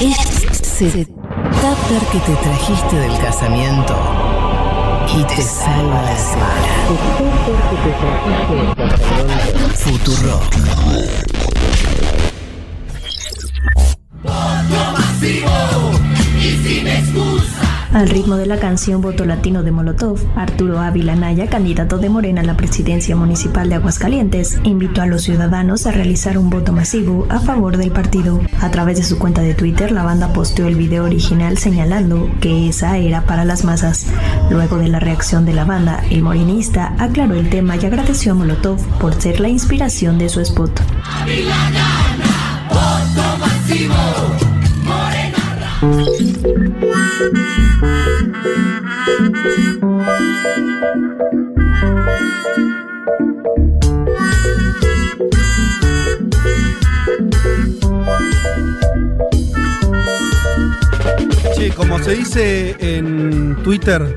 Ese 0.00 1.06
tupper 1.06 2.02
que 2.10 2.18
te 2.18 2.34
trajiste 2.36 2.96
del 2.96 3.18
casamiento 3.18 3.94
y 5.16 5.24
te 5.24 5.42
salva 5.42 6.02
la 6.02 6.16
semana. 6.16 6.68
Futuro. 9.74 10.40
Al 17.92 18.08
ritmo 18.08 18.36
de 18.36 18.46
la 18.46 18.58
canción 18.58 19.02
Voto 19.02 19.26
Latino 19.26 19.62
de 19.62 19.70
Molotov, 19.70 20.18
Arturo 20.34 20.80
Ávila 20.80 21.14
Naya, 21.14 21.50
candidato 21.50 21.98
de 21.98 22.08
Morena 22.08 22.40
a 22.40 22.44
la 22.44 22.56
presidencia 22.56 23.14
municipal 23.16 23.68
de 23.68 23.74
Aguascalientes, 23.74 24.58
invitó 24.64 25.02
a 25.02 25.06
los 25.06 25.24
ciudadanos 25.24 25.86
a 25.86 25.92
realizar 25.92 26.38
un 26.38 26.48
voto 26.48 26.72
masivo 26.72 27.26
a 27.28 27.38
favor 27.40 27.76
del 27.76 27.90
partido. 27.90 28.40
A 28.62 28.70
través 28.70 28.96
de 28.96 29.02
su 29.02 29.18
cuenta 29.18 29.42
de 29.42 29.52
Twitter, 29.52 29.92
la 29.92 30.04
banda 30.04 30.32
posteó 30.32 30.68
el 30.68 30.76
video 30.76 31.04
original 31.04 31.58
señalando 31.58 32.30
que 32.40 32.66
esa 32.66 32.96
era 32.96 33.26
para 33.26 33.44
las 33.44 33.62
masas. 33.62 34.06
Luego 34.50 34.78
de 34.78 34.88
la 34.88 34.98
reacción 34.98 35.44
de 35.44 35.52
la 35.52 35.66
banda, 35.66 36.02
el 36.10 36.22
morenista 36.22 36.94
aclaró 36.98 37.34
el 37.34 37.50
tema 37.50 37.76
y 37.76 37.84
agradeció 37.84 38.32
a 38.32 38.36
Molotov 38.36 38.78
por 39.00 39.20
ser 39.20 39.38
la 39.38 39.50
inspiración 39.50 40.16
de 40.16 40.30
su 40.30 40.40
spot. 40.40 40.80
Sí, 61.56 61.70
como 61.70 61.98
se 62.02 62.12
dice 62.12 62.76
en 62.80 63.56
Twitter, 63.62 64.16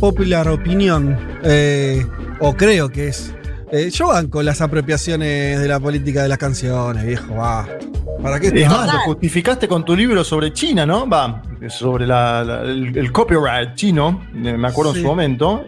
popular 0.00 0.48
opinion, 0.48 1.16
eh, 1.42 2.06
o 2.40 2.54
creo 2.54 2.88
que 2.88 3.08
es. 3.08 3.34
eh, 3.72 3.90
yo 3.90 4.08
banco 4.08 4.42
las 4.42 4.60
apropiaciones 4.60 5.60
de 5.60 5.68
la 5.68 5.80
política 5.80 6.22
de 6.22 6.28
las 6.28 6.38
canciones, 6.38 7.04
viejo, 7.04 7.34
va. 7.34 7.66
¿Para 8.22 8.40
qué? 8.40 8.48
Es 8.48 8.68
más, 8.70 8.92
lo 8.92 9.00
justificaste 9.00 9.68
con 9.68 9.84
tu 9.84 9.94
libro 9.94 10.24
sobre 10.24 10.52
China, 10.52 10.86
¿no? 10.86 11.06
Va, 11.08 11.42
sobre 11.70 12.06
la- 12.06 12.44
la- 12.44 12.62
el, 12.62 12.96
el 12.96 13.12
copyright 13.12 13.74
chino, 13.74 14.22
eh, 14.34 14.56
me 14.56 14.68
acuerdo 14.68 14.92
Sí. 14.92 14.98
en 14.98 15.04
su 15.04 15.08
momento. 15.08 15.64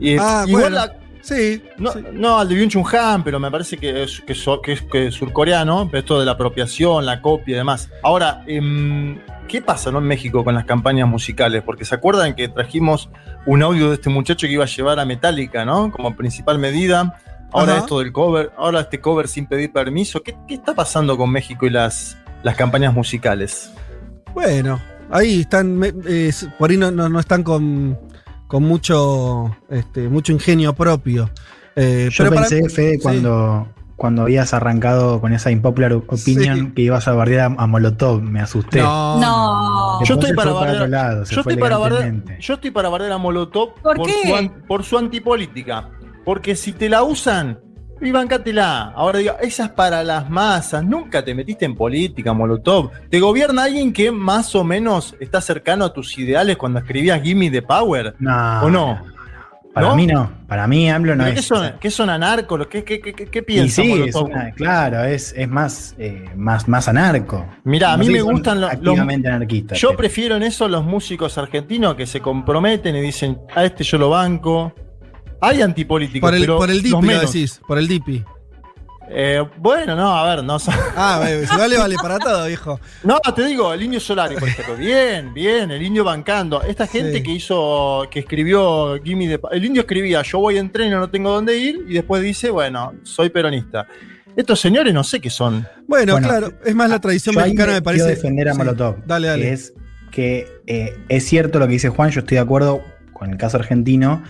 Y, 0.00 0.16
Ah, 0.18 0.44
igual 0.46 0.62
bueno. 0.70 0.76
la- 0.76 0.94
Sí. 1.20 1.62
no, 1.78 1.90
no, 2.12 2.38
al 2.38 2.48
de 2.48 2.54
Byung 2.54 2.70
Chun 2.70 2.84
Han, 2.92 3.22
pero 3.24 3.38
me 3.40 3.50
parece 3.50 3.76
que 3.76 4.02
es, 4.04 4.20
que 4.20 4.34
so- 4.34 4.62
que 4.62 4.72
es- 4.72 4.82
que 4.82 5.08
es 5.08 5.14
surcoreano, 5.14 5.90
esto 5.92 6.18
de 6.18 6.24
la 6.24 6.32
apropiación, 6.32 7.04
la 7.04 7.20
copia 7.20 7.52
y 7.54 7.56
demás. 7.58 7.90
Ahora, 8.02 8.42
em, 8.46 9.18
¿qué 9.48 9.60
pasa 9.60 9.90
¿no, 9.90 9.98
en 9.98 10.04
México 10.04 10.44
con 10.44 10.54
las 10.54 10.64
campañas 10.64 11.08
musicales? 11.08 11.62
Porque 11.62 11.84
se 11.84 11.94
acuerdan 11.94 12.34
que 12.34 12.48
trajimos 12.48 13.10
un 13.46 13.62
audio 13.62 13.88
de 13.88 13.94
este 13.94 14.08
muchacho 14.10 14.46
que 14.46 14.52
iba 14.54 14.64
a 14.64 14.68
llevar 14.68 15.00
a 15.00 15.04
Metallica, 15.04 15.64
¿no? 15.64 15.90
Como 15.90 16.14
principal 16.16 16.58
medida. 16.58 17.18
Ahora 17.50 17.72
Ajá. 17.72 17.80
esto 17.80 17.98
del 17.98 18.12
cover, 18.12 18.52
ahora 18.58 18.80
este 18.80 19.00
cover 19.00 19.26
sin 19.26 19.46
pedir 19.46 19.72
permiso. 19.72 20.22
¿Qué, 20.22 20.36
qué 20.46 20.54
está 20.54 20.74
pasando 20.74 21.16
con 21.16 21.30
México 21.30 21.66
y 21.66 21.70
las, 21.70 22.16
las 22.42 22.54
campañas 22.56 22.92
musicales? 22.94 23.72
Bueno, 24.34 24.78
ahí 25.10 25.40
están, 25.40 25.80
eh, 26.06 26.32
por 26.58 26.70
ahí 26.70 26.76
no, 26.76 26.90
no- 26.90 27.08
no 27.08 27.20
están 27.20 27.42
con, 27.42 27.98
con 28.46 28.62
mucho, 28.62 29.56
este, 29.70 30.08
mucho 30.08 30.32
ingenio 30.32 30.72
propio. 30.74 31.30
Eh, 31.76 32.08
Yo 32.10 32.24
pero 32.24 32.34
para- 32.36 32.48
pensé, 32.48 32.92
sí. 32.96 32.98
cuando, 33.02 33.68
cuando 33.96 34.22
habías 34.22 34.52
arrancado 34.54 35.20
con 35.20 35.32
esa 35.32 35.50
impopular 35.50 35.92
opinion 35.92 36.58
Sí. 36.58 36.72
que 36.74 36.82
ibas 36.82 37.06
a 37.08 37.12
bardear 37.12 37.52
a, 37.58 37.62
a 37.62 37.66
Molotov, 37.66 38.20
me 38.22 38.40
asusté. 38.40 38.80
No, 38.80 39.20
No. 39.20 40.04
Yo 40.04 40.14
estoy 40.14 40.32
para 40.34 40.52
bardear- 40.52 40.88
lado, 40.88 41.24
Yo 41.24 41.40
estoy, 41.40 41.56
para 41.56 41.76
bardear, 41.78 42.38
yo 42.38 42.54
estoy 42.54 42.70
para 42.70 42.88
bardear 42.88 43.12
a 43.12 43.18
Molotov 43.18 43.74
¿Por 43.82 43.96
por, 43.96 44.06
qué? 44.06 44.12
Su, 44.24 44.66
por 44.66 44.84
su 44.84 44.98
antipolítica. 44.98 45.90
Porque 46.24 46.54
si 46.56 46.72
te 46.72 46.88
la 46.88 47.02
usan, 47.02 47.58
y 48.00 48.10
bancátela. 48.12 48.92
Ahora 48.94 49.18
diga, 49.18 49.36
esa 49.40 49.64
es 49.64 49.70
para 49.70 50.02
las 50.04 50.28
masas. 50.30 50.84
Nunca 50.84 51.24
te 51.24 51.34
metiste 51.34 51.64
en 51.64 51.74
política, 51.74 52.32
Molotov. 52.32 52.90
Te 53.10 53.20
gobierna 53.20 53.64
alguien 53.64 53.92
que 53.92 54.10
más 54.10 54.54
o 54.54 54.64
menos 54.64 55.14
está 55.20 55.40
cercano 55.40 55.84
a 55.84 55.92
tus 55.92 56.16
ideales 56.18 56.56
cuando 56.56 56.78
escribías 56.78 57.22
Gimme 57.22 57.50
the 57.50 57.62
Power. 57.62 58.14
No, 58.18 58.60
¿O 58.62 58.70
no? 58.70 59.00
Para 59.74 59.88
¿No? 59.90 59.96
mí 59.96 60.06
no. 60.06 60.32
Para 60.48 60.66
mí 60.66 60.90
AMLO 60.90 61.14
no 61.14 61.22
¿Pero 61.24 61.34
¿Qué 61.34 61.40
es. 61.40 61.46
son, 61.46 61.72
qué 61.78 61.90
son 61.90 62.10
anarcos? 62.10 62.66
¿Qué, 62.66 62.82
qué, 62.82 63.00
qué, 63.00 63.42
piensan, 63.42 63.84
sí, 63.84 63.92
es 63.92 63.98
Molotov? 64.14 64.24
una- 64.24 64.50
claro, 64.52 65.04
es, 65.04 65.32
es 65.36 65.48
más, 65.48 65.94
eh, 65.98 66.24
más, 66.34 66.66
más 66.66 66.88
anarco. 66.88 67.46
Mirá, 67.64 67.92
a 67.92 67.96
No 67.96 68.00
mí 68.00 68.06
sé 68.06 68.12
me 68.12 68.22
gustan 68.22 68.60
los- 68.60 68.72
los, 68.72 68.78
activamente 68.94 69.28
anarquistas. 69.28 69.78
Yo 69.78 69.88
pero- 69.90 69.98
prefiero 69.98 70.36
en 70.36 70.42
eso 70.42 70.66
los 70.66 70.84
músicos 70.84 71.38
argentinos 71.38 71.94
que 71.94 72.06
se 72.06 72.20
comprometen 72.20 72.96
y 72.96 73.00
dicen, 73.02 73.38
a 73.54 73.64
este 73.64 73.84
yo 73.84 73.98
lo 73.98 74.10
banco. 74.10 74.72
Hay 75.40 75.62
antipolíticos, 75.62 76.28
por 76.28 76.34
el, 76.34 76.40
pero 76.42 76.58
por 76.58 76.70
el 76.70 76.76
los 76.78 76.84
DIPI 76.84 77.06
lo 77.14 77.20
decís, 77.20 77.60
por 77.66 77.78
el 77.78 77.86
DIPI. 77.88 78.24
Eh, 79.10 79.42
bueno, 79.56 79.96
no, 79.96 80.14
a 80.14 80.34
ver, 80.34 80.44
no. 80.44 80.58
Ah, 80.96 81.24
si 81.50 81.56
vale, 81.56 81.78
vale 81.78 81.94
para 82.00 82.18
todo, 82.18 82.46
viejo. 82.46 82.78
No, 83.04 83.18
te 83.34 83.44
digo, 83.46 83.72
el 83.72 83.82
Indio 83.82 84.00
Solari, 84.00 84.34
por 84.36 84.48
ejemplo. 84.48 84.76
Bien, 84.76 85.32
bien, 85.32 85.70
el 85.70 85.80
Indio 85.82 86.04
bancando. 86.04 86.60
Esta 86.62 86.86
gente 86.86 87.14
Sí. 87.18 87.22
que 87.22 87.30
hizo, 87.32 88.06
que 88.10 88.20
escribió 88.20 89.02
Gimme 89.02 89.38
Pa- 89.38 89.48
El 89.52 89.64
Indio 89.64 89.80
escribía, 89.82 90.20
yo 90.22 90.40
voy 90.40 90.58
en 90.58 90.70
tren, 90.70 90.90
no 90.90 91.08
tengo 91.08 91.30
dónde 91.30 91.56
ir, 91.56 91.86
y 91.88 91.94
después 91.94 92.22
dice, 92.22 92.50
bueno, 92.50 92.92
soy 93.02 93.30
peronista. 93.30 93.86
Estos 94.36 94.60
señores 94.60 94.92
no 94.92 95.02
sé 95.02 95.20
qué 95.20 95.30
son. 95.30 95.66
Bueno, 95.86 96.12
Bueno, 96.12 96.28
claro, 96.28 96.52
es 96.64 96.74
más 96.74 96.90
la 96.90 97.00
tradición 97.00 97.34
mexicana, 97.34 97.72
me 97.72 97.82
parece. 97.82 98.04
Quiero 98.04 98.16
defender 98.16 98.48
a 98.50 98.52
Sí. 98.52 98.58
Molotov. 98.58 98.96
Dale, 99.06 99.28
dale. 99.28 99.42
Que 99.42 99.52
es 99.52 99.72
que 100.10 100.48
eh, 100.66 100.96
es 101.08 101.24
cierto 101.24 101.58
lo 101.58 101.66
que 101.66 101.72
dice 101.72 101.88
Juan, 101.88 102.10
yo 102.10 102.20
estoy 102.20 102.34
de 102.36 102.42
acuerdo 102.42 102.82
con 103.14 103.30
el 103.30 103.36
caso 103.38 103.56
argentino, 103.56 104.22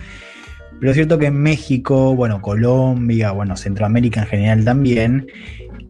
pero 0.79 0.91
es 0.91 0.95
cierto 0.95 1.17
que 1.17 1.27
en 1.27 1.35
México, 1.41 2.15
bueno, 2.15 2.41
Colombia, 2.41 3.31
bueno, 3.31 3.57
Centroamérica 3.57 4.21
en 4.21 4.27
general 4.27 4.65
también, 4.65 5.27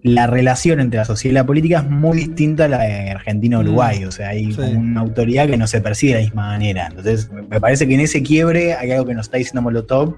la 0.01 0.27
relación 0.27 0.79
entre 0.79 0.97
la 0.97 1.05
sociedad 1.05 1.33
y 1.33 1.35
la 1.35 1.45
política 1.45 1.79
es 1.79 1.89
muy 1.89 2.17
distinta 2.17 2.65
a 2.65 2.67
la 2.69 2.79
de 2.83 3.11
Argentina-Uruguay. 3.11 4.05
O 4.05 4.11
sea, 4.11 4.29
hay 4.29 4.47
Mm, 4.47 4.51
sí. 4.51 4.55
como 4.57 4.79
una 4.79 5.01
autoridad 5.01 5.47
que 5.47 5.57
no 5.57 5.67
se 5.67 5.81
percibe 5.81 6.13
de 6.13 6.19
la 6.19 6.25
misma 6.25 6.47
manera. 6.47 6.87
Entonces, 6.87 7.29
me 7.31 7.41
me 7.43 7.59
parece 7.59 7.87
que 7.87 7.95
en 7.95 7.99
ese 8.01 8.23
quiebre 8.23 8.73
hay 8.75 8.91
algo 8.91 9.05
que 9.05 9.13
nos 9.13 9.27
está 9.27 9.37
diciendo 9.37 9.61
Molotov, 9.61 10.15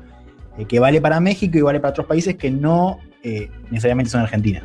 eh, 0.58 0.66
que 0.66 0.80
vale 0.80 1.02
para 1.02 1.20
México 1.20 1.58
y 1.58 1.62
vale 1.62 1.80
para 1.80 1.92
otros 1.92 2.06
países 2.08 2.36
que 2.36 2.52
no 2.52 3.00
eh, 3.24 3.50
necesariamente 3.70 4.12
son 4.12 4.22
Argentina. 4.22 4.64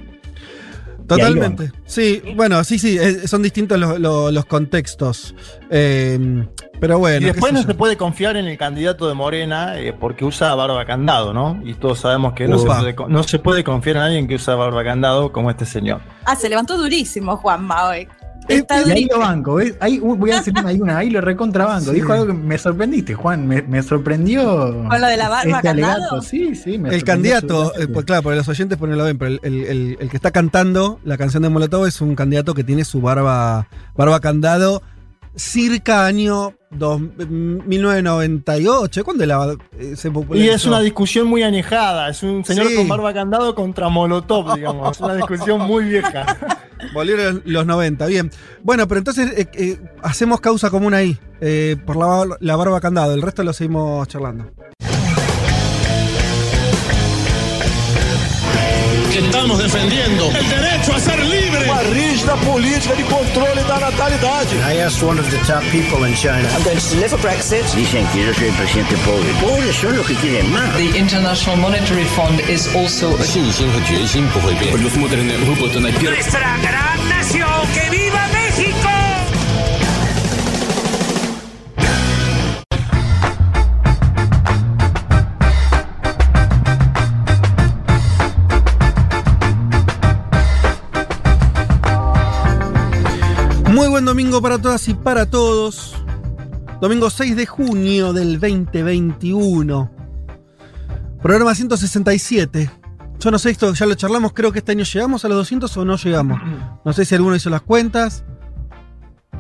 Totalmente. 1.06 1.72
Sí, 1.84 2.22
bueno, 2.34 2.62
sí, 2.64 2.78
sí, 2.78 2.98
son 3.26 3.42
distintos 3.42 3.78
los, 3.78 3.98
los- 4.00 4.32
los 4.32 4.44
contextos. 4.46 5.34
Eh, 5.70 6.46
pero 6.78 6.98
bueno. 6.98 7.22
y 7.26 7.30
después 7.30 7.52
no 7.52 7.62
se 7.62 7.74
puede 7.74 7.96
confiar 7.96 8.36
en 8.36 8.46
el 8.46 8.58
candidato 8.58 9.08
de 9.08 9.14
Morena 9.14 9.78
eh, 9.78 9.94
porque 9.98 10.24
usa 10.24 10.54
barba 10.54 10.84
candado, 10.84 11.32
¿no? 11.32 11.60
Y 11.64 11.74
todos 11.74 12.00
sabemos 12.00 12.34
que 12.34 12.46
no 12.46 12.58
se, 12.58 12.66
puede, 12.66 12.94
con- 12.94 13.10
no 13.12 13.22
se 13.22 13.38
puede 13.38 13.64
confiar 13.64 13.96
en 13.96 14.02
alguien 14.02 14.28
que 14.28 14.34
usa 14.34 14.54
barba 14.56 14.84
candado 14.84 15.32
como 15.32 15.48
este 15.50 15.64
señor. 15.64 16.00
Ah, 16.26 16.36
se 16.36 16.48
levantó 16.48 16.76
durísimo 16.76 17.36
Juanma 17.38 17.88
hoy. 17.88 18.08
Eh, 18.48 18.56
Está 18.58 18.82
Y 18.86 18.90
ahí 18.90 19.08
lo 19.10 19.18
banco, 19.18 19.54
¿ves? 19.56 19.74
Ahí 19.80 19.98
uh, 20.00 20.14
voy 20.16 20.30
a 20.30 20.36
decir 20.36 20.52
una, 20.58 20.68
ahí 20.68 20.80
una, 20.80 20.98
ahí 20.98 21.10
lo 21.10 21.20
recontrabanco. 21.20 21.90
Sí. 21.90 21.96
Dijo 21.96 22.12
algo 22.12 22.26
que 22.28 22.32
me 22.32 22.56
sorprendiste, 22.58 23.14
Juan. 23.14 23.46
Me, 23.46 23.62
me 23.62 23.82
sorprendió. 23.82 24.84
¿Con 24.88 25.00
lo 25.00 25.06
de 25.06 25.16
la 25.16 25.28
barba 25.28 25.50
este 25.58 25.62
candado? 25.68 25.92
alegato. 25.94 26.22
Sí, 26.22 26.54
sí. 26.54 26.78
me 26.78 26.94
El 26.94 27.04
candidato, 27.04 27.72
eh, 27.78 27.88
pues 27.88 28.04
claro, 28.06 28.22
porque 28.22 28.36
los 28.36 28.48
oyentes 28.48 28.78
no 28.80 28.86
lo 28.88 29.04
ven, 29.04 29.18
pero 29.18 29.30
el, 29.32 29.40
el- 29.42 29.64
el- 29.66 29.96
el 30.00 30.10
que 30.10 30.16
está 30.16 30.30
cantando 30.30 31.00
la 31.04 31.16
canción 31.16 31.42
de 31.42 31.48
Molotov 31.48 31.86
es 31.86 32.00
un 32.00 32.14
candidato 32.14 32.54
que 32.54 32.64
tiene 32.64 32.84
su 32.84 33.00
barba, 33.00 33.66
barba 33.96 34.20
candado 34.20 34.82
circa 35.36 36.06
año 36.06 36.54
dos- 36.70 37.00
1998. 37.00 39.04
¿Cuándo 39.04 39.26
la, 39.26 39.56
eh, 39.78 39.94
se 39.96 40.08
Y 40.08 40.10
popularizó? 40.10 40.54
es 40.54 40.66
una 40.66 40.80
discusión 40.80 41.26
muy 41.26 41.42
añejada, 41.42 42.08
es 42.08 42.22
un 42.22 42.44
señor 42.44 42.68
Sí. 42.68 42.76
con 42.76 42.88
barba 42.88 43.12
candado 43.14 43.54
contra 43.54 43.88
Molotov, 43.88 44.54
digamos. 44.54 44.96
Es 44.96 45.00
una 45.00 45.14
discusión 45.14 45.60
muy 45.62 45.84
vieja. 45.84 46.26
Volvieron 46.94 47.42
los 47.44 47.66
90, 47.66 48.06
bien. 48.06 48.30
Bueno, 48.62 48.86
pero 48.88 48.98
entonces 48.98 49.32
eh, 49.36 49.48
eh, 49.54 49.78
hacemos 50.02 50.40
causa 50.40 50.70
común 50.70 50.94
ahí, 50.94 51.18
por 51.86 51.96
la, 51.96 52.36
la 52.40 52.56
barba 52.56 52.80
candado. 52.80 53.14
El 53.14 53.22
resto 53.22 53.42
lo 53.44 53.52
seguimos 53.52 54.06
charlando. 54.08 54.50
que 59.16 59.24
estamos 59.24 59.58
defendiendo, 59.58 60.30
el 60.30 60.48
derecho 60.50 60.92
a 60.94 61.00
ser 61.00 61.18
libre. 61.24 61.64
Uma 61.64 61.82
rígida 61.84 62.36
política 62.36 62.94
de 62.94 63.02
controle 63.04 63.62
da 63.64 63.80
natalidade. 63.80 64.54
I 64.58 64.82
asked 64.82 65.02
one 65.02 65.18
of 65.18 65.30
the 65.30 65.38
top 65.38 65.62
people 65.70 66.06
in 66.06 66.14
China. 66.14 66.46
I'm 66.54 66.62
going 66.62 66.76
to 66.76 66.94
deliver 66.94 67.16
Brexit. 67.22 67.64
Dicen 67.74 68.06
que 68.12 68.26
yo 68.26 68.34
soy 68.34 68.48
el 68.48 68.54
presidente 68.54 68.94
pobre. 69.06 69.32
Pobres 69.40 69.74
son 69.76 69.96
los 69.96 70.06
que 70.06 70.16
quieren 70.16 70.52
más. 70.52 70.76
The 70.76 70.98
International 70.98 71.56
Monetary 71.56 72.04
Fund 72.04 72.40
is 72.40 72.68
also 72.74 73.14
a... 73.14 73.24
Nuestra 76.02 76.58
gran 76.58 77.08
nación, 77.08 77.48
que 77.72 77.88
viva 77.90 78.28
México. 78.32 78.95
Domingo 94.36 94.42
para 94.42 94.62
todas 94.62 94.88
y 94.88 94.94
para 94.94 95.26
todos. 95.26 95.94
Domingo 96.80 97.08
6 97.08 97.36
de 97.36 97.46
junio 97.46 98.12
del 98.12 98.38
2021. 98.38 99.90
Programa 101.22 101.54
167. 101.54 102.70
Yo 103.18 103.30
no 103.30 103.38
sé 103.38 103.50
esto, 103.50 103.72
ya 103.72 103.86
lo 103.86 103.94
charlamos, 103.94 104.34
creo 104.34 104.52
que 104.52 104.58
este 104.58 104.72
año 104.72 104.84
llegamos 104.84 105.24
a 105.24 105.28
los 105.28 105.38
200 105.38 105.74
o 105.74 105.84
no 105.86 105.96
llegamos. 105.96 106.38
No 106.84 106.92
sé 106.92 107.06
si 107.06 107.14
alguno 107.14 107.34
hizo 107.34 107.48
las 107.48 107.62
cuentas. 107.62 108.24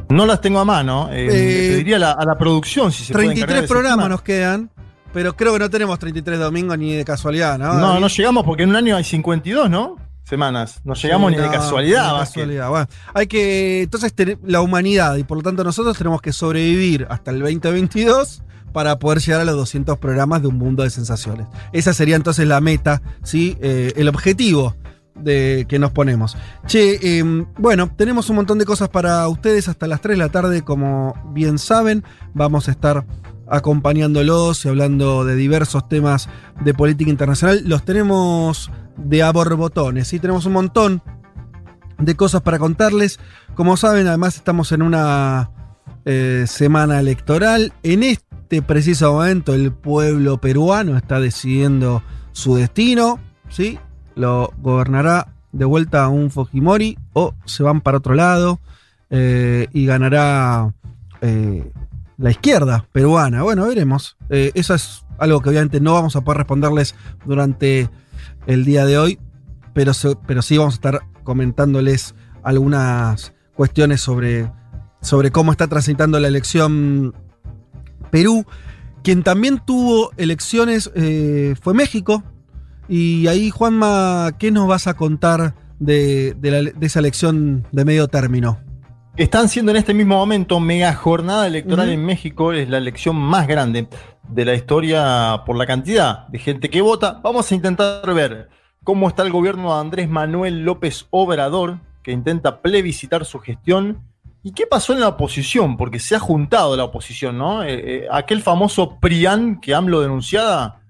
No 0.08 0.24
las 0.24 0.40
tengo 0.40 0.60
a 0.60 0.64
mano. 0.64 1.10
Eh, 1.12 1.26
Eh, 1.26 1.68
pediría 1.72 1.96
a 1.96 1.98
la, 1.98 2.12
a 2.12 2.24
la 2.24 2.38
producción 2.38 2.90
si 2.90 3.04
se 3.04 3.12
puede 3.12 3.26
encargar 3.26 3.48
33 3.48 3.60
de 3.60 3.64
ese 3.66 3.74
programas 3.74 4.08
nos 4.08 4.22
quedan, 4.22 4.70
pero 5.12 5.36
creo 5.36 5.52
que 5.52 5.58
no 5.58 5.68
tenemos 5.68 5.98
33 5.98 6.38
domingos 6.38 6.78
ni 6.78 6.94
de 6.94 7.04
casualidad, 7.04 7.58
¿no? 7.58 7.74
No, 7.74 8.00
no 8.00 8.08
llegamos 8.08 8.44
porque 8.44 8.62
en 8.62 8.70
un 8.70 8.76
año 8.76 8.96
hay 8.96 9.04
52, 9.04 9.68
¿no? 9.68 9.96
Semanas. 10.28 10.80
No 10.84 10.94
llegamos 10.94 11.30
Sí, 11.32 11.36
ni 11.36 11.42
de 11.42 11.50
casualidad. 11.50 12.02
ni 12.02 12.06
de 12.08 12.12
Vázquez. 12.14 12.34
casualidad. 12.34 12.68
Bueno, 12.70 12.86
hay 13.14 13.26
que. 13.26 13.82
Entonces, 13.82 14.12
tener 14.12 14.38
la 14.44 14.60
humanidad 14.60 15.16
y 15.16 15.24
por 15.24 15.36
lo 15.38 15.42
tanto 15.42 15.62
nosotros 15.64 15.96
tenemos 15.96 16.20
que 16.20 16.32
sobrevivir 16.32 17.06
hasta 17.10 17.30
el 17.30 17.38
2022 17.40 18.42
para 18.72 18.98
poder 18.98 19.20
llegar 19.20 19.40
a 19.40 19.44
los 19.44 19.54
200 19.56 19.98
programas 19.98 20.42
de 20.42 20.48
un 20.48 20.58
mundo 20.58 20.82
de 20.82 20.90
sensaciones. 20.90 21.46
Esa 21.72 21.94
sería 21.94 22.16
entonces 22.16 22.46
la 22.46 22.60
meta, 22.60 23.00
¿sí? 23.22 23.56
Eh, 23.60 23.92
el 23.96 24.08
objetivo 24.08 24.74
de, 25.14 25.64
que 25.68 25.78
nos 25.78 25.92
ponemos. 25.92 26.36
Che, 26.66 26.98
eh, 27.20 27.22
bueno, 27.56 27.90
tenemos 27.96 28.28
un 28.28 28.36
montón 28.36 28.58
de 28.58 28.64
cosas 28.66 28.88
para 28.90 29.26
ustedes 29.28 29.68
hasta 29.68 29.86
las 29.86 30.00
3 30.02 30.18
de 30.18 30.24
la 30.24 30.28
tarde, 30.30 30.62
como 30.62 31.14
bien 31.32 31.58
saben. 31.58 32.04
Vamos 32.34 32.68
a 32.68 32.72
estar 32.72 33.06
acompañándolos 33.48 34.64
y 34.64 34.68
hablando 34.68 35.24
de 35.24 35.36
diversos 35.36 35.88
temas 35.88 36.28
de 36.60 36.74
política 36.74 37.10
internacional. 37.10 37.62
Los 37.64 37.84
tenemos 37.84 38.70
de 38.96 39.22
a 39.22 39.32
borbotones, 39.32 40.08
¿sí? 40.08 40.18
Tenemos 40.18 40.46
un 40.46 40.54
montón 40.54 41.02
de 41.98 42.14
cosas 42.16 42.42
para 42.42 42.58
contarles. 42.58 43.18
Como 43.54 43.76
saben, 43.76 44.06
además 44.06 44.36
estamos 44.36 44.72
en 44.72 44.82
una 44.82 45.50
eh, 46.04 46.44
semana 46.46 47.00
electoral. 47.00 47.72
En 47.82 48.02
este 48.02 48.62
preciso 48.62 49.12
momento 49.12 49.54
el 49.54 49.72
pueblo 49.72 50.40
peruano 50.40 50.96
está 50.96 51.20
decidiendo 51.20 52.02
su 52.32 52.56
destino, 52.56 53.18
¿sí? 53.48 53.78
Lo 54.14 54.52
gobernará 54.58 55.28
de 55.52 55.64
vuelta 55.64 56.04
a 56.04 56.08
un 56.08 56.30
Fujimori 56.30 56.98
o 57.12 57.34
se 57.44 57.62
van 57.62 57.80
para 57.80 57.98
otro 57.98 58.14
lado 58.14 58.60
eh, 59.10 59.68
y 59.72 59.86
ganará 59.86 60.72
eh, 61.22 61.70
la 62.18 62.30
izquierda 62.30 62.88
peruana. 62.92 63.42
Bueno, 63.42 63.66
veremos. 63.66 64.16
Eh, 64.30 64.52
eso 64.54 64.74
es 64.74 65.04
algo 65.18 65.40
que 65.40 65.50
obviamente 65.50 65.80
no 65.80 65.94
vamos 65.94 66.16
a 66.16 66.22
poder 66.22 66.38
responderles 66.38 66.94
durante 67.24 67.90
el 68.46 68.64
día 68.64 68.84
de 68.84 68.98
hoy, 68.98 69.18
pero, 69.74 69.92
pero 70.26 70.42
sí 70.42 70.56
vamos 70.58 70.74
a 70.74 70.76
estar 70.76 71.00
comentándoles 71.24 72.14
algunas 72.42 73.34
cuestiones 73.54 74.00
sobre, 74.00 74.50
sobre 75.00 75.30
cómo 75.30 75.52
está 75.52 75.66
transitando 75.66 76.20
la 76.20 76.28
elección 76.28 77.14
Perú. 78.10 78.46
Quien 79.02 79.22
también 79.22 79.60
tuvo 79.64 80.10
elecciones 80.16 80.90
eh, 80.94 81.54
fue 81.60 81.74
México. 81.74 82.22
Y 82.88 83.26
ahí, 83.26 83.50
Juanma, 83.50 84.32
¿qué 84.38 84.50
nos 84.50 84.68
vas 84.68 84.86
a 84.86 84.94
contar 84.94 85.54
de, 85.78 86.34
de 86.38 86.74
esa 86.80 87.00
elección 87.00 87.66
de 87.72 87.84
medio 87.84 88.08
término? 88.08 88.65
Están 89.16 89.48
siendo 89.48 89.70
en 89.70 89.78
este 89.78 89.94
mismo 89.94 90.16
momento 90.16 90.60
mega 90.60 90.92
jornada 90.92 91.46
electoral 91.46 91.88
en 91.88 92.04
México. 92.04 92.52
Es 92.52 92.68
la 92.68 92.76
elección 92.76 93.16
más 93.16 93.46
grande 93.46 93.88
de 94.28 94.44
la 94.44 94.52
historia 94.52 95.42
por 95.46 95.56
la 95.56 95.64
cantidad 95.64 96.28
de 96.28 96.38
gente 96.38 96.68
que 96.68 96.82
vota. 96.82 97.18
Vamos 97.22 97.50
a 97.50 97.54
intentar 97.54 98.12
ver 98.12 98.50
cómo 98.84 99.08
está 99.08 99.22
el 99.22 99.32
gobierno 99.32 99.72
de 99.72 99.80
Andrés 99.80 100.10
Manuel 100.10 100.64
López 100.64 101.06
Obrador, 101.08 101.78
que 102.02 102.12
intenta 102.12 102.60
plebiscitar 102.60 103.24
su 103.24 103.38
gestión. 103.38 104.02
¿Y 104.42 104.52
qué 104.52 104.66
pasó 104.66 104.92
en 104.92 105.00
la 105.00 105.08
oposición? 105.08 105.78
Porque 105.78 105.98
se 105.98 106.14
ha 106.14 106.20
juntado 106.20 106.76
la 106.76 106.84
oposición, 106.84 107.38
¿no? 107.38 107.64
Eh, 107.64 107.72
eh, 107.72 108.08
aquel 108.12 108.42
famoso 108.42 108.98
PRIAN 109.00 109.62
que 109.62 109.74
AMLO 109.74 110.02
denunciaba 110.02 110.80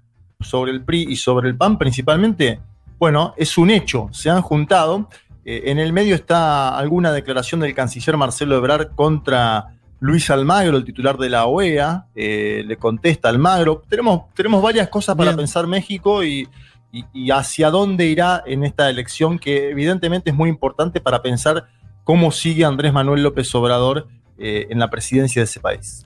sobre 0.40 0.73
el 0.73 0.84
PRI 0.84 1.06
y 1.11 1.17
sobre 1.17 1.49
el 1.49 1.56
PAN 1.56 1.78
principalmente, 1.78 2.58
bueno, 2.99 3.34
es 3.37 3.56
un 3.56 3.70
hecho, 3.70 4.08
se 4.11 4.31
han 4.31 4.43
juntado. 4.43 5.08
Eh, 5.49 5.71
en 5.71 5.79
el 5.79 5.93
medio 5.93 6.17
está 6.17 6.77
alguna 6.77 7.13
declaración 7.13 7.61
del 7.61 7.73
canciller 7.73 8.17
Marcelo 8.17 8.57
Ebrard 8.57 8.89
contra 8.97 9.77
Luis 10.01 10.29
Almagro, 10.29 10.77
el 10.77 10.85
titular 10.85 11.17
de 11.19 11.31
la 11.31 11.47
OEA, 11.47 12.07
eh, 12.17 12.65
le 12.67 12.77
contesta 12.77 13.29
Almagro. 13.29 13.83
Tenemos, 13.89 14.23
tenemos 14.35 14.61
varias 14.61 14.89
cosas 14.89 15.15
para 15.15 15.31
Bien. 15.31 15.37
pensar 15.39 15.67
México 15.69 16.25
y, 16.25 16.49
y- 16.93 17.05
y 17.15 17.31
hacia 17.31 17.71
dónde 17.71 18.07
irá 18.07 18.43
en 18.45 18.65
esta 18.65 18.91
elección, 18.91 19.39
que 19.39 19.71
evidentemente 19.71 20.31
es 20.31 20.37
muy 20.37 20.51
importante 20.51 21.01
para 21.01 21.23
pensar 21.23 21.67
cómo 22.03 22.33
sigue 22.33 22.65
Andrés 22.65 22.93
Manuel 22.93 23.23
López 23.23 23.55
Obrador 23.55 24.09
eh, 24.39 24.67
en 24.69 24.79
la 24.81 24.91
presidencia 24.91 25.41
de 25.41 25.45
ese 25.45 25.61
país. 25.61 26.05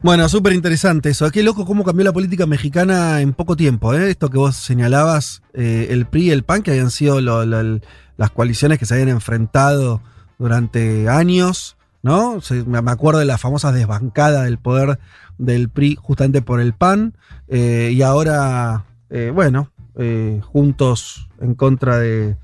Bueno, 0.00 0.28
súper 0.28 0.52
interesante 0.52 1.10
eso. 1.10 1.30
Qué 1.30 1.42
loco 1.42 1.64
cómo 1.64 1.82
cambió 1.82 2.04
la 2.04 2.12
política 2.12 2.46
mexicana 2.46 3.20
en 3.20 3.32
poco 3.32 3.56
tiempo. 3.56 3.94
¿eh? 3.94 4.10
Esto 4.10 4.28
que 4.30 4.36
vos 4.38 4.54
señalabas, 4.54 5.42
el 5.54 6.06
PRI 6.06 6.26
y 6.26 6.30
el 6.30 6.42
PAN, 6.42 6.62
que 6.62 6.72
habían 6.72 6.90
sido 6.90 7.20
lo- 7.22 7.44
lo- 7.46 7.80
las 8.16 8.30
coaliciones 8.30 8.78
que 8.78 8.86
se 8.86 8.94
habían 8.94 9.08
enfrentado 9.08 10.00
durante 10.38 11.08
años, 11.08 11.76
¿no? 12.02 12.38
Me 12.66 12.90
acuerdo 12.90 13.20
de 13.20 13.24
la 13.24 13.38
famosa 13.38 13.72
desbancada 13.72 14.44
del 14.44 14.58
poder 14.58 14.98
del 15.38 15.68
PRI 15.68 15.96
justamente 16.00 16.42
por 16.42 16.60
el 16.60 16.74
PAN. 16.74 17.14
eh, 17.48 17.90
y 17.92 18.02
ahora, 18.02 18.84
eh, 19.10 19.30
bueno, 19.34 19.70
eh, 19.96 20.40
juntos 20.42 21.28
en 21.40 21.54
contra 21.54 21.98
de, 21.98 22.36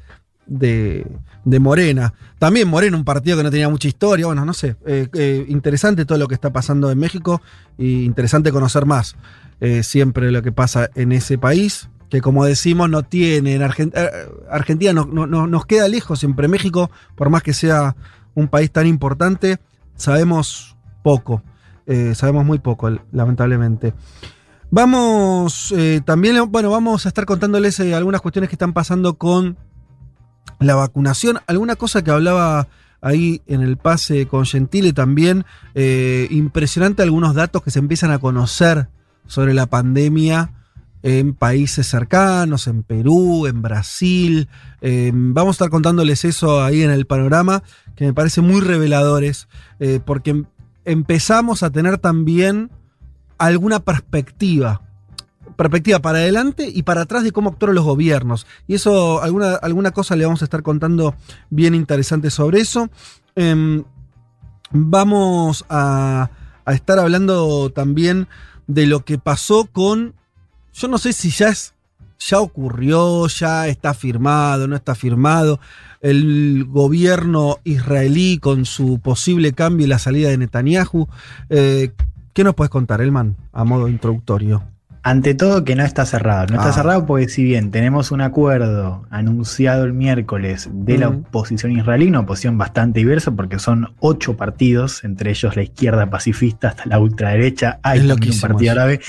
de, 0.46 1.04
Morena. 1.60 2.14
También 2.38 2.68
Morena, 2.68 2.96
un 2.96 3.04
partido 3.04 3.36
que 3.36 3.42
no 3.42 3.50
tenía 3.50 3.68
mucha 3.68 3.88
historia. 3.88 4.26
Bueno, 4.26 4.44
no 4.44 4.54
sé. 4.54 4.76
interesante 5.48 6.04
todo 6.04 6.18
lo 6.18 6.28
que 6.28 6.34
está 6.34 6.52
pasando 6.52 6.90
en 6.90 6.98
México 6.98 7.40
y 7.78 8.04
interesante 8.04 8.52
conocer 8.52 8.86
más 8.86 9.16
siempre 9.82 10.30
lo 10.30 10.42
que 10.42 10.52
pasa 10.52 10.90
en 10.94 11.12
ese 11.12 11.38
país. 11.38 11.88
Que 12.10 12.20
como 12.20 12.44
decimos, 12.44 12.90
no 12.90 13.02
tiene. 13.04 13.54
En 13.54 13.62
eh, 13.62 13.90
Argentina 14.50 14.92
no- 14.92 15.06
no- 15.06 15.26
no- 15.26 15.46
nos 15.46 15.64
queda 15.64 15.88
lejos, 15.88 16.18
siempre 16.18 16.48
México, 16.48 16.90
por 17.14 17.30
más 17.30 17.42
que 17.42 17.52
sea 17.54 17.94
un 18.34 18.48
país 18.48 18.70
tan 18.70 18.86
importante, 18.86 19.58
sabemos 19.96 20.76
poco. 21.02 21.42
eh, 21.86 22.14
sabemos 22.14 22.44
muy 22.44 22.58
poco, 22.60 22.88
lamentablemente. 23.10 23.94
Vamos 24.70 25.74
eh, 25.76 26.00
también, 26.04 26.36
bueno, 26.52 26.70
vamos 26.70 27.04
a 27.04 27.08
estar 27.08 27.24
contándoles 27.26 27.80
algunas 27.80 28.20
cuestiones 28.20 28.48
que 28.48 28.54
están 28.54 28.72
pasando 28.72 29.14
con 29.14 29.56
la 30.60 30.76
vacunación. 30.76 31.38
Alguna 31.48 31.74
cosa 31.74 32.04
que 32.04 32.12
hablaba 32.12 32.68
ahí 33.00 33.42
en 33.46 33.62
el 33.62 33.76
pase 33.76 34.26
con 34.28 34.46
Gentile 34.46 34.92
también. 34.92 35.44
impresionante 36.30 37.02
algunos 37.02 37.34
datos 37.34 37.62
que 37.62 37.70
se 37.72 37.80
empiezan 37.80 38.12
a 38.12 38.20
conocer 38.20 38.88
sobre 39.26 39.54
la 39.54 39.66
pandemia 39.66 40.52
en 41.02 41.34
países 41.34 41.86
cercanos, 41.86 42.66
en 42.66 42.82
Perú, 42.82 43.46
en 43.46 43.62
Brasil. 43.62 44.48
Eh, 44.80 45.10
vamos 45.14 45.54
a 45.54 45.56
estar 45.56 45.70
contándoles 45.70 46.24
eso 46.24 46.62
ahí 46.62 46.82
en 46.82 46.90
el 46.90 47.06
panorama, 47.06 47.62
que 47.96 48.04
me 48.06 48.12
parece 48.12 48.40
muy 48.40 48.60
reveladores, 48.60 49.48
eh, 49.78 50.00
porque 50.04 50.30
em- 50.30 50.44
empezamos 50.84 51.62
a 51.62 51.70
tener 51.70 51.98
también 51.98 52.70
alguna 53.38 53.80
perspectiva. 53.80 54.82
Perspectiva 55.56 55.98
para 56.00 56.18
adelante 56.18 56.70
y 56.72 56.82
para 56.84 57.02
atrás 57.02 57.22
de 57.22 57.32
cómo 57.32 57.50
actuaron 57.50 57.74
los 57.74 57.84
gobiernos. 57.84 58.46
Y 58.66 58.74
eso, 58.74 59.22
alguna, 59.22 59.54
alguna 59.54 59.90
cosa 59.90 60.16
le 60.16 60.24
vamos 60.24 60.42
a 60.42 60.44
estar 60.44 60.62
contando 60.62 61.14
bien 61.50 61.74
interesante 61.74 62.30
sobre 62.30 62.60
eso. 62.60 62.88
Em, 63.36 63.84
vamos 64.70 65.64
a 65.68 66.30
estar 66.66 66.98
hablando 66.98 67.70
también 67.70 68.28
de 68.66 68.86
lo 68.86 69.04
que 69.04 69.18
pasó 69.18 69.66
con. 69.66 70.14
Yo 70.74 70.88
no 70.88 70.98
sé 70.98 71.12
si 71.12 71.30
ya 71.30 71.48
es. 71.48 71.74
Ya 72.28 72.38
ocurrió, 72.40 73.26
ya 73.28 73.66
está 73.66 73.94
firmado, 73.94 74.68
no 74.68 74.76
está 74.76 74.94
firmado. 74.94 75.58
El 76.02 76.66
gobierno 76.68 77.58
israelí 77.64 78.38
con 78.38 78.66
su 78.66 78.98
posible 79.00 79.52
cambio 79.54 79.86
y 79.86 79.88
la 79.88 79.98
salida 79.98 80.28
de 80.28 80.36
Netanyahu. 80.36 81.08
Eh, 81.48 81.92
¿Qué 82.34 82.44
nos 82.44 82.54
puedes 82.54 82.70
contar, 82.70 83.00
Elman, 83.00 83.36
a 83.52 83.64
modo 83.64 83.88
introductorio? 83.88 84.62
Ante 85.02 85.34
todo 85.34 85.64
que 85.64 85.74
no 85.74 85.82
está 85.82 86.04
cerrado. 86.04 86.48
No 86.48 86.60
Ah. 86.60 86.64
está 86.68 86.72
cerrado 86.74 87.06
porque 87.06 87.30
si 87.30 87.42
bien 87.42 87.70
tenemos 87.70 88.10
un 88.10 88.20
acuerdo 88.20 89.06
anunciado 89.08 89.84
el 89.84 89.94
miércoles 89.94 90.68
de 90.70 90.98
la 90.98 91.08
oposición 91.08 91.72
israelí, 91.72 92.06
una 92.06 92.20
oposición 92.20 92.58
bastante 92.58 93.00
diversa 93.00 93.30
porque 93.30 93.58
son 93.58 93.94
ocho 94.00 94.36
partidos, 94.36 95.02
entre 95.04 95.30
ellos 95.30 95.56
la 95.56 95.62
izquierda 95.62 96.10
pacifista 96.10 96.68
hasta 96.68 96.84
la 96.84 96.98
ultraderecha, 96.98 97.80
hay 97.82 98.00
Es 98.00 98.04
un 98.04 98.40
partido 98.40 98.72
árabe. 98.72 99.00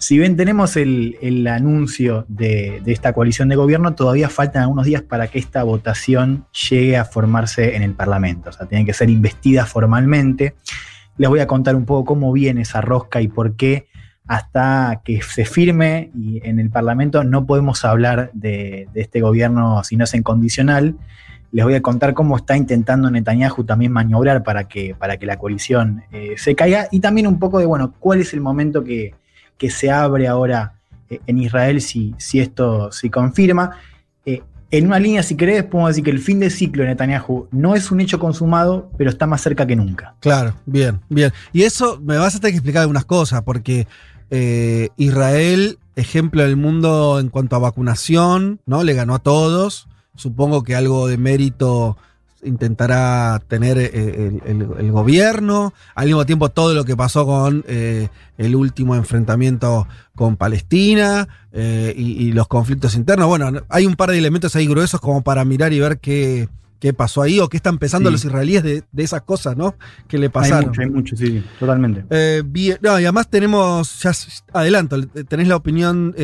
Si 0.00 0.16
bien 0.16 0.34
tenemos 0.34 0.78
el, 0.78 1.18
el 1.20 1.46
anuncio 1.46 2.24
de, 2.26 2.80
de 2.82 2.90
esta 2.90 3.12
coalición 3.12 3.50
de 3.50 3.56
gobierno, 3.56 3.94
todavía 3.94 4.30
faltan 4.30 4.62
algunos 4.62 4.86
días 4.86 5.02
para 5.02 5.28
que 5.28 5.38
esta 5.38 5.62
votación 5.62 6.46
llegue 6.70 6.96
a 6.96 7.04
formarse 7.04 7.76
en 7.76 7.82
el 7.82 7.92
Parlamento. 7.92 8.48
O 8.48 8.52
sea, 8.52 8.66
tiene 8.66 8.86
que 8.86 8.94
ser 8.94 9.10
investida 9.10 9.66
formalmente. 9.66 10.54
Les 11.18 11.28
voy 11.28 11.40
a 11.40 11.46
contar 11.46 11.76
un 11.76 11.84
poco 11.84 12.06
cómo 12.06 12.32
viene 12.32 12.62
esa 12.62 12.80
rosca 12.80 13.20
y 13.20 13.28
por 13.28 13.56
qué 13.56 13.88
hasta 14.26 15.02
que 15.04 15.20
se 15.20 15.44
firme 15.44 16.10
y 16.14 16.40
en 16.48 16.60
el 16.60 16.70
Parlamento 16.70 17.22
no 17.22 17.44
podemos 17.44 17.84
hablar 17.84 18.30
de, 18.32 18.88
de 18.94 19.02
este 19.02 19.20
gobierno 19.20 19.84
si 19.84 19.98
no 19.98 20.04
es 20.04 20.14
en 20.14 20.22
condicional. 20.22 20.96
les 21.52 21.62
voy 21.62 21.74
a 21.74 21.82
contar 21.82 22.14
cómo 22.14 22.38
está 22.38 22.56
intentando 22.56 23.10
Netanyahu 23.10 23.64
también 23.64 23.92
maniobrar 23.92 24.44
para 24.44 24.64
que, 24.64 24.94
para 24.94 25.18
que 25.18 25.26
la 25.26 25.36
coalición 25.36 26.04
eh, 26.10 26.36
se 26.38 26.54
caiga 26.54 26.88
y 26.90 27.00
también 27.00 27.26
un 27.26 27.38
poco 27.38 27.58
de, 27.58 27.66
bueno, 27.66 27.92
cuál 27.98 28.20
es 28.20 28.32
el 28.32 28.40
momento 28.40 28.82
que, 28.82 29.14
que 29.60 29.70
se 29.70 29.90
abre 29.90 30.26
ahora 30.26 30.80
eh, 31.10 31.20
en 31.26 31.38
Israel 31.38 31.80
si, 31.82 32.14
si 32.18 32.40
esto 32.40 32.90
se 32.90 33.10
confirma. 33.10 33.76
Eh, 34.24 34.42
en 34.70 34.86
una 34.86 34.98
línea, 34.98 35.22
si 35.22 35.36
querés, 35.36 35.62
podemos 35.64 35.90
decir 35.90 36.02
que 36.02 36.10
el 36.10 36.18
fin 36.18 36.40
de 36.40 36.48
ciclo 36.48 36.82
de 36.82 36.88
Netanyahu 36.88 37.46
no 37.52 37.76
es 37.76 37.90
un 37.90 38.00
hecho 38.00 38.18
consumado, 38.18 38.90
pero 38.96 39.10
está 39.10 39.26
más 39.26 39.42
cerca 39.42 39.66
que 39.66 39.76
nunca. 39.76 40.14
Claro, 40.20 40.54
bien, 40.64 41.00
bien. 41.10 41.30
Y 41.52 41.62
eso 41.62 42.00
me 42.02 42.16
vas 42.16 42.34
a 42.34 42.40
tener 42.40 42.52
que 42.52 42.56
explicar 42.56 42.80
algunas 42.80 43.04
cosas, 43.04 43.42
porque 43.42 43.86
eh, 44.30 44.88
Israel, 44.96 45.78
ejemplo 45.94 46.42
del 46.42 46.56
mundo 46.56 47.20
en 47.20 47.28
cuanto 47.28 47.54
a 47.54 47.58
vacunación, 47.58 48.60
¿no? 48.64 48.82
Le 48.82 48.94
ganó 48.94 49.14
a 49.14 49.18
todos. 49.18 49.88
Supongo 50.14 50.62
que 50.62 50.74
algo 50.74 51.06
de 51.06 51.18
mérito 51.18 51.98
intentará 52.42 53.40
tener 53.48 53.78
eh, 53.78 53.90
el, 54.44 54.62
el- 54.62 54.68
el 54.78 54.92
gobierno. 54.92 55.72
Al 55.94 56.06
mismo 56.06 56.24
tiempo, 56.26 56.48
todo 56.48 56.74
lo 56.74 56.84
que 56.84 56.96
pasó 56.96 57.26
con 57.26 57.64
eh, 57.68 58.08
el 58.38 58.54
último 58.56 58.94
enfrentamiento 58.94 59.86
con 60.14 60.36
Palestina 60.36 61.28
eh, 61.52 61.94
y, 61.96 62.12
y 62.28 62.32
los 62.32 62.48
conflictos 62.48 62.94
internos. 62.94 63.26
Bueno, 63.28 63.50
hay 63.68 63.86
un 63.86 63.94
par 63.96 64.10
de 64.10 64.18
elementos 64.18 64.54
ahí 64.56 64.66
gruesos 64.66 65.00
como 65.00 65.22
para 65.22 65.44
mirar 65.44 65.72
y 65.72 65.80
ver 65.80 65.98
qué, 65.98 66.48
qué 66.78 66.92
pasó 66.92 67.22
ahí 67.22 67.40
o 67.40 67.48
qué 67.48 67.56
están 67.58 67.78
pensando 67.78 68.08
Sí. 68.08 68.12
los 68.14 68.24
israelíes 68.24 68.62
de, 68.62 68.84
de 68.90 69.02
esas 69.02 69.22
cosas, 69.22 69.56
¿no? 69.56 69.74
Que 70.08 70.18
le 70.18 70.26
Hay 70.26 70.30
pasaron. 70.30 70.68
mucho, 70.70 70.80
hay 70.82 70.90
mucho, 70.90 71.16
sí, 71.16 71.44
totalmente. 71.58 72.04
Eh, 72.10 72.42
bien, 72.44 72.78
no, 72.82 72.98
y 72.98 73.04
además 73.04 73.28
tenemos, 73.28 74.02
ya 74.02 74.12
adelanto, 74.52 75.00
tenés 75.28 75.48
la 75.48 75.56
opinión 75.56 76.14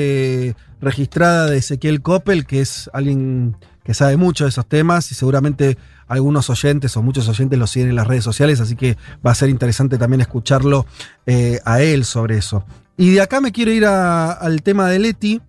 registrada 0.80 1.46
de 1.46 1.58
Ezequiel 1.58 2.02
Coppel, 2.02 2.46
que 2.46 2.60
es 2.60 2.90
alguien 2.92 3.56
que 3.84 3.94
sabe 3.94 4.16
mucho 4.16 4.44
de 4.44 4.50
esos 4.50 4.66
temas 4.66 5.10
y 5.12 5.14
seguramente 5.14 5.78
algunos 6.08 6.50
oyentes 6.50 6.96
o 6.96 7.02
muchos 7.02 7.28
oyentes 7.28 7.58
lo 7.58 7.66
siguen 7.66 7.90
en 7.90 7.96
las 7.96 8.06
redes 8.06 8.24
sociales, 8.24 8.60
así 8.60 8.76
que 8.76 8.96
va 9.26 9.32
a 9.32 9.34
ser 9.34 9.48
interesante 9.48 9.98
también 9.98 10.20
escucharlo 10.20 10.86
eh, 11.26 11.60
a 11.64 11.80
él 11.82 12.04
sobre 12.04 12.38
eso. 12.38 12.64
Y 12.96 13.10
de 13.10 13.20
acá 13.20 13.40
me 13.40 13.52
quiero 13.52 13.72
ir 13.72 13.84
al 13.86 14.62
tema 14.62 14.88
de 14.88 14.98
Leti, 14.98 15.40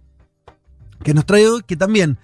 que 1.04 1.14
nos 1.14 1.26
trae 1.26 1.48
hoy, 1.48 1.62
que 1.66 1.76
también 1.76 2.18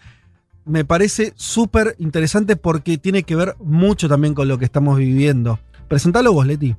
me 0.65 0.85
parece 0.85 1.33
súper 1.35 1.95
interesante 1.99 2.55
porque 2.55 2.97
tiene 2.97 3.23
que 3.23 3.35
ver 3.35 3.55
mucho 3.59 4.09
también 4.09 4.33
con 4.33 4.47
lo 4.47 4.57
que 4.57 4.65
estamos 4.65 4.97
viviendo. 4.97 5.59
Presentalo 5.87 6.33
vos, 6.33 6.45
Leti. 6.45 6.75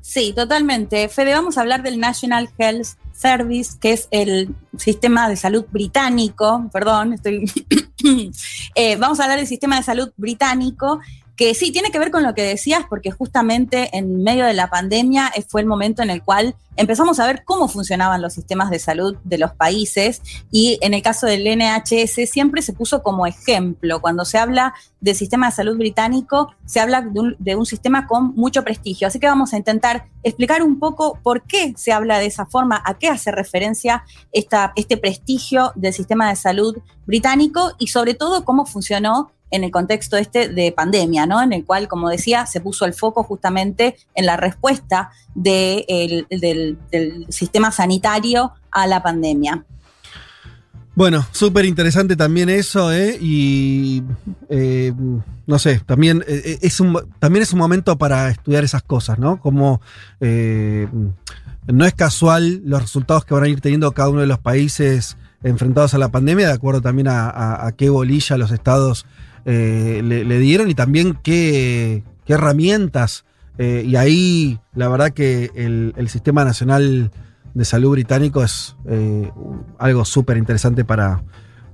Sí, 0.00 0.32
totalmente. 0.34 1.08
Fede, 1.08 1.32
vamos 1.32 1.58
a 1.58 1.62
hablar 1.62 1.82
del 1.82 1.98
National 1.98 2.48
Health 2.58 2.96
Service, 3.16 3.78
que 3.80 3.92
es 3.92 4.08
el 4.10 4.54
sistema 4.76 5.28
de 5.28 5.36
salud 5.36 5.64
británico. 5.70 6.68
Perdón, 6.72 7.14
estoy. 7.14 7.50
Eh, 8.78 8.94
vamos 8.96 9.18
a 9.18 9.24
hablar 9.24 9.38
del 9.38 9.48
sistema 9.48 9.78
de 9.78 9.82
salud 9.82 10.12
británico, 10.16 11.00
que 11.36 11.54
sí 11.54 11.70
tiene 11.70 11.90
que 11.90 11.98
ver 11.98 12.10
con 12.10 12.22
lo 12.22 12.34
que 12.34 12.42
decías, 12.42 12.84
porque 12.88 13.10
justamente 13.10 13.96
en 13.96 14.22
medio 14.22 14.46
de 14.46 14.54
la 14.54 14.70
pandemia 14.70 15.30
eh, 15.36 15.44
fue 15.46 15.60
el 15.60 15.66
momento 15.66 16.02
en 16.02 16.10
el 16.10 16.22
cual 16.22 16.56
empezamos 16.76 17.20
a 17.20 17.26
ver 17.26 17.44
cómo 17.44 17.68
funcionaban 17.68 18.22
los 18.22 18.34
sistemas 18.34 18.70
de 18.70 18.78
salud 18.78 19.16
de 19.24 19.38
los 19.38 19.52
países. 19.52 20.22
Y 20.50 20.78
en 20.80 20.94
el 20.94 21.02
caso 21.02 21.26
del 21.26 21.44
NHS 21.44 22.30
siempre 22.30 22.62
se 22.62 22.72
puso 22.72 23.02
como 23.02 23.26
ejemplo. 23.26 24.00
Cuando 24.00 24.24
se 24.24 24.38
habla 24.38 24.74
del 25.00 25.14
sistema 25.14 25.46
de 25.46 25.56
salud 25.56 25.76
británico, 25.76 26.54
se 26.64 26.80
habla 26.80 27.02
de 27.38 27.56
un, 27.56 27.66
sistema 27.66 28.06
con 28.06 28.34
mucho 28.34 28.64
prestigio. 28.64 29.08
Así 29.08 29.18
que 29.18 29.26
vamos 29.26 29.52
a 29.52 29.56
intentar 29.56 30.06
explicar 30.22 30.62
un 30.62 30.78
poco 30.78 31.18
por 31.22 31.42
qué 31.42 31.74
se 31.76 31.92
habla 31.92 32.18
de 32.18 32.26
esa 32.26 32.46
forma, 32.46 32.82
a 32.84 32.94
qué 32.98 33.08
hace 33.08 33.30
referencia 33.30 34.04
esta, 34.32 34.72
este 34.76 34.96
prestigio 34.96 35.72
del 35.74 35.92
sistema 35.92 36.28
de 36.28 36.36
salud 36.36 36.76
británico 37.06 37.72
y 37.78 37.88
sobre 37.88 38.14
todo 38.14 38.44
cómo 38.44 38.66
funcionó 38.66 39.32
en 39.50 39.64
el 39.64 39.70
contexto 39.70 40.16
este 40.16 40.48
de 40.48 40.72
pandemia, 40.72 41.26
¿no? 41.26 41.42
En 41.42 41.52
el 41.52 41.64
cual, 41.64 41.88
como 41.88 42.08
decía, 42.08 42.46
se 42.46 42.60
puso 42.60 42.84
el 42.84 42.94
foco 42.94 43.22
justamente 43.22 43.96
en 44.14 44.26
la 44.26 44.36
respuesta 44.36 45.10
de 45.34 45.84
el- 45.88 46.26
del, 46.30 47.26
sistema 47.28 47.70
sanitario 47.70 48.52
a 48.70 48.86
la 48.86 49.02
pandemia. 49.02 49.64
Bueno, 50.94 51.26
súper 51.30 51.66
interesante 51.66 52.16
también 52.16 52.48
eso, 52.48 52.90
¿eh? 52.90 53.18
Y 53.20 54.02
eh, 54.48 54.94
no 55.46 55.58
sé, 55.58 55.80
también, 55.84 56.24
eh, 56.26 56.58
es 56.62 56.80
un, 56.80 56.98
también 57.18 57.42
es 57.42 57.52
un 57.52 57.58
momento 57.58 57.98
para 57.98 58.30
estudiar 58.30 58.64
esas 58.64 58.82
cosas, 58.82 59.18
¿no? 59.18 59.38
Como 59.38 59.82
eh, 60.20 60.88
no 61.66 61.84
es 61.84 61.92
casual 61.94 62.62
los 62.64 62.80
resultados 62.80 63.26
que 63.26 63.34
van 63.34 63.44
a 63.44 63.48
ir 63.48 63.60
teniendo 63.60 63.92
cada 63.92 64.08
uno 64.08 64.22
de 64.22 64.26
los 64.26 64.38
países 64.38 65.18
enfrentados 65.42 65.92
a 65.92 65.98
la 65.98 66.08
pandemia, 66.08 66.46
de 66.48 66.54
acuerdo 66.54 66.80
también 66.80 67.08
a 67.08 67.70
qué 67.76 67.90
bolilla 67.90 68.38
los 68.38 68.50
estados 68.50 69.04
eh, 69.48 70.02
le, 70.02 70.38
dieron 70.40 70.68
y 70.68 70.74
también 70.74 71.16
qué, 71.22 72.02
qué 72.24 72.32
herramientas. 72.32 73.24
eh, 73.58 73.84
y 73.86 73.94
ahí, 73.94 74.58
la 74.74 74.88
verdad 74.88 75.12
que 75.12 75.52
el, 75.54 75.94
el 75.96 76.08
Sistema 76.08 76.44
Nacional 76.44 77.12
de 77.54 77.64
Salud 77.64 77.92
Británico 77.92 78.42
es 78.42 78.76
eh, 78.86 79.30
algo 79.78 80.04
súper 80.04 80.36
interesante 80.36 80.84
para, 80.84 81.22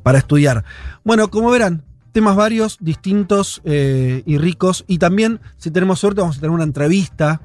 para 0.02 0.18
estudiar. 0.18 0.64
Bueno, 1.02 1.30
como 1.30 1.50
verán, 1.50 1.82
temas 2.12 2.36
varios, 2.36 2.76
distintos 2.78 3.62
y 3.64 4.36
ricos. 4.36 4.84
Y 4.86 4.98
también, 4.98 5.40
si 5.56 5.70
tenemos 5.70 5.98
suerte, 5.98 6.20
vamos 6.20 6.36
a 6.36 6.40
tener 6.40 6.54
una 6.54 6.64
entrevista 6.64 7.40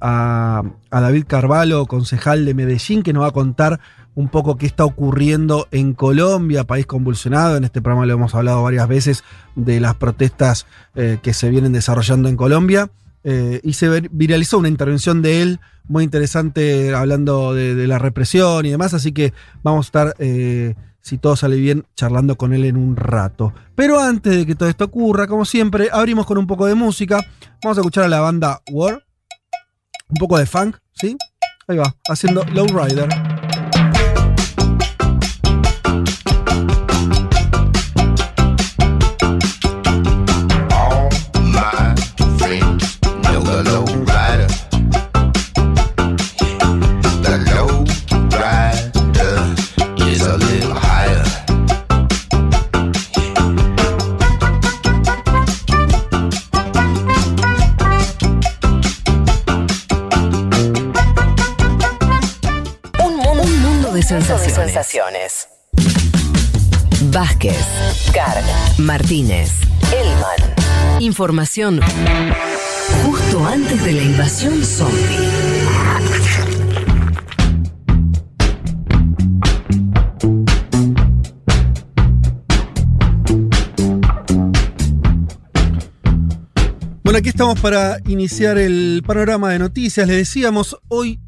a, 0.00 0.62
a 0.90 1.00
David 1.00 1.24
Carvalho, 1.26 1.86
concejal 1.86 2.44
de 2.44 2.52
Medellín, 2.52 3.02
que 3.02 3.14
nos 3.14 3.22
va 3.22 3.28
a 3.28 3.32
contar 3.32 3.80
un 4.16 4.28
poco 4.28 4.56
qué 4.56 4.66
está 4.66 4.84
ocurriendo 4.84 5.68
en 5.70 5.92
Colombia, 5.92 6.64
país 6.64 6.86
convulsionado. 6.86 7.56
En 7.56 7.64
este 7.64 7.80
programa 7.82 8.06
lo 8.06 8.14
hemos 8.14 8.34
hablado 8.34 8.62
varias 8.62 8.88
veces 8.88 9.24
de 9.54 9.78
las 9.78 9.94
protestas 9.94 10.66
eh, 10.94 11.18
que 11.22 11.34
se 11.34 11.50
vienen 11.50 11.72
desarrollando 11.72 12.28
en 12.28 12.36
Colombia. 12.36 12.90
Eh, 13.24 13.60
y 13.62 13.74
se 13.74 13.90
vir- 13.90 14.08
viralizó 14.10 14.58
una 14.58 14.68
intervención 14.68 15.20
de 15.20 15.42
él 15.42 15.60
muy 15.88 16.02
interesante 16.02 16.94
hablando 16.94 17.54
de, 17.54 17.86
la 17.86 17.98
represión 17.98 18.64
y 18.64 18.70
demás, 18.70 18.94
así 18.94 19.12
que 19.12 19.32
vamos 19.62 19.86
a 19.86 19.88
estar, 19.88 20.14
eh, 20.18 20.74
si 21.00 21.18
todo 21.18 21.36
sale 21.36 21.56
bien, 21.56 21.84
charlando 21.94 22.36
con 22.36 22.52
él 22.54 22.64
en 22.64 22.76
un 22.76 22.96
rato. 22.96 23.52
Pero 23.74 24.00
antes 24.00 24.34
de 24.34 24.46
que 24.46 24.54
todo 24.54 24.68
esto 24.68 24.84
ocurra, 24.86 25.26
como 25.26 25.44
siempre, 25.44 25.88
abrimos 25.92 26.24
con 26.24 26.38
un 26.38 26.46
poco 26.46 26.66
de 26.66 26.74
música. 26.74 27.20
Vamos 27.62 27.76
a 27.78 27.80
escuchar 27.82 28.04
a 28.04 28.08
la 28.08 28.20
banda 28.20 28.62
War, 28.70 29.04
un 30.08 30.16
poco 30.18 30.38
de 30.38 30.46
funk, 30.46 30.76
¿sí? 30.92 31.16
Ahí 31.68 31.76
va, 31.76 31.94
haciendo 32.08 32.44
Lowrider. 32.52 33.08
All 33.12 33.35
de 64.08 64.22
sensaciones. 64.22 65.48
Vázquez, 67.10 67.56
Carg, 68.14 68.44
Martínez, 68.78 69.50
Elman. 69.92 71.02
Información 71.02 71.80
justo 73.04 73.44
antes 73.44 73.84
de 73.84 73.92
la 73.92 74.02
invasión 74.02 74.64
zombie. 74.64 74.94
Bueno, 87.02 87.18
aquí 87.18 87.30
estamos 87.30 87.58
para 87.58 87.98
iniciar 88.06 88.56
el 88.58 89.02
panorama 89.04 89.50
de 89.50 89.58
noticias. 89.58 90.06
Les 90.06 90.16
decíamos, 90.18 90.76
hoy 90.86 91.18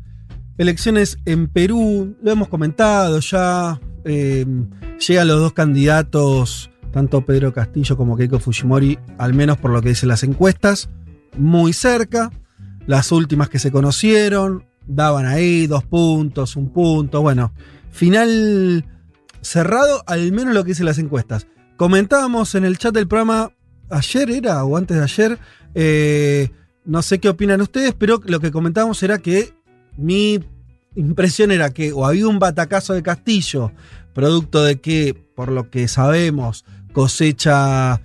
elecciones 0.59 1.19
en 1.25 1.49
Perú, 1.49 2.17
lo 2.23 2.31
hemos 2.31 2.49
comentado 2.49 3.21
ya. 3.21 3.81
eh, 4.05 4.45
llegan 5.07 5.29
los 5.29 5.41
dos 5.41 5.53
candidatos, 5.53 6.71
tanto 6.93 7.25
Pedro 7.25 7.53
Castillo 7.53 7.97
como 7.97 8.17
Keiko 8.17 8.39
Fujimori, 8.41 8.99
al 9.19 9.33
menos 9.35 9.59
por 9.59 9.71
lo 9.71 9.81
que 9.81 9.91
dicen 9.91 10.09
las 10.09 10.25
encuestas, 10.25 10.91
muy 11.37 11.73
cerca. 11.73 12.31
Las 12.87 13.13
últimas 13.13 13.49
que 13.49 13.59
se 13.59 13.71
conocieron 13.71 14.65
daban 14.87 15.27
ahí 15.27 15.67
dos 15.67 15.85
puntos, 15.85 16.57
un 16.57 16.73
punto. 16.73 17.21
Bueno, 17.23 17.53
final 17.91 18.85
cerrado, 19.43 20.03
al 20.07 20.33
menos 20.33 20.55
lo 20.55 20.65
que 20.65 20.71
dicen 20.71 20.87
las 20.87 20.99
encuestas. 20.99 21.47
Comentábamos 21.77 22.55
en 22.55 22.65
el 22.65 22.79
chat 22.79 22.95
del 22.95 23.07
programa 23.07 23.53
ayer 23.91 24.31
era 24.31 24.65
o 24.65 24.77
antes 24.77 24.97
de 24.97 25.03
ayer. 25.03 25.39
eh, 25.75 26.51
no 26.85 27.03
sé 27.03 27.19
qué 27.19 27.29
opinan 27.29 27.61
ustedes, 27.61 27.95
pero 27.97 28.21
lo 28.25 28.41
que 28.41 28.51
comentábamos 28.51 29.03
era 29.03 29.19
que 29.19 29.53
mi 29.99 30.41
impresión 30.95 31.51
era 31.51 31.71
que 31.71 31.93
o 31.93 32.07
había 32.07 32.27
un 32.29 32.39
batacazo 32.39 32.95
de 32.95 33.03
Castillo, 33.03 33.73
producto 34.15 34.63
de 34.65 34.81
que, 34.81 35.15
por 35.35 35.51
lo 35.51 35.71
que 35.71 35.89
sabemos, 35.89 36.65
cosecha 36.93 38.01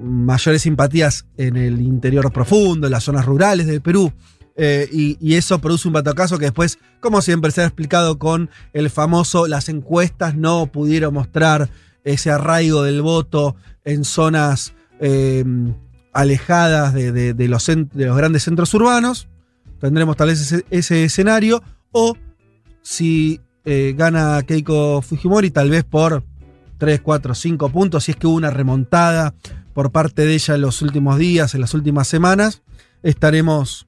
mayores 0.00 0.62
simpatías 0.62 1.26
en 1.36 1.56
el 1.56 1.80
interior 1.80 2.32
profundo, 2.32 2.88
en 2.88 2.92
las 2.92 3.04
zonas 3.04 3.24
rurales 3.24 3.66
del 3.66 3.80
Perú. 3.80 4.12
Eh, 4.56 4.88
y, 4.92 5.34
eso 5.34 5.60
produce 5.60 5.88
un 5.88 5.94
batacazo 5.94 6.38
que 6.38 6.46
después, 6.46 6.78
como 7.00 7.22
siempre 7.22 7.50
se 7.50 7.62
ha 7.62 7.64
explicado 7.64 8.18
con 8.18 8.50
el 8.72 8.90
famoso, 8.90 9.46
las 9.46 9.68
encuestas 9.68 10.36
no 10.36 10.66
pudieron 10.66 11.14
mostrar 11.14 11.70
ese 12.04 12.30
arraigo 12.30 12.82
del 12.82 13.02
voto 13.02 13.56
en 13.84 14.04
zonas 14.04 14.74
eh, 15.00 15.44
alejadas 16.12 16.92
de 16.94 17.48
los 17.48 18.16
grandes 18.16 18.44
centros 18.44 18.74
urbanos. 18.74 19.28
Tendremos 19.88 20.16
tal 20.16 20.28
vez 20.28 20.40
ese, 20.40 20.64
ese 20.70 21.04
escenario. 21.04 21.62
O 21.92 22.14
si 22.82 23.40
eh, 23.64 23.94
gana 23.96 24.42
Keiko 24.46 25.02
Fujimori, 25.02 25.50
tal 25.50 25.68
vez 25.70 25.84
por 25.84 26.24
3, 26.78 27.00
4, 27.02 27.34
5 27.34 27.68
puntos, 27.68 28.04
si 28.04 28.12
es 28.12 28.16
que 28.16 28.26
hubo 28.26 28.36
una 28.36 28.50
remontada 28.50 29.34
por 29.74 29.92
parte 29.92 30.24
de 30.24 30.34
ella 30.34 30.54
en 30.54 30.60
los 30.62 30.82
últimos 30.82 31.18
días, 31.18 31.54
en 31.54 31.60
las 31.60 31.74
últimas 31.74 32.08
semanas, 32.08 32.62
estaremos... 33.02 33.86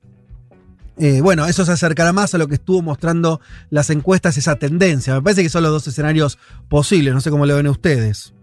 eh, 0.98 1.20
bueno, 1.22 1.46
eso 1.46 1.64
se 1.64 1.72
acercará 1.72 2.12
más 2.12 2.34
a 2.34 2.38
lo 2.38 2.46
que 2.46 2.54
estuvo 2.56 2.82
mostrando 2.82 3.40
las 3.70 3.88
encuestas, 3.90 4.36
esa 4.36 4.56
tendencia. 4.56 5.14
Me 5.14 5.22
parece 5.22 5.42
que 5.42 5.48
son 5.48 5.62
los 5.62 5.72
dos 5.72 5.86
escenarios 5.88 6.38
posibles, 6.68 7.14
no 7.14 7.20
sé 7.20 7.30
cómo 7.30 7.46
lo 7.46 7.56
ven 7.56 7.68
ustedes. 7.68 8.34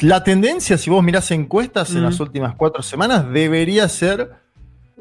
La 0.00 0.22
tendencia, 0.24 0.78
si 0.78 0.88
vos 0.90 1.02
mirás 1.04 1.30
encuestas 1.30 1.90
en 1.90 2.00
Mm. 2.00 2.04
las 2.04 2.20
últimas 2.20 2.54
cuatro 2.56 2.82
semanas, 2.82 3.30
debería 3.32 3.88
ser 3.88 4.43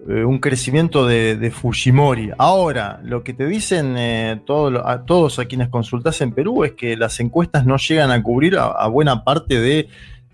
eh, 0.10 0.24
un 0.26 0.40
crecimiento 0.40 1.06
de, 1.08 1.36
de 1.38 1.52
Fujimori. 1.52 2.32
Ahora, 2.38 3.00
lo 3.04 3.24
que 3.24 3.34
te 3.34 3.46
dicen 3.48 3.96
eh, 3.98 4.42
todo 4.46 4.86
a 4.88 5.06
todos 5.06 5.40
a 5.40 5.46
quienes 5.46 5.70
consultás 5.70 6.20
en 6.22 6.32
Perú 6.34 6.64
es 6.64 6.74
que 6.74 6.98
las 6.98 7.20
encuestas 7.20 7.66
no 7.66 7.78
llegan 7.78 8.12
a 8.12 8.22
cubrir 8.22 8.58
a, 8.58 8.66
a 8.66 8.88
buena 8.88 9.24
parte 9.24 9.60
de 9.60 9.88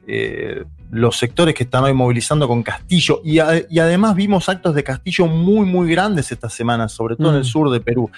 eh, 0.07 0.63
los 0.91 1.17
sectores 1.17 1.53
que 1.53 1.63
están 1.65 1.83
hoy 1.83 1.93
movilizando 1.93 2.47
con 2.47 2.63
Castillo. 2.63 3.21
Y, 3.23 3.37
a- 3.39 3.61
y 3.69 3.77
además 3.79 4.15
vimos 4.15 4.49
actos 4.49 4.73
de 4.73 4.83
Castillo 4.83 5.27
muy, 5.27 5.65
muy 5.67 5.91
grandes 5.91 6.31
esta 6.31 6.49
semana, 6.49 6.87
sobre 6.89 7.15
todo 7.15 7.29
en 7.29 7.35
el 7.35 7.41
Mm. 7.41 7.45
sur 7.45 7.69
de 7.69 7.79
Perú. 7.79 8.09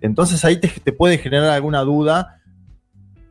Entonces 0.00 0.44
ahí 0.44 0.56
te, 0.60 0.68
te 0.68 0.92
puede 0.92 1.18
generar 1.18 1.50
alguna 1.50 1.82
duda. 1.82 2.40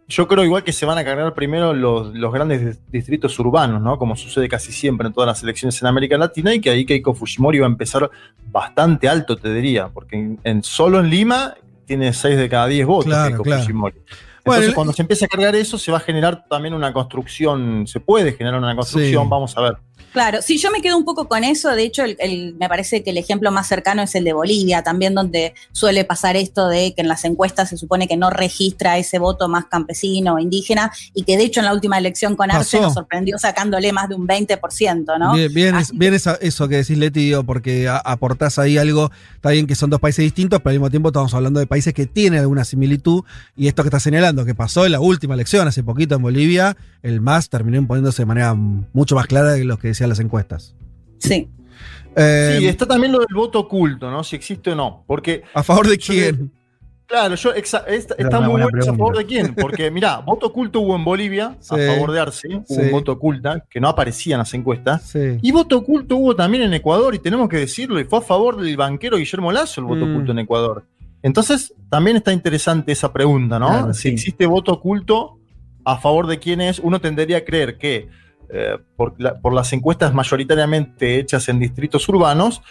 Yo 0.08 0.28
creo 0.28 0.44
igual 0.44 0.64
que 0.64 0.72
se 0.72 0.86
van 0.86 0.98
a 1.00 1.04
cargar 1.04 1.34
primero 1.34 1.74
los, 1.74 2.14
los 2.14 2.32
grandes 2.32 2.62
dis- 2.62 2.80
distritos 2.92 3.38
urbanos, 3.40 3.82
¿no? 3.82 3.98
Como 3.98 4.16
sucede 4.16 4.48
casi 4.48 4.72
siempre 4.72 5.08
en 5.08 5.14
todas 5.14 5.28
las 5.28 5.42
elecciones 5.42 5.82
en 5.82 5.88
América 5.88 6.18
Latina, 6.18 6.54
y 6.54 6.62
que 6.62 6.70
ahí 6.70 6.86
Keiko 6.86 7.14
Fujimori 7.16 7.58
va 7.60 7.66
a 7.66 7.70
empezar 7.70 8.10
bastante 8.52 9.10
alto, 9.10 9.36
te 9.36 9.52
diría, 9.54 9.88
porque 9.90 10.16
en, 10.18 10.40
en- 10.44 10.64
solo 10.64 11.00
en 11.00 11.10
Lima 11.10 11.56
tiene 11.86 12.14
6 12.14 12.38
de 12.38 12.50
cada 12.50 12.68
10 12.68 12.86
votos 12.86 13.06
Claro, 13.06 13.30
Keiko 13.30 13.44
claro. 13.44 13.62
Fujimori. 13.64 13.96
Entonces, 14.48 14.76
cuando 14.76 14.94
se 14.94 15.02
empiece 15.02 15.26
a 15.26 15.28
cargar 15.28 15.56
eso, 15.56 15.80
se 15.80 15.92
va 15.92 15.98
a 15.98 16.02
generar 16.02 16.46
también 16.48 16.76
una 16.76 16.94
construcción, 16.94 17.88
se 17.88 18.00
puede 18.00 18.34
generar 18.34 18.60
una 18.60 18.76
construcción, 18.76 19.24
Sí. 19.24 19.30
vamos 19.30 19.58
a 19.58 19.62
ver. 19.62 19.78
Claro, 20.16 20.42
sí, 20.42 20.58
yo 20.58 20.72
me 20.72 20.82
quedo 20.82 20.98
un 20.98 21.04
poco 21.04 21.28
con 21.28 21.44
eso. 21.44 21.76
De 21.76 21.84
hecho, 21.84 22.06
el- 22.06 22.16
el- 22.22 22.56
me 22.58 22.70
parece 22.70 23.04
que 23.04 23.10
el 23.10 23.18
ejemplo 23.18 23.52
más 23.52 23.68
cercano 23.68 24.02
es 24.02 24.16
el 24.16 24.24
de 24.24 24.32
Bolivia, 24.32 24.82
también 24.82 25.14
donde 25.14 25.54
suele 25.74 26.06
pasar 26.06 26.38
esto 26.38 26.70
de 26.70 26.94
que 26.96 27.02
en 27.02 27.10
las 27.10 27.26
encuestas 27.26 27.68
se 27.68 27.76
supone 27.76 28.08
que 28.08 28.16
no 28.16 28.30
registra 28.30 28.98
ese 28.98 29.20
voto 29.20 29.50
más 29.50 29.66
campesino 29.66 30.36
o 30.36 30.40
indígena 30.40 30.90
y 31.14 31.24
que 31.24 31.36
de 31.36 31.44
hecho 31.44 31.60
en 31.60 31.66
la 31.66 31.74
última 31.74 31.98
elección 31.98 32.38
con 32.38 32.50
Arce 32.50 32.78
Pasó. 32.78 32.82
nos 32.88 32.94
sorprendió 32.94 33.38
sacándole 33.38 33.92
más 33.92 34.08
de 34.08 34.16
un 34.16 34.26
20%, 34.26 35.18
¿no? 35.20 35.34
Bien, 35.34 35.54
bien, 35.54 35.76
es- 35.76 35.92
bien 35.92 36.14
eso 36.14 36.68
que 36.70 36.78
decís, 36.78 36.98
Leti, 36.98 37.34
porque 37.46 37.90
a- 37.90 37.98
aportás 37.98 38.58
ahí 38.58 38.78
algo, 38.78 39.12
está 39.36 39.50
bien 39.50 39.68
que 39.68 39.76
son 39.76 39.90
dos 39.90 40.00
países 40.00 40.24
distintos, 40.24 40.62
pero 40.62 40.70
al 40.70 40.76
mismo 40.78 40.90
tiempo 40.92 41.10
estamos 41.10 41.34
hablando 41.34 41.60
de 41.60 41.68
países 41.68 41.94
que 41.94 42.06
tienen 42.06 42.40
alguna 42.40 42.64
similitud, 42.64 43.26
y 43.58 43.68
esto 43.68 43.84
que 43.84 43.90
está 43.90 44.00
señalando, 44.00 44.46
que 44.46 44.56
pasó 44.56 44.86
en 44.86 44.94
la 44.94 45.02
última 45.02 45.34
elección, 45.34 45.68
hace 45.68 45.84
poquito 45.84 46.16
en 46.16 46.22
Bolivia, 46.22 46.78
el 47.04 47.20
MAS 47.20 47.50
terminó 47.50 47.78
imponiéndose 47.78 48.22
de 48.22 48.26
manera 48.28 48.54
mucho 48.54 49.16
más 49.16 49.28
clara 49.28 49.52
de 49.52 49.66
lo 49.66 49.78
que 49.78 49.90
decían 50.06 50.10
las 50.10 50.20
encuestas. 50.20 50.76
Sí. 51.20 51.50
Eh, 52.16 52.58
Sí, 52.60 52.68
está 52.68 52.86
también 52.86 53.12
lo 53.12 53.20
del 53.20 53.34
voto 53.34 53.60
oculto, 53.60 54.10
¿no? 54.10 54.24
Si 54.24 54.36
existe 54.36 54.72
o 54.72 54.76
no. 54.76 55.04
Porque 55.08 55.44
¿A 55.54 55.64
favor 55.64 55.88
de 55.88 55.98
Yo 55.98 56.14
quién? 56.14 56.52
Claro, 57.08 57.36
yo 57.36 57.54
exa- 57.54 57.84
esta- 57.88 58.16
está 58.18 58.42
muy 58.42 58.50
bueno 58.62 58.68
a 58.82 58.86
favor 58.86 59.16
de 59.18 59.26
quién, 59.26 59.54
porque 59.54 59.92
mirá, 59.92 60.18
voto 60.26 60.48
oculto 60.48 60.80
hubo 60.80 60.96
en 60.96 61.04
Bolivia 61.04 61.56
Sí. 61.60 61.76
a 61.76 61.94
favor 61.94 62.12
de 62.12 62.20
Arce, 62.20 62.48
hubo 62.48 62.66
Sí. 62.68 62.82
un 62.82 62.92
voto 62.92 63.12
oculta 63.12 63.64
que 63.70 63.80
no 63.80 63.90
aparecía 63.90 64.36
en 64.36 64.40
las 64.40 64.54
encuestas. 64.56 65.04
Sí. 65.04 65.38
Y 65.42 65.52
voto 65.52 65.78
oculto 65.78 66.16
hubo 66.18 66.36
también 66.36 66.64
en 66.64 66.74
Ecuador, 66.74 67.14
y 67.14 67.20
tenemos 67.20 67.48
que 67.48 67.58
decirlo, 67.58 68.00
y 68.00 68.06
fue 68.06 68.20
a 68.20 68.22
favor 68.24 68.60
del 68.60 68.76
banquero 68.76 69.18
Guillermo 69.18 69.52
Lazo 69.52 69.82
el 69.82 69.88
voto 69.88 70.06
Mm. 70.06 70.12
oculto 70.14 70.32
en 70.32 70.40
Ecuador. 70.40 70.86
Entonces, 71.22 71.74
también 71.90 72.18
está 72.18 72.32
interesante 72.34 72.92
esa 72.92 73.12
pregunta, 73.14 73.60
¿no? 73.60 73.68
Claro, 73.68 73.94
si 73.94 74.02
sí. 74.04 74.10
existe 74.10 74.46
voto 74.48 74.72
oculto, 74.74 75.38
a 75.84 75.98
favor 76.00 76.26
de 76.26 76.40
quién 76.40 76.60
es, 76.62 76.80
uno 76.80 77.00
tendería 77.02 77.38
a 77.38 77.42
creer 77.46 77.78
que 77.78 78.10
eh, 78.50 78.78
por, 78.96 79.14
la- 79.20 79.40
por 79.40 79.54
las 79.54 79.72
encuestas 79.74 80.14
mayoritariamente 80.14 81.20
hechas 81.20 81.48
en 81.50 81.60
distritos 81.60 82.08
urbanos, 82.10 82.62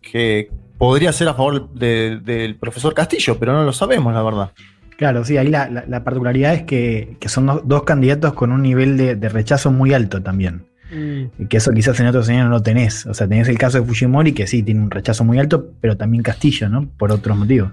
que 0.00 0.50
podría 0.78 1.12
ser 1.12 1.28
a 1.28 1.34
favor 1.34 1.72
de- 1.74 2.20
del 2.22 2.56
profesor 2.56 2.94
Castillo, 2.94 3.38
pero 3.38 3.52
no 3.52 3.64
lo 3.64 3.72
sabemos, 3.72 4.14
la 4.14 4.22
verdad. 4.22 4.50
Claro, 4.96 5.24
sí, 5.24 5.36
ahí 5.36 5.48
la, 5.48 5.68
la- 5.68 5.84
la 5.86 6.04
particularidad 6.04 6.54
es 6.54 6.62
que, 6.64 7.16
que 7.20 7.28
son 7.28 7.46
dos, 7.46 7.62
dos 7.64 7.82
candidatos 7.84 8.32
con 8.34 8.50
un 8.52 8.62
nivel 8.62 8.96
de, 8.96 9.14
de 9.16 9.28
rechazo 9.28 9.70
muy 9.70 9.92
alto 9.94 10.22
también. 10.22 10.66
Mm. 10.92 11.42
Y 11.42 11.46
que 11.46 11.58
eso 11.58 11.70
quizás 11.72 12.00
en 12.00 12.06
otros 12.06 12.28
años 12.30 12.44
no 12.44 12.50
lo 12.50 12.62
tenés. 12.62 13.06
O 13.06 13.14
sea, 13.14 13.28
tenés 13.28 13.48
el 13.48 13.58
caso 13.58 13.78
de 13.80 13.86
Fujimori, 13.86 14.32
que 14.32 14.46
sí, 14.46 14.62
tiene 14.62 14.80
un 14.80 14.90
rechazo 14.90 15.22
muy 15.24 15.38
alto, 15.38 15.72
pero 15.80 15.96
también 15.96 16.22
Castillo, 16.22 16.68
¿no? 16.68 16.88
Por 16.96 17.12
otros 17.12 17.36
motivos. 17.36 17.72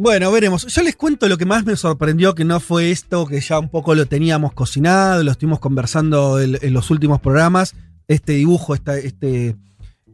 Bueno, 0.00 0.30
veremos. 0.30 0.64
Yo 0.72 0.84
les 0.84 0.94
cuento 0.94 1.28
lo 1.28 1.36
que 1.36 1.44
más 1.44 1.66
me 1.66 1.74
sorprendió, 1.74 2.36
que 2.36 2.44
no 2.44 2.60
fue 2.60 2.92
esto, 2.92 3.26
que 3.26 3.40
ya 3.40 3.58
un 3.58 3.68
poco 3.68 3.96
lo 3.96 4.06
teníamos 4.06 4.52
cocinado, 4.52 5.24
lo 5.24 5.32
estuvimos 5.32 5.58
conversando 5.58 6.40
en, 6.40 6.72
los 6.72 6.92
últimos 6.92 7.20
programas. 7.20 7.74
Este 8.06 8.34
dibujo, 8.34 8.76
esta, 8.76 8.96
este, 8.96 9.56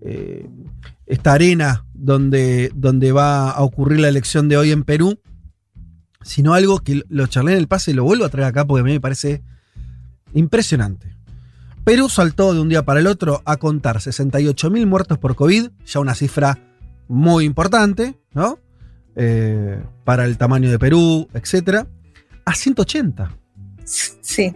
eh, 0.00 0.48
arena 1.24 1.84
donde, 1.92 2.72
donde 2.74 3.12
va 3.12 3.50
a 3.50 3.60
ocurrir 3.60 4.00
la 4.00 4.08
elección 4.08 4.48
de 4.48 4.56
hoy 4.56 4.70
en 4.70 4.84
Perú, 4.84 5.20
sino 6.22 6.54
algo 6.54 6.78
que 6.78 7.02
lo 7.10 7.26
charlé 7.26 7.52
en 7.52 7.58
el 7.58 7.68
pase 7.68 7.90
y 7.90 7.94
lo 7.94 8.04
vuelvo 8.04 8.24
a 8.24 8.30
traer 8.30 8.48
acá 8.48 8.64
porque 8.64 8.80
a 8.80 8.84
mí 8.84 8.92
me 8.92 9.00
parece 9.02 9.42
impresionante. 10.32 11.14
Perú 11.84 12.08
saltó 12.08 12.54
de 12.54 12.60
un 12.60 12.70
día 12.70 12.86
para 12.86 13.00
el 13.00 13.06
otro 13.06 13.42
a 13.44 13.58
contar 13.58 13.98
68.000 13.98 14.86
muertos 14.86 15.18
por 15.18 15.34
COVID, 15.34 15.68
ya 15.84 16.00
una 16.00 16.14
cifra 16.14 16.58
muy 17.06 17.44
importante, 17.44 18.18
¿no? 18.32 18.63
Eh, 19.16 19.80
para 20.04 20.24
el 20.24 20.36
tamaño 20.38 20.70
de 20.70 20.78
Perú, 20.78 21.28
etcétera, 21.34 21.86
a 22.44 22.54
180. 22.54 23.36
Sí. 23.84 24.54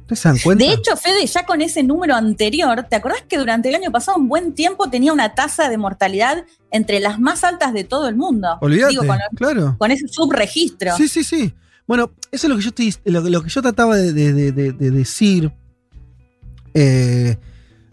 ¿Ustedes 0.00 0.18
se 0.20 0.28
dan 0.28 0.38
cuenta? 0.38 0.64
De 0.64 0.72
hecho, 0.72 0.96
Fede, 0.96 1.26
ya 1.26 1.44
con 1.44 1.60
ese 1.60 1.82
número 1.82 2.14
anterior, 2.14 2.86
¿te 2.88 2.96
acordás 2.96 3.22
que 3.28 3.36
durante 3.36 3.68
el 3.68 3.74
año 3.74 3.92
pasado 3.92 4.16
un 4.16 4.28
buen 4.28 4.54
tiempo 4.54 4.88
tenía 4.88 5.12
una 5.12 5.34
tasa 5.34 5.68
de 5.68 5.76
mortalidad 5.76 6.44
entre 6.70 6.98
las 7.00 7.20
más 7.20 7.44
altas 7.44 7.74
de 7.74 7.84
todo 7.84 8.08
el 8.08 8.16
mundo? 8.16 8.56
Olvídate, 8.62 8.92
Digo, 8.92 9.06
con, 9.06 9.18
claro. 9.36 9.76
con 9.78 9.90
ese 9.90 10.08
subregistro. 10.08 10.96
Sí, 10.96 11.08
sí, 11.08 11.22
sí. 11.24 11.54
Bueno, 11.86 12.10
eso 12.32 12.46
es 12.46 12.50
lo 12.50 12.56
que 12.56 12.62
yo, 12.62 12.68
estoy, 12.70 12.94
lo, 13.04 13.20
lo 13.20 13.42
que 13.42 13.50
yo 13.50 13.60
trataba 13.60 13.96
de, 13.96 14.12
de- 14.14 14.32
de- 14.32 14.52
de- 14.52 14.72
de 14.72 14.90
decir. 14.90 15.52
Eh, 16.74 17.36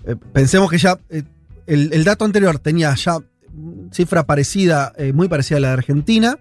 eh, 0.05 0.15
pensemos 0.33 0.69
que 0.69 0.77
ya 0.77 0.99
eh, 1.09 1.23
el, 1.65 1.91
el 1.93 2.03
dato 2.03 2.25
anterior 2.25 2.59
tenía 2.59 2.93
ya 2.95 3.17
cifra 3.91 4.25
parecida, 4.25 4.93
eh, 4.97 5.13
muy 5.13 5.27
parecida 5.27 5.57
a 5.57 5.61
la 5.61 5.67
de 5.69 5.73
Argentina, 5.73 6.39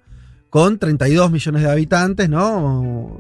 con 0.51 0.79
32 0.79 1.31
millones 1.31 1.63
de 1.63 1.71
habitantes, 1.71 2.29
¿no? 2.29 3.19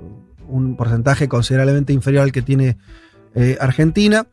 Un 0.48 0.76
porcentaje 0.76 1.28
considerablemente 1.28 1.92
inferior 1.92 2.22
al 2.22 2.32
que 2.32 2.42
tiene 2.42 2.76
eh, 3.34 3.56
Argentina. 3.60 4.26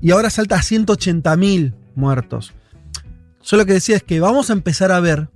Y 0.00 0.10
ahora 0.10 0.28
salta 0.30 0.56
a 0.56 0.62
180 0.62 1.36
mil 1.36 1.74
muertos. 1.94 2.52
Yo 3.42 3.56
lo 3.56 3.64
que 3.66 3.74
decía 3.74 3.96
es 3.96 4.02
que 4.02 4.20
vamos 4.20 4.50
a 4.50 4.52
empezar 4.52 4.90
a 4.92 5.00
ver 5.00 5.28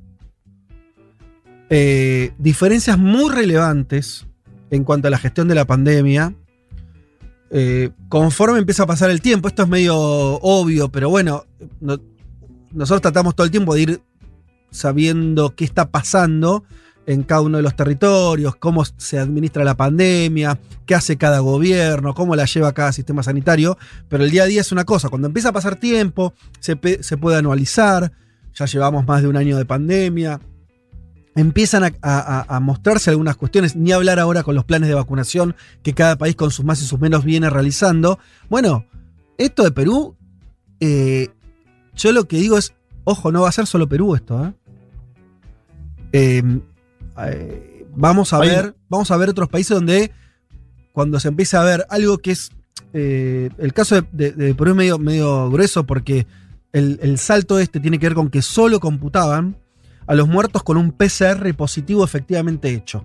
eh, 1.71 2.33
diferencias 2.39 2.99
muy 2.99 3.31
relevantes 3.33 4.27
en 4.71 4.85
cuanto 4.85 5.09
a 5.09 5.11
la 5.11 5.19
gestión 5.19 5.49
de 5.49 5.55
la 5.55 5.65
pandemia. 5.65 6.35
conforme 8.11 8.59
empieza 8.59 8.83
a 8.83 8.87
pasar 8.87 9.09
el 9.11 9.23
tiempo, 9.23 9.49
esto 9.49 9.63
es 9.63 9.69
medio 9.69 9.97
obvio, 9.97 10.91
pero 10.91 11.09
bueno, 11.09 11.45
no- 11.81 11.99
nosotros 12.73 13.03
tratamos 13.03 13.35
todo 13.35 13.45
el 13.45 13.51
tiempo 13.51 13.75
de 13.75 13.81
ir 13.81 14.03
sabiendo 14.71 15.55
qué 15.55 15.65
está 15.65 15.91
pasando 15.91 16.65
en 17.07 17.23
cada 17.23 17.41
uno 17.41 17.57
de 17.57 17.63
los 17.63 17.75
territorios, 17.75 18.57
cómo 18.57 18.85
se 18.85 19.19
administra 19.19 19.65
la 19.65 19.77
pandemia, 19.77 20.61
qué 20.85 20.95
hace 20.95 21.17
cada 21.17 21.39
gobierno, 21.39 22.13
cómo 22.13 22.37
la 22.37 22.45
lleva 22.45 22.75
cada 22.75 22.93
sistema 22.93 23.23
sanitario, 23.23 23.79
pero 24.11 24.25
el 24.25 24.31
día 24.31 24.43
a 24.43 24.47
día 24.47 24.61
es 24.61 24.73
una 24.73 24.85
cosa, 24.85 25.09
cuando 25.09 25.27
empieza 25.27 25.49
a 25.49 25.53
pasar 25.53 25.77
tiempo, 25.77 26.35
se, 26.61 26.77
puede 26.77 27.39
anualizar, 27.39 28.13
ya 28.55 28.67
llevamos 28.67 29.07
más 29.07 29.23
de 29.23 29.29
un 29.29 29.39
año 29.39 29.57
de 29.57 29.65
pandemia, 29.65 30.39
empiezan 31.35 31.95
a 32.03 32.61
mostrarse 32.61 33.09
algunas 33.09 33.37
cuestiones, 33.37 33.75
ni 33.75 33.93
hablar 33.93 34.19
ahora 34.19 34.43
con 34.43 34.55
los 34.55 34.67
planes 34.67 34.91
de 34.91 34.95
vacunación 34.95 35.57
que 35.83 35.95
cada 35.95 36.19
país 36.19 36.37
con 36.37 36.51
sus 36.51 36.67
más 36.67 36.83
y 36.83 36.85
sus 36.85 37.01
menos 37.01 37.25
viene 37.25 37.49
realizando. 37.49 38.19
Bueno, 38.51 38.85
esto 39.39 39.63
de 39.63 39.71
Perú, 39.71 40.17
eh, 40.81 41.29
yo 41.99 42.13
lo 42.13 42.27
que 42.27 42.37
digo 42.39 42.57
es, 42.59 42.73
ojo, 43.05 43.31
no 43.33 43.43
va 43.43 43.49
a 43.49 43.53
ser 43.53 43.67
solo 43.67 43.89
Perú 43.89 44.15
esto, 44.15 44.47
¿eh? 44.47 44.53
Eh, 46.13 46.43
eh, 47.27 47.87
vamos 47.95 48.33
a 48.33 48.39
Ahí- 48.41 48.49
ver, 48.49 48.75
vamos 48.89 49.11
a 49.11 49.17
ver 49.17 49.29
otros 49.29 49.49
países 49.49 49.75
donde 49.77 50.11
cuando 50.93 51.21
se 51.21 51.29
empieza 51.29 51.61
a 51.61 51.65
ver 51.65 51.87
algo 51.91 52.19
que 52.19 52.31
es 52.33 52.51
eh, 52.95 53.51
el 53.59 53.73
caso 53.75 53.97
de, 53.97 54.07
de- 54.13 54.33
de 54.33 54.55
Perú 54.55 54.71
es 54.71 54.77
medio, 54.77 54.99
medio 54.99 55.51
grueso 55.51 55.85
porque 55.85 56.27
el, 56.73 56.99
el 57.03 57.19
salto 57.19 57.59
este 57.59 57.81
tiene 57.81 57.99
que 57.99 58.07
ver 58.07 58.15
con 58.15 58.31
que 58.31 58.41
solo 58.43 58.81
computaban 58.81 59.57
a 60.07 60.15
los 60.15 60.27
muertos 60.29 60.63
con 60.63 60.77
un 60.79 60.93
PCR 60.93 61.53
positivo 61.55 62.03
efectivamente 62.05 62.71
hecho. 62.73 63.05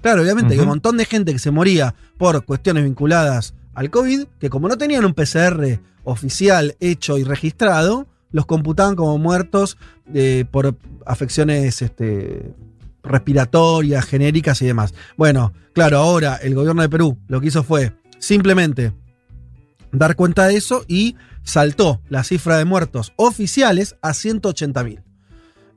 Claro, 0.00 0.22
obviamente 0.22 0.54
hay 0.54 0.60
un 0.60 0.68
montón 0.68 0.96
de 0.98 1.04
gente 1.06 1.32
que 1.32 1.38
se 1.38 1.50
moría 1.50 1.94
por 2.18 2.44
cuestiones 2.44 2.84
vinculadas 2.84 3.54
al 3.74 3.90
COVID, 3.90 4.26
que 4.38 4.50
como 4.50 4.68
no 4.68 4.76
tenían 4.76 5.04
un 5.04 5.14
PCR 5.14 5.80
oficial 6.04 6.76
hecho 6.78 7.18
y 7.18 7.24
registrado, 7.24 8.06
los 8.34 8.46
computaban 8.46 8.96
como 8.96 9.16
muertos 9.16 9.78
eh, 10.12 10.44
por 10.50 10.76
afecciones 11.06 11.80
este, 11.82 12.52
respiratorias, 13.04 14.04
genéricas 14.04 14.60
y 14.60 14.66
demás. 14.66 14.92
Bueno, 15.16 15.52
claro, 15.72 15.98
ahora 15.98 16.34
el 16.34 16.56
gobierno 16.56 16.82
de 16.82 16.88
Perú 16.88 17.16
lo 17.28 17.40
que 17.40 17.46
hizo 17.46 17.62
fue 17.62 17.92
simplemente 18.18 18.92
dar 19.92 20.16
cuenta 20.16 20.48
de 20.48 20.56
eso 20.56 20.84
y 20.88 21.14
saltó 21.44 22.02
la 22.08 22.24
cifra 22.24 22.58
de 22.58 22.64
muertos 22.64 23.12
oficiales 23.14 23.94
a 24.02 24.14
180 24.14 24.82
mil. 24.82 25.00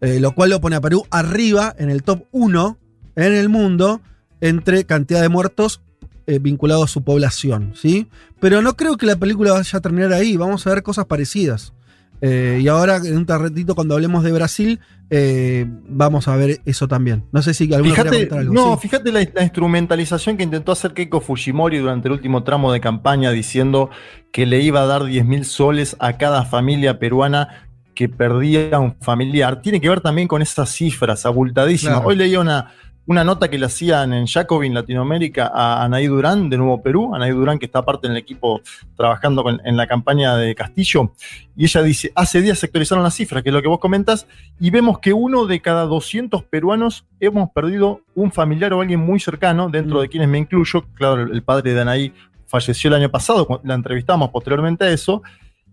lo 0.02 0.34
cual 0.34 0.50
lo 0.50 0.60
pone 0.60 0.78
a 0.78 0.82
Perú 0.82 1.06
arriba 1.12 1.76
en 1.78 1.92
el 1.92 2.02
top 2.02 2.24
1 2.32 2.80
en 3.18 3.34
el 3.34 3.50
mundo 3.50 4.02
entre 4.42 4.84
cantidad 4.86 5.22
de 5.22 5.30
muertos 5.30 5.82
eh, 6.26 6.40
vinculados 6.40 6.86
a 6.86 6.94
su 6.94 7.04
población, 7.04 7.74
¿sí? 7.76 8.08
Pero 8.40 8.64
no 8.64 8.76
creo 8.76 8.98
que 8.98 9.06
la 9.06 9.16
película 9.16 9.54
vaya 9.54 9.78
a 9.78 9.82
terminar 9.82 10.12
ahí, 10.12 10.38
vamos 10.38 10.66
a 10.66 10.72
ver 10.72 10.82
cosas 10.82 11.06
parecidas. 11.06 11.74
Eh, 12.22 12.60
y 12.62 12.68
ahora, 12.68 12.98
en 12.98 13.16
un 13.18 13.28
ratito, 13.28 13.76
cuando 13.76 13.94
hablemos 13.96 14.24
de 14.24 14.32
Brasil, 14.32 14.80
eh, 15.10 15.66
vamos 15.88 16.28
a 16.28 16.36
ver 16.36 16.60
eso 16.66 16.88
también. 16.88 17.24
No 17.32 17.42
sé 17.42 17.54
si 17.54 17.72
alguno 17.74 17.94
Fíjate, 17.96 18.28
algo. 18.32 18.54
no, 18.54 18.74
Sí. 18.74 18.80
fíjate 18.90 19.12
la, 19.12 19.26
la 19.34 19.44
instrumentalización 19.44 20.36
que 20.38 20.44
intentó 20.44 20.72
hacer 20.72 20.94
Keiko 20.94 21.22
Fujimori 21.22 21.78
durante 21.78 22.08
el 22.08 22.14
último 22.14 22.44
tramo 22.44 22.72
de 22.74 22.80
campaña 22.82 23.32
diciendo 23.32 23.90
que 24.32 24.46
le 24.46 24.62
iba 24.62 24.82
a 24.82 24.86
dar 24.86 25.04
10 25.06 25.26
mil 25.26 25.46
soles 25.46 25.96
a 26.00 26.18
cada 26.18 26.44
familia 26.46 27.00
peruana 27.00 27.50
que 27.94 28.10
perdía 28.10 28.78
un 28.80 28.96
familiar. 29.02 29.62
Tiene 29.62 29.82
que 29.82 29.90
ver 29.90 30.02
también 30.02 30.28
con 30.28 30.42
esas 30.42 30.70
cifras 30.70 31.26
abultadísimas. 31.26 31.96
Claro. 31.96 32.10
Hoy 32.10 32.16
leía 32.16 32.40
una, 32.40 32.72
una 33.08 33.24
nota 33.24 33.50
que 33.50 33.58
le 33.58 33.66
hacían 33.66 34.14
en 34.14 34.28
Jacobin 34.28 34.74
Latinoamérica 34.74 35.50
a 35.54 35.84
Anaí 35.84 36.08
Durán 36.08 36.50
de 36.50 36.58
Nuevo 36.58 36.82
Perú, 36.84 37.16
Anaí 37.16 37.32
Durán 37.32 37.58
que 37.58 37.66
está 37.66 37.84
parte 37.84 38.06
en 38.08 38.12
el 38.12 38.18
equipo 38.20 38.62
trabajando 38.96 39.44
con- 39.44 39.62
en 39.66 39.78
la 39.78 39.88
campaña 39.88 40.36
de 40.36 40.54
Castillo, 40.54 41.14
y 41.56 41.64
ella 41.64 41.82
dice, 41.84 42.12
hace 42.16 42.42
días 42.42 42.60
se 42.60 42.66
actualizaron 42.66 43.04
las 43.04 43.16
cifras, 43.16 43.44
que 43.44 43.50
es 43.50 43.54
lo 43.56 43.62
que 43.62 43.68
vos 43.70 43.80
comentas, 43.80 44.28
y 44.60 44.70
vemos 44.70 45.00
que 45.00 45.14
uno 45.14 45.46
de 45.46 45.62
cada 45.62 45.86
200 45.86 46.44
peruanos 46.44 47.06
hemos 47.20 47.50
perdido 47.52 48.02
un 48.14 48.32
familiar 48.32 48.74
o 48.74 48.82
alguien 48.82 49.00
muy 49.00 49.20
cercano, 49.20 49.70
dentro 49.70 50.00
Mm. 50.00 50.02
de 50.02 50.10
quienes 50.10 50.30
me 50.30 50.38
incluyo, 50.40 50.86
claro, 50.94 51.22
el 51.24 51.42
padre 51.44 51.74
de 51.74 51.82
Anaí 51.82 52.14
falleció 52.46 52.90
el 52.90 52.96
año 52.96 53.10
pasado, 53.10 53.62
la 53.64 53.74
entrevistamos 53.74 54.30
posteriormente 54.30 54.84
a 54.86 54.90
eso, 54.90 55.22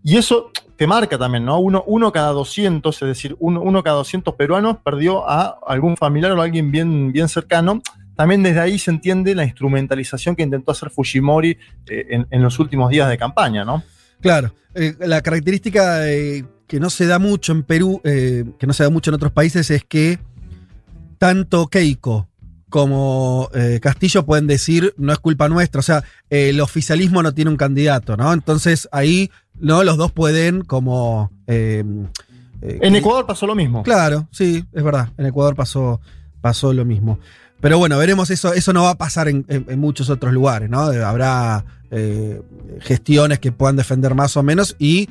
y 0.05 0.17
eso 0.19 0.51
te 0.77 0.87
marca 0.87 1.19
también, 1.19 1.45
¿no? 1.45 1.59
Uno, 1.59 1.85
uno 1.87 2.13
cada 2.13 2.31
200, 2.31 3.03
es 3.03 3.09
decir, 3.09 3.37
uno, 3.39 3.61
uno 3.61 3.83
cada 3.83 3.97
200 3.97 4.35
peruanos 4.35 4.79
perdió 4.85 5.29
a 5.29 5.59
algún 5.67 5.97
familiar 5.97 6.33
o 6.33 6.43
alguien 6.43 6.71
bien, 6.71 7.13
bien 7.13 7.29
cercano. 7.29 7.81
También 8.17 8.43
desde 8.43 8.61
ahí 8.61 8.79
se 8.79 8.91
entiende 8.91 9.35
la 9.35 9.45
instrumentalización 9.45 10.37
que 10.37 10.43
intentó 10.43 10.73
hacer 10.73 10.91
Fujimori 10.91 11.59
eh, 11.87 12.07
en, 12.11 12.27
en 12.31 12.43
los 12.43 12.59
últimos 12.59 12.91
días 12.91 13.09
de 13.09 13.19
campaña, 13.19 13.65
¿no? 13.65 13.83
Claro, 14.21 14.53
eh, 14.75 14.95
la 15.01 15.21
característica 15.21 16.09
eh, 16.09 16.45
que 16.67 16.81
no 16.81 16.91
se 16.91 17.07
da 17.07 17.19
mucho 17.19 17.53
en 17.53 17.63
Perú, 17.63 18.01
que 18.03 18.67
no 18.67 18.73
se 18.73 18.85
da 18.85 18.91
mucho 18.91 19.11
en 19.11 19.17
otros 19.17 19.33
países, 19.33 19.71
es 19.71 19.85
que 19.85 20.19
tanto 21.19 21.67
Keiko 21.69 22.29
como 22.79 23.51
eh, 23.55 23.79
Castillo 23.81 24.27
pueden 24.27 24.49
decir 24.49 24.95
no 24.97 25.13
es 25.13 25.21
culpa 25.21 25.49
nuestra, 25.49 25.79
o 25.79 25.83
sea, 25.83 26.03
eh, 26.29 26.49
el 26.49 26.61
oficialismo 26.61 27.23
no 27.23 27.33
tiene 27.33 27.53
un 27.53 27.57
candidato, 27.57 28.17
¿no? 28.17 28.33
Entonces 28.33 28.89
ahí 28.91 29.31
no 29.61 29.85
los 29.85 29.97
dos 29.97 30.11
pueden 30.11 30.63
como... 30.63 31.31
eh, 31.47 31.85
eh, 32.63 32.79
En 32.83 32.97
Ecuador 32.97 33.27
pasó 33.27 33.47
lo 33.47 33.55
mismo. 33.55 33.85
Claro, 33.85 34.27
sí, 34.33 34.65
es 34.73 34.83
verdad. 34.83 35.11
En 35.19 35.27
Ecuador 35.27 35.55
pasó, 35.55 36.01
pasó 36.41 36.73
lo 36.73 36.85
mismo. 36.85 37.21
Pero 37.61 37.79
bueno, 37.79 37.97
veremos 37.97 38.29
eso. 38.33 38.53
Eso 38.53 38.73
no 38.73 38.83
va 38.83 38.91
a 38.91 38.99
pasar 38.99 39.29
en, 39.29 39.45
en- 39.49 39.67
en 39.69 39.79
muchos 39.79 40.11
otros 40.11 40.33
lugares, 40.35 40.69
¿no? 40.69 40.81
Habrá 40.81 41.65
eh, 41.93 42.43
gestiones 42.81 43.39
que 43.39 43.53
puedan 43.53 43.77
defender 43.77 44.17
más 44.17 44.37
o 44.37 44.43
menos 44.43 44.75
y 44.81 45.09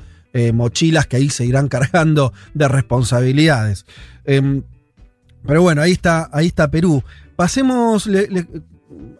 mochilas 0.54 1.08
que 1.08 1.15
ahí 1.15 1.30
se 1.30 1.45
irán 1.45 1.67
cargando 1.69 2.34
de 2.54 2.67
responsabilidades. 2.67 3.86
Em, 4.26 4.63
pero 5.47 5.62
bueno, 5.62 5.82
ahí 5.82 5.93
está, 5.93 6.30
ahí 6.34 6.47
está 6.47 6.69
Perú. 6.69 7.02
Pasemos 7.36 8.10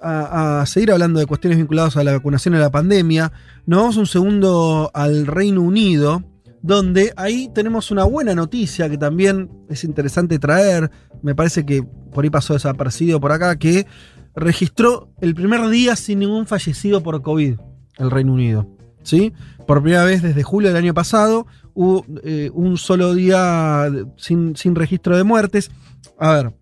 a 0.02 0.64
seguir 0.68 0.92
hablando 0.92 1.20
de 1.20 1.26
cuestiones 1.26 1.58
vinculadas 1.58 1.98
a 1.98 2.04
la 2.04 2.14
vacunación 2.14 2.54
y 2.54 2.58
a 2.58 2.62
la 2.62 2.72
pandemia. 2.72 3.32
Nos 3.66 3.80
vamos 3.80 3.98
un 3.98 4.08
segundo 4.08 4.92
al 4.94 5.26
Reino 5.26 5.62
Unido, 5.62 6.24
donde 6.62 7.14
ahí 7.16 7.50
tenemos 7.54 7.92
una 7.92 8.04
buena 8.04 8.36
noticia 8.36 8.90
que 8.90 8.98
también 8.98 9.50
es 9.70 9.84
interesante 9.84 10.40
traer. 10.40 10.92
Me 11.22 11.36
parece 11.36 11.66
que 11.66 11.84
por 11.84 12.24
ahí 12.24 12.30
pasó 12.30 12.54
desapercibido 12.54 13.20
por 13.20 13.32
acá, 13.32 13.56
que 13.58 13.88
registró 14.36 15.10
el 15.22 15.36
primer 15.36 15.68
día 15.70 15.96
sin 15.96 16.20
ningún 16.20 16.46
fallecido 16.48 17.02
por 17.02 17.22
COVID 17.22 17.56
el 17.98 18.12
Reino 18.12 18.34
Unido. 18.34 18.68
¿Sí? 19.04 19.34
Por 19.68 19.82
primera 19.82 20.06
vez 20.06 20.22
desde 20.22 20.44
julio 20.44 20.70
del 20.70 20.78
año 20.78 20.94
pasado 20.94 21.46
hubo 21.74 22.06
eh, 22.24 22.50
un 22.54 22.78
solo 22.78 23.14
día 23.14 23.90
sin, 24.18 24.56
sin 24.56 24.76
registro 24.76 25.18
de 25.18 25.24
muertes. 25.24 25.72
A 26.18 26.34
ver, 26.34 26.54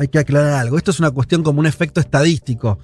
hay 0.00 0.08
que 0.08 0.18
aclarar 0.18 0.54
algo. 0.54 0.78
Esto 0.78 0.90
es 0.92 0.98
una 0.98 1.10
cuestión 1.10 1.42
como 1.42 1.60
un 1.60 1.66
efecto 1.66 2.00
estadístico. 2.00 2.78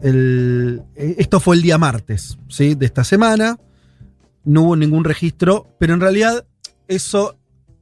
El- 0.00 0.82
eh, 0.94 1.16
esto 1.18 1.40
fue 1.40 1.56
el 1.56 1.62
día 1.62 1.76
martes 1.76 2.38
¿sí? 2.48 2.76
de 2.76 2.86
esta 2.86 3.02
semana. 3.02 3.58
No 4.44 4.62
hubo 4.62 4.76
ningún 4.76 5.02
registro, 5.04 5.66
pero 5.80 5.92
en 5.92 6.00
realidad 6.00 6.46
eso 6.86 7.36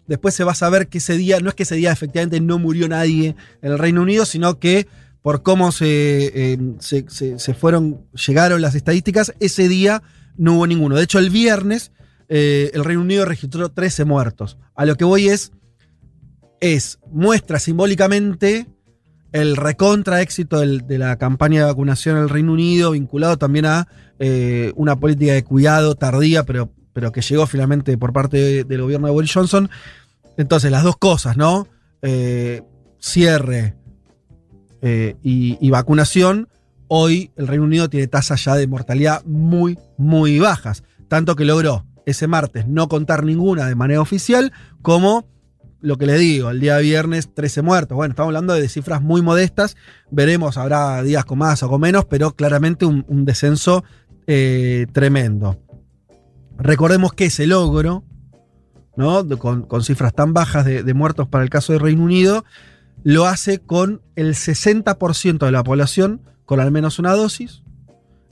después 0.06 0.34
se 0.34 0.44
va 0.44 0.52
a 0.52 0.56
saber 0.56 0.88
que 0.88 0.96
ese 0.98 1.18
día, 1.18 1.40
no 1.40 1.50
es 1.50 1.54
que 1.54 1.64
ese 1.64 1.74
día 1.76 1.92
efectivamente 1.92 2.40
no 2.40 2.58
murió 2.58 2.88
nadie 2.88 3.36
en 3.60 3.72
el 3.72 3.78
Reino 3.78 4.00
Unido, 4.00 4.24
sino 4.24 4.58
que 4.58 4.88
por 5.20 5.42
cómo 5.42 5.70
se, 5.72 6.58
se 6.80 7.54
fueron, 7.54 8.00
llegaron 8.26 8.62
las 8.62 8.74
estadísticas, 8.74 9.34
ese 9.40 9.68
día 9.68 10.02
no 10.38 10.54
hubo 10.54 10.66
ninguno. 10.66 10.96
De 10.96 11.02
hecho, 11.02 11.18
el 11.18 11.28
viernes 11.28 11.92
eh, 12.30 12.70
el 12.74 12.84
Reino 12.84 13.02
Unido 13.02 13.26
registró 13.26 13.68
13 13.70 14.04
muertos. 14.06 14.56
A 14.74 14.86
lo 14.86 14.96
que 14.96 15.04
voy 15.04 15.28
es, 15.28 15.52
es, 16.60 16.98
muestra 17.10 17.58
simbólicamente 17.58 18.66
el 19.32 19.56
recontra 19.56 20.22
éxito 20.22 20.60
de 20.60 20.98
la 20.98 21.16
campaña 21.18 21.60
de 21.60 21.66
vacunación 21.66 22.16
en 22.16 22.22
el 22.22 22.28
Reino 22.30 22.52
Unido, 22.52 22.92
vinculado 22.92 23.36
también 23.36 23.66
a 23.66 23.86
eh, 24.18 24.72
una 24.74 24.96
política 24.96 25.34
de 25.34 25.44
cuidado 25.44 25.94
tardía, 25.94 26.44
pero, 26.44 26.72
pero 26.92 27.12
que 27.12 27.20
llegó 27.20 27.46
finalmente 27.46 27.96
por 27.98 28.12
parte 28.12 28.38
de- 28.38 28.64
del 28.64 28.82
gobierno 28.82 29.06
de 29.06 29.12
Boris 29.12 29.32
Johnson. 29.32 29.68
Entonces, 30.38 30.70
las 30.70 30.82
dos 30.82 30.96
cosas, 30.96 31.36
¿no? 31.36 31.68
Eh, 32.00 32.62
cierre 33.00 33.74
eh, 34.80 35.16
y, 35.22 35.58
y 35.60 35.70
vacunación. 35.70 36.48
Hoy 36.88 37.30
el 37.36 37.46
Reino 37.48 37.64
Unido 37.64 37.90
tiene 37.90 38.06
tasas 38.06 38.42
ya 38.44 38.54
de 38.54 38.66
mortalidad 38.66 39.22
muy, 39.24 39.78
muy 39.98 40.38
bajas. 40.38 40.84
Tanto 41.08 41.36
que 41.36 41.44
logró 41.44 41.84
ese 42.06 42.26
martes 42.26 42.66
no 42.66 42.88
contar 42.88 43.24
ninguna 43.24 43.66
de 43.66 43.74
manera 43.74 44.00
oficial, 44.00 44.52
como 44.80 45.26
lo 45.80 45.96
que 45.96 46.06
le 46.06 46.18
digo, 46.18 46.50
el 46.50 46.60
día 46.60 46.78
viernes 46.78 47.32
13 47.34 47.62
muertos. 47.62 47.96
Bueno, 47.96 48.12
estamos 48.12 48.28
hablando 48.28 48.54
de 48.54 48.68
cifras 48.68 49.02
muy 49.02 49.22
modestas. 49.22 49.76
Veremos, 50.10 50.56
habrá 50.56 51.02
días 51.02 51.24
con 51.24 51.38
más 51.38 51.62
o 51.62 51.68
con 51.68 51.80
menos, 51.80 52.04
pero 52.04 52.34
claramente 52.34 52.84
un, 52.84 53.24
descenso 53.24 53.84
eh, 54.26 54.86
tremendo. 54.92 55.58
Recordemos 56.58 57.12
que 57.12 57.26
ese 57.26 57.46
logro, 57.46 58.04
¿no? 58.96 59.26
Con, 59.38 59.62
con 59.62 59.84
cifras 59.84 60.14
tan 60.14 60.34
bajas 60.34 60.64
de, 60.64 60.82
de 60.82 60.94
muertos 60.94 61.28
para 61.28 61.44
el 61.44 61.50
caso 61.50 61.72
de 61.72 61.78
Reino 61.78 62.02
Unido, 62.02 62.44
lo 63.04 63.26
hace 63.26 63.60
con 63.60 64.02
el 64.16 64.34
60% 64.34 65.38
de 65.38 65.52
la 65.52 65.62
población 65.62 66.22
con 66.44 66.60
al 66.60 66.70
menos 66.70 66.98
una 66.98 67.12
dosis, 67.12 67.62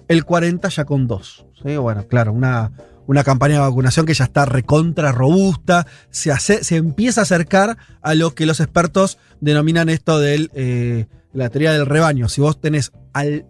el 0.09 0.25
40% 0.25 0.71
ya 0.71 0.85
con 0.87 1.07
dos. 1.07 1.47
¿sí? 1.63 1.77
Bueno, 1.77 2.07
claro, 2.09 2.33
una, 2.33 2.73
una 3.07 3.23
campaña 3.25 3.55
de 3.55 3.61
vacunación 3.61 4.05
que 4.07 4.15
ya 4.15 4.25
está 4.25 4.45
recontra 4.47 5.13
robusta, 5.13 5.87
se, 6.11 6.33
hace, 6.33 6.65
se 6.65 6.77
empieza 6.77 7.21
a 7.21 7.25
acercar 7.25 7.77
a 8.03 8.15
lo 8.15 8.35
que 8.35 8.47
los 8.47 8.61
expertos 8.61 9.19
denominan 9.41 9.89
esto 9.89 10.19
de 10.19 11.07
la 11.33 11.49
teoría 11.51 11.73
del 11.73 11.87
rebaño. 11.87 12.29
Si 12.29 12.41
vos 12.41 12.61
tenés 12.61 12.93
al, 13.13 13.47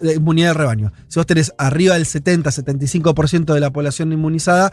de 0.00 0.14
inmunidad 0.14 0.48
de 0.50 0.54
rebaño, 0.54 0.92
si 1.08 1.18
vos 1.18 1.26
tenés 1.26 1.52
arriba 1.58 1.94
del 1.94 2.06
70-75% 2.06 3.54
de 3.54 3.60
la 3.60 3.70
población 3.70 4.12
inmunizada, 4.12 4.72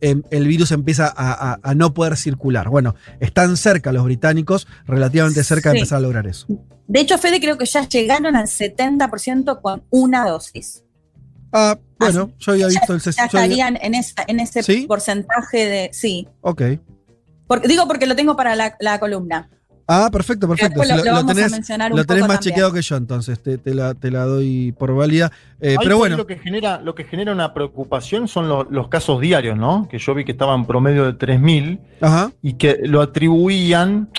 em, 0.00 0.22
el 0.30 0.46
virus 0.46 0.72
empieza 0.72 1.06
a, 1.14 1.52
a- 1.52 1.60
a 1.62 1.74
no 1.74 1.92
poder 1.94 2.16
circular. 2.16 2.68
Bueno, 2.70 2.94
están 3.20 3.56
cerca 3.56 3.92
los 3.92 4.04
británicos, 4.04 4.66
relativamente 4.86 5.44
cerca 5.44 5.70
de 5.70 5.78
empezar 5.78 5.98
a 5.98 6.00
lograr 6.00 6.26
eso. 6.26 6.46
De 6.88 7.00
hecho, 7.00 7.18
Fede, 7.18 7.40
creo 7.40 7.56
que 7.58 7.66
ya 7.66 7.86
llegaron 7.88 8.34
al 8.34 8.46
70% 8.46 9.60
con 9.60 9.84
una 9.90 10.26
dosis. 10.26 10.82
Ah, 11.52 11.78
bueno, 11.98 12.30
yo 12.38 12.52
había 12.52 12.66
visto 12.68 12.92
el 12.94 13.00
Ya 13.00 13.10
60%. 13.10 13.32
yo 13.32 13.38
había- 13.38 13.66
estarían 13.66 13.78
en, 13.82 13.94
esa, 13.94 14.24
en 14.26 14.40
ese 14.40 14.62
¿Sí? 14.62 14.86
porcentaje 14.86 15.58
de. 15.66 15.90
Sí. 15.92 16.28
Ok. 16.40 16.62
Porque, 17.46 17.68
digo 17.68 17.86
porque 17.88 18.06
lo 18.06 18.14
tengo 18.16 18.36
para 18.36 18.54
la, 18.56 18.76
la 18.80 18.98
columna. 19.00 19.48
Ah, 19.92 20.08
perfecto, 20.12 20.46
perfecto. 20.46 20.76
lo- 20.78 20.84
lo 20.84 21.26
tenés, 21.26 21.50
lo 21.66 21.92
más 21.92 22.06
también. 22.06 22.38
chequeado 22.38 22.72
que 22.72 22.80
yo, 22.80 22.94
entonces 22.96 23.42
te, 23.42 23.58
te 23.58 23.74
la, 23.74 23.92
te 23.94 24.12
la 24.12 24.24
doy 24.24 24.70
por 24.78 24.94
válida. 24.94 25.32
Eh, 25.60 25.74
pero 25.82 25.98
bueno, 25.98 26.16
Lo 26.16 26.28
que, 26.28 26.38
genera, 26.38 26.80
lo 26.80 26.94
que 26.94 27.02
genera 27.02 27.32
una 27.32 27.52
preocupación 27.52 28.28
son 28.28 28.48
lo- 28.48 28.62
los 28.70 28.86
casos 28.86 29.20
diarios, 29.20 29.58
¿no? 29.58 29.88
Que 29.90 29.98
yo 29.98 30.14
vi 30.14 30.24
que 30.24 30.30
estaban 30.30 30.64
promedio 30.64 31.06
de 31.06 31.14
3.000 31.14 31.80
ajá. 32.00 32.30
y 32.40 32.52
que 32.52 32.78
lo 32.84 33.02
atribuían, 33.02 34.10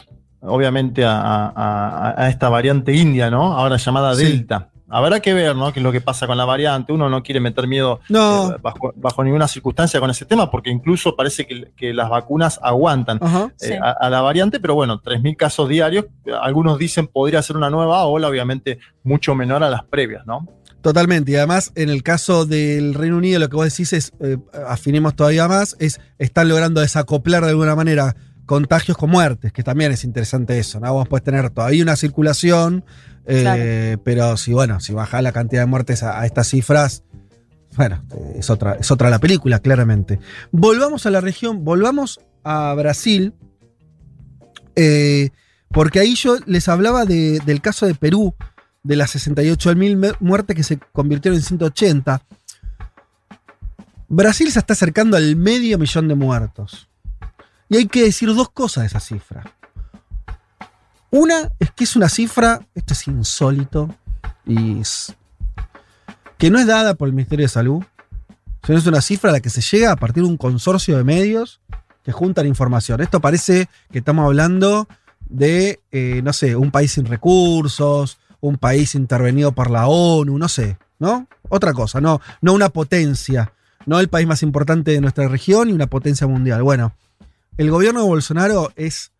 obviamente, 0.41 1.05
a, 1.05 1.21
a- 1.21 1.49
a- 1.55 2.15
a 2.25 2.29
esta 2.29 2.49
variante 2.49 2.93
india, 2.93 3.29
¿no? 3.31 3.53
Ahora 3.53 3.77
llamada 3.77 4.13
Sí. 4.15 4.25
Delta. 4.25 4.70
Habrá 4.91 5.19
que 5.21 5.33
ver, 5.33 5.55
¿no? 5.55 5.71
Qué 5.71 5.79
es 5.79 5.83
lo 5.83 5.91
que 5.91 6.01
pasa 6.01 6.27
con 6.27 6.37
la 6.37 6.45
variante. 6.45 6.91
Uno 6.91 7.09
no 7.09 7.23
quiere 7.23 7.39
meter 7.39 7.65
miedo 7.67 8.01
No. 8.09 8.51
eh, 8.51 8.57
bajo, 8.61 8.93
bajo 8.97 9.23
ninguna 9.23 9.47
circunstancia 9.47 9.99
con 9.99 10.09
ese 10.09 10.25
tema, 10.25 10.51
porque 10.51 10.69
incluso 10.69 11.15
parece 11.15 11.47
que, 11.47 11.71
que 11.77 11.93
las 11.93 12.09
vacunas 12.09 12.59
aguantan 12.61 13.17
eh, 13.23 13.49
Sí. 13.55 13.73
a, 13.73 13.91
a 13.91 14.09
la 14.09 14.21
variante, 14.21 14.59
pero 14.59 14.75
bueno, 14.75 15.01
3.000 15.01 15.35
casos 15.37 15.69
diarios. 15.69 16.05
Algunos 16.41 16.77
dicen 16.77 17.07
podría 17.07 17.41
ser 17.41 17.55
una 17.57 17.69
nueva 17.69 18.03
ola, 18.05 18.27
obviamente 18.27 18.79
mucho 19.03 19.33
menor 19.33 19.63
a 19.63 19.69
las 19.69 19.83
previas, 19.85 20.25
¿no? 20.25 20.47
Totalmente. 20.81 21.31
Y 21.31 21.35
además, 21.35 21.71
en 21.75 21.89
el 21.89 22.01
caso 22.03 22.45
del 22.45 22.93
Reino 22.95 23.17
Unido, 23.17 23.39
lo 23.39 23.49
que 23.49 23.55
vos 23.55 23.65
decís 23.69 23.93
es, 23.93 24.11
eh, 24.19 24.37
afinemos 24.67 25.15
todavía 25.15 25.47
más, 25.47 25.75
es 25.79 26.01
están 26.17 26.49
logrando 26.49 26.81
desacoplar 26.81 27.43
de 27.43 27.49
alguna 27.51 27.75
manera 27.75 28.15
contagios 28.47 28.97
con 28.97 29.09
muertes, 29.11 29.53
que 29.53 29.63
también 29.63 29.91
es 29.91 30.03
interesante 30.03 30.57
eso, 30.59 30.79
¿no? 30.79 30.91
Vos 30.91 31.07
podés 31.07 31.23
tener 31.23 31.51
todavía 31.51 31.83
una 31.83 31.95
circulación, 31.95 32.83
eh, 33.25 33.97
pero 34.03 34.35
si, 34.37 34.53
bueno, 34.53 34.79
si 34.79 34.93
bajás 34.93 35.21
la 35.23 35.31
cantidad 35.31 35.61
de 35.61 35.65
muertes 35.67 36.03
a, 36.03 36.25
estas 36.25 36.47
cifras, 36.47 37.03
bueno, 37.77 38.03
es 38.35 38.49
otra, 38.49 38.73
es 38.73 38.91
otra 38.91 39.09
la 39.09 39.19
película, 39.19 39.59
claramente. 39.59 40.19
Volvamos 40.51 41.05
a 41.05 41.09
la 41.11 41.21
región, 41.21 41.63
volvamos 41.63 42.19
a 42.43 42.73
Brasil, 42.73 43.33
eh, 44.75 45.29
porque 45.69 45.99
ahí 45.99 46.15
yo 46.15 46.37
les 46.45 46.67
hablaba 46.67 47.05
de- 47.05 47.39
del 47.45 47.61
caso 47.61 47.85
de 47.85 47.95
Perú, 47.95 48.33
de 48.83 48.95
las 48.95 49.11
68.000 49.15 49.95
me- 49.95 50.11
muertes 50.19 50.55
que 50.55 50.63
se 50.63 50.79
convirtieron 50.91 51.37
en 51.37 51.43
180. 51.45 52.21
Brasil 54.09 54.51
se 54.51 54.59
está 54.59 54.73
acercando 54.73 55.15
al 55.15 55.35
medio 55.35 55.77
millón 55.77 56.07
de 56.07 56.15
muertos. 56.15 56.89
Y 57.69 57.77
hay 57.77 57.85
que 57.87 58.03
decir 58.03 58.27
dos 58.33 58.49
cosas 58.49 58.83
de 58.83 58.87
esa 58.87 58.99
cifra. 58.99 59.43
Una 61.11 61.51
es 61.59 61.71
que 61.71 61.83
es 61.83 61.95
una 61.95 62.09
cifra, 62.09 62.61
esto 62.73 62.93
es 62.93 63.07
insólito, 63.07 63.93
y 64.45 64.79
es- 64.79 65.13
que 66.37 66.49
no 66.49 66.57
es 66.57 66.65
dada 66.67 66.93
por 66.95 67.07
el 67.07 67.13
Ministerio 67.13 67.45
de 67.45 67.49
Salud, 67.49 67.83
sino 68.65 68.77
es 68.77 68.87
una 68.87 69.01
cifra 69.01 69.29
a 69.29 69.33
la 69.33 69.39
que 69.41 69.49
se 69.49 69.61
llega 69.61 69.91
a 69.91 69.95
partir 69.97 70.23
de 70.23 70.29
un 70.29 70.37
consorcio 70.37 70.97
de 70.97 71.03
medios 71.03 71.59
que 72.03 72.11
juntan 72.11 72.47
información. 72.47 73.01
Esto 73.01 73.19
parece 73.19 73.67
que 73.91 73.99
estamos 73.99 74.25
hablando 74.25 74.87
de, 75.29 75.79
eh, 75.91 76.21
no 76.23 76.33
sé, 76.33 76.55
un 76.55 76.71
país 76.71 76.93
sin 76.93 77.05
recursos, 77.05 78.17
un 78.39 78.57
país 78.57 78.95
intervenido 78.95 79.51
por 79.51 79.69
la 79.69 79.87
ONU, 79.87 80.37
no 80.37 80.47
sé, 80.47 80.77
¿no? 80.99 81.27
Otra 81.49 81.73
cosa, 81.73 82.01
no, 82.01 82.21
no 82.41 82.53
una 82.53 82.69
potencia, 82.69 83.53
no 83.85 83.99
el 83.99 84.07
país 84.09 84.27
más 84.27 84.41
importante 84.43 84.91
de 84.91 85.01
nuestra 85.01 85.27
región 85.27 85.69
y 85.69 85.73
una 85.73 85.87
potencia 85.87 86.25
mundial. 86.25 86.63
Bueno, 86.63 86.93
el 87.57 87.69
gobierno 87.69 88.01
de 88.01 88.07
Bolsonaro 88.07 88.71
es 88.75 89.11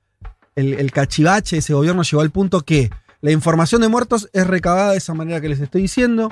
el, 0.56 0.92
cachivache, 0.92 1.58
ese 1.58 1.74
gobierno 1.74 2.04
llegó 2.04 2.22
al 2.22 2.32
punto 2.32 2.62
que 2.62 2.90
la 3.22 3.32
información 3.32 3.82
de 3.82 3.88
muertos 3.88 4.30
es 4.34 4.46
recabada 4.48 4.92
de 4.92 4.98
esa 4.98 5.14
manera 5.14 5.42
que 5.42 5.50
les 5.50 5.60
estoy 5.60 5.84
diciendo. 5.84 6.32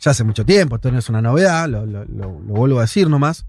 Ya 0.00 0.12
hace 0.12 0.24
mucho 0.24 0.44
tiempo, 0.46 0.76
esto 0.76 0.90
no 0.90 0.98
es 0.98 1.08
una 1.08 1.20
novedad, 1.20 1.68
lo 1.68 2.30
vuelvo 2.30 2.78
a 2.78 2.82
decir 2.82 3.08
nomás. 3.08 3.44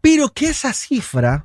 Pero 0.00 0.30
que 0.30 0.48
esa 0.48 0.72
cifra, 0.72 1.44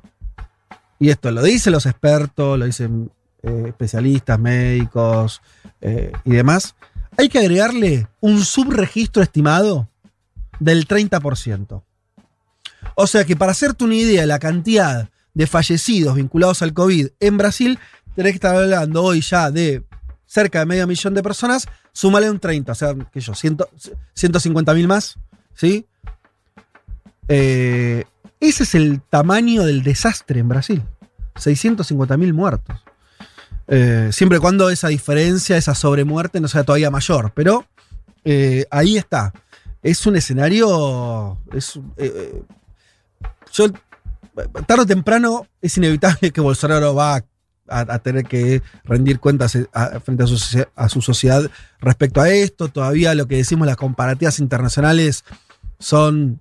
y 0.98 1.10
esto 1.10 1.30
lo 1.30 1.42
dicen 1.42 1.72
los 1.72 1.86
expertos, 1.86 2.58
lo 2.58 2.64
dicen 2.64 3.10
eh, 3.42 3.64
especialistas, 3.68 4.38
médicos 4.38 5.42
eh, 5.80 6.12
y 6.24 6.30
demás, 6.30 6.74
hay 7.18 7.28
que 7.28 7.38
agregarle 7.38 8.06
un 8.20 8.42
subregistro 8.44 9.22
estimado 9.22 9.88
del 10.58 10.88
30%. 10.88 11.82
O 12.94 13.06
sea 13.06 13.24
que 13.24 13.36
para 13.36 13.52
hacerte 13.52 13.84
una 13.84 13.94
idea 13.94 14.22
de 14.22 14.26
la 14.26 14.38
cantidad 14.38 15.10
de 15.36 15.46
fallecidos 15.46 16.14
vinculados 16.14 16.62
al 16.62 16.72
COVID 16.72 17.08
en 17.20 17.36
Brasil, 17.36 17.78
tenés 18.14 18.32
que 18.32 18.36
estar 18.36 18.56
hablando 18.56 19.02
hoy 19.02 19.20
ya 19.20 19.50
de 19.50 19.84
cerca 20.24 20.60
de 20.60 20.66
medio 20.66 20.86
millón 20.86 21.12
de 21.12 21.22
personas, 21.22 21.68
súmale 21.92 22.30
un 22.30 22.40
30, 22.40 22.72
o 22.72 22.74
sea, 22.74 22.94
que 23.12 23.20
yo, 23.20 23.34
150 23.34 24.74
mil 24.74 24.88
más, 24.88 25.18
¿sí? 25.54 25.86
Eh, 27.28 28.04
ese 28.40 28.62
es 28.62 28.74
el 28.74 29.02
tamaño 29.02 29.64
del 29.64 29.82
desastre 29.82 30.40
en 30.40 30.48
Brasil. 30.48 30.82
650 31.36 32.16
mil 32.16 32.32
muertos. 32.32 32.82
Eh, 33.68 34.08
siempre 34.12 34.38
y 34.38 34.40
cuando 34.40 34.70
esa 34.70 34.88
diferencia, 34.88 35.58
esa 35.58 35.74
sobremuerte 35.74 36.40
no 36.40 36.48
sea 36.48 36.64
todavía 36.64 36.90
mayor. 36.90 37.32
Pero 37.34 37.66
eh, 38.24 38.64
ahí 38.70 38.96
está. 38.96 39.34
Es 39.82 40.06
un 40.06 40.16
escenario. 40.16 41.38
Es, 41.52 41.78
yo, 43.52 43.66
tarde 44.66 44.82
o 44.82 44.86
temprano 44.86 45.46
es 45.62 45.76
inevitable 45.76 46.30
que 46.30 46.40
Bolsonaro 46.40 46.94
va 46.94 47.24
a, 47.68 47.98
tener 47.98 48.24
que 48.24 48.62
rendir 48.84 49.18
cuentas 49.18 49.56
eh, 49.56 49.66
frente 50.04 50.22
a 50.22 50.88
su, 50.88 51.02
sociedad 51.02 51.50
respecto 51.80 52.20
a 52.20 52.28
esto. 52.30 52.68
Todavía 52.68 53.14
lo 53.14 53.26
que 53.26 53.36
decimos, 53.36 53.66
las 53.66 53.76
comparativas 53.76 54.38
internacionales 54.38 55.24
son 55.78 56.40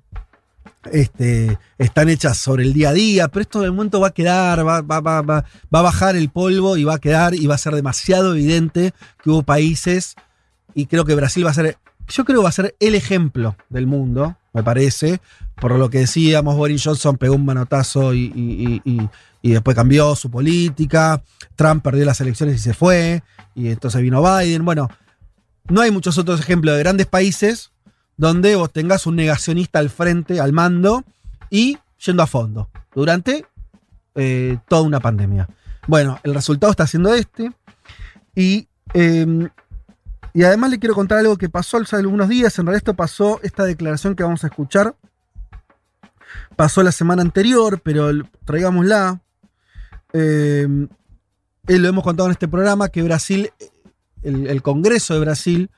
este, 0.92 1.58
están 1.80 2.10
hechas 2.10 2.38
sobre 2.38 2.64
el 2.64 2.74
día 2.74 2.90
a 2.90 2.94
día, 2.94 3.28
pero 3.28 3.42
esto 3.42 3.62
de 3.62 3.72
momento 3.72 4.00
va 4.00 4.10
a 4.10 4.14
quedar, 4.14 4.66
va- 4.68 4.82
va- 4.82 5.00
va- 5.02 5.22
va 5.22 5.44
a 5.72 5.82
bajar 5.82 6.16
el 6.16 6.30
polvo 6.30 6.78
y 6.78 6.84
va 6.84 6.96
a 6.96 7.00
quedar 7.00 7.34
y 7.34 7.48
va 7.48 7.56
a 7.56 7.60
ser 7.60 7.74
demasiado 7.74 8.34
evidente 8.36 8.94
que 9.24 9.32
hubo 9.32 9.42
países, 9.42 10.16
y 10.76 10.86
creo 10.86 11.06
que 11.06 11.16
Brasil 11.16 11.44
va 11.46 11.50
a 11.52 11.56
ser, 11.56 11.78
yo 12.08 12.24
creo 12.24 12.40
que 12.40 12.44
va 12.44 12.50
a 12.50 12.52
ser 12.52 12.76
el 12.80 12.94
ejemplo 12.94 13.56
del 13.70 13.88
mundo, 13.88 14.38
me 14.54 14.62
parece, 14.62 15.20
por 15.60 15.72
lo 15.78 15.90
que 15.90 16.00
decíamos, 16.00 16.56
Boris 16.56 16.84
Johnson 16.84 17.18
pegó 17.18 17.36
un 17.36 17.46
manotazo 17.46 18.14
y, 18.14 18.32
y- 18.36 18.82
y- 18.86 19.10
y- 19.42 19.52
después 19.52 19.76
cambió 19.76 20.16
su 20.16 20.30
política, 20.30 21.22
Trump 21.56 21.84
perdió 21.84 22.06
las 22.06 22.20
elecciones 22.22 22.56
y 22.56 22.60
se 22.60 22.74
fue, 22.74 23.24
y 23.54 23.70
entonces 23.70 24.02
vino 24.02 24.22
Biden, 24.22 24.66
bueno, 24.66 24.90
no 25.70 25.82
hay 25.82 25.92
muchos 25.92 26.18
otros 26.18 26.40
ejemplos 26.40 26.76
de 26.76 26.80
grandes 26.84 27.08
países 27.08 27.72
donde 28.18 28.56
vos 28.56 28.72
tengas 28.72 29.06
un 29.08 29.16
negacionista 29.16 29.80
al 29.80 29.90
frente, 29.90 30.40
al 30.40 30.54
mando, 30.54 31.04
y 31.50 31.78
yendo 32.04 32.24
a 32.24 32.28
fondo 32.28 32.70
durante 32.94 33.46
eh, 34.16 34.58
toda 34.68 34.82
una 34.82 35.00
pandemia. 35.00 35.48
Bueno, 35.88 36.20
el 36.24 36.34
resultado 36.34 36.72
está 36.72 36.88
siendo 36.88 37.14
este. 37.14 37.52
Y, 38.36 38.68
eh, 38.94 39.50
y 40.34 40.44
además 40.44 40.70
le 40.72 40.80
quiero 40.80 40.96
contar 40.96 41.20
algo 41.20 41.38
que 41.38 41.50
pasó 41.50 41.78
hace 41.78 41.96
algunos 41.98 42.28
días. 42.30 42.58
En 42.58 42.66
realidad 42.66 42.78
esto 42.80 42.94
pasó, 42.96 43.40
esta 43.44 43.64
declaración 43.66 44.16
que 44.16 44.24
vamos 44.24 44.44
a 44.44 44.48
escuchar, 44.48 44.96
pasó 46.56 46.84
la 46.84 46.92
semana 46.92 47.22
anterior, 47.22 47.82
pero 47.84 48.12
traigámosla. 48.46 49.22
Eh, 50.14 50.68
eh, 51.68 51.78
lo 51.78 51.88
hemos 51.88 52.04
contado 52.04 52.28
en 52.28 52.34
este 52.34 52.48
programa, 52.48 52.90
que 52.90 53.02
Brasil, 53.04 53.52
el, 54.24 54.48
el 54.48 54.62
Congreso 54.62 55.14
de 55.14 55.20
Brasil, 55.20 55.70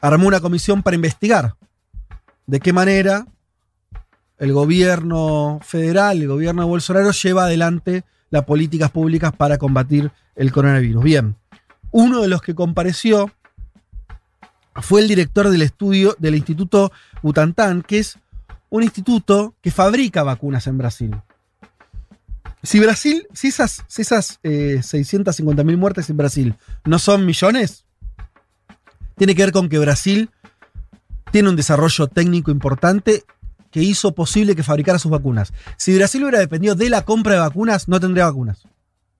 armó 0.00 0.28
una 0.28 0.40
comisión 0.40 0.82
para 0.82 0.96
investigar 0.96 1.54
de 2.46 2.60
qué 2.60 2.72
manera 2.72 3.26
el 4.38 4.52
gobierno 4.52 5.60
federal, 5.62 6.20
el 6.20 6.28
gobierno 6.28 6.62
de 6.62 6.68
Bolsonaro, 6.68 7.12
lleva 7.12 7.44
adelante 7.44 8.04
las 8.30 8.44
políticas 8.44 8.90
públicas 8.90 9.32
para 9.36 9.58
combatir 9.58 10.10
el 10.34 10.50
coronavirus. 10.50 11.04
Bien, 11.04 11.36
uno 11.92 12.22
de 12.22 12.28
los 12.28 12.42
que 12.42 12.54
compareció 12.54 13.30
fue 14.76 15.02
el 15.02 15.08
director 15.08 15.48
del 15.50 15.62
estudio 15.62 16.16
del 16.18 16.34
Instituto 16.34 16.90
Butantan, 17.22 17.82
que 17.82 17.98
es 18.00 18.18
un 18.72 18.82
instituto 18.82 19.54
que 19.60 19.70
fabrica 19.70 20.22
vacunas 20.22 20.66
en 20.66 20.78
Brasil. 20.78 21.14
Si 22.62 22.80
Brasil, 22.80 23.26
si 23.34 23.48
esas, 23.48 23.84
si 23.86 24.00
esas 24.00 24.40
eh, 24.42 24.78
650.000 24.80 25.76
muertes 25.76 26.08
en 26.08 26.16
Brasil 26.16 26.54
no 26.86 26.98
son 26.98 27.26
millones, 27.26 27.84
tiene 29.18 29.34
que 29.34 29.42
ver 29.42 29.52
con 29.52 29.68
que 29.68 29.78
Brasil 29.78 30.30
tiene 31.32 31.50
un 31.50 31.56
desarrollo 31.56 32.06
técnico 32.06 32.50
importante 32.50 33.24
que 33.70 33.82
hizo 33.82 34.14
posible 34.14 34.56
que 34.56 34.62
fabricara 34.62 34.98
sus 34.98 35.10
vacunas. 35.10 35.52
Si 35.76 35.94
Brasil 35.94 36.22
hubiera 36.22 36.38
dependido 36.38 36.74
de 36.74 36.88
la 36.88 37.04
compra 37.04 37.34
de 37.34 37.40
vacunas, 37.40 37.88
no 37.88 38.00
tendría 38.00 38.24
vacunas. 38.24 38.62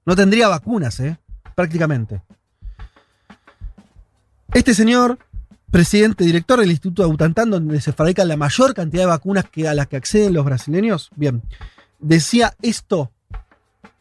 No 0.06 0.16
tendría 0.16 0.48
vacunas, 0.48 0.98
¿eh? 1.00 1.18
Prácticamente. 1.54 2.22
Este 4.54 4.72
señor, 4.72 5.18
presidente, 5.72 6.22
director 6.22 6.60
del 6.60 6.70
Instituto 6.70 7.02
de 7.02 7.08
Butantan, 7.08 7.50
donde 7.50 7.80
se 7.80 7.92
fabrica 7.92 8.24
la 8.24 8.36
mayor 8.36 8.74
cantidad 8.74 9.04
de 9.04 9.06
vacunas 9.06 9.46
que, 9.50 9.66
a 9.66 9.74
las 9.74 9.88
que 9.88 9.96
acceden 9.96 10.34
los 10.34 10.44
brasileños, 10.44 11.10
bien, 11.16 11.42
decía 11.98 12.52
esto 12.60 13.10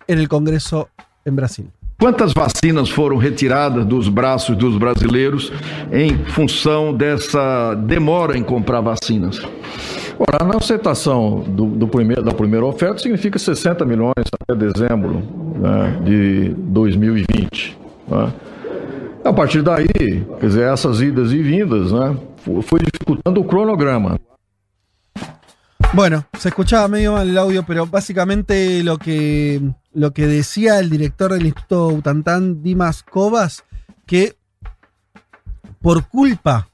en 0.05 0.19
el 0.19 0.27
Congreso 0.27 0.89
en 1.23 1.35
Brasil. 1.37 1.69
Quantas 1.97 2.33
vacinas 2.33 2.89
foram 2.89 3.17
retiradas 3.17 3.85
dos 3.85 4.09
braços 4.09 4.57
dos 4.57 4.77
brasileiros 4.77 5.51
em 5.91 6.17
função 6.25 6.93
dessa 6.93 7.73
demora 7.75 8.37
em 8.37 8.43
comprar 8.43 8.81
vacinas? 8.81 9.39
Ora, 10.19 10.43
na 10.43 10.57
aceitação 10.57 11.39
do, 11.47 11.67
do 11.67 11.87
primeiro, 11.87 12.21
da 12.21 12.33
primeira 12.33 12.65
oferta 12.65 12.97
significa 12.97 13.39
60 13.39 13.85
milhões 13.85 14.25
até 14.41 14.55
dezembro 14.55 15.23
né, 15.57 16.01
de 16.03 16.49
2020. 16.57 17.77
né. 18.09 18.33
A 19.23 19.33
partir 19.33 19.61
daí, 19.61 19.87
quer 20.39 20.47
dizer, 20.47 20.73
essas 20.73 20.99
idas 20.99 21.31
e 21.31 21.41
vindas, 21.41 21.91
né, 21.91 22.17
foi 22.63 22.79
dificultando 22.79 23.41
o 23.41 23.45
cronograma. 23.45 24.19
Bueno, 25.93 26.25
se 26.39 26.49
escuchaba 26.49 26.87
medio 26.87 27.13
mal 27.13 27.29
el 27.29 27.37
audio, 27.37 27.63
pero 27.63 27.85
básicamente 27.85 28.83
lo 28.83 28.97
que, 28.97 29.61
lo 29.93 30.11
que 30.11 30.25
decía 30.25 30.79
el 30.79 30.89
director 30.89 31.33
del 31.33 31.45
Instituto 31.45 31.89
Butantan, 31.89 32.63
Dimas 32.63 33.03
Cobas, 33.03 33.63
que 34.05 34.35
por 35.81 36.07
culpa 36.07 36.69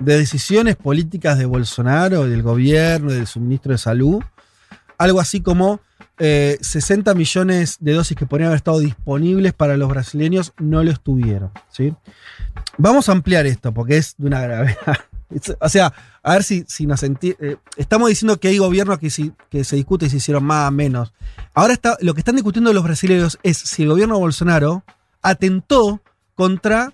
de 0.00 0.16
decisiones 0.16 0.76
políticas 0.76 1.38
de 1.38 1.44
Bolsonaro, 1.44 2.26
del 2.26 2.42
gobierno, 2.42 3.12
del 3.12 3.26
suministro 3.26 3.72
de 3.72 3.78
salud, 3.78 4.22
algo 5.00 5.18
así 5.20 5.40
como 5.40 5.80
eh, 6.18 6.58
60 6.60 7.14
millones 7.14 7.78
de 7.80 7.92
dosis 7.94 8.16
que 8.16 8.26
podrían 8.26 8.48
haber 8.48 8.58
estado 8.58 8.78
disponibles 8.80 9.54
para 9.54 9.76
los 9.78 9.88
brasileños 9.88 10.52
no 10.58 10.84
lo 10.84 10.90
estuvieron. 10.90 11.50
¿sí? 11.70 11.94
Vamos 12.76 13.08
a 13.08 13.12
ampliar 13.12 13.46
esto 13.46 13.72
porque 13.72 13.96
es 13.96 14.14
de 14.18 14.26
una 14.28 14.40
gravedad. 14.40 14.76
O 15.60 15.68
sea, 15.68 15.92
a 16.24 16.32
ver 16.32 16.42
si, 16.42 16.64
si 16.66 16.86
nos 16.86 17.04
enti- 17.04 17.36
eh, 17.38 17.56
estamos 17.76 18.08
diciendo 18.08 18.40
que 18.40 18.48
hay 18.48 18.58
gobiernos 18.58 18.98
que, 18.98 19.10
si- 19.10 19.32
que 19.48 19.62
se 19.62 19.76
discute 19.76 20.10
si 20.10 20.16
hicieron 20.16 20.42
más 20.42 20.72
menos. 20.72 21.12
Ahora 21.54 21.72
está, 21.72 21.96
lo 22.00 22.14
que 22.14 22.20
están 22.20 22.34
discutiendo 22.34 22.72
los 22.72 22.82
brasileños 22.82 23.38
es 23.44 23.56
si 23.56 23.84
el 23.84 23.90
gobierno 23.90 24.18
Bolsonaro 24.18 24.82
atentó 25.22 26.02
contra 26.34 26.92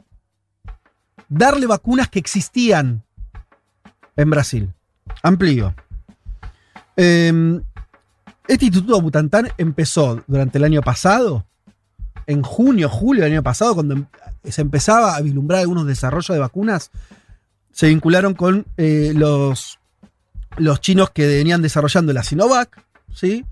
darle 1.31 1.67
vacunas 1.67 2.11
que 2.11 2.19
existían 2.19 3.05
en 4.17 4.29
Brasil. 4.29 4.71
Amplío. 5.23 5.75
Eh, 6.99 7.61
este 8.49 8.67
Instituto 8.67 9.01
Butantan 9.01 9.49
empezó 9.59 10.23
durante 10.27 10.59
el 10.59 10.65
año 10.65 10.83
pasado, 10.83 11.47
en 12.27 12.43
junio, 12.43 12.89
julio 12.89 13.25
del 13.25 13.33
año 13.33 13.43
pasado, 13.43 13.75
cuando 13.75 13.95
em- 13.95 14.07
se 14.45 14.63
empezaba 14.63 15.17
a 15.17 15.21
vislumbrar 15.21 15.61
algunos 15.61 15.87
desarrollos 15.87 16.35
de 16.35 16.39
vacunas, 16.39 16.91
se 17.73 17.89
vincularon 17.89 18.35
con 18.35 18.67
eh, 18.77 19.13
los, 19.15 19.79
los 20.57 20.81
chinos 20.81 21.11
que 21.11 21.27
venían 21.27 21.63
desarrollando 21.63 22.13
la 22.13 22.23
Sinovac, 22.23 22.85
¿sí? 23.15 23.45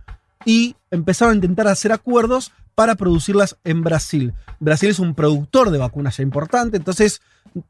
Y 0.45 0.77
empezaron 0.91 1.33
a 1.33 1.37
intentar 1.37 1.69
hacer 1.69 1.93
acuerdos 1.93 2.53
para 2.75 2.95
producirlas 2.95 3.57
en 3.65 3.83
Brasil. 3.83 4.35
Brasil 4.61 4.91
es 4.91 4.99
un 4.99 5.15
productor 5.15 5.71
de 5.71 5.79
vacunas 5.79 6.17
ya 6.17 6.23
importante, 6.23 6.77
entonces 6.77 7.21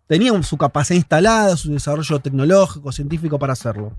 tenían 0.06 0.42
su 0.44 0.56
capacidad 0.56 0.96
instalada, 0.96 1.56
su 1.56 1.72
desarrollo 1.72 2.20
tecnológico, 2.20 2.92
científico 2.92 3.38
para 3.38 3.52
hacerlo. 3.52 3.92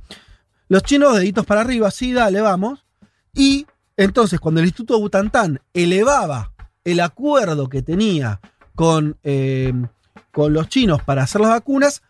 Los 0.67 0.83
chinos, 0.83 1.15
deditos 1.15 1.45
para 1.45 1.61
arriba, 1.61 1.91
sí, 1.91 2.11
dale, 2.13 2.41
vamos. 2.41 2.84
Y 3.35 3.67
entonces, 3.97 4.39
cuando 4.39 4.61
el 4.61 4.67
Instituto 4.67 4.99
Butantan 4.99 5.59
elevaba 5.73 6.51
el 6.83 6.99
acuerdo 7.01 7.69
que 7.69 7.81
tenía 7.81 8.39
con, 8.75 9.17
eh, 9.23 9.73
con 10.31 10.53
los 10.53 10.69
chinos 10.69 11.01
para 11.03 11.23
hacer 11.23 11.41
las 11.41 11.51
vacunas, 11.51 12.01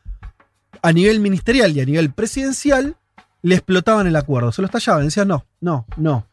a 0.81 0.91
nivel 0.91 1.19
ministerial 1.19 1.75
y 1.75 1.81
a 1.81 1.85
nivel 1.85 2.11
presidencial, 2.13 2.95
le 3.41 3.55
explotaban 3.55 4.07
el 4.07 4.15
acuerdo. 4.15 4.51
Se 4.51 4.61
lo 4.61 4.67
estallaban, 4.67 5.05
decían 5.05 5.27
no, 5.27 5.45
no, 5.61 5.85
no. 5.97 6.25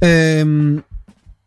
Em, 0.00 0.82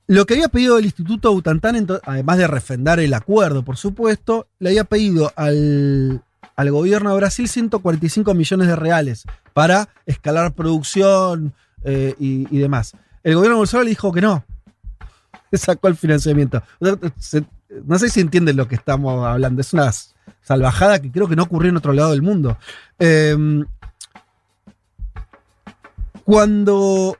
lo 0.08 0.26
que 0.26 0.34
había 0.36 0.50
pedido 0.50 0.78
el 0.80 0.86
Instituto 0.86 1.32
Butantan, 1.32 1.76
ento- 1.76 2.00
además 2.04 2.38
de 2.38 2.48
refrendar 2.48 3.00
el 3.00 3.14
acuerdo, 3.14 3.64
por 3.64 3.78
supuesto, 3.78 4.48
le 4.60 4.70
había 4.70 4.84
pedido 4.86 5.32
al, 5.36 6.24
al 6.56 6.72
gobierno 6.72 7.12
de 7.12 7.16
Brasil 7.18 7.48
145 7.48 8.34
millones 8.34 8.68
de 8.68 8.76
reales 8.76 9.26
para 9.54 9.90
escalar 10.06 10.54
producción 10.54 11.54
eh, 11.84 12.16
y, 12.20 12.58
demás. 12.58 12.94
El 13.24 13.36
gobierno 13.36 13.56
de 13.56 13.60
Bolsonaro 13.60 13.84
le 13.86 13.92
dijo 13.92 14.12
que 14.12 14.22
no. 14.22 14.44
Sacó 15.54 15.88
el 15.88 15.96
financiamiento. 15.96 16.62
No 16.80 18.00
sé 18.00 18.10
si 18.10 18.20
entienden 18.20 18.58
lo 18.58 18.68
que 18.68 18.76
estamos 18.76 19.26
hablando. 19.26 19.62
Es 19.62 19.74
una 19.74 19.92
salvajada 20.42 21.02
que 21.02 21.12
creo 21.12 21.28
que 21.28 21.36
no 21.36 21.44
ocurrió 21.44 21.70
en 21.70 21.78
otro 21.78 21.94
lado 21.94 22.12
del 22.12 22.22
mundo. 22.22 22.58
Em, 22.98 23.66
cuando 26.24 27.18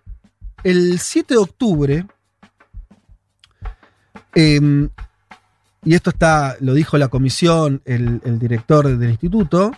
el 0.64 1.00
7 1.00 1.34
de 1.34 1.40
octubre, 1.40 2.06
em, 4.36 4.90
y 5.84 5.96
esto 5.96 6.10
está, 6.10 6.58
lo 6.60 6.74
dijo 6.74 6.98
la 6.98 7.08
comisión, 7.08 7.82
el, 7.86 8.20
director 8.40 8.98
del 8.98 9.10
instituto, 9.12 9.72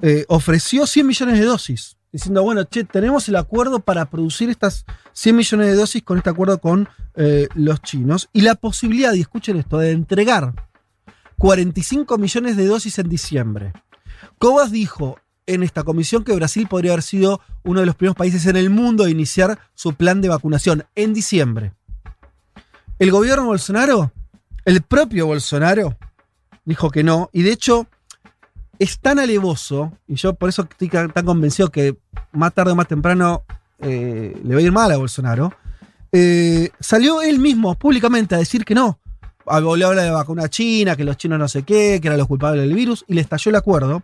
eh, 0.00 0.24
ofreció 0.28 0.86
100 0.86 1.06
millones 1.06 1.38
de 1.38 1.44
dosis, 1.44 1.96
diciendo, 2.12 2.42
bueno, 2.42 2.64
che, 2.64 2.84
tenemos 2.84 3.28
el 3.28 3.36
acuerdo 3.36 3.80
para 3.80 4.10
producir 4.10 4.50
estas 4.50 4.84
100 5.12 5.36
millones 5.36 5.66
de 5.68 5.74
dosis 5.74 6.02
con 6.02 6.18
este 6.18 6.30
acuerdo 6.30 6.58
con 6.60 6.88
eh, 7.14 7.48
los 7.54 7.80
chinos, 7.82 8.28
y 8.32 8.40
la 8.40 8.56
posibilidad, 8.56 9.12
y 9.14 9.20
escuchen 9.20 9.56
esto, 9.56 9.78
de 9.78 9.92
entregar 9.92 10.54
45 11.38 12.18
millones 12.18 12.56
de 12.56 12.66
dosis 12.66 12.98
en 12.98 13.08
diciembre. 13.08 13.72
Cobas 14.38 14.70
dijo 14.72 15.18
en 15.46 15.62
esta 15.62 15.82
comisión 15.82 16.24
que 16.24 16.34
Brasil 16.34 16.66
podría 16.68 16.92
haber 16.92 17.02
sido 17.02 17.40
uno 17.62 17.80
de 17.80 17.86
los 17.86 17.96
primeros 17.96 18.16
países 18.16 18.46
en 18.46 18.56
el 18.56 18.70
mundo 18.70 19.04
a 19.04 19.10
iniciar 19.10 19.58
su 19.74 19.94
plan 19.94 20.20
de 20.20 20.28
vacunación 20.28 20.84
en 20.94 21.12
diciembre. 21.14 21.72
El 22.98 23.10
gobierno 23.10 23.46
Bolsonaro, 23.46 24.12
el 24.64 24.82
propio 24.82 25.26
Bolsonaro, 25.26 25.96
dijo 26.64 26.90
que 26.90 27.02
no, 27.02 27.30
y 27.32 27.42
de 27.42 27.52
hecho 27.52 27.86
es 28.78 28.98
tan 28.98 29.18
alevoso, 29.18 29.92
y 30.06 30.16
yo 30.16 30.34
por 30.34 30.48
eso 30.48 30.62
estoy 30.62 30.88
tan 30.88 31.24
convencido 31.24 31.70
que 31.70 31.96
más 32.32 32.52
tarde 32.54 32.72
o 32.72 32.74
más 32.74 32.88
temprano 32.88 33.44
eh, 33.78 34.36
le 34.42 34.54
va 34.54 34.60
a 34.60 34.62
ir 34.62 34.72
mal 34.72 34.90
a 34.90 34.96
Bolsonaro, 34.96 35.52
eh, 36.12 36.70
salió 36.80 37.22
él 37.22 37.38
mismo 37.38 37.74
públicamente 37.74 38.34
a 38.34 38.38
decir 38.38 38.64
que 38.64 38.74
no. 38.74 38.98
Habló 39.46 39.88
habla 39.88 40.02
de 40.02 40.10
vacuna 40.10 40.48
china, 40.48 40.96
que 40.96 41.04
los 41.04 41.18
chinos 41.18 41.38
no 41.38 41.48
sé 41.48 41.64
qué, 41.64 41.98
que 42.00 42.08
eran 42.08 42.18
los 42.18 42.28
culpables 42.28 42.62
del 42.62 42.74
virus, 42.74 43.04
y 43.06 43.14
le 43.14 43.20
estalló 43.20 43.50
el 43.50 43.56
acuerdo. 43.56 44.02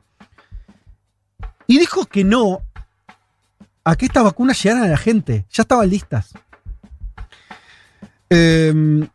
Y 1.67 1.79
dijo 1.79 2.05
que 2.05 2.25
no 2.25 2.63
a 3.85 3.97
que 3.97 4.07
estas 4.07 4.25
vacunas 4.25 4.63
llegaran 4.63 4.85
a 4.85 4.89
la 4.89 4.97
gente. 4.99 5.47
Ya 5.51 5.63
estaban 5.63 5.89
listas. 5.89 6.35
Eh, 8.29 9.09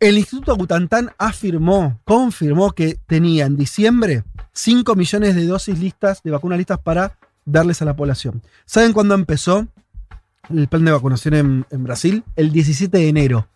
el 0.00 0.18
Instituto 0.18 0.56
Butantan 0.56 1.10
afirmó, 1.18 2.00
confirmó 2.04 2.72
que 2.72 2.98
tenía 3.06 3.46
en 3.46 3.56
diciembre 3.56 4.24
5 4.52 4.94
millones 4.94 5.34
de 5.34 5.46
dosis 5.46 5.78
listas, 5.78 6.22
de 6.22 6.30
vacunas 6.30 6.58
listas 6.58 6.78
para 6.78 7.16
darles 7.44 7.82
a 7.82 7.84
la 7.84 7.96
población. 7.96 8.42
¿Saben 8.64 8.92
cuándo 8.92 9.14
empezó 9.14 9.66
el 10.50 10.68
plan 10.68 10.84
de 10.84 10.92
vacunación 10.92 11.66
en, 11.70 11.84
Brasil? 11.84 12.22
El 12.36 12.52
17 12.52 12.96
de 12.96 13.08
enero. 13.08 13.48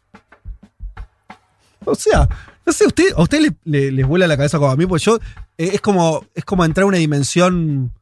O 1.85 1.94
sea, 1.94 2.28
no 2.64 2.72
sé, 2.72 2.87
usted, 2.87 3.12
a 3.16 3.22
usted 3.22 3.40
le, 3.40 3.52
le- 3.64 3.90
les 3.92 4.07
vuela 4.07 4.26
la 4.26 4.37
cabeza 4.37 4.59
como 4.59 4.70
a 4.70 4.76
mí, 4.76 4.87
pues 4.87 5.02
yo 5.02 5.16
eh, 5.59 5.70
es 5.74 5.81
como, 5.81 6.24
es 6.35 6.44
como 6.44 6.64
entrar 6.64 6.85
a 6.85 6.87
una 6.87 6.98
dimensión, 6.98 7.92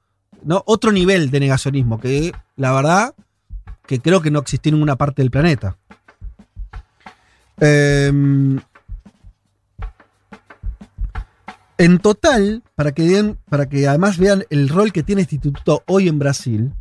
¿no? 0.44 0.62
Otro 0.66 0.92
nivel 0.92 1.31
de 1.31 1.40
negacionismo, 1.40 1.98
que 1.98 2.33
la 2.57 2.72
verdad 2.72 3.14
que 3.87 4.00
creo 4.00 4.20
que 4.20 4.31
no 4.31 4.40
existía 4.40 4.70
en 4.70 4.74
ninguna 4.76 4.96
parte 4.96 5.22
del 5.22 5.31
planeta. 5.31 5.76
Em, 7.61 8.59
en 11.79 11.99
total, 11.99 12.62
para 12.75 12.92
que, 12.92 13.03
den- 13.03 13.38
para 13.49 13.68
que 13.68 13.87
además 13.88 14.18
vean 14.18 14.44
el 14.51 14.68
rol 14.68 14.92
que 14.92 15.03
tiene 15.03 15.23
este 15.23 15.37
instituto 15.37 15.83
hoy 15.87 16.09
en 16.09 16.18
Brasil, 16.18 16.73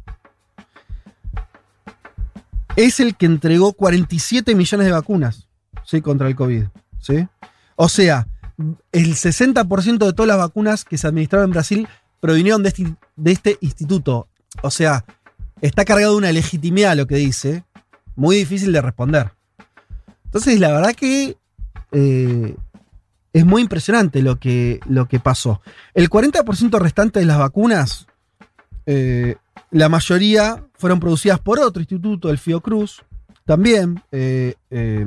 es 2.75 2.99
el 2.99 3.15
que 3.15 3.25
entregó 3.25 3.73
47 3.73 4.55
millones 4.55 4.85
de 4.87 4.91
vacunas 4.91 5.47
¿sí? 5.85 6.01
contra 6.01 6.27
el 6.27 6.35
COVID. 6.35 6.65
¿sí? 6.99 7.27
O 7.75 7.89
sea, 7.89 8.27
el 8.91 9.15
60% 9.15 9.97
de 10.05 10.13
todas 10.13 10.27
las 10.27 10.37
vacunas 10.37 10.85
que 10.85 10.97
se 10.97 11.07
administraron 11.07 11.45
en 11.45 11.51
Brasil 11.51 11.87
provinieron 12.19 12.63
de 12.63 12.69
este, 12.69 12.95
de 13.15 13.31
este 13.31 13.57
instituto. 13.61 14.27
O 14.61 14.71
sea, 14.71 15.05
está 15.61 15.85
cargado 15.85 16.11
de 16.13 16.17
una 16.17 16.31
legitimidad 16.31 16.95
lo 16.95 17.07
que 17.07 17.15
dice, 17.15 17.63
muy 18.15 18.35
difícil 18.37 18.71
de 18.73 18.81
responder. 18.81 19.31
Entonces, 20.29 20.59
la 20.59 20.71
verdad 20.71 20.93
que 20.93 21.37
eh, 21.91 22.55
es 23.33 23.45
muy 23.45 23.61
impresionante 23.61 24.21
lo 24.21 24.39
que, 24.39 24.79
lo 24.87 25.07
que 25.07 25.19
pasó. 25.19 25.61
El 25.93 26.09
40% 26.09 26.79
restante 26.79 27.19
de 27.19 27.25
las 27.25 27.39
vacunas, 27.39 28.07
eh, 28.85 29.35
la 29.71 29.89
mayoría 29.89 30.63
fueron 30.75 30.99
producidas 30.99 31.39
por 31.39 31.59
otro 31.59 31.81
instituto, 31.81 32.29
el 32.29 32.37
Fiocruz, 32.37 33.03
también, 33.45 34.03
eh, 34.11 34.55
eh, 34.69 35.05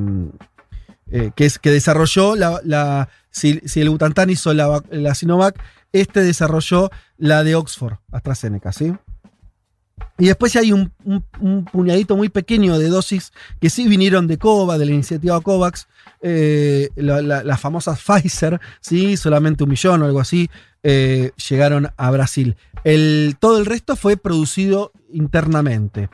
que, 1.36 1.46
es, 1.46 1.58
que 1.58 1.70
desarrolló 1.70 2.34
la, 2.36 3.08
si, 3.30 3.60
el 3.76 3.90
Butantan 3.90 4.30
hizo 4.30 4.52
la 4.54 5.14
Sinovac, 5.14 5.60
este 5.92 6.20
desarrolló 6.20 6.90
la 7.18 7.44
de 7.44 7.54
Oxford, 7.54 7.98
AstraZeneca, 8.10 8.72
¿sí? 8.72 8.94
Y 10.18 10.26
después 10.26 10.54
hay 10.56 10.72
un, 10.72 10.92
puñadito 11.72 12.16
muy 12.16 12.28
pequeño 12.28 12.78
de 12.78 12.88
dosis 12.88 13.32
que 13.60 13.70
sí 13.70 13.88
vinieron 13.88 14.26
de 14.26 14.38
COVAX, 14.38 14.78
de 14.78 14.86
la 14.86 14.92
iniciativa 14.92 15.40
COVAX, 15.40 15.88
eh, 16.20 16.90
la, 16.96 17.22
la- 17.22 17.42
las 17.42 17.60
famosas 17.60 18.00
Pfizer, 18.00 18.60
¿sí? 18.80 19.16
solamente 19.16 19.64
un 19.64 19.70
millón 19.70 20.02
o 20.02 20.04
algo 20.04 20.20
así, 20.20 20.48
eh, 20.82 21.32
llegaron 21.48 21.88
a 21.96 22.10
Brasil. 22.10 22.56
Todo 23.40 23.58
el 23.58 23.66
resto 23.66 23.96
fue 23.96 24.16
producido 24.16 24.92
internamente. 25.12 26.08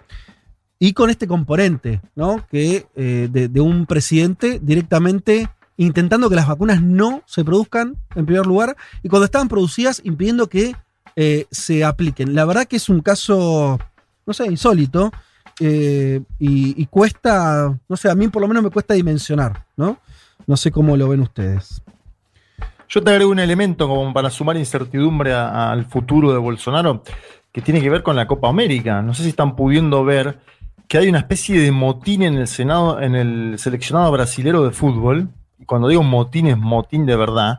Y 0.78 0.92
con 0.92 1.10
este 1.10 1.26
componente, 1.26 2.00
¿no? 2.14 2.46
Que 2.50 2.86
eh, 2.94 3.28
de, 3.32 3.48
de 3.48 3.60
un 3.60 3.84
presidente 3.86 4.60
directamente 4.62 5.48
intentando 5.76 6.28
que 6.30 6.36
las 6.36 6.46
vacunas 6.46 6.82
no 6.82 7.22
se 7.26 7.44
produzcan, 7.44 7.96
en 8.14 8.26
primer 8.26 8.46
lugar, 8.46 8.76
y 9.02 9.08
cuando 9.08 9.24
estaban 9.24 9.48
producidas, 9.48 10.00
impidiendo 10.04 10.48
que 10.48 10.74
eh, 11.20 11.46
se 11.50 11.82
apliquen. 11.82 12.32
La 12.32 12.44
verdad 12.44 12.66
que 12.66 12.76
es 12.76 12.88
un 12.88 13.00
caso, 13.00 13.76
no 14.24 14.32
sé, 14.32 14.46
insólito, 14.46 15.10
eh, 15.58 16.20
y, 16.38 16.80
y 16.80 16.86
cuesta, 16.86 17.76
no 17.88 17.96
sé, 17.96 18.08
a 18.08 18.14
mí 18.14 18.28
por 18.28 18.40
lo 18.40 18.46
menos 18.46 18.62
me 18.62 18.70
cuesta 18.70 18.94
dimensionar, 18.94 19.64
¿no? 19.76 19.98
No 20.46 20.56
sé 20.56 20.70
cómo 20.70 20.96
lo 20.96 21.08
ven 21.08 21.22
ustedes. 21.22 21.82
Yo 22.88 23.02
te 23.02 23.10
agrego 23.10 23.32
un 23.32 23.40
elemento 23.40 23.88
como 23.88 24.12
para 24.12 24.30
sumar 24.30 24.58
incertidumbre 24.58 25.34
al 25.34 25.86
futuro 25.86 26.32
de 26.32 26.38
Bolsonaro, 26.38 27.02
que 27.50 27.62
tiene 27.62 27.80
que 27.80 27.90
ver 27.90 28.04
con 28.04 28.14
la 28.14 28.28
Copa 28.28 28.48
América. 28.48 29.02
No 29.02 29.12
sé 29.12 29.24
si 29.24 29.30
están 29.30 29.56
pudiendo 29.56 30.04
ver 30.04 30.38
que 30.86 30.98
hay 30.98 31.08
una 31.08 31.18
especie 31.18 31.60
de 31.60 31.72
motín 31.72 32.22
en 32.22 32.34
el 32.34 32.46
Senado, 32.46 33.00
en 33.00 33.16
el 33.16 33.58
seleccionado 33.58 34.12
brasilero 34.12 34.62
de 34.62 34.70
fútbol. 34.70 35.30
Y 35.58 35.64
cuando 35.64 35.88
digo 35.88 36.04
motín, 36.04 36.46
es 36.46 36.56
motín 36.56 37.06
de 37.06 37.16
verdad. 37.16 37.58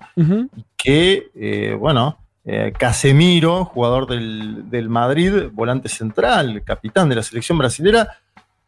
Que, 0.77 1.29
eh, 1.35 1.75
bueno, 1.77 2.17
eh, 2.51 2.73
Casemiro, 2.77 3.65
jugador 3.65 4.07
del, 4.07 4.69
del 4.69 4.89
Madrid, 4.89 5.49
volante 5.51 5.87
central, 5.89 6.63
capitán 6.65 7.07
de 7.09 7.15
la 7.15 7.23
selección 7.23 7.57
brasilera, 7.57 8.17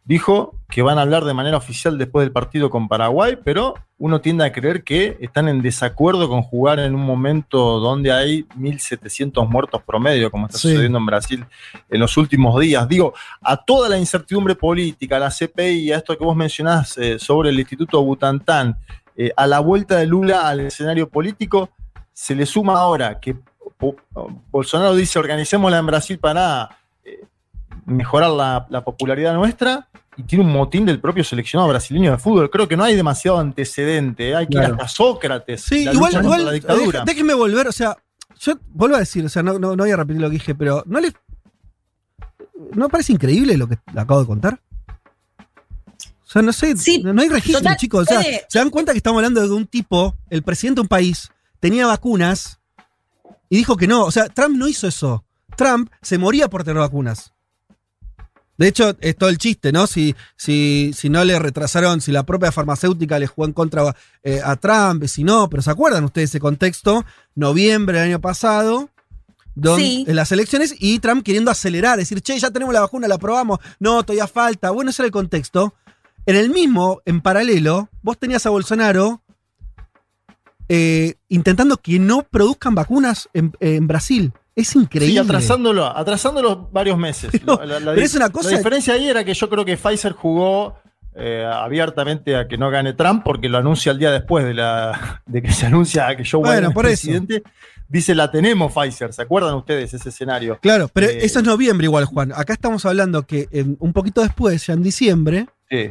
dijo 0.03 0.55
que 0.69 0.81
van 0.81 0.97
a 0.97 1.01
hablar 1.03 1.25
de 1.25 1.33
manera 1.33 1.57
oficial 1.57 1.97
después 1.97 2.25
del 2.25 2.31
partido 2.31 2.69
con 2.69 2.87
Paraguay, 2.87 3.37
pero 3.43 3.75
uno 3.97 4.19
tiende 4.19 4.43
a 4.45 4.51
creer 4.51 4.83
que 4.83 5.17
están 5.21 5.47
en 5.47 5.61
desacuerdo 5.61 6.27
con 6.27 6.41
jugar 6.41 6.79
en 6.79 6.95
un 6.95 7.01
momento 7.05 7.79
donde 7.79 8.11
hay 8.11 8.43
1.700 8.57 9.47
muertos 9.47 9.81
promedio, 9.83 10.31
como 10.31 10.47
está 10.47 10.57
Sí. 10.57 10.69
sucediendo 10.69 10.97
en 10.97 11.05
Brasil 11.05 11.45
en 11.89 11.99
los 11.99 12.17
últimos 12.17 12.59
días. 12.59 12.87
Digo, 12.87 13.13
a 13.41 13.57
toda 13.57 13.89
la 13.89 13.97
incertidumbre 13.97 14.55
política, 14.55 15.17
a 15.17 15.19
la 15.19 15.29
CPI, 15.29 15.91
a 15.91 15.97
esto 15.97 16.17
que 16.17 16.23
vos 16.23 16.35
mencionás 16.35 16.97
eh, 16.97 17.19
sobre 17.19 17.49
el 17.49 17.59
Instituto 17.59 18.03
Butantán, 18.03 18.77
eh, 19.15 19.31
a 19.37 19.45
la 19.45 19.59
vuelta 19.59 19.97
de 19.97 20.07
Lula 20.07 20.47
al 20.47 20.61
escenario 20.61 21.07
político, 21.09 21.69
se 22.11 22.33
le 22.35 22.45
suma 22.45 22.73
ahora 22.79 23.19
que 23.19 23.35
Bolsonaro 24.51 24.95
dice 24.95 25.19
organicémosla 25.19 25.77
en 25.79 25.85
Brasil 25.85 26.19
para 26.19 26.77
eh, 27.03 27.25
mejorar 27.85 28.29
la, 28.31 28.65
la 28.69 28.83
popularidad 28.83 29.33
nuestra 29.33 29.87
y 30.17 30.23
tiene 30.23 30.43
un 30.45 30.51
motín 30.51 30.85
del 30.85 30.99
propio 30.99 31.23
seleccionado 31.23 31.69
brasileño 31.69 32.11
de 32.11 32.17
fútbol. 32.17 32.49
Creo 32.49 32.67
que 32.67 32.77
no 32.77 32.83
hay 32.83 32.95
demasiado 32.95 33.39
antecedente, 33.39 34.29
¿eh? 34.29 34.35
hay 34.35 34.47
que 34.47 34.53
ir 34.55 34.59
Claro. 34.59 34.73
hasta 34.75 34.87
Sócrates. 34.87 35.61
Sí, 35.63 35.85
la 35.85 35.93
igual, 35.93 36.11
lucha 36.13 36.23
igual 36.23 36.45
la 36.45 36.51
dictadura. 36.51 37.03
déjenme 37.05 37.33
volver, 37.33 37.67
o 37.67 37.71
sea, 37.71 37.97
yo 38.39 38.53
vuelvo 38.69 38.95
a 38.95 38.99
decir, 38.99 39.23
o 39.25 39.29
sea, 39.29 39.41
no, 39.43 39.57
no, 39.59 39.75
no 39.75 39.83
voy 39.83 39.91
a 39.91 39.97
repetir 39.97 40.21
lo 40.21 40.29
que 40.29 40.33
dije, 40.33 40.55
pero 40.55 40.83
¿no 40.85 40.99
les 40.99 41.13
¿no 42.73 42.89
parece 42.89 43.13
increíble 43.13 43.57
lo 43.57 43.67
que 43.67 43.77
acabo 43.95 44.21
de 44.21 44.27
contar? 44.27 44.59
O 46.23 46.29
sea, 46.31 46.41
no 46.41 46.53
sé, 46.53 46.73
no, 47.03 47.13
no 47.13 47.21
hay 47.21 47.27
registro, 47.29 47.59
total, 47.59 47.75
chicos. 47.75 48.03
O 48.03 48.05
sea, 48.05 48.21
se 48.47 48.57
dan 48.59 48.69
cuenta 48.69 48.93
que 48.93 48.97
estamos 48.97 49.17
hablando 49.19 49.41
de 49.41 49.53
un 49.53 49.67
tipo, 49.67 50.15
el 50.29 50.43
presidente 50.43 50.77
de 50.77 50.83
un 50.83 50.87
país, 50.87 51.29
tenía 51.59 51.85
vacunas 51.87 52.60
y 53.51 53.57
dijo 53.57 53.75
que 53.75 53.85
no. 53.85 54.05
O 54.05 54.11
sea, 54.11 54.29
Trump 54.29 54.55
no 54.57 54.67
hizo 54.69 54.87
eso. 54.87 55.25
Trump 55.57 55.91
se 56.01 56.17
moría 56.17 56.49
por 56.49 56.63
tener 56.63 56.79
vacunas. 56.79 57.33
De 58.57 58.67
hecho, 58.67 58.95
es 59.01 59.17
todo 59.17 59.29
el 59.29 59.37
chiste, 59.37 59.71
¿no? 59.73 59.87
Si, 59.87 60.15
si, 60.37 60.93
si 60.95 61.09
no 61.09 61.23
le 61.25 61.37
retrasaron, 61.37 61.99
si 61.99 62.11
la 62.13 62.23
propia 62.23 62.51
farmacéutica 62.53 63.19
le 63.19 63.27
jugó 63.27 63.45
en 63.45 63.53
contra 63.53 63.93
eh, 64.23 64.39
a 64.43 64.55
Trump, 64.55 65.03
si 65.05 65.23
no, 65.25 65.49
pero 65.49 65.61
¿se 65.61 65.69
acuerdan 65.69 66.05
ustedes 66.05 66.29
ese 66.29 66.39
contexto? 66.39 67.03
Noviembre 67.35 67.99
del 67.99 68.09
año 68.09 68.21
pasado, 68.21 68.89
donde, 69.53 69.81
Sí. 69.83 70.05
en 70.07 70.15
las 70.15 70.31
elecciones, 70.31 70.73
y 70.79 70.99
Trump 70.99 71.23
queriendo 71.23 71.51
acelerar, 71.51 71.97
decir, 71.97 72.21
che, 72.21 72.39
ya 72.39 72.51
tenemos 72.51 72.73
la 72.73 72.81
vacuna, 72.81 73.07
la 73.09 73.17
probamos, 73.17 73.59
no, 73.79 74.03
todavía 74.03 74.27
falta. 74.27 74.69
Bueno, 74.69 74.91
ese 74.91 75.01
era 75.01 75.07
el 75.07 75.11
contexto. 75.11 75.73
En 76.25 76.37
el 76.37 76.51
mismo, 76.51 77.01
en 77.05 77.19
paralelo, 77.19 77.89
vos 78.01 78.17
tenías 78.17 78.45
a 78.45 78.49
Bolsonaro 78.51 79.21
eh, 80.73 81.15
intentando 81.27 81.75
que 81.77 81.99
no 81.99 82.23
produzcan 82.23 82.73
vacunas 82.75 83.27
en, 83.33 83.51
en 83.59 83.87
Brasil. 83.87 84.31
Es 84.55 84.73
increíble. 84.75 85.13
Sí, 85.13 85.17
atrasándolo, 85.17 85.85
atrasándolo 85.85 86.69
varios 86.71 86.97
meses. 86.97 87.29
La- 87.45 87.55
la- 87.65 87.79
la 87.79 87.91
pero 87.91 87.95
di- 87.95 88.01
es 88.03 88.15
una 88.15 88.29
cosa- 88.29 88.51
La 88.51 88.57
diferencia 88.57 88.93
ahí 88.93 89.09
era 89.09 89.25
que 89.25 89.33
yo 89.33 89.49
creo 89.49 89.65
que 89.65 89.75
Pfizer 89.75 90.13
jugó 90.13 90.75
eh, 91.13 91.45
abiertamente 91.45 92.37
a 92.37 92.47
que 92.47 92.57
no 92.57 92.69
gane 92.69 92.93
Trump 92.93 93.23
porque 93.25 93.49
lo 93.49 93.57
anuncia 93.57 93.91
el 93.91 93.99
día 93.99 94.11
después 94.11 94.45
de, 94.45 94.53
la, 94.53 95.21
de 95.25 95.41
que 95.41 95.51
se 95.51 95.65
anuncia 95.65 96.15
que 96.15 96.23
Joe 96.23 96.39
Bueno, 96.39 96.53
Biden 96.53 96.69
es 96.69 96.73
por 96.73 96.85
eso. 96.85 96.91
presidente. 97.07 97.43
Dice, 97.89 98.15
la 98.15 98.31
tenemos 98.31 98.71
Pfizer. 98.73 99.11
¿Se 99.11 99.21
acuerdan 99.23 99.53
ustedes 99.55 99.93
ese 99.93 100.07
escenario? 100.07 100.57
Claro, 100.61 100.89
pero 100.93 101.07
Eh, 101.07 101.25
eso 101.25 101.39
es 101.39 101.45
noviembre 101.45 101.83
igual, 101.85 102.05
Juan. 102.05 102.31
Acá 102.33 102.53
estamos 102.53 102.85
hablando 102.85 103.23
que 103.23 103.49
un 103.79 103.91
poquito 103.91 104.21
después, 104.21 104.65
ya 104.65 104.73
en 104.73 104.83
diciembre, 104.83 105.47
Sí. 105.69 105.89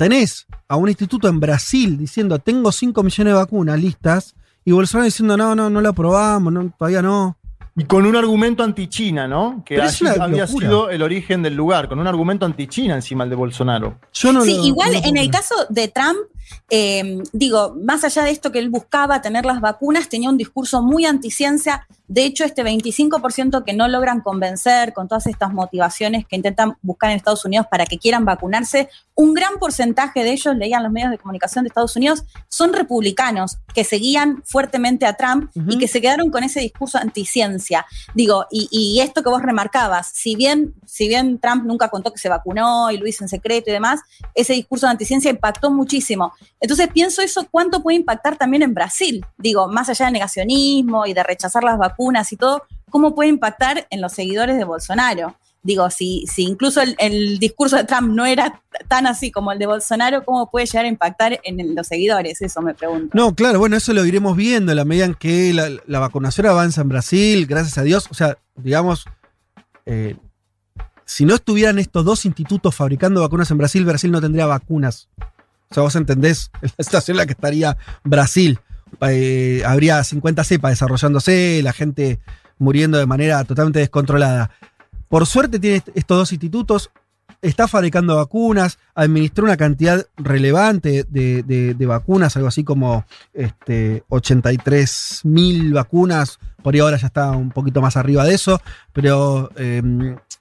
Tenés 0.00 0.46
a 0.66 0.76
un 0.76 0.88
instituto 0.88 1.28
en 1.28 1.40
Brasil 1.40 1.98
diciendo, 1.98 2.38
tengo 2.38 2.72
5 2.72 3.02
millones 3.02 3.34
de 3.34 3.38
vacunas 3.38 3.78
listas, 3.78 4.34
y 4.64 4.72
Bolsonaro 4.72 5.04
diciendo, 5.04 5.36
no, 5.36 5.54
no, 5.54 5.68
no 5.68 5.82
lo 5.82 5.90
aprobamos, 5.90 6.50
no, 6.50 6.72
todavía 6.78 7.02
no. 7.02 7.36
Y 7.76 7.84
con 7.84 8.06
un 8.06 8.16
argumento 8.16 8.64
anti-China, 8.64 9.28
¿no? 9.28 9.62
Que 9.64 9.78
allí 9.78 10.06
había 10.06 10.44
locura. 10.46 10.66
sido 10.68 10.88
el 10.90 11.02
origen 11.02 11.42
del 11.42 11.54
lugar, 11.54 11.86
con 11.86 11.98
un 11.98 12.06
argumento 12.06 12.46
anti-China 12.46 12.94
encima 12.94 13.24
el 13.24 13.30
de 13.30 13.36
Bolsonaro. 13.36 13.98
Yo 14.14 14.32
no 14.32 14.42
sí, 14.42 14.56
lo- 14.56 14.64
igual 14.64 14.92
no 14.92 15.00
lo 15.00 15.06
en 15.06 15.16
el 15.18 15.30
caso 15.30 15.54
de 15.68 15.88
Trump, 15.88 16.16
eh, 16.68 17.22
digo, 17.32 17.74
más 17.82 18.04
allá 18.04 18.22
de 18.22 18.30
esto 18.30 18.52
que 18.52 18.58
él 18.58 18.70
buscaba, 18.70 19.20
tener 19.20 19.44
las 19.44 19.60
vacunas, 19.60 20.08
tenía 20.08 20.28
un 20.28 20.38
discurso 20.38 20.82
muy 20.82 21.04
anticiencia. 21.04 21.86
De 22.06 22.24
hecho, 22.24 22.44
este 22.44 22.64
25% 22.64 23.64
que 23.64 23.72
no 23.72 23.88
logran 23.88 24.20
convencer 24.20 24.92
con 24.92 25.08
todas 25.08 25.26
estas 25.26 25.52
motivaciones 25.52 26.26
que 26.26 26.36
intentan 26.36 26.76
buscar 26.82 27.10
en 27.10 27.16
Estados 27.16 27.44
Unidos 27.44 27.66
para 27.70 27.86
que 27.86 27.98
quieran 27.98 28.24
vacunarse, 28.24 28.88
un 29.14 29.34
gran 29.34 29.58
porcentaje 29.58 30.24
de 30.24 30.32
ellos, 30.32 30.56
leían 30.56 30.82
los 30.82 30.90
medios 30.90 31.10
de 31.10 31.18
comunicación 31.18 31.64
de 31.64 31.68
Estados 31.68 31.94
Unidos, 31.94 32.24
son 32.48 32.72
republicanos 32.72 33.58
que 33.74 33.84
seguían 33.84 34.42
fuertemente 34.44 35.06
a 35.06 35.14
Trump 35.14 35.50
y 35.68 35.78
que 35.78 35.88
se 35.88 36.00
quedaron 36.00 36.30
con 36.30 36.42
ese 36.42 36.60
discurso 36.60 36.98
anticiencia. 36.98 37.86
Digo, 38.14 38.46
y, 38.50 38.68
y 38.70 39.00
esto 39.00 39.22
que 39.22 39.28
vos 39.28 39.42
remarcabas, 39.42 40.10
si 40.12 40.36
bien, 40.36 40.74
si 40.86 41.06
bien 41.06 41.38
Trump 41.38 41.64
nunca 41.64 41.88
contó 41.88 42.12
que 42.12 42.18
se 42.18 42.28
vacunó 42.28 42.90
y 42.90 42.96
lo 42.96 43.06
hizo 43.06 43.24
en 43.24 43.28
secreto 43.28 43.70
y 43.70 43.72
demás, 43.72 44.00
ese 44.34 44.54
discurso 44.54 44.86
de 44.86 44.92
anticiencia 44.92 45.30
impactó 45.30 45.70
muchísimo. 45.70 46.32
Entonces 46.60 46.88
pienso 46.92 47.22
eso, 47.22 47.46
¿cuánto 47.50 47.82
puede 47.82 47.96
impactar 47.96 48.36
también 48.36 48.62
en 48.62 48.74
Brasil? 48.74 49.24
Digo, 49.38 49.68
más 49.68 49.88
allá 49.88 50.06
de 50.06 50.12
negacionismo 50.12 51.06
y 51.06 51.14
de 51.14 51.22
rechazar 51.22 51.64
las 51.64 51.78
vacunas 51.78 52.32
y 52.32 52.36
todo, 52.36 52.62
¿cómo 52.90 53.14
puede 53.14 53.28
impactar 53.28 53.86
en 53.90 54.00
los 54.00 54.12
seguidores 54.12 54.56
de 54.56 54.64
Bolsonaro? 54.64 55.36
Digo, 55.62 55.90
si, 55.90 56.24
si 56.26 56.44
incluso 56.44 56.80
el, 56.80 56.96
el 56.98 57.38
discurso 57.38 57.76
de 57.76 57.84
Trump 57.84 58.14
no 58.14 58.24
era 58.24 58.62
tan 58.88 59.06
así 59.06 59.30
como 59.30 59.52
el 59.52 59.58
de 59.58 59.66
Bolsonaro, 59.66 60.24
¿cómo 60.24 60.50
puede 60.50 60.64
llegar 60.64 60.86
a 60.86 60.88
impactar 60.88 61.38
en 61.44 61.74
los 61.74 61.86
seguidores? 61.86 62.40
Eso 62.40 62.62
me 62.62 62.72
pregunto. 62.72 63.10
No, 63.12 63.34
claro, 63.34 63.58
bueno, 63.58 63.76
eso 63.76 63.92
lo 63.92 64.04
iremos 64.06 64.36
viendo 64.36 64.72
en 64.72 64.76
la 64.76 64.86
medida 64.86 65.04
en 65.04 65.14
que 65.14 65.52
la, 65.52 65.68
la 65.86 65.98
vacunación 65.98 66.46
avanza 66.46 66.80
en 66.80 66.88
Brasil, 66.88 67.46
gracias 67.46 67.76
a 67.76 67.82
Dios. 67.82 68.06
O 68.10 68.14
sea, 68.14 68.38
digamos, 68.56 69.04
eh, 69.84 70.16
si 71.04 71.24
no 71.24 71.34
estuvieran 71.34 71.78
estos 71.78 72.04
dos 72.04 72.24
institutos 72.24 72.74
fabricando 72.74 73.20
vacunas 73.20 73.50
en 73.50 73.58
Brasil, 73.58 73.84
Brasil 73.84 74.10
no 74.10 74.20
tendría 74.20 74.46
vacunas. 74.46 75.08
O 75.70 75.74
sea, 75.74 75.82
vos 75.84 75.94
entendés 75.96 76.50
la 76.76 76.84
situación 76.84 77.14
en 77.14 77.18
la 77.18 77.26
que 77.26 77.32
estaría 77.32 77.76
Brasil. 78.04 78.58
Eh, 79.08 79.62
habría 79.64 80.02
50 80.02 80.42
cepas 80.44 80.72
desarrollándose, 80.72 81.60
la 81.62 81.72
gente 81.72 82.18
muriendo 82.58 82.98
de 82.98 83.06
manera 83.06 83.44
totalmente 83.44 83.78
descontrolada. 83.78 84.50
Por 85.08 85.26
suerte 85.26 85.58
tiene 85.58 85.76
est- 85.76 85.88
estos 85.94 86.18
dos 86.18 86.32
institutos, 86.32 86.90
está 87.40 87.68
fabricando 87.68 88.16
vacunas, 88.16 88.78
administró 88.94 89.44
una 89.44 89.56
cantidad 89.56 90.04
relevante 90.16 91.04
de, 91.08 91.74
vacunas, 91.86 92.36
algo 92.36 92.48
así 92.48 92.64
como 92.64 93.06
este, 93.32 94.02
83 94.08 95.20
mil 95.24 95.72
vacunas, 95.72 96.38
por 96.62 96.74
ahí 96.74 96.80
ahora 96.80 96.96
ya 96.98 97.06
está 97.06 97.30
un 97.30 97.50
poquito 97.50 97.80
más 97.80 97.96
arriba 97.96 98.24
de 98.24 98.34
eso, 98.34 98.60
pero 98.92 99.50
eh, 99.56 99.82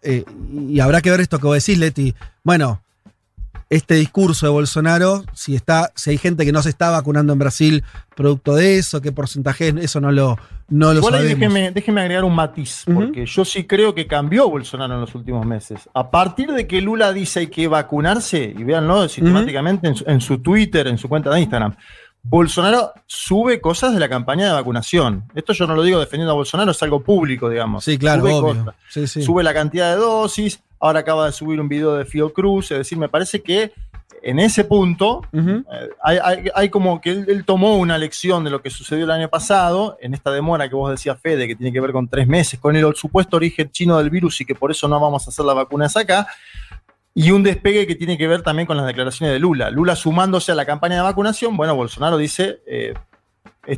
eh, 0.01 0.25
y 0.67 0.79
habrá 0.79 1.01
que 1.01 1.11
ver 1.11 1.21
esto 1.21 1.39
que 1.39 1.45
vos 1.47 1.55
decís, 1.55 1.77
Leti. 1.79 2.13
Bueno, 2.43 2.81
este 3.69 3.95
discurso 3.95 4.47
de 4.47 4.51
Bolsonaro, 4.51 5.23
si 5.33 5.55
está, 5.55 5.91
si 5.95 6.09
hay 6.09 6.17
gente 6.17 6.43
que 6.43 6.51
no 6.51 6.61
se 6.63 6.69
está 6.69 6.89
vacunando 6.89 7.33
en 7.33 7.39
Brasil 7.39 7.83
producto 8.15 8.55
de 8.55 8.77
eso, 8.77 9.01
qué 9.01 9.11
porcentaje 9.11 9.67
es, 9.67 9.75
eso 9.75 10.01
no 10.01 10.11
lo, 10.11 10.37
no 10.69 10.93
lo 10.93 11.03
sabemos. 11.03 11.39
déjeme, 11.39 11.71
déjeme 11.71 12.01
agregar 12.01 12.23
un 12.23 12.33
matiz, 12.33 12.83
porque 12.91 13.25
yo 13.25 13.45
sí 13.45 13.65
creo 13.65 13.93
que 13.93 14.07
cambió 14.07 14.49
Bolsonaro 14.49 14.95
en 14.95 15.01
los 15.01 15.13
últimos 15.13 15.45
meses. 15.45 15.87
A 15.93 16.09
partir 16.09 16.51
de 16.51 16.67
que 16.67 16.81
Lula 16.81 17.13
dice 17.13 17.41
hay 17.41 17.47
que 17.47 17.67
vacunarse, 17.67 18.53
y 18.57 18.63
véanlo 18.63 19.07
sistemáticamente 19.07 19.87
en, 19.87 19.95
su, 19.95 20.03
en 20.07 20.19
su 20.19 20.39
Twitter, 20.39 20.87
en 20.87 20.97
su 20.97 21.07
cuenta 21.07 21.29
de 21.29 21.41
Instagram, 21.41 21.75
Bolsonaro 22.21 22.93
sube 23.05 23.61
cosas 23.61 23.93
de 23.93 23.99
la 23.99 24.09
campaña 24.09 24.47
de 24.47 24.53
vacunación. 24.53 25.25
Esto 25.35 25.53
yo 25.53 25.67
no 25.67 25.75
lo 25.75 25.83
digo 25.83 25.99
defendiendo 25.99 26.31
a 26.31 26.35
Bolsonaro, 26.35 26.71
es 26.71 26.83
algo 26.83 27.01
público, 27.01 27.49
digamos. 27.49 27.83
Sí, 27.83 27.97
claro, 27.97 28.21
Sube 28.21 28.33
obvio. 28.33 28.73
Sí, 28.89 29.07
sí. 29.07 29.21
Sube 29.21 29.43
la 29.43 29.53
cantidad 29.53 29.91
de 29.91 29.97
dosis. 29.97 30.61
Ahora 30.79 30.99
acaba 31.01 31.25
de 31.25 31.31
subir 31.31 31.59
un 31.59 31.67
video 31.69 31.95
de 31.95 32.05
Fiocruz. 32.05 32.71
Es 32.71 32.77
decir, 32.79 32.97
me 32.97 33.09
parece 33.09 33.41
que 33.41 33.71
en 34.21 34.37
ese 34.39 34.65
punto 34.65 35.21
eh, 35.71 35.89
hay, 36.03 36.17
hay- 36.21 36.49
hay 36.53 36.69
como 36.69 36.99
que 36.99 37.11
él, 37.11 37.25
él 37.29 37.45
tomó 37.45 37.77
una 37.77 37.97
lección 37.97 38.43
de 38.43 38.49
lo 38.49 38.61
que 38.61 38.69
sucedió 38.69 39.05
el 39.05 39.11
año 39.11 39.29
pasado, 39.29 39.97
en 40.01 40.13
esta 40.13 40.31
demora 40.31 40.67
que 40.67 40.75
vos 40.75 40.91
decías, 40.91 41.17
Fede, 41.21 41.47
que 41.47 41.55
tiene 41.55 41.71
que 41.71 41.79
ver 41.79 41.91
con 41.93 42.07
tres 42.07 42.27
meses, 42.27 42.59
con 42.59 42.75
el 42.75 42.95
supuesto 42.95 43.37
origen 43.37 43.69
chino 43.71 43.97
del 43.97 44.09
virus 44.09 44.41
y 44.41 44.45
que 44.45 44.55
por 44.55 44.71
eso 44.71 44.87
no 44.89 44.99
vamos 44.99 45.25
a 45.25 45.29
hacer 45.29 45.45
las 45.45 45.55
vacunas 45.55 45.95
acá. 45.95 46.27
Y 47.15 47.31
un 47.31 47.43
despegue 47.43 47.87
que 47.87 47.95
tiene 47.95 48.17
que 48.17 48.27
ver 48.27 48.41
también 48.43 48.65
con 48.67 48.77
las 48.77 48.85
declaraciones 48.85 49.33
de 49.33 49.39
Lula. 49.39 49.69
Lula 49.71 49.95
sumándose 49.95 50.51
a 50.51 50.55
la 50.55 50.65
campaña 50.65 50.95
de 50.97 51.01
vacunación, 51.01 51.57
bueno, 51.57 51.75
Bolsonaro 51.75 52.17
dice, 52.17 52.61
eh, 52.67 52.93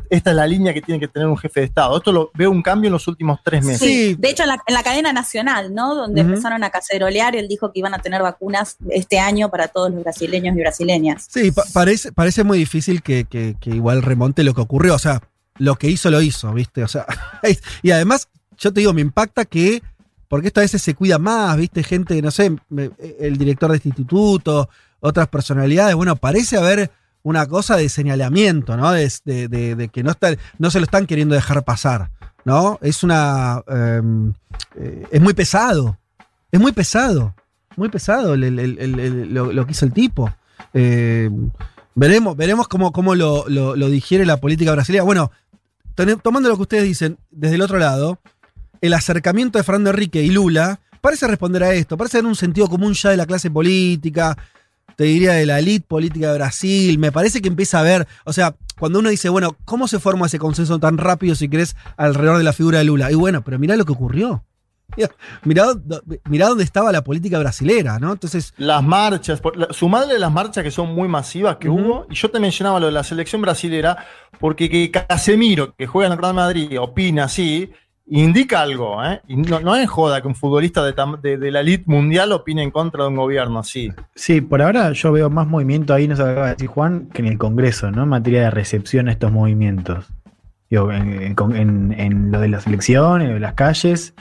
esta 0.09 0.29
es 0.29 0.35
la 0.35 0.47
línea 0.47 0.73
que 0.73 0.81
tiene 0.81 0.99
que 0.99 1.07
tener 1.07 1.27
un 1.27 1.37
jefe 1.37 1.61
de 1.61 1.65
Estado. 1.65 1.97
Esto 1.97 2.11
lo 2.11 2.31
veo 2.33 2.49
un 2.51 2.61
cambio 2.61 2.87
en 2.87 2.93
los 2.93 3.07
últimos 3.07 3.39
tres 3.43 3.65
meses. 3.65 3.81
Sí, 3.81 4.15
de 4.17 4.29
hecho 4.29 4.43
en 4.43 4.49
la, 4.49 4.57
en 4.65 4.73
la 4.73 4.83
cadena 4.83 5.11
nacional, 5.11 5.73
¿no? 5.73 5.95
Donde 5.95 6.21
empezaron 6.21 6.63
a 6.63 6.69
cacerolear, 6.69 7.35
él 7.35 7.47
dijo 7.47 7.71
que 7.71 7.79
iban 7.79 7.93
a 7.93 7.99
tener 7.99 8.21
vacunas 8.21 8.77
este 8.89 9.19
año 9.19 9.49
para 9.49 9.67
todos 9.67 9.91
los 9.91 10.03
brasileños 10.03 10.55
y 10.55 10.59
brasileñas. 10.59 11.27
Sí, 11.29 11.51
pa- 11.51 11.63
parece, 11.73 12.11
parece 12.11 12.43
muy 12.43 12.57
difícil 12.59 13.01
que, 13.01 13.25
que- 13.25 13.55
que 13.59 13.71
igual 13.71 14.01
remonte 14.01 14.43
lo 14.43 14.53
que 14.53 14.61
ocurrió. 14.61 14.95
O 14.95 14.99
sea, 14.99 15.21
lo 15.57 15.75
que 15.75 15.87
hizo, 15.89 16.09
lo 16.09 16.21
hizo, 16.21 16.53
¿viste? 16.53 16.83
O 16.83 16.87
sea, 16.87 17.05
y 17.81 17.91
además, 17.91 18.29
yo 18.57 18.71
te 18.71 18.79
digo, 18.81 18.93
me 18.93 19.01
impacta 19.01 19.45
que, 19.45 19.81
porque 20.27 20.47
esto 20.47 20.59
a 20.59 20.63
veces 20.63 20.81
se 20.81 20.93
cuida 20.95 21.17
más, 21.19 21.57
¿viste? 21.57 21.83
Gente, 21.83 22.21
no 22.21 22.31
sé, 22.31 22.55
me- 22.69 22.91
el 23.19 23.37
director 23.37 23.69
de 23.71 23.77
este 23.77 23.89
instituto, 23.89 24.69
otras 25.01 25.27
personalidades. 25.27 25.95
Bueno, 25.95 26.15
parece 26.15 26.57
haber 26.57 26.91
una 27.23 27.45
cosa 27.47 27.75
de 27.75 27.89
señalamiento, 27.89 28.77
¿no? 28.77 28.91
De, 28.91 29.89
que 29.91 30.03
no, 30.03 30.11
está, 30.11 30.35
no 30.57 30.71
se 30.71 30.79
lo 30.79 30.85
están 30.85 31.05
queriendo 31.05 31.35
dejar 31.35 31.63
pasar, 31.63 32.11
¿no? 32.45 32.79
Es 32.81 33.03
una. 33.03 33.63
em, 33.67 34.33
eh, 34.75 35.07
es 35.11 35.21
muy 35.21 35.33
pesado. 35.33 35.97
Es 36.51 36.59
muy 36.59 36.71
pesado. 36.71 37.35
Muy 37.77 37.89
pesado 37.89 38.35
lo, 38.35 39.65
que 39.65 39.71
hizo 39.71 39.85
el 39.85 39.93
tipo. 39.93 40.33
Eh, 40.73 41.29
veremos, 41.95 42.35
veremos 42.35 42.67
cómo, 42.67 43.15
lo, 43.15 43.89
digiere 43.89 44.25
la 44.25 44.37
política 44.37 44.71
brasileña. 44.73 45.03
Bueno, 45.03 45.31
tomando 46.21 46.49
lo 46.49 46.55
que 46.57 46.63
ustedes 46.63 46.83
dicen 46.83 47.17
desde 47.29 47.55
el 47.55 47.61
otro 47.61 47.77
lado, 47.77 48.19
el 48.81 48.93
acercamiento 48.93 49.57
de 49.57 49.63
Fernando 49.63 49.91
Enrique 49.91 50.21
y 50.21 50.31
Lula 50.31 50.79
parece 50.99 51.27
responder 51.27 51.63
a 51.63 51.73
esto, 51.73 51.97
parece 51.97 52.19
en 52.19 52.25
un 52.25 52.35
sentido 52.35 52.67
común 52.67 52.93
ya 52.93 53.09
de 53.09 53.17
la 53.17 53.25
clase 53.25 53.49
política, 53.49 54.37
te 54.95 55.05
diría 55.05 55.33
de 55.33 55.45
la 55.45 55.59
elite 55.59 55.85
política 55.87 56.31
de 56.31 56.37
Brasil, 56.37 56.99
me 56.99 57.11
parece 57.11 57.41
que 57.41 57.47
empieza 57.47 57.79
a 57.79 57.83
ver, 57.83 58.07
o 58.25 58.33
sea, 58.33 58.55
cuando 58.79 58.99
uno 58.99 59.09
dice, 59.09 59.29
bueno, 59.29 59.55
¿cómo 59.65 59.87
se 59.87 59.99
forma 59.99 60.25
ese 60.25 60.39
consenso 60.39 60.79
tan 60.79 60.97
rápido, 60.97 61.35
si 61.35 61.49
querés, 61.49 61.75
alrededor 61.97 62.37
de 62.37 62.43
la 62.43 62.53
figura 62.53 62.79
de 62.79 62.85
Lula? 62.85 63.11
Y 63.11 63.15
bueno, 63.15 63.43
pero 63.43 63.59
mirá 63.59 63.75
lo 63.75 63.85
que 63.85 63.91
ocurrió. 63.91 64.43
Mirá, 65.43 65.67
mirá 66.25 66.47
dónde 66.47 66.65
estaba 66.65 66.91
la 66.91 67.01
política 67.01 67.39
brasilera, 67.39 67.97
¿no? 67.97 68.11
Entonces, 68.11 68.53
las 68.57 68.83
marchas, 68.83 69.41
sumadle 69.69 70.19
las 70.19 70.31
marchas 70.31 70.65
que 70.65 70.71
son 70.71 70.93
muy 70.93 71.07
masivas 71.07 71.57
que 71.57 71.69
hubo, 71.69 72.05
y 72.09 72.15
yo 72.15 72.29
te 72.29 72.41
mencionaba 72.41 72.79
lo 72.79 72.87
de 72.87 72.91
la 72.91 73.03
selección 73.03 73.41
brasilera, 73.41 74.05
porque 74.39 74.69
que 74.69 74.91
Casemiro, 74.91 75.73
que 75.75 75.87
juega 75.87 76.07
en 76.07 76.13
el 76.13 76.19
Real 76.19 76.33
Madrid, 76.33 76.77
opina 76.77 77.25
así, 77.25 77.71
indica 78.19 78.61
algo, 78.61 79.03
¿eh? 79.03 79.21
No, 79.29 79.75
es 79.75 79.89
joda 79.89 80.21
que 80.21 80.27
un 80.27 80.35
futbolista 80.35 80.83
de, 80.83 81.37
de- 81.37 81.51
la 81.51 81.61
elite 81.61 81.85
mundial 81.87 82.31
opine 82.33 82.61
en 82.61 82.71
contra 82.71 83.03
de 83.03 83.09
un 83.09 83.15
gobierno 83.15 83.59
así. 83.59 83.91
Sí, 84.15 84.41
por 84.41 84.61
ahora 84.61 84.91
yo 84.91 85.11
veo 85.11 85.29
más 85.29 85.47
movimiento 85.47 85.93
ahí, 85.93 86.07
no 86.07 86.15
se 86.15 86.23
acaba 86.23 86.47
de 86.47 86.53
decir 86.53 86.67
Juan, 86.67 87.07
que 87.13 87.21
en 87.21 87.27
el 87.29 87.37
Congreso, 87.37 87.89
¿no? 87.91 88.03
En 88.03 88.09
materia 88.09 88.41
de 88.41 88.51
recepción 88.51 89.07
a 89.07 89.11
estos 89.11 89.31
movimientos. 89.31 90.05
Digo, 90.69 90.91
en, 90.91 91.13
en- 91.21 91.35
en- 91.55 91.93
en 91.99 92.31
lo 92.31 92.39
de 92.39 92.47
las 92.49 92.67
elecciones, 92.67 93.27
lo 93.29 93.33
de 93.35 93.39
las 93.39 93.53
calles, 93.53 94.13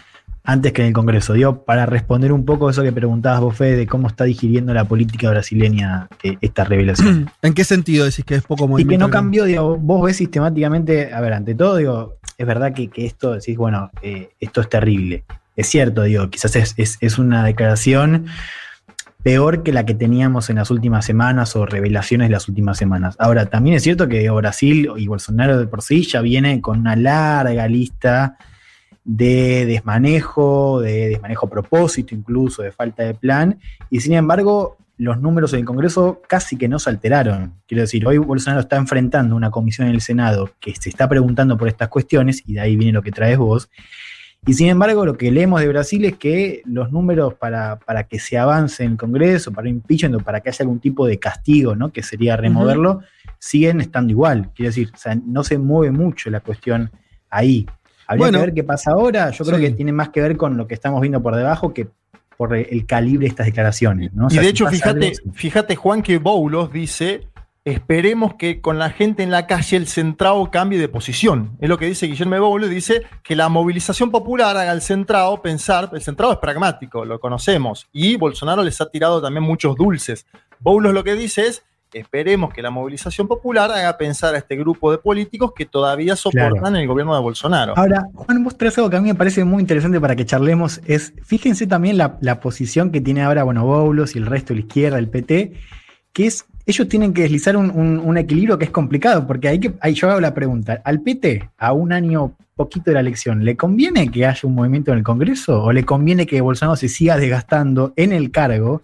antes 0.44 0.72
que 0.72 0.82
en 0.82 0.88
el 0.88 0.94
Congreso. 0.94 1.32
Digo, 1.34 1.64
para 1.64 1.86
responder 1.86 2.32
un 2.32 2.44
poco 2.44 2.70
eso 2.70 2.82
que 2.82 2.92
preguntabas 2.92 3.40
vos, 3.40 3.56
Fede, 3.56 3.76
de 3.76 3.86
cómo 3.86 4.08
está 4.08 4.24
digiriendo 4.24 4.72
la 4.74 4.84
política 4.84 5.30
brasileña 5.30 6.08
eh, 6.22 6.36
esta 6.40 6.64
revelación. 6.64 7.30
¿en 7.42 7.54
qué 7.54 7.64
sentido 7.64 8.04
decís 8.04 8.24
que 8.24 8.36
es 8.36 8.42
poco 8.42 8.64
Y 8.64 8.68
movimiento? 8.68 8.90
que 8.92 8.98
no 8.98 9.10
cambió, 9.10 9.44
digo, 9.44 9.76
vos 9.76 10.02
ves 10.04 10.16
sistemáticamente, 10.16 11.12
a 11.12 11.20
ver, 11.20 11.32
ante 11.34 11.54
todo, 11.54 11.76
digo, 11.76 12.14
es 12.38 12.46
verdad 12.46 12.72
que, 12.72 12.88
que 12.88 13.06
esto, 13.06 13.32
decís, 13.34 13.56
bueno, 13.56 13.90
eh, 14.02 14.30
esto 14.40 14.60
es 14.62 14.68
terrible. 14.68 15.24
Es 15.56 15.66
cierto, 15.68 16.02
digo, 16.04 16.30
quizás 16.30 16.56
es, 16.56 16.74
es- 16.78 16.96
es 17.00 17.18
una 17.18 17.44
declaración 17.44 18.26
peor 19.22 19.62
que 19.62 19.72
la 19.72 19.84
que 19.84 19.94
teníamos 19.94 20.48
en 20.48 20.56
las 20.56 20.70
últimas 20.70 21.04
semanas 21.04 21.54
o 21.54 21.66
revelaciones 21.66 22.28
de 22.28 22.32
las 22.32 22.48
últimas 22.48 22.78
semanas. 22.78 23.16
Ahora, 23.18 23.46
también 23.46 23.76
es 23.76 23.82
cierto 23.82 24.08
que 24.08 24.30
Brasil 24.30 24.88
y 24.96 25.06
Bolsonaro 25.06 25.58
de 25.58 25.66
por 25.66 25.82
sí 25.82 26.02
ya 26.04 26.22
viene 26.22 26.62
con 26.62 26.78
una 26.80 26.96
larga 26.96 27.68
lista 27.68 28.38
de 29.04 29.66
desmanejo, 29.66 30.80
de 30.80 31.08
desmanejo 31.08 31.46
a 31.46 31.50
propósito 31.50 32.14
incluso, 32.14 32.62
de 32.62 32.72
falta 32.72 33.02
de 33.02 33.14
plan, 33.14 33.58
y 33.90 34.00
sin 34.00 34.14
embargo 34.14 34.76
los 34.96 35.18
números 35.18 35.54
en 35.54 35.60
el 35.60 35.64
Congreso 35.64 36.20
casi 36.28 36.56
que 36.56 36.68
no 36.68 36.78
se 36.78 36.90
alteraron. 36.90 37.54
Quiero 37.66 37.82
decir, 37.82 38.06
hoy 38.06 38.18
Bolsonaro 38.18 38.60
está 38.60 38.76
enfrentando 38.76 39.34
una 39.34 39.50
comisión 39.50 39.88
en 39.88 39.94
el 39.94 40.02
Senado 40.02 40.50
que 40.60 40.74
se 40.74 40.90
está 40.90 41.08
preguntando 41.08 41.56
por 41.56 41.68
estas 41.68 41.88
cuestiones, 41.88 42.42
y 42.46 42.54
de 42.54 42.60
ahí 42.60 42.76
viene 42.76 42.92
lo 42.92 43.02
que 43.02 43.10
traes 43.10 43.38
vos, 43.38 43.70
y 44.46 44.54
sin 44.54 44.68
embargo, 44.68 45.04
lo 45.04 45.18
que 45.18 45.30
leemos 45.30 45.60
de 45.60 45.68
Brasil 45.68 46.04
es 46.06 46.16
que 46.16 46.62
los 46.64 46.90
números 46.90 47.34
para, 47.34 47.78
para 47.78 48.04
que 48.04 48.18
se 48.18 48.38
avance 48.38 48.82
en 48.82 48.92
el 48.92 48.96
Congreso, 48.96 49.52
para 49.52 49.68
impeachment 49.68 50.14
o 50.14 50.24
para 50.24 50.40
que 50.40 50.48
haya 50.48 50.62
algún 50.62 50.80
tipo 50.80 51.06
de 51.06 51.18
castigo, 51.18 51.76
¿no? 51.76 51.92
que 51.92 52.02
sería 52.02 52.36
removerlo, 52.38 53.00
siguen 53.38 53.82
estando 53.82 54.10
igual. 54.10 54.50
Quiero 54.54 54.70
decir, 54.70 54.90
o 54.94 54.96
sea, 54.96 55.14
no 55.14 55.44
se 55.44 55.58
mueve 55.58 55.92
mucho 55.92 56.30
la 56.30 56.40
cuestión 56.40 56.90
ahí. 57.28 57.66
Habría 58.10 58.24
Bueno. 58.26 58.38
que 58.40 58.44
ver 58.46 58.54
qué 58.54 58.64
pasa 58.64 58.90
ahora. 58.92 59.30
Yo 59.30 59.44
creo 59.44 59.58
Sí. 59.58 59.64
que 59.64 59.70
tiene 59.70 59.92
más 59.92 60.08
que 60.10 60.20
ver 60.20 60.36
con 60.36 60.56
lo 60.56 60.66
que 60.66 60.74
estamos 60.74 61.00
viendo 61.00 61.22
por 61.22 61.36
debajo 61.36 61.72
que 61.72 61.88
por 62.36 62.56
el 62.56 62.86
calibre 62.86 63.24
de 63.24 63.28
estas 63.28 63.46
declaraciones. 63.46 64.12
¿no? 64.14 64.26
O 64.26 64.30
y 64.30 64.36
de 64.36 64.42
si 64.42 64.48
hecho, 64.48 64.66
fíjate, 64.66 65.06
algo- 65.08 65.32
fíjate, 65.34 65.76
Juan, 65.76 66.02
que 66.02 66.18
Boulos 66.18 66.72
dice: 66.72 67.28
esperemos 67.64 68.34
que 68.34 68.60
con 68.62 68.78
la 68.78 68.90
gente 68.90 69.22
en 69.22 69.30
la 69.30 69.46
calle 69.46 69.76
el 69.76 69.86
centrado 69.86 70.50
cambie 70.50 70.78
de 70.78 70.88
posición. 70.88 71.56
Es 71.60 71.68
lo 71.68 71.78
que 71.78 71.84
dice 71.86 72.06
Guillermo 72.06 72.38
Boulos, 72.40 72.70
dice 72.70 73.02
que 73.22 73.36
la 73.36 73.48
movilización 73.50 74.10
popular 74.10 74.56
haga 74.56 74.70
al 74.70 74.80
centrado 74.82 75.42
pensar, 75.42 75.90
el 75.92 76.00
centrado 76.00 76.32
es 76.32 76.38
pragmático, 76.38 77.04
lo 77.04 77.20
conocemos, 77.20 77.86
y 77.92 78.16
Bolsonaro 78.16 78.62
les 78.64 78.80
ha 78.80 78.90
tirado 78.90 79.20
también 79.20 79.44
muchos 79.44 79.76
dulces. 79.76 80.26
Boulos 80.58 80.94
lo 80.94 81.04
que 81.04 81.14
dice 81.14 81.46
es, 81.46 81.62
esperemos 81.92 82.52
que 82.52 82.62
la 82.62 82.70
movilización 82.70 83.26
popular 83.26 83.70
haga 83.70 83.96
pensar 83.98 84.34
a 84.34 84.38
este 84.38 84.56
grupo 84.56 84.90
de 84.92 84.98
políticos 84.98 85.52
que 85.56 85.66
todavía 85.66 86.16
soportan 86.16 86.58
Claro. 86.58 86.76
el 86.76 86.86
gobierno 86.86 87.14
de 87.14 87.20
Bolsonaro. 87.20 87.74
Ahora, 87.76 88.06
Juan, 88.14 88.44
vos 88.44 88.56
traes 88.56 88.76
algo 88.78 88.90
que 88.90 88.96
a 88.96 89.00
mí 89.00 89.08
me 89.08 89.14
parece 89.14 89.44
muy 89.44 89.60
interesante 89.60 90.00
para 90.00 90.14
que 90.16 90.24
charlemos. 90.24 90.80
Es, 90.86 91.12
fíjense 91.24 91.66
también 91.66 91.98
la, 91.98 92.18
la 92.20 92.40
posición 92.40 92.90
que 92.90 93.00
tiene 93.00 93.22
ahora, 93.22 93.42
bueno, 93.44 93.64
Boulos 93.64 94.14
y 94.14 94.18
el 94.18 94.26
resto 94.26 94.54
de 94.54 94.60
la 94.60 94.66
izquierda, 94.66 94.98
el 94.98 95.08
PT, 95.08 95.52
que 96.12 96.26
es, 96.26 96.44
ellos 96.66 96.88
tienen 96.88 97.12
que 97.14 97.22
deslizar 97.22 97.56
un, 97.56 97.70
un- 97.70 97.98
un 97.98 98.18
equilibrio 98.18 98.58
que 98.58 98.64
es 98.66 98.70
complicado, 98.70 99.26
porque 99.26 99.48
hay 99.48 99.58
que, 99.60 99.72
ahí 99.80 99.94
yo 99.94 100.10
hago 100.10 100.20
la 100.20 100.34
pregunta, 100.34 100.80
¿al 100.84 101.00
PT, 101.00 101.50
a 101.58 101.72
un 101.72 101.92
año 101.92 102.32
poquito 102.56 102.90
de 102.90 102.94
la 102.94 103.00
elección, 103.00 103.44
¿le 103.44 103.56
conviene 103.56 104.10
que 104.10 104.26
haya 104.26 104.40
un 104.42 104.54
movimiento 104.54 104.92
en 104.92 104.98
el 104.98 105.04
Congreso? 105.04 105.62
¿O 105.62 105.72
le 105.72 105.84
conviene 105.84 106.26
que 106.26 106.40
Bolsonaro 106.42 106.76
se 106.76 106.88
siga 106.88 107.16
desgastando 107.16 107.92
en 107.96 108.12
el 108.12 108.30
cargo, 108.30 108.82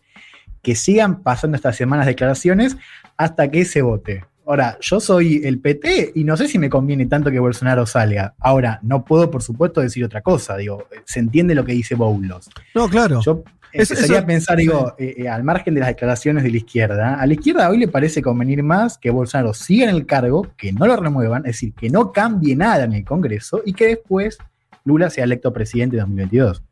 que 0.67 0.75
sigan 0.75 1.23
pasando 1.23 1.55
estas 1.55 1.77
semanas 1.77 2.07
declaraciones 2.07 2.77
hasta 3.17 3.49
que 3.53 3.65
se 3.65 3.83
vote? 3.83 4.25
Ahora, 4.45 4.77
yo 4.81 4.99
soy 4.99 5.43
el 5.45 5.61
PT 5.61 6.11
y 6.17 6.25
no 6.25 6.37
sé 6.37 6.49
si 6.49 6.59
me 6.59 6.69
conviene 6.69 7.07
tanto 7.07 7.31
que 7.31 7.39
Bolsonaro 7.39 7.87
salga. 7.87 8.35
Ahora, 8.41 8.81
no 8.83 9.05
puedo, 9.05 9.31
por 9.31 9.45
supuesto, 9.45 9.81
decir 9.81 10.05
otra 10.05 10.23
cosa. 10.23 10.57
Digo, 10.57 10.89
se 11.05 11.21
entiende 11.21 11.55
lo 11.55 11.65
que 11.65 11.71
dice 11.73 11.95
Boulos. 11.95 12.51
No, 12.75 12.89
claro. 12.89 13.21
Yo 13.23 13.45
Eso- 13.73 13.95
empezaría 13.95 14.17
eso- 14.17 14.25
a 14.25 14.27
pensar, 14.27 14.57
digo, 14.59 14.95
eh, 14.99 15.15
eh, 15.19 15.29
al 15.29 15.45
margen 15.45 15.75
de 15.75 15.81
las 15.81 15.89
declaraciones 15.91 16.43
de 16.43 16.51
la 16.51 16.57
izquierda, 16.57 17.15
a 17.21 17.27
la 17.27 17.33
izquierda 17.35 17.71
hoy 17.71 17.79
le 17.79 17.87
parece 17.87 18.23
convenir 18.23 18.65
más 18.65 18.99
que 18.99 19.11
Bolsonaro 19.11 19.55
siga 19.55 19.89
en 19.89 19.95
el 19.95 20.05
cargo, 20.05 20.49
que 20.57 20.73
no 20.73 20.89
lo 20.89 20.97
remuevan, 20.97 21.43
es 21.47 21.53
decir, 21.53 21.75
que 21.75 21.91
no 21.91 22.11
cambie 22.11 22.57
nada 22.57 22.83
en 22.85 22.93
el 22.93 23.05
Congreso 23.05 23.63
y 23.65 23.73
que 23.73 23.87
después 23.87 24.39
Lula 24.85 25.11
sea 25.11 25.23
electo 25.25 25.53
presidente 25.53 25.95
en 25.97 26.01
2022. 26.01 26.63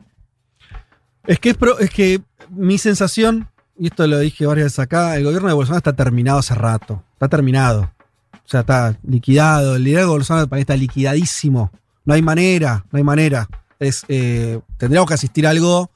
Es 1.29 1.39
que, 1.39 1.51
es, 1.51 1.57
pro- 1.57 1.79
es 1.79 1.91
que 1.91 2.21
mi 2.51 2.77
sensación, 2.79 3.49
y 3.79 3.87
esto 3.87 4.07
lo 4.07 4.18
dije 4.18 4.47
varias 4.47 4.66
veces 4.66 4.79
acá, 4.79 5.16
el 5.16 5.25
gobierno 5.25 5.49
de 5.49 5.55
Bolsonaro 5.55 5.79
está 5.79 5.93
terminado 5.93 6.39
hace 6.39 6.55
rato. 6.55 7.03
Está 7.14 7.29
terminado. 7.29 7.91
O 8.33 8.49
sea, 8.49 8.61
está 8.61 8.97
liquidado. 9.03 9.77
El 9.77 9.85
liderazgo 9.85 10.12
de 10.12 10.18
Bolsonaro 10.18 10.43
del 10.43 10.51
país 10.51 10.62
está 10.62 10.77
liquidadísimo. 10.77 11.72
No 12.05 12.14
hay 12.14 12.22
manera, 12.22 12.85
no 12.93 12.99
hay 12.99 13.05
manera. 13.05 13.49
Es, 13.79 14.05
eh, 14.09 14.61
tendríamos 14.77 15.09
que 15.09 15.14
asistir 15.14 15.47
a 15.47 15.51
algo 15.51 15.91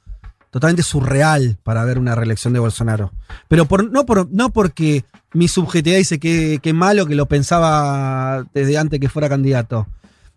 totalmente 0.51 0.83
surreal 0.83 1.59
para 1.63 1.85
ver 1.85 1.99
una 1.99 2.15
reelección 2.15 2.53
de 2.53 2.59
Bolsonaro. 2.59 3.13
Pero 3.49 3.67
no, 3.91 4.07
por, 4.07 4.31
no 4.31 4.51
porque 4.51 5.05
mi 5.33 5.47
subjetividad 5.47 5.99
dice 5.99 6.19
que, 6.19 6.59
que 6.63 6.73
malo 6.73 7.07
que 7.07 7.15
lo 7.15 7.27
pensaba 7.27 8.45
desde 8.55 8.79
antes 8.79 8.99
que 8.99 9.09
fuera 9.09 9.29
candidato, 9.29 9.87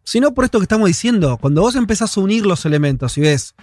sino 0.03 0.33
por 0.33 0.45
esto 0.45 0.59
que 0.59 0.63
estamos 0.63 0.87
diciendo. 0.87 1.37
Cuando 1.37 1.61
vos 1.61 1.75
empezás 1.75 2.17
a 2.17 2.21
unir 2.21 2.45
los 2.45 2.65
elementos 2.65 3.17
y 3.17 3.21
ves 3.21 3.55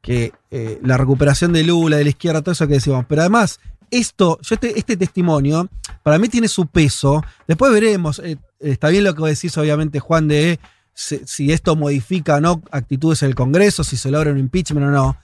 que 0.00 0.32
eh, 0.50 0.78
la 0.82 0.96
recuperación 0.96 1.52
de 1.52 1.64
Lula, 1.64 1.96
de 1.96 2.04
la 2.04 2.10
izquierda, 2.10 2.42
todo 2.42 2.52
eso 2.52 2.66
que 2.66 2.74
decimos, 2.74 3.04
pero 3.08 3.22
además 3.22 3.60
esto, 3.90 4.38
yo 4.42 4.56
este, 4.60 4.96
testimonio, 4.96 5.68
para 6.02 6.18
mí 6.18 6.28
tiene 6.28 6.48
su 6.48 6.66
peso. 6.66 7.24
Después 7.46 7.72
veremos, 7.72 8.20
eh, 8.20 8.36
está 8.60 8.88
bien 8.88 9.04
lo 9.04 9.14
que 9.14 9.20
vos 9.20 9.30
decís, 9.30 9.56
obviamente, 9.58 10.00
Juan, 10.00 10.28
de 10.28 10.60
si, 10.94 11.52
esto 11.52 11.76
modifica 11.76 12.36
o 12.36 12.40
no 12.40 12.62
actitudes 12.70 13.20
del 13.20 13.34
Congreso, 13.34 13.84
si 13.84 13.96
se 13.96 14.10
logra 14.10 14.32
un 14.32 14.38
impeachment 14.38 14.86
o 14.86 14.90
no. 14.90 15.16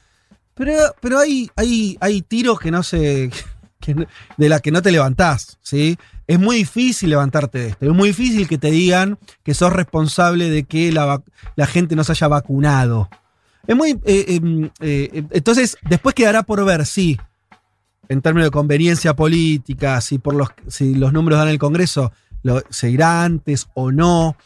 Pero, 0.55 0.73
pero 1.01 1.19
hay, 1.19 1.51
hay, 1.55 1.97
hay 2.01 2.23
tiros 2.23 2.59
que 2.59 2.71
no 2.71 2.83
se. 2.83 3.31
que 3.81 3.95
de 4.37 4.49
la 4.49 4.61
que 4.61 4.71
no 4.71 4.83
te 4.83 4.91
levantás, 4.91 5.59
¿sí? 5.63 5.99
Es 6.27 6.41
muy 6.41 6.57
difícil 6.57 7.11
levantarte 7.11 7.59
de 7.59 7.69
esto. 7.69 7.87
Es 7.87 7.93
muy 7.93 8.09
difícil 8.09 8.49
que 8.49 8.59
te 8.59 8.71
digan 8.71 9.19
que 9.45 9.55
sos 9.55 9.73
responsable 9.73 10.51
de 10.51 10.65
que 10.65 10.91
la, 10.91 11.23
la 11.55 11.67
gente 11.67 11.95
no 11.95 12.03
se 12.03 12.13
haya 12.13 12.27
vacunado. 12.27 13.09
Es 13.67 13.77
muy. 13.77 13.91
eh, 14.05 14.41
eh, 14.41 14.71
eh, 14.81 15.23
entonces, 15.31 15.77
después 15.89 16.15
quedará 16.15 16.43
por 16.45 16.65
ver 16.65 16.87
si, 16.87 17.19
en 18.09 18.23
términos 18.23 18.47
de 18.47 18.51
conveniencia 18.53 19.15
política, 19.15 20.01
si 20.01 20.19
por 20.19 20.35
los, 20.35 20.49
si 20.69 20.95
los 20.95 21.13
números 21.13 21.39
dan 21.39 21.49
el 21.49 21.59
Congreso, 21.59 22.13
se 22.71 22.91
irá 22.91 23.25
antes 23.25 23.67
o 23.75 23.91
no. 23.91 24.37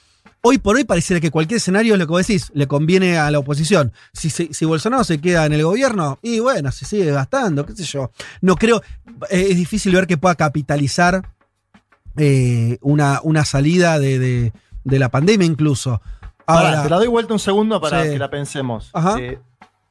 Hoy 0.43 0.57
por 0.57 0.77
hoy 0.77 0.85
pareciera 0.85 1.21
que 1.21 1.31
cualquier 1.31 1.59
escenario, 1.59 1.99
lo 1.99 2.07
que 2.07 2.13
vos 2.13 2.27
decís, 2.27 2.51
le 2.55 2.67
conviene 2.67 3.19
a 3.19 3.31
la 3.31 3.39
oposición. 3.39 3.93
Si, 4.15 4.31
se- 4.31 4.55
si 4.55 4.65
Bolsonaro 4.65 5.05
se 5.05 5.21
queda 5.21 5.45
en 5.45 5.53
el 5.53 5.63
gobierno, 5.65 6.19
y 6.23 6.39
bueno, 6.41 6.73
se 6.73 6.87
sigue 6.87 7.11
gastando, 7.13 7.67
qué 7.67 7.75
sé 7.77 7.85
yo. 7.85 8.11
No 8.41 8.57
creo, 8.57 8.81
eh, 9.29 9.49
es 9.51 9.57
difícil 9.57 9.93
ver 9.95 10.07
que 10.07 10.17
pueda 10.17 10.35
capitalizar 10.37 11.29
eh, 12.17 12.79
una, 12.81 13.21
una 13.23 13.45
salida 13.45 13.99
de- 13.99 14.53
de 14.85 14.99
la 14.99 15.11
pandemia 15.11 15.47
incluso. 15.47 16.01
Pará, 16.53 16.69
Ahora, 16.69 16.83
te 16.83 16.91
la 16.91 16.97
doy 16.97 17.07
vuelta 17.09 17.33
un 17.33 17.39
segundo 17.39 17.81
para 17.81 18.05
Sí. 18.05 18.11
que 18.11 18.19
la 18.19 18.31
pensemos. 18.31 18.91
Ajá. 18.93 19.19
Eh, 19.19 19.39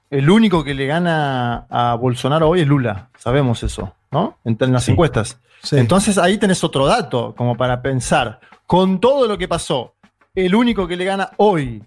el 0.09 0.29
único 0.29 0.63
que 0.63 0.73
le 0.73 0.85
gana 0.87 1.65
a 1.69 1.95
Bolsonaro 1.95 2.49
hoy 2.49 2.61
es 2.61 2.67
Lula. 2.67 3.09
Sabemos 3.17 3.61
eso, 3.63 3.93
¿no? 4.11 4.37
En, 4.43 4.57
en 4.59 4.73
las 4.73 4.83
Sí. 4.85 4.91
encuestas. 4.91 5.39
sí. 5.61 5.77
Entonces 5.77 6.17
ahí 6.17 6.37
tenés 6.37 6.63
otro 6.63 6.85
dato 6.85 7.33
como 7.35 7.55
para 7.57 7.81
pensar. 7.81 8.39
Con 8.65 8.99
todo 8.99 9.27
lo 9.27 9.37
que 9.37 9.47
pasó, 9.47 9.93
el 10.35 10.55
único 10.55 10.87
que 10.87 10.95
le 10.95 11.05
gana 11.05 11.31
hoy, 11.37 11.83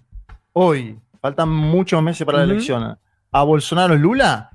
hoy, 0.53 0.99
faltan 1.21 1.49
muchos 1.49 2.01
meses 2.03 2.25
para 2.25 2.39
la 2.39 2.43
Ujú. 2.45 2.51
elección, 2.53 2.97
a 3.31 3.43
Bolsonaro 3.43 3.93
es 3.95 3.99
Lula. 4.01 4.49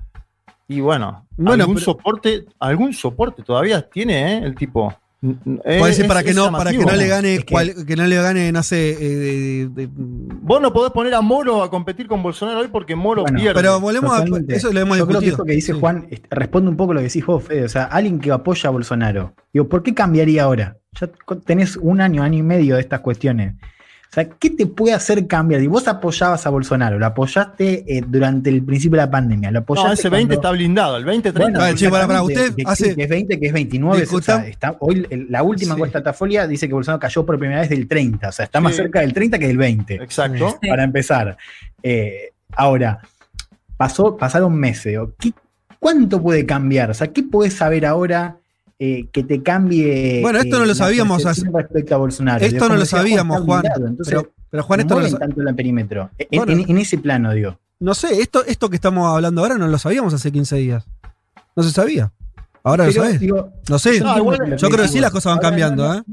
Y 0.67 0.79
bueno, 0.81 1.25
Bueno, 1.35 1.63
algún 1.63 1.75
pero- 1.75 1.85
soporte, 1.85 2.45
algún 2.59 2.93
soporte 2.93 3.41
todavía 3.43 3.81
tiene, 3.89 4.33
¿eh? 4.35 4.41
El 4.43 4.55
tipo. 4.55 4.93
Puede 5.21 5.85
decir 5.87 6.07
para 6.07 6.23
que 6.23 6.33
no, 6.33 6.49
para 6.51 6.71
que 6.71 6.77
no 6.77 6.95
le 6.95 7.07
gane, 7.07 7.33
Es 7.35 7.43
que- 7.45 7.51
cual- 7.53 7.85
que 7.85 7.95
no 7.97 8.07
le 8.07 8.15
gane, 8.15 8.51
no 8.53 8.63
sé, 8.63 8.91
eh, 8.91 9.15
de- 9.17 9.67
de- 9.67 9.89
Vos 9.93 10.61
no 10.61 10.71
podés 10.71 10.91
poner 10.93 11.13
a 11.13 11.19
Moro 11.21 11.61
a 11.61 11.69
competir 11.69 12.07
con 12.07 12.23
Bolsonaro 12.23 12.59
hoy 12.61 12.69
porque 12.69 12.95
Moro 12.95 13.23
Bueno, 13.23 13.37
pierde. 13.37 13.53
pero 13.53 13.79
volvemos 13.81 14.11
a 14.13 14.23
Totalmente. 14.23 14.55
eso 14.55 14.71
lo 14.71 14.79
hemos 14.79 14.97
Yo 14.97 15.05
creo 15.07 15.19
que 15.19 15.25
discutido. 15.25 15.33
esto 15.35 15.45
que 15.45 15.51
dice 15.53 15.73
Sí. 15.73 15.79
Juan 15.79 16.07
responde 16.29 16.69
un 16.69 16.77
poco 16.77 16.91
a 16.91 16.95
lo 16.95 16.99
que 17.01 17.07
decís 17.07 17.25
vos, 17.25 17.43
Fede. 17.43 17.65
O 17.65 17.69
sea, 17.69 17.83
alguien 17.83 18.19
que 18.19 18.31
apoya 18.31 18.69
a 18.69 18.71
Bolsonaro. 18.71 19.33
Digo, 19.51 19.67
¿por 19.67 19.83
qué 19.83 19.93
cambiaría 19.93 20.43
ahora? 20.43 20.77
Ya 20.99 21.09
tenés 21.45 21.75
un 21.75 21.99
año, 22.01 22.23
año 22.23 22.37
y 22.39 22.43
medio 22.43 22.75
de 22.75 22.81
estas 22.81 23.01
cuestiones. 23.01 23.55
O 24.09 24.11
sea, 24.11 24.27
¿qué 24.27 24.49
te 24.49 24.65
puede 24.65 24.95
hacer 24.95 25.27
cambiar? 25.27 25.61
Y 25.61 25.67
vos 25.67 25.87
apoyabas 25.87 26.43
a 26.47 26.49
Bolsonaro, 26.49 26.97
lo 26.97 27.05
apoyaste 27.05 27.83
eh, 27.87 28.03
durante 28.07 28.49
el 28.49 28.63
principio 28.63 28.97
de 28.99 29.05
la 29.05 29.11
pandemia, 29.11 29.51
lo 29.51 29.59
apoyaste 29.59 29.87
no, 29.87 29.93
ese 29.93 30.09
20 30.09 30.27
cuando- 30.35 30.41
está 30.41 30.51
blindado, 30.51 30.97
el 30.97 31.05
20, 31.05 31.31
30. 31.31 31.59
Bueno, 31.59 31.75
che, 31.77 31.89
pará, 31.91 32.07
pará, 32.07 32.19
exactamente, 32.21 32.41
usted 32.49 32.55
que, 32.55 32.63
hace- 32.65 32.95
que 32.95 33.03
es 33.03 33.09
20, 33.09 33.39
que 33.39 33.45
es 33.45 33.53
29. 33.53 34.07
o 34.11 34.21
sea, 34.21 34.47
está, 34.47 34.75
hoy 34.79 35.05
el- 35.11 35.27
la 35.29 35.43
última 35.43 35.75
Sí. 35.75 35.77
encuesta 35.77 35.99
de 35.99 36.03
Tafolia 36.05 36.47
dice 36.47 36.67
que 36.67 36.73
Bolsonaro 36.73 36.99
cayó 36.99 37.23
por 37.23 37.37
primera 37.37 37.61
vez 37.61 37.69
del 37.69 37.87
30. 37.87 38.29
O 38.29 38.31
sea, 38.31 38.45
está 38.45 38.59
más 38.59 38.71
Sí. 38.73 38.81
cerca 38.81 39.01
del 39.01 39.13
30 39.13 39.37
que 39.37 39.45
del 39.47 39.57
20 39.57 39.95
Exacto. 39.95 40.57
Sí. 40.59 40.67
para 40.67 40.83
empezar. 40.83 41.37
Eh, 41.83 42.31
ahora, 42.53 43.01
pasó, 43.77 44.17
pasaron 44.17 44.55
meses. 44.55 44.97
¿Qué- 45.19 45.33
¿Cuánto 45.79 46.19
puede 46.19 46.47
cambiar? 46.47 46.89
O 46.89 46.93
sea, 46.95 47.07
¿qué 47.13 47.21
puedes 47.21 47.53
saber 47.53 47.85
ahora 47.85 48.37
eh, 48.79 49.07
que 49.11 49.23
te 49.23 49.43
cambie? 49.43 50.21
Bueno, 50.21 50.39
esto 50.39 50.55
no 50.57 50.61
lo 50.61 50.67
la 50.67 50.75
sabíamos 50.75 51.21
percepción 51.21 51.53
respecto 51.53 51.95
a 51.95 51.97
Bolsonaro. 51.97 52.43
Esto 52.45 52.69
no 52.69 52.75
lo 52.77 52.85
sabíamos, 52.85 53.41
Juan. 53.41 53.63
Entonces, 53.65 54.07
Pero, 54.07 54.31
pero 54.49 54.63
Juan, 54.63 54.79
esto 54.79 54.95
no 54.99 55.07
lo, 55.07 55.17
tanto 55.17 55.41
el 55.41 55.55
perímetro. 55.55 56.09
En, 56.17 56.27
Bueno. 56.37 56.51
en- 56.53 56.69
en 56.71 56.77
ese 56.77 56.97
plano, 56.97 57.31
digo. 57.33 57.59
no 57.79 57.93
sé, 57.93 58.21
esto, 58.21 58.43
esto 58.45 58.69
que 58.69 58.75
estamos 58.77 59.13
hablando 59.13 59.41
ahora 59.41 59.57
no 59.57 59.67
lo 59.67 59.77
sabíamos 59.77 60.13
hace 60.13 60.31
15 60.31 60.55
días. 60.55 60.85
No 61.55 61.63
se 61.63 61.71
sabía. 61.71 62.11
Ahora 62.63 62.85
lo 62.89 63.03
digo, 63.19 63.51
No 63.69 63.79
sé. 63.79 63.99
No, 63.99 64.17
yo 64.57 64.69
creo 64.69 64.83
que 64.83 64.87
sí 64.87 64.99
las 64.99 65.11
cosas 65.11 65.33
van 65.33 65.41
cambiando, 65.41 65.87
no, 65.87 65.95
¿eh? 65.95 66.03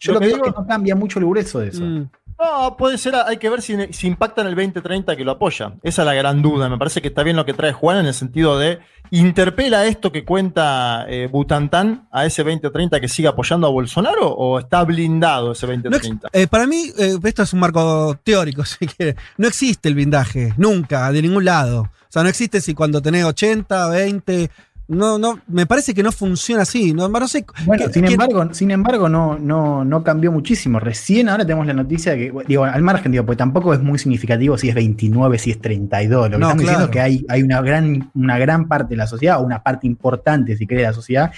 Yo 0.00 0.12
Lo 0.12 0.14
lo 0.14 0.20
que 0.20 0.26
digo 0.26 0.36
es 0.38 0.42
digo- 0.44 0.54
que 0.54 0.60
no 0.60 0.66
cambia 0.66 0.94
mucho 0.96 1.18
el 1.18 1.24
grueso 1.26 1.58
de 1.60 1.68
eso. 1.68 1.82
Mm. 1.84 2.08
No, 2.38 2.76
puede 2.76 2.98
ser, 2.98 3.16
hay 3.16 3.36
que 3.38 3.50
ver 3.50 3.62
si, 3.62 3.76
si 3.92 4.06
impacta 4.06 4.42
en 4.42 4.46
el 4.48 4.54
2030 4.54 5.16
que 5.16 5.24
lo 5.24 5.32
apoya. 5.32 5.72
Esa 5.82 6.02
es 6.02 6.06
la 6.06 6.14
gran 6.14 6.40
duda. 6.40 6.68
Me 6.68 6.78
parece 6.78 7.02
que 7.02 7.08
está 7.08 7.24
bien 7.24 7.34
lo 7.34 7.44
que 7.44 7.52
trae 7.52 7.72
Juan 7.72 7.98
en 7.98 8.06
el 8.06 8.14
sentido 8.14 8.56
de 8.58 8.78
interpela 9.10 9.86
esto 9.86 10.12
que 10.12 10.24
cuenta 10.24 11.06
eh, 11.08 11.28
Butantán 11.32 12.06
a 12.12 12.26
ese 12.26 12.44
2030 12.44 13.00
que 13.00 13.08
sigue 13.08 13.26
apoyando 13.26 13.66
a 13.66 13.70
Bolsonaro 13.70 14.28
o 14.28 14.58
está 14.58 14.84
blindado 14.84 15.52
ese 15.52 15.66
No 15.66 15.72
ex- 15.72 15.82
2030. 15.90 16.28
eh, 16.32 16.46
para 16.46 16.66
mí, 16.66 16.92
eh, 16.96 17.16
esto 17.24 17.42
es 17.42 17.52
un 17.54 17.60
marco 17.60 18.16
teórico, 18.22 18.64
si 18.66 18.86
quiere. 18.86 19.16
No 19.36 19.48
existe 19.48 19.88
el 19.88 19.94
blindaje, 19.96 20.54
nunca, 20.58 21.10
de 21.10 21.22
ningún 21.22 21.44
lado. 21.44 21.80
O 21.82 22.10
sea, 22.10 22.22
no 22.22 22.28
existe 22.28 22.60
si 22.60 22.72
cuando 22.74 23.02
tenés 23.02 23.24
80, 23.24 23.88
20. 23.88 24.50
No, 24.88 25.18
no, 25.18 25.38
me 25.48 25.66
parece 25.66 25.92
que 25.92 26.02
no 26.02 26.10
funciona 26.12 26.62
así. 26.62 26.94
No, 26.94 27.08
no 27.10 27.28
sé. 27.28 27.44
Bueno, 27.66 27.86
¿qué- 27.86 27.92
sin 27.92 28.06
embargo, 28.06 28.54
sin 28.54 28.70
embargo, 28.70 29.08
no, 29.10 29.38
no, 29.38 29.84
no 29.84 30.02
cambió 30.02 30.32
muchísimo. 30.32 30.80
Recién 30.80 31.28
ahora 31.28 31.44
tenemos 31.44 31.66
la 31.66 31.74
noticia 31.74 32.12
de 32.12 32.18
que, 32.18 32.32
digo, 32.48 32.64
al 32.64 32.82
margen, 32.82 33.12
digo, 33.12 33.26
pues 33.26 33.36
tampoco 33.36 33.74
es 33.74 33.80
muy 33.82 33.98
significativo 33.98 34.56
si 34.56 34.70
es 34.70 34.74
29, 34.74 35.38
si 35.38 35.50
es 35.50 35.60
32. 35.60 36.30
Lo 36.30 36.36
que 36.36 36.40
No, 36.40 36.46
estamos 36.46 36.62
diciendo 36.62 36.84
es 36.86 36.90
que 36.90 37.00
hay, 37.00 37.26
hay 37.28 37.42
una, 37.42 37.60
gran, 37.60 38.10
una 38.14 38.38
gran 38.38 38.66
parte 38.66 38.90
de 38.94 38.96
la 38.96 39.06
sociedad, 39.06 39.40
o 39.40 39.44
una 39.44 39.62
parte 39.62 39.86
importante, 39.86 40.56
si 40.56 40.66
querés, 40.66 40.84
de 40.84 40.88
la 40.88 40.94
sociedad, 40.94 41.32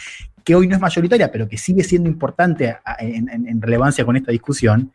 que 0.44 0.54
hoy 0.54 0.68
no 0.68 0.76
es 0.76 0.80
mayoritaria, 0.80 1.30
pero 1.32 1.48
que 1.48 1.58
sigue 1.58 1.82
siendo 1.82 2.08
importante 2.08 2.70
a- 2.70 2.96
en, 3.00 3.28
en- 3.28 3.48
en 3.48 3.60
relevancia 3.60 4.04
con 4.04 4.16
esta 4.16 4.30
discusión, 4.30 4.92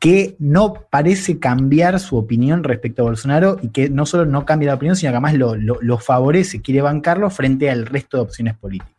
que 0.00 0.34
no 0.38 0.86
parece 0.90 1.38
cambiar 1.38 2.00
su 2.00 2.16
opinión 2.16 2.64
respecto 2.64 3.02
a 3.02 3.04
Bolsonaro 3.04 3.58
y 3.62 3.68
que 3.68 3.90
no 3.90 4.06
solo 4.06 4.24
no 4.24 4.46
cambia 4.46 4.70
la 4.70 4.74
opinión, 4.76 4.96
sino 4.96 5.12
que 5.12 5.16
además 5.18 5.34
lo, 5.34 5.98
favorece, 5.98 6.62
quiere 6.62 6.80
bancarlo 6.80 7.28
frente 7.28 7.70
al 7.70 7.84
resto 7.84 8.16
de 8.16 8.22
opciones 8.22 8.56
políticas. 8.56 8.96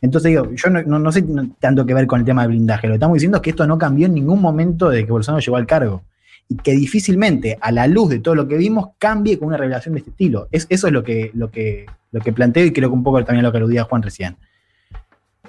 Entonces 0.00 0.30
digo, 0.30 0.48
yo 0.54 0.70
no, 0.70 0.98
no- 1.00 1.12
sé 1.12 1.24
tanto 1.58 1.84
que 1.84 1.94
ver 1.94 2.06
con 2.06 2.20
el 2.20 2.24
tema 2.24 2.42
del 2.42 2.52
blindaje, 2.52 2.86
lo 2.86 2.92
que 2.92 2.96
estamos 2.96 3.16
diciendo 3.16 3.38
es 3.38 3.42
que 3.42 3.50
esto 3.50 3.66
no 3.66 3.76
cambió 3.76 4.06
en 4.06 4.14
ningún 4.14 4.40
momento 4.40 4.88
de 4.88 5.04
que 5.04 5.10
Bolsonaro 5.10 5.42
llegó 5.44 5.56
al 5.56 5.66
cargo 5.66 6.04
y 6.48 6.54
que 6.54 6.72
difícilmente, 6.72 7.58
a 7.60 7.72
la 7.72 7.88
luz 7.88 8.08
de 8.10 8.20
todo 8.20 8.36
lo 8.36 8.46
que 8.46 8.56
vimos, 8.56 8.90
cambie 8.98 9.36
con 9.36 9.48
una 9.48 9.56
revelación 9.56 9.94
de 9.94 9.98
este 9.98 10.10
estilo. 10.10 10.46
Es, 10.52 10.66
eso 10.68 10.86
es 10.86 10.92
lo 10.92 11.02
que, 11.02 11.32
lo, 11.34 11.50
que, 11.50 11.86
lo 12.12 12.20
que 12.20 12.32
planteo 12.32 12.64
y 12.64 12.72
creo 12.72 12.88
que 12.88 12.94
un 12.94 13.02
poco 13.02 13.24
también 13.24 13.42
lo 13.44 13.50
que 13.50 13.58
aludía 13.58 13.82
Juan 13.82 14.02
recién. 14.02 14.36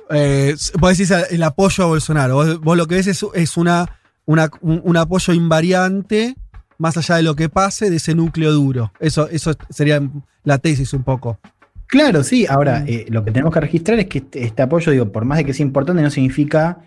Eh, 0.10 0.56
vos 0.80 0.98
decís 0.98 1.12
el 1.30 1.44
apoyo 1.44 1.84
a 1.84 1.88
Bolsonaro. 1.88 2.60
Vos, 2.60 2.78
lo 2.78 2.88
que 2.88 2.96
ves 2.96 3.08
es, 3.08 3.24
es 3.36 3.58
una, 3.58 4.01
una- 4.32 4.50
un, 4.62 4.82
un 4.84 4.98
apoyo 4.98 5.34
invariante, 5.34 6.36
más 6.78 6.98
allá 6.98 7.16
de 7.16 7.24
lo 7.24 7.36
que 7.36 7.50
pase, 7.50 7.90
de 7.90 7.98
ese 7.98 8.16
núcleo 8.16 8.52
duro. 8.52 8.92
Eso, 9.00 9.30
eso 9.30 9.54
sería 9.70 10.02
la 10.44 10.58
tesis 10.58 10.94
un 10.94 11.04
poco. 11.04 11.40
Claro, 11.88 12.24
sí. 12.24 12.46
Mm. 12.50 12.54
Ahora, 12.54 12.84
eh, 12.88 13.06
lo 13.10 13.24
que 13.24 13.32
tenemos 13.32 13.54
que 13.54 13.60
registrar 13.60 14.00
es 14.00 14.08
que 14.08 14.20
este, 14.20 14.44
este 14.44 14.62
apoyo, 14.62 14.92
digo, 14.92 15.12
por 15.12 15.26
más 15.26 15.38
de 15.38 15.46
que 15.46 15.54
sea 15.54 15.66
importante, 15.66 16.02
no 16.02 16.10
significa. 16.10 16.80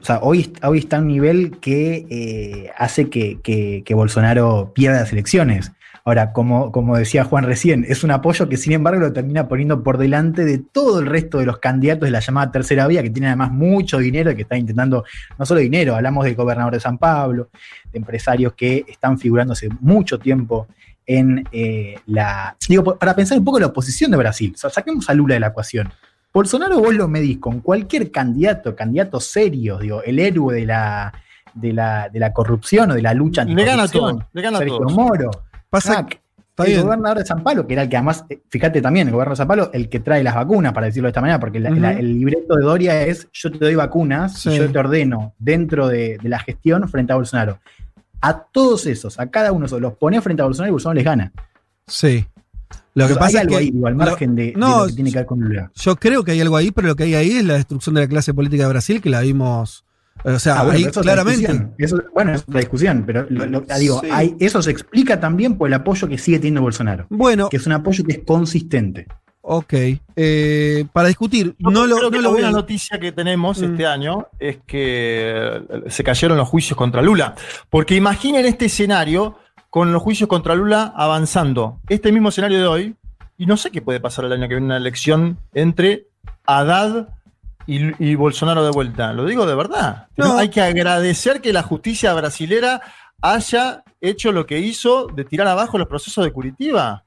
O 0.00 0.04
sea, 0.04 0.20
hoy, 0.22 0.52
hoy 0.62 0.78
está 0.78 0.98
a 0.98 1.00
un 1.00 1.08
nivel 1.08 1.58
que 1.58 2.06
eh, 2.10 2.70
hace 2.76 3.08
que, 3.08 3.40
que- 3.42 3.82
que 3.84 3.94
Bolsonaro 3.94 4.72
pierda 4.74 5.00
las 5.00 5.12
elecciones. 5.12 5.72
Ahora, 6.04 6.32
como, 6.32 6.72
como 6.72 6.96
decía 6.96 7.24
Juan 7.24 7.44
recién, 7.44 7.84
es 7.88 8.04
un 8.04 8.10
apoyo 8.10 8.48
que 8.48 8.56
sin 8.56 8.72
embargo 8.72 9.00
lo 9.00 9.12
termina 9.12 9.48
poniendo 9.48 9.82
por 9.82 9.98
delante 9.98 10.44
de 10.44 10.58
todo 10.58 11.00
el 11.00 11.06
resto 11.06 11.38
de 11.38 11.46
los 11.46 11.58
candidatos 11.58 12.06
de 12.06 12.10
la 12.10 12.20
llamada 12.20 12.50
tercera 12.50 12.86
vía, 12.86 13.02
que 13.02 13.10
tienen 13.10 13.28
además 13.28 13.52
mucho 13.52 13.98
dinero 13.98 14.30
y 14.30 14.36
que 14.36 14.42
están 14.42 14.58
intentando, 14.58 15.04
no 15.38 15.46
solo 15.46 15.60
dinero, 15.60 15.94
hablamos 15.96 16.24
del 16.24 16.34
gobernador 16.34 16.72
de 16.72 16.80
San 16.80 16.98
Pablo, 16.98 17.50
de 17.92 17.98
empresarios 17.98 18.54
que 18.54 18.84
están 18.88 19.18
figurando 19.18 19.52
hace 19.52 19.68
mucho 19.80 20.18
tiempo 20.18 20.66
en 21.06 21.44
eh, 21.52 21.96
la. 22.06 22.56
Digo, 22.68 22.96
para 22.96 23.14
pensar 23.14 23.38
un 23.38 23.44
poco 23.44 23.58
la 23.58 23.66
oposición 23.66 24.10
de 24.10 24.16
Brasil. 24.16 24.52
O 24.54 24.58
sea, 24.58 24.70
saquemos 24.70 25.10
a 25.10 25.14
Lula 25.14 25.34
de 25.34 25.40
la 25.40 25.48
ecuación. 25.48 25.92
Bolsonaro 26.32 26.78
vos 26.78 26.94
lo 26.94 27.08
medís 27.08 27.38
con 27.38 27.60
cualquier 27.60 28.12
candidato, 28.12 28.76
candidato 28.76 29.18
serio, 29.18 29.78
digo, 29.78 30.02
el 30.04 30.20
héroe 30.20 30.54
de 30.54 30.66
la, 30.66 31.12
de 31.54 31.72
la, 31.72 32.08
de 32.08 32.20
la 32.20 32.32
corrupción 32.32 32.92
o 32.92 32.94
de 32.94 33.02
la 33.02 33.12
lucha 33.14 33.44
Le 33.44 33.64
gana 33.64 33.82
anticorrupción. 33.82 34.18
todos, 34.18 34.30
le 34.32 34.42
gana 34.42 34.58
Sergio 34.58 34.78
todos. 34.78 34.92
Moro. 34.94 35.30
Pasa 35.70 36.06
el 36.58 36.66
bien. 36.66 36.82
gobernador 36.82 37.18
de 37.18 37.24
San 37.24 37.42
Pablo, 37.42 37.66
que 37.66 37.72
era 37.72 37.82
el 37.84 37.88
que 37.88 37.96
además, 37.96 38.24
eh, 38.28 38.40
fíjate 38.50 38.82
también, 38.82 39.06
el 39.08 39.12
gobernador 39.14 39.32
de 39.32 39.40
San 39.40 39.48
Pablo, 39.48 39.70
el 39.72 39.88
que 39.88 40.00
trae 40.00 40.22
las 40.22 40.34
vacunas, 40.34 40.72
para 40.74 40.86
decirlo 40.86 41.06
de 41.06 41.10
esta 41.10 41.20
manera, 41.22 41.40
porque 41.40 41.58
la- 41.60 41.92
el 41.92 42.18
libreto 42.18 42.54
de 42.56 42.62
Doria 42.64 43.02
es 43.02 43.28
yo 43.32 43.50
te 43.50 43.58
doy 43.58 43.74
vacunas 43.76 44.38
Sí. 44.38 44.50
y 44.50 44.58
yo 44.58 44.70
te 44.70 44.78
ordeno 44.78 45.32
dentro 45.38 45.88
de, 45.88 46.18
de 46.22 46.28
la 46.28 46.38
gestión 46.40 46.86
frente 46.88 47.12
a 47.12 47.16
Bolsonaro. 47.16 47.60
A 48.20 48.42
todos 48.42 48.84
esos, 48.86 49.18
a 49.18 49.28
cada 49.30 49.52
uno 49.52 49.60
de 49.60 49.66
esos, 49.68 49.80
los 49.80 49.94
pone 49.94 50.20
frente 50.20 50.42
a 50.42 50.44
Bolsonaro 50.44 50.68
y 50.68 50.72
Bolsonaro 50.72 50.96
les 50.96 51.04
gana. 51.04 51.32
Sí. 51.86 52.26
Lo 52.94 53.06
que 53.06 53.12
Hay 53.14 53.18
pasa 53.18 53.30
es 53.38 53.40
algo 53.42 53.50
que. 53.52 53.56
ahí, 53.56 53.70
digo, 53.70 53.86
al 53.86 53.94
margen 53.94 54.34
de, 54.36 54.42
de 54.46 54.52
no, 54.56 54.80
lo 54.80 54.86
que 54.88 54.92
tiene 54.92 55.10
que 55.12 55.18
ver 55.18 55.26
con 55.26 55.40
Lula. 55.40 55.70
Yo 55.74 55.96
creo 55.96 56.24
que 56.24 56.32
hay 56.32 56.40
algo 56.40 56.56
ahí, 56.56 56.70
pero 56.72 56.88
lo 56.88 56.96
que 56.96 57.04
hay 57.04 57.14
ahí 57.14 57.30
es 57.38 57.44
la 57.44 57.54
destrucción 57.54 57.94
de 57.94 58.02
la 58.02 58.08
clase 58.08 58.34
política 58.34 58.64
de 58.64 58.68
Brasil, 58.68 59.00
que 59.00 59.08
la 59.08 59.20
vimos. 59.20 59.84
O 60.24 60.38
sea, 60.38 60.60
Ah, 60.60 60.64
bueno, 60.64 60.76
ahí 60.78 60.84
eso 60.84 61.00
claramente. 61.00 61.68
Eso- 61.78 62.02
bueno, 62.14 62.34
es 62.34 62.42
otra 62.42 62.60
discusión, 62.60 63.04
pero 63.06 63.26
lo- 63.30 63.46
lo- 63.46 63.64
ah, 63.70 63.78
digo, 63.78 64.00
Sí. 64.00 64.08
hay- 64.12 64.36
eso 64.38 64.60
se 64.60 64.70
explica 64.70 65.18
también 65.18 65.56
por 65.56 65.68
el 65.68 65.74
apoyo 65.74 66.06
que 66.08 66.18
sigue 66.18 66.38
teniendo 66.38 66.60
Bolsonaro, 66.60 67.06
Bueno, 67.08 67.48
que 67.48 67.56
es 67.56 67.66
un 67.66 67.72
apoyo 67.72 68.04
que 68.04 68.12
es 68.12 68.18
consistente. 68.26 69.06
Ok. 69.42 69.72
Eh, 70.16 70.84
para 70.92 71.08
discutir, 71.08 71.54
no 71.58 71.86
lo, 71.86 71.96
Creo 71.96 72.08
no 72.08 72.10
que 72.10 72.16
lo 72.18 72.22
la 72.24 72.28
buena 72.28 72.50
noticia 72.50 72.98
que 73.00 73.12
tenemos 73.12 73.58
Mm. 73.60 73.64
este 73.64 73.86
año 73.86 74.26
es 74.38 74.58
que 74.66 75.56
eh, 75.56 75.62
se 75.88 76.04
cayeron 76.04 76.36
los 76.36 76.46
juicios 76.48 76.76
contra 76.76 77.00
Lula. 77.00 77.34
Porque 77.70 77.94
imaginen 77.96 78.44
este 78.44 78.66
escenario 78.66 79.38
con 79.70 79.90
los 79.92 80.02
juicios 80.02 80.28
contra 80.28 80.54
Lula 80.54 80.92
avanzando. 80.94 81.80
Este 81.88 82.12
mismo 82.12 82.28
escenario 82.28 82.58
de 82.58 82.66
hoy, 82.66 82.94
y 83.38 83.46
no 83.46 83.56
sé 83.56 83.70
qué 83.70 83.80
puede 83.80 84.00
pasar 84.00 84.26
el 84.26 84.32
año 84.32 84.42
que 84.42 84.54
viene 84.56 84.66
una 84.66 84.76
elección 84.76 85.38
entre 85.54 86.08
Haddad 86.44 87.08
y, 87.76 88.10
y 88.10 88.14
Bolsonaro 88.14 88.64
de 88.64 88.70
vuelta. 88.70 89.12
Lo 89.12 89.24
digo 89.24 89.46
de 89.46 89.54
verdad. 89.54 90.08
No. 90.16 90.36
Hay 90.36 90.48
que 90.48 90.60
agradecer 90.60 91.40
que 91.40 91.52
la 91.52 91.62
justicia 91.62 92.12
brasilera 92.14 92.80
haya 93.22 93.84
hecho 94.00 94.32
lo 94.32 94.46
que 94.46 94.58
hizo 94.58 95.06
de 95.06 95.24
tirar 95.24 95.46
abajo 95.46 95.78
los 95.78 95.88
procesos 95.88 96.24
de 96.24 96.32
Curitiba. 96.32 97.04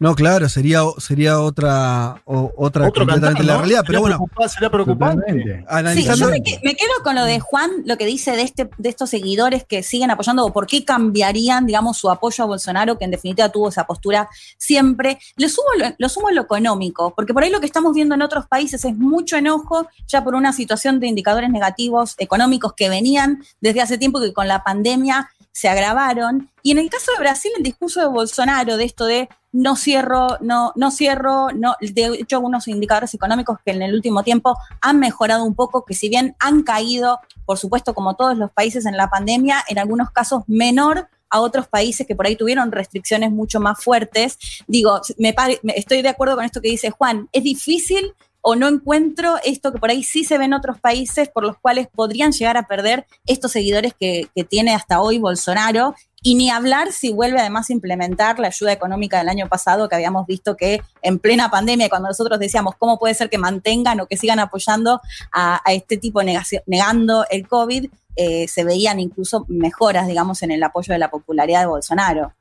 No, 0.00 0.14
claro, 0.14 0.48
sería, 0.48 0.82
sería 0.98 1.40
otra, 1.40 2.22
o- 2.24 2.52
otra 2.56 2.86
Otro 2.86 3.00
completamente 3.04 3.38
cantar, 3.38 3.44
la 3.46 3.56
realidad. 3.58 3.80
Pero 3.84 3.98
Sería 3.98 4.00
bueno, 4.00 4.16
preocupa- 4.18 4.48
sería 4.48 4.70
preocupante. 4.70 5.64
Sí, 5.94 6.04
yo 6.04 6.28
me, 6.28 6.40
que- 6.40 6.60
me 6.62 6.76
quedo 6.76 6.90
con 7.02 7.16
lo 7.16 7.24
de 7.24 7.40
Juan, 7.40 7.70
lo 7.84 7.96
que 7.98 8.06
dice 8.06 8.30
de, 8.36 8.42
este, 8.42 8.70
de 8.78 8.88
estos 8.88 9.10
seguidores 9.10 9.64
que 9.64 9.82
siguen 9.82 10.12
apoyando 10.12 10.44
o 10.46 10.52
por 10.52 10.68
qué 10.68 10.84
cambiarían, 10.84 11.66
digamos, 11.66 11.98
su 11.98 12.10
apoyo 12.10 12.44
a 12.44 12.46
Bolsonaro, 12.46 12.96
que 12.96 13.06
en 13.06 13.10
definitiva 13.10 13.48
tuvo 13.48 13.70
esa 13.70 13.86
postura 13.88 14.28
siempre. 14.56 15.18
Lo 15.36 15.48
sumo, 15.48 15.66
lo, 15.76 15.86
lo 15.98 16.08
sumo 16.08 16.28
en 16.28 16.36
lo 16.36 16.42
económico, 16.42 17.12
porque 17.16 17.34
por 17.34 17.42
ahí 17.42 17.50
lo 17.50 17.58
que 17.58 17.66
estamos 17.66 17.92
viendo 17.92 18.14
en 18.14 18.22
otros 18.22 18.46
países 18.46 18.84
es 18.84 18.96
mucho 18.96 19.36
enojo 19.36 19.88
ya 20.06 20.22
por 20.22 20.36
una 20.36 20.52
situación 20.52 21.00
de 21.00 21.08
indicadores 21.08 21.50
negativos 21.50 22.14
económicos 22.18 22.72
que 22.76 22.88
venían 22.88 23.42
desde 23.60 23.80
hace 23.80 23.98
tiempo 23.98 24.20
que 24.20 24.32
con 24.32 24.46
la 24.46 24.62
pandemia 24.62 25.28
se 25.58 25.68
agravaron. 25.68 26.48
Y 26.62 26.70
en 26.70 26.78
el 26.78 26.88
caso 26.88 27.10
de 27.12 27.18
Brasil, 27.18 27.50
el 27.56 27.64
discurso 27.64 28.00
de 28.00 28.06
Bolsonaro, 28.06 28.76
de 28.76 28.84
esto 28.84 29.06
de 29.06 29.28
no 29.50 29.74
cierro, 29.74 30.38
no, 30.40 30.72
no 30.76 30.92
cierro, 30.92 31.48
no, 31.52 31.74
de 31.80 32.18
hecho, 32.20 32.36
algunos 32.36 32.68
indicadores 32.68 33.12
económicos 33.14 33.58
que 33.64 33.72
en 33.72 33.82
el 33.82 33.92
último 33.92 34.22
tiempo 34.22 34.56
han 34.80 35.00
mejorado 35.00 35.42
un 35.42 35.56
poco, 35.56 35.84
que 35.84 35.94
si 35.94 36.08
bien 36.08 36.36
han 36.38 36.62
caído, 36.62 37.18
por 37.44 37.58
supuesto, 37.58 37.92
como 37.92 38.14
todos 38.14 38.36
los 38.36 38.52
países 38.52 38.86
en 38.86 38.96
la 38.96 39.10
pandemia, 39.10 39.64
en 39.66 39.78
algunos 39.80 40.12
casos 40.12 40.44
menor 40.46 41.08
a 41.28 41.40
otros 41.40 41.66
países 41.66 42.06
que 42.06 42.14
por 42.14 42.26
ahí 42.26 42.36
tuvieron 42.36 42.70
restricciones 42.70 43.32
mucho 43.32 43.58
más 43.58 43.82
fuertes. 43.82 44.38
Digo, 44.68 45.00
me- 45.18 45.34
estoy 45.74 46.02
de 46.02 46.08
acuerdo 46.08 46.36
con 46.36 46.44
esto 46.44 46.60
que 46.60 46.68
dice 46.68 46.90
Juan, 46.90 47.28
es 47.32 47.42
difícil 47.42 48.14
o 48.40 48.54
no 48.54 48.68
encuentro 48.68 49.36
esto 49.44 49.72
que 49.72 49.78
por 49.78 49.90
ahí 49.90 50.02
sí 50.02 50.24
se 50.24 50.38
ve 50.38 50.44
en 50.44 50.54
otros 50.54 50.80
países 50.80 51.28
por 51.28 51.44
los 51.44 51.58
cuales 51.58 51.88
podrían 51.88 52.32
llegar 52.32 52.56
a 52.56 52.66
perder 52.66 53.06
estos 53.26 53.52
seguidores 53.52 53.92
que, 53.98 54.28
tiene 54.48 54.74
hasta 54.74 55.00
hoy 55.00 55.18
Bolsonaro. 55.18 55.94
Y 56.22 56.34
ni 56.34 56.50
hablar 56.50 56.92
si 56.92 57.12
vuelve 57.12 57.38
además 57.38 57.70
a 57.70 57.72
implementar 57.72 58.38
la 58.38 58.48
ayuda 58.48 58.72
económica 58.72 59.18
del 59.18 59.28
año 59.28 59.48
pasado, 59.48 59.88
que 59.88 59.94
habíamos 59.94 60.26
visto 60.26 60.56
que 60.56 60.80
en 61.02 61.18
plena 61.18 61.50
pandemia, 61.50 61.88
cuando 61.88 62.08
nosotros 62.08 62.38
decíamos 62.38 62.74
cómo 62.76 62.98
puede 62.98 63.14
ser 63.14 63.30
que 63.30 63.38
mantengan 63.38 64.00
o 64.00 64.06
que 64.06 64.16
sigan 64.16 64.38
apoyando 64.38 65.00
a, 65.32 65.60
este 65.66 65.96
tipo 65.96 66.20
negando 66.66 67.24
el 67.30 67.46
COVID, 67.46 67.90
eh, 68.16 68.48
se 68.48 68.64
veían 68.64 68.98
incluso 68.98 69.44
mejoras, 69.48 70.08
digamos, 70.08 70.42
en 70.42 70.50
el 70.50 70.62
apoyo 70.62 70.92
de 70.92 70.98
la 70.98 71.10
popularidad 71.10 71.60
de 71.60 71.66
Bolsonaro. 71.66 72.32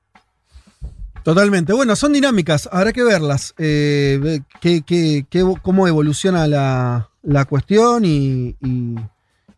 Totalmente. 1.28 1.74
Bueno, 1.74 1.94
son 1.98 2.14
dinámicas, 2.14 2.70
habrá 2.72 2.94
que 2.94 3.04
verlas. 3.04 3.54
eh, 3.58 4.40
qué- 4.62 5.26
cómo 5.62 5.86
evoluciona 5.86 6.48
la, 6.48 7.10
la 7.22 7.44
cuestión 7.44 8.04
y, 8.06 8.56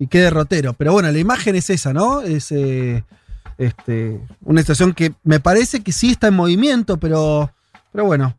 qué 0.10 0.20
derrotero. 0.20 0.74
Pero 0.74 0.94
bueno, 0.94 1.12
la 1.12 1.20
imagen 1.20 1.56
es 1.56 1.70
esa, 1.70 1.94
¿no? 1.94 2.22
Es 2.22 2.52
eh, 2.52 3.04
este, 3.60 4.20
una 4.42 4.62
situación 4.62 4.94
que 4.96 5.14
me 5.24 5.40
parece 5.40 5.82
que 5.82 5.92
sí 5.92 6.10
está 6.10 6.30
en 6.30 6.34
movimiento, 6.34 6.98
pero, 6.98 7.54
pero 7.92 8.06
bueno, 8.06 8.36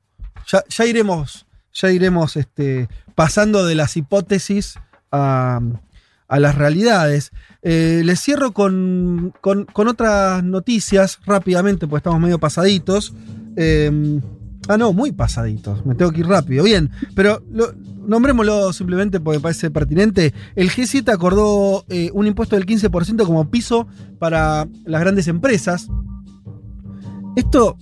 ya, 0.49 0.65
ya 0.69 0.87
iremos, 0.87 1.47
ya 1.73 1.89
iremos 1.93 2.35
este, 2.37 2.89
pasando 3.15 3.65
de 3.65 3.77
las 3.77 3.97
hipótesis 3.97 4.75
a, 5.13 5.61
a 6.31 6.39
las 6.41 6.55
realidades. 6.55 7.33
Eh, 7.63 8.03
les 8.05 8.21
cierro 8.21 8.53
con, 8.53 9.35
con- 9.43 9.67
otras 9.89 10.43
noticias 10.45 11.19
rápidamente, 11.27 11.87
porque 11.87 11.99
estamos 12.01 12.21
medio 12.21 12.39
pasaditos. 12.39 13.13
Eh, 13.57 14.21
ah, 14.69 14.79
no, 14.79 14.93
muy 14.93 15.13
pasaditos. 15.13 15.85
Me 15.85 15.95
tengo 15.95 16.13
que 16.13 16.21
ir 16.21 16.27
rápido. 16.27 16.65
Bien, 16.65 16.91
pero 17.15 17.43
lo- 17.51 17.75
nombrémoslo 18.07 18.73
simplemente 18.73 19.21
porque 19.21 19.41
parece 19.41 19.71
pertinente. 19.71 20.33
El 20.55 20.71
G7 20.71 21.13
acordó 21.13 21.85
eh, 21.89 22.11
un 22.15 22.27
impuesto 22.27 22.57
del 22.57 22.65
15% 22.67 23.27
como 23.27 23.51
piso 23.51 23.87
para 24.19 24.67
las 24.85 25.01
grandes 25.01 25.29
empresas. 25.29 25.89
Esto, 27.37 27.77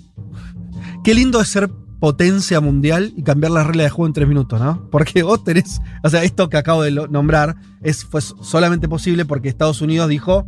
qué 1.05 1.15
lindo 1.15 1.41
es 1.41 1.49
ser 1.49 1.71
potencia 2.01 2.61
mundial 2.61 3.13
y 3.17 3.23
cambiar 3.23 3.53
las 3.53 3.67
reglas 3.67 3.87
de 3.87 3.91
juego 3.91 4.07
en 4.07 4.13
tres 4.13 4.29
minutos, 4.29 4.61
¿no? 4.61 4.89
Porque 4.91 5.23
vos 5.23 5.43
tenés, 5.43 5.81
o 6.03 6.11
sea, 6.11 6.23
esto 6.23 6.49
que 6.49 6.57
acabo 6.57 6.83
de 6.83 6.93
nombrar 6.93 7.57
es, 7.83 8.05
fue 8.05 8.21
solamente 8.21 8.89
posible 8.89 9.25
porque 9.25 9.49
Estados 9.49 9.81
Unidos 9.81 10.09
dijo, 10.09 10.47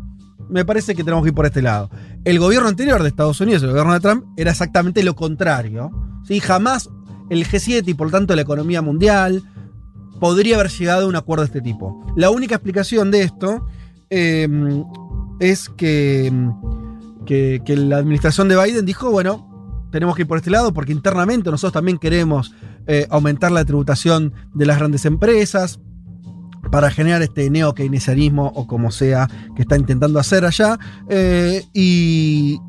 me 0.48 0.64
parece 0.64 0.94
que 0.94 1.03
tenemos 1.03 1.24
que 1.24 1.30
ir 1.30 1.34
por 1.34 1.46
este 1.46 1.62
lado. 1.62 1.90
El 2.24 2.38
gobierno 2.38 2.68
anterior 2.68 3.03
de 3.03 3.09
Estados 3.09 3.40
Unidos, 3.40 3.62
el 3.62 3.70
gobierno 3.70 3.94
de 3.94 4.01
Trump, 4.01 4.24
era 4.36 4.51
exactamente 4.51 5.03
lo 5.03 5.14
contrario. 5.14 5.90
¿sí? 6.24 6.40
Jamás 6.40 6.88
el 7.30 7.46
G7 7.46 7.86
y 7.86 7.94
por 7.94 8.11
tanto 8.11 8.34
la 8.34 8.42
economía 8.42 8.82
mundial 8.82 9.42
podría 10.20 10.57
haber 10.57 10.70
llegado 10.70 11.07
a 11.07 11.09
un 11.09 11.16
acuerdo 11.16 11.42
de 11.42 11.46
este 11.46 11.61
tipo. 11.61 12.05
La 12.16 12.30
única 12.30 12.57
explicación 12.57 13.11
de 13.11 13.22
esto 13.22 13.66
eh, 14.11 14.48
es 15.40 15.68
que, 15.68 16.32
que, 17.26 17.62
que 17.64 17.76
la 17.76 17.98
administración 17.98 18.48
de 18.48 18.62
Biden 18.62 18.84
dijo, 18.84 19.11
bueno, 19.11 19.49
tenemos 19.91 20.16
que 20.16 20.22
ir 20.22 20.28
por 20.28 20.38
este 20.38 20.51
lado 20.51 20.72
porque 20.72 20.93
internamente 20.93 21.51
nosotros 21.51 21.72
también 21.72 21.99
queremos 21.99 22.55
eh, 22.86 23.07
aumentar 23.11 23.53
la 23.53 23.64
tributación 23.64 24.32
de 24.55 24.66
las 24.66 24.78
grandes 24.78 25.05
empresas 25.05 25.80
para 26.70 26.91
generar 26.91 27.22
este 27.22 27.49
neo-keynesianismo 27.51 28.53
o 28.55 28.66
como 28.66 28.91
sea 28.91 29.28
que 29.57 29.62
está 29.62 29.76
intentando 29.76 30.18
hacer 30.18 30.45
allá 30.45 30.78
eh, 31.09 31.64
y, 31.72 32.61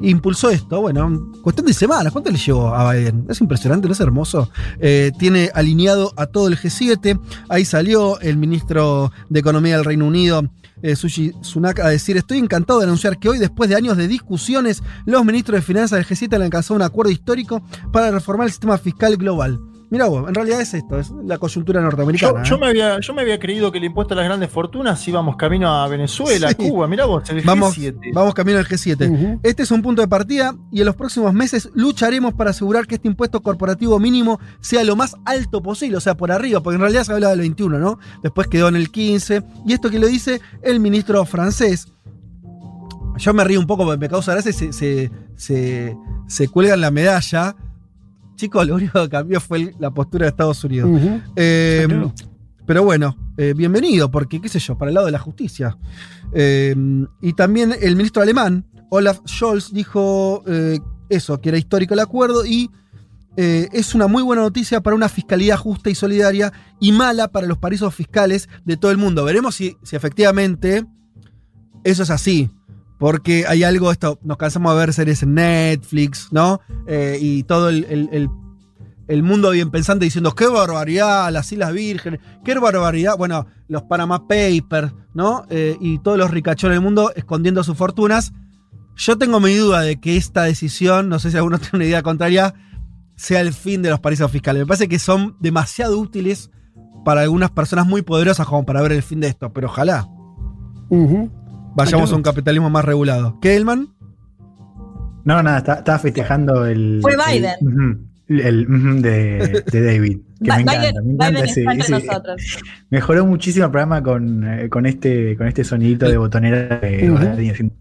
impulsó 0.00 0.50
esto, 0.50 0.80
bueno, 0.80 1.32
cuestión 1.42 1.66
de 1.66 1.72
semanas, 1.72 2.12
¿cuánto 2.12 2.30
le 2.30 2.38
llevó 2.38 2.74
a 2.74 2.92
Biden? 2.92 3.26
Es 3.28 3.40
impresionante, 3.40 3.88
¿no 3.88 3.92
es 3.92 4.00
hermoso? 4.00 4.50
Eh, 4.80 5.12
tiene 5.18 5.50
alineado 5.54 6.12
a 6.16 6.26
todo 6.26 6.48
el 6.48 6.56
G7, 6.56 7.20
ahí 7.48 7.64
salió 7.64 8.20
el 8.20 8.36
ministro 8.36 9.12
de 9.28 9.40
Economía 9.40 9.76
del 9.76 9.84
Reino 9.84 10.06
Unido, 10.06 10.48
eh, 10.82 10.96
Sushi 10.96 11.32
Sunak 11.40 11.80
a 11.80 11.88
decir, 11.88 12.16
estoy 12.16 12.38
encantado 12.38 12.80
de 12.80 12.86
anunciar 12.86 13.18
que 13.18 13.28
hoy, 13.28 13.38
después 13.38 13.68
de 13.70 13.76
años 13.76 13.96
de 13.96 14.08
discusiones, 14.08 14.82
los 15.06 15.24
ministros 15.24 15.56
de 15.56 15.62
finanzas 15.62 15.98
del 15.98 16.06
G7 16.06 16.34
han 16.36 16.42
alcanzado 16.42 16.76
un 16.76 16.82
acuerdo 16.82 17.10
histórico 17.10 17.62
para 17.92 18.10
reformar 18.10 18.46
el 18.46 18.52
sistema 18.52 18.78
fiscal 18.78 19.16
global. 19.16 19.60
Mira 19.90 20.06
vos, 20.06 20.28
en 20.28 20.34
realidad 20.34 20.60
es 20.60 20.74
esto, 20.74 20.98
es 20.98 21.10
la 21.24 21.38
coyuntura 21.38 21.80
norteamericana. 21.80 22.42
yo 22.42 22.56
¿eh? 22.56 22.58
me 22.58 22.66
había, 22.66 23.00
yo 23.00 23.14
me 23.14 23.22
había 23.22 23.38
creído 23.38 23.72
que 23.72 23.78
el 23.78 23.84
impuesto 23.84 24.12
a 24.12 24.18
las 24.18 24.26
grandes 24.26 24.50
fortunas 24.50 25.06
íbamos 25.08 25.36
camino 25.36 25.68
a 25.72 25.88
Venezuela, 25.88 26.48
Sí. 26.50 26.54
Cuba. 26.56 26.86
Mirá 26.86 27.06
vos, 27.06 27.28
el 27.30 27.40
Vamos, 27.40 27.78
G7. 27.78 28.12
vamos 28.12 28.34
camino 28.34 28.58
al 28.58 28.66
G7. 28.66 29.40
Este 29.42 29.62
es 29.62 29.70
un 29.70 29.80
punto 29.80 30.02
de 30.02 30.08
partida 30.08 30.54
y 30.70 30.80
en 30.80 30.86
los 30.86 30.94
próximos 30.94 31.32
meses 31.32 31.70
lucharemos 31.74 32.34
para 32.34 32.50
asegurar 32.50 32.86
que 32.86 32.96
este 32.96 33.08
impuesto 33.08 33.40
corporativo 33.42 33.98
mínimo 33.98 34.38
sea 34.60 34.84
lo 34.84 34.94
más 34.94 35.16
alto 35.24 35.62
posible, 35.62 35.96
o 35.96 36.00
sea, 36.00 36.16
por 36.16 36.32
arriba, 36.32 36.60
porque 36.62 36.74
en 36.74 36.82
realidad 36.82 37.04
se 37.04 37.12
hablaba 37.12 37.30
del 37.30 37.40
21, 37.40 37.78
¿no? 37.78 37.98
Después 38.22 38.46
quedó 38.48 38.68
en 38.68 38.76
el 38.76 38.90
15. 38.90 39.42
Y 39.66 39.72
esto 39.72 39.88
que 39.90 39.98
lo 39.98 40.06
dice 40.06 40.42
el 40.62 40.80
ministro 40.80 41.24
francés. 41.24 41.88
Yo 43.16 43.34
me 43.34 43.42
río 43.42 43.58
un 43.58 43.66
poco 43.66 43.84
porque 43.84 43.98
me 43.98 44.08
causa 44.08 44.32
gracia, 44.32 44.52
se, 44.52 44.72
se, 44.72 45.10
se, 45.34 45.96
se 46.28 46.48
cuelgan 46.48 46.80
la 46.80 46.90
medalla. 46.90 47.56
Chicos, 48.38 48.66
lo 48.66 48.76
único 48.76 49.02
que 49.02 49.08
cambió 49.08 49.40
fue 49.40 49.74
la 49.80 49.90
postura 49.90 50.26
de 50.26 50.30
Estados 50.30 50.62
Unidos. 50.62 50.88
Eh, 51.34 51.84
Claro. 51.88 52.14
pero 52.66 52.84
bueno, 52.84 53.16
eh, 53.36 53.52
bienvenido, 53.56 54.10
porque 54.10 54.40
qué 54.40 54.48
sé 54.48 54.60
yo, 54.60 54.78
para 54.78 54.90
el 54.90 54.94
lado 54.94 55.06
de 55.06 55.12
la 55.12 55.18
justicia. 55.18 55.76
Eh, 56.32 56.74
y 57.20 57.32
también 57.32 57.74
el 57.80 57.96
ministro 57.96 58.22
alemán, 58.22 58.64
Olaf 58.90 59.18
Scholz, 59.26 59.72
dijo 59.72 60.44
eso, 61.08 61.40
que 61.40 61.48
era 61.48 61.58
histórico 61.58 61.94
el 61.94 62.00
acuerdo 62.00 62.46
y 62.46 62.70
eh, 63.36 63.68
es 63.72 63.94
una 63.94 64.08
muy 64.08 64.22
buena 64.22 64.42
noticia 64.42 64.80
para 64.80 64.96
una 64.96 65.08
fiscalidad 65.08 65.56
justa 65.56 65.90
y 65.90 65.94
solidaria 65.94 66.52
y 66.80 66.92
mala 66.92 67.28
para 67.28 67.46
los 67.46 67.58
paraísos 67.58 67.94
fiscales 67.94 68.48
de 68.64 68.76
todo 68.76 68.90
el 68.90 68.98
mundo. 68.98 69.24
Veremos 69.24 69.54
si, 69.54 69.76
si 69.82 69.96
efectivamente 69.96 70.84
eso 71.84 72.02
es 72.02 72.10
así. 72.10 72.50
Porque 72.98 73.44
hay 73.46 73.62
algo, 73.62 73.92
esto, 73.92 74.18
nos 74.22 74.36
cansamos 74.36 74.72
de 74.74 74.78
ver 74.80 74.92
series 74.92 75.22
en 75.22 75.34
Netflix, 75.34 76.28
¿no? 76.32 76.60
Eh, 76.86 77.18
y 77.20 77.44
todo 77.44 77.68
el, 77.68 77.84
el- 77.88 78.28
el- 79.08 79.22
mundo 79.22 79.50
bien 79.50 79.70
pensante 79.70 80.04
diciendo, 80.04 80.34
qué 80.34 80.46
barbaridad, 80.48 81.30
las 81.32 81.50
Islas 81.52 81.72
Vírgenes, 81.72 82.20
qué 82.44 82.58
barbaridad, 82.58 83.16
bueno, 83.16 83.46
los 83.68 83.82
Panama 83.84 84.26
Papers, 84.28 84.92
¿no? 85.14 85.44
Eh, 85.48 85.76
y 85.80 85.98
todos 86.00 86.18
los 86.18 86.30
ricachones 86.30 86.74
del 86.74 86.82
mundo 86.82 87.12
escondiendo 87.14 87.62
sus 87.64 87.76
fortunas. 87.76 88.32
Yo 88.96 89.16
tengo 89.16 89.38
mi 89.40 89.54
duda 89.54 89.80
de 89.82 90.00
que 90.00 90.16
esta 90.16 90.42
decisión, 90.42 91.08
no 91.08 91.18
sé 91.20 91.30
si 91.30 91.36
alguno 91.36 91.58
tiene 91.58 91.70
una 91.76 91.84
idea 91.84 92.02
contraria, 92.02 92.52
sea 93.16 93.40
el 93.40 93.52
fin 93.52 93.80
de 93.82 93.90
los 93.90 94.00
paraísos 94.00 94.30
fiscales. 94.30 94.60
Me 94.62 94.66
parece 94.66 94.88
que 94.88 94.98
son 94.98 95.36
demasiado 95.40 95.98
útiles 95.98 96.50
para 97.04 97.22
algunas 97.22 97.50
personas 97.52 97.86
muy 97.86 98.02
poderosas 98.02 98.46
como 98.46 98.66
para 98.66 98.82
ver 98.82 98.92
el 98.92 99.02
fin 99.02 99.20
de 99.20 99.28
esto, 99.28 99.52
pero 99.52 99.68
ojalá 99.68 100.06
vayamos 101.78 102.12
a 102.12 102.16
un 102.16 102.22
capitalismo 102.22 102.68
más 102.70 102.84
regulado. 102.84 103.38
¿Qué, 103.40 103.56
Elman? 103.56 103.88
No, 105.24 105.42
nada, 105.42 105.58
estaba 105.58 105.98
festejando 105.98 106.66
el. 106.66 107.00
Fue 107.02 107.12
el- 107.12 107.18
Biden. 107.18 108.08
El 108.28 109.00
de, 109.00 109.64
de 109.72 109.82
David. 109.82 110.18
Que 110.44 110.44
me 110.50 110.56
Biden- 110.56 110.60
encanta, 110.60 111.02
me 111.02 111.12
encanta 111.14 111.30
Biden 111.30 111.94
ese-. 111.94 112.60
Mejoró 112.90 113.24
muchísimo 113.24 113.64
el 113.66 113.70
programa 113.70 114.02
con, 114.02 114.46
eh, 114.46 114.68
con 114.68 114.84
este 114.84 115.34
con 115.36 115.48
este 115.48 115.64
sonidito 115.64 116.06
de 116.08 116.16
botonera 116.18 116.78
de 116.78 117.50
haciendo- 117.50 117.74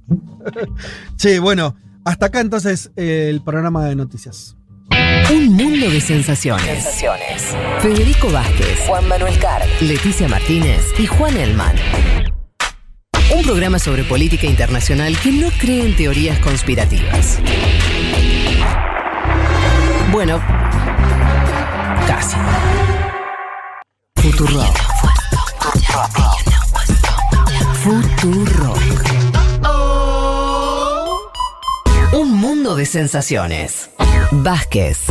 Che, 1.17 1.39
bueno, 1.39 1.75
hasta 2.05 2.27
acá 2.27 2.39
entonces 2.39 2.91
eh, 2.95 3.27
el 3.29 3.41
programa 3.41 3.85
de 3.85 3.95
noticias. 3.95 4.55
Un 5.29 5.47
mundo 5.47 5.89
de 5.89 5.99
sensaciones. 5.99 6.87
Federico 7.81 8.31
Vázquez, 8.31 8.79
Juan 8.87 9.05
Manuel 9.09 9.37
Carr, 9.39 9.63
Leticia 9.81 10.29
Martínez 10.29 10.81
y 10.97 11.05
Juan 11.05 11.35
Elman. 11.35 11.75
Un 13.29 13.43
programa 13.43 13.77
sobre 13.77 14.03
política 14.05 14.47
internacional 14.47 15.17
que 15.19 15.31
no 15.31 15.49
cree 15.59 15.85
en 15.85 15.95
teorías 15.95 16.39
conspirativas. 16.39 17.39
Bueno, 20.11 20.41
casi. 22.07 22.37
Futuro. 24.15 24.63
Futuro. 27.83 28.73
Un 32.13 32.33
mundo 32.33 32.75
de 32.75 32.85
sensaciones. 32.85 33.89
Vázquez, 34.31 35.05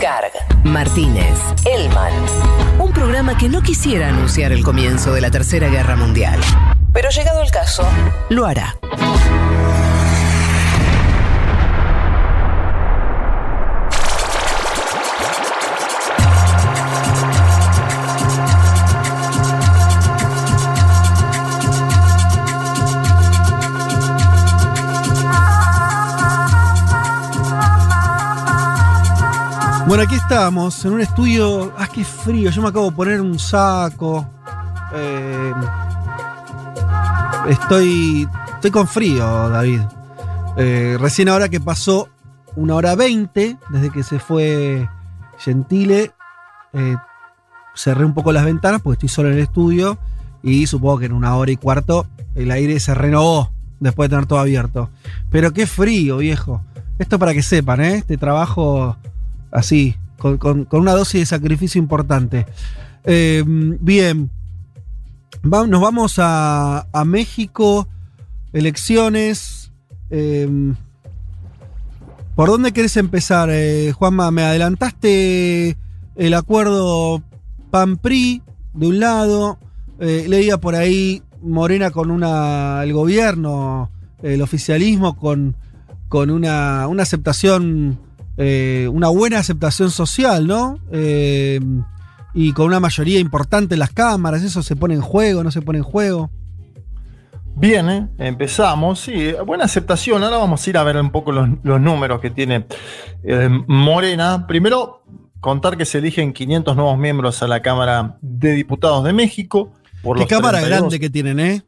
Carg, 0.00 0.32
Martínez, 0.64 1.38
Elman. 1.64 2.12
Un 2.78 2.92
programa 2.92 3.36
que 3.36 3.48
no 3.48 3.62
quisiera 3.62 4.08
anunciar 4.08 4.52
el 4.52 4.62
comienzo 4.62 5.12
de 5.12 5.20
la 5.20 5.30
Tercera 5.30 5.68
Guerra 5.68 5.96
Mundial. 5.96 6.40
Pero 6.96 7.10
llegado 7.10 7.42
el 7.42 7.50
caso, 7.50 7.86
lo 8.30 8.46
hará. 8.46 8.74
Bueno, 29.86 30.02
aquí 30.02 30.14
estamos 30.14 30.82
en 30.86 30.94
un 30.94 31.02
estudio. 31.02 31.74
Ah, 31.76 31.88
qué 31.92 32.02
frío. 32.02 32.48
Yo 32.48 32.62
me 32.62 32.68
acabo 32.68 32.88
de 32.88 32.96
poner 32.96 33.20
un 33.20 33.38
saco. 33.38 34.26
Eh, 34.94 35.52
estoy, 37.48 38.28
estoy 38.54 38.70
con 38.70 38.86
frío, 38.86 39.48
David. 39.48 39.80
Eh, 40.56 40.96
recién 41.00 41.28
ahora 41.28 41.48
que 41.48 41.60
pasó 41.60 42.08
una 42.54 42.74
hora 42.74 42.94
veinte 42.94 43.56
desde 43.68 43.90
que 43.90 44.02
se 44.02 44.18
fue 44.18 44.88
Gentile, 45.38 46.12
eh, 46.72 46.96
cerré 47.74 48.04
un 48.04 48.14
poco 48.14 48.32
las 48.32 48.44
ventanas 48.44 48.80
porque 48.80 48.94
estoy 48.94 49.08
solo 49.08 49.28
en 49.28 49.34
el 49.34 49.42
estudio 49.42 49.98
y 50.42 50.66
supongo 50.66 50.98
que 50.98 51.06
en 51.06 51.12
una 51.12 51.36
hora 51.36 51.50
y 51.50 51.56
cuarto 51.56 52.06
el 52.34 52.50
aire 52.50 52.80
se 52.80 52.94
renovó 52.94 53.50
después 53.80 54.08
de 54.08 54.16
tener 54.16 54.26
todo 54.26 54.38
abierto. 54.38 54.90
Pero 55.30 55.52
qué 55.52 55.66
frío, 55.66 56.18
viejo. 56.18 56.62
Esto 56.98 57.18
para 57.18 57.34
que 57.34 57.42
sepan, 57.42 57.80
¿eh? 57.82 57.96
Este 57.96 58.16
trabajo 58.16 58.96
así, 59.50 59.96
con, 60.18 60.38
con- 60.38 60.66
una 60.70 60.92
dosis 60.92 61.20
de 61.20 61.26
sacrificio 61.26 61.78
importante. 61.78 62.46
Eh, 63.04 63.42
bien, 63.46 64.30
Nos 65.42 65.80
vamos 65.80 66.16
a, 66.18 66.86
México, 67.06 67.88
elecciones. 68.52 69.72
eh, 70.10 70.74
¿Por 72.34 72.48
dónde 72.48 72.72
querés 72.72 72.96
empezar, 72.96 73.48
eh, 73.50 73.92
Juanma? 73.92 74.30
Me 74.30 74.42
adelantaste 74.42 75.76
el 76.16 76.34
acuerdo 76.34 77.22
PAN-PRI 77.70 78.42
de 78.74 78.86
un 78.88 79.00
lado. 79.00 79.58
eh, 79.98 80.26
leía 80.28 80.58
por 80.58 80.74
ahí 80.74 81.22
Morena 81.40 81.90
con 81.90 82.10
una. 82.10 82.82
el 82.82 82.92
gobierno, 82.92 83.90
el 84.22 84.42
oficialismo 84.42 85.16
con, 85.16 85.56
con 86.08 86.30
una, 86.30 86.86
una 86.88 87.04
aceptación, 87.04 87.98
eh, 88.36 88.88
una 88.92 89.08
buena 89.08 89.38
aceptación 89.38 89.90
social, 89.90 90.46
¿no? 90.46 90.78
Y 92.38 92.52
con 92.52 92.66
una 92.66 92.80
mayoría 92.80 93.18
importante 93.18 93.74
en 93.74 93.78
las 93.80 93.90
cámaras, 93.92 94.42
¿eso 94.42 94.62
se 94.62 94.76
pone 94.76 94.92
en 94.94 95.00
juego, 95.00 95.42
no 95.42 95.50
se 95.50 95.62
pone 95.62 95.78
en 95.78 95.84
juego? 95.84 96.30
Bien, 97.54 97.88
¿eh? 97.88 98.08
empezamos. 98.18 99.00
Sí, 99.00 99.32
buena 99.46 99.64
aceptación. 99.64 100.22
Ahora 100.22 100.36
vamos 100.36 100.64
a 100.64 100.70
ir 100.70 100.76
a 100.76 100.82
ver 100.84 100.98
un 100.98 101.10
poco 101.10 101.32
los, 101.32 101.48
los 101.62 101.80
números 101.80 102.20
que 102.20 102.28
tiene 102.28 102.66
eh, 103.24 103.48
Morena. 103.66 104.46
Primero, 104.46 105.02
contar 105.40 105.78
que 105.78 105.86
se 105.86 105.96
eligen 105.98 106.34
500 106.34 106.76
nuevos 106.76 106.98
miembros 106.98 107.42
a 107.42 107.48
la 107.48 107.62
Cámara 107.62 108.18
de 108.20 108.52
Diputados 108.52 109.02
de 109.04 109.14
México. 109.14 109.72
Por 110.02 110.18
Qué 110.18 110.26
cámara 110.26 110.58
32. 110.58 110.78
grande 110.78 111.00
que 111.00 111.08
tienen, 111.08 111.40
¿eh? 111.40 111.62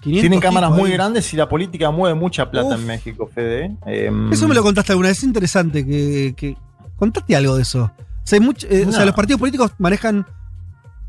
500 0.00 0.20
Tienen 0.22 0.40
cámaras 0.40 0.70
tipos 0.70 0.80
muy 0.80 0.92
grandes 0.92 1.32
y 1.34 1.36
la 1.36 1.46
política 1.48 1.90
mueve 1.90 2.18
mucha 2.18 2.50
plata 2.50 2.68
Uf. 2.68 2.80
en 2.80 2.86
México, 2.86 3.30
Fede. 3.34 3.76
¿eh? 3.86 4.06
Em, 4.06 4.32
Eso 4.32 4.48
me 4.48 4.54
lo 4.54 4.62
contaste 4.62 4.92
alguna 4.92 5.08
vez, 5.08 5.18
es 5.18 5.24
interesante 5.24 5.84
que, 5.86 6.32
que- 6.34 6.56
contate 6.96 7.36
algo 7.36 7.56
de 7.56 7.62
eso. 7.62 7.90
Sea, 8.26 8.38
hay 8.40 8.44
much- 8.46 8.66
eh, 8.68 8.84
o 8.86 8.90
sea, 8.90 9.00
No. 9.00 9.06
los 9.06 9.14
partidos 9.14 9.38
políticos 9.40 9.72
manejan 9.78 10.26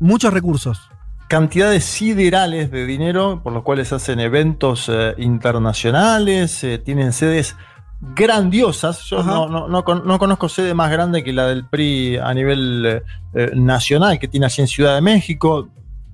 muchos 0.00 0.32
recursos. 0.32 0.80
cantidades 1.28 1.84
siderales 1.84 2.70
de 2.70 2.86
dinero 2.86 3.42
por 3.42 3.52
los 3.52 3.62
cuales 3.62 3.92
hacen 3.92 4.18
eventos 4.18 4.88
eh, 4.88 5.14
internacionales, 5.18 6.64
eh, 6.64 6.78
tienen 6.78 7.12
sedes 7.12 7.54
grandiosas. 8.00 9.02
Yo 9.10 9.22
no, 9.22 9.46
no- 9.48 9.68
no 9.68 9.84
con- 9.84 10.06
no 10.06 10.18
conozco 10.18 10.48
sede 10.48 10.72
más 10.72 10.90
grande 10.90 11.22
que 11.22 11.32
la 11.32 11.46
del 11.48 11.66
PRI 11.66 12.16
a 12.16 12.32
nivel 12.32 12.86
eh, 12.86 13.02
eh, 13.34 13.50
nacional 13.54 14.18
que 14.18 14.28
tiene 14.28 14.46
allí 14.46 14.62
en 14.62 14.68
Ciudad 14.68 14.94
de 14.94 15.00
México. 15.02 15.68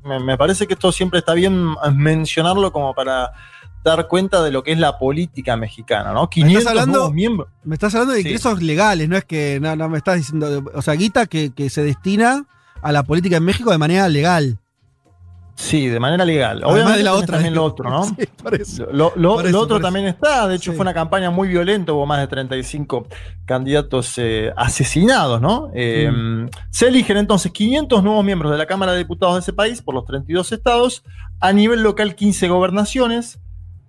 Me, 0.04 0.18
me 0.18 0.36
parece 0.36 0.66
que 0.66 0.74
esto 0.74 0.90
siempre 0.92 1.20
está 1.20 1.32
bien 1.34 1.74
eh, 1.84 1.90
mencionarlo 1.92 2.72
como 2.72 2.92
para 2.94 3.32
dar 3.84 4.08
cuenta 4.08 4.42
de 4.42 4.50
lo 4.50 4.62
que 4.62 4.72
es 4.72 4.78
la 4.78 4.98
política 4.98 5.56
mexicana, 5.56 6.12
¿no? 6.12 6.28
500 6.30 6.66
hablando- 6.66 6.92
nuevos 6.98 7.14
miembros. 7.14 7.48
Me 7.64 7.74
estás 7.74 7.94
hablando 7.94 8.14
de 8.14 8.22
Sí. 8.22 8.28
ingresos 8.28 8.62
legales, 8.62 9.08
no 9.08 9.16
es 9.16 9.24
que 9.24 9.58
no, 9.60 9.76
no 9.76 9.88
me 9.88 9.98
estás 9.98 10.16
diciendo. 10.16 10.64
O 10.74 10.82
sea, 10.82 10.94
guita 10.94 11.26
que, 11.26 11.52
que 11.54 11.68
se 11.70 11.82
destina 11.84 12.46
a 12.82 12.92
la 12.92 13.02
política 13.02 13.36
en 13.36 13.44
México 13.44 13.70
de 13.70 13.78
manera 13.78 14.08
legal. 14.08 14.58
Sí, 15.56 15.86
de 15.86 16.00
manera 16.00 16.24
legal. 16.24 16.56
Además 16.64 16.72
Obviamente 16.72 16.98
de 16.98 17.04
la 17.04 17.14
otra. 17.14 17.34
también 17.36 17.54
lo 17.54 17.62
otro, 17.64 17.88
¿no? 17.88 18.02
Sí, 18.04 18.26
por 18.42 18.54
eso. 18.56 18.88
Lo, 18.92 19.12
otro 19.60 19.78
también 19.80 20.06
está, 20.06 20.48
de 20.48 20.56
hecho 20.56 20.72
Sí. 20.72 20.76
fue 20.76 20.82
una 20.82 20.92
campaña 20.92 21.30
muy 21.30 21.46
violenta, 21.46 21.92
hubo 21.92 22.06
más 22.06 22.18
de 22.18 22.26
35 22.26 23.06
candidatos 23.46 24.14
eh, 24.16 24.52
asesinados, 24.56 25.40
¿no? 25.40 25.70
Eh, 25.74 26.10
Mm. 26.10 26.48
Se 26.70 26.88
eligen 26.88 27.18
entonces 27.18 27.52
500 27.52 28.02
nuevos 28.02 28.24
miembros 28.24 28.50
de 28.50 28.58
la 28.58 28.66
Cámara 28.66 28.92
de 28.92 28.98
Diputados 28.98 29.36
de 29.36 29.40
ese 29.42 29.52
país 29.52 29.80
por 29.80 29.94
los 29.94 30.04
32 30.04 30.50
estados, 30.50 31.04
a 31.38 31.52
nivel 31.52 31.82
local 31.84 32.16
15 32.16 32.48
gobernaciones, 32.48 33.38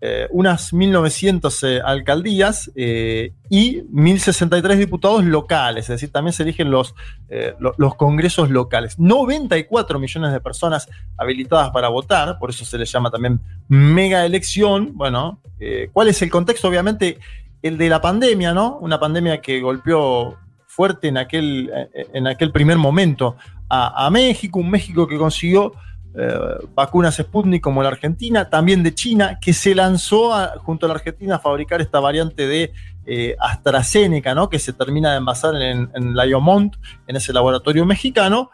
eh, 0.08 0.28
unas 0.30 0.72
1900 0.72 1.64
eh, 1.64 1.82
alcaldías 1.84 2.70
eh, 2.76 3.32
y 3.50 3.82
1063 3.90 4.78
diputados 4.78 5.24
locales, 5.26 5.86
es 5.86 5.96
decir, 5.96 6.12
también 6.12 6.34
se 6.34 6.44
eligen 6.44 6.70
los, 6.70 6.94
eh, 7.30 7.54
lo- 7.60 7.74
los 7.78 7.96
congresos 7.96 8.50
locales. 8.52 9.00
94 9.00 9.98
millones 10.00 10.32
de 10.32 10.40
personas 10.40 10.88
habilitadas 11.18 11.72
para 11.72 11.90
votar, 11.90 12.38
por 12.38 12.50
eso 12.52 12.64
se 12.66 12.78
le 12.78 12.86
llama 12.86 13.10
también 13.10 13.40
mega 13.68 14.26
elección. 14.26 14.92
Bueno, 14.94 15.40
eh, 15.60 15.90
¿cuál 15.92 16.08
es 16.10 16.22
el 16.22 16.30
contexto? 16.30 16.68
Obviamente 16.68 17.18
el 17.64 17.78
de 17.78 17.90
la 17.90 18.00
pandemia, 18.00 18.54
¿no? 18.54 18.78
Una 18.82 19.00
pandemia 19.00 19.42
que 19.42 19.60
golpeó 19.60 20.38
fuerte 20.68 21.08
en 21.08 21.18
aquel, 21.18 21.72
en 22.14 22.28
aquel 22.28 22.52
primer 22.52 22.78
momento 22.78 23.38
a 23.70 24.08
México, 24.12 24.60
un 24.60 24.70
México 24.70 25.08
que 25.08 25.18
consiguió 25.18 25.74
eh, 26.18 26.58
vacunas 26.74 27.16
Sputnik 27.16 27.62
como 27.62 27.84
la 27.84 27.90
Argentina, 27.90 28.50
también 28.50 28.84
de 28.84 28.94
China, 28.94 29.38
que 29.42 29.54
se 29.54 29.76
lanzó 29.76 30.32
junto 30.60 30.86
a 30.86 30.90
la 30.90 30.96
Argentina 30.96 31.36
a 31.36 31.40
fabricar 31.40 31.82
esta 31.82 32.00
variante 32.00 32.48
de 32.48 32.72
eh, 33.06 33.36
AstraZeneca, 33.40 34.34
¿no? 34.34 34.50
que 34.50 34.60
se 34.60 34.74
termina 34.74 35.12
de 35.12 35.18
envasar 35.18 35.56
en, 35.56 35.92
en 35.94 36.16
Lyon 36.16 36.72
en 37.08 37.16
ese 37.16 37.34
laboratorio 37.34 37.86
mexicano. 37.86 38.50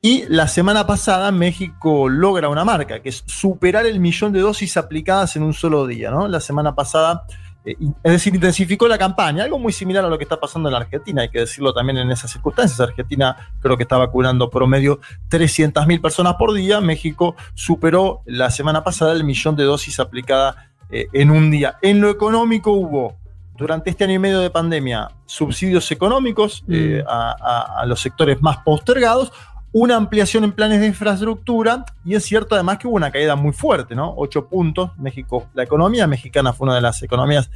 Y 0.00 0.24
la 0.28 0.48
semana 0.48 0.86
pasada 0.86 1.32
México 1.32 2.10
logra 2.10 2.50
una 2.50 2.64
marca, 2.64 3.00
que 3.00 3.08
es 3.08 3.24
superar 3.26 3.86
el 3.86 4.00
millón 4.00 4.32
de 4.32 4.40
dosis 4.40 4.76
aplicadas 4.76 5.34
en 5.34 5.42
un 5.42 5.54
solo 5.54 5.86
día. 5.86 6.10
¿no? 6.10 6.28
La 6.28 6.40
semana 6.40 6.74
pasada, 6.74 7.26
eh, 7.64 7.76
es 8.02 8.12
decir, 8.12 8.34
intensificó 8.34 8.86
la 8.88 8.98
campaña, 8.98 9.44
algo 9.44 9.58
muy 9.58 9.72
similar 9.72 10.04
a 10.04 10.08
lo 10.08 10.18
que 10.18 10.24
está 10.24 10.38
pasando 10.38 10.68
en 10.68 10.74
la 10.74 10.80
Argentina, 10.80 11.22
hay 11.22 11.28
que 11.30 11.40
decirlo 11.40 11.72
también 11.72 11.98
en 11.98 12.10
esas 12.10 12.30
circunstancias. 12.30 12.78
Argentina 12.80 13.36
creo 13.60 13.76
que 13.76 13.82
está 13.84 13.96
vacunando 13.96 14.50
promedio 14.50 15.00
300.000 15.30 16.00
personas 16.00 16.34
por 16.34 16.52
día, 16.52 16.80
México 16.80 17.34
superó 17.54 18.22
la 18.26 18.50
semana 18.50 18.84
pasada 18.84 19.12
el 19.12 19.24
millón 19.24 19.56
de 19.56 19.64
dosis 19.64 19.98
aplicadas 20.00 20.56
eh, 20.90 21.06
en 21.12 21.30
un 21.30 21.50
día. 21.50 21.76
En 21.82 22.00
lo 22.00 22.10
económico 22.10 22.70
hubo 22.72 23.16
durante 23.56 23.90
este 23.90 24.04
año 24.04 24.14
y 24.14 24.18
medio 24.18 24.40
de 24.40 24.50
pandemia 24.50 25.08
subsidios 25.26 25.90
económicos 25.92 26.64
eh, 26.68 27.02
a, 27.06 27.34
a- 27.40 27.80
a 27.82 27.86
los 27.86 28.00
sectores 28.00 28.42
más 28.42 28.58
postergados, 28.58 29.32
una 29.74 29.96
ampliación 29.96 30.44
en 30.44 30.52
planes 30.52 30.80
de 30.80 30.86
infraestructura 30.86 31.84
y 32.04 32.14
es 32.14 32.24
cierto 32.24 32.54
además 32.54 32.78
que 32.78 32.86
hubo 32.86 32.94
una 32.94 33.10
caída 33.10 33.34
muy 33.34 33.52
fuerte, 33.52 33.96
¿no? 33.96 34.14
Ocho 34.16 34.46
puntos. 34.46 34.92
México, 34.98 35.48
la 35.52 35.64
economía 35.64 36.06
mexicana 36.06 36.52
fue 36.52 36.66
una 36.66 36.76
de 36.76 36.80
las 36.80 37.02
economías 37.02 37.50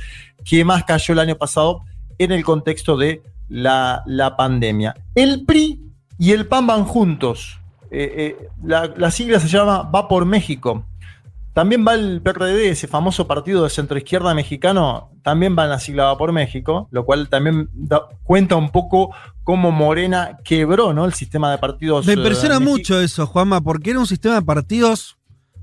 que 0.44 0.64
más 0.64 0.82
cayó 0.82 1.12
el 1.12 1.20
año 1.20 1.36
pasado 1.36 1.82
en 2.18 2.32
el 2.32 2.44
contexto 2.44 2.96
de 2.96 3.22
la, 3.48 4.02
la 4.04 4.36
pandemia. 4.36 4.96
El 5.14 5.44
PRI 5.46 5.80
y 6.18 6.32
el 6.32 6.48
PAN 6.48 6.66
van 6.66 6.84
juntos. 6.86 7.60
Eh, 7.92 8.36
eh, 8.40 8.48
la, 8.64 8.92
la 8.96 9.12
sigla 9.12 9.38
se 9.38 9.46
llama 9.46 9.82
Va 9.82 10.08
por 10.08 10.24
México. 10.24 10.84
También 11.52 11.84
va 11.86 11.94
el 11.94 12.20
PRD, 12.20 12.70
ese 12.70 12.88
famoso 12.88 13.28
partido 13.28 13.62
de 13.62 13.70
centroizquierda 13.70 14.34
mexicano, 14.34 15.10
también 15.22 15.56
va 15.58 15.64
en 15.64 15.70
la 15.70 15.80
sigla 15.80 16.04
Va 16.04 16.18
por 16.18 16.32
México, 16.32 16.88
lo 16.90 17.04
cual 17.04 17.28
también 17.28 17.68
cuenta 18.22 18.56
un 18.56 18.70
poco 18.70 19.14
cómo 19.48 19.70
Morena 19.72 20.36
quebró 20.44 20.92
¿no? 20.92 21.06
el 21.06 21.14
sistema 21.14 21.50
de 21.50 21.56
partidos. 21.56 22.04
Me 22.04 22.12
eh, 22.12 22.16
impresiona 22.16 22.60
mucho 22.60 23.00
eso, 23.00 23.26
Juanma, 23.26 23.62
porque 23.62 23.88
era 23.92 23.98
un 23.98 24.06
sistema 24.06 24.34
de 24.34 24.42
partidos 24.42 25.16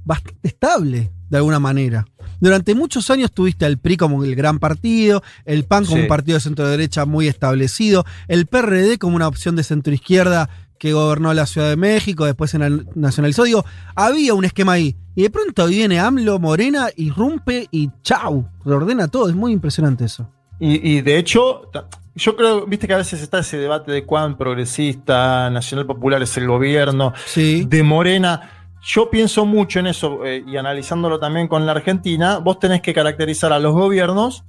bastante 0.04 0.48
estable, 0.48 1.12
de 1.30 1.38
alguna 1.38 1.60
manera. 1.60 2.04
Durante 2.40 2.74
muchos 2.74 3.12
años 3.12 3.32
tuviste 3.32 3.64
al 3.64 3.78
PRI 3.78 3.96
como 3.98 4.24
el 4.24 4.34
gran 4.36 4.58
partido, 4.58 5.22
el 5.46 5.66
PAN 5.66 5.86
como 5.86 5.98
Sí. 5.98 6.02
un 6.02 6.08
partido 6.08 6.34
de 6.38 6.40
centro 6.42 6.68
derecha 6.68 7.06
muy 7.06 7.28
establecido, 7.28 8.06
el 8.28 8.48
PRD 8.48 8.98
como 8.98 9.18
una 9.18 9.28
opción 9.28 9.56
de 9.56 9.62
centro 9.62 9.94
izquierda 9.94 10.50
que 10.80 10.92
gobernó 10.94 11.32
la 11.36 11.46
Ciudad 11.46 11.70
de 11.70 11.76
México, 11.76 12.26
después 12.26 12.50
se 12.50 12.58
na- 12.58 12.84
nacionalizó. 12.96 13.44
Digo, 13.44 13.66
había 13.96 14.34
un 14.34 14.46
esquema 14.46 14.72
ahí. 14.72 14.96
Y 15.14 15.22
de 15.22 15.30
pronto 15.30 15.68
viene 15.68 16.00
AMLO, 16.00 16.40
Morena, 16.40 16.88
irrumpe 16.98 17.68
y 17.70 17.92
chau, 18.02 18.50
reordena 18.66 19.10
todo. 19.10 19.30
Es 19.30 19.36
muy 19.36 19.52
impresionante 19.52 20.06
eso. 20.06 20.28
Y, 20.60 20.90
y 20.98 21.02
de 21.02 21.20
hecho, 21.20 21.70
yo 22.16 22.36
creo, 22.36 22.66
viste 22.66 22.88
que 22.88 22.94
a 22.94 22.98
veces 22.98 23.22
está 23.22 23.40
ese 23.40 23.58
debate 23.58 23.92
de 23.92 24.06
cuán 24.06 24.38
progresista, 24.38 25.50
nacional 25.50 25.86
popular 25.86 26.22
es 26.22 26.36
el 26.38 26.48
gobierno, 26.48 27.14
de 27.36 27.84
Morena. 27.84 28.52
Yo 28.82 29.10
pienso 29.10 29.46
mucho 29.46 29.80
en 29.80 29.88
eso 29.88 30.26
eh, 30.26 30.44
y 30.46 30.58
analizándolo 30.58 31.20
también 31.20 31.48
con 31.48 31.66
la 31.66 31.74
Argentina, 31.74 32.38
vos 32.38 32.60
tenés 32.60 32.82
que 32.82 32.94
caracterizar 32.94 33.52
a 33.52 33.60
los 33.60 33.74
gobiernos 33.74 34.46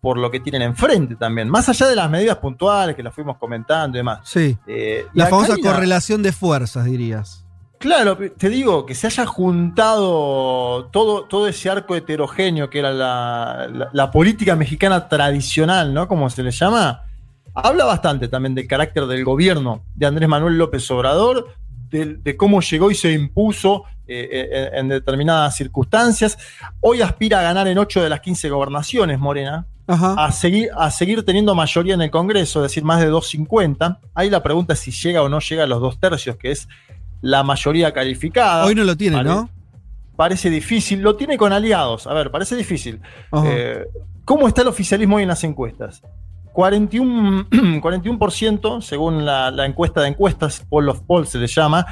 por 0.00 0.18
lo 0.18 0.30
que 0.30 0.40
tienen 0.40 0.62
enfrente 0.62 1.16
también, 1.16 1.48
más 1.48 1.68
allá 1.68 1.86
de 1.86 1.96
las 1.96 2.10
medidas 2.10 2.36
puntuales 2.38 2.94
que 2.94 3.02
las 3.02 3.14
fuimos 3.14 3.38
comentando 3.38 3.96
y 3.96 4.00
demás. 4.00 4.20
Sí. 4.24 4.56
Eh, 4.66 5.06
La 5.14 5.28
famosa 5.28 5.56
correlación 5.62 6.22
de 6.22 6.32
fuerzas, 6.32 6.84
dirías. 6.84 7.43
Claro, 7.84 8.16
te 8.16 8.48
digo, 8.48 8.86
que 8.86 8.94
se 8.94 9.08
haya 9.08 9.26
juntado 9.26 10.86
todo, 10.86 11.24
todo 11.24 11.46
ese 11.46 11.68
arco 11.68 11.94
heterogéneo 11.94 12.70
que 12.70 12.78
era 12.78 12.92
la, 12.92 13.68
la- 13.70 13.90
la 13.92 14.10
política 14.10 14.56
mexicana 14.56 15.06
tradicional, 15.06 15.92
¿no? 15.92 16.08
Como 16.08 16.30
se 16.30 16.42
le 16.42 16.50
llama, 16.50 17.02
habla 17.54 17.84
bastante 17.84 18.28
también 18.28 18.54
del 18.54 18.66
carácter 18.66 19.06
del 19.06 19.22
gobierno 19.22 19.82
de 19.94 20.06
Andrés 20.06 20.28
Manuel 20.30 20.56
López 20.56 20.90
Obrador, 20.90 21.48
del- 21.90 22.22
de, 22.22 22.36
cómo 22.38 22.62
llegó 22.62 22.90
y 22.90 22.94
se 22.94 23.12
impuso 23.12 23.84
eh, 24.06 24.28
eh, 24.32 24.68
en, 24.72 24.78
en 24.78 24.88
determinadas 24.88 25.54
circunstancias. 25.54 26.38
Hoy 26.80 27.02
aspira 27.02 27.40
a 27.40 27.42
ganar 27.42 27.68
en 27.68 27.76
8 27.76 28.02
de 28.02 28.08
las 28.08 28.20
15 28.20 28.48
gobernaciones, 28.48 29.18
Morena. 29.18 29.66
A, 30.18 30.32
seguir, 30.32 30.70
a 30.74 30.90
seguir 30.90 31.22
teniendo 31.26 31.54
mayoría 31.54 31.92
en 31.92 32.00
el 32.00 32.10
Congreso, 32.10 32.60
es 32.64 32.70
decir, 32.70 32.82
más 32.82 33.00
de 33.00 33.08
250. 33.08 34.00
Ahí 34.14 34.30
la 34.30 34.42
pregunta 34.42 34.72
es 34.72 34.78
si 34.80 34.90
llega 34.90 35.20
o 35.22 35.28
no 35.28 35.40
llega 35.40 35.64
a 35.64 35.66
los 35.66 35.82
dos 35.82 36.00
tercios, 36.00 36.36
que 36.36 36.52
es 36.52 36.66
la 37.20 37.42
mayoría 37.42 37.92
calificada. 37.92 38.64
Hoy 38.64 38.74
no 38.74 38.84
lo 38.84 38.96
tiene, 38.96 39.22
¿no? 39.24 39.48
Parece 40.16 40.48
difícil. 40.50 41.00
Lo 41.00 41.16
tiene 41.16 41.36
con 41.36 41.52
aliados. 41.52 42.06
A 42.06 42.14
ver, 42.14 42.30
parece 42.30 42.54
difícil. 42.56 43.00
Eh, 43.44 43.84
¿Cómo 44.24 44.46
está 44.48 44.62
el 44.62 44.68
oficialismo 44.68 45.16
hoy 45.16 45.22
en 45.22 45.28
las 45.28 45.42
encuestas? 45.44 46.02
41%, 46.54 47.48
41% 47.80 48.80
según 48.82 49.24
la, 49.24 49.50
la 49.50 49.66
encuesta 49.66 50.00
de 50.02 50.08
encuestas, 50.08 50.64
Poll 50.68 50.88
of 50.88 51.00
Polls 51.02 51.30
se 51.30 51.38
le 51.38 51.46
llama, 51.46 51.84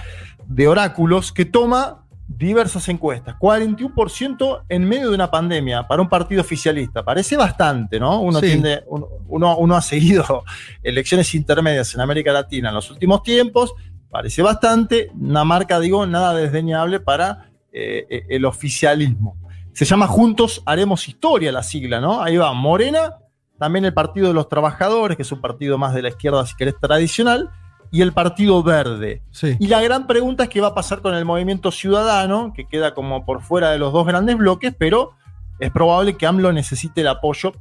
de 0.47 0.68
oráculos, 0.68 1.33
que 1.33 1.45
toma 1.45 1.99
diversas 2.29 2.89
encuestas. 2.89 3.35
41% 3.41 4.62
en 4.68 4.85
medio 4.89 5.09
de 5.11 5.14
una 5.14 5.31
pandemia 5.31 5.87
para 5.89 6.01
un 6.01 6.09
partido 6.09 6.41
oficialista. 6.41 7.05
Parece 7.05 7.37
bastante, 7.37 7.99
¿no? 8.01 8.20
Uno, 8.20 8.39
Sí. 8.41 8.47
tiende- 8.47 8.85
uno, 8.87 9.09
uno- 9.29 9.57
uno 9.59 9.77
ha 9.77 9.83
seguido 9.83 10.45
elecciones 10.83 11.35
intermedias 11.35 11.95
en 11.95 12.01
América 12.01 12.33
Latina 12.33 12.68
en 12.70 12.75
los 12.77 12.91
últimos 12.91 13.23
tiempos. 13.23 13.73
Parece 14.12 14.42
bastante. 14.42 15.10
Una 15.18 15.42
marca, 15.42 15.80
digo, 15.80 16.04
nada 16.06 16.34
desdeñable 16.34 17.00
para 17.00 17.50
eh, 17.72 18.06
eh, 18.10 18.26
el 18.28 18.44
oficialismo. 18.44 19.38
Se 19.72 19.86
llama 19.86 20.06
Juntos 20.06 20.62
Haremos 20.66 21.08
Historia 21.08 21.50
la 21.50 21.62
sigla, 21.62 21.98
¿no? 21.98 22.22
Ahí 22.22 22.36
va 22.36 22.52
Morena, 22.52 23.16
también 23.58 23.86
el 23.86 23.94
Partido 23.94 24.28
de 24.28 24.34
los 24.34 24.50
Trabajadores, 24.50 25.16
que 25.16 25.22
es 25.22 25.32
un 25.32 25.40
partido 25.40 25.78
más 25.78 25.94
de 25.94 26.02
la 26.02 26.10
izquierda, 26.10 26.44
si 26.44 26.54
querés, 26.54 26.74
tradicional, 26.78 27.48
y 27.90 28.02
el 28.02 28.12
Partido 28.12 28.62
Verde. 28.62 29.22
Sí. 29.30 29.56
Y 29.58 29.68
la 29.68 29.80
gran 29.80 30.06
pregunta 30.06 30.42
es 30.42 30.50
qué 30.50 30.60
va 30.60 30.68
a 30.68 30.74
pasar 30.74 31.00
con 31.00 31.14
el 31.14 31.24
movimiento 31.24 31.70
ciudadano, 31.70 32.52
que 32.54 32.68
queda 32.68 32.92
como 32.92 33.24
por 33.24 33.40
fuera 33.40 33.70
de 33.70 33.78
los 33.78 33.94
dos 33.94 34.06
grandes 34.06 34.36
bloques, 34.36 34.74
pero 34.78 35.12
es 35.58 35.70
probable 35.70 36.18
que 36.18 36.26
AMLO 36.26 36.52
necesite 36.52 37.00
el 37.00 37.08
apoyo 37.08 37.54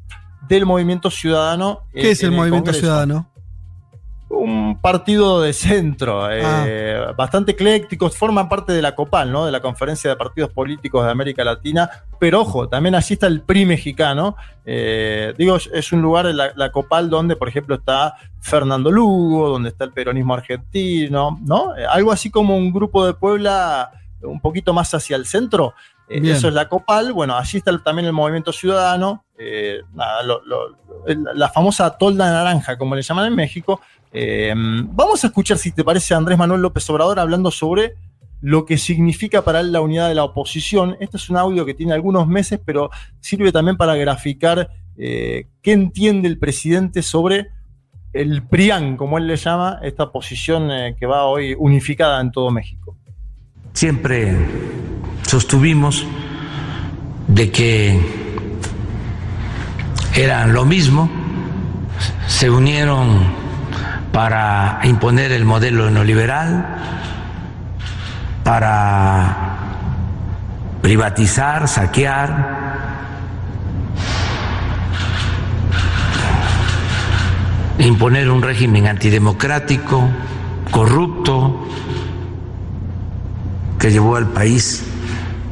del 0.50 0.66
movimiento 0.66 1.10
ciudadano. 1.10 1.84
eh, 1.94 2.02
¿Qué 2.02 2.12
es 2.12 2.24
el 2.24 2.32
en 2.32 2.36
movimiento 2.36 2.72
Congreso. 2.72 2.80
ciudadano? 2.88 3.31
Un 4.34 4.80
partido 4.80 5.42
de 5.42 5.52
centro, 5.52 6.30
eh, 6.32 7.06
bastante 7.18 7.52
ecléctico, 7.52 8.10
forman 8.10 8.48
parte 8.48 8.72
de 8.72 8.82
la 8.82 8.96
COPAL, 8.96 9.30
¿no? 9.32 9.46
De 9.46 9.52
la 9.52 9.60
Conferencia 9.60 10.10
de 10.10 10.16
Partidos 10.16 10.52
Políticos 10.52 11.04
de 11.04 11.12
América 11.12 11.44
Latina. 11.44 11.90
Pero 12.18 12.42
ojo, 12.42 12.70
también 12.70 12.96
allí 12.96 13.14
está 13.16 13.28
el 13.28 13.42
PRI 13.42 13.66
mexicano. 13.66 14.38
Eh, 14.66 15.34
digo, 15.38 15.58
es 15.58 15.92
un 15.92 16.02
lugar, 16.02 16.26
la, 16.28 16.54
la 16.56 16.72
COPAL, 16.72 17.10
donde, 17.10 17.36
por 17.36 17.50
ejemplo, 17.50 17.76
está 17.76 18.16
Fernando 18.40 18.90
Lugo, 18.90 19.50
donde 19.50 19.70
está 19.70 19.84
el 19.84 19.92
peronismo 19.92 20.34
argentino, 20.34 21.38
¿no? 21.44 21.76
Eh, 21.78 21.86
algo 21.86 22.12
así 22.12 22.30
como 22.32 22.56
un 22.56 22.72
grupo 22.72 23.06
de 23.06 23.14
Puebla 23.14 23.92
un 24.24 24.40
poquito 24.40 24.74
más 24.74 24.94
hacia 24.94 25.18
el 25.18 25.26
centro. 25.26 25.74
Bien. 26.08 26.26
eso 26.36 26.50
es 26.50 26.54
la 26.54 26.68
COPAL. 26.68 27.14
Bueno, 27.14 27.38
allí 27.38 27.58
está 27.60 27.72
el- 27.72 27.84
también 27.84 28.06
el 28.06 28.14
movimiento 28.14 28.52
ciudadano. 28.52 29.24
eh, 29.44 29.82
nada, 29.94 30.22
lo- 30.22 30.44
lo- 30.46 30.78
el- 31.08 31.24
la 31.34 31.50
famosa 31.50 31.98
tolda 31.98 32.30
naranja, 32.32 32.78
como 32.78 32.94
le 32.94 33.02
llaman 33.02 33.26
en 33.26 33.36
México. 33.36 33.82
Eh, 34.14 34.54
vamos 34.56 35.24
a 35.24 35.28
escuchar, 35.28 35.58
si 35.58 35.72
te 35.72 35.84
parece, 35.84 36.14
a 36.14 36.18
Andrés 36.18 36.38
Manuel 36.38 36.62
López 36.62 36.90
Obrador 36.90 37.20
hablando 37.20 37.52
sobre 37.52 37.96
lo 38.42 38.66
que 38.66 38.78
significa 38.78 39.44
para 39.44 39.60
él 39.60 39.72
la 39.72 39.82
unidad 39.82 40.10
de 40.10 40.16
la 40.16 40.24
oposición. 40.24 40.98
Este 41.00 41.18
es 41.18 41.30
un 41.30 41.38
audio 41.38 41.66
que 41.66 41.74
tiene 41.74 41.94
algunos 41.94 42.28
meses, 42.28 42.60
pero 42.64 42.90
sirve 43.20 43.52
también 43.52 43.78
para 43.78 43.96
graficar 43.96 44.70
eh, 44.98 45.48
qué 45.62 45.72
entiende 45.72 46.28
el 46.28 46.40
presidente 46.40 47.04
sobre 47.04 47.50
el 48.14 48.44
PRIAN, 48.44 48.98
como 48.98 49.18
él 49.18 49.28
le 49.28 49.38
llama, 49.38 49.80
esta 49.84 50.12
posición 50.12 50.70
eh, 50.72 50.96
que 51.00 51.06
va 51.06 51.26
hoy 51.26 51.56
unificada 51.58 52.20
en 52.20 52.32
todo 52.32 52.52
México. 52.52 52.98
Siempre 53.74 54.36
sostuvimos 55.22 56.06
de 57.28 57.52
que 57.52 57.98
eran 60.16 60.52
lo 60.52 60.66
mismo, 60.66 61.10
se 62.28 62.50
unieron 62.50 63.51
para 64.12 64.80
imponer 64.84 65.32
el 65.32 65.46
modelo 65.46 65.90
neoliberal, 65.90 66.66
para 68.44 69.58
privatizar, 70.82 71.68
saquear, 71.68 72.60
imponer 77.80 78.30
un 78.30 78.42
régimen 78.42 78.88
antidemocrático, 78.88 80.10
corrupto, 80.72 81.68
que 83.80 83.92
llevó 83.92 84.16
al 84.16 84.28
país 84.28 84.84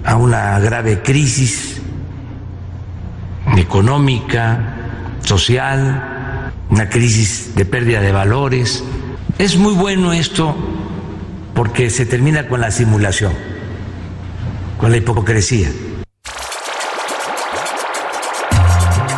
a 0.06 0.16
una 0.16 0.60
grave 0.60 1.02
crisis 1.02 1.82
económica, 3.58 4.76
social, 5.22 6.19
una 6.70 6.90
crisis 6.90 7.56
de 7.56 7.66
pérdida 7.66 8.02
de 8.02 8.12
valores. 8.12 8.84
Es 9.38 9.58
muy 9.58 9.74
bueno 9.74 10.14
esto 10.14 10.56
porque 11.54 11.90
se 11.90 12.06
termina 12.06 12.48
con 12.48 12.62
la 12.62 12.72
simulación, 12.72 13.34
con 14.78 14.92
la 14.92 14.98
hipocresía. 14.98 15.70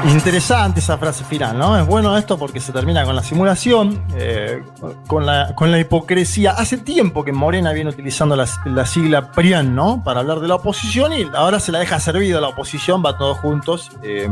Interesante 0.04 0.80
esa 0.80 0.98
frase 0.98 1.24
final, 1.24 1.60
¿no? 1.60 1.78
Es 1.78 1.86
bueno 1.86 2.18
esto 2.18 2.36
porque 2.40 2.60
se 2.60 2.72
termina 2.72 3.04
con 3.06 3.16
la 3.16 3.22
simulación, 3.22 4.04
eh, 4.16 4.64
con, 5.06 5.28
la, 5.28 5.54
con 5.54 5.72
la 5.72 5.80
hipocresía. 5.80 6.52
Hace 6.52 6.78
tiempo 6.78 7.24
que 7.24 7.32
Morena 7.32 7.72
viene 7.72 7.92
utilizando 7.92 8.36
la, 8.36 8.48
la 8.66 8.86
sigla 8.88 9.32
PRIAN, 9.32 9.76
¿no? 9.76 10.04
Para 10.04 10.22
hablar 10.22 10.40
de 10.40 10.48
la 10.48 10.56
oposición 10.56 11.14
y 11.14 11.28
ahora 11.36 11.60
se 11.60 11.72
la 11.72 11.78
deja 11.78 12.00
servida 12.00 12.42
la 12.42 12.48
oposición, 12.48 13.04
va 13.06 13.16
todos 13.16 13.38
juntos. 13.38 13.92
Eh, 14.02 14.28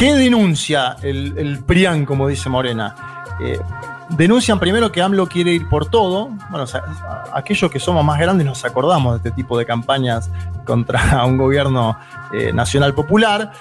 ¿Qué 0.00 0.14
denuncia 0.14 0.96
el, 1.02 1.34
el 1.36 1.58
PRIAN, 1.62 2.06
como 2.06 2.26
dice 2.26 2.48
Morena? 2.48 2.94
Eh, 3.38 3.60
denuncian 4.08 4.58
primero 4.58 4.90
que 4.90 5.02
AMLO 5.02 5.26
quiere 5.28 5.52
ir 5.52 5.68
por 5.68 5.90
todo. 5.90 6.28
Bueno, 6.48 6.64
o 6.64 6.66
sea, 6.66 6.80
a- 6.80 7.24
aquellos 7.34 7.70
que 7.70 7.78
somos 7.78 8.02
más 8.02 8.18
grandes 8.18 8.46
nos 8.46 8.64
acordamos 8.64 9.12
de 9.22 9.28
este 9.28 9.30
tipo 9.42 9.58
de 9.58 9.66
campañas 9.66 10.30
contra 10.64 11.22
un 11.26 11.36
gobierno 11.36 11.98
eh, 12.32 12.50
nacional 12.52 12.94
popular 12.94 13.52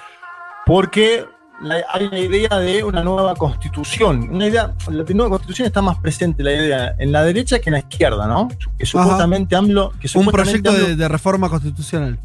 porque 0.65 1.25
la- 1.61 1.83
hay 1.91 2.05
una 2.05 2.19
idea 2.19 2.57
de 2.57 2.85
una 2.85 3.03
nueva 3.03 3.35
constitución. 3.35 4.29
Una 4.31 4.47
idea, 4.47 4.73
la 4.89 5.03
nueva 5.13 5.29
constitución 5.31 5.65
está 5.67 5.81
más 5.81 5.97
presente 5.97 6.41
la 6.41 6.53
idea 6.53 6.95
en 6.99 7.11
la 7.11 7.21
derecha 7.23 7.59
que 7.59 7.69
en 7.69 7.73
la 7.73 7.79
izquierda, 7.79 8.27
¿no? 8.27 8.47
Que 8.77 8.85
supuestamente 8.85 9.57
AMLO. 9.57 9.91
Que 9.99 10.07
Un 10.17 10.25
proyecto 10.27 10.71
AMLO- 10.71 10.87
de, 10.87 10.95
de 10.95 11.07
reforma 11.09 11.49
constitucional. 11.49 12.17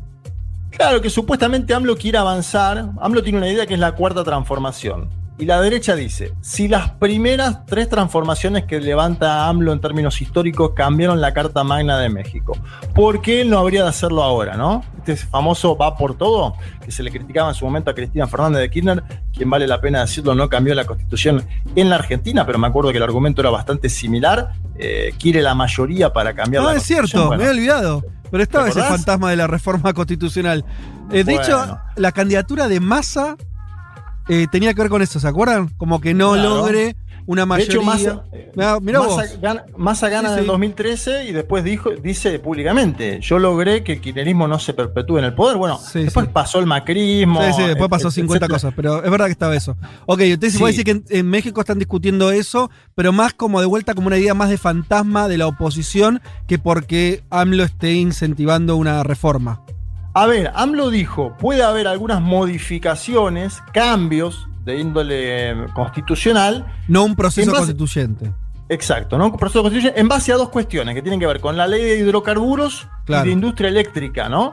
Claro, 0.77 1.01
que 1.01 1.11
supuestamente 1.11 1.73
AMLO 1.73 1.97
quiere 1.97 2.19
avanzar. 2.19 2.91
AMLO 3.01 3.23
tiene 3.23 3.39
una 3.39 3.49
idea 3.49 3.67
que 3.67 3.75
es 3.75 3.81
la 3.81 3.93
cuarta 3.93 4.25
transformación. 4.25 5.09
y 5.37 5.47
la 5.47 5.61
derecha 5.61 5.97
dice, 5.97 6.33
si 6.43 6.69
las 6.69 6.91
primeras 6.91 7.67
tres 7.67 7.89
transformaciones 7.89 8.67
que 8.67 8.81
levanta 8.81 9.49
AMLO 9.49 9.73
en 9.73 9.81
términos 9.81 10.23
históricos 10.23 10.73
cambiaron 10.77 11.21
la 11.21 11.35
Carta 11.35 11.65
Magna 11.65 11.99
de 11.99 12.09
México, 12.09 12.57
¿por 12.95 13.21
qué 13.21 13.41
él 13.41 13.51
no 13.51 13.59
habría 13.59 13.83
de 13.83 13.89
hacerlo 13.89 14.23
ahora, 14.23 14.57
no? 14.57 14.85
Este 14.99 15.17
famoso 15.17 15.77
va 15.77 15.97
por 15.97 16.17
todo, 16.17 16.55
que 16.85 16.93
se 16.93 17.03
le 17.03 17.11
criticaba 17.11 17.49
en 17.49 17.57
su 17.57 17.65
momento 17.65 17.91
a 17.91 17.95
Cristina 17.95 18.29
Fernández 18.29 18.61
de 18.61 18.71
Kirchner, 18.71 19.03
quien 19.33 19.51
vale 19.51 19.67
la 19.67 19.81
pena 19.81 20.03
decirlo, 20.03 20.37
no 20.37 20.49
cambió 20.49 20.73
la 20.73 20.85
constitución 20.85 21.45
en 21.75 21.91
la 21.91 21.97
Argentina, 21.97 22.47
pero 22.47 22.61
me 22.61 22.69
acuerdo 22.69 22.93
que 22.93 22.99
el 22.99 23.03
argumento 23.03 23.41
era 23.41 23.51
bastante 23.51 23.89
similar, 23.89 24.53
eh, 24.79 25.13
quiere 25.19 25.43
la 25.43 25.57
mayoría 25.57 26.13
para 26.13 26.33
cambiar 26.33 26.63
la 26.63 26.75
es 26.75 26.85
cierto, 26.85 27.33
me 27.37 27.45
he 27.45 27.49
olvidado. 27.49 28.05
Pero 28.35 28.43
estaba 28.43 28.65
¿Te 28.65 28.71
ese 28.71 28.83
fantasma 28.83 29.31
de 29.31 29.37
la 29.37 29.47
reforma 29.47 29.93
constitucional. 29.93 30.65
Eh, 31.13 31.23
de 31.23 31.35
Bueno. 31.35 31.41
hecho, 31.41 31.79
la 31.95 32.11
candidatura 32.11 32.67
de 32.67 32.81
Massa 32.81 33.37
eh, 34.27 34.49
tenía 34.51 34.75
que 34.75 34.81
ver 34.81 34.91
con 34.91 35.03
eso, 35.03 35.21
¿se 35.21 35.29
acuerdan? 35.29 35.69
Como 35.77 36.01
que 36.01 36.15
no 36.15 36.33
Claro. 36.33 36.49
logre 36.57 36.97
una 37.27 37.43
De 37.43 37.47
mayoría. 37.47 37.73
hecho, 37.75 37.83
Massa, 37.83 38.25
vos. 38.55 39.41
gana, 39.41 39.65
Massa 39.77 40.09
gana 40.09 40.29
Sí, 40.29 40.33
en 40.35 40.39
el 40.41 40.45
sí. 40.45 40.51
2013 40.51 41.25
y 41.25 41.33
después 41.33 41.65
dijo, 41.65 41.91
dice 41.91 42.39
públicamente, 42.39 43.19
yo 43.21 43.39
logré 43.39 43.83
que 43.83 43.95
el 43.95 44.01
kirchnerismo 44.01 44.47
no 44.47 44.59
se 44.59 44.75
perpetúe 44.75 45.19
en 45.19 45.25
el 45.25 45.35
poder. 45.35 45.57
Bueno, 45.57 45.81
después 45.95 46.29
pasó 46.29 46.59
el 46.59 46.67
macrismo. 46.67 47.41
Sí, 47.43 47.53
sí, 47.57 47.63
después 47.63 47.89
pasó 47.89 48.09
et- 48.09 48.15
50 48.15 48.47
etcétera. 48.47 48.55
cosas, 48.55 48.73
pero 48.77 49.03
es 49.05 49.11
verdad 49.11 49.27
que 49.27 49.33
estaba 49.33 49.57
eso. 49.57 49.77
Ok, 50.07 50.21
entonces 50.21 50.53
Sí. 50.55 50.59
puede 50.59 50.73
decir 50.73 50.85
que 50.85 50.91
en, 50.93 51.05
en 51.09 51.29
México 51.31 51.61
están 51.61 51.79
discutiendo 51.79 52.31
eso, 52.31 52.71
pero 52.95 53.13
más 53.13 53.33
como 53.35 53.61
de 53.61 53.67
vuelta 53.67 53.95
como 53.95 54.07
una 54.09 54.19
idea 54.19 54.35
más 54.35 54.51
de 54.51 54.59
fantasma 54.59 55.29
de 55.29 55.39
la 55.39 55.47
oposición 55.47 56.21
que 56.47 56.59
porque 56.59 57.23
AMLO 57.31 57.65
esté 57.65 57.93
incentivando 57.95 58.77
una 58.77 59.03
reforma. 59.03 59.63
A 60.15 60.27
ver, 60.27 60.53
AMLO 60.55 60.91
dijo, 60.91 61.37
puede 61.37 61.63
haber 61.65 61.89
algunas 61.89 62.21
modificaciones, 62.21 63.61
cambios 63.73 64.47
de 64.65 64.79
índole 64.79 65.51
eh, 65.51 65.57
constitucional. 65.75 66.67
No 66.89 67.05
un 67.05 67.15
proceso 67.17 67.51
base- 67.53 67.67
constituyente. 67.77 68.33
Exacto, 68.69 69.19
¿no? 69.19 69.27
Un 69.27 69.37
proceso 69.37 69.59
de 69.59 69.63
constitución 69.65 69.93
en 69.97 70.09
base 70.09 70.33
a 70.33 70.37
dos 70.37 70.49
cuestiones 70.49 70.95
que 70.95 71.03
tienen 71.03 71.21
que 71.21 71.27
ver 71.27 71.41
con 71.41 71.57
la 71.57 71.67
ley 71.67 71.83
de 71.83 71.99
hidrocarburos 71.99 72.89
Claro. 73.05 73.25
y 73.25 73.29
de 73.29 73.33
industria 73.35 73.69
eléctrica, 73.69 74.29
¿no? 74.29 74.53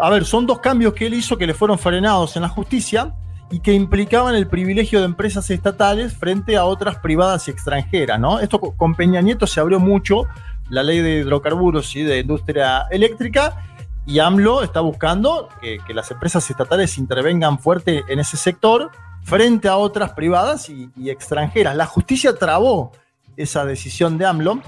A 0.00 0.10
ver, 0.10 0.24
son 0.24 0.46
dos 0.46 0.58
cambios 0.60 0.94
que 0.94 1.06
él 1.06 1.14
hizo 1.14 1.36
que 1.38 1.46
le 1.46 1.54
fueron 1.54 1.78
frenados 1.78 2.34
en 2.36 2.42
la 2.42 2.48
justicia 2.48 3.14
y 3.50 3.60
que 3.60 3.72
implicaban 3.74 4.34
el 4.34 4.48
privilegio 4.48 4.98
de 5.00 5.04
empresas 5.04 5.48
estatales 5.50 6.14
frente 6.14 6.56
a 6.56 6.64
otras 6.64 6.96
privadas 6.98 7.46
y 7.46 7.50
extranjeras, 7.50 8.18
¿no? 8.18 8.40
Esto 8.40 8.58
co- 8.58 8.74
con 8.76 8.94
Peña 8.94 9.20
Nieto 9.20 9.46
se 9.46 9.60
abrió 9.60 9.78
mucho 9.78 10.24
la 10.70 10.82
ley 10.82 11.00
de 11.00 11.16
hidrocarburos 11.18 11.94
y 11.94 12.02
de 12.02 12.20
industria 12.20 12.86
eléctrica 12.90 13.71
y 14.06 14.18
AMLO 14.18 14.62
está 14.62 14.80
buscando 14.80 15.48
que, 15.60 15.78
las 15.94 16.10
empresas 16.10 16.48
estatales 16.50 16.98
intervengan 16.98 17.58
fuerte 17.58 18.02
en 18.08 18.18
ese 18.18 18.36
sector 18.36 18.90
frente 19.22 19.68
a 19.68 19.76
otras 19.76 20.12
privadas 20.12 20.68
y, 20.68 20.90
y 20.96 21.10
extranjeras. 21.10 21.76
La 21.76 21.86
justicia 21.86 22.34
trabó 22.34 22.92
esa 23.36 23.64
decisión 23.64 24.18
de 24.18 24.26
AMLO. 24.26 24.60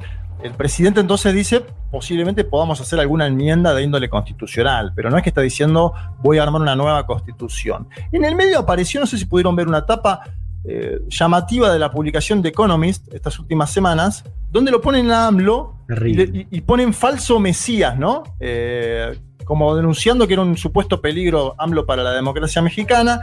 El 0.43 0.53
presidente 0.53 1.01
entonces 1.01 1.35
dice, 1.35 1.65
posiblemente 1.91 2.45
podamos 2.45 2.81
hacer 2.81 3.01
alguna 3.01 3.27
enmienda 3.27 3.73
de 3.75 3.83
índole 3.83 4.09
constitucional, 4.09 4.93
pero 4.95 5.11
no 5.11 5.17
es 5.17 5.23
que 5.23 5.31
está 5.31 5.41
diciendo 5.41 5.95
voy 6.23 6.39
a 6.39 6.43
armar 6.43 6.61
una 6.61 6.77
nueva 6.77 7.07
constitución. 7.07 7.89
En 8.13 8.25
el 8.25 8.35
medio 8.35 8.59
apareció, 8.59 9.01
no 9.01 9.07
sé 9.07 9.17
si 9.17 9.25
pudieron 9.25 9.57
ver 9.57 9.69
una 9.69 9.87
tapa 9.87 10.23
eh, 10.65 11.01
llamativa 11.09 11.73
de 11.73 11.79
la 11.79 11.91
publicación 11.91 12.41
de 12.43 12.49
Economist 12.51 13.13
estas 13.13 13.39
últimas 13.39 13.71
semanas, 13.71 14.25
donde 14.51 14.71
lo 14.71 14.81
ponen 14.81 15.11
a 15.11 15.27
AMLO 15.27 15.75
y, 15.89 16.15
le- 16.15 16.23
y- 16.25 16.47
y 16.51 16.61
ponen 16.63 16.95
falso 16.95 17.39
Mesías, 17.39 17.99
¿no? 17.99 18.23
Eh, 18.41 19.19
como 19.45 19.77
denunciando 19.77 20.27
que 20.27 20.33
era 20.33 20.43
un 20.43 20.57
supuesto 20.57 21.01
peligro 21.03 21.55
AMLO 21.59 21.85
para 21.85 22.03
la 22.03 22.13
democracia 22.13 22.63
mexicana. 22.63 23.21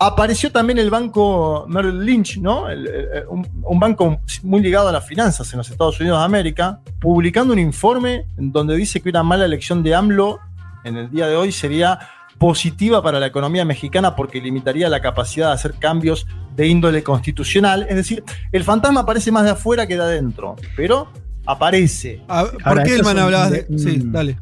Apareció 0.00 0.52
también 0.52 0.78
el 0.78 0.90
banco 0.90 1.64
Merrill 1.68 2.04
Lynch, 2.04 2.38
¿no? 2.38 2.68
El- 2.68 2.86
el- 2.86 3.26
un, 3.28 3.48
un 3.64 3.80
banco 3.80 4.20
muy 4.44 4.60
ligado 4.60 4.88
a 4.88 4.92
las 4.92 5.04
finanzas 5.06 5.50
en 5.52 5.58
los 5.58 5.68
Estados 5.70 5.98
Unidos 6.00 6.18
de 6.20 6.24
América, 6.24 6.80
publicando 7.00 7.52
un 7.52 7.58
informe 7.58 8.26
donde 8.36 8.76
dice 8.76 9.00
que 9.00 9.08
una 9.08 9.22
mala 9.24 9.44
elección 9.46 9.82
de 9.82 9.94
AMLO 9.96 10.38
en 10.84 10.96
el 10.98 11.10
día 11.10 11.26
de 11.26 11.34
hoy 11.34 11.50
sería 11.50 11.98
positiva 12.38 13.02
para 13.02 13.18
la 13.20 13.26
economía 13.26 13.64
mexicana 13.64 14.14
porque 14.16 14.40
limitaría 14.40 14.88
la 14.88 15.00
capacidad 15.00 15.48
de 15.48 15.54
hacer 15.54 15.74
cambios 15.74 16.26
de 16.56 16.66
índole 16.66 17.02
constitucional. 17.02 17.86
Es 17.88 17.96
decir, 17.96 18.22
el 18.52 18.64
fantasma 18.64 19.00
aparece 19.00 19.30
más 19.32 19.44
de 19.44 19.50
afuera 19.50 19.86
que 19.86 19.96
de 19.96 20.02
adentro, 20.02 20.56
pero 20.76 21.08
aparece. 21.46 22.22
¿Por 22.26 22.52
Ahora, 22.62 22.84
qué, 22.84 22.96
un- 22.96 23.18
hablabas 23.18 23.50
de.? 23.50 23.66
Sí, 23.78 24.00
dale. 24.04 24.38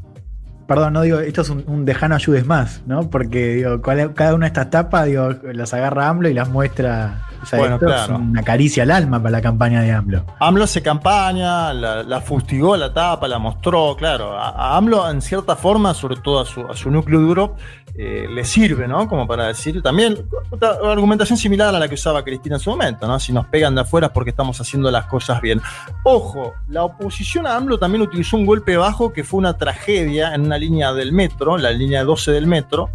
Perdón, 0.66 0.94
no 0.94 1.02
digo, 1.02 1.20
esto 1.20 1.42
es 1.42 1.48
un, 1.50 1.62
un 1.68 1.84
dejano 1.84 2.16
ayudes 2.16 2.44
más, 2.44 2.82
¿no? 2.86 3.08
Porque 3.08 3.54
digo, 3.54 3.80
cada 3.80 4.34
una 4.34 4.46
de 4.46 4.48
estas 4.48 4.68
tapas, 4.70 5.06
digo, 5.06 5.30
las 5.52 5.72
agarra 5.72 6.08
AMLO 6.08 6.28
y 6.28 6.34
las 6.34 6.48
muestra. 6.48 7.22
O 7.42 7.46
sea, 7.46 7.58
Bueno, 7.58 7.78
claro. 7.78 8.14
es 8.14 8.20
una 8.20 8.42
caricia 8.42 8.82
al 8.82 8.90
alma 8.90 9.18
para 9.18 9.30
la 9.32 9.42
campaña 9.42 9.82
de 9.82 9.92
AMLO. 9.92 10.24
AMLO 10.38 10.64
hace 10.64 10.82
campaña, 10.82 11.72
la, 11.72 12.02
la 12.02 12.20
fustigó 12.20 12.76
la 12.76 12.92
tapa, 12.92 13.28
la 13.28 13.38
mostró, 13.38 13.96
claro. 13.96 14.38
A, 14.38 14.50
a 14.50 14.76
AMLO, 14.76 15.08
en 15.10 15.22
cierta 15.22 15.56
forma, 15.56 15.94
sobre 15.94 16.16
todo 16.16 16.40
a 16.40 16.44
su, 16.44 16.60
a 16.62 16.74
su 16.76 16.90
núcleo 16.90 17.20
duro, 17.20 17.56
eh, 17.98 18.26
le 18.30 18.44
sirve, 18.44 18.86
¿no? 18.86 19.08
Como 19.08 19.26
para 19.26 19.46
decir 19.46 19.80
también 19.82 20.18
otra 20.50 20.76
argumentación 20.84 21.38
similar 21.38 21.74
a 21.74 21.78
la 21.78 21.88
que 21.88 21.94
usaba 21.94 22.22
Cristina 22.22 22.56
en 22.56 22.60
su 22.60 22.68
momento, 22.68 23.06
¿no? 23.06 23.18
Si 23.18 23.32
nos 23.32 23.46
pegan 23.46 23.74
de 23.74 23.80
afuera 23.80 24.08
es 24.08 24.12
porque 24.12 24.30
estamos 24.30 24.60
haciendo 24.60 24.90
las 24.90 25.06
cosas 25.06 25.40
bien. 25.40 25.62
Ojo, 26.02 26.52
la 26.68 26.84
oposición 26.84 27.46
a 27.46 27.56
AMLO 27.56 27.78
también 27.78 28.02
utilizó 28.02 28.36
un 28.36 28.44
golpe 28.44 28.76
bajo 28.76 29.14
que 29.14 29.24
fue 29.24 29.38
una 29.38 29.56
tragedia 29.56 30.34
en 30.34 30.42
una 30.42 30.58
línea 30.58 30.92
del 30.92 31.12
metro, 31.12 31.56
la 31.56 31.70
línea 31.70 32.04
12 32.04 32.32
del 32.32 32.46
metro, 32.46 32.90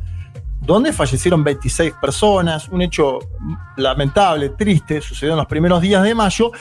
donde 0.61 0.93
fallecieron 0.93 1.43
26 1.43 1.93
personas, 1.99 2.69
un 2.69 2.81
hecho 2.81 3.19
lamentable, 3.77 4.49
triste, 4.49 5.01
sucedió 5.01 5.33
en 5.33 5.37
los 5.37 5.47
primeros 5.47 5.81
días 5.81 6.03
de 6.03 6.13
mayo, 6.13 6.51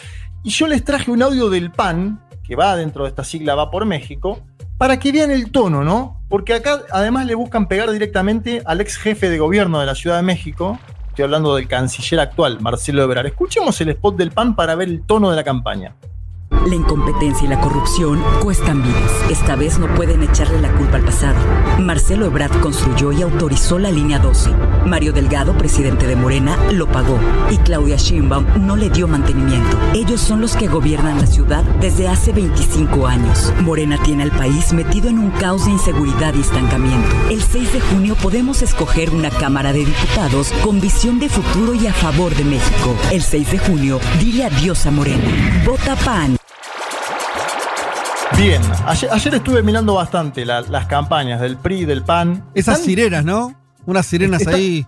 y 0.43 0.51
yo 0.51 0.67
les 0.67 0.83
traje 0.83 1.11
un 1.11 1.23
audio 1.23 1.51
del 1.51 1.71
PAN, 1.71 2.25
que 2.43 2.57
va 2.57 2.75
dentro 2.77 3.05
de 3.05 3.11
esta 3.11 3.23
sigla 3.23 3.55
Va 3.55 3.71
por 3.71 3.85
México, 3.85 4.41
para 4.79 4.99
que 4.99 5.13
vean 5.13 5.31
el 5.31 5.53
tono, 5.53 5.85
¿no? 5.85 6.23
Porque 6.31 6.55
acá 6.55 6.81
además 6.91 7.27
le 7.27 7.35
buscan 7.35 7.69
pegar 7.69 7.91
directamente 7.91 8.63
al 8.65 8.81
ex 8.81 8.97
jefe 8.97 9.29
de 9.29 9.39
gobierno 9.39 9.79
de 9.79 9.87
la 9.87 9.95
Ciudad 9.95 10.17
de 10.17 10.23
México, 10.23 10.79
estoy 11.09 11.25
hablando 11.25 11.55
del 11.55 11.69
canciller 11.69 12.21
actual, 12.21 12.59
Marcelo 12.61 13.03
Ebrard. 13.03 13.27
Escuchemos 13.27 13.79
el 13.83 13.91
spot 13.91 14.17
del 14.17 14.31
PAN 14.31 14.57
para 14.57 14.75
ver 14.75 14.89
el 14.89 15.03
tono 15.03 15.29
de 15.29 15.37
la 15.37 15.45
campaña. 15.45 15.95
La 16.51 16.75
incompetencia 16.75 17.47
y 17.47 17.49
la 17.49 17.61
corrupción 17.61 18.23
cuestan 18.43 18.83
vidas. 18.83 19.11
Esta 19.31 19.57
vez 19.57 19.79
no 19.79 19.87
pueden 19.95 20.23
echarle 20.23 20.61
la 20.61 20.71
culpa 20.73 20.97
al 20.99 21.05
pasado. 21.05 21.37
Marcelo 21.79 22.27
Ebrard 22.27 22.61
construyó 22.61 23.13
y 23.13 23.23
autorizó 23.23 23.79
la 23.79 23.91
línea 23.91 24.19
12. 24.19 24.51
Mario 24.85 25.13
Delgado, 25.13 25.57
presidente 25.57 26.07
de 26.07 26.17
Morena, 26.17 26.59
lo 26.71 26.87
pagó. 26.87 27.19
Y 27.51 27.57
Claudia 27.59 27.97
Sheinbaum 27.97 28.67
no 28.67 28.77
le 28.77 28.91
dio 28.91 29.09
mantenimiento. 29.09 29.79
Ellos 29.95 30.21
son 30.21 30.41
los 30.41 30.55
que 30.55 30.67
gobiernan 30.67 31.19
la 31.19 31.27
ciudad 31.27 31.65
desde 31.81 32.09
hace 32.09 32.33
25 32.33 33.07
años. 33.07 33.53
Morena 33.63 33.99
tiene 34.03 34.25
al 34.25 34.33
país 34.33 34.73
metido 34.73 35.09
en 35.09 35.19
un 35.19 35.31
caos 35.31 35.65
de 35.65 35.71
inseguridad 35.71 36.35
y 36.35 36.41
estancamiento. 36.41 37.09
El 37.31 37.43
6 37.43 37.73
de 37.73 37.81
junio 37.81 38.17
podemos 38.17 38.61
escoger 38.61 39.11
una 39.11 39.31
Cámara 39.31 39.73
de 39.73 39.87
Diputados 39.87 40.53
con 40.63 40.81
visión 40.81 41.21
de 41.21 41.29
futuro 41.29 41.75
y 41.75 41.87
a 41.87 41.93
favor 41.95 42.35
de 42.35 42.45
México. 42.45 42.95
El 43.11 43.23
6 43.23 43.53
de 43.53 43.59
junio, 43.59 44.01
dile 44.19 44.45
adiós 44.45 44.85
a 44.87 44.91
Morena. 44.91 45.63
Vota 45.65 45.97
PAN. 45.97 46.40
Bien, 48.37 48.63
ayer, 48.87 49.11
ayer 49.13 49.35
estuve 49.35 49.63
mirando 49.63 49.95
bastante 49.95 50.45
la- 50.47 50.63
las 50.63 50.87
campañas 50.87 51.41
del 51.41 51.57
PRI, 51.57 51.85
del 51.85 52.03
PAN. 52.03 52.43
Esas 52.55 52.77
Están- 52.77 52.87
sirenas, 52.87 53.25
¿no? 53.25 53.55
Unas 53.87 54.07
sirenas 54.07 54.41
Está- 54.43 54.57
ahí. 54.57 54.87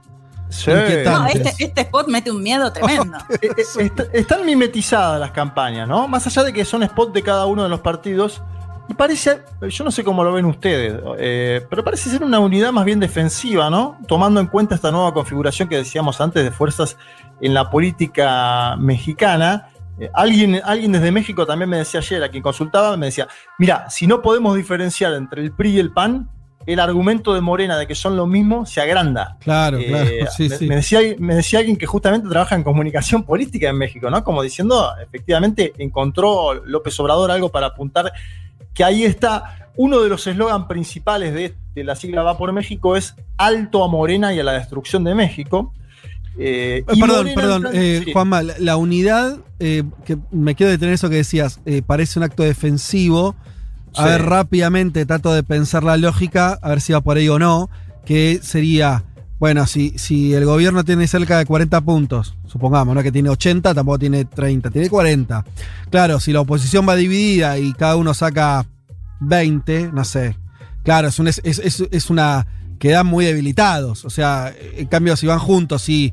Sí. 0.48 0.70
No, 1.04 1.26
este, 1.26 1.64
este 1.64 1.80
spot 1.80 2.08
mete 2.08 2.30
un 2.30 2.42
miedo 2.42 2.70
tremendo. 2.72 3.16
Eh, 3.30 3.38
eh, 3.42 3.52
est- 3.78 4.00
están 4.12 4.44
mimetizadas 4.44 5.18
las 5.18 5.30
campañas, 5.30 5.88
¿no? 5.88 6.06
Más 6.08 6.26
allá 6.26 6.44
de 6.44 6.52
que 6.52 6.64
son 6.64 6.82
spots 6.86 7.12
de 7.14 7.22
cada 7.22 7.46
uno 7.46 7.62
de 7.62 7.68
los 7.70 7.80
partidos. 7.80 8.42
Y 8.88 8.94
parece, 8.94 9.40
yo 9.70 9.84
no 9.84 9.90
sé 9.90 10.04
cómo 10.04 10.22
lo 10.24 10.32
ven 10.32 10.44
ustedes, 10.44 11.00
eh, 11.18 11.64
pero 11.70 11.82
parece 11.84 12.10
ser 12.10 12.22
una 12.22 12.38
unidad 12.40 12.72
más 12.72 12.84
bien 12.84 13.00
defensiva, 13.00 13.70
¿no? 13.70 13.96
Tomando 14.06 14.40
en 14.40 14.46
cuenta 14.46 14.74
esta 14.74 14.90
nueva 14.90 15.14
configuración 15.14 15.68
que 15.68 15.76
decíamos 15.76 16.20
antes 16.20 16.42
de 16.44 16.50
fuerzas 16.50 16.96
en 17.40 17.54
la 17.54 17.70
política 17.70 18.76
mexicana. 18.76 19.68
Eh, 20.00 20.08
alguien, 20.14 20.60
alguien 20.64 20.92
desde 20.92 21.12
México 21.12 21.44
también 21.46 21.68
me 21.70 21.78
decía 21.78 22.00
ayer, 22.00 22.22
a 22.22 22.28
quien 22.30 22.42
consultaba, 22.42 22.96
me 22.96 23.06
decía, 23.06 23.28
mira, 23.58 23.88
si 23.90 24.06
no 24.06 24.22
podemos 24.22 24.56
diferenciar 24.56 25.12
entre 25.14 25.42
el 25.42 25.52
PRI 25.52 25.70
y 25.76 25.78
el 25.78 25.92
PAN, 25.92 26.28
el 26.64 26.78
argumento 26.78 27.34
de 27.34 27.40
Morena 27.40 27.76
de 27.76 27.86
que 27.88 27.94
son 27.96 28.16
lo 28.16 28.26
mismo 28.26 28.64
se 28.66 28.80
agranda. 28.80 29.36
Claro, 29.40 29.78
Eh, 29.78 29.86
claro. 29.88 30.30
Sí, 30.36 30.48
me, 30.48 30.56
sí. 30.56 30.66
me 30.68 30.76
decía, 30.76 31.00
me 31.18 31.34
decía 31.34 31.58
alguien 31.58 31.76
que 31.76 31.86
justamente 31.86 32.28
trabaja 32.28 32.54
en 32.54 32.62
comunicación 32.62 33.22
política 33.26 33.68
en 33.68 33.76
México, 33.78 34.08
¿no? 34.10 34.22
Como 34.24 34.42
diciendo, 34.42 34.90
efectivamente, 35.02 35.72
encontró 35.78 36.54
López 36.54 36.98
Obrador 37.00 37.30
algo 37.30 37.50
para 37.50 37.66
apuntar 37.68 38.12
que 38.74 38.84
ahí 38.84 39.04
está. 39.04 39.70
Uno 39.76 40.00
de 40.00 40.08
los 40.08 40.26
eslogan 40.26 40.68
principales 40.68 41.34
de, 41.34 41.54
de 41.74 41.84
la 41.84 41.96
sigla 41.96 42.22
Va 42.22 42.36
por 42.38 42.52
México 42.52 42.94
es 42.96 43.14
alto 43.38 43.82
a 43.84 43.88
Morena 43.88 44.32
y 44.32 44.38
a 44.40 44.44
la 44.44 44.52
destrucción 44.52 45.02
de 45.04 45.14
México. 45.14 45.72
Eh, 46.38 46.84
Eh, 46.86 46.92
y 46.94 47.00
perdón, 47.00 47.16
Morena, 47.26 47.34
perdón, 47.34 47.66
en 47.66 47.72
plan- 47.72 48.04
sí. 48.04 48.12
Juanma, 48.12 48.42
la, 48.42 48.54
la 48.58 48.76
unidad, 48.76 49.38
eh, 49.64 49.84
que 50.04 50.18
me 50.32 50.54
quiero 50.54 50.70
detener 50.72 50.94
eso 50.94 51.08
que 51.08 51.16
decías, 51.16 51.60
eh, 51.66 51.82
parece 51.86 52.18
un 52.18 52.24
acto 52.24 52.42
defensivo. 52.42 53.34
A 53.94 54.02
Sí. 54.04 54.08
ver, 54.08 54.22
rápidamente 54.24 55.04
trato 55.06 55.32
de 55.34 55.42
pensar 55.42 55.84
la 55.84 55.96
lógica, 55.96 56.58
a 56.62 56.68
ver 56.70 56.80
si 56.80 56.92
va 56.92 57.00
por 57.02 57.16
ahí 57.18 57.28
o 57.28 57.38
no, 57.38 57.68
que 58.04 58.40
sería 58.42 59.04
bueno, 59.38 59.66
si, 59.66 59.98
si 59.98 60.34
el 60.34 60.44
gobierno 60.44 60.84
tiene 60.84 61.08
cerca 61.08 61.36
de 61.36 61.46
40 61.46 61.80
puntos, 61.80 62.36
supongamos, 62.46 62.94
¿no? 62.94 63.02
Que 63.02 63.10
tiene 63.10 63.28
80, 63.28 63.74
tampoco 63.74 63.98
tiene 63.98 64.24
30, 64.24 64.70
tiene 64.70 64.88
40. 64.88 65.44
Claro, 65.90 66.20
si 66.20 66.32
la 66.32 66.42
oposición 66.42 66.88
va 66.88 66.94
dividida 66.94 67.58
y 67.58 67.72
cada 67.72 67.96
uno 67.96 68.14
saca 68.14 68.64
20, 69.20 69.90
no 69.92 70.04
sé. 70.04 70.36
Claro, 70.84 71.08
es, 71.08 71.18
un- 71.18 71.26
es, 71.28 71.40
es- 71.44 71.58
es- 71.58 71.84
es 71.90 72.08
una. 72.10 72.46
quedan 72.78 73.06
muy 73.06 73.24
debilitados. 73.24 74.04
O 74.04 74.10
sea, 74.10 74.52
en 74.76 74.86
cambio, 74.86 75.16
si 75.16 75.26
van 75.26 75.38
juntos 75.40 75.88
y 75.88 76.12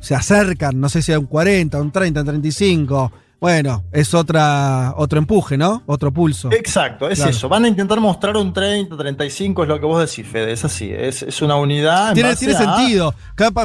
se 0.00 0.14
acercan, 0.14 0.80
no 0.80 0.88
sé 0.88 1.02
si 1.02 1.12
a 1.12 1.18
un 1.18 1.26
40, 1.26 1.80
un 1.80 1.90
30, 1.92 2.20
un 2.20 2.26
35. 2.26 3.12
Bueno, 3.40 3.84
es 3.90 4.12
otra, 4.12 4.92
otro 4.98 5.18
empuje, 5.18 5.56
¿no? 5.56 5.82
Otro 5.86 6.12
pulso. 6.12 6.52
Exacto, 6.52 7.08
es 7.08 7.18
Claro. 7.18 7.30
eso. 7.30 7.48
Van 7.48 7.64
a 7.64 7.68
intentar 7.68 7.98
mostrar 7.98 8.36
un 8.36 8.52
30, 8.52 8.94
35, 8.98 9.62
es 9.62 9.68
lo 9.70 9.80
que 9.80 9.86
vos 9.86 9.98
decís, 10.10 10.30
Fede. 10.30 10.52
Es 10.52 10.62
así, 10.66 10.90
es, 10.92 11.22
es 11.22 11.40
una 11.40 11.56
unidad. 11.56 12.08
en 12.10 12.14
Tiene, 12.16 12.36
tiene 12.36 12.54
a- 12.54 12.58
sentido. 12.58 13.14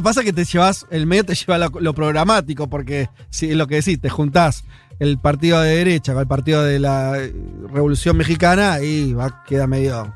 Pasa 0.01 0.23
que 0.23 0.31
te 0.31 0.45
llevas, 0.45 0.85
el 0.91 1.05
medio 1.05 1.25
te 1.25 1.35
lleva 1.35 1.57
lo, 1.57 1.69
lo 1.81 1.93
programático, 1.93 2.69
porque 2.69 3.09
si 3.29 3.51
es 3.51 3.57
lo 3.57 3.67
que 3.67 3.75
decís, 3.75 3.99
te 3.99 4.09
juntás 4.09 4.63
el 4.99 5.17
partido 5.17 5.59
de 5.59 5.75
derecha 5.75 6.13
con 6.13 6.21
el 6.21 6.27
partido 6.27 6.63
de 6.63 6.79
la 6.79 7.17
eh, 7.19 7.35
Revolución 7.69 8.15
Mexicana 8.15 8.79
y 8.79 9.11
va, 9.11 9.43
queda 9.45 9.67
medio, 9.67 10.13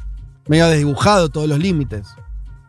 medio 0.48 0.68
desdibujado 0.70 1.28
todos 1.28 1.50
los 1.50 1.60
límites. 1.60 2.08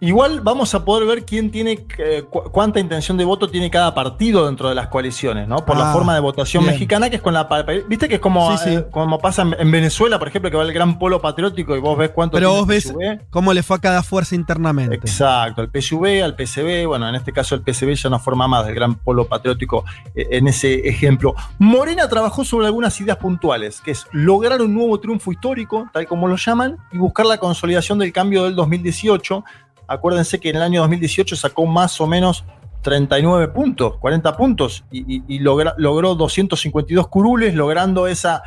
Igual 0.02 0.40
vamos 0.40 0.74
a 0.74 0.82
poder 0.84 1.06
ver 1.06 1.24
quién 1.26 1.50
tiene, 1.50 1.84
eh, 1.98 2.24
cu- 2.28 2.44
cuánta 2.50 2.80
intención 2.80 3.18
de 3.18 3.24
voto 3.26 3.50
tiene 3.50 3.70
cada 3.70 3.94
partido 3.94 4.46
dentro 4.46 4.70
de 4.70 4.74
las 4.74 4.88
coaliciones, 4.88 5.46
¿no? 5.46 5.56
Por 5.56 5.76
la 5.76 5.90
Ah, 5.90 5.92
forma 5.92 6.14
de 6.14 6.20
votación 6.20 6.62
bien. 6.62 6.72
mexicana, 6.74 7.10
que 7.10 7.16
es 7.16 7.22
con 7.22 7.34
la. 7.34 7.46
Viste 7.86 8.08
que 8.08 8.14
es 8.14 8.20
como, 8.20 8.56
Sí, 8.56 8.64
sí. 8.64 8.74
eh, 8.76 8.86
como 8.90 9.18
pasa 9.18 9.42
en, 9.42 9.54
en 9.58 9.70
Venezuela, 9.70 10.18
por 10.18 10.28
ejemplo, 10.28 10.50
que 10.50 10.56
va 10.56 10.62
el 10.62 10.72
gran 10.72 10.98
polo 10.98 11.20
patriótico 11.20 11.76
y 11.76 11.80
vos 11.80 11.98
ves 11.98 12.10
cuánto. 12.14 12.36
Pero 12.36 12.50
vos 12.52 12.66
ves 12.66 12.94
cómo 13.28 13.52
le 13.52 13.62
fue 13.62 13.76
a 13.76 13.80
cada 13.80 14.02
fuerza 14.02 14.34
internamente. 14.34 14.94
Exacto, 14.94 15.60
al 15.60 15.68
PSV, 15.70 16.22
al 16.24 16.34
PCB, 16.34 16.86
bueno, 16.86 17.06
en 17.06 17.14
este 17.16 17.32
caso 17.32 17.54
el 17.54 17.60
PCB 17.60 17.94
ya 17.94 18.08
no 18.08 18.18
forma 18.18 18.48
más 18.48 18.64
del 18.64 18.74
gran 18.74 18.94
polo 18.94 19.26
patriótico 19.28 19.84
eh, 20.14 20.28
en 20.30 20.48
ese 20.48 20.88
ejemplo. 20.88 21.34
Morena 21.58 22.08
trabajó 22.08 22.42
sobre 22.44 22.66
algunas 22.66 22.98
ideas 23.02 23.18
puntuales, 23.18 23.82
que 23.82 23.90
es 23.90 24.06
lograr 24.12 24.62
un 24.62 24.72
nuevo 24.74 24.98
triunfo 24.98 25.30
histórico, 25.30 25.88
tal 25.92 26.06
como 26.06 26.26
lo 26.26 26.36
llaman, 26.36 26.78
y 26.90 26.96
buscar 26.96 27.26
la 27.26 27.36
consolidación 27.36 27.98
del 27.98 28.12
cambio 28.14 28.44
del 28.44 28.54
2018. 28.56 29.44
Acuérdense 29.90 30.38
que 30.38 30.50
en 30.50 30.56
el 30.56 30.62
año 30.62 30.80
2018 30.82 31.34
sacó 31.36 31.66
más 31.66 32.00
o 32.00 32.06
menos 32.06 32.44
39 32.82 33.48
puntos, 33.48 33.96
40 33.98 34.36
puntos, 34.36 34.84
y, 34.90 35.16
y- 35.16 35.22
y 35.28 35.38
logra- 35.40 35.74
logró 35.76 36.14
252 36.14 37.08
curules, 37.08 37.54
logrando 37.54 38.06
esa 38.06 38.42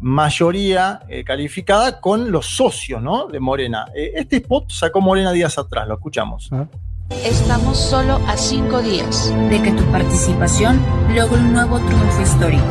mayoría 0.00 1.00
eh, 1.08 1.24
calificada 1.24 2.00
con 2.00 2.30
los 2.30 2.46
socios 2.46 3.02
¿no? 3.02 3.26
de 3.26 3.40
Morena. 3.40 3.86
Eh, 3.94 4.12
este 4.14 4.36
spot 4.36 4.70
sacó 4.70 5.00
Morena 5.00 5.32
días 5.32 5.58
atrás, 5.58 5.86
lo 5.88 5.94
escuchamos. 5.94 6.50
Estamos 7.24 7.78
solo 7.78 8.20
a 8.26 8.36
cinco 8.36 8.80
días 8.80 9.32
de 9.50 9.60
que 9.62 9.72
tu 9.72 9.84
participación 9.92 10.80
logre 11.14 11.38
un 11.40 11.52
nuevo 11.52 11.78
triunfo 11.78 12.22
histórico 12.22 12.64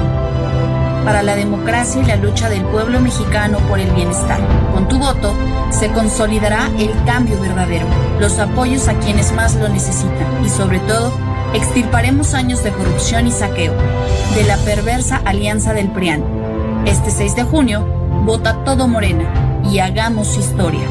para 1.06 1.22
la 1.24 1.36
democracia 1.36 2.02
y 2.02 2.06
la 2.06 2.16
lucha 2.16 2.50
del 2.50 2.66
pueblo 2.66 3.00
mexicano 3.00 3.60
por 3.70 3.80
el 3.80 3.92
bienestar. 3.92 4.40
Con 4.74 4.88
tu 4.88 4.98
voto 4.98 5.34
se 5.70 5.90
consolidará 5.92 6.70
el 6.80 6.92
cambio 7.06 7.40
verdadero, 7.40 7.86
los 8.20 8.40
apoyos 8.40 8.88
a 8.88 8.96
quienes 8.96 9.32
más 9.32 9.56
lo 9.56 9.70
necesitan 9.70 10.44
y 10.44 10.50
sobre 10.50 10.80
todo 10.80 11.14
extirparemos 11.54 12.34
años 12.34 12.64
de 12.64 12.72
corrupción 12.72 13.28
y 13.28 13.32
saqueo 13.32 13.74
de 14.36 14.44
la 14.44 14.58
perversa 14.58 15.22
alianza 15.24 15.74
del 15.74 15.90
PRIAN. 15.90 16.24
Este 16.86 17.12
6 17.12 17.36
de 17.36 17.44
junio, 17.44 17.86
vota 18.26 18.64
todo 18.66 18.88
Morena 18.88 19.62
y 19.64 19.80
hagamos 19.80 20.38
historia. 20.38 20.86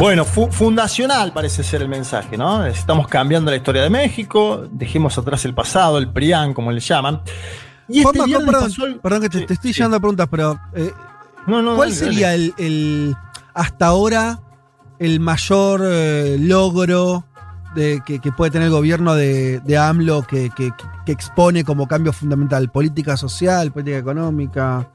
Bueno, 0.04 0.24
fu- 0.24 0.50
fundacional 0.50 1.30
parece 1.32 1.62
ser 1.62 1.82
el 1.82 1.88
mensaje, 1.88 2.36
¿no? 2.38 2.64
Estamos 2.64 3.06
cambiando 3.06 3.50
la 3.50 3.58
historia 3.58 3.82
de 3.82 3.90
México, 3.90 4.66
dejemos 4.72 5.16
atrás 5.18 5.44
el 5.44 5.52
pasado, 5.54 5.98
el 5.98 6.08
PRIAN, 6.08 6.54
como 6.54 6.72
le 6.72 6.80
llaman. 6.80 7.20
Y 7.86 8.00
este 8.00 8.18
perdón, 8.20 8.46
pasó 8.62 8.86
el- 8.86 9.00
perdón 9.00 9.20
que 9.22 9.28
te, 9.28 9.40
te 9.46 9.52
estoy 9.54 9.72
llevando 9.74 9.96
a 9.98 10.00
preguntas, 10.00 10.28
pero 10.30 10.58
eh, 10.74 10.90
No, 11.46 11.60
no, 11.60 11.76
¿cuál 11.76 11.90
dale, 11.90 12.00
sería 12.00 12.34
el, 12.34 12.54
el- 12.56 13.14
hasta 13.52 13.86
ahora 13.86 14.40
el 14.98 15.20
mayor 15.20 15.82
eh, 15.84 16.36
logro 16.40 17.26
de, 17.74 18.02
que, 18.06 18.20
que 18.20 18.32
puede 18.32 18.50
tener 18.50 18.66
el 18.68 18.72
gobierno 18.72 19.14
de, 19.14 19.60
de 19.60 19.76
AMLO 19.78 20.22
que, 20.22 20.48
que- 20.50 20.72
que 21.04 21.12
expone 21.12 21.62
como 21.62 21.86
cambio 21.86 22.12
fundamental? 22.14 22.70
¿Política 22.70 23.16
social, 23.18 23.70
política 23.70 23.98
económica? 23.98 24.88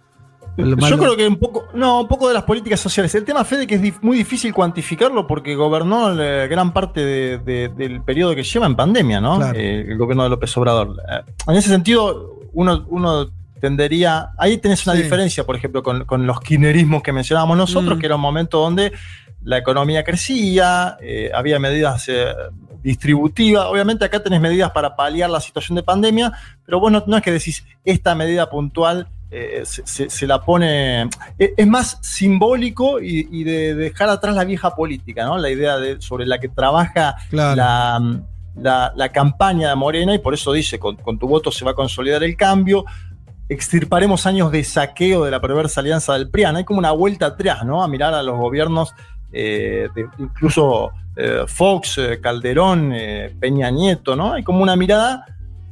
Yo 0.57 0.77
malo- 0.77 0.97
creo 0.97 1.17
que 1.17 1.27
un 1.27 1.37
poco, 1.37 1.65
no, 1.73 2.01
un 2.01 2.07
poco 2.07 2.27
de 2.27 2.33
las 2.33 2.43
políticas 2.43 2.79
sociales. 2.79 3.13
El 3.15 3.25
tema, 3.25 3.43
Fede, 3.43 3.67
que 3.67 3.75
es 3.75 3.81
dif- 3.81 3.99
muy 4.01 4.17
difícil 4.17 4.53
cuantificarlo 4.53 5.27
porque 5.27 5.55
gobernó 5.55 6.15
gran 6.15 6.71
parte 6.73 7.03
de- 7.03 7.37
de- 7.39 7.69
del 7.69 8.01
periodo 8.03 8.33
que 8.35 8.43
lleva 8.43 8.65
en 8.65 8.75
pandemia, 8.75 9.19
¿no? 9.19 9.37
Claro. 9.37 9.57
Eh, 9.59 9.85
el 9.87 9.97
gobierno 9.97 10.23
de 10.23 10.29
López 10.29 10.55
Obrador. 10.57 10.95
Eh, 11.11 11.21
en 11.47 11.55
ese 11.55 11.69
sentido, 11.69 12.39
uno, 12.53 12.85
uno 12.89 13.29
tendería. 13.59 14.29
Ahí 14.37 14.57
tenés 14.57 14.85
una 14.85 14.95
Sí. 14.95 15.01
diferencia, 15.03 15.45
por 15.45 15.55
ejemplo, 15.55 15.81
con, 15.83 16.05
con 16.05 16.25
los 16.27 16.39
kirchnerismos 16.39 17.01
que 17.03 17.11
mencionábamos 17.11 17.57
nosotros, 17.57 17.97
Mm. 17.97 17.99
que 17.99 18.05
era 18.05 18.15
un 18.15 18.21
momento 18.21 18.59
donde 18.59 18.91
la 19.43 19.57
economía 19.57 20.03
crecía, 20.03 20.97
eh, 21.01 21.31
había 21.33 21.59
medidas 21.59 22.07
eh, 22.09 22.27
distributivas. 22.83 23.65
Obviamente, 23.65 24.05
acá 24.05 24.21
tenés 24.21 24.39
medidas 24.41 24.71
para 24.71 24.95
paliar 24.95 25.29
la 25.29 25.41
situación 25.41 25.75
de 25.75 25.83
pandemia, 25.83 26.31
pero 26.65 26.79
vos 26.79 26.91
no, 26.91 27.03
no 27.07 27.17
es 27.17 27.23
que 27.23 27.31
decís 27.31 27.65
esta 27.83 28.13
medida 28.15 28.49
puntual 28.49 29.07
eh, 29.31 29.61
se, 29.65 29.85
se- 29.87 30.09
se 30.09 30.27
la 30.27 30.39
pone. 30.41 31.03
eh, 31.39 31.53
Es 31.57 31.67
más 31.67 31.97
simbólico 32.01 32.99
y, 33.01 33.27
y 33.31 33.43
de 33.43 33.75
dejar 33.75 34.09
atrás 34.09 34.35
la 34.35 34.43
vieja 34.45 34.75
política, 34.75 35.25
¿no? 35.25 35.37
La 35.37 35.49
idea 35.49 35.77
de, 35.77 36.01
sobre 36.01 36.25
la 36.25 36.39
que 36.39 36.47
trabaja 36.49 37.15
Claro. 37.29 37.55
la, 37.55 38.19
la- 38.55 38.93
la 38.95 39.11
campaña 39.11 39.69
de 39.69 39.75
Morena, 39.75 40.13
y 40.13 40.19
por 40.19 40.33
eso 40.33 40.53
dice: 40.53 40.79
con, 40.79 40.95
con 40.97 41.17
tu 41.19 41.27
voto 41.27 41.51
se 41.51 41.65
va 41.65 41.71
a 41.71 41.75
consolidar 41.75 42.23
el 42.23 42.37
cambio. 42.37 42.85
Extirparemos 43.49 44.25
años 44.25 44.51
de 44.51 44.63
saqueo 44.63 45.23
de 45.25 45.29
la 45.31 45.39
perversa 45.39 45.81
alianza 45.81 46.13
del 46.13 46.29
PRIAN. 46.29 46.55
Hay 46.55 46.63
como 46.63 46.79
una 46.79 46.91
vuelta 46.91 47.27
atrás, 47.27 47.63
¿no? 47.63 47.83
A 47.83 47.87
mirar 47.87 48.13
a 48.15 48.23
los 48.23 48.37
gobiernos, 48.37 48.93
eh, 49.31 49.87
de- 49.93 50.07
incluso 50.17 50.91
eh, 51.15 51.43
Fox, 51.47 51.99
Calderón, 52.21 52.91
Peña 53.39 53.69
Nieto, 53.69 54.15
¿no? 54.15 54.33
Hay 54.33 54.43
como 54.43 54.63
una 54.63 54.75
mirada 54.75 55.25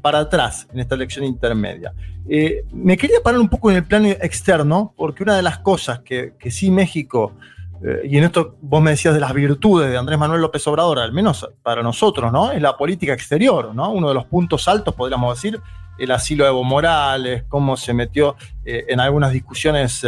para 0.04 0.20
atrás 0.20 0.68
en 0.74 0.82
esta 0.82 0.96
elección 0.96 1.24
intermedia. 1.24 1.94
Eh, 2.28 2.66
me 2.74 2.98
quería 2.98 3.22
parar 3.24 3.40
un 3.40 3.48
poco 3.48 3.72
en 3.72 3.78
el 3.78 3.86
plano 3.86 4.10
externo, 4.10 4.94
porque 4.98 5.24
una 5.24 5.38
de 5.38 5.42
las 5.42 5.60
cosas 5.60 6.00
que, 6.00 6.34
sí 6.52 6.70
México, 6.70 7.36
eh, 7.82 8.02
y 8.04 8.18
en 8.18 8.26
esto 8.26 8.58
vos 8.62 8.84
me 8.84 8.92
decías 8.92 9.14
de 9.14 9.22
las 9.22 9.34
virtudes 9.34 9.90
de 9.90 9.98
Andrés 9.98 10.20
Manuel 10.20 10.42
López 10.42 10.68
Obrador, 10.68 11.00
al 11.00 11.14
menos 11.14 11.50
para 11.64 11.82
nosotros, 11.82 12.34
¿no? 12.34 12.52
Es 12.52 12.62
la 12.62 12.76
política 12.76 13.14
exterior, 13.14 13.74
¿no? 13.74 13.92
Uno 13.92 14.10
de 14.10 14.14
los 14.14 14.26
puntos 14.26 14.68
altos, 14.68 14.94
podríamos 14.94 15.42
decir, 15.42 15.62
el 15.98 16.12
asilo 16.12 16.44
de 16.44 16.50
Evo 16.50 16.66
Morales, 16.66 17.46
cómo 17.48 17.78
se 17.78 17.94
metió 17.94 18.36
eh, 18.66 18.84
en 18.90 19.00
algunas 19.00 19.32
discusiones 19.32 20.06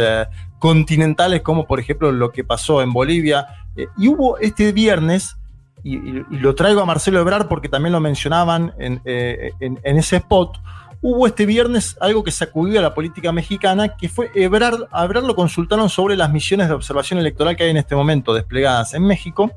continentales, 0.58 1.40
como 1.40 1.66
por 1.66 1.80
ejemplo 1.80 2.12
lo 2.12 2.32
que 2.32 2.44
pasó 2.44 2.82
en 2.82 2.92
Bolivia. 2.92 3.46
Y 3.96 4.08
hubo 4.08 4.36
este 4.38 4.72
viernes, 4.72 5.36
y, 5.94 6.18
y- 6.34 6.38
lo 6.38 6.54
traigo 6.54 6.80
a 6.80 6.86
Marcelo 6.86 7.20
Ebrard 7.20 7.46
porque 7.48 7.68
también 7.68 7.92
lo 7.92 8.00
mencionaban 8.00 8.72
en, 8.78 9.00
eh, 9.04 9.52
en- 9.60 9.78
en 9.82 9.96
ese 9.98 10.16
spot, 10.16 10.58
hubo 11.02 11.26
este 11.26 11.46
viernes 11.46 11.96
algo 12.00 12.24
que 12.24 12.30
sacudió 12.30 12.80
a 12.80 12.82
la 12.82 12.94
política 12.94 13.30
mexicana, 13.32 13.88
que 13.96 14.08
fue 14.08 14.30
Ebrard, 14.34 14.84
a 14.90 15.04
Ebrard 15.04 15.24
lo 15.24 15.36
consultaron 15.36 15.88
sobre 15.88 16.16
las 16.16 16.32
misiones 16.32 16.68
de 16.68 16.74
observación 16.74 17.18
electoral 17.20 17.54
que 17.56 17.64
hay 17.64 17.70
en 17.70 17.76
este 17.76 17.94
momento 17.94 18.34
desplegadas 18.34 18.94
en 18.94 19.04
México, 19.06 19.50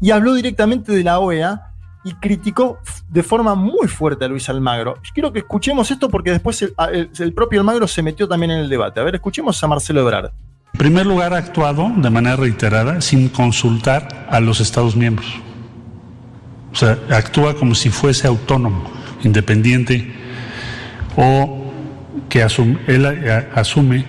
y 0.00 0.10
habló 0.10 0.34
directamente 0.34 0.90
de 0.92 1.04
la 1.04 1.18
OEA 1.20 1.68
y 2.04 2.14
criticó 2.14 2.78
de 3.08 3.22
forma 3.22 3.54
muy 3.54 3.86
fuerte 3.86 4.24
a 4.24 4.28
Luis 4.28 4.48
Almagro. 4.48 4.96
Quiero 5.14 5.32
que 5.32 5.38
escuchemos 5.40 5.88
esto 5.92 6.08
porque 6.08 6.32
después 6.32 6.60
el, 6.62 6.74
el- 6.92 7.10
el 7.16 7.32
propio 7.32 7.60
Almagro 7.60 7.86
se 7.86 8.02
metió 8.02 8.26
también 8.26 8.50
en 8.50 8.58
el 8.58 8.68
debate. 8.68 8.98
A 8.98 9.04
ver, 9.04 9.14
escuchemos 9.14 9.62
a 9.62 9.68
Marcelo 9.68 10.00
Ebrard. 10.00 10.32
En 10.74 10.78
primer 10.78 11.06
lugar, 11.06 11.32
ha 11.34 11.36
actuado 11.36 11.92
de 11.94 12.10
manera 12.10 12.34
reiterada 12.34 13.00
sin 13.00 13.28
consultar 13.28 14.26
a 14.28 14.40
los 14.40 14.58
Estados 14.58 14.96
miembros. 14.96 15.28
O 16.72 16.74
sea, 16.74 16.98
actúa 17.10 17.54
como 17.54 17.74
si 17.74 17.90
fuese 17.90 18.26
autónomo, 18.26 18.90
independiente, 19.24 20.12
o 21.16 21.70
que 22.28 22.42
asum- 22.44 22.78
él 22.86 23.04
eh, 23.06 23.48
asume 23.54 24.04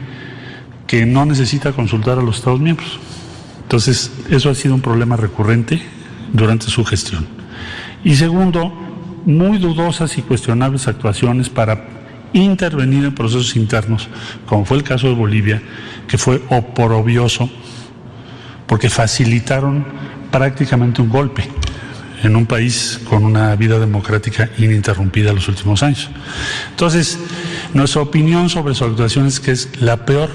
que 0.88 1.06
no 1.06 1.26
necesita 1.26 1.72
consultar 1.74 2.18
a 2.20 2.22
los 2.22 2.38
Estados 2.38 2.60
miembros. 2.60 3.00
Entonces, 3.64 4.12
eso 4.30 4.50
ha 4.50 4.56
sido 4.56 4.76
un 4.76 4.82
problema 4.82 5.16
recurrente 5.18 5.82
durante 6.32 6.68
su 6.68 6.86
gestión. 6.86 7.26
Y 8.04 8.16
segundo, 8.16 8.72
muy 9.26 9.58
dudosas 9.58 10.18
y 10.18 10.22
cuestionables 10.22 10.88
actuaciones 10.88 11.50
para 11.50 11.88
intervenir 12.34 13.06
en 13.06 13.14
procesos 13.16 13.56
internos, 13.56 14.08
como 14.46 14.66
fue 14.66 14.78
el 14.78 14.84
caso 14.84 15.08
de 15.08 15.14
Bolivia, 15.16 15.62
que 16.08 16.18
fue 16.18 16.42
oporobioso, 16.50 17.50
porque 18.68 18.90
facilitaron 18.90 19.86
prácticamente 20.32 21.02
un 21.02 21.10
golpe 21.10 21.44
en 22.24 22.36
un 22.36 22.46
país 22.46 23.00
con 23.10 23.26
una 23.26 23.56
vida 23.56 23.78
democrática 23.80 24.50
ininterrumpida 24.58 25.30
en 25.30 25.36
los 25.36 25.48
últimos 25.50 25.84
años. 25.84 26.10
Entonces, 26.72 27.20
nuestra 27.74 28.02
opinión 28.02 28.50
sobre 28.50 28.74
su 28.76 28.86
actuación 28.86 29.28
es 29.28 29.40
que 29.40 29.52
es 29.52 29.70
la 29.82 30.06
peor 30.06 30.30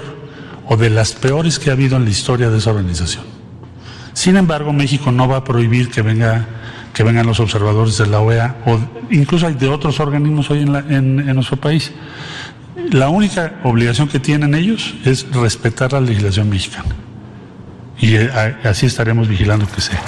o 0.67 0.77
de 0.77 0.89
las 0.89 1.13
peores 1.13 1.57
que 1.59 1.71
ha 1.71 1.73
habido 1.73 1.97
en 1.97 2.03
la 2.05 2.11
historia 2.11 2.49
de 2.49 2.59
esa 2.59 2.69
organización. 2.71 3.23
Sin 4.13 4.37
embargo, 4.37 4.71
México 4.71 5.11
no 5.11 5.27
va 5.27 5.37
a 5.37 5.43
prohibir 5.43 5.89
que 5.89 6.01
venga 6.01 6.45
que 6.93 7.03
vengan 7.03 7.25
los 7.27 7.39
observadores 7.39 7.97
de 7.97 8.07
la 8.07 8.19
OEA 8.19 8.57
o 8.65 8.77
incluso 9.11 9.47
hay 9.47 9.53
de 9.53 9.69
otros 9.69 9.99
organismos 9.99 10.49
hoy 10.49 10.61
en, 10.63 10.75
en- 10.91 11.33
nuestro 11.35 11.55
país. 11.55 11.91
La 12.91 13.09
única 13.09 13.59
obligación 13.63 14.07
que 14.07 14.19
tienen 14.19 14.53
ellos 14.55 14.95
es 15.05 15.25
respetar 15.31 15.93
la 15.93 16.01
legislación 16.01 16.49
mexicana. 16.49 16.89
Y 17.99 18.15
eh, 18.15 18.29
así 18.63 18.87
estaremos 18.87 19.27
vigilando 19.27 19.67
que 19.67 19.79
sea. 19.81 20.01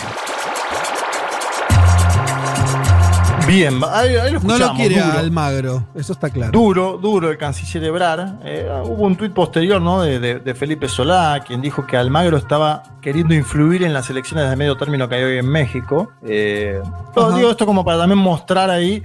Bien, 3.51 3.81
ahí, 3.91 4.15
ahí 4.15 4.31
lo 4.31 4.39
No 4.39 4.57
lo 4.57 4.73
quiere 4.75 4.95
duro. 5.01 5.17
Almagro, 5.17 5.87
eso 5.93 6.13
está 6.13 6.29
claro. 6.29 6.51
Duro, 6.53 6.97
duro 6.97 7.29
el 7.29 7.37
canciller 7.37 7.83
Ebrar. 7.83 8.39
Eh, 8.45 8.65
hubo 8.85 9.03
un 9.03 9.17
tuit 9.17 9.33
posterior 9.33 9.81
¿no? 9.81 10.01
de, 10.01 10.19
de- 10.19 10.39
de 10.39 10.55
Felipe 10.55 10.87
Solá, 10.87 11.43
quien 11.45 11.61
dijo 11.61 11.85
que 11.85 11.97
Almagro 11.97 12.37
estaba 12.37 12.81
queriendo 13.01 13.33
influir 13.33 13.83
en 13.83 13.93
las 13.93 14.09
elecciones 14.09 14.49
de 14.49 14.55
medio 14.55 14.77
término 14.77 15.09
que 15.09 15.15
hay 15.15 15.23
hoy 15.23 15.37
en 15.37 15.47
México. 15.49 16.13
Eh, 16.23 16.81
pero 17.13 17.27
Ajá. 17.27 17.35
digo 17.37 17.51
esto 17.51 17.65
como 17.65 17.83
para 17.83 17.97
también 17.99 18.19
mostrar 18.19 18.69
ahí. 18.69 19.03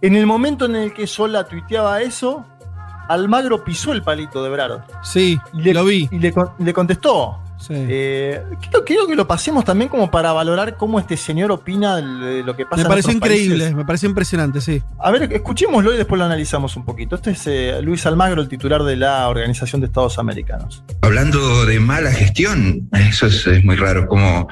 En 0.00 0.16
el 0.16 0.24
momento 0.26 0.64
en 0.64 0.76
el 0.76 0.94
que 0.94 1.06
Solá 1.06 1.44
tuiteaba 1.44 2.00
eso, 2.00 2.42
Almagro 3.08 3.62
pisó 3.64 3.92
el 3.92 4.02
palito 4.02 4.42
de 4.42 4.48
Ebrar. 4.48 4.86
Sí, 5.02 5.38
Y 5.52 5.60
le, 5.60 5.74
lo 5.74 5.84
vi. 5.84 6.08
Y 6.10 6.18
le, 6.20 6.32
le 6.58 6.72
contestó. 6.72 7.38
Sí. 7.66 7.72
Eh, 7.74 8.42
que 8.84 9.14
lo 9.14 9.26
pasemos 9.26 9.64
también 9.64 9.88
como 9.88 10.10
para 10.10 10.32
valorar 10.32 10.76
cómo 10.76 10.98
este 10.98 11.16
señor 11.16 11.50
opina 11.50 11.96
de 11.96 12.42
lo 12.42 12.54
que 12.56 12.66
pasa 12.66 12.82
Me 12.88 12.94
en 12.94 12.98
otros 13.00 13.14
increíble, 13.14 13.58
países. 13.58 13.74
me 13.74 13.84
pareció 13.84 14.08
impresionante, 14.08 14.60
sí. 14.60 14.82
A 14.98 15.10
ver, 15.10 15.32
escuchémoslo 15.32 15.94
y 15.94 15.96
después 15.96 16.18
lo 16.18 16.24
analizamos 16.24 16.76
un 16.76 16.84
poquito. 16.84 17.16
Este 17.16 17.30
es 17.30 17.46
eh, 17.46 17.80
Luis 17.82 18.04
Almagro, 18.06 18.42
el 18.42 18.48
titular 18.48 18.82
de 18.82 18.96
la 18.96 19.28
Organización 19.28 19.80
de 19.80 19.86
Estados 19.86 20.18
Americanos. 20.18 20.82
Hablando 21.00 21.64
de 21.64 21.80
mala 21.80 22.12
gestión, 22.12 22.88
eso 22.92 23.26
es, 23.26 23.46
es 23.46 23.64
muy 23.64 23.76
raro. 23.76 24.06
Como, 24.06 24.48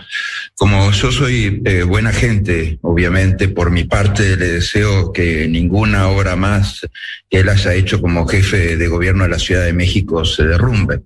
como 0.56 0.90
yo 0.90 1.12
soy 1.12 1.60
eh, 1.64 1.82
buena 1.82 2.12
gente, 2.12 2.78
obviamente, 2.82 3.48
por 3.48 3.70
mi 3.70 3.84
parte 3.84 4.36
le 4.36 4.48
deseo 4.48 5.12
que 5.12 5.48
ninguna 5.48 6.08
obra 6.08 6.36
más 6.36 6.86
que 7.28 7.40
él 7.40 7.48
haya 7.48 7.74
hecho 7.74 8.00
como 8.00 8.26
jefe 8.26 8.76
de 8.76 8.88
gobierno 8.88 9.24
de 9.24 9.30
la 9.30 9.38
Ciudad 9.38 9.64
de 9.64 9.72
México 9.72 10.24
se 10.24 10.44
derrumbe. 10.44 11.02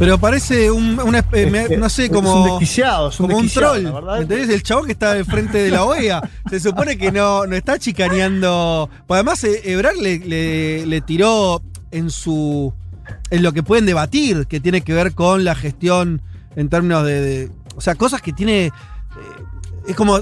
Pero 0.00 0.18
parece 0.18 0.70
un, 0.70 0.98
una 0.98 1.22
espe- 1.22 1.48
me- 1.50 1.68
que 1.68 1.76
no 1.76 1.88
sé, 1.88 2.08
como. 2.10 2.58
es 2.58 3.20
un 3.20 3.26
como 3.26 3.36
un 3.38 3.48
troll. 3.48 3.82
¿me 3.84 4.22
¿Entendés? 4.22 4.48
El 4.48 4.62
chabón 4.64 4.86
que 4.86 4.92
está 4.92 5.12
al 5.12 5.24
frente 5.26 5.58
de 5.58 5.70
la 5.70 5.84
OEA. 5.84 6.22
se 6.50 6.58
supone 6.58 6.96
que 6.98 7.12
no, 7.12 7.46
no 7.46 7.54
está 7.54 7.78
chicaneando. 7.78 8.88
Pues 9.06 9.16
además, 9.18 9.44
eh, 9.44 9.60
Ebrard 9.64 9.96
le, 9.96 10.18
le- 10.18 10.86
le 10.86 11.00
tiró 11.02 11.62
en 11.92 12.10
su. 12.10 12.72
en 13.30 13.42
lo 13.42 13.52
que 13.52 13.62
pueden 13.62 13.84
debatir, 13.86 14.46
que 14.46 14.58
tiene 14.58 14.80
que 14.80 14.94
ver 14.94 15.12
con 15.14 15.44
la 15.44 15.54
gestión 15.54 16.22
en 16.56 16.68
términos 16.68 17.04
de. 17.04 17.20
de- 17.20 17.50
o 17.76 17.80
sea, 17.80 17.94
cosas 17.94 18.22
que 18.22 18.32
tiene. 18.32 18.66
eh, 18.66 18.72
es 19.86 19.94
como. 19.96 20.20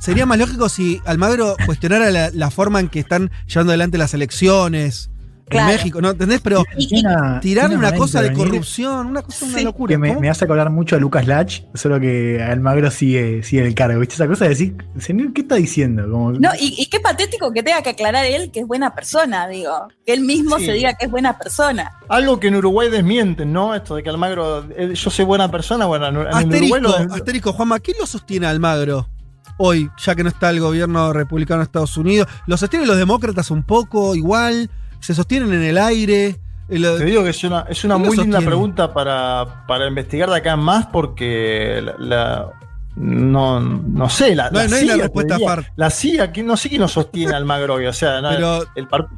Sería 0.00 0.26
más 0.26 0.38
lógico 0.38 0.68
si 0.68 1.00
Almagro 1.06 1.56
cuestionara 1.64 2.10
la, 2.10 2.28
la 2.30 2.50
forma 2.50 2.78
en 2.78 2.88
que 2.90 3.00
están 3.00 3.30
llevando 3.46 3.70
adelante 3.72 3.96
las 3.96 4.12
elecciones 4.12 5.08
Claro. 5.48 5.70
en 5.70 5.76
México, 5.76 6.00
¿no? 6.00 6.10
¿Entendés? 6.10 6.40
Pero 6.40 6.64
Una- 6.92 7.38
tirarle 7.40 7.76
una 7.76 7.94
cosa 7.94 8.22
de 8.22 8.32
corrupción, 8.32 9.06
una 9.08 9.22
cosa, 9.22 9.44
una 9.44 9.58
Sí. 9.58 9.64
locura. 9.64 9.90
Que 9.92 9.98
me, 9.98 10.16
me 10.16 10.30
hace 10.30 10.44
acordar 10.46 10.70
mucho 10.70 10.96
a 10.96 10.98
Lucas 10.98 11.26
Lach, 11.26 11.60
solo 11.74 12.00
que 12.00 12.42
Almagro 12.42 12.90
sigue, 12.90 13.42
sigue 13.42 13.66
el 13.66 13.74
cargo. 13.74 14.00
¿Viste 14.00 14.14
esa 14.14 14.26
cosa 14.26 14.44
de 14.44 14.50
decir, 14.50 14.74
señor, 14.98 15.32
qué 15.34 15.42
está 15.42 15.56
diciendo? 15.56 16.10
Como, 16.10 16.32
No, 16.32 16.50
y, 16.58 16.74
y 16.78 16.86
qué 16.86 16.98
patético 16.98 17.52
que 17.52 17.62
tenga 17.62 17.82
que 17.82 17.90
aclarar 17.90 18.24
él 18.24 18.50
que 18.52 18.60
es 18.60 18.66
buena 18.66 18.94
persona, 18.94 19.46
digo. 19.46 19.88
Que 20.06 20.14
él 20.14 20.22
mismo 20.22 20.58
Sí. 20.58 20.66
se 20.66 20.72
diga 20.72 20.94
que 20.94 21.04
es 21.06 21.10
buena 21.10 21.36
persona. 21.38 21.92
Algo 22.08 22.40
que 22.40 22.48
en 22.48 22.56
Uruguay 22.56 22.88
desmienten, 22.90 23.52
¿no? 23.52 23.74
Esto 23.74 23.96
de 23.96 24.02
que 24.02 24.08
Almagro, 24.10 24.64
eh, 24.76 24.94
yo 24.94 25.10
soy 25.10 25.24
buena 25.26 25.50
persona, 25.50 25.84
bueno, 25.86 26.06
en, 26.08 26.16
en 26.16 26.26
Asterisco, 26.28 26.76
Uruguay 26.78 27.06
lo- 27.06 27.14
asterisco, 27.14 27.52
Juanma, 27.52 27.80
¿quién 27.80 27.96
lo 28.00 28.06
sostiene 28.06 28.46
a 28.46 28.50
Almagro? 28.50 29.08
Hoy, 29.56 29.88
ya 30.04 30.14
que 30.16 30.24
no 30.24 30.30
está 30.30 30.50
el 30.50 30.58
gobierno 30.58 31.12
republicano 31.12 31.58
de 31.60 31.64
Estados 31.64 31.96
Unidos, 31.96 32.26
¿lo 32.46 32.56
sostienen 32.56 32.88
los 32.88 32.96
demócratas 32.96 33.50
un 33.52 33.62
poco 33.62 34.14
igual? 34.16 34.68
¿Se 35.04 35.14
sostienen 35.14 35.52
en 35.52 35.62
el 35.62 35.76
aire? 35.78 36.36
Eh, 36.68 36.80
Te 36.98 37.04
digo 37.04 37.22
que 37.22 37.30
es 37.30 37.44
una, 37.44 37.66
es 37.68 37.84
una 37.84 37.96
¿Quién 37.96 38.06
lo 38.06 38.08
muy 38.08 38.16
linda 38.16 38.40
pregunta 38.40 38.94
para, 38.94 39.66
para 39.68 39.86
investigar 39.86 40.30
de 40.30 40.36
acá 40.36 40.52
en 40.54 40.60
más 40.60 40.86
porque 40.86 41.82
la, 41.84 41.94
la- 41.98 42.48
no, 42.96 43.60
no 43.60 44.08
sé, 44.08 44.34
la, 44.34 44.50
No 44.50 44.60
hay- 44.60 44.68
la 44.68 44.70
no 44.70 44.76
hay 44.76 44.84
una 44.84 44.92
CIA, 44.94 45.02
respuesta 45.02 45.34
diría, 45.36 45.72
La 45.76 45.90
CIA, 45.90 46.32
que 46.32 46.42
no 46.42 46.56
sé 46.56 46.68
quién 46.70 46.80
nos 46.80 46.92
sostiene 46.92 47.34
a 47.34 47.36
Almagro 47.36 47.74
hoy, 47.74 47.86
o 47.86 47.92
sea, 47.92 48.20
no, 48.22 48.30
Pero- 48.30 48.64
el 48.76 48.88
par- 48.88 49.08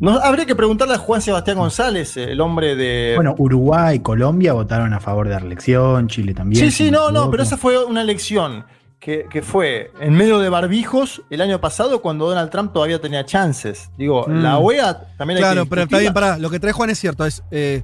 no, 0.00 0.12
habría 0.20 0.46
que 0.46 0.54
preguntarle 0.54 0.94
a 0.94 0.98
Juan 0.98 1.20
Sebastián 1.22 1.56
González, 1.58 2.16
el 2.16 2.40
hombre 2.40 2.76
de... 2.76 3.12
Bueno, 3.16 3.34
Uruguay 3.38 3.96
y 3.96 4.00
Colombia 4.00 4.52
votaron 4.52 4.92
a 4.94 5.00
favor 5.00 5.26
de 5.28 5.34
la 5.34 5.40
elección, 5.40 6.06
Chile 6.08 6.34
también. 6.34 6.64
sí, 6.64 6.70
sí, 6.70 6.90
no, 6.90 7.10
no, 7.10 7.30
pero 7.30 7.42
esa 7.42 7.56
fue 7.56 7.84
una 7.84 8.00
elección 8.02 8.64
que, 9.04 9.26
que 9.30 9.42
fue 9.42 9.92
en 10.00 10.14
medio 10.14 10.38
de 10.38 10.48
barbijos 10.48 11.22
el 11.28 11.42
año 11.42 11.60
pasado 11.60 12.00
cuando 12.00 12.26
Donald 12.26 12.50
Trump 12.50 12.72
todavía 12.72 13.00
tenía 13.00 13.26
chances. 13.26 13.90
Digo, 13.98 14.24
Mm. 14.26 14.42
la 14.42 14.56
OEA 14.58 15.08
también 15.18 15.36
hay 15.36 15.42
claro, 15.42 15.64
que 15.64 15.70
pero 15.70 15.82
está 15.82 15.98
bien, 15.98 16.14
pará. 16.14 16.38
Lo 16.38 16.48
que 16.48 16.58
trae 16.58 16.72
Juan 16.72 16.88
es 16.90 16.98
cierto. 16.98 17.26
Es, 17.26 17.42
eh, 17.50 17.82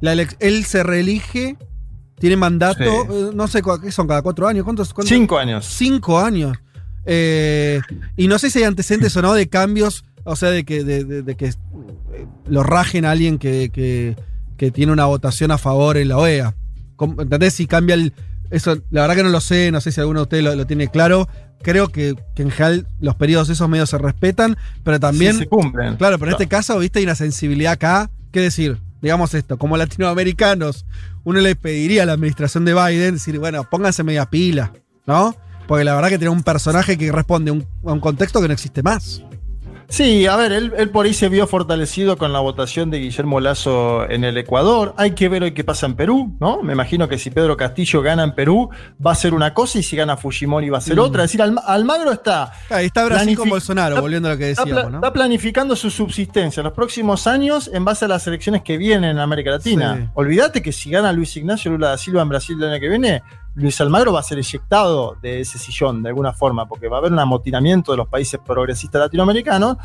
la 0.00 0.12
él 0.12 0.64
se 0.64 0.82
reelige, 0.84 1.56
tiene 2.20 2.36
mandato, 2.36 2.78
Sí. 2.84 3.08
eh, 3.10 3.30
no 3.34 3.48
sé 3.48 3.62
qué 3.82 3.90
son, 3.90 4.06
cada 4.06 4.22
cuatro 4.22 4.46
años. 4.46 4.62
¿Cuántos? 4.64 4.94
cuántos? 4.94 5.08
Cinco 5.08 5.38
años. 5.38 5.66
Cinco 5.66 6.18
años. 6.20 6.56
Eh, 7.04 7.80
y 8.16 8.28
no 8.28 8.38
sé 8.38 8.50
si 8.50 8.58
hay 8.60 8.64
antecedentes 8.66 9.16
o 9.16 9.22
no 9.22 9.34
de 9.34 9.48
cambios, 9.48 10.04
o 10.24 10.36
sea, 10.36 10.50
de 10.50 10.64
que, 10.64 10.84
de, 10.84 11.04
de- 11.04 11.22
de 11.22 11.34
que 11.34 11.52
lo 12.46 12.62
rajen 12.62 13.04
a 13.06 13.10
alguien 13.10 13.38
que, 13.38 13.70
que- 13.72 14.14
que 14.56 14.70
tiene 14.70 14.92
una 14.92 15.06
votación 15.06 15.50
a 15.50 15.58
favor 15.58 15.96
en 15.96 16.08
la 16.08 16.18
OEA. 16.18 16.54
¿Cómo- 16.96 17.22
¿Entendés? 17.22 17.54
Si 17.54 17.66
cambia 17.66 17.94
el. 17.94 18.12
Eso, 18.50 18.76
la 18.90 19.02
verdad 19.02 19.16
que 19.16 19.22
no 19.22 19.28
lo 19.28 19.40
sé, 19.40 19.70
no 19.70 19.80
sé 19.80 19.92
si 19.92 20.00
alguno 20.00 20.20
de 20.20 20.24
ustedes 20.24 20.44
lo, 20.44 20.54
lo 20.54 20.66
tiene 20.66 20.88
claro. 20.88 21.28
Creo 21.62 21.88
que, 21.88 22.14
que 22.34 22.42
en 22.42 22.50
general 22.50 22.86
los 23.00 23.14
periodos 23.16 23.48
esos 23.48 23.68
medios 23.68 23.90
se 23.90 23.98
respetan, 23.98 24.56
pero 24.82 24.98
también. 24.98 25.34
Sí, 25.34 25.40
se 25.40 25.46
cumplen. 25.46 25.96
Claro, 25.96 26.18
pero 26.18 26.30
en 26.30 26.34
este 26.34 26.48
caso, 26.48 26.78
viste, 26.78 26.98
hay 26.98 27.04
una 27.04 27.14
sensibilidad 27.14 27.72
acá. 27.72 28.10
¿Qué 28.32 28.40
decir? 28.40 28.78
Digamos 29.02 29.34
esto, 29.34 29.58
como 29.58 29.76
latinoamericanos, 29.76 30.84
uno 31.24 31.40
le 31.40 31.56
pediría 31.56 32.02
a 32.02 32.06
la 32.06 32.12
administración 32.12 32.64
de 32.64 32.74
Biden 32.74 33.14
decir, 33.14 33.38
bueno, 33.38 33.64
pónganse 33.64 34.02
media 34.04 34.26
pila, 34.26 34.72
¿no? 35.06 35.34
Porque 35.66 35.84
la 35.84 35.94
verdad 35.94 36.08
que 36.08 36.18
tiene 36.18 36.30
un 36.30 36.42
personaje 36.42 36.98
que 36.98 37.10
responde 37.12 37.50
un, 37.50 37.66
a 37.86 37.92
un 37.92 38.00
contexto 38.00 38.40
que 38.42 38.48
no 38.48 38.54
existe 38.54 38.82
más. 38.82 39.22
Sí, 39.90 40.24
a 40.28 40.36
ver, 40.36 40.52
él, 40.52 40.72
él 40.78 40.90
por 40.90 41.04
ahí 41.04 41.12
se 41.12 41.28
vio 41.28 41.48
fortalecido 41.48 42.16
con 42.16 42.32
la 42.32 42.38
votación 42.38 42.90
de 42.90 43.00
Guillermo 43.00 43.40
Lazo 43.40 44.08
en 44.08 44.22
el 44.22 44.38
Ecuador. 44.38 44.94
Hay 44.96 45.10
que 45.16 45.28
ver 45.28 45.42
hoy 45.42 45.50
qué 45.52 45.64
pasa 45.64 45.86
en 45.86 45.94
Perú, 45.96 46.36
¿no? 46.38 46.62
Me 46.62 46.74
imagino 46.74 47.08
que 47.08 47.18
si 47.18 47.30
Pedro 47.30 47.56
Castillo 47.56 48.00
gana 48.00 48.22
en 48.22 48.32
Perú, 48.36 48.70
va 49.04 49.10
a 49.10 49.14
ser 49.16 49.34
una 49.34 49.52
cosa 49.52 49.80
y 49.80 49.82
si 49.82 49.96
gana 49.96 50.16
Fujimori 50.16 50.70
va 50.70 50.78
a 50.78 50.80
ser 50.80 50.96
Mm. 50.96 51.00
otra. 51.00 51.24
Es 51.24 51.30
decir, 51.30 51.42
Alma- 51.42 51.62
Almagro 51.66 52.12
está. 52.12 52.52
Ahí 52.70 52.86
está 52.86 53.04
Brasil 53.04 53.36
con 53.36 53.48
Bolsonaro, 53.48 53.96
está- 53.96 54.00
volviendo 54.00 54.28
a 54.28 54.32
lo 54.32 54.38
que 54.38 54.50
Está, 54.52 54.64
decíamos, 54.64 54.92
¿no? 54.92 54.98
está 54.98 55.12
planificando 55.12 55.74
su 55.74 55.90
subsistencia 55.90 56.60
en 56.60 56.64
los 56.66 56.72
próximos 56.72 57.26
años 57.26 57.68
en 57.74 57.84
base 57.84 58.04
a 58.04 58.08
las 58.08 58.24
elecciones 58.28 58.62
que 58.62 58.78
vienen 58.78 59.10
en 59.10 59.18
América 59.18 59.50
Latina. 59.50 59.96
Sí. 60.00 60.08
Olvídate 60.14 60.62
que 60.62 60.70
si 60.70 60.90
gana 60.90 61.12
Luis 61.12 61.36
Ignacio 61.36 61.68
Lula 61.72 61.88
da 61.88 61.98
Silva 61.98 62.22
en 62.22 62.28
Brasil 62.28 62.56
el 62.62 62.70
año 62.70 62.80
que 62.80 62.88
viene, 62.88 63.22
Luis 63.54 63.80
Almagro 63.80 64.12
va 64.12 64.20
a 64.20 64.22
ser 64.22 64.38
eyectado 64.38 65.16
de 65.20 65.40
ese 65.40 65.58
sillón 65.58 66.02
de 66.02 66.08
alguna 66.10 66.32
forma, 66.32 66.66
porque 66.68 66.88
va 66.88 66.96
a 66.96 67.00
haber 67.00 67.12
un 67.12 67.18
amotinamiento 67.18 67.90
de 67.92 67.98
los 67.98 68.08
países 68.08 68.38
progresistas 68.44 69.00
latinoamericanos 69.00 69.76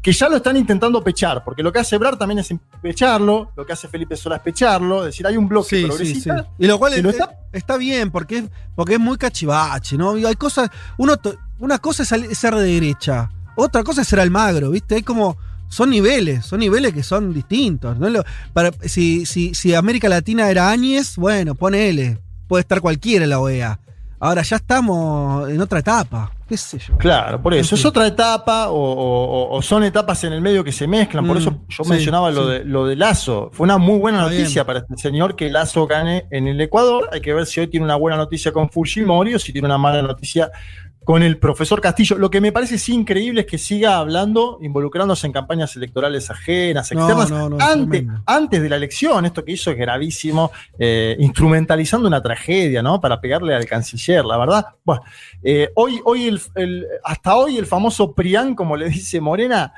que 0.00 0.12
ya 0.12 0.28
lo 0.30 0.36
están 0.36 0.56
intentando 0.56 1.04
pechar, 1.04 1.44
porque 1.44 1.62
lo 1.62 1.70
que 1.70 1.78
hace 1.78 1.96
Ebrar 1.96 2.16
también 2.16 2.38
es 2.38 2.48
pecharlo, 2.80 3.50
lo 3.54 3.66
que 3.66 3.74
hace 3.74 3.86
Felipe 3.88 4.16
Sola 4.16 4.36
es 4.36 4.42
pecharlo, 4.42 5.00
es 5.00 5.06
decir, 5.06 5.26
hay 5.26 5.36
un 5.36 5.46
bloque 5.46 5.68
Sí, 5.68 5.76
sí, 5.76 5.82
sí. 5.82 5.88
progresista 5.88 6.46
Y 6.58 6.66
lo 6.66 6.78
cual 6.78 6.92
que 6.92 6.98
es- 6.98 7.04
lo 7.04 7.10
está 7.10 7.36
está 7.52 7.76
bien, 7.76 8.10
porque 8.10 8.38
es, 8.38 8.44
porque 8.74 8.94
es 8.94 9.00
muy 9.00 9.18
cachivache, 9.18 9.98
¿no? 9.98 10.12
Hay 10.14 10.36
cosas. 10.36 10.70
Uno, 10.96 11.16
una 11.58 11.78
cosa 11.78 12.02
es 12.04 12.38
ser 12.38 12.54
de 12.54 12.62
derecha, 12.62 13.30
otra 13.56 13.82
cosa 13.84 14.02
es 14.02 14.08
ser 14.08 14.20
Almagro, 14.20 14.70
¿viste? 14.70 14.94
Hay 14.94 15.02
como. 15.02 15.36
Son 15.68 15.88
niveles, 15.90 16.46
son 16.46 16.58
niveles 16.60 16.92
que 16.92 17.02
son 17.04 17.32
distintos. 17.32 17.96
¿no? 17.96 18.08
Para, 18.52 18.72
si, 18.86 19.24
si, 19.24 19.54
si 19.54 19.72
América 19.74 20.08
Latina 20.08 20.50
era 20.50 20.68
Áñez, 20.70 21.14
bueno, 21.16 21.54
ponele. 21.54 22.18
Puede 22.50 22.62
estar 22.62 22.80
cualquiera 22.80 23.22
en 23.22 23.30
la 23.30 23.38
OEA. 23.38 23.78
Ahora 24.18 24.42
ya 24.42 24.56
estamos 24.56 25.48
en 25.48 25.60
otra 25.60 25.78
etapa. 25.78 26.32
¿Qué 26.48 26.56
sé 26.56 26.78
yo? 26.80 26.98
Claro, 26.98 27.40
por 27.40 27.54
eso. 27.54 27.76
Es 27.76 27.84
otra 27.84 28.08
etapa 28.08 28.70
o, 28.70 28.74
o- 28.74 29.56
o 29.56 29.62
son 29.62 29.84
etapas 29.84 30.24
en 30.24 30.32
el 30.32 30.40
medio 30.40 30.64
que 30.64 30.72
se 30.72 30.88
mezclan. 30.88 31.24
Por 31.28 31.36
Mm, 31.36 31.38
eso 31.38 31.58
yo 31.68 31.84
sí, 31.84 31.90
mencionaba 31.90 32.32
lo, 32.32 32.46
sí. 32.46 32.50
de, 32.54 32.64
lo 32.64 32.86
de 32.86 32.96
Lazo. 32.96 33.50
Fue 33.52 33.64
una 33.66 33.78
muy 33.78 34.00
buena 34.00 34.18
Está 34.18 34.30
noticia 34.32 34.62
bien. 34.64 34.66
para 34.66 34.78
este 34.80 34.96
señor 34.98 35.36
que 35.36 35.48
Lazo 35.48 35.86
gane 35.86 36.26
en 36.32 36.48
el 36.48 36.60
Ecuador. 36.60 37.08
Hay 37.12 37.20
que 37.20 37.32
ver 37.32 37.46
si 37.46 37.60
hoy 37.60 37.68
tiene 37.68 37.84
una 37.86 37.94
buena 37.94 38.16
noticia 38.16 38.50
con 38.52 38.68
Fujimori 38.68 39.32
o 39.36 39.38
si 39.38 39.52
tiene 39.52 39.66
una 39.66 39.78
mala 39.78 40.02
noticia 40.02 40.50
con 41.04 41.22
el 41.22 41.38
profesor 41.38 41.80
Castillo. 41.80 42.18
Lo 42.18 42.30
que 42.30 42.40
me 42.40 42.52
parece 42.52 42.78
sí 42.78 42.94
increíble 42.94 43.40
es 43.40 43.46
que 43.46 43.58
siga 43.58 43.96
hablando, 43.96 44.58
involucrándose 44.60 45.26
en 45.26 45.32
campañas 45.32 45.74
electorales 45.74 46.30
ajenas, 46.30 46.92
externas, 46.92 47.30
no, 47.30 47.48
no, 47.48 47.56
antes, 47.60 48.04
antes 48.26 48.62
de 48.62 48.68
la 48.68 48.76
elección. 48.76 49.24
Esto 49.24 49.44
que 49.44 49.52
hizo 49.52 49.70
es 49.70 49.78
gravísimo, 49.78 50.50
eh, 50.78 51.16
instrumentalizando 51.18 52.06
una 52.06 52.22
tragedia, 52.22 52.82
¿no? 52.82 53.00
Para 53.00 53.20
pegarle 53.20 53.54
al 53.54 53.64
canciller, 53.66 54.24
la 54.24 54.36
verdad. 54.36 54.66
Bueno, 54.84 55.02
eh, 55.42 55.70
hoy, 55.74 56.00
hoy 56.04 56.28
el, 56.28 56.40
el- 56.54 56.86
hasta 57.02 57.34
hoy 57.36 57.56
el 57.56 57.66
famoso 57.66 58.12
PRIAN, 58.12 58.54
como 58.54 58.76
le 58.76 58.88
dice 58.90 59.20
Morena, 59.20 59.72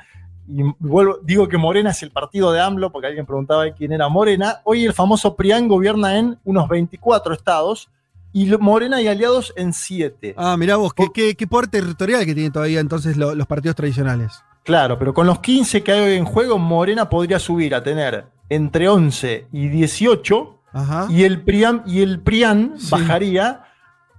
y 0.45 0.61
vuelvo, 0.77 1.19
digo 1.23 1.47
que 1.47 1.57
Morena 1.57 1.91
es 1.91 2.03
el 2.03 2.11
partido 2.11 2.51
de 2.51 2.59
AMLO, 2.59 2.91
porque 2.91 3.07
alguien 3.07 3.25
preguntaba 3.25 3.63
quién 3.71 3.93
era 3.93 4.09
Morena, 4.09 4.59
hoy 4.65 4.85
el 4.85 4.91
famoso 4.93 5.35
PRIAN 5.37 5.69
gobierna 5.69 6.19
en 6.19 6.37
unos 6.43 6.67
24 6.67 7.33
estados, 7.33 7.89
y 8.33 8.47
Morena 8.57 9.01
y 9.01 9.07
aliados 9.07 9.53
en 9.55 9.71
7. 9.73 10.33
Ah, 10.37 10.57
mirá 10.57 10.75
vos, 10.75 10.93
qué, 10.93 11.07
qué, 11.13 11.35
qué 11.35 11.47
poder 11.47 11.67
territorial 11.67 12.25
que 12.25 12.33
tienen 12.33 12.51
todavía 12.51 12.79
entonces 12.79 13.15
lo- 13.15 13.35
los 13.35 13.47
partidos 13.47 13.75
tradicionales. 13.75 14.33
Claro, 14.63 14.97
pero 14.97 15.13
con 15.13 15.27
los 15.27 15.39
15 15.39 15.83
que 15.83 15.91
hay 15.91 15.99
hoy 16.01 16.15
en 16.17 16.25
juego, 16.25 16.57
Morena 16.57 17.09
podría 17.09 17.37
subir 17.39 17.75
a 17.75 17.83
tener 17.83 18.25
entre 18.49 18.87
11 18.89 19.47
y 19.51 19.67
18 19.67 20.59
Ajá. 20.73 21.07
y 21.09 21.23
el 21.23 21.41
PRIAN, 21.43 21.83
y 21.85 22.01
el 22.01 22.19
PRIAN 22.21 22.73
Sí. 22.77 22.87
bajaría 22.91 23.63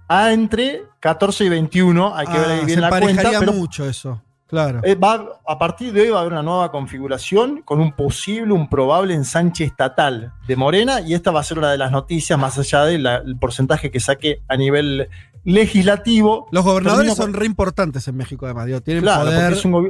a 0.07 0.31
entre 0.33 0.83
14 0.99 1.45
y 1.45 1.49
21. 1.49 2.15
Hay 2.15 2.27
que 2.27 2.33
ver 2.37 2.49
ahí 2.49 2.59
Ah, 2.61 2.65
bien 2.65 2.75
se 2.77 2.81
la 2.81 2.89
cuenta. 2.89 3.31
Pero 3.39 3.53
mucho 3.53 3.85
eso. 3.89 4.21
Claro. 4.47 4.81
eh, 4.83 4.93
va- 4.95 5.39
a 5.47 5.57
partir 5.57 5.91
de 5.91 6.01
hoy 6.01 6.09
va 6.09 6.17
a 6.17 6.21
haber 6.21 6.33
una 6.33 6.43
nueva 6.43 6.71
configuración 6.71 7.61
con 7.65 7.79
un 7.79 7.91
posible, 7.93 8.53
un 8.53 8.69
probable 8.69 9.13
ensanche 9.15 9.63
estatal 9.63 10.33
de 10.47 10.55
Morena 10.55 11.01
y 11.01 11.13
esta 11.15 11.31
va 11.31 11.39
a 11.39 11.43
ser 11.43 11.57
una 11.57 11.71
de 11.71 11.77
las 11.79 11.91
noticias 11.91 12.37
más 12.37 12.57
allá 12.59 12.83
del 12.85 13.37
porcentaje 13.39 13.89
que 13.89 13.99
saque 13.99 14.41
a 14.47 14.55
nivel 14.55 15.09
legislativo. 15.43 16.47
Los 16.51 16.63
gobernadores 16.63 16.99
Termino 17.05 17.15
con- 17.15 17.33
son 17.33 17.39
re 17.39 17.45
importantes 17.45 18.07
en 18.07 18.17
México, 18.17 18.45
además. 18.45 18.65
digo, 18.67 18.81
tienen 18.81 19.03
Claro, 19.03 19.25
poder. 19.25 19.39
porque 19.41 19.59
es 19.59 19.65
un, 19.65 19.89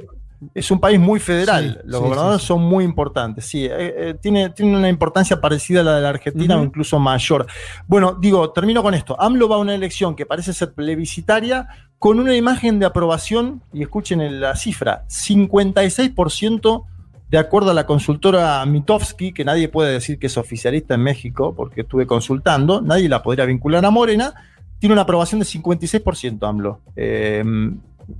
es 0.54 0.72
un 0.72 0.80
país 0.80 1.00
muy 1.00 1.20
federal. 1.20 1.80
Sí, 1.82 1.88
Los 1.88 2.00
sí, 2.00 2.04
gobernadores 2.04 2.42
sí, 2.42 2.48
son 2.48 2.62
muy 2.62 2.84
importantes. 2.84 3.46
Sí, 3.46 3.66
eh, 3.66 3.72
eh, 3.72 4.16
tiene, 4.22 4.50
tiene 4.50 4.78
una 4.78 4.90
importancia 4.90 5.40
parecida 5.40 5.82
a 5.82 5.84
la 5.84 5.96
de 5.96 6.02
la 6.02 6.10
Argentina 6.10 6.58
o 6.58 6.64
incluso 6.64 7.00
mayor. 7.00 7.48
Bueno, 7.88 8.18
digo, 8.20 8.52
termino 8.52 8.84
con 8.84 8.94
esto. 8.94 9.20
AMLO 9.20 9.48
va 9.48 9.56
a 9.56 9.60
una 9.60 9.76
elección 9.76 10.16
que 10.16 10.26
parece 10.26 10.54
ser 10.54 10.74
plebiscitaria 10.74 11.68
con 12.00 12.20
una 12.20 12.36
imagen 12.36 12.80
de 12.80 12.86
aprobación, 12.86 13.62
y 13.74 13.82
escuchen 13.82 14.40
la 14.40 14.56
cifra, 14.56 15.06
56% 15.08 16.86
de 17.30 17.38
acuerdo 17.38 17.72
a 17.72 17.74
la 17.74 17.86
consultora 17.86 18.64
Mitofsky, 18.66 19.34
que 19.34 19.44
nadie 19.44 19.70
puede 19.70 19.92
decir 19.92 20.20
que 20.20 20.28
es 20.28 20.38
oficialista 20.38 20.94
en 20.94 21.02
México, 21.02 21.54
porque 21.56 21.82
estuve 21.82 22.06
consultando, 22.06 22.82
nadie 22.82 23.10
la 23.10 23.24
podría 23.24 23.46
vincular 23.46 23.84
a 23.84 23.90
Morena, 23.90 24.34
tiene 24.80 24.94
una 24.94 25.02
aprobación 25.02 25.40
de 25.40 25.46
56% 25.46 26.48
AMLO. 26.48 26.82
Eh, 26.96 27.44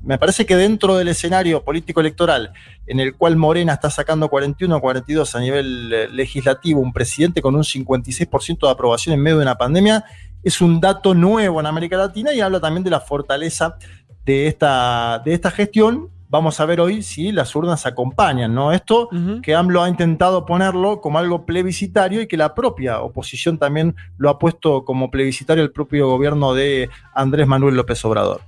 me 0.04 0.18
parece 0.18 0.46
que 0.46 0.56
dentro 0.56 0.96
del 0.96 1.08
escenario 1.08 1.64
político 1.64 2.00
electoral 2.00 2.52
en 2.88 3.00
el 3.00 3.16
cual 3.16 3.36
Morena 3.36 3.74
está 3.74 3.90
sacando 3.90 4.30
41 4.30 4.76
o 4.76 4.82
42 4.82 5.36
a 5.36 5.40
nivel 5.40 5.94
eh, 5.94 6.08
legislativo, 6.10 6.80
un 6.80 6.94
presidente 6.94 7.42
con 7.42 7.56
un 7.56 7.64
56% 7.64 8.60
de 8.60 8.70
aprobación 8.70 9.14
en 9.14 9.22
medio 9.22 9.38
de 9.38 9.44
una 9.44 9.56
pandemia, 9.56 10.06
es 10.44 10.62
un 10.62 10.80
dato 10.80 11.14
nuevo 11.14 11.60
en 11.60 11.66
América 11.66 11.98
Latina 11.98 12.34
y 12.34 12.40
habla 12.40 12.60
también 12.60 12.84
de 12.84 12.92
la 12.92 13.00
fortaleza 13.00 13.78
de 14.26 14.48
esta, 14.48 15.22
de 15.26 15.34
esta 15.34 15.52
gestión. 15.52 16.10
Vamos 16.28 16.60
a 16.60 16.66
ver 16.66 16.82
hoy 16.82 17.02
si 17.02 17.32
las 17.32 17.56
urnas 17.56 17.86
acompañan, 17.86 18.54
¿no? 18.54 18.72
Esto 18.72 19.10
que 19.42 19.56
AMLO 19.56 19.84
ha 19.84 19.90
intentado 19.90 20.46
ponerlo 20.46 21.00
como 21.00 21.18
algo 21.18 21.46
plebiscitario 21.46 22.22
y 22.22 22.28
que 22.28 22.36
la 22.36 22.54
propia 22.54 23.02
oposición 23.02 23.58
también 23.58 23.96
lo 24.18 24.30
ha 24.30 24.38
puesto 24.38 24.84
como 24.86 25.10
plebiscitario 25.12 25.64
el 25.64 25.72
propio 25.72 26.10
gobierno 26.10 26.54
de 26.54 26.90
Andrés 27.14 27.48
Manuel 27.48 27.76
López 27.76 28.04
Obrador. 28.06 28.42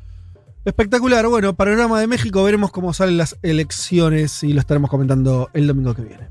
Espectacular. 0.67 1.25
Bueno, 1.29 1.55
panorama 1.55 1.97
de 2.01 2.07
México, 2.07 2.43
veremos 2.43 2.71
cómo 2.71 2.93
salen 2.93 3.15
las 3.15 3.37
elecciones 3.41 4.43
y 4.43 4.51
lo 4.51 4.59
estaremos 4.59 4.89
comentando 4.89 5.49
el 5.53 5.65
domingo 5.65 5.95
que 5.95 6.01
viene. 6.01 6.27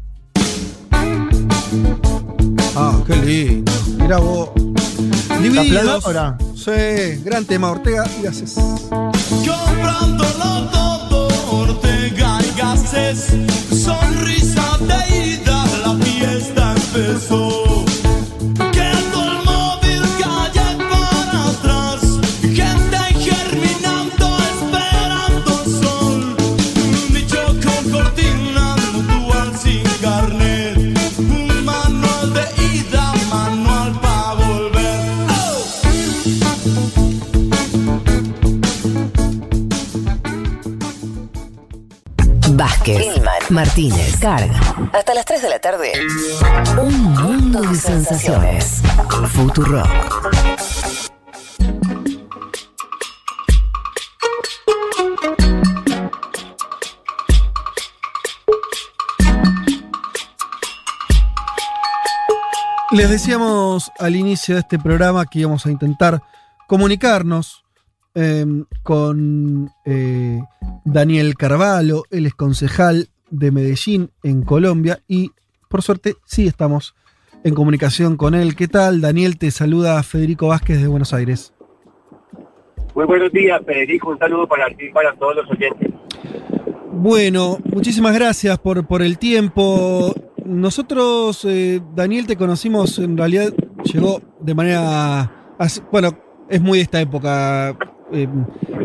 Ah, 2.76 3.02
qué 3.06 3.16
lindo. 3.16 3.72
Mira 3.98 4.18
vos. 4.18 4.50
Divididos. 5.40 6.04
ahora? 6.04 6.36
Sí, 6.54 7.22
gran 7.24 7.46
tema, 7.46 7.70
Ortega 7.70 8.04
y 8.20 8.24
Gases. 8.24 8.56
Comprándolo 8.90 10.68
todo, 10.70 11.28
Ortega 11.52 12.38
y 12.42 12.58
Gases. 12.60 13.28
Sonrisa 13.70 14.78
de 14.80 15.28
ida, 15.30 15.64
la 15.82 15.94
fiesta 16.04 16.74
empezó. 16.76 17.55
Vázquez, 42.56 43.20
Martínez, 43.50 44.16
Carga. 44.18 44.58
Hasta 44.94 45.12
las 45.12 45.26
3 45.26 45.42
de 45.42 45.48
la 45.50 45.58
tarde. 45.58 45.92
Un 46.80 47.02
mundo 47.12 47.60
de 47.60 47.74
sensaciones. 47.74 48.82
Futurock. 49.34 49.86
Les 62.92 63.10
decíamos 63.10 63.92
al 63.98 64.16
inicio 64.16 64.54
de 64.54 64.62
este 64.62 64.78
programa 64.78 65.26
que 65.26 65.40
íbamos 65.40 65.66
a 65.66 65.70
intentar 65.70 66.22
comunicarnos 66.66 67.64
eh, 68.14 68.46
con 68.82 69.70
eh, 69.84 70.40
Daniel 70.86 71.34
Carvalho, 71.34 72.04
él 72.10 72.26
es 72.26 72.34
concejal 72.34 73.08
de 73.30 73.50
Medellín 73.50 74.10
en 74.22 74.42
Colombia 74.42 75.00
y 75.08 75.32
por 75.68 75.82
suerte 75.82 76.14
sí 76.24 76.46
estamos 76.46 76.94
en 77.44 77.54
comunicación 77.54 78.16
con 78.16 78.34
él. 78.34 78.54
¿Qué 78.56 78.68
tal? 78.68 79.00
Daniel, 79.00 79.36
te 79.36 79.50
saluda 79.50 80.02
Federico 80.04 80.48
Vázquez 80.48 80.80
de 80.80 80.86
Buenos 80.86 81.12
Aires. 81.12 81.52
Muy 82.94 83.04
buenos 83.04 83.32
días, 83.32 83.60
Federico. 83.66 84.10
Un 84.10 84.18
saludo 84.18 84.46
para 84.46 84.68
ti 84.68 84.86
y 84.86 84.92
para 84.92 85.12
todos 85.16 85.36
los 85.36 85.50
oyentes. 85.50 85.90
Bueno, 86.92 87.58
muchísimas 87.64 88.14
gracias 88.14 88.56
por, 88.58 88.86
por 88.86 89.02
el 89.02 89.18
tiempo. 89.18 90.14
Nosotros, 90.44 91.44
eh, 91.44 91.80
Daniel, 91.94 92.26
te 92.26 92.36
conocimos, 92.36 92.98
en 93.00 93.18
realidad 93.18 93.52
llegó 93.84 94.22
de 94.40 94.54
manera... 94.54 95.54
así- 95.58 95.82
bueno, 95.92 96.16
es 96.48 96.60
muy 96.62 96.78
de 96.78 96.84
esta 96.84 97.00
época. 97.00 97.76
Eh, 98.12 98.28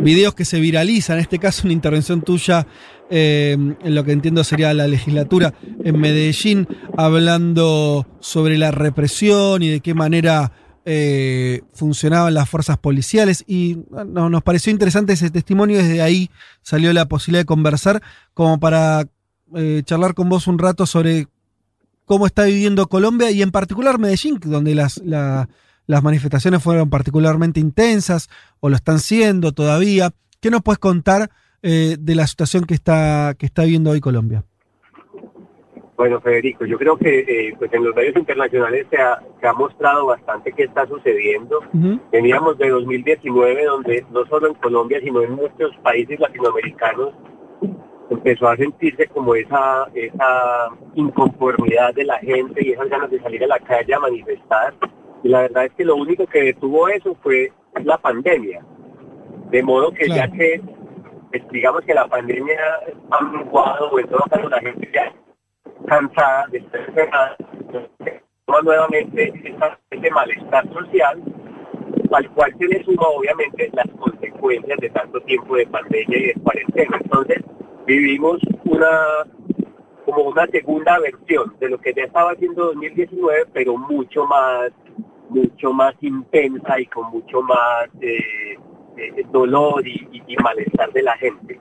videos 0.02 0.34
que 0.34 0.46
se 0.46 0.60
viralizan, 0.60 1.18
en 1.18 1.22
este 1.22 1.40
caso 1.40 1.64
una 1.66 1.74
intervención 1.74 2.22
tuya 2.22 2.66
eh, 3.10 3.56
en 3.84 3.96
lo 3.96 4.04
que 4.04 4.14
entiendo 4.14 4.44
sería 4.44 4.74
la 4.74 4.88
legislatura 4.88 5.54
en 5.84 6.00
Medellín, 6.00 6.68
hablando 6.98 8.08
sobre 8.20 8.58
la 8.58 8.72
represión 8.72 9.62
y 9.64 9.70
de 9.70 9.80
qué 9.82 9.94
manera 9.94 10.52
eh, 10.86 11.62
funcionaban 11.74 12.34
las 12.34 12.50
fuerzas 12.50 12.78
policiales. 12.78 13.44
Y 13.48 13.80
no, 14.08 14.30
nos 14.30 14.44
pareció 14.44 14.72
interesante 14.72 15.14
ese 15.14 15.30
testimonio, 15.30 15.78
desde 15.78 16.02
ahí 16.02 16.30
salió 16.62 16.94
la 16.94 17.08
posibilidad 17.08 17.42
de 17.42 17.46
conversar 17.46 18.02
como 18.34 18.60
para 18.60 19.06
charlar 19.84 20.14
con 20.14 20.30
vos 20.30 20.48
un 20.48 20.58
rato 20.58 20.86
sobre 20.86 21.28
cómo 22.06 22.26
está 22.26 22.46
viviendo 22.46 22.88
Colombia 22.88 23.30
y 23.32 23.42
en 23.42 23.52
particular 23.52 24.00
Medellín, 24.00 24.40
donde 24.42 24.74
las, 24.74 24.98
la- 25.04 25.50
las 25.88 26.04
manifestaciones 26.04 26.64
fueron 26.64 26.90
particularmente 26.90 27.60
intensas 27.60 28.30
o 28.60 28.70
lo 28.70 28.76
están 28.76 29.00
siendo 29.00 29.52
todavía. 29.52 30.12
¿Qué 30.40 30.50
nos 30.50 30.62
puedes 30.62 30.80
contar 30.80 31.30
eh, 31.62 31.98
de 32.00 32.16
la 32.16 32.28
situación 32.28 32.66
que 32.66 32.74
está, 32.74 33.36
que 33.38 33.46
está 33.46 33.64
viviendo 33.64 33.92
hoy 33.92 34.00
Colombia? 34.00 34.44
Bueno, 36.02 36.20
Federico, 36.20 36.66
yo 36.66 36.80
creo 36.80 36.98
que 36.98 37.20
eh, 37.20 37.54
pues 37.60 37.72
en 37.74 37.84
los 37.84 37.96
medios 37.96 38.16
internacionales 38.16 38.88
se 38.90 38.98
ha, 38.98 39.22
se 39.40 39.48
ha 39.48 39.54
mostrado 39.54 40.08
bastante 40.08 40.52
qué 40.52 40.64
está 40.64 40.88
sucediendo. 40.88 41.60
Veníamos 42.12 42.58
de 42.58 42.70
2019, 42.70 43.66
donde 43.66 44.04
no 44.12 44.26
solo 44.26 44.48
en 44.48 44.56
Colombia, 44.56 45.00
sino 45.04 45.22
en 45.22 45.34
muchos 45.34 45.70
países 45.84 46.20
latinoamericanos 46.20 47.14
empezó 48.10 48.50
a 48.50 48.58
sentirse 48.58 49.08
como 49.08 49.36
esa, 49.36 49.88
esa 49.94 50.70
inconformidad 50.96 51.94
de 51.94 52.06
la 52.06 52.18
gente 52.18 52.66
y 52.66 52.72
esas 52.72 52.90
ganas 52.90 53.12
de 53.12 53.22
salir 53.22 53.44
a 53.44 53.48
la 53.48 53.60
calle 53.60 53.94
a 53.94 54.00
manifestar. 54.00 54.74
Y 55.24 55.30
la 55.30 55.42
verdad 55.42 55.66
es 55.66 55.74
que 55.74 55.86
lo 55.86 55.96
único 55.96 56.26
que 56.26 56.44
detuvo 56.44 56.88
eso 56.88 57.16
fue 57.22 57.52
la 57.84 57.98
pandemia. 57.98 58.64
De 59.50 59.64
modo 59.64 59.92
que 59.92 60.08
ya 60.08 60.30
que, 60.32 60.62
pues, 61.30 61.44
digamos 61.52 61.82
que 61.82 61.94
la 61.94 62.08
pandemia 62.08 62.60
ha 63.12 63.24
menguado, 63.24 63.90
o 63.90 64.00
en 64.00 64.08
todo 64.08 64.24
caso 64.30 64.50
la 64.50 64.60
gente 64.60 64.90
ya 64.94 65.14
cansada 65.86 66.48
de 66.48 66.60
estar 66.60 67.38
toma 68.46 68.62
nuevamente 68.64 69.34
ese 69.92 70.12
malestar 70.12 70.68
social, 70.74 71.22
al 72.12 72.30
cual 72.32 72.56
se 72.58 72.66
le 72.66 72.84
suma 72.84 73.08
obviamente 73.08 73.70
las 73.74 73.88
consecuencias 73.98 74.80
de 74.80 74.90
tanto 74.90 75.22
tiempo 75.22 75.56
de 75.56 75.68
pandemia 75.68 76.18
y 76.18 76.28
de 76.28 76.34
cuarentena. 76.36 76.98
Entonces 77.02 77.38
vivimos 77.86 78.40
una 78.66 79.26
como 80.06 80.24
una 80.24 80.46
segunda 80.48 81.00
versión 81.00 81.56
de 81.60 81.70
lo 81.70 81.80
que 81.80 81.94
ya 81.94 82.04
estaba 82.04 82.32
haciendo 82.32 82.66
2019, 82.66 83.46
pero 83.54 83.78
mucho 83.78 84.26
más 84.26 84.72
mucho 85.32 85.74
más 85.74 85.96
intensa 86.02 86.80
y 86.80 86.86
con 86.88 87.10
mucho 87.12 87.42
más 87.42 87.88
eh, 88.02 88.20
eh, 88.98 89.24
dolor 89.32 89.88
y, 89.88 90.08
y- 90.12 90.24
y 90.28 90.36
malestar 90.38 90.92
de 90.92 91.02
la 91.04 91.18
gente. 91.18 91.60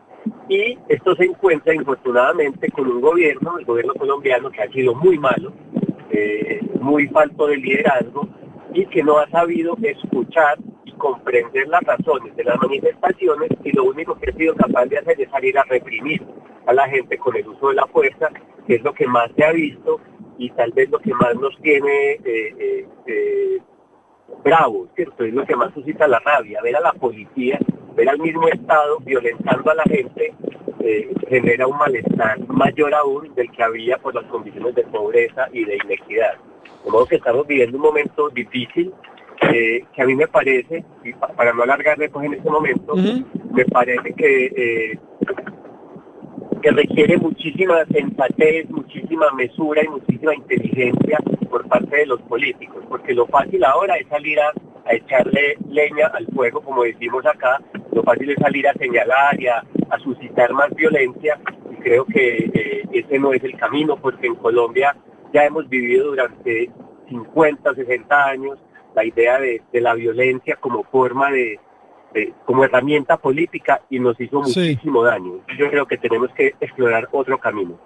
Y 0.48 0.76
esto 0.88 1.14
se 1.16 1.24
encuentra 1.24 1.74
infortunadamente 1.74 2.70
con 2.70 2.86
un 2.88 3.00
gobierno, 3.00 3.58
el 3.58 3.64
gobierno 3.64 3.94
colombiano, 3.94 4.50
que 4.50 4.62
ha 4.62 4.68
sido 4.70 4.94
muy 4.94 5.18
malo, 5.18 5.52
eh, 6.10 6.60
muy 6.80 7.06
falto 7.08 7.46
de 7.46 7.56
liderazgo 7.56 8.28
y 8.74 8.84
que 8.86 9.02
no 9.02 9.18
ha 9.18 9.28
sabido 9.30 9.76
escuchar 9.82 10.58
comprender 10.98 11.66
las 11.68 11.80
razones 11.82 12.36
de 12.36 12.44
las 12.44 12.58
manifestaciones 12.60 13.48
y 13.64 13.72
lo 13.72 13.84
único 13.84 14.16
que 14.16 14.30
he 14.30 14.34
sido 14.34 14.54
capaz 14.54 14.84
de 14.86 14.98
hacer 14.98 15.18
es 15.20 15.30
salir 15.30 15.56
a 15.58 15.62
reprimir 15.64 16.22
a 16.66 16.74
la 16.74 16.86
gente 16.88 17.16
con 17.16 17.34
el 17.36 17.48
uso 17.48 17.68
de 17.70 17.74
la 17.76 17.86
fuerza, 17.86 18.28
que 18.66 18.74
es 18.74 18.82
lo 18.82 18.92
que 18.92 19.06
más 19.06 19.30
se 19.34 19.44
ha 19.44 19.52
visto 19.52 19.98
y 20.40 20.50
tal 20.50 20.72
vez 20.72 20.88
lo 20.90 20.98
que 20.98 21.12
más 21.14 21.34
nos 21.36 21.56
tiene 21.60 22.12
eh, 22.12 22.54
eh, 22.58 22.86
eh, 23.06 23.58
bravos, 24.42 24.88
¿cierto? 24.96 25.24
Es 25.24 25.34
lo 25.34 25.44
que 25.44 25.54
más 25.54 25.72
suscita 25.74 26.08
la 26.08 26.18
rabia, 26.20 26.62
ver 26.62 26.76
a 26.76 26.80
la 26.80 26.92
policía, 26.92 27.58
ver 27.94 28.08
al 28.08 28.18
mismo 28.18 28.48
Estado 28.48 28.98
violentando 29.00 29.70
a 29.70 29.74
la 29.74 29.82
gente, 29.84 30.32
eh, 30.80 31.12
genera 31.28 31.66
un 31.66 31.76
malestar 31.76 32.38
mayor 32.48 32.94
aún 32.94 33.34
del 33.34 33.50
que 33.50 33.62
había 33.62 33.98
por 33.98 34.14
las 34.14 34.24
condiciones 34.24 34.74
de 34.74 34.82
pobreza 34.84 35.46
y 35.52 35.64
de 35.64 35.76
inequidad. 35.84 36.34
De 36.84 36.90
modo 36.90 37.04
que 37.06 37.16
estamos 37.16 37.46
viviendo 37.46 37.76
un 37.76 37.82
momento 37.82 38.30
difícil 38.30 38.92
eh, 39.52 39.84
que 39.94 40.02
a 40.02 40.06
mí 40.06 40.14
me 40.14 40.26
parece, 40.28 40.84
y 41.04 41.12
pa- 41.12 41.28
para 41.28 41.52
no 41.52 41.62
alargarme 41.62 42.08
pues 42.08 42.24
en 42.26 42.34
este 42.34 42.48
momento, 42.50 42.94
me 43.52 43.64
parece 43.66 44.12
que, 44.14 44.46
eh, 44.56 44.98
que 46.60 46.70
requiere 46.70 47.16
muchísima 47.16 47.84
sensatez, 47.86 48.68
muchísima 48.70 49.30
mesura 49.32 49.82
y 49.82 49.88
muchísima 49.88 50.34
inteligencia 50.34 51.18
por 51.48 51.66
parte 51.68 51.96
de 51.96 52.06
los 52.06 52.20
políticos, 52.22 52.84
porque 52.88 53.14
lo 53.14 53.26
fácil 53.26 53.64
ahora 53.64 53.96
es 53.96 54.06
salir 54.08 54.38
a, 54.40 54.52
echarle 54.92 55.56
leña 55.68 56.08
al 56.08 56.26
fuego, 56.34 56.60
como 56.62 56.82
decimos 56.82 57.24
acá, 57.24 57.60
lo 57.92 58.02
fácil 58.02 58.30
es 58.30 58.36
salir 58.38 58.66
a 58.66 58.72
señalar 58.74 59.40
y 59.40 59.46
a, 59.46 59.62
suscitar 60.02 60.52
más 60.52 60.74
violencia, 60.74 61.38
y 61.70 61.76
creo 61.76 62.04
que 62.06 62.50
eh, 62.54 62.82
ese 62.92 63.18
no 63.18 63.32
es 63.32 63.42
el 63.44 63.56
camino, 63.56 63.96
porque 63.96 64.26
en 64.26 64.34
Colombia 64.36 64.96
ya 65.32 65.44
hemos 65.44 65.68
vivido 65.68 66.08
durante 66.08 66.70
50, 67.08 67.74
60 67.74 68.24
años 68.24 68.58
la 68.94 69.04
idea 69.04 69.38
de, 69.38 69.62
de 69.72 69.80
la 69.80 69.94
violencia 69.94 70.56
como 70.56 70.84
forma 70.84 71.30
de, 71.30 71.58
de- 72.14 72.32
como 72.44 72.64
herramienta 72.64 73.16
política 73.16 73.82
y 73.90 73.98
nos 73.98 74.20
hizo 74.20 74.42
Sí. 74.44 74.60
muchísimo 74.60 75.04
daño. 75.04 75.40
Yo 75.58 75.70
creo 75.70 75.86
que 75.86 75.96
tenemos 75.98 76.30
que 76.36 76.54
explorar 76.60 77.08
otro 77.12 77.38
camino. 77.38 77.78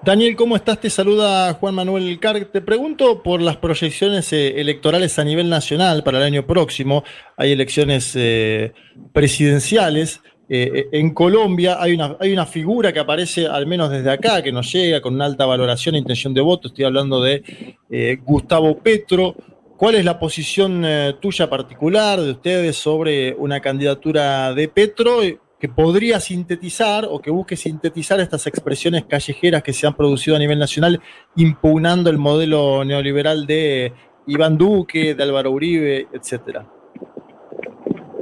Daniel, 0.00 0.36
¿cómo 0.36 0.54
estás? 0.54 0.80
Te 0.80 0.90
saluda 0.90 1.52
Juan 1.54 1.74
Manuel 1.74 2.20
Carg. 2.20 2.52
Te 2.52 2.60
pregunto 2.60 3.20
por 3.20 3.42
las 3.42 3.56
proyecciones 3.56 4.32
eh, 4.32 4.60
electorales 4.60 5.18
a 5.18 5.24
nivel 5.24 5.48
nacional 5.50 6.04
para 6.04 6.18
el 6.18 6.24
año 6.24 6.46
próximo. 6.46 7.02
Hay 7.36 7.50
elecciones 7.50 8.14
eh, 8.16 8.72
presidenciales. 9.12 10.22
Eh, 10.48 10.70
eh, 10.74 10.88
en 10.92 11.12
Colombia 11.12 11.76
hay 11.80 11.94
una, 11.94 12.16
hay 12.20 12.32
una 12.32 12.46
figura 12.46 12.92
que 12.92 13.00
aparece, 13.00 13.46
al 13.46 13.66
menos 13.66 13.90
desde 13.90 14.10
acá, 14.10 14.40
que 14.42 14.50
nos 14.52 14.72
llega 14.72 15.00
con 15.02 15.14
una 15.14 15.26
alta 15.26 15.44
valoración 15.44 15.94
e 15.94 15.98
intención 15.98 16.32
de 16.32 16.40
voto. 16.40 16.68
Estoy 16.68 16.84
hablando 16.84 17.20
de 17.22 17.42
eh, 17.90 18.18
Gustavo 18.24 18.78
Petro. 18.78 19.34
¿Cuál 19.78 19.94
es 19.94 20.04
la 20.04 20.18
posición 20.18 20.84
eh, 20.84 21.14
tuya 21.20 21.48
particular 21.48 22.20
de 22.20 22.32
ustedes 22.32 22.74
sobre 22.74 23.32
una 23.34 23.60
candidatura 23.60 24.52
de 24.52 24.66
Petro 24.66 25.22
eh, 25.22 25.38
que 25.60 25.68
podría 25.68 26.18
sintetizar 26.18 27.06
o 27.08 27.20
que 27.20 27.30
busque 27.30 27.54
sintetizar 27.54 28.18
estas 28.18 28.48
expresiones 28.48 29.04
callejeras 29.04 29.62
que 29.62 29.72
se 29.72 29.86
han 29.86 29.94
producido 29.94 30.34
a 30.34 30.40
nivel 30.40 30.58
nacional 30.58 31.00
impugnando 31.36 32.10
el 32.10 32.18
modelo 32.18 32.84
neoliberal 32.84 33.46
de 33.46 33.92
Iván 34.26 34.58
Duque, 34.58 35.14
de 35.14 35.22
Álvaro 35.22 35.52
Uribe, 35.52 36.08
etcétera? 36.12 36.66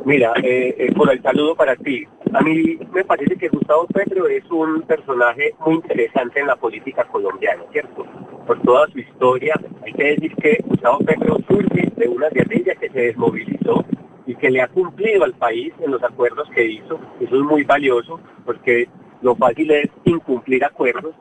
Mira, 0.04 0.34
eh, 0.42 0.76
eh, 0.78 0.92
por 0.94 1.10
el 1.10 1.22
saludo 1.22 1.56
para 1.56 1.74
ti. 1.74 2.04
A 2.32 2.40
mí 2.40 2.78
me 2.92 3.04
parece 3.04 3.36
que 3.36 3.48
Gustavo 3.48 3.86
Petro 3.86 4.26
es 4.26 4.44
un 4.50 4.82
personaje 4.82 5.54
muy 5.64 5.76
interesante 5.76 6.40
en 6.40 6.48
la 6.48 6.56
política 6.56 7.04
colombiana, 7.04 7.62
¿cierto? 7.72 8.04
Por 8.46 8.60
toda 8.62 8.86
su 8.88 8.98
historia, 8.98 9.54
hay 9.84 9.92
que 9.92 10.04
decir 10.04 10.34
que 10.36 10.58
Gustavo 10.64 10.98
Petro 10.98 11.38
surge 11.48 11.92
de 11.96 12.08
una 12.08 12.28
guerrilla 12.28 12.74
que 12.74 12.90
se 12.90 13.00
desmovilizó 13.00 13.84
y 14.26 14.34
que 14.34 14.50
le 14.50 14.60
ha 14.60 14.68
cumplido 14.68 15.24
al 15.24 15.34
país 15.34 15.72
en 15.80 15.92
los 15.92 16.02
acuerdos 16.02 16.48
que 16.50 16.66
hizo. 16.66 17.00
Eso 17.20 17.36
es 17.36 17.42
muy 17.42 17.62
valioso 17.62 18.20
porque 18.44 18.88
lo 19.22 19.36
fácil 19.36 19.70
es 19.70 19.88
incumplir 20.04 20.64
acuerdos. 20.64 21.14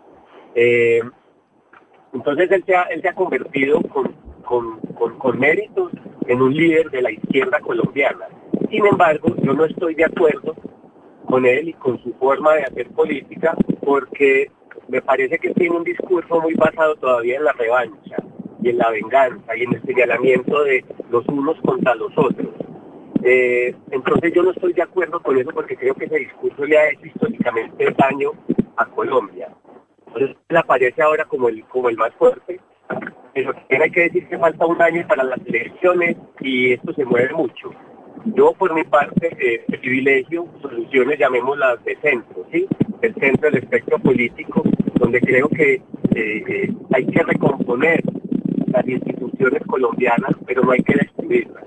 Eh, 0.56 1.02
entonces 2.14 2.52
él 2.52 2.64
se 2.66 2.76
ha, 2.76 2.84
él 2.84 3.02
se 3.02 3.10
ha 3.10 3.14
convertido 3.14 3.82
con, 3.84 4.12
con, 4.44 4.80
con, 4.96 5.18
con 5.20 5.40
méritos 5.40 5.92
en 6.28 6.42
un 6.42 6.54
líder 6.54 6.90
de 6.90 7.02
la 7.04 7.12
izquierda 7.12 7.60
colombiana. 7.60 8.28
Sin 8.70 8.86
embargo, 8.86 9.36
yo 9.44 9.54
no 9.54 9.66
estoy 9.66 9.94
de 9.96 10.06
acuerdo 10.06 10.56
con 11.26 11.46
él 11.46 11.70
y 11.70 11.74
con 11.74 12.02
su 12.04 12.14
forma 12.14 12.54
de 12.54 12.64
hacer 12.64 12.88
política 12.90 13.56
porque 13.84 14.52
me 14.88 15.02
parece 15.02 15.38
que 15.40 15.54
tiene 15.54 15.76
un 15.76 15.84
discurso 15.84 16.42
muy 16.42 16.54
basado 16.54 16.96
todavía 16.96 17.38
en 17.38 17.44
la 17.44 17.54
revancha 17.54 18.18
y 18.62 18.70
en 18.70 18.78
la 18.78 18.90
venganza 18.92 19.56
y 19.56 19.64
en 19.64 19.74
el 19.74 19.82
señalamiento 19.84 20.64
de 20.64 20.84
los 21.10 21.28
unos 21.28 21.60
contra 21.62 21.96
los 21.96 22.12
otros. 22.18 22.50
Eh, 23.24 23.76
entonces 23.92 24.34
yo 24.34 24.44
no 24.44 24.52
estoy 24.52 24.74
de 24.74 24.84
acuerdo 24.84 25.20
con 25.20 25.38
eso 25.38 25.50
porque 25.52 25.76
creo 25.76 25.96
que 25.96 26.06
ese 26.06 26.20
discurso 26.20 26.64
le 26.66 26.78
ha 26.78 26.90
hecho 26.92 27.08
históricamente 27.08 27.94
daño 27.98 28.32
a 28.78 28.86
Colombia. 28.86 29.50
Entonces 30.08 30.38
él 30.48 30.58
aparece 30.58 31.02
ahora 31.02 31.26
como 31.26 31.50
el, 31.50 31.64
como 31.66 31.90
el 31.90 31.98
más 31.98 32.14
fuerte, 32.16 32.60
pero 33.34 33.54
hay 33.84 33.92
que 33.92 34.02
decir 34.02 34.28
que 34.28 34.38
falta 34.38 34.66
un 34.66 34.82
año 34.82 35.06
para 35.08 35.24
las 35.24 35.40
elecciones 35.46 36.18
y 36.40 36.74
esto 36.74 36.94
se 36.94 37.04
mueve 37.04 37.34
mucho. 37.34 37.72
Yo 38.36 38.54
por 38.54 38.74
mi 38.74 38.84
parte 38.84 39.36
eh, 39.40 39.64
privilegio 39.68 40.48
soluciones, 40.62 41.20
llamémoslas 41.20 41.84
de 41.84 41.96
centro, 41.98 42.46
¿sí? 42.52 42.66
Del 43.02 43.14
centro 43.16 43.52
del 43.52 43.64
espectro 43.64 44.00
político, 44.00 44.64
donde 44.96 45.22
creo 45.22 45.48
que 45.50 45.74
eh, 45.74 45.82
eh, 46.16 46.74
hay 46.94 47.06
que 47.06 47.24
recomponer 47.24 48.02
las 48.68 48.88
instituciones 48.88 49.62
colombianas, 49.68 50.32
pero 50.46 50.64
no 50.64 50.72
hay 50.72 50.82
que 50.84 50.96
destruirlas. 50.96 51.64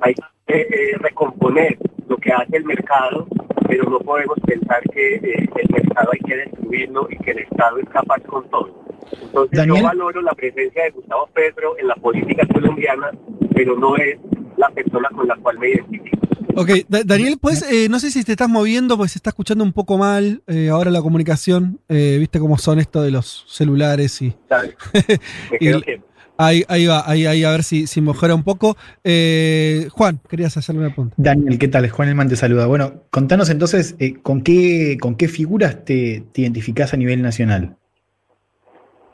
Hay 0.00 0.14
que 0.46 0.96
recomponer 0.98 1.78
lo 2.08 2.16
que 2.18 2.32
hace 2.32 2.56
el 2.58 2.64
mercado, 2.64 3.26
pero 3.66 3.88
no 3.88 3.98
podemos 4.00 4.38
pensar 4.46 4.82
que 4.92 5.14
el 5.16 5.68
mercado 5.70 6.10
hay 6.12 6.20
que 6.20 6.36
destruirlo 6.36 7.08
y 7.10 7.16
que 7.18 7.30
el 7.30 7.38
Estado 7.38 7.78
es 7.78 7.88
capaz 7.88 8.20
con 8.26 8.48
todo. 8.50 8.84
Entonces 9.22 9.58
Daniel. 9.58 9.78
yo 9.78 9.84
valoro 9.84 10.22
la 10.22 10.32
presencia 10.32 10.84
de 10.84 10.90
Gustavo 10.90 11.28
Petro 11.32 11.78
en 11.78 11.88
la 11.88 11.94
política 11.96 12.46
colombiana, 12.52 13.10
pero 13.54 13.76
no 13.76 13.96
es 13.96 14.18
la 14.56 14.70
persona 14.70 15.08
con 15.14 15.26
la 15.28 15.36
cual 15.36 15.58
me 15.58 15.70
identifico. 15.70 16.18
Ok, 16.56 16.70
Da- 16.88 17.02
Daniel, 17.04 17.36
pues, 17.40 17.62
eh, 17.68 17.88
no 17.88 17.98
sé 17.98 18.10
si 18.12 18.22
te 18.22 18.32
estás 18.32 18.48
moviendo, 18.48 18.96
pues 18.96 19.10
se 19.12 19.18
está 19.18 19.30
escuchando 19.30 19.64
un 19.64 19.72
poco 19.72 19.98
mal 19.98 20.42
eh, 20.46 20.68
ahora 20.68 20.90
la 20.92 21.02
comunicación. 21.02 21.80
eh, 21.88 22.16
Viste 22.20 22.38
cómo 22.38 22.58
son 22.58 22.78
esto 22.78 23.02
de 23.02 23.10
los 23.10 23.44
celulares 23.48 24.22
y. 24.22 24.34
ahí, 26.36 26.64
ahí 26.68 26.86
va, 26.86 27.08
ahí, 27.10 27.26
ahí 27.26 27.44
a 27.44 27.50
ver 27.50 27.62
si, 27.62 27.86
si 27.86 28.00
mejora 28.00 28.34
un 28.34 28.42
poco. 28.44 28.76
Eh, 29.02 29.88
Juan, 29.92 30.20
querías 30.28 30.56
hacerle 30.56 30.80
una 30.82 30.90
pregunta. 30.90 31.14
Daniel, 31.18 31.58
¿qué 31.58 31.68
tal? 31.68 31.88
Juan 31.90 32.08
Elman 32.08 32.28
te 32.28 32.36
saluda. 32.36 32.66
Bueno, 32.66 33.02
contanos 33.10 33.50
entonces, 33.50 33.96
eh, 33.98 34.14
¿con, 34.22 34.42
qué, 34.42 34.96
¿con 35.00 35.16
qué 35.16 35.28
figuras 35.28 35.84
te, 35.84 36.24
te 36.32 36.42
identificás 36.42 36.94
a 36.94 36.96
nivel 36.96 37.22
nacional? 37.22 37.76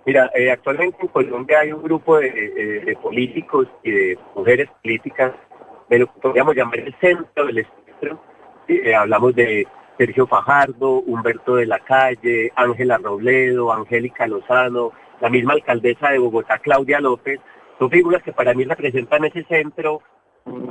Mira, 0.07 0.31
eh, 0.35 0.51
actualmente 0.51 0.97
en 1.03 1.09
Colombia 1.09 1.61
hay 1.61 1.73
un 1.73 1.83
grupo 1.83 2.19
de, 2.19 2.31
de- 2.31 2.81
de 2.81 2.97
políticos 2.97 3.69
y 3.83 3.91
de 3.91 4.19
mujeres 4.35 4.69
políticas 4.83 5.33
de 5.89 5.99
lo 5.99 6.07
que 6.07 6.21
podríamos 6.21 6.55
llamar 6.57 6.79
el 6.81 6.95
centro 7.01 7.47
del 7.47 7.59
espectro. 7.59 8.21
Eh, 8.69 8.95
hablamos 8.95 9.35
de 9.35 9.67
Sergio 9.99 10.27
Fajardo, 10.27 11.01
Humberto 11.01 11.57
de 11.57 11.67
la 11.67 11.79
Calle, 11.81 12.51
Ángela 12.57 12.97
Robledo, 12.99 13.73
Angélica 13.73 14.27
Lozano, 14.27 14.93
la 15.21 15.29
misma 15.29 15.53
alcaldesa 15.53 16.11
de 16.11 16.19
Bogotá, 16.19 16.59
Claudia 16.59 17.01
López. 17.01 17.39
Son 17.79 17.91
figuras 17.91 18.23
que 18.23 18.33
para 18.33 18.55
mí 18.55 18.65
representan 18.65 19.25
ese 19.27 19.45
centro 19.45 20.01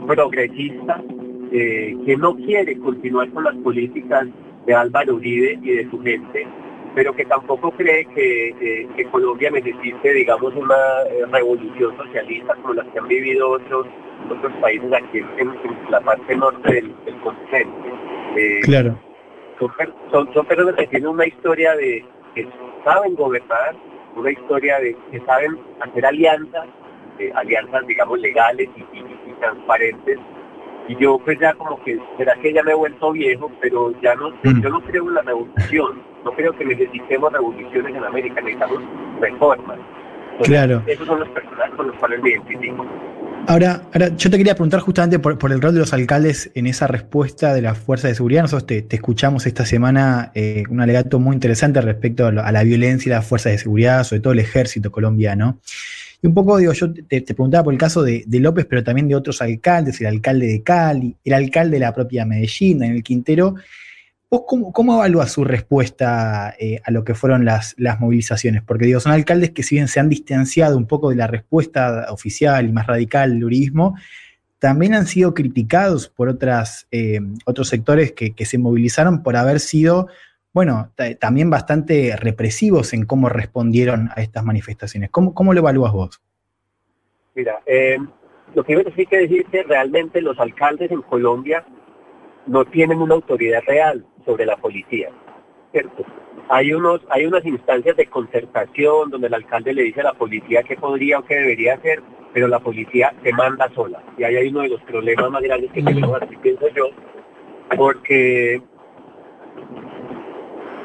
progresista 0.07 1.03
eh, 1.51 1.95
que 2.05 2.17
no 2.17 2.35
quiere 2.35 2.77
continuar 2.79 3.29
con 3.31 3.43
las 3.43 3.55
políticas 3.57 4.27
de 4.65 4.73
Álvaro 4.73 5.15
Uribe 5.15 5.59
y 5.61 5.71
de 5.75 5.89
su 5.89 6.01
gente, 6.01 6.47
pero 6.99 7.13
que 7.15 7.23
tampoco 7.23 7.71
cree 7.71 8.03
que, 8.13 8.49
eh, 8.49 8.87
que 8.97 9.05
Colombia 9.05 9.49
necesite, 9.51 10.13
digamos, 10.13 10.53
una 10.53 10.75
eh, 11.09 11.25
revolución 11.31 11.95
socialista 11.95 12.53
como 12.55 12.73
las 12.73 12.85
que 12.87 12.99
han 12.99 13.07
vivido 13.07 13.51
otros 13.51 13.87
otros 14.29 14.51
países 14.59 14.91
aquí 14.91 15.19
en, 15.37 15.47
en 15.47 15.91
la 15.91 16.01
parte 16.01 16.35
norte 16.35 16.73
del, 16.73 16.93
del 17.05 17.15
continente. 17.21 17.89
Eh, 18.35 18.59
Claro. 18.63 18.99
son, 19.59 19.71
per- 19.77 19.93
son, 20.11 20.33
son 20.33 20.45
personas 20.45 20.75
que 20.75 20.87
tienen 20.87 21.07
una 21.07 21.25
historia 21.25 21.73
de 21.77 22.03
que 22.35 22.45
saben 22.83 23.15
gobernar, 23.15 23.77
una 24.17 24.31
historia 24.31 24.77
de 24.81 24.93
que 25.09 25.21
saben 25.21 25.57
hacer 25.79 26.05
alianzas, 26.05 26.67
eh, 27.17 27.31
alianzas 27.33 27.87
digamos 27.87 28.19
legales 28.19 28.67
y, 28.75 28.81
y- 28.97 29.29
y 29.29 29.33
transparentes. 29.39 30.19
Y 30.89 30.97
yo 30.97 31.17
pues 31.19 31.39
ya 31.39 31.53
como 31.53 31.81
que, 31.83 31.97
será 32.17 32.35
que 32.41 32.51
ya 32.51 32.61
me 32.63 32.71
he 32.71 32.75
vuelto 32.75 33.13
viejo, 33.13 33.49
pero 33.61 33.93
ya 34.01 34.15
no, 34.15 34.33
yo 34.43 34.69
no 34.69 34.81
creo 34.81 35.07
en 35.07 35.13
la 35.13 35.21
revolución, 35.21 36.01
no 36.25 36.31
creo 36.31 36.53
que 36.57 36.65
necesitemos 36.65 37.31
revoluciones 37.33 37.95
en 37.95 38.03
América, 38.03 38.35
necesitamos 38.41 38.81
reformas. 39.21 39.77
Entonces, 40.31 40.47
Claro. 40.47 40.83
Esos 40.87 41.05
son 41.07 41.19
los 41.19 41.29
personajes 41.29 41.75
con 41.75 41.87
los 41.87 41.95
cuales 41.97 42.21
me 42.23 42.29
identifico. 42.29 42.85
Ahora, 43.47 43.81
ahora, 43.93 44.09
yo 44.15 44.29
te 44.29 44.37
quería 44.37 44.53
preguntar 44.53 44.79
justamente 44.81 45.17
por, 45.19 45.37
por 45.37 45.51
el 45.51 45.61
rol 45.61 45.73
de 45.73 45.79
los 45.79 45.91
alcaldes 45.93 46.51
en 46.55 46.67
esa 46.67 46.87
respuesta 46.87 47.53
de 47.53 47.61
las 47.61 47.77
fuerzas 47.77 48.11
de 48.11 48.15
seguridad. 48.15 48.43
Nosotros 48.43 48.67
te, 48.67 48.81
te 48.83 48.95
escuchamos 48.97 49.45
esta 49.47 49.65
semana 49.65 50.31
eh, 50.35 50.63
un 50.69 50.79
alegato 50.81 51.19
muy 51.19 51.33
interesante 51.33 51.81
respecto 51.81 52.27
a, 52.27 52.31
lo- 52.31 52.43
a 52.43 52.51
la 52.51 52.63
violencia 52.63 53.09
y 53.09 53.13
las 53.13 53.25
fuerzas 53.25 53.53
de 53.53 53.57
seguridad, 53.57 54.03
sobre 54.03 54.21
todo 54.21 54.33
el 54.33 54.39
ejército 54.39 54.91
colombiano. 54.91 55.59
Y 56.21 56.27
un 56.27 56.33
poco, 56.33 56.57
digo, 56.57 56.73
yo 56.73 56.93
te, 56.93 57.21
te 57.21 57.33
preguntaba 57.33 57.63
por 57.63 57.73
el 57.73 57.79
caso 57.79 58.03
de, 58.03 58.23
de 58.27 58.39
López, 58.39 58.65
pero 58.69 58.83
también 58.83 59.07
de 59.07 59.15
otros 59.15 59.41
alcaldes, 59.41 59.99
el 60.01 60.07
alcalde 60.07 60.47
de 60.47 60.61
Cali, 60.63 61.15
el 61.23 61.33
alcalde 61.33 61.77
de 61.77 61.79
la 61.79 61.93
propia 61.93 62.25
Medellín, 62.25 62.83
en 62.83 62.91
el 62.91 63.03
Quintero. 63.03 63.55
¿Vos 64.31 64.43
cómo, 64.47 64.71
cómo 64.71 64.93
evalúas 64.93 65.31
su 65.31 65.43
respuesta 65.43 66.53
eh, 66.59 66.81
a 66.83 66.91
lo 66.91 67.03
que 67.03 67.15
fueron 67.15 67.45
las, 67.45 67.73
las 67.79 67.99
movilizaciones? 67.99 68.61
Porque 68.61 68.85
digo, 68.85 68.99
son 68.99 69.11
alcaldes 69.11 69.51
que 69.51 69.63
si 69.63 69.75
bien 69.75 69.87
se 69.87 69.99
han 69.99 70.07
distanciado 70.07 70.77
un 70.77 70.85
poco 70.85 71.09
de 71.09 71.15
la 71.15 71.25
respuesta 71.25 72.05
oficial 72.11 72.67
y 72.67 72.71
más 72.71 72.85
radical 72.85 73.33
del 73.33 73.45
uribismo, 73.45 73.95
también 74.59 74.93
han 74.93 75.07
sido 75.07 75.33
criticados 75.33 76.09
por 76.09 76.29
otras, 76.29 76.87
eh, 76.91 77.19
otros 77.45 77.69
sectores 77.69 78.11
que, 78.11 78.35
que, 78.35 78.45
se 78.45 78.59
movilizaron 78.59 79.23
por 79.23 79.35
haber 79.35 79.59
sido, 79.59 80.09
bueno, 80.53 80.91
también 81.19 81.49
bastante 81.49 82.15
represivos 82.15 82.93
en 82.93 83.05
cómo 83.05 83.29
respondieron 83.29 84.09
a 84.15 84.21
estas 84.21 84.43
manifestaciones. 84.43 85.09
¿Cómo, 85.09 85.33
cómo 85.33 85.53
lo 85.53 85.61
evalúas 85.61 85.91
vos? 85.91 86.21
Mira, 87.33 87.61
eh, 87.65 87.97
lo 88.53 88.63
primero 88.63 88.91
sí 88.95 89.07
que 89.07 89.17
decir 89.17 89.45
que 89.45 89.63
realmente 89.63 90.21
los 90.21 90.37
alcaldes 90.39 90.91
en 90.91 91.01
Colombia 91.01 91.65
no 92.45 92.65
tienen 92.65 92.99
una 93.01 93.15
autoridad 93.15 93.61
real 93.65 94.05
sobre 94.25 94.45
la 94.45 94.57
policía, 94.57 95.09
¿cierto? 95.71 96.05
Hay, 96.49 96.73
unos, 96.73 97.01
hay 97.09 97.25
unas 97.25 97.45
instancias 97.45 97.95
de 97.95 98.07
concertación 98.07 99.09
donde 99.09 99.27
el 99.27 99.33
alcalde 99.33 99.73
le 99.73 99.83
dice 99.83 100.01
a 100.01 100.05
la 100.05 100.13
policía 100.13 100.63
qué 100.63 100.75
podría 100.75 101.19
o 101.19 101.25
qué 101.25 101.35
debería 101.35 101.75
hacer, 101.75 102.01
pero 102.33 102.47
la 102.47 102.59
policía 102.59 103.13
se 103.23 103.31
manda 103.33 103.69
sola. 103.73 104.01
Y 104.17 104.23
ahí 104.23 104.35
hay 104.35 104.47
uno 104.49 104.61
de 104.61 104.69
los 104.69 104.81
problemas 104.81 105.29
más 105.29 105.41
grandes 105.41 105.71
que 105.71 105.83
tenemos, 105.83 106.21
así 106.21 106.35
pienso 106.37 106.67
yo, 106.69 106.89
porque, 107.75 108.61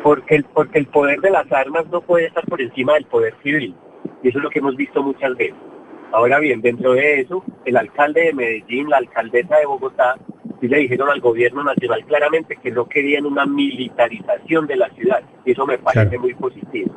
porque, 0.02 0.36
el, 0.36 0.44
porque 0.44 0.78
el 0.78 0.86
poder 0.86 1.20
de 1.20 1.31
las 1.31 1.51
armas 1.51 1.86
no 1.90 2.01
puede 2.01 2.27
estar 2.27 2.44
por 2.44 2.61
encima 2.61 2.94
del 2.94 3.06
poder 3.06 3.35
civil. 3.43 3.74
Y 4.23 4.28
eso 4.28 4.39
es 4.39 4.44
lo 4.44 4.51
que 4.51 4.59
hemos 4.59 4.77
visto 4.77 5.02
muchas 5.02 5.36
veces. 5.36 5.56
Ahora 6.14 6.38
bien, 6.38 6.60
dentro 6.60 6.92
de 6.92 7.22
eso, 7.22 7.42
el 7.64 7.76
alcalde 7.76 8.26
de 8.26 8.32
Medellín, 8.32 8.88
la 8.88 8.98
alcaldesa 8.98 9.56
de 9.56 9.66
Bogotá, 9.66 10.14
sí 10.60 10.68
le 10.68 10.78
dijeron 10.78 11.10
al 11.10 11.20
gobierno 11.20 11.64
nacional 11.64 12.04
claramente 12.04 12.56
que 12.62 12.70
no 12.70 12.88
querían 12.88 13.26
una 13.26 13.44
militarización 13.46 14.68
de 14.68 14.76
la 14.76 14.90
ciudad. 14.90 15.24
Y 15.44 15.50
eso 15.50 15.66
me 15.66 15.76
parece 15.76 16.10
claro. 16.10 16.22
muy 16.22 16.34
positivo. 16.34 16.94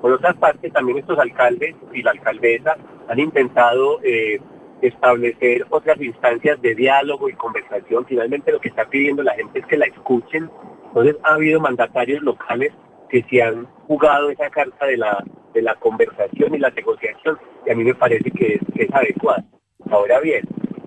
Por 0.00 0.12
otra 0.12 0.34
parte, 0.34 0.70
también 0.70 0.98
estos 0.98 1.18
alcaldes 1.18 1.74
y 1.92 2.04
la 2.04 2.12
alcaldesa 2.12 2.76
han 3.08 3.18
intentado 3.18 3.98
eh, 4.04 4.40
establecer 4.82 5.66
otras 5.70 6.00
instancias 6.00 6.62
de 6.62 6.76
diálogo 6.76 7.28
y 7.28 7.32
conversación. 7.32 8.06
Finalmente 8.06 8.52
lo 8.52 8.60
que 8.60 8.68
está 8.68 8.84
pidiendo 8.84 9.24
la 9.24 9.34
gente 9.34 9.58
es 9.58 9.66
que 9.66 9.78
la 9.78 9.86
escuchen. 9.86 10.48
Entonces 10.86 11.16
ha 11.24 11.34
habido 11.34 11.58
mandatarios 11.58 12.22
locales 12.22 12.72
que 13.10 13.24
se 13.28 13.42
han 13.42 13.66
jugado 13.86 14.30
esa 14.30 14.48
carta 14.50 14.86
de 14.86 14.96
la, 14.96 15.22
de 15.52 15.62
la 15.62 15.74
conversación 15.74 16.54
y 16.54 16.58
la 16.58 16.70
negociación 16.70 17.38
y 17.66 17.70
a 17.70 17.74
mí 17.74 17.84
me 17.84 17.94
parece 17.94 18.30
que 18.30 18.54
es, 18.54 18.60
que 18.74 18.84
es 18.84 18.94
adecuada. 18.94 19.44
Ahora 19.90 20.20
bien, 20.20 20.42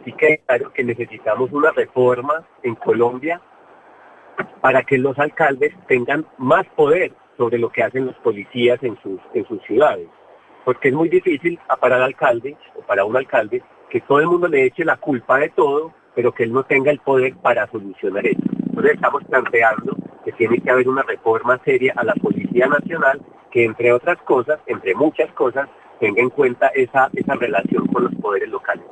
sí 0.05 0.13
que 0.13 0.39
claro 0.45 0.71
que 0.73 0.83
necesitamos 0.83 1.51
una 1.51 1.71
reforma 1.71 2.45
en 2.63 2.75
Colombia 2.75 3.41
para 4.61 4.83
que 4.83 4.97
los 4.97 5.17
alcaldes 5.19 5.73
tengan 5.87 6.25
más 6.37 6.65
poder 6.75 7.11
sobre 7.37 7.57
lo 7.57 7.69
que 7.69 7.83
hacen 7.83 8.05
los 8.05 8.15
policías 8.17 8.81
en 8.83 8.97
sus, 9.01 9.19
en 9.33 9.45
sus 9.47 9.61
ciudades. 9.63 10.07
Porque 10.63 10.89
es 10.89 10.93
muy 10.93 11.09
difícil 11.09 11.59
para 11.79 11.97
el 11.97 12.03
alcalde 12.03 12.55
o 12.75 12.81
para 12.81 13.03
un 13.03 13.17
alcalde 13.17 13.61
que 13.89 14.01
todo 14.01 14.19
el 14.19 14.27
mundo 14.27 14.47
le 14.47 14.65
eche 14.65 14.85
la 14.85 14.97
culpa 14.97 15.37
de 15.39 15.49
todo, 15.49 15.93
pero 16.15 16.31
que 16.31 16.43
él 16.43 16.53
no 16.53 16.63
tenga 16.63 16.91
el 16.91 16.99
poder 16.99 17.35
para 17.35 17.69
solucionar 17.71 18.25
eso. 18.25 18.41
Entonces 18.67 18.93
estamos 18.93 19.23
planteando 19.25 19.95
que 20.25 20.31
tiene 20.33 20.59
que 20.59 20.69
haber 20.69 20.87
una 20.87 21.03
reforma 21.03 21.59
seria 21.65 21.93
a 21.95 22.03
la 22.03 22.13
Policía 22.15 22.67
Nacional 22.67 23.21
que 23.51 23.65
entre 23.65 23.93
otras 23.93 24.17
cosas, 24.23 24.59
entre 24.65 24.95
muchas 24.95 25.31
cosas, 25.33 25.69
tenga 25.99 26.21
en 26.21 26.29
cuenta 26.29 26.67
esa, 26.69 27.09
esa 27.13 27.35
relación 27.35 27.85
con 27.87 28.05
los 28.05 28.15
poderes 28.15 28.49
locales. 28.49 28.83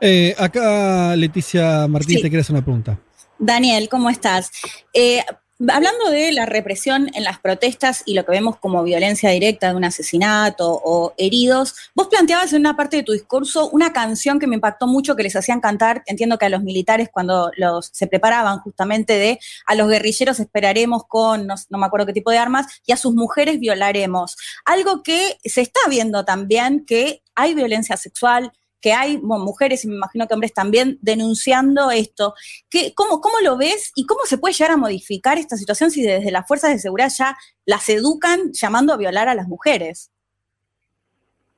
Eh, 0.00 0.34
acá, 0.38 1.16
Leticia 1.16 1.86
Martín, 1.88 2.16
sí. 2.16 2.22
te 2.22 2.28
quieres 2.28 2.46
hacer 2.46 2.56
una 2.56 2.64
pregunta. 2.64 2.98
Daniel, 3.38 3.88
¿cómo 3.90 4.10
estás? 4.10 4.52
Eh, 4.92 5.20
Hablando 5.68 6.10
de 6.10 6.32
la 6.32 6.44
represión 6.44 7.08
en 7.14 7.22
las 7.22 7.38
protestas 7.38 8.02
y 8.04 8.14
lo 8.14 8.24
que 8.24 8.32
vemos 8.32 8.56
como 8.56 8.82
violencia 8.82 9.30
directa 9.30 9.68
de 9.68 9.76
un 9.76 9.84
asesinato 9.84 10.80
o 10.82 11.14
heridos, 11.18 11.76
vos 11.94 12.08
planteabas 12.08 12.52
en 12.52 12.60
una 12.60 12.76
parte 12.76 12.96
de 12.96 13.02
tu 13.04 13.12
discurso 13.12 13.70
una 13.70 13.92
canción 13.92 14.40
que 14.40 14.48
me 14.48 14.56
impactó 14.56 14.88
mucho 14.88 15.14
que 15.14 15.22
les 15.22 15.36
hacían 15.36 15.60
cantar, 15.60 16.02
entiendo 16.06 16.36
que 16.36 16.46
a 16.46 16.48
los 16.48 16.64
militares 16.64 17.10
cuando 17.12 17.52
los 17.56 17.90
se 17.92 18.08
preparaban 18.08 18.58
justamente 18.58 19.12
de 19.18 19.38
a 19.66 19.76
los 19.76 19.88
guerrilleros 19.88 20.40
esperaremos 20.40 21.04
con 21.06 21.46
no, 21.46 21.54
no 21.70 21.78
me 21.78 21.86
acuerdo 21.86 22.06
qué 22.06 22.12
tipo 22.12 22.32
de 22.32 22.38
armas 22.38 22.66
y 22.84 22.92
a 22.92 22.96
sus 22.96 23.14
mujeres 23.14 23.60
violaremos. 23.60 24.36
Algo 24.64 25.04
que 25.04 25.38
se 25.44 25.60
está 25.60 25.80
viendo 25.88 26.24
también 26.24 26.84
que 26.84 27.22
hay 27.34 27.54
violencia 27.54 27.96
sexual, 27.96 28.52
que 28.82 28.92
hay 28.92 29.18
mujeres 29.18 29.84
y 29.84 29.88
me 29.88 29.94
imagino 29.94 30.26
que 30.26 30.34
hombres 30.34 30.52
también 30.52 30.98
denunciando 31.00 31.90
esto. 31.90 32.34
¿Qué, 32.68 32.92
cómo, 32.94 33.20
¿Cómo 33.20 33.36
lo 33.42 33.56
ves 33.56 33.92
y 33.94 34.04
cómo 34.04 34.22
se 34.24 34.36
puede 34.36 34.54
llegar 34.54 34.72
a 34.72 34.76
modificar 34.76 35.38
esta 35.38 35.56
situación 35.56 35.90
si 35.90 36.02
desde 36.02 36.32
las 36.32 36.46
fuerzas 36.46 36.72
de 36.72 36.80
seguridad 36.80 37.10
ya 37.16 37.36
las 37.64 37.88
educan 37.88 38.52
llamando 38.52 38.92
a 38.92 38.96
violar 38.96 39.28
a 39.28 39.34
las 39.34 39.46
mujeres? 39.46 40.10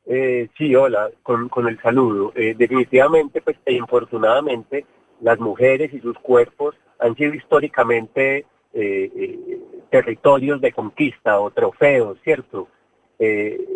Eh, 0.07 0.49
sí, 0.59 0.75
hola, 0.77 1.11
con, 1.23 1.49
el 1.67 1.81
saludo. 1.81 2.33
Eh, 2.37 2.55
definitivamente, 2.57 3.41
pues 3.41 3.57
e 3.65 3.73
infortunadamente, 3.73 4.85
las 5.23 5.41
mujeres 5.41 5.95
y 5.95 6.01
sus 6.01 6.19
cuerpos 6.19 6.75
han 6.99 7.17
sido 7.17 7.33
históricamente 7.35 8.45
eh, 8.75 9.59
territorios 9.91 10.61
de 10.61 10.73
conquista 10.73 11.41
o 11.41 11.51
trofeos, 11.51 12.19
¿cierto? 12.23 12.69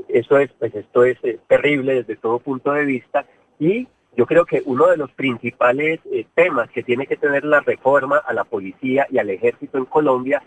Eso 0.08 0.38
es, 0.38 0.50
pues 0.58 0.74
esto 0.74 1.04
es 1.04 1.18
terrible 1.46 1.94
desde 1.94 2.16
todo 2.16 2.38
punto 2.38 2.72
de 2.72 2.84
vista 2.84 3.26
y 3.58 3.88
yo 4.18 4.26
creo 4.26 4.44
que 4.46 4.62
uno 4.64 4.88
de 4.88 4.96
los 4.96 5.12
principales 5.12 6.00
eh, 6.10 6.26
temas 6.34 6.68
que 6.70 6.82
tiene 6.82 7.06
que 7.06 7.16
tener 7.16 7.44
la 7.44 7.60
reforma 7.60 8.16
a 8.16 8.32
la 8.32 8.42
policía 8.42 9.06
y 9.10 9.18
al 9.18 9.30
ejército 9.30 9.78
en 9.78 9.84
Colombia 9.84 10.42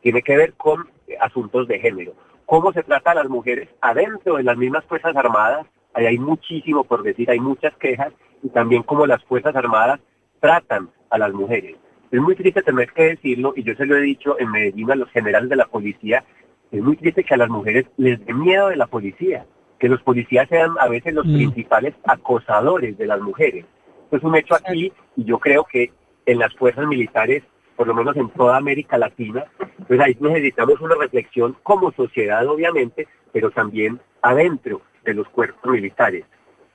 tiene 0.00 0.22
que 0.22 0.36
ver 0.36 0.52
con 0.52 0.88
eh, 1.08 1.16
asuntos 1.20 1.66
de 1.66 1.80
género. 1.80 2.14
Cómo 2.44 2.72
se 2.72 2.84
trata 2.84 3.10
a 3.10 3.16
las 3.16 3.28
mujeres 3.28 3.68
adentro 3.80 4.36
de 4.36 4.44
las 4.44 4.56
mismas 4.56 4.84
Fuerzas 4.84 5.16
Armadas, 5.16 5.66
ahí 5.92 6.06
hay 6.06 6.18
muchísimo 6.18 6.84
por 6.84 7.02
decir, 7.02 7.28
hay 7.28 7.40
muchas 7.40 7.76
quejas, 7.78 8.12
y 8.44 8.48
también 8.50 8.84
cómo 8.84 9.06
las 9.06 9.24
Fuerzas 9.24 9.56
Armadas 9.56 9.98
tratan 10.38 10.90
a 11.10 11.18
las 11.18 11.32
mujeres. 11.32 11.74
Es 12.12 12.20
muy 12.20 12.36
triste 12.36 12.62
tener 12.62 12.92
que 12.92 13.16
decirlo, 13.16 13.54
y 13.56 13.64
yo 13.64 13.74
se 13.74 13.86
lo 13.86 13.96
he 13.96 14.02
dicho 14.02 14.38
en 14.38 14.52
Medellín 14.52 14.92
a 14.92 14.94
los 14.94 15.10
generales 15.10 15.48
de 15.48 15.56
la 15.56 15.66
policía, 15.66 16.22
es 16.72 16.82
muy 16.82 16.96
triste 16.96 17.24
que 17.24 17.34
a 17.34 17.38
las 17.38 17.48
mujeres 17.48 17.86
les 17.96 18.24
dé 18.24 18.32
miedo 18.34 18.68
de 18.68 18.76
la 18.76 18.86
policía 18.86 19.46
que 19.78 19.88
los 19.88 20.02
policías 20.02 20.48
sean 20.48 20.74
a 20.78 20.88
veces 20.88 21.14
los 21.14 21.26
mm. 21.26 21.34
principales 21.34 21.94
acosadores 22.04 22.96
de 22.96 23.06
las 23.06 23.20
mujeres. 23.20 23.64
Esto 24.04 24.16
es 24.16 24.22
un 24.22 24.36
hecho 24.36 24.54
aquí 24.54 24.92
y 25.16 25.24
yo 25.24 25.38
creo 25.38 25.64
que 25.64 25.92
en 26.24 26.38
las 26.38 26.54
fuerzas 26.54 26.86
militares, 26.86 27.42
por 27.76 27.86
lo 27.86 27.94
menos 27.94 28.16
en 28.16 28.28
toda 28.30 28.56
América 28.56 28.98
Latina, 28.98 29.44
pues 29.86 30.00
ahí 30.00 30.16
necesitamos 30.20 30.80
una 30.80 30.94
reflexión 30.94 31.56
como 31.62 31.92
sociedad, 31.92 32.46
obviamente, 32.46 33.06
pero 33.32 33.50
también 33.50 34.00
adentro 34.22 34.80
de 35.04 35.14
los 35.14 35.28
cuerpos 35.28 35.70
militares. 35.70 36.24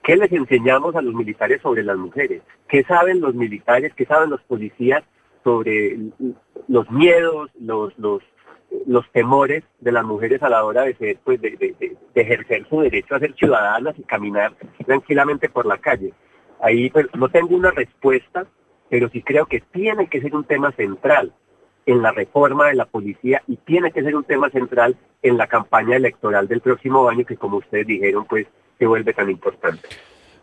¿Qué 0.04 0.16
les 0.16 0.32
enseñamos 0.32 0.96
a 0.96 1.02
los 1.02 1.14
militares 1.14 1.62
sobre 1.62 1.84
las 1.84 1.98
mujeres? 1.98 2.42
¿Qué 2.68 2.84
saben 2.84 3.22
los 3.22 3.36
militares, 3.36 3.94
qué 3.96 4.06
saben 4.06 4.30
los 4.30 4.42
policías 4.42 5.04
sobre 5.44 5.98
los 6.68 6.90
miedos, 6.92 7.50
los, 7.60 7.98
los, 7.98 8.22
los 8.88 9.10
temores 9.12 9.64
de 9.80 9.92
las 9.92 10.04
mujeres 10.04 10.42
a 10.44 10.50
la 10.50 10.64
hora 10.64 10.84
de 10.84 10.96
ser, 10.96 11.18
pues, 11.24 11.42
de, 11.42 11.52
de, 11.52 11.76
de, 11.80 12.22
ejercer 12.22 12.68
su 12.70 12.82
derecho 12.82 13.16
a 13.16 13.20
ser 13.20 13.34
ciudadanas 13.36 13.96
y 13.98 14.04
caminar 14.04 14.56
tranquilamente 14.86 15.50
por 15.50 15.66
la 15.66 15.78
calle. 15.78 16.14
Ahí 16.62 16.90
pues, 16.90 17.08
no 17.16 17.30
tengo 17.30 17.56
una 17.56 17.72
respuesta, 17.72 18.46
pero 18.90 19.10
sí 19.10 19.22
creo 19.22 19.46
que 19.46 19.62
tiene 19.72 20.08
que 20.08 20.22
ser 20.22 20.36
un 20.36 20.44
tema 20.44 20.72
central 20.74 21.34
en 21.86 22.02
la 22.02 22.12
reforma 22.12 22.68
de 22.68 22.76
la 22.76 22.86
policía 22.86 23.42
y 23.48 23.58
tiene 23.58 23.92
que 23.92 24.04
ser 24.04 24.16
un 24.16 24.24
tema 24.24 24.50
central 24.50 24.96
en 25.24 25.38
la 25.38 25.48
campaña 25.48 25.96
electoral 25.96 26.48
del 26.48 26.62
próximo 26.62 27.10
año 27.10 27.26
que 27.26 27.38
como 27.38 27.58
ustedes 27.58 27.88
dijeron 27.88 28.26
pues 28.30 28.48
se 28.78 28.86
vuelve 28.86 29.14
tan 29.14 29.30
importante. 29.30 29.88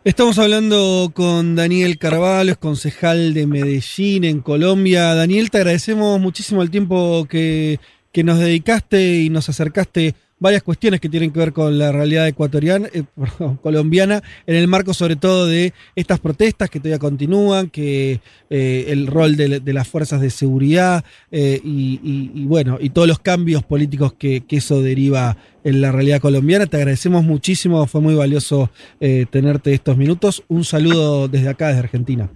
Estamos 0.03 0.39
hablando 0.39 1.11
con 1.13 1.55
Daniel 1.55 1.97
Carvalho, 1.97 2.53
es 2.53 2.57
concejal 2.57 3.33
de 3.33 3.45
Medellín 3.45 4.23
en 4.23 4.39
Colombia. 4.39 5.13
Daniel, 5.13 5.51
te 5.51 5.57
agradecemos 5.57 6.19
muchísimo 6.21 6.61
el 6.61 6.71
tiempo 6.71 7.27
que 7.29 7.79
que 8.11 8.23
nos 8.23 8.39
dedicaste 8.39 9.21
y 9.21 9.29
nos 9.29 9.49
acercaste 9.49 10.15
varias 10.39 10.63
cuestiones 10.63 10.99
que 10.99 11.09
tienen 11.09 11.31
que 11.31 11.39
ver 11.39 11.53
con 11.53 11.77
la 11.77 11.91
realidad 11.91 12.27
ecuatoriana, 12.27 12.87
eh, 12.93 13.03
colombiana, 13.61 14.21
en 14.47 14.55
el 14.55 14.67
marco 14.67 14.93
sobre 14.93 15.15
todo 15.15 15.45
de 15.45 15.73
estas 15.95 16.19
protestas 16.19 16.69
que 16.69 16.79
todavía 16.79 16.99
continúan, 16.99 17.69
que 17.69 18.21
eh, 18.49 18.85
el 18.87 19.07
rol 19.07 19.35
de, 19.35 19.61
las 19.73 19.87
fuerzas 19.87 20.21
de 20.21 20.29
seguridad 20.29 21.03
eh, 21.31 21.59
y, 21.63 22.45
bueno, 22.45 22.77
y 22.79 22.89
todos 22.89 23.07
los 23.07 23.19
cambios 23.19 23.63
políticos 23.63 24.13
que, 24.13 24.41
que, 24.41 24.57
eso 24.57 24.81
deriva 24.81 25.37
en 25.63 25.81
la 25.81 25.91
realidad 25.91 26.21
colombiana. 26.21 26.65
Te 26.65 26.77
agradecemos 26.77 27.23
muchísimo, 27.23 27.85
fue 27.85 28.01
muy 28.01 28.15
valioso 28.15 28.69
tenerte 28.99 29.73
estos 29.73 29.97
minutos. 29.97 30.43
Un 30.47 30.63
saludo 30.63 31.27
desde 31.27 31.49
acá, 31.49 31.67
desde 31.67 31.79
Argentina. 31.79 32.29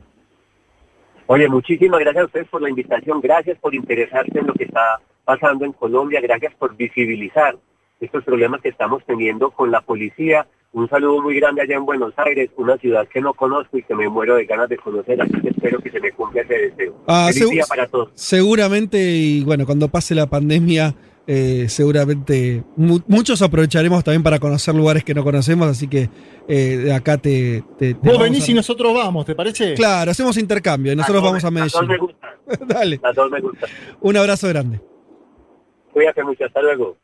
Oye, 1.28 1.48
muchísimas 1.48 2.00
gracias 2.00 2.24
a 2.24 2.26
ustedes 2.26 2.48
por 2.48 2.62
la 2.62 2.70
invitación, 2.70 3.22
gracias 3.22 3.58
por 3.60 3.74
interesarse 3.74 4.38
en 4.38 4.48
lo 4.48 4.54
que 4.54 4.66
está 4.66 5.00
pasando 5.26 5.66
en 5.66 5.74
Colombia. 5.74 6.22
Gracias 6.22 6.54
por 6.56 6.76
visibilizar 6.76 7.56
estos 8.00 8.24
problemas 8.24 8.62
que 8.62 8.70
estamos 8.70 9.04
teniendo 9.06 9.52
con 9.52 9.72
la 9.72 9.82
policía, 9.82 10.46
un 10.74 10.90
saludo 10.90 11.22
muy 11.22 11.36
grande 11.40 11.62
allá 11.62 11.76
en 11.76 11.86
Buenos 11.86 12.14
Aires, 12.18 12.50
una 12.58 12.78
ciudad 12.78 13.08
que 13.08 13.22
no 13.22 13.34
conozco 13.34 13.78
y 13.78 13.84
que 13.84 13.94
me 13.96 14.10
muero 14.10 14.36
de 14.36 14.46
ganas 14.46 14.68
de 14.68 14.76
conocer, 14.78 15.22
así 15.22 15.32
que 15.40 15.50
espero 15.50 15.80
que 15.80 15.92
se 15.92 16.00
me 16.02 16.12
cumpla 16.12 16.42
ese 16.42 16.54
deseo. 16.54 16.96
Ah, 17.08 17.30
Feliz 17.32 17.50
día 17.52 17.64
para 17.70 17.88
todos. 17.88 18.10
Seguramente, 18.16 18.98
y 19.00 19.44
bueno, 19.44 19.66
cuando 19.66 19.88
pase 19.88 20.16
la 20.16 20.26
pandemia, 20.28 20.96
eh, 21.28 21.68
seguramente 21.70 22.64
mu- 22.76 23.00
muchos 23.08 23.42
aprovecharemos 23.42 24.04
también 24.04 24.24
para 24.24 24.40
conocer 24.40 24.76
lugares 24.76 25.04
que 25.06 25.14
no 25.14 25.24
conocemos, 25.24 25.68
así 25.70 25.88
que 25.88 26.10
eh, 26.50 26.78
de 26.78 26.94
acá 26.94 27.18
te. 27.20 27.64
te- 27.78 27.94
te 27.94 28.10
Vos 28.10 28.20
venís 28.20 28.46
a- 28.48 28.52
y 28.52 28.54
nosotros 28.56 28.94
vamos, 28.94 29.26
¿te 29.26 29.36
parece? 29.36 29.76
Claro, 29.76 30.12
hacemos 30.12 30.36
intercambio 30.38 30.92
y 30.92 30.96
nosotros 30.98 31.24
Las 31.24 31.32
vamos 31.32 31.44
a 31.46 31.50
dos- 31.52 31.60
las 31.62 31.72
dos 31.72 31.82
me 31.84 31.88
Medellín. 31.88 32.08
gustan, 32.08 32.68
Dale, 32.68 33.00
las 33.02 33.16
dos 33.16 33.32
me 33.32 33.40
gustan. 33.40 33.70
un 34.02 34.18
abrazo 34.18 34.48
grande. 34.50 34.82
Cuídate 35.94 36.24
mucho, 36.24 36.46
hasta 36.46 36.62
luego. 36.62 36.98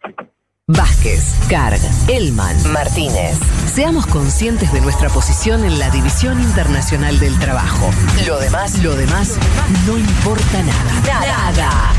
Vázquez, 0.67 1.35
Carg, 1.49 1.79
Elman, 2.07 2.55
Martínez. 2.71 3.39
Seamos 3.65 4.05
conscientes 4.05 4.71
de 4.71 4.81
nuestra 4.81 5.09
posición 5.09 5.63
en 5.63 5.79
la 5.79 5.89
División 5.89 6.39
Internacional 6.39 7.19
del 7.19 7.37
Trabajo. 7.39 7.89
Lo 8.27 8.39
demás, 8.39 8.83
lo 8.83 8.95
demás, 8.95 9.39
no 9.87 9.97
importa 9.97 10.61
nada. 10.61 11.21
Nada. 11.23 11.93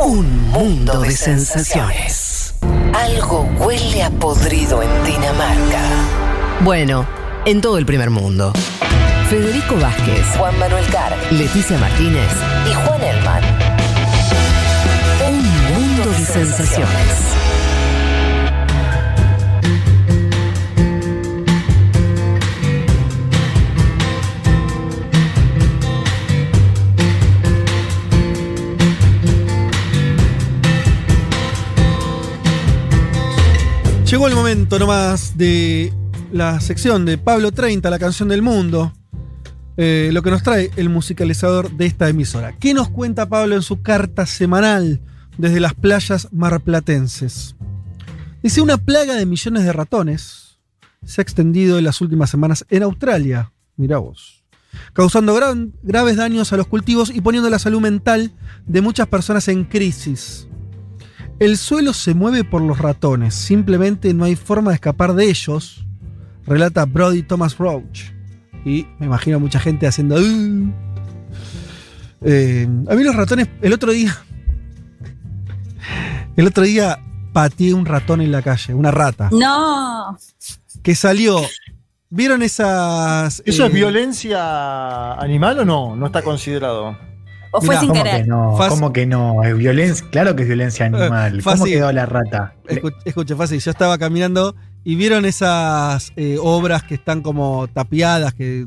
Un 0.00 0.48
mundo 0.50 1.00
de 1.00 1.12
sensaciones. 1.12 2.54
Algo 2.94 3.42
huele 3.58 4.02
a 4.02 4.10
podrido 4.10 4.82
en 4.82 5.04
Dinamarca. 5.04 5.82
Bueno, 6.62 7.06
en 7.44 7.60
todo 7.60 7.78
el 7.78 7.86
primer 7.86 8.10
mundo. 8.10 8.52
Federico 9.28 9.76
Vázquez, 9.76 10.26
Juan 10.36 10.58
Manuel 10.58 10.84
Carg, 10.90 11.16
Leticia 11.30 11.78
Martínez 11.78 12.32
y 12.68 12.74
Juan 12.74 13.02
Elman. 13.02 13.69
Sensaciones. 16.24 16.90
Llegó 34.04 34.28
el 34.28 34.34
momento 34.34 34.78
nomás 34.78 35.38
de 35.38 35.92
la 36.32 36.60
sección 36.60 37.04
de 37.06 37.16
Pablo 37.16 37.52
30, 37.52 37.88
la 37.88 37.98
canción 37.98 38.28
del 38.28 38.42
mundo. 38.42 38.92
Eh, 39.76 40.10
lo 40.12 40.22
que 40.22 40.30
nos 40.30 40.42
trae 40.42 40.70
el 40.76 40.90
musicalizador 40.90 41.70
de 41.70 41.86
esta 41.86 42.08
emisora. 42.08 42.54
¿Qué 42.58 42.74
nos 42.74 42.90
cuenta 42.90 43.28
Pablo 43.28 43.54
en 43.54 43.62
su 43.62 43.80
carta 43.82 44.26
semanal 44.26 45.00
desde 45.40 45.60
las 45.60 45.74
playas 45.74 46.28
marplatenses? 46.32 47.56
Dice: 48.42 48.60
Una 48.60 48.76
plaga 48.76 49.14
de 49.14 49.26
millones 49.26 49.64
de 49.64 49.72
ratones 49.72 50.58
se 51.04 51.20
ha 51.20 51.22
extendido 51.22 51.78
en 51.78 51.84
las 51.84 52.00
últimas 52.00 52.30
semanas 52.30 52.64
en 52.70 52.82
Australia. 52.82 53.52
Mirá 53.76 53.98
vos. 53.98 54.44
Causando 54.92 55.34
gran- 55.34 55.72
graves 55.82 56.16
daños 56.16 56.52
a 56.52 56.56
los 56.56 56.66
cultivos 56.68 57.10
y 57.12 57.20
poniendo 57.20 57.50
la 57.50 57.58
salud 57.58 57.80
mental 57.80 58.32
de 58.66 58.80
muchas 58.80 59.08
personas 59.08 59.48
en 59.48 59.64
crisis. 59.64 60.46
El 61.38 61.56
suelo 61.56 61.92
se 61.94 62.14
mueve 62.14 62.44
por 62.44 62.60
los 62.62 62.78
ratones, 62.78 63.34
simplemente 63.34 64.12
no 64.14 64.24
hay 64.24 64.36
forma 64.36 64.70
de 64.70 64.74
escapar 64.74 65.14
de 65.14 65.24
ellos, 65.30 65.86
relata 66.46 66.84
Brody 66.84 67.22
Thomas 67.22 67.56
Roach. 67.56 68.10
Y 68.64 68.86
me 68.98 69.06
imagino 69.06 69.40
mucha 69.40 69.58
gente 69.58 69.86
haciendo... 69.86 70.16
"Uh". 70.16 70.70
Eh, 72.22 72.68
a 72.88 72.94
mí 72.94 73.02
los 73.02 73.16
ratones, 73.16 73.48
el 73.62 73.72
otro 73.72 73.90
día... 73.92 74.16
El 76.36 76.46
otro 76.46 76.62
día 76.64 76.98
pateé 77.32 77.74
un 77.74 77.86
ratón 77.86 78.20
en 78.20 78.32
la 78.32 78.42
calle, 78.42 78.74
una 78.74 78.90
rata, 78.90 79.28
No. 79.32 80.16
que 80.82 80.94
salió... 80.94 81.40
¿Vieron 82.12 82.42
esas... 82.42 83.40
¿Eso 83.46 83.62
eh, 83.64 83.66
es 83.68 83.72
violencia 83.72 85.12
animal 85.12 85.60
o 85.60 85.64
no? 85.64 85.94
No 85.94 86.06
está 86.06 86.22
considerado. 86.22 86.98
O 87.52 87.60
fue 87.60 87.68
Mirá, 87.68 87.80
sin 87.80 87.88
¿Cómo 87.90 88.02
querer. 88.02 88.22
que 88.22 88.28
no? 88.28 88.58
¿Cómo 88.68 88.92
que 88.92 89.06
no? 89.06 89.44
Es 89.44 89.56
violencia, 89.56 90.06
claro 90.10 90.34
que 90.34 90.42
es 90.42 90.48
violencia 90.48 90.86
animal. 90.86 91.40
¿Cómo 91.44 91.56
fácil. 91.56 91.72
quedó 91.74 91.92
la 91.92 92.06
rata? 92.06 92.54
Escu- 92.66 92.94
Escucha, 93.04 93.36
fácil. 93.36 93.60
Yo 93.60 93.70
estaba 93.70 93.96
caminando 93.96 94.56
y 94.82 94.96
vieron 94.96 95.24
esas 95.24 96.12
eh, 96.16 96.36
obras 96.40 96.82
que 96.82 96.94
están 96.94 97.22
como 97.22 97.68
tapiadas, 97.68 98.34
que 98.34 98.66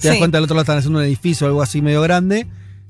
te 0.00 0.08
das 0.08 0.14
Sí. 0.16 0.18
cuenta 0.18 0.36
del 0.36 0.44
otro 0.44 0.54
lado 0.56 0.62
están 0.64 0.76
haciendo 0.78 0.98
un 0.98 1.06
edificio 1.06 1.46
o 1.46 1.48
algo 1.48 1.62
así 1.62 1.80
medio 1.80 2.02
grande. 2.02 2.46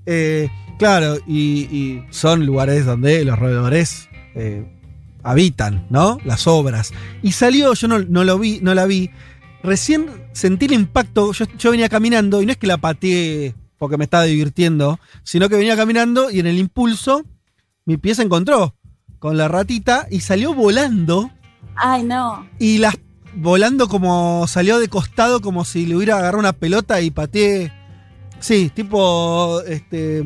Eh, 0.07 0.49
claro, 0.79 1.17
y, 1.27 1.63
y 1.71 2.05
son 2.11 2.47
lugares 2.47 2.87
donde 2.87 3.25
los 3.25 3.39
roedores 3.39 4.09
eh, 4.35 4.65
habitan, 5.23 5.87
¿no? 5.91 6.19
Las 6.25 6.47
obras. 6.47 6.93
Y 7.23 7.33
salió, 7.33 7.75
yo 7.75 7.89
no, 7.89 7.99
no 8.01 8.25
lo 8.25 8.39
vi, 8.39 8.61
no 8.63 8.75
la 8.75 8.87
vi. 8.87 9.11
Recién 9.63 10.07
sentí 10.33 10.67
el 10.67 10.73
impacto. 10.75 11.33
Yo, 11.33 11.47
yo 11.59 11.71
venía 11.71 11.89
caminando 11.89 12.43
y 12.43 12.47
no 12.47 12.53
es 12.53 12.59
que 12.59 12.67
la 12.67 12.77
pateé 12.79 13.55
porque 13.79 13.97
me 13.97 14.05
estaba 14.05 14.25
divirtiendo, 14.25 14.99
sino 15.25 15.49
que 15.49 15.57
venía 15.57 15.77
caminando 15.77 16.31
y 16.31 16.41
en 16.41 16.47
el 16.47 16.59
impulso 16.59 17.25
mi 17.85 17.97
pie 17.97 18.15
se 18.15 18.23
encontró 18.23 18.75
con 19.19 19.37
la 19.37 19.49
ratita 19.49 20.07
y 20.11 20.21
salió 20.21 20.55
volando 20.55 21.31
Ay, 21.75 22.03
no. 22.03 22.47
y 22.59 22.79
las 22.79 22.95
volando 23.37 23.89
como 23.89 24.47
salió 24.47 24.79
de 24.79 24.89
costado 24.89 25.41
como 25.41 25.65
si 25.65 25.87
le 25.87 25.97
hubiera 25.97 26.17
agarrado 26.17 26.39
una 26.39 26.53
pelota 26.53 27.01
y 27.01 27.11
pateé. 27.11 27.73
Sí, 28.39 28.71
tipo 28.75 29.61
este 29.63 30.25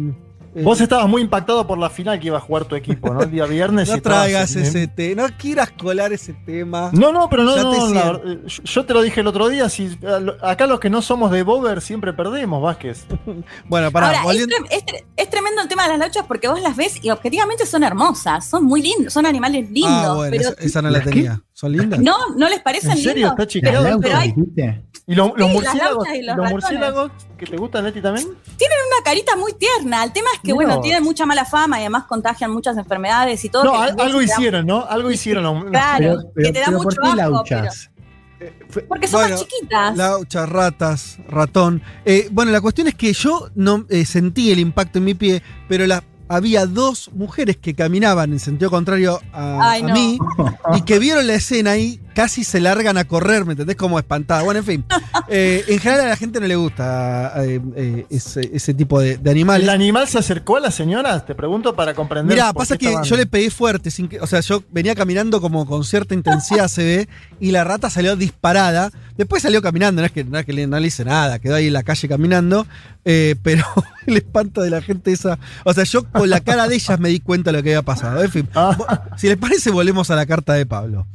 Vos 0.62 0.80
estabas 0.80 1.09
muy 1.09 1.22
impactado 1.22 1.66
por 1.66 1.78
la 1.78 1.90
final 1.90 2.18
que 2.20 2.26
iba 2.28 2.39
a 2.39 2.40
jugar 2.40 2.64
tu 2.64 2.74
equipo, 2.76 3.12
¿no? 3.12 3.22
El 3.22 3.30
día 3.30 3.44
viernes. 3.47 3.89
y 3.90 3.93
no 3.93 4.01
traigas 4.02 4.55
en- 4.56 4.62
ese 4.64 4.86
tema, 4.89 5.22
no 5.22 5.28
quieras 5.36 5.70
colar 5.72 6.12
ese 6.12 6.32
tema. 6.35 6.90
No, 6.93 7.12
no, 7.12 7.28
pero 7.28 7.44
no, 7.44 7.56
Ya 7.56 7.62
no, 7.62 7.70
te 7.89 7.94
la 7.94 8.20
eh, 8.32 8.39
yo- 8.64 8.85
te 8.85 8.94
lo 8.94 9.02
dije 9.02 9.20
el 9.20 9.26
otro 9.26 9.48
día, 9.48 9.68
si 9.68 9.98
acá 10.43 10.66
los 10.66 10.80
que 10.80 10.90
no 10.90 11.02
somos 11.02 11.30
de 11.30 11.43
Bober 11.43 11.80
siempre 11.80 12.12
perdemos, 12.12 12.62
Vázquez. 12.62 13.06
Bueno, 13.68 13.90
pará, 13.90 14.20
Ahora, 14.20 14.32
es, 14.32 14.40
es 14.70 14.85
tre- 14.86 15.05
es 15.16 15.30
tremendo 15.30 15.62
el 15.62 15.68
tema 15.68 15.82
de 15.85 15.90
las 15.90 15.98
lauchas 15.98 16.24
porque 16.26 16.48
vos 16.48 16.60
las 16.60 16.76
ves 16.76 16.94
y 17.02 17.10
objetivamente 17.10 17.66
son 17.66 17.82
hermosas, 17.82 18.47
son 18.48 18.64
muy 18.64 18.82
lindos, 18.82 19.12
son 19.12 19.26
animales 19.26 19.70
lindos. 19.70 19.90
Ah, 19.93 20.14
bueno, 20.14 20.30
pero 20.30 20.51
esa, 20.51 20.62
esa 20.62 20.82
no 20.82 20.90
la 20.90 20.98
¿Las 20.98 21.06
qué? 21.09 21.30
¿Son 21.59 21.72
lindas? 21.72 21.98
no, 21.98 22.16
no 22.36 22.48
les 22.48 22.60
parecen 22.60 22.93
¿En 22.93 22.97
serio? 22.98 23.14
lindos. 23.14 23.32
¿Está 23.32 23.47
chequeado? 23.48 23.82
¿Las 23.82 23.85
Pero, 23.97 24.01
pero 24.01 24.16
hay, 24.16 24.28
dijiste? 24.32 24.82
¿Y 25.09 25.14
lo- 25.16 25.28
los 25.28 25.39
las 25.39 25.51
murciélagos? 25.51 26.09
y 26.14 26.22
los 26.22 26.36
¿Los 26.36 26.51
murciélagos 26.51 27.10
que 27.36 27.47
te 27.47 27.56
gustan, 27.56 27.85
Leti, 27.85 28.01
también? 28.01 28.28
tienen 28.56 28.78
una 28.86 29.05
carita 29.05 29.35
muy 29.35 29.52
tierna. 29.55 30.05
El 30.05 30.12
tema 30.12 30.28
es 30.35 30.40
que, 30.40 30.52
bueno, 30.52 30.80
tienen 30.80 31.02
mucha 31.02 31.26
mala 31.26 31.44
fama 31.44 31.78
y 31.78 31.80
además 31.80 32.05
contagian 32.05 32.52
muchas 32.52 32.76
enfermedades 32.76 33.44
y 33.44 33.48
todo. 33.48 33.64
No, 33.64 33.72
que 33.72 33.76
al- 33.78 34.01
algo 34.01 34.20
te 34.20 34.26
da- 34.26 34.35
hicieron, 34.35 34.66
¿no? 34.66 34.85
Algo 34.85 35.10
hicieron. 35.10 35.43
los- 35.43 35.64
Claro, 35.64 35.98
Pero, 35.98 36.18
que 36.20 36.28
pero- 36.36 36.52
te 36.52 36.59
da 36.60 36.64
pero 36.66 36.78
mucho 36.78 36.97
¿por 37.01 37.02
qué 37.02 37.09
asco. 37.22 37.32
lauchas? 37.32 37.90
pero- 38.39 38.86
porque 38.86 39.09
son 39.09 39.20
Bueno, 39.22 39.35
más 39.36 39.44
chiquitas. 39.44 39.97
Lauchas, 39.97 40.48
ratas, 40.48 41.18
ratón. 41.28 41.82
Eh, 42.05 42.28
bueno, 42.30 42.52
la 42.52 42.60
cuestión 42.60 42.86
es 42.86 42.94
que 42.94 43.12
yo 43.12 43.48
no 43.56 43.85
eh, 43.89 44.05
sentí 44.05 44.52
el 44.52 44.60
impacto 44.60 44.98
en 44.98 45.05
mi 45.06 45.14
pie, 45.14 45.43
pero 45.68 45.85
la- 45.89 46.05
había 46.29 46.67
dos 46.67 47.11
mujeres 47.15 47.57
que 47.57 47.75
caminaban 47.75 48.33
en 48.33 48.39
sentido 48.39 48.71
contrario 48.71 49.21
a, 49.33 49.71
Ay, 49.73 49.83
a 49.83 49.87
no. 49.89 49.95
mí 49.95 50.19
y 50.77 50.83
que 50.83 50.99
vieron 50.99 51.27
la 51.27 51.35
escena 51.35 51.77
y 51.77 52.01
casi 52.19 52.43
se 52.43 52.59
largan 52.59 52.99
a 52.99 53.05
correr, 53.05 53.45
¿me 53.45 53.53
entendés? 53.53 53.77
Como 53.77 53.97
espantada. 53.97 54.43
Bueno, 54.43 54.59
en 54.59 54.66
fin. 54.66 54.85
Eh, 55.31 55.62
en 55.69 55.78
general 55.78 56.07
a 56.07 56.09
la 56.09 56.16
gente 56.16 56.40
no 56.40 56.47
le 56.47 56.57
gusta 56.57 57.35
eh, 57.45 57.61
eh, 57.77 58.07
ese, 58.09 58.51
ese 58.55 58.73
tipo 58.73 58.99
de, 58.99 59.19
de 59.19 59.31
animales. 59.31 59.65
¿El 59.65 59.69
animal 59.69 60.09
se 60.09 60.19
acercó 60.19 60.57
a 60.57 60.61
la 60.61 60.70
señora? 60.70 61.23
Te 61.27 61.35
pregunto 61.35 61.77
para 61.77 61.93
comprender. 61.93 62.35
Mirá, 62.35 62.55
por 62.55 62.62
pasa 62.62 62.78
qué 62.78 62.86
que 62.86 62.97
yo 63.07 63.15
le 63.15 63.27
pegué 63.27 63.51
fuerte, 63.51 63.90
sin 63.90 64.09
que, 64.09 64.19
o 64.20 64.27
sea, 64.27 64.40
yo 64.40 64.62
venía 64.70 64.95
caminando 64.95 65.43
como 65.43 65.66
con 65.66 65.85
cierta 65.85 66.15
intensidad, 66.15 66.69
se 66.69 66.82
ve, 66.82 67.09
y 67.40 67.51
la 67.51 67.62
rata 67.65 67.90
salió 67.90 68.16
disparada. 68.16 68.90
Después 69.19 69.43
salió 69.43 69.61
caminando, 69.61 70.01
no 70.01 70.07
es 70.07 70.12
que, 70.12 70.24
no 70.24 70.39
es 70.39 70.47
que 70.47 70.53
le, 70.55 70.66
no 70.66 70.81
le 70.81 70.86
hice 70.86 71.05
nada, 71.05 71.40
quedó 71.40 71.57
ahí 71.57 71.66
en 71.66 71.73
la 71.74 71.82
calle 71.82 72.09
caminando, 72.09 72.66
eh, 73.05 73.35
pero 73.43 73.65
el 74.07 74.16
espanto 74.16 74.62
de 74.62 74.70
la 74.70 74.81
gente 74.81 75.12
esa. 75.12 75.39
O 75.65 75.74
sea, 75.74 75.85
yo 75.85 76.05
con 76.05 76.31
la 76.31 76.40
cara 76.40 76.69
de 76.69 76.77
ellas 76.77 76.99
me 76.99 77.11
di 77.11 77.20
cuenta 77.20 77.51
de 77.53 77.59
lo 77.59 77.62
que 77.62 77.70
había 77.70 77.82
pasado. 77.82 78.23
En 78.23 78.31
fin, 78.31 78.49
Ah. 78.55 79.09
si 79.19 79.27
les 79.28 79.36
parece, 79.36 79.70
volvemos 79.70 80.11
a 80.11 80.16
la 80.16 80.24
carta 80.24 80.55
de 80.55 80.65
Pablo. 80.65 81.07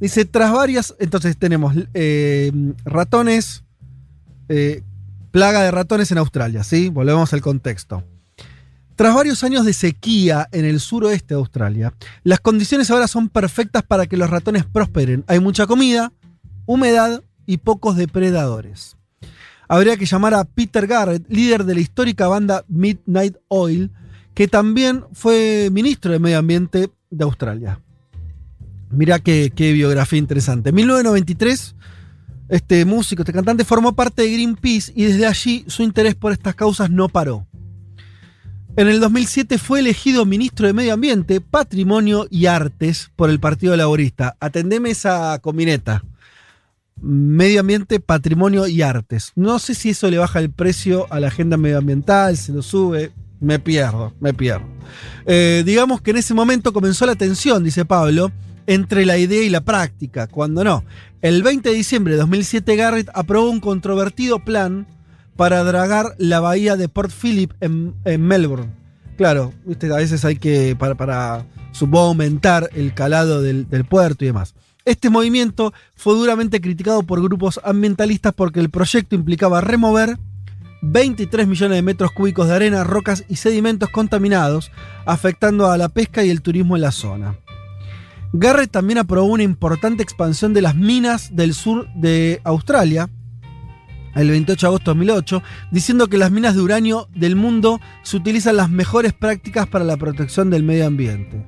Dice, 0.00 0.24
tras 0.24 0.49
varias, 0.52 0.94
entonces 0.98 1.36
tenemos 1.36 1.74
eh, 1.94 2.52
ratones, 2.84 3.64
eh, 4.48 4.82
plaga 5.30 5.62
de 5.62 5.70
ratones 5.70 6.10
en 6.12 6.18
Australia, 6.18 6.64
¿sí? 6.64 6.88
Volvemos 6.88 7.32
al 7.32 7.40
contexto. 7.40 8.04
Tras 8.96 9.14
varios 9.14 9.42
años 9.44 9.64
de 9.64 9.72
sequía 9.72 10.48
en 10.52 10.66
el 10.66 10.78
suroeste 10.78 11.34
de 11.34 11.40
Australia, 11.40 11.94
las 12.22 12.40
condiciones 12.40 12.90
ahora 12.90 13.08
son 13.08 13.30
perfectas 13.30 13.82
para 13.82 14.06
que 14.06 14.18
los 14.18 14.28
ratones 14.28 14.66
prosperen. 14.66 15.24
Hay 15.26 15.40
mucha 15.40 15.66
comida, 15.66 16.12
humedad 16.66 17.22
y 17.46 17.56
pocos 17.56 17.96
depredadores. 17.96 18.96
Habría 19.68 19.96
que 19.96 20.04
llamar 20.04 20.34
a 20.34 20.44
Peter 20.44 20.86
Garrett, 20.86 21.24
líder 21.28 21.64
de 21.64 21.74
la 21.74 21.80
histórica 21.80 22.28
banda 22.28 22.64
Midnight 22.68 23.36
Oil, 23.48 23.90
que 24.34 24.48
también 24.48 25.04
fue 25.12 25.70
ministro 25.72 26.12
de 26.12 26.18
Medio 26.18 26.38
Ambiente 26.38 26.90
de 27.08 27.24
Australia. 27.24 27.80
Mirá 28.90 29.18
qué, 29.18 29.52
qué 29.54 29.72
biografía 29.72 30.18
interesante. 30.18 30.70
En 30.70 30.74
1993, 30.74 31.76
este 32.48 32.84
músico, 32.84 33.22
este 33.22 33.32
cantante, 33.32 33.64
formó 33.64 33.94
parte 33.94 34.22
de 34.22 34.32
Greenpeace 34.32 34.92
y 34.94 35.04
desde 35.04 35.26
allí 35.26 35.64
su 35.68 35.82
interés 35.82 36.14
por 36.14 36.32
estas 36.32 36.54
causas 36.54 36.90
no 36.90 37.08
paró. 37.08 37.46
En 38.76 38.88
el 38.88 39.00
2007 39.00 39.58
fue 39.58 39.80
elegido 39.80 40.24
ministro 40.24 40.66
de 40.66 40.72
Medio 40.72 40.94
Ambiente, 40.94 41.40
Patrimonio 41.40 42.26
y 42.30 42.46
Artes 42.46 43.10
por 43.16 43.28
el 43.28 43.40
Partido 43.40 43.76
Laborista. 43.76 44.36
Atendeme 44.40 44.90
esa 44.90 45.38
combineta. 45.40 46.04
medio 47.02 47.60
ambiente, 47.60 47.98
patrimonio 47.98 48.66
y 48.66 48.82
artes. 48.82 49.32
No 49.34 49.58
sé 49.58 49.74
si 49.74 49.90
eso 49.90 50.10
le 50.10 50.18
baja 50.18 50.38
el 50.38 50.50
precio 50.50 51.06
a 51.10 51.18
la 51.18 51.28
agenda 51.28 51.56
medioambiental, 51.56 52.36
se 52.36 52.52
lo 52.52 52.62
sube. 52.62 53.12
Me 53.40 53.58
pierdo, 53.58 54.12
me 54.20 54.34
pierdo. 54.34 54.66
Eh, 55.24 55.62
digamos 55.64 56.02
que 56.02 56.10
en 56.10 56.18
ese 56.18 56.34
momento 56.34 56.72
comenzó 56.72 57.06
la 57.06 57.16
tensión, 57.16 57.64
dice 57.64 57.86
Pablo, 57.86 58.30
entre 58.70 59.04
la 59.04 59.18
idea 59.18 59.42
y 59.42 59.50
la 59.50 59.62
práctica, 59.62 60.28
cuando 60.28 60.62
no. 60.62 60.84
El 61.22 61.42
20 61.42 61.70
de 61.70 61.74
diciembre 61.74 62.12
de 62.12 62.20
2007 62.20 62.76
Garrett 62.76 63.10
aprobó 63.14 63.50
un 63.50 63.58
controvertido 63.58 64.44
plan 64.44 64.86
para 65.34 65.64
dragar 65.64 66.14
la 66.18 66.38
bahía 66.38 66.76
de 66.76 66.88
Port 66.88 67.10
Phillip 67.10 67.52
en, 67.60 67.96
Melbourne. 68.04 68.70
Claro, 69.16 69.52
¿viste? 69.64 69.92
a 69.92 69.96
veces 69.96 70.24
hay 70.24 70.36
que, 70.36 70.76
para, 70.78 70.94
para 70.94 71.46
supongo, 71.72 72.06
aumentar 72.06 72.70
el 72.72 72.94
calado 72.94 73.42
del, 73.42 73.68
del 73.68 73.84
puerto 73.84 74.24
y 74.24 74.28
demás. 74.28 74.54
Este 74.84 75.10
movimiento 75.10 75.74
fue 75.96 76.14
duramente 76.14 76.60
criticado 76.60 77.02
por 77.02 77.20
grupos 77.20 77.60
ambientalistas 77.64 78.32
porque 78.34 78.60
el 78.60 78.70
proyecto 78.70 79.16
implicaba 79.16 79.60
remover 79.60 80.16
23 80.82 81.48
millones 81.48 81.76
de 81.76 81.82
metros 81.82 82.12
cúbicos 82.12 82.46
de 82.46 82.54
arena, 82.54 82.84
rocas 82.84 83.24
y 83.28 83.34
sedimentos 83.34 83.88
contaminados, 83.90 84.70
afectando 85.06 85.68
a 85.72 85.76
la 85.76 85.88
pesca 85.88 86.24
y 86.24 86.30
el 86.30 86.40
turismo 86.40 86.76
en 86.76 86.82
la 86.82 86.92
zona. 86.92 87.36
Garrett 88.32 88.70
también 88.70 88.98
aprobó 88.98 89.26
una 89.26 89.42
importante 89.42 90.02
expansión 90.02 90.54
de 90.54 90.62
las 90.62 90.76
minas 90.76 91.34
del 91.34 91.52
sur 91.52 91.88
de 91.94 92.40
Australia, 92.44 93.10
el 94.14 94.30
28 94.30 94.66
de 94.66 94.68
agosto 94.68 94.94
de 94.94 94.98
2008, 94.98 95.42
diciendo 95.72 96.06
que 96.06 96.16
las 96.16 96.30
minas 96.30 96.54
de 96.54 96.62
uranio 96.62 97.08
del 97.14 97.34
mundo 97.34 97.80
se 98.02 98.16
utilizan 98.16 98.56
las 98.56 98.70
mejores 98.70 99.12
prácticas 99.12 99.66
para 99.66 99.84
la 99.84 99.96
protección 99.96 100.48
del 100.48 100.62
medio 100.62 100.86
ambiente. 100.86 101.44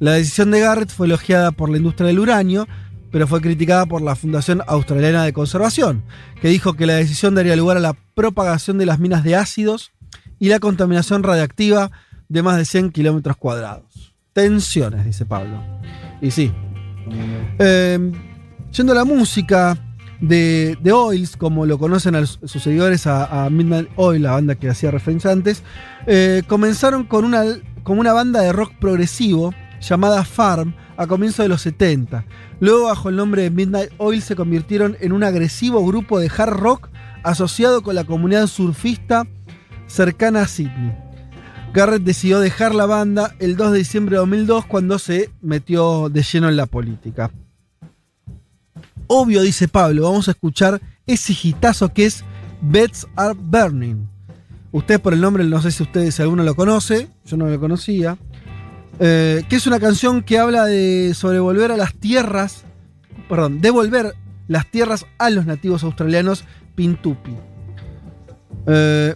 La 0.00 0.12
decisión 0.12 0.50
de 0.50 0.60
Garrett 0.60 0.90
fue 0.90 1.06
elogiada 1.06 1.52
por 1.52 1.70
la 1.70 1.76
industria 1.76 2.08
del 2.08 2.18
uranio, 2.18 2.66
pero 3.12 3.28
fue 3.28 3.40
criticada 3.40 3.86
por 3.86 4.02
la 4.02 4.16
Fundación 4.16 4.62
Australiana 4.66 5.22
de 5.22 5.32
Conservación, 5.32 6.02
que 6.40 6.48
dijo 6.48 6.74
que 6.74 6.86
la 6.86 6.94
decisión 6.94 7.36
daría 7.36 7.54
lugar 7.54 7.76
a 7.76 7.80
la 7.80 7.96
propagación 8.14 8.78
de 8.78 8.86
las 8.86 8.98
minas 8.98 9.22
de 9.22 9.36
ácidos 9.36 9.92
y 10.40 10.48
la 10.48 10.58
contaminación 10.58 11.22
radiactiva 11.22 11.92
de 12.28 12.42
más 12.42 12.56
de 12.56 12.64
100 12.64 12.90
kilómetros 12.90 13.36
cuadrados. 13.36 14.12
Tensiones, 14.32 15.04
dice 15.04 15.24
Pablo. 15.24 15.62
Y 16.20 16.30
sí. 16.30 16.52
Eh, 17.58 18.12
yendo 18.72 18.92
a 18.92 18.96
la 18.96 19.04
música 19.04 19.78
de, 20.20 20.76
de 20.82 20.92
Oils, 20.92 21.36
como 21.36 21.66
lo 21.66 21.78
conocen 21.78 22.14
a 22.14 22.20
los- 22.20 22.38
sus 22.44 22.62
seguidores 22.62 23.06
a, 23.06 23.44
a 23.46 23.50
Midnight 23.50 23.88
Oil, 23.96 24.22
la 24.22 24.32
banda 24.32 24.54
que 24.54 24.68
hacía 24.68 24.90
referencia 24.90 25.30
antes, 25.30 25.62
eh, 26.06 26.42
comenzaron 26.46 27.04
con 27.04 27.24
una, 27.24 27.42
como 27.82 28.00
una 28.00 28.12
banda 28.12 28.40
de 28.40 28.52
rock 28.52 28.72
progresivo 28.80 29.54
llamada 29.80 30.24
Farm 30.24 30.74
a 30.96 31.06
comienzos 31.06 31.44
de 31.44 31.48
los 31.48 31.60
70. 31.62 32.24
Luego, 32.60 32.84
bajo 32.84 33.10
el 33.10 33.16
nombre 33.16 33.42
de 33.42 33.50
Midnight 33.50 33.90
Oil, 33.98 34.22
se 34.22 34.34
convirtieron 34.34 34.96
en 35.00 35.12
un 35.12 35.22
agresivo 35.22 35.84
grupo 35.86 36.18
de 36.18 36.30
hard 36.34 36.54
rock 36.54 36.88
asociado 37.22 37.82
con 37.82 37.94
la 37.94 38.04
comunidad 38.04 38.46
surfista 38.46 39.26
cercana 39.86 40.42
a 40.42 40.46
Sydney. 40.48 40.94
Garrett 41.76 42.04
decidió 42.04 42.40
dejar 42.40 42.74
la 42.74 42.86
banda 42.86 43.34
el 43.38 43.54
2 43.54 43.72
de 43.72 43.78
diciembre 43.78 44.14
de 44.14 44.20
2002 44.20 44.64
cuando 44.64 44.98
se 44.98 45.28
metió 45.42 46.08
de 46.08 46.22
lleno 46.22 46.48
en 46.48 46.56
la 46.56 46.64
política. 46.64 47.30
Obvio, 49.08 49.42
dice 49.42 49.68
Pablo, 49.68 50.04
vamos 50.04 50.26
a 50.28 50.30
escuchar 50.30 50.80
ese 51.06 51.34
hitazo 51.34 51.92
que 51.92 52.06
es 52.06 52.24
Beds 52.62 53.06
Are 53.14 53.34
Burning. 53.38 54.08
Ustedes 54.72 55.00
por 55.00 55.12
el 55.12 55.20
nombre, 55.20 55.44
no 55.44 55.60
sé 55.60 55.70
si 55.70 55.82
ustedes, 55.82 56.14
si 56.14 56.22
alguno 56.22 56.44
lo 56.44 56.56
conoce, 56.56 57.10
yo 57.26 57.36
no 57.36 57.46
lo 57.46 57.60
conocía. 57.60 58.16
Eh, 58.98 59.44
que 59.46 59.56
es 59.56 59.66
una 59.66 59.78
canción 59.78 60.22
que 60.22 60.38
habla 60.38 60.64
de 60.64 61.12
sobrevolver 61.12 61.72
a 61.72 61.76
las 61.76 61.92
tierras, 61.92 62.64
perdón, 63.28 63.60
devolver 63.60 64.14
las 64.48 64.70
tierras 64.70 65.04
a 65.18 65.28
los 65.28 65.44
nativos 65.44 65.84
australianos 65.84 66.44
Pintupi. 66.74 67.36
Eh, 68.66 69.14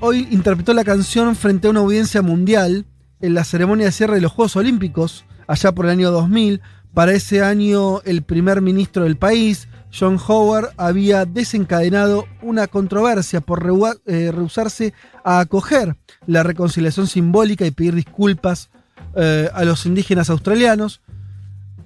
Oil 0.00 0.28
interpretó 0.30 0.74
la 0.74 0.84
canción 0.84 1.34
frente 1.36 1.66
a 1.66 1.70
una 1.70 1.80
audiencia 1.80 2.22
mundial 2.22 2.86
en 3.20 3.34
la 3.34 3.44
ceremonia 3.44 3.86
de 3.86 3.92
cierre 3.92 4.16
de 4.16 4.20
los 4.20 4.32
Juegos 4.32 4.56
Olímpicos, 4.56 5.24
allá 5.46 5.72
por 5.72 5.86
el 5.86 5.92
año 5.92 6.10
2000. 6.10 6.60
Para 6.92 7.12
ese 7.12 7.42
año, 7.42 8.02
el 8.02 8.22
primer 8.22 8.60
ministro 8.60 9.04
del 9.04 9.16
país, 9.16 9.68
John 9.98 10.18
Howard, 10.26 10.70
había 10.76 11.24
desencadenado 11.24 12.26
una 12.42 12.66
controversia 12.66 13.40
por 13.40 13.64
eh, 14.06 14.30
rehusarse 14.30 14.92
a 15.24 15.40
acoger 15.40 15.96
la 16.26 16.42
reconciliación 16.42 17.06
simbólica 17.06 17.64
y 17.64 17.70
pedir 17.70 17.94
disculpas 17.94 18.68
eh, 19.14 19.48
a 19.54 19.64
los 19.64 19.86
indígenas 19.86 20.30
australianos 20.30 21.00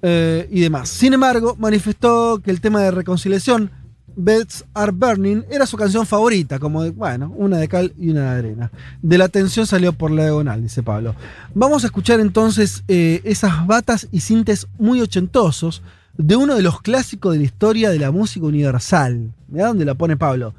eh, 0.03 0.49
y 0.51 0.61
demás. 0.61 0.89
Sin 0.89 1.15
embargo, 1.15 1.57
manifestó 1.59 2.41
que 2.43 2.51
el 2.51 2.61
tema 2.61 2.81
de 2.81 2.91
reconciliación, 2.91 3.71
Beds 4.17 4.65
Are 4.73 4.93
Burning, 4.93 5.43
era 5.51 5.67
su 5.67 5.77
canción 5.77 6.07
favorita, 6.07 6.59
como 6.59 6.83
de, 6.83 6.91
bueno, 6.91 7.33
una 7.37 7.59
de 7.59 7.69
cal 7.69 7.93
y 7.99 8.11
una 8.11 8.33
de 8.33 8.39
arena. 8.39 8.71
De 9.03 9.19
la 9.19 9.29
tensión 9.29 9.67
salió 9.67 9.93
por 9.93 10.11
la 10.11 10.25
diagonal, 10.25 10.63
dice 10.63 10.83
Pablo. 10.83 11.15
Vamos 11.55 11.85
a 11.85 11.87
escuchar 11.89 12.21
entonces 12.21 12.83
eh, 12.89 13.21
esas 13.25 13.67
batas 13.67 14.09
y 14.11 14.21
sintes 14.21 14.67
muy 14.79 15.01
ochentosos 15.01 15.83
de 16.17 16.35
uno 16.35 16.55
de 16.55 16.63
los 16.63 16.81
clásicos 16.81 17.35
de 17.35 17.41
la 17.41 17.45
historia 17.45 17.91
de 17.91 17.99
la 17.99 18.11
música 18.11 18.47
universal. 18.47 19.33
Mirá 19.49 19.69
dónde 19.69 19.85
la 19.85 19.95
pone 19.95 20.17
Pablo. 20.17 20.55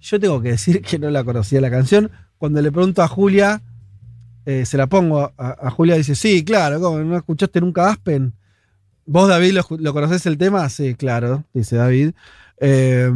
Yo 0.00 0.20
tengo 0.20 0.40
que 0.40 0.50
decir 0.50 0.80
que 0.80 0.98
no 0.98 1.10
la 1.10 1.24
conocía 1.24 1.60
la 1.60 1.70
canción. 1.70 2.10
Cuando 2.38 2.62
le 2.62 2.70
pregunto 2.70 3.02
a 3.02 3.08
Julia, 3.08 3.62
eh, 4.46 4.64
se 4.64 4.76
la 4.76 4.86
pongo 4.86 5.32
a, 5.36 5.66
a 5.66 5.70
Julia, 5.70 5.96
dice, 5.96 6.14
sí, 6.14 6.44
claro. 6.44 6.78
¿no 6.78 7.16
escuchaste 7.16 7.60
nunca 7.60 7.88
Aspen? 7.88 8.32
¿Vos, 9.06 9.28
David, 9.28 9.54
lo, 9.54 9.66
lo 9.78 9.92
conocés 9.92 10.24
el 10.26 10.38
tema? 10.38 10.68
Sí, 10.68 10.94
claro, 10.94 11.44
dice 11.52 11.76
David. 11.76 12.12
Eh, 12.64 13.10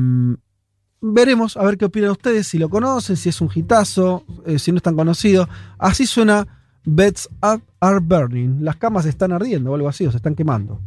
veremos, 1.01 1.57
a 1.57 1.63
ver 1.63 1.79
qué 1.79 1.85
opinan 1.85 2.11
ustedes, 2.11 2.49
si 2.49 2.59
lo 2.59 2.69
conocen, 2.69 3.17
si 3.17 3.29
es 3.29 3.41
un 3.41 3.49
hitazo, 3.55 4.25
eh, 4.45 4.59
si 4.59 4.73
no 4.73 4.79
es 4.79 4.83
tan 4.83 4.97
conocido. 4.97 5.49
Así 5.79 6.05
suena 6.05 6.47
Beds 6.85 7.29
Are 7.41 8.01
Burning. 8.01 8.65
Las 8.65 8.77
camas 8.77 9.07
están 9.07 9.33
ardiendo 9.33 9.71
o 9.71 9.75
algo 9.77 9.89
así, 9.89 10.05
o 10.05 10.11
se 10.11 10.17
están 10.17 10.35
quemando. 10.35 10.81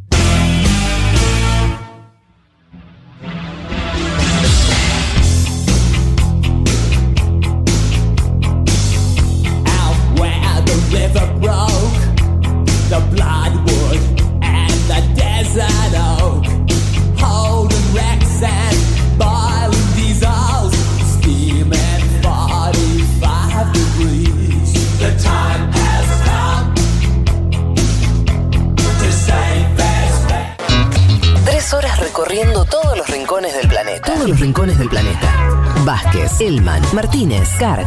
Elman, 36.39 36.81
Martínez, 36.93 37.49
Carg. 37.59 37.85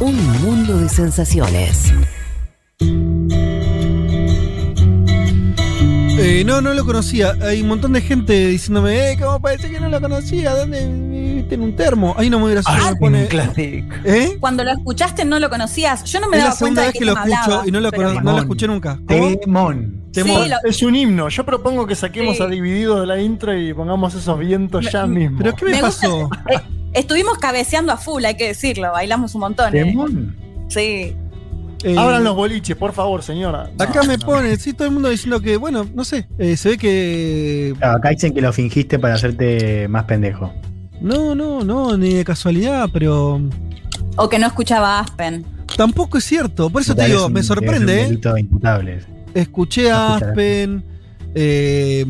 Un 0.00 0.16
mundo 0.42 0.78
de 0.78 0.88
sensaciones. 0.88 1.92
Eh, 6.22 6.42
no, 6.44 6.60
no 6.60 6.74
lo 6.74 6.84
conocía. 6.84 7.34
Hay 7.42 7.62
un 7.62 7.68
montón 7.68 7.92
de 7.92 8.00
gente 8.00 8.48
diciéndome, 8.48 9.12
eh, 9.12 9.16
¿cómo 9.20 9.40
parece 9.40 9.70
que 9.70 9.78
no 9.80 9.88
lo 9.88 10.00
conocía? 10.00 10.54
¿Dónde 10.54 10.86
viste 11.36 11.54
en 11.54 11.62
un 11.62 11.76
termo? 11.76 12.14
Ahí 12.16 12.30
no 12.30 12.38
muy 12.38 12.52
gracioso. 12.52 12.78
Ah, 12.82 12.90
me 12.92 12.96
pone, 12.96 13.28
¿Eh? 14.04 14.36
Cuando 14.40 14.64
lo 14.64 14.70
escuchaste 14.72 15.24
no 15.24 15.38
lo 15.38 15.48
conocías. 15.50 16.04
Yo 16.04 16.20
no 16.20 16.28
me 16.28 16.36
Es 16.38 16.42
la 16.42 16.48
daba 16.50 16.58
cuenta 16.58 16.58
segunda 16.58 16.82
de 16.82 16.86
vez 16.88 16.92
qué 16.94 16.98
que 17.00 17.04
lo 17.04 17.12
escucho 17.12 17.36
hablaba, 17.42 17.68
y 17.68 17.70
no 17.70 17.80
lo, 17.80 17.90
pero- 17.90 18.20
no 18.22 18.32
lo 18.32 18.38
escuché 18.38 18.66
nunca. 18.66 18.98
¿Cómo? 19.06 19.36
Temón. 19.38 20.00
Temón. 20.12 20.42
Sí, 20.44 20.48
lo- 20.50 20.68
Es 20.70 20.82
un 20.82 20.94
himno. 20.96 21.28
Yo 21.28 21.44
propongo 21.46 21.86
que 21.86 21.94
saquemos 21.94 22.36
Sí. 22.36 22.42
a 22.42 22.46
Divididos 22.46 23.00
de 23.00 23.06
la 23.06 23.20
intro 23.20 23.56
y 23.56 23.72
pongamos 23.74 24.14
esos 24.14 24.38
vientos 24.38 24.90
ya 24.90 25.06
mismo. 25.06 25.38
¿Pero 25.38 25.54
qué 25.56 25.64
me, 25.66 25.70
Me 25.72 25.82
gusta- 25.82 26.06
pasó? 26.08 26.30
eh, 26.50 26.60
estuvimos 26.92 27.38
cabeceando 27.38 27.92
a 27.92 27.96
full, 27.96 28.24
hay 28.24 28.36
que 28.36 28.48
decirlo. 28.48 28.92
Bailamos 28.92 29.34
un 29.34 29.40
montón. 29.42 29.74
eh. 29.76 29.94
Sí. 30.68 31.16
Eh, 31.82 31.96
Abran 31.96 32.22
los 32.22 32.36
boliches, 32.36 32.76
por 32.76 32.92
favor, 32.92 33.22
señora. 33.22 33.70
Acá 33.78 34.02
No, 34.02 34.08
me 34.08 34.18
no. 34.18 34.26
pone, 34.26 34.56
sí, 34.58 34.74
todo 34.74 34.86
el 34.88 34.92
mundo 34.94 35.08
diciendo 35.08 35.40
que, 35.40 35.56
bueno, 35.56 35.86
no 35.94 36.04
sé, 36.04 36.28
eh, 36.38 36.54
se 36.58 36.70
ve 36.70 36.78
que... 36.78 37.74
Claro, 37.78 37.96
acá 37.96 38.10
dicen 38.10 38.34
que 38.34 38.42
lo 38.42 38.52
fingiste 38.52 38.98
para 38.98 39.14
hacerte 39.14 39.88
más 39.88 40.04
pendejo. 40.04 40.52
No, 41.00 41.34
no, 41.34 41.64
no, 41.64 41.96
ni 41.96 42.12
de 42.12 42.22
casualidad, 42.24 42.90
pero 42.92 43.40
O 44.16 44.28
que 44.28 44.38
no 44.38 44.46
escuchaba 44.46 45.00
Aspen. 45.00 45.46
tampoco 45.74 46.18
es 46.18 46.24
cierto. 46.24 46.68
Por 46.68 46.82
eso 46.82 46.94
te 46.94 47.06
digo, 47.06 47.26
un- 47.26 47.32
me 47.32 47.40
es 47.40 47.48
un 47.48 47.56
sorprende, 47.56 48.02
¿eh? 48.02 48.20
Escuché 49.32 49.88
No 49.88 49.96
a. 49.96 50.16
Aspen. 50.16 50.84
eh, 51.34 52.04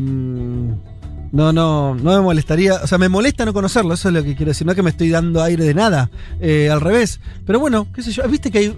no, 1.31 1.53
no, 1.53 1.95
no 1.95 2.11
me 2.15 2.21
molestaría. 2.21 2.75
O 2.75 2.87
sea, 2.87 2.97
me 2.97 3.09
molesta 3.09 3.45
no 3.45 3.53
conocerlo, 3.53 3.93
eso 3.93 4.09
es 4.09 4.13
lo 4.13 4.23
que 4.23 4.35
quiero 4.35 4.49
decir. 4.51 4.65
No 4.65 4.73
es 4.73 4.75
que 4.75 4.83
me 4.83 4.89
estoy 4.89 5.09
dando 5.09 5.41
aire 5.41 5.63
de 5.63 5.73
nada. 5.73 6.09
eh, 6.39 6.69
al 6.69 6.81
revés. 6.81 7.19
Pero 7.45 7.59
bueno, 7.59 7.87
qué 7.93 8.01
sé 8.03 8.11
yo. 8.11 8.27
Viste 8.27 8.51
que 8.51 8.57
hay. 8.59 8.77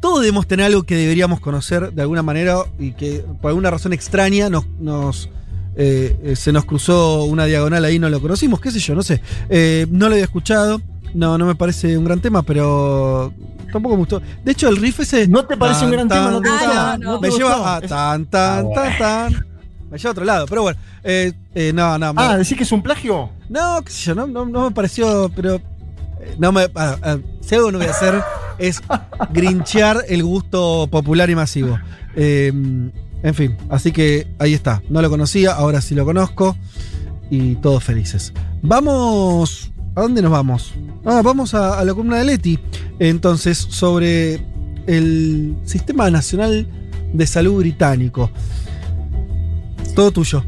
Todos 0.00 0.20
debemos 0.20 0.46
tener 0.46 0.66
algo 0.66 0.82
que 0.82 0.96
deberíamos 0.96 1.40
conocer 1.40 1.92
de 1.92 2.02
alguna 2.02 2.22
manera 2.22 2.58
y 2.78 2.92
que 2.92 3.24
por 3.40 3.48
alguna 3.48 3.70
razón 3.70 3.94
extraña 3.94 4.50
nos, 4.50 4.66
nos, 4.78 5.30
eh, 5.76 6.14
eh, 6.22 6.36
se 6.36 6.52
nos 6.52 6.66
cruzó 6.66 7.24
una 7.24 7.46
diagonal 7.46 7.82
ahí, 7.86 7.98
no 7.98 8.10
lo 8.10 8.20
conocimos, 8.20 8.60
qué 8.60 8.70
sé 8.70 8.80
yo, 8.80 8.94
no 8.94 9.02
sé. 9.02 9.22
Eh, 9.48 9.86
no 9.90 10.08
lo 10.08 10.14
había 10.14 10.24
escuchado, 10.24 10.82
no, 11.14 11.38
no 11.38 11.46
me 11.46 11.54
parece 11.54 11.96
un 11.96 12.04
gran 12.04 12.20
tema, 12.20 12.42
pero 12.42 13.32
tampoco 13.72 13.94
me 13.94 14.00
gustó. 14.00 14.20
De 14.44 14.52
hecho, 14.52 14.68
el 14.68 14.76
riff 14.76 15.00
ese. 15.00 15.26
¿No 15.26 15.46
te 15.46 15.56
parece 15.56 15.86
un 15.86 15.92
gran 15.92 16.06
tema? 16.08 16.30
¿No 16.32 16.40
te 16.42 16.48
tan, 16.50 16.58
gustó? 16.58 16.74
tan, 16.74 17.00
¿No 17.00 17.20
Me 17.20 17.30
lleva 17.30 17.76
a 17.76 17.80
tan, 17.80 18.26
tan, 18.26 18.72
tan, 18.74 18.98
tan. 18.98 19.46
Me 19.94 19.98
lleva 19.98 20.08
a 20.08 20.12
otro 20.12 20.24
lado, 20.24 20.46
pero 20.48 20.62
bueno. 20.62 20.78
eh, 21.04 21.32
eh, 21.54 21.72
no, 21.72 21.96
no. 21.98 22.12
Ah, 22.16 22.36
¿decís 22.36 22.56
que 22.56 22.64
es 22.64 22.72
un 22.72 22.82
plagio? 22.82 23.30
no, 23.48 23.80
qué 23.84 23.92
sé 23.92 24.06
yo, 24.06 24.14
no, 24.16 24.26
no, 24.26 24.44
no 24.44 24.64
me 24.68 24.74
pareció, 24.74 25.30
pero. 25.36 25.54
eh, 25.54 26.34
No 26.36 26.50
me, 26.50 26.62
ah, 26.74 26.96
ah, 27.00 27.18
si 27.40 27.54
algo 27.54 27.70
no 27.70 27.78
voy 27.78 27.86
a 27.86 27.90
hacer 27.92 28.20
es 28.58 28.82
grinchear 29.32 30.04
el 30.08 30.24
gusto 30.24 30.88
popular 30.90 31.30
y 31.30 31.36
masivo. 31.36 31.78
Eh, 32.16 32.52
en 33.22 33.34
fin, 33.34 33.56
así 33.70 33.92
que 33.92 34.26
ahí 34.40 34.52
está. 34.52 34.82
No 34.88 35.00
lo 35.00 35.08
conocía, 35.10 35.52
ahora 35.52 35.80
sí 35.80 35.94
lo 35.94 36.04
conozco. 36.04 36.56
Y 37.30 37.54
todos 37.56 37.84
felices. 37.84 38.32
Vamos. 38.62 39.70
¿A 39.94 40.00
dónde 40.02 40.22
nos 40.22 40.32
vamos? 40.32 40.74
Ah, 41.04 41.20
vamos 41.22 41.54
a, 41.54 41.78
a 41.78 41.84
la 41.84 41.92
columna 41.94 42.16
de 42.18 42.24
Leti. 42.24 42.58
Entonces, 42.98 43.58
sobre 43.58 44.44
el 44.88 45.54
Sistema 45.64 46.10
Nacional 46.10 46.66
de 47.12 47.26
Salud 47.28 47.58
Británico. 47.60 48.28
Todo 49.94 50.10
tuyo. 50.10 50.44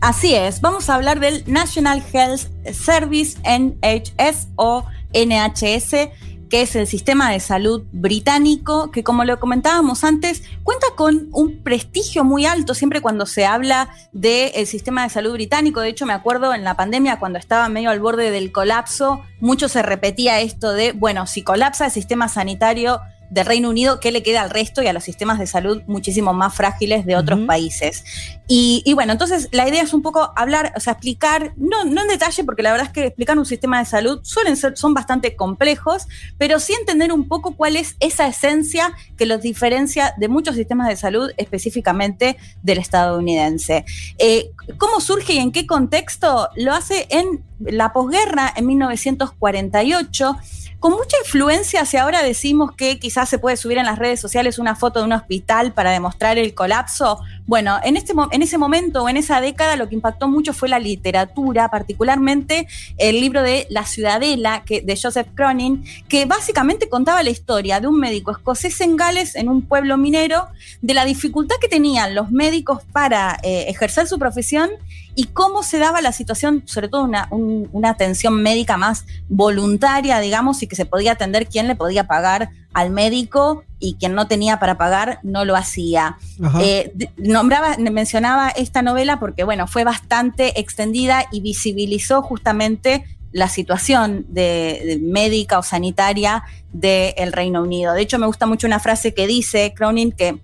Así 0.00 0.34
es, 0.34 0.60
vamos 0.60 0.90
a 0.90 0.94
hablar 0.94 1.20
del 1.20 1.42
National 1.46 2.02
Health 2.12 2.42
Service, 2.72 3.38
NHS 3.44 4.48
o 4.56 4.84
NHS, 5.12 6.10
que 6.48 6.62
es 6.62 6.76
el 6.76 6.86
sistema 6.86 7.30
de 7.30 7.40
salud 7.40 7.84
británico, 7.92 8.90
que 8.90 9.02
como 9.02 9.24
lo 9.24 9.40
comentábamos 9.40 10.04
antes, 10.04 10.42
cuenta 10.62 10.86
con 10.96 11.28
un 11.32 11.62
prestigio 11.62 12.24
muy 12.24 12.46
alto 12.46 12.74
siempre 12.74 13.00
cuando 13.00 13.26
se 13.26 13.46
habla 13.46 13.88
del 14.12 14.66
sistema 14.66 15.02
de 15.02 15.10
salud 15.10 15.32
británico. 15.32 15.80
De 15.80 15.88
hecho, 15.88 16.06
me 16.06 16.12
acuerdo 16.12 16.54
en 16.54 16.62
la 16.62 16.74
pandemia, 16.74 17.18
cuando 17.18 17.38
estaba 17.38 17.68
medio 17.68 17.90
al 17.90 18.00
borde 18.00 18.30
del 18.30 18.52
colapso, 18.52 19.22
mucho 19.40 19.68
se 19.68 19.82
repetía 19.82 20.40
esto 20.40 20.72
de, 20.72 20.92
bueno, 20.92 21.26
si 21.26 21.42
colapsa 21.42 21.86
el 21.86 21.90
sistema 21.90 22.28
sanitario 22.28 23.00
del 23.30 23.46
Reino 23.46 23.70
Unido, 23.70 24.00
¿qué 24.00 24.12
le 24.12 24.22
queda 24.22 24.42
al 24.42 24.50
resto 24.50 24.82
y 24.82 24.86
a 24.86 24.92
los 24.92 25.04
sistemas 25.04 25.38
de 25.38 25.46
salud 25.46 25.82
muchísimo 25.86 26.32
más 26.32 26.54
frágiles 26.54 27.06
de 27.06 27.16
otros 27.16 27.40
países? 27.40 28.04
Y, 28.48 28.82
y 28.84 28.94
bueno, 28.94 29.12
entonces 29.12 29.48
la 29.52 29.68
idea 29.68 29.82
es 29.82 29.92
un 29.92 30.02
poco 30.02 30.32
hablar, 30.36 30.72
o 30.76 30.80
sea, 30.80 30.92
explicar, 30.92 31.52
no, 31.56 31.84
no 31.84 32.02
en 32.02 32.08
detalle, 32.08 32.44
porque 32.44 32.62
la 32.62 32.70
verdad 32.70 32.86
es 32.86 32.92
que 32.92 33.06
explicar 33.06 33.38
un 33.38 33.46
sistema 33.46 33.78
de 33.78 33.84
salud 33.86 34.20
suelen 34.22 34.56
ser, 34.56 34.76
son 34.76 34.94
bastante 34.94 35.34
complejos, 35.34 36.06
pero 36.38 36.60
sí 36.60 36.74
entender 36.74 37.12
un 37.12 37.26
poco 37.26 37.56
cuál 37.56 37.76
es 37.76 37.96
esa 38.00 38.26
esencia 38.26 38.92
que 39.16 39.26
los 39.26 39.42
diferencia 39.42 40.14
de 40.16 40.28
muchos 40.28 40.56
sistemas 40.56 40.88
de 40.88 40.96
salud, 40.96 41.30
específicamente 41.36 42.36
del 42.62 42.78
estadounidense. 42.78 43.84
Eh, 44.18 44.50
¿Cómo 44.78 45.00
surge 45.00 45.34
y 45.34 45.38
en 45.38 45.52
qué 45.52 45.66
contexto? 45.66 46.48
Lo 46.56 46.72
hace 46.72 47.06
en 47.10 47.44
la 47.60 47.92
posguerra, 47.92 48.52
en 48.54 48.66
1948 48.66 50.36
con 50.78 50.92
mucha 50.92 51.16
influencia, 51.24 51.84
si 51.86 51.96
ahora 51.96 52.22
decimos 52.22 52.70
que 52.76 52.98
quizás 52.98 53.28
se 53.28 53.38
puede 53.38 53.56
subir 53.56 53.78
en 53.78 53.86
las 53.86 53.98
redes 53.98 54.20
sociales 54.20 54.58
una 54.58 54.76
foto 54.76 55.00
de 55.00 55.06
un 55.06 55.12
hospital 55.14 55.72
para 55.72 55.90
demostrar 55.90 56.36
el 56.38 56.54
colapso, 56.54 57.18
bueno, 57.46 57.78
en, 57.82 57.96
este, 57.96 58.12
en 58.30 58.42
ese 58.42 58.58
momento 58.58 59.02
o 59.02 59.08
en 59.08 59.16
esa 59.16 59.40
década 59.40 59.76
lo 59.76 59.88
que 59.88 59.94
impactó 59.94 60.28
mucho 60.28 60.52
fue 60.52 60.68
la 60.68 60.78
literatura, 60.78 61.70
particularmente 61.70 62.68
el 62.98 63.20
libro 63.20 63.42
de 63.42 63.66
La 63.70 63.86
Ciudadela 63.86 64.64
que, 64.64 64.82
de 64.82 64.98
Joseph 65.00 65.28
Cronin, 65.34 65.82
que 66.08 66.26
básicamente 66.26 66.90
contaba 66.90 67.22
la 67.22 67.30
historia 67.30 67.80
de 67.80 67.86
un 67.86 67.98
médico 67.98 68.30
escocés 68.30 68.78
en 68.82 68.96
Gales, 68.96 69.34
en 69.34 69.48
un 69.48 69.62
pueblo 69.62 69.96
minero, 69.96 70.48
de 70.82 70.94
la 70.94 71.06
dificultad 71.06 71.56
que 71.60 71.68
tenían 71.68 72.14
los 72.14 72.30
médicos 72.30 72.82
para 72.92 73.38
eh, 73.42 73.64
ejercer 73.68 74.06
su 74.06 74.18
profesión 74.18 74.70
y 75.16 75.24
cómo 75.24 75.62
se 75.64 75.78
daba 75.78 76.00
la 76.02 76.12
situación, 76.12 76.62
sobre 76.66 76.88
todo 76.88 77.02
una, 77.02 77.26
un- 77.30 77.68
una 77.72 77.90
atención 77.90 78.40
médica 78.42 78.76
más 78.76 79.04
voluntaria, 79.28 80.20
digamos, 80.20 80.62
y 80.62 80.66
que 80.66 80.76
se 80.76 80.84
podía 80.86 81.12
atender 81.12 81.48
quién 81.48 81.66
le 81.66 81.74
podía 81.74 82.06
pagar 82.06 82.50
al 82.74 82.90
médico 82.90 83.64
y 83.80 83.94
quien 83.94 84.14
no 84.14 84.28
tenía 84.28 84.58
para 84.58 84.76
pagar 84.76 85.18
no 85.22 85.44
lo 85.46 85.56
hacía. 85.56 86.18
Eh, 86.60 86.92
nombraba, 87.16 87.76
mencionaba 87.78 88.50
esta 88.50 88.82
novela 88.82 89.18
porque, 89.18 89.44
bueno, 89.44 89.66
fue 89.66 89.84
bastante 89.84 90.60
extendida 90.60 91.24
y 91.32 91.40
visibilizó 91.40 92.20
justamente 92.22 93.04
la 93.32 93.48
situación 93.48 94.26
de, 94.28 94.82
de 94.86 94.98
médica 95.02 95.58
o 95.58 95.62
sanitaria 95.62 96.42
del 96.72 97.32
Reino 97.32 97.62
Unido. 97.62 97.92
De 97.94 98.02
hecho, 98.02 98.18
me 98.18 98.26
gusta 98.26 98.46
mucho 98.46 98.66
una 98.66 98.78
frase 98.80 99.14
que 99.14 99.26
dice 99.26 99.72
Cronin 99.74 100.12
que 100.12 100.38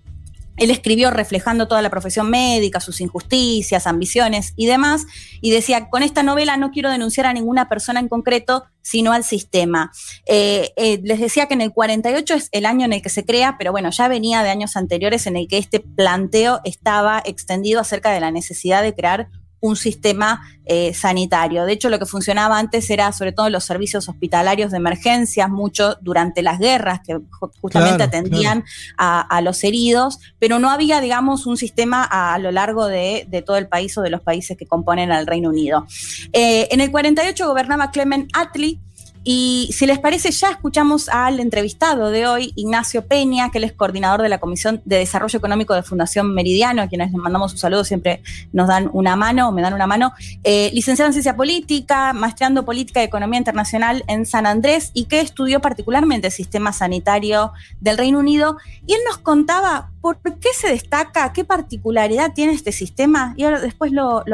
él 0.57 0.71
escribió 0.71 1.11
reflejando 1.11 1.67
toda 1.67 1.83
la 1.83 1.91
profesión 1.91 2.31
médica, 2.31 2.81
sus 2.81 3.01
injusticias, 3.01 3.87
ambiciones 3.87 4.53
y 4.57 4.67
demás, 4.67 5.07
y 5.41 5.51
decía, 5.51 5.89
con 5.89 6.03
esta 6.03 6.23
novela 6.23 6.57
no 6.57 6.71
quiero 6.71 6.91
denunciar 6.91 7.27
a 7.27 7.33
ninguna 7.33 7.69
persona 7.69 8.01
en 8.01 8.09
concreto, 8.09 8.65
sino 8.83 9.13
al 9.13 9.25
sistema. 9.25 9.93
Eh, 10.27 10.73
eh, 10.77 11.01
les 11.03 11.21
decía 11.21 11.47
que 11.47 11.55
en 11.55 11.61
el 11.61 11.73
48 11.73 12.35
es 12.35 12.49
el 12.53 12.67
año 12.67 12.85
en 12.85 12.93
el 12.93 13.03
que 13.03 13.09
se 13.09 13.25
crea, 13.25 13.57
pero 13.59 13.73
bueno, 13.73 13.91
ya 13.91 14.09
venía 14.09 14.43
de 14.43 14.51
años 14.51 14.77
anteriores 14.77 15.27
en 15.27 15.37
el 15.37 15.49
que 15.49 15.59
este 15.59 15.81
planteo 15.81 16.61
estaba 16.65 17.23
extendido 17.25 17.81
acerca 17.81 18.13
de 18.13 18.21
la 18.21 18.31
necesidad 18.31 18.83
de 18.83 18.95
crear 18.95 19.29
un 19.63 19.77
sistema 19.77 20.43
eh, 20.67 20.93
sanitario. 20.93 21.65
De 21.65 21.73
hecho, 21.73 21.89
lo 21.89 21.99
que 21.99 22.05
funcionaba 22.07 22.59
antes 22.59 22.91
era 22.91 23.11
sobre 23.13 23.33
todo 23.33 23.49
los 23.49 23.65
servicios 23.65 24.09
hospitalarios 24.09 24.71
de 24.73 24.77
emergencias, 24.77 25.49
mucho 25.49 25.97
durante 26.01 26.43
las 26.43 26.59
guerras, 26.59 27.01
que 27.07 27.15
ju- 27.17 27.51
justamente 27.61 27.97
Claro, 27.97 28.09
atendían 28.09 28.65
a, 28.99 29.21
a 29.21 29.41
los 29.41 29.63
heridos, 29.65 30.19
pero 30.39 30.59
no 30.59 30.69
había, 30.71 31.01
digamos, 31.01 31.47
un 31.47 31.57
sistema 31.57 32.07
a, 32.11 32.35
a 32.35 32.39
lo 32.39 32.51
largo 32.51 32.87
de, 32.89 33.25
de 33.29 33.41
todo 33.43 33.57
el 33.57 33.69
país 33.69 33.97
o 33.99 34.03
de 34.03 34.11
los 34.11 34.21
países 34.21 34.57
que 34.59 34.67
componen 34.67 35.11
al 35.13 35.27
Reino 35.27 35.49
Unido. 35.49 35.87
Eh, 36.33 36.69
en 36.71 36.81
el 36.81 36.91
48 36.91 37.47
gobernaba 37.49 37.91
Clement 37.91 38.29
Attlee. 38.35 38.81
Y 39.25 39.71
si 39.73 39.87
les 39.87 40.01
parece, 40.01 40.33
ya 40.33 40.51
escuchamos 40.51 41.09
al 41.09 41.39
entrevistado 41.39 42.11
de 42.11 42.27
hoy, 42.27 42.53
Ignacio 42.57 43.07
Peña, 43.07 43.51
que 43.51 43.59
él 43.59 43.65
es 43.65 43.73
coordinador 43.73 44.21
de 44.21 44.29
la 44.29 44.39
Comisión 44.39 44.83
de 44.85 44.99
Desarrollo 44.99 45.39
Económico 45.39 45.75
de 45.75 45.85
Fundación 45.85 46.35
Meridiano, 46.35 46.83
a 46.83 46.89
quienes 46.89 47.13
les 47.13 47.21
mandamos 47.21 47.53
un 47.53 47.59
saludo, 47.59 47.85
siempre 47.85 48.21
nos 48.53 48.67
dan 48.67 48.91
una 48.93 49.15
mano, 49.15 49.53
me 49.53 49.63
dan 49.63 49.75
una 49.75 49.87
mano. 49.87 50.13
Eh, 50.43 50.71
licenciado 50.73 51.07
en 51.07 51.13
Ciencia 51.13 51.37
Política, 51.37 52.13
maestrando 52.13 52.65
Política 52.65 53.01
y 53.01 53.05
Economía 53.05 53.39
Internacional 53.39 54.03
en 54.09 54.27
San 54.27 54.45
Andrés 54.45 54.91
y 54.93 55.05
que 55.05 55.21
estudió 55.21 55.61
particularmente 55.61 56.27
el 56.27 56.33
sistema 56.33 56.73
sanitario 56.73 57.53
del 57.81 57.99
Reino 57.99 58.19
Unido. 58.19 58.57
Y 58.89 58.95
él 58.95 59.01
nos 59.07 59.19
contaba 59.19 59.91
por 60.01 60.19
qué 60.19 60.49
se 60.53 60.69
destaca, 60.69 61.33
qué 61.33 61.45
particularidad 61.45 62.33
tiene 62.35 62.55
este 62.55 62.73
sistema 62.73 63.35
y 63.37 63.45
ahora 63.45 63.61
después 63.61 63.93
lo 63.93 64.25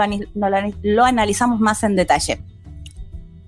analizamos 1.05 1.61
más 1.61 1.83
en 1.83 1.95
detalle. 1.95 2.41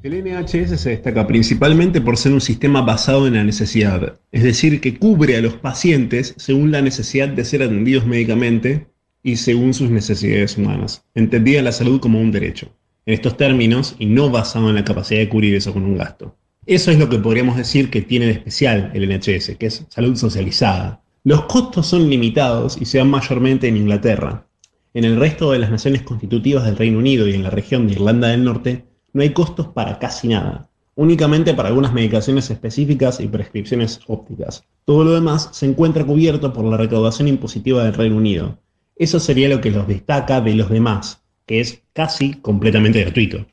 El 0.02 0.24
NHS 0.24 0.81
se 0.81 0.90
destaca 0.90 1.27
principalmente 1.27 2.01
por 2.01 2.16
ser 2.16 2.32
un 2.32 2.40
sistema 2.40 2.81
basado 2.81 3.27
en 3.27 3.35
la 3.35 3.44
necesidad, 3.44 4.18
es 4.32 4.43
decir, 4.43 4.81
que 4.81 4.97
cubre 4.97 5.36
a 5.36 5.43
los 5.43 5.56
pacientes 5.56 6.32
según 6.39 6.72
la 6.72 6.81
necesidad 6.81 7.28
de 7.28 7.44
ser 7.44 7.62
atendidos 7.62 8.06
médicamente 8.06 8.86
y 9.22 9.36
según 9.36 9.74
sus 9.74 9.90
necesidades 9.90 10.56
humanas, 10.56 11.05
entendida 11.14 11.60
la 11.60 11.72
salud 11.72 12.01
como 12.01 12.18
un 12.18 12.32
derecho. 12.32 12.74
En 13.05 13.12
estos 13.12 13.36
términos, 13.36 13.94
y 13.98 14.06
no 14.06 14.31
basado 14.31 14.70
en 14.70 14.77
la 14.77 14.86
capacidad 14.86 15.20
de 15.20 15.28
cubrir 15.28 15.55
eso 15.55 15.74
con 15.74 15.85
un 15.85 15.98
gasto. 15.98 16.35
Eso 16.64 16.90
es 16.90 16.98
lo 16.98 17.10
que 17.10 17.18
podríamos 17.18 17.59
decir 17.59 17.90
que 17.90 18.01
tiene 18.01 18.24
de 18.24 18.32
especial 18.32 18.90
el 18.94 19.06
NHS, 19.06 19.56
que 19.59 19.66
es 19.66 19.85
salud 19.90 20.16
socializada. 20.16 21.02
Los 21.24 21.44
costos 21.44 21.86
son 21.86 22.09
limitados 22.09 22.78
y 22.81 22.86
se 22.86 22.97
dan 22.97 23.10
mayormente 23.10 23.68
en 23.68 23.77
Inglaterra. 23.77 24.47
En 24.94 25.05
el 25.05 25.16
resto 25.16 25.52
de 25.52 25.59
las 25.59 25.70
naciones 25.70 26.01
constitutivas 26.02 26.64
del 26.64 26.78
Reino 26.78 26.98
Unido 26.98 27.28
y 27.28 27.35
en 27.35 27.43
la 27.43 27.51
región 27.51 27.86
de 27.86 27.93
Irlanda 27.93 28.28
del 28.28 28.44
Norte, 28.44 28.90
no 29.12 29.23
hay 29.23 29.31
costos 29.32 29.69
para 29.69 29.99
casi 29.99 30.28
nada, 30.28 30.69
únicamente 30.95 31.55
para 31.55 31.69
algunas 31.69 31.93
medicaciones 31.93 32.51
específicas 32.51 33.20
y 33.20 33.28
prescripciones 33.28 34.01
ópticas. 34.07 34.65
Todo 34.85 35.05
lo 35.05 35.12
demás 35.12 35.49
se 35.53 35.66
encuentra 35.66 36.05
cubierto 36.05 36.53
por 36.53 36.65
la 36.65 36.77
recaudación 36.77 37.28
impositiva 37.28 37.85
del 37.85 37.95
Reino 37.95 38.16
Unido. 38.16 38.59
Eso 38.97 39.19
sería 39.20 39.49
lo 39.49 39.61
que 39.61 39.70
los 39.70 39.87
destaca 39.89 40.41
de 40.41 40.55
los 40.55 40.69
demás, 40.70 41.23
que 41.47 41.61
es 41.61 41.82
casi 41.93 42.35
completamente 42.35 43.01
gratuito. 43.01 43.47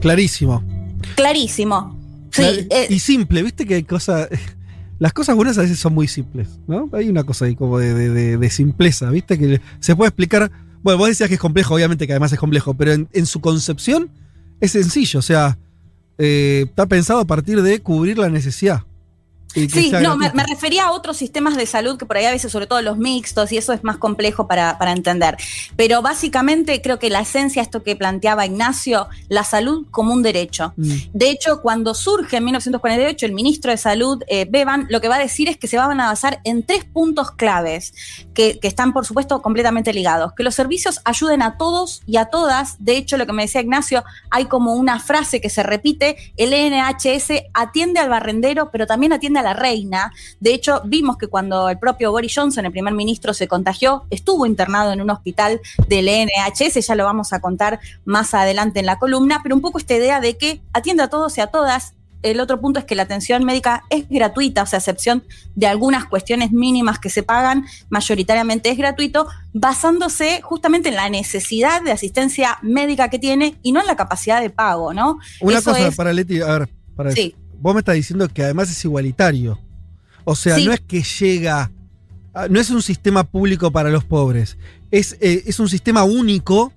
Clarísimo. 0.00 0.62
Clarísimo. 1.16 1.98
Sí, 2.30 2.42
Clar- 2.42 2.66
eh, 2.70 2.86
y 2.90 2.98
simple, 2.98 3.42
viste 3.42 3.64
que 3.66 3.74
hay 3.74 3.84
cosas. 3.84 4.28
Las 5.00 5.12
cosas 5.12 5.34
buenas 5.34 5.58
a 5.58 5.62
veces 5.62 5.78
son 5.78 5.92
muy 5.92 6.06
simples, 6.06 6.60
¿no? 6.68 6.88
Hay 6.92 7.08
una 7.08 7.24
cosa 7.24 7.46
ahí 7.46 7.56
como 7.56 7.78
de, 7.78 7.94
de- 7.94 8.10
de- 8.10 8.38
de 8.38 8.50
simpleza, 8.50 9.10
¿viste? 9.10 9.38
Que 9.38 9.60
se 9.80 9.96
puede 9.96 10.08
explicar. 10.08 10.50
Bueno, 10.84 10.98
vos 10.98 11.08
decías 11.08 11.30
que 11.30 11.36
es 11.36 11.40
complejo, 11.40 11.74
obviamente 11.74 12.06
que 12.06 12.12
además 12.12 12.30
es 12.34 12.38
complejo, 12.38 12.74
pero 12.74 12.92
en, 12.92 13.08
en 13.14 13.24
su 13.24 13.40
concepción 13.40 14.10
es 14.60 14.72
sencillo, 14.72 15.18
o 15.18 15.22
sea, 15.22 15.56
eh, 16.18 16.66
está 16.68 16.84
pensado 16.84 17.20
a 17.20 17.24
partir 17.24 17.62
de 17.62 17.80
cubrir 17.80 18.18
la 18.18 18.28
necesidad. 18.28 18.82
Sí, 19.54 19.92
no, 20.02 20.16
me 20.16 20.44
refería 20.44 20.86
a 20.86 20.92
otros 20.92 21.16
sistemas 21.16 21.56
de 21.56 21.66
salud 21.66 21.96
que 21.96 22.06
por 22.06 22.16
ahí 22.16 22.24
a 22.24 22.30
veces, 22.30 22.50
sobre 22.50 22.66
todo 22.66 22.82
los 22.82 22.98
mixtos, 22.98 23.52
y 23.52 23.56
eso 23.56 23.72
es 23.72 23.84
más 23.84 23.98
complejo 23.98 24.46
para, 24.46 24.78
para 24.78 24.92
entender. 24.92 25.36
Pero 25.76 26.02
básicamente 26.02 26.82
creo 26.82 26.98
que 26.98 27.10
la 27.10 27.20
esencia, 27.20 27.62
esto 27.62 27.82
que 27.82 27.96
planteaba 27.96 28.46
Ignacio, 28.46 29.08
la 29.28 29.44
salud 29.44 29.86
como 29.90 30.12
un 30.12 30.22
derecho. 30.22 30.72
Mm. 30.76 30.92
De 31.12 31.30
hecho, 31.30 31.62
cuando 31.62 31.94
surge 31.94 32.38
en 32.38 32.44
1948 32.44 33.26
el 33.26 33.32
ministro 33.32 33.70
de 33.70 33.76
Salud, 33.76 34.22
eh, 34.26 34.46
Bevan, 34.48 34.86
lo 34.90 35.00
que 35.00 35.08
va 35.08 35.16
a 35.16 35.20
decir 35.20 35.48
es 35.48 35.56
que 35.56 35.68
se 35.68 35.76
van 35.76 36.00
a 36.00 36.06
basar 36.06 36.40
en 36.44 36.64
tres 36.64 36.84
puntos 36.84 37.30
claves 37.30 37.94
que, 38.34 38.58
que 38.58 38.68
están, 38.68 38.92
por 38.92 39.06
supuesto, 39.06 39.40
completamente 39.42 39.92
ligados. 39.92 40.32
Que 40.34 40.42
los 40.42 40.54
servicios 40.54 41.00
ayuden 41.04 41.42
a 41.42 41.56
todos 41.56 42.02
y 42.06 42.16
a 42.16 42.26
todas. 42.26 42.76
De 42.84 42.96
hecho, 42.96 43.16
lo 43.16 43.26
que 43.26 43.32
me 43.32 43.42
decía 43.42 43.60
Ignacio, 43.60 44.04
hay 44.30 44.46
como 44.46 44.74
una 44.74 45.00
frase 45.00 45.40
que 45.40 45.50
se 45.50 45.62
repite, 45.62 46.16
el 46.36 46.50
NHS 46.50 47.44
atiende 47.52 48.00
al 48.00 48.08
barrendero, 48.08 48.70
pero 48.70 48.86
también 48.86 49.12
atiende 49.12 49.40
a 49.40 49.43
la 49.44 49.54
reina. 49.54 50.12
De 50.40 50.52
hecho, 50.52 50.82
vimos 50.84 51.16
que 51.16 51.28
cuando 51.28 51.68
el 51.68 51.78
propio 51.78 52.10
Boris 52.10 52.32
Johnson, 52.34 52.64
el 52.64 52.72
primer 52.72 52.94
ministro, 52.94 53.32
se 53.34 53.46
contagió, 53.46 54.04
estuvo 54.10 54.46
internado 54.46 54.92
en 54.92 55.00
un 55.00 55.10
hospital 55.10 55.60
del 55.88 56.06
NHS, 56.08 56.86
ya 56.86 56.94
lo 56.94 57.04
vamos 57.04 57.32
a 57.32 57.40
contar 57.40 57.78
más 58.04 58.34
adelante 58.34 58.80
en 58.80 58.86
la 58.86 58.98
columna, 58.98 59.40
pero 59.42 59.54
un 59.54 59.60
poco 59.60 59.78
esta 59.78 59.94
idea 59.94 60.20
de 60.20 60.36
que 60.36 60.60
atiende 60.72 61.02
a 61.04 61.08
todos 61.08 61.38
y 61.38 61.40
a 61.40 61.46
todas. 61.46 61.94
El 62.22 62.40
otro 62.40 62.58
punto 62.58 62.78
es 62.78 62.86
que 62.86 62.94
la 62.94 63.02
atención 63.02 63.44
médica 63.44 63.84
es 63.90 64.08
gratuita, 64.08 64.62
o 64.62 64.66
sea, 64.66 64.78
a 64.78 64.80
excepción 64.80 65.22
de 65.54 65.66
algunas 65.66 66.06
cuestiones 66.06 66.52
mínimas 66.52 66.98
que 66.98 67.10
se 67.10 67.22
pagan, 67.22 67.66
mayoritariamente 67.90 68.70
es 68.70 68.78
gratuito, 68.78 69.26
basándose 69.52 70.40
justamente 70.42 70.88
en 70.88 70.94
la 70.94 71.10
necesidad 71.10 71.82
de 71.82 71.92
asistencia 71.92 72.58
médica 72.62 73.10
que 73.10 73.18
tiene 73.18 73.56
y 73.62 73.72
no 73.72 73.80
en 73.82 73.86
la 73.86 73.96
capacidad 73.96 74.40
de 74.40 74.48
pago, 74.48 74.94
¿no? 74.94 75.18
Una 75.42 75.58
Eso 75.58 75.72
cosa 75.72 75.88
es- 75.88 75.96
para 75.96 76.14
Leti, 76.14 76.40
a 76.40 76.46
ver, 76.58 76.68
para 76.96 77.12
Sí. 77.12 77.34
Vos 77.64 77.72
me 77.74 77.78
estás 77.80 77.94
diciendo 77.94 78.28
que 78.28 78.44
además 78.44 78.70
es 78.70 78.84
igualitario. 78.84 79.58
O 80.24 80.36
sea, 80.36 80.56
Sí. 80.56 80.66
no 80.66 80.72
es 80.74 80.80
que 80.80 81.02
llega, 81.02 81.70
a- 82.34 82.46
no 82.48 82.60
es 82.60 82.68
un 82.68 82.82
sistema 82.82 83.24
público 83.24 83.70
para 83.70 83.88
los 83.88 84.04
pobres, 84.04 84.58
es, 84.90 85.16
eh, 85.22 85.44
es 85.46 85.58
un 85.60 85.70
sistema 85.70 86.04
único, 86.04 86.74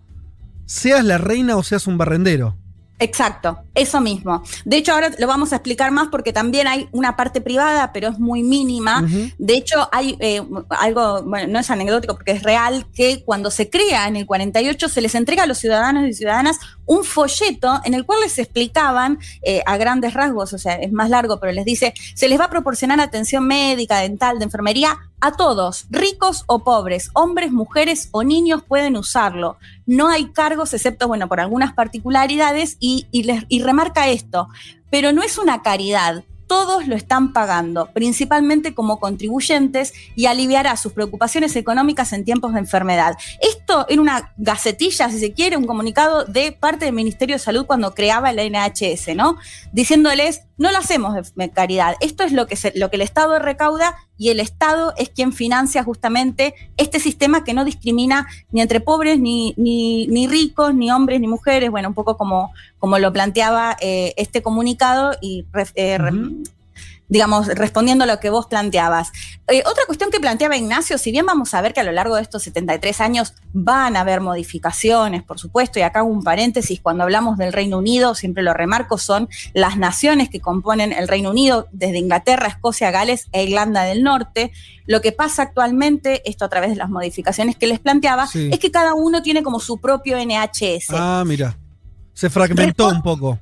seas 0.66 1.04
la 1.04 1.18
reina 1.18 1.58
o 1.58 1.64
seas 1.64 1.88
un 1.88 1.98
barrendero. 1.98 2.56
Exacto, 3.00 3.60
eso 3.78 4.02
mismo. 4.02 4.44
De 4.66 4.78
hecho, 4.78 4.92
ahora 4.94 5.12
lo 5.18 5.28
vamos 5.28 5.54
a 5.54 5.58
explicar 5.58 5.92
más 5.92 6.10
porque 6.10 6.34
también 6.34 6.68
hay 6.68 6.90
una 6.92 7.16
parte 7.16 7.40
privada, 7.42 7.94
pero 7.94 8.10
es 8.10 8.20
muy 8.20 8.44
mínima. 8.44 9.02
De 9.38 9.54
hecho, 9.56 9.88
hay 9.92 10.18
eh, 10.20 10.42
algo, 10.70 11.24
bueno, 11.24 11.48
no 11.54 11.60
es 11.60 11.70
anecdótico 11.70 12.16
porque 12.16 12.32
es 12.32 12.44
real, 12.44 12.86
que 12.94 13.24
cuando 13.24 13.52
se 13.52 13.70
crea 13.70 14.08
en 14.08 14.16
el 14.18 14.26
48 14.26 14.90
se 14.90 15.02
les 15.02 15.16
entrega 15.16 15.44
a 15.44 15.48
los 15.48 15.58
ciudadanos 15.60 16.08
y 16.08 16.14
ciudadanas 16.14 16.60
un 16.86 17.04
folleto 17.04 17.82
en 17.84 17.94
el 17.94 18.06
cual 18.06 18.20
les 18.22 18.38
explicaban 18.40 19.20
eh, 19.44 19.62
a 19.66 19.78
grandes 19.78 20.14
rasgos, 20.14 20.54
o 20.54 20.58
sea, 20.58 20.76
es 20.76 20.92
más 20.92 21.10
largo, 21.10 21.40
pero 21.40 21.52
les 21.54 21.66
dice, 21.66 21.94
se 22.16 22.28
les 22.30 22.40
va 22.40 22.46
a 22.46 22.50
proporcionar 22.50 23.00
atención 23.00 23.46
médica, 23.46 24.00
dental, 24.00 24.40
de 24.40 24.46
enfermería 24.46 24.98
a 25.20 25.32
todos, 25.32 25.86
ricos 25.90 26.44
o 26.48 26.64
pobres, 26.64 27.10
hombres, 27.14 27.52
mujeres 27.52 28.10
o 28.12 28.24
niños 28.24 28.62
pueden 28.68 28.96
usarlo. 28.96 29.58
No 29.86 30.10
hay 30.10 30.26
cargos 30.32 30.74
excepto, 30.74 31.08
bueno, 31.08 31.28
por 31.28 31.40
algunas 31.40 31.74
particularidades 31.74 32.78
y, 32.80 33.08
y 33.12 33.24
les- 33.24 33.46
y 33.50 33.62
remarca 33.68 34.08
esto, 34.08 34.48
pero 34.90 35.12
no 35.12 35.22
es 35.22 35.38
una 35.38 35.62
caridad. 35.62 36.24
Todos 36.48 36.88
lo 36.88 36.96
están 36.96 37.34
pagando, 37.34 37.92
principalmente 37.92 38.74
como 38.74 39.00
contribuyentes, 39.02 39.94
y 40.16 40.28
aliviará 40.28 40.78
sus 40.78 40.94
preocupaciones 40.94 41.56
económicas 41.58 42.14
en 42.14 42.24
tiempos 42.24 42.54
de 42.54 42.60
enfermedad. 42.60 43.18
Esto 43.42 43.86
era 43.90 44.02
una 44.02 44.34
gacetilla, 44.38 45.10
si 45.10 45.20
se 45.20 45.34
quiere, 45.34 45.58
un 45.58 45.68
comunicado 45.68 46.24
de 46.24 46.54
parte 46.54 46.86
del 46.86 46.96
Ministerio 46.96 47.36
de 47.36 47.40
Salud 47.40 47.66
cuando 47.66 47.94
creaba 47.94 48.32
el 48.32 48.52
NHS, 48.52 49.14
¿no? 49.14 49.38
Diciéndoles, 49.74 50.47
no 50.58 50.72
lo 50.72 50.78
hacemos 50.78 51.14
de 51.36 51.50
caridad, 51.52 51.96
esto 52.02 52.24
es 52.24 52.32
lo 52.32 52.48
que, 52.48 52.56
se- 52.56 52.74
lo 52.76 52.90
que 52.90 52.96
el 52.96 53.02
Estado 53.04 53.38
recauda 53.40 53.96
y 54.18 54.30
el 54.30 54.40
Estado 54.40 54.94
es 54.98 55.10
quien 55.10 55.32
financia 55.34 55.84
justamente 55.84 56.56
este 56.78 57.00
sistema 57.00 57.44
que 57.44 57.54
no 57.54 57.64
discrimina 57.66 58.28
ni 58.52 58.62
entre 58.62 58.80
pobres, 58.82 59.20
ni, 59.20 59.54
ni, 59.58 60.08
ni 60.08 60.28
ricos, 60.28 60.74
ni 60.74 60.90
hombres, 60.92 61.20
ni 61.22 61.28
mujeres, 61.28 61.70
bueno, 61.70 61.90
un 61.90 61.94
poco 61.94 62.18
como, 62.18 62.52
como 62.80 62.98
lo 63.00 63.14
planteaba 63.14 63.78
eh, 63.80 64.14
este 64.18 64.42
comunicado 64.42 65.12
y 65.22 65.46
eh, 65.76 66.00
digamos, 67.10 67.48
respondiendo 67.48 68.04
a 68.04 68.08
lo 68.08 68.20
que 68.20 68.30
vos 68.30 68.48
planteabas. 68.48 69.12
Eh, 69.48 69.64
otra 69.66 69.84
cuestión 69.86 70.12
que 70.12 70.20
planteaba 70.20 70.58
Ignacio, 70.58 70.98
si 70.98 71.12
bien 71.12 71.26
vamos 71.26 71.54
a 71.54 71.62
ver 71.62 71.74
que 71.74 71.80
a 71.80 71.84
lo 71.84 71.92
largo 71.94 72.16
de 72.16 72.22
estos 72.22 72.44
73 72.44 73.00
años 73.02 73.34
van 73.54 73.96
a 73.96 74.02
haber 74.02 74.20
modificaciones, 74.20 75.24
por 75.24 75.40
supuesto, 75.40 75.80
y 75.80 75.84
acá 75.84 76.00
hago 76.00 76.10
un 76.10 76.24
paréntesis, 76.24 76.82
cuando 76.82 77.04
hablamos 77.04 77.38
del 77.38 77.54
Reino 77.54 77.78
Unido, 77.78 78.14
siempre 78.14 78.44
lo 78.44 78.54
remarco, 78.54 78.98
son 78.98 79.30
las 79.54 79.78
naciones 79.78 80.30
que 80.30 80.42
componen 80.42 80.92
el 80.92 81.08
Reino 81.08 81.30
Unido, 81.30 81.68
desde 81.72 81.98
Inglaterra, 81.98 82.48
Escocia, 82.48 82.92
Gales 82.92 83.28
e 83.32 83.44
Irlanda 83.44 83.84
del 83.84 84.04
Norte. 84.04 84.52
Lo 84.86 85.02
que 85.02 85.12
pasa 85.14 85.44
actualmente, 85.44 86.22
esto 86.30 86.46
a 86.46 86.50
través 86.50 86.70
de 86.72 86.76
las 86.76 86.90
modificaciones 86.90 87.56
que 87.56 87.68
les 87.68 87.80
planteaba, 87.80 88.28
Sí. 88.28 88.50
es 88.52 88.60
que 88.60 88.72
cada 88.72 88.94
uno 88.94 89.22
tiene 89.22 89.44
como 89.44 89.60
su 89.60 89.80
propio 89.80 90.18
NHS. 90.18 90.88
Ah, 90.92 91.24
mira. 91.26 91.58
Se 92.14 92.30
fragmentó 92.30 92.90
un 92.90 93.02
poco. 93.02 93.38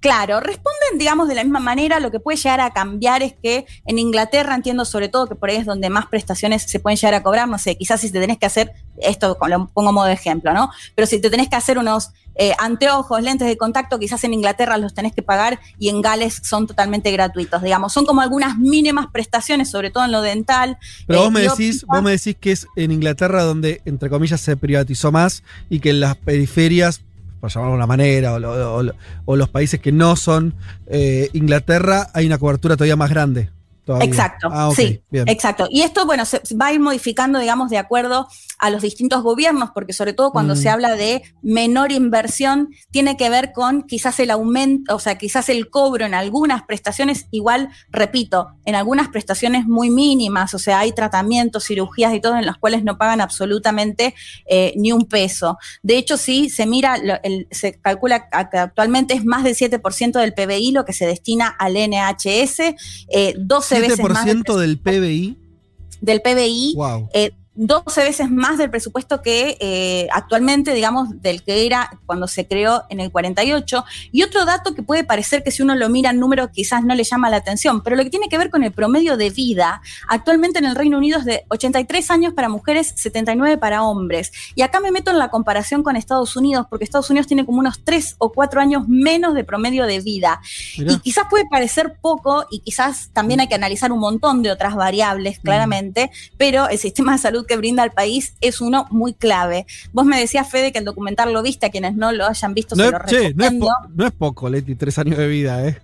Claro, 0.00 0.40
responden, 0.40 0.98
digamos, 0.98 1.28
de 1.28 1.34
la 1.34 1.44
misma 1.44 1.60
manera. 1.60 2.00
Lo 2.00 2.10
que 2.10 2.20
puede 2.20 2.38
llegar 2.38 2.60
a 2.60 2.72
cambiar 2.72 3.22
es 3.22 3.34
que 3.34 3.66
en 3.84 3.98
Inglaterra 3.98 4.54
entiendo 4.54 4.86
sobre 4.86 5.10
todo 5.10 5.26
que 5.26 5.34
por 5.34 5.50
ahí 5.50 5.56
es 5.56 5.66
donde 5.66 5.90
más 5.90 6.06
prestaciones 6.06 6.62
se 6.62 6.80
pueden 6.80 6.96
llegar 6.96 7.14
a 7.14 7.22
cobrar. 7.22 7.46
No 7.48 7.58
sé, 7.58 7.76
quizás 7.76 8.00
si 8.00 8.10
te 8.10 8.18
tenés 8.18 8.38
que 8.38 8.46
hacer, 8.46 8.72
esto 8.96 9.36
lo 9.46 9.68
pongo 9.68 9.92
modo 9.92 10.06
de 10.06 10.14
ejemplo, 10.14 10.54
¿no? 10.54 10.70
Pero 10.94 11.06
si 11.06 11.20
te 11.20 11.28
tenés 11.28 11.50
que 11.50 11.56
hacer 11.56 11.76
unos 11.76 12.12
eh, 12.34 12.54
anteojos, 12.58 13.22
lentes 13.22 13.46
de 13.46 13.58
contacto, 13.58 13.98
quizás 13.98 14.24
en 14.24 14.32
Inglaterra 14.32 14.78
los 14.78 14.94
tenés 14.94 15.12
que 15.14 15.22
pagar 15.22 15.60
y 15.78 15.90
en 15.90 16.00
Gales 16.00 16.40
son 16.42 16.66
totalmente 16.66 17.10
gratuitos, 17.12 17.60
digamos. 17.60 17.92
Son 17.92 18.06
como 18.06 18.22
algunas 18.22 18.56
mínimas 18.56 19.08
prestaciones, 19.12 19.70
sobre 19.70 19.90
todo 19.90 20.06
en 20.06 20.12
lo 20.12 20.22
dental. 20.22 20.78
Pero 21.06 21.20
Eh, 21.20 21.22
vos 21.24 21.32
me 21.32 21.44
y 21.44 21.48
decís, 21.48 21.84
vos 21.84 22.02
me 22.02 22.12
decís 22.12 22.36
que 22.40 22.52
es 22.52 22.66
en 22.76 22.92
Inglaterra 22.92 23.42
donde, 23.42 23.82
entre 23.84 24.08
comillas, 24.08 24.40
se 24.40 24.56
privatizó 24.56 25.12
más 25.12 25.42
y 25.68 25.80
que 25.80 25.90
en 25.90 26.00
las 26.00 26.16
periferias, 26.16 27.02
por 27.40 27.50
llamarlo 27.50 27.72
de 27.72 27.76
una 27.76 27.86
manera, 27.86 28.34
o, 28.34 28.80
o 28.80 28.92
o 29.24 29.36
los 29.36 29.48
países 29.48 29.80
que 29.80 29.92
no 29.92 30.16
son 30.16 30.54
eh, 30.86 31.30
Inglaterra, 31.32 32.08
hay 32.14 32.26
una 32.26 32.38
cobertura 32.38 32.76
todavía 32.76 32.96
más 32.96 33.10
grande. 33.10 33.50
Todavía. 33.84 34.06
Exacto, 34.08 34.48
Ah, 34.52 34.70
sí, 34.74 35.02
bien. 35.10 35.28
exacto. 35.28 35.66
Y 35.70 35.82
esto, 35.82 36.06
bueno, 36.06 36.24
se 36.24 36.40
va 36.60 36.66
a 36.66 36.72
ir 36.72 36.80
modificando, 36.80 37.38
digamos, 37.38 37.70
de 37.70 37.78
acuerdo 37.78 38.28
a 38.58 38.70
los 38.70 38.82
distintos 38.82 39.22
gobiernos, 39.22 39.70
porque 39.74 39.92
sobre 39.92 40.12
todo 40.12 40.32
cuando 40.32 40.54
Mm. 40.54 40.58
se 40.58 40.68
habla 40.68 40.94
de 40.96 41.22
menor 41.42 41.92
inversión, 41.92 42.68
tiene 42.90 43.16
que 43.16 43.30
ver 43.30 43.52
con 43.52 43.82
quizás 43.84 44.20
el 44.20 44.30
aumento, 44.30 44.94
o 44.94 44.98
sea, 44.98 45.16
quizás 45.16 45.48
el 45.48 45.70
cobro 45.70 46.04
en 46.04 46.14
algunas 46.14 46.62
prestaciones, 46.64 47.26
igual, 47.30 47.70
repito, 47.90 48.48
en 48.64 48.74
algunas 48.74 49.08
prestaciones 49.08 49.66
muy 49.66 49.90
mínimas, 49.90 50.52
o 50.54 50.58
sea, 50.58 50.80
hay 50.80 50.92
tratamientos, 50.92 51.64
cirugías 51.66 52.12
y 52.14 52.20
todo 52.20 52.36
en 52.36 52.46
las 52.46 52.58
cuales 52.58 52.84
no 52.84 52.98
pagan 52.98 53.20
absolutamente 53.20 54.14
eh, 54.46 54.72
ni 54.76 54.92
un 54.92 55.06
peso. 55.06 55.58
De 55.82 55.96
hecho, 55.96 56.16
sí, 56.16 56.50
se 56.50 56.66
mira, 56.66 56.96
el- 57.22 57.46
se 57.50 57.80
calcula 57.80 58.28
que 58.28 58.58
actualmente 58.58 59.14
es 59.14 59.24
más 59.24 59.42
del 59.44 59.54
7% 59.54 60.18
del 60.18 60.34
PBI 60.34 60.72
lo 60.72 60.84
que 60.84 60.92
se 60.92 61.06
destina 61.06 61.48
al 61.58 61.76
NHS, 61.76 62.76
eh, 63.08 63.34
12 63.38 63.79
veces 63.80 64.00
más 64.08 64.24
del 64.24 64.44
7% 64.44 64.56
del 64.58 64.78
PBI. 64.78 65.36
del 66.00 66.20
PBI, 66.22 66.74
Wow. 66.76 67.08
eh, 67.12 67.32
12 67.54 68.04
veces 68.04 68.30
más 68.30 68.58
del 68.58 68.70
presupuesto 68.70 69.22
que 69.22 69.56
eh, 69.60 70.08
actualmente, 70.12 70.72
digamos, 70.72 71.20
del 71.20 71.42
que 71.42 71.66
era 71.66 71.90
cuando 72.06 72.28
se 72.28 72.46
creó 72.46 72.84
en 72.90 73.00
el 73.00 73.10
48. 73.10 73.84
Y 74.12 74.22
otro 74.22 74.44
dato 74.44 74.74
que 74.74 74.82
puede 74.82 75.02
parecer 75.02 75.42
que 75.42 75.50
si 75.50 75.62
uno 75.62 75.74
lo 75.74 75.88
mira 75.88 76.10
en 76.10 76.20
número 76.20 76.50
quizás 76.52 76.84
no 76.84 76.94
le 76.94 77.02
llama 77.02 77.28
la 77.28 77.38
atención, 77.38 77.82
pero 77.82 77.96
lo 77.96 78.04
que 78.04 78.10
tiene 78.10 78.28
que 78.28 78.38
ver 78.38 78.50
con 78.50 78.62
el 78.62 78.72
promedio 78.72 79.16
de 79.16 79.30
vida, 79.30 79.82
actualmente 80.08 80.60
en 80.60 80.64
el 80.64 80.76
Reino 80.76 80.96
Unido 80.96 81.18
es 81.18 81.24
de 81.24 81.44
83 81.48 82.10
años 82.12 82.34
para 82.34 82.48
mujeres, 82.48 82.92
79 82.96 83.58
para 83.58 83.82
hombres. 83.82 84.32
Y 84.54 84.62
acá 84.62 84.78
me 84.78 84.92
meto 84.92 85.10
en 85.10 85.18
la 85.18 85.28
comparación 85.28 85.82
con 85.82 85.96
Estados 85.96 86.36
Unidos, 86.36 86.66
porque 86.70 86.84
Estados 86.84 87.10
Unidos 87.10 87.26
tiene 87.26 87.44
como 87.44 87.58
unos 87.58 87.82
3 87.84 88.14
o 88.18 88.32
4 88.32 88.60
años 88.60 88.88
menos 88.88 89.34
de 89.34 89.42
promedio 89.42 89.86
de 89.86 90.00
vida. 90.00 90.40
Mirá. 90.78 90.92
Y 90.92 90.98
quizás 91.00 91.24
puede 91.28 91.46
parecer 91.50 91.96
poco 92.00 92.46
y 92.50 92.60
quizás 92.60 93.10
también 93.12 93.40
hay 93.40 93.48
que 93.48 93.56
analizar 93.56 93.90
un 93.90 93.98
montón 93.98 94.42
de 94.42 94.52
otras 94.52 94.76
variables, 94.76 95.40
claramente, 95.40 96.12
pero 96.36 96.68
el 96.68 96.78
sistema 96.78 97.12
de 97.12 97.18
salud 97.18 97.39
que 97.46 97.56
brinda 97.56 97.82
al 97.82 97.92
país 97.92 98.34
es 98.40 98.60
uno 98.60 98.86
muy 98.90 99.12
clave. 99.14 99.66
Vos 99.92 100.04
me 100.06 100.18
decías, 100.18 100.48
Fede, 100.50 100.72
que 100.72 100.78
el 100.78 100.84
documental 100.84 101.32
lo 101.32 101.42
viste, 101.42 101.66
a 101.66 101.70
quienes 101.70 101.94
no 101.96 102.12
lo 102.12 102.26
hayan 102.26 102.54
visto, 102.54 102.76
No 102.76 102.84
se 103.06 103.26
es, 103.26 103.36
lo 103.36 103.36
no 103.36 103.44
es, 103.46 103.52
no 103.94 104.10
poco, 104.12 104.48
Leti, 104.48 104.74
tres 104.74 104.98
años 104.98 105.16
de 105.18 105.28
vida, 105.28 105.66
¿eh? 105.66 105.78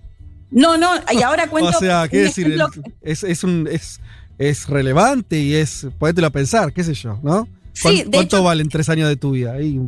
No, 0.51 0.77
no, 0.77 0.89
y 1.11 1.21
ahora 1.23 1.47
cuento 1.49 1.69
o 1.77 1.79
sea, 1.79 2.07
¿qué 2.07 2.19
decir? 2.23 2.57
Es, 3.01 3.23
es, 3.23 3.43
un, 3.43 3.67
es, 3.69 3.99
es 4.37 4.67
relevante 4.69 5.39
y 5.39 5.55
es. 5.55 5.87
Podételo 5.99 6.27
a 6.27 6.31
pensar, 6.31 6.71
qué 6.73 6.83
sé 6.83 6.93
yo, 6.93 7.19
¿no? 7.23 7.47
Sí, 7.73 7.81
¿Cuán- 7.83 7.95
de 7.95 8.03
¿Cuánto 8.17 8.37
hecho- 8.37 8.43
valen 8.43 8.69
tres 8.69 8.87
años 8.89 9.09
de 9.09 9.15
tu 9.17 9.31
vida? 9.31 9.53
Ahí, 9.53 9.79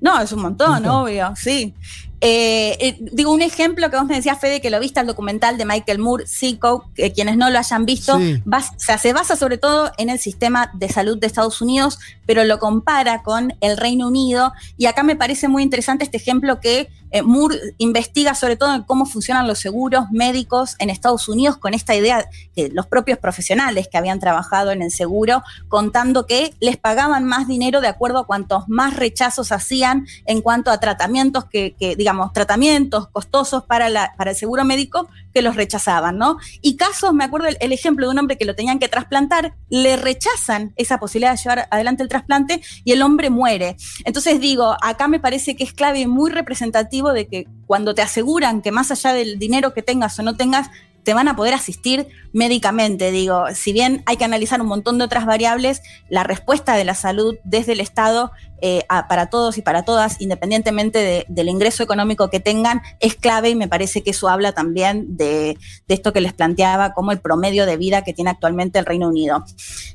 No, 0.00 0.20
es 0.20 0.30
un 0.32 0.42
montón, 0.42 0.68
Un 0.68 0.74
montón. 0.74 0.92
obvio, 1.02 1.32
sí. 1.36 1.74
Eh, 2.26 2.76
eh, 2.80 2.96
digo, 3.12 3.30
un 3.32 3.42
ejemplo 3.42 3.90
que 3.90 3.96
vos 3.98 4.06
me 4.06 4.14
decías, 4.16 4.38
Fede, 4.40 4.62
que 4.62 4.70
lo 4.70 4.80
viste 4.80 4.98
el 4.98 5.06
documental 5.06 5.58
de 5.58 5.66
Michael 5.66 5.98
Moore, 5.98 6.26
Sicko, 6.26 6.90
que 6.94 7.12
quienes 7.12 7.36
no 7.36 7.50
lo 7.50 7.58
hayan 7.58 7.84
visto, 7.84 8.16
Sí. 8.18 8.40
bas- 8.46 8.74
o 8.74 8.80
sea, 8.80 8.96
se 8.96 9.12
basa 9.12 9.36
sobre 9.36 9.58
todo 9.58 9.92
en 9.98 10.08
el 10.08 10.18
sistema 10.18 10.70
de 10.72 10.88
salud 10.88 11.18
de 11.18 11.26
Estados 11.26 11.60
Unidos, 11.60 11.98
pero 12.26 12.44
lo 12.44 12.58
compara 12.58 13.22
con 13.22 13.54
el 13.60 13.76
Reino 13.76 14.08
Unido. 14.08 14.52
Y 14.78 14.86
acá 14.86 15.02
me 15.02 15.16
parece 15.16 15.48
muy 15.48 15.62
interesante 15.62 16.04
este 16.04 16.16
ejemplo 16.16 16.60
que 16.60 16.88
eh, 17.10 17.22
Moore 17.22 17.56
investiga 17.78 18.34
sobre 18.34 18.56
todo 18.56 18.74
en 18.74 18.82
cómo 18.82 19.06
funcionan 19.06 19.46
los 19.46 19.60
seguros 19.60 20.06
médicos 20.10 20.74
en 20.80 20.90
Estados 20.90 21.28
Unidos 21.28 21.56
con 21.58 21.72
esta 21.72 21.94
idea 21.94 22.28
de 22.56 22.70
los 22.70 22.86
propios 22.86 23.18
profesionales 23.20 23.86
que 23.88 23.98
habían 23.98 24.18
trabajado 24.18 24.72
en 24.72 24.82
el 24.82 24.90
seguro, 24.90 25.44
contando 25.68 26.26
que 26.26 26.54
les 26.58 26.76
pagaban 26.76 27.24
más 27.24 27.46
dinero 27.46 27.80
de 27.80 27.86
acuerdo 27.86 28.18
a 28.18 28.26
cuantos 28.26 28.64
más 28.68 28.96
rechazos 28.96 29.52
hacían 29.52 30.06
en 30.26 30.40
cuanto 30.40 30.72
a 30.72 30.80
tratamientos 30.80 31.44
que, 31.44 31.76
que, 31.78 31.94
digamos, 31.94 32.13
tratamientos 32.32 33.08
costosos 33.08 33.64
para, 33.64 34.14
para 34.16 34.30
el 34.30 34.36
seguro 34.36 34.64
médico 34.64 35.08
que 35.32 35.42
los 35.42 35.56
rechazaban, 35.56 36.18
¿no? 36.18 36.38
Y 36.60 36.76
casos, 36.76 37.12
me 37.12 37.24
acuerdo 37.24 37.48
el, 37.48 37.56
el 37.60 37.72
ejemplo 37.72 38.06
de 38.06 38.12
un 38.12 38.18
hombre 38.18 38.38
que 38.38 38.44
lo 38.44 38.54
tenían 38.54 38.78
que 38.78 38.88
trasplantar, 38.88 39.54
le 39.68 39.96
rechazan 39.96 40.72
esa 40.76 40.98
posibilidad 40.98 41.32
de 41.32 41.38
llevar 41.38 41.68
adelante 41.70 42.02
el 42.02 42.08
trasplante 42.08 42.62
y 42.84 42.92
el 42.92 43.02
hombre 43.02 43.30
muere. 43.30 43.76
Entonces 44.04 44.40
digo, 44.40 44.76
acá 44.80 45.08
me 45.08 45.20
parece 45.20 45.56
que 45.56 45.64
es 45.64 45.72
clave 45.72 46.06
muy 46.06 46.30
representativo 46.30 47.12
de 47.12 47.26
que 47.26 47.46
cuando 47.66 47.94
te 47.94 48.02
aseguran 48.02 48.62
que 48.62 48.72
más 48.72 48.90
allá 48.90 49.12
del 49.12 49.38
dinero 49.38 49.74
que 49.74 49.82
tengas 49.82 50.18
o 50.18 50.22
no 50.22 50.36
tengas, 50.36 50.70
te 51.04 51.14
van 51.14 51.28
a 51.28 51.36
poder 51.36 51.54
asistir 51.54 52.08
médicamente. 52.32 53.10
Digo, 53.10 53.44
si 53.54 53.72
bien 53.72 54.02
hay 54.06 54.16
que 54.16 54.24
analizar 54.24 54.60
un 54.60 54.66
montón 54.66 54.98
de 54.98 55.04
otras 55.04 55.26
variables, 55.26 55.82
la 56.08 56.24
respuesta 56.24 56.74
de 56.74 56.84
la 56.84 56.94
salud 56.94 57.36
desde 57.44 57.72
el 57.72 57.80
Estado 57.80 58.32
eh, 58.62 58.84
para 59.08 59.26
todos 59.26 59.58
y 59.58 59.62
para 59.62 59.82
todas, 59.84 60.20
independientemente 60.20 60.98
de- 60.98 61.26
del 61.28 61.48
ingreso 61.50 61.82
económico 61.82 62.30
que 62.30 62.40
tengan, 62.40 62.80
es 63.00 63.14
clave 63.14 63.50
y 63.50 63.54
me 63.54 63.68
parece 63.68 64.02
que 64.02 64.10
eso 64.10 64.28
habla 64.28 64.52
también 64.52 65.16
de, 65.18 65.58
de 65.86 65.94
esto 65.94 66.12
que 66.14 66.22
les 66.22 66.32
planteaba 66.32 66.94
como 66.94 67.12
el 67.12 67.20
promedio 67.20 67.66
de 67.66 67.76
vida 67.76 68.02
que 68.02 68.14
tiene 68.14 68.30
actualmente 68.30 68.78
el 68.78 68.86
Reino 68.86 69.08
Unido. 69.08 69.44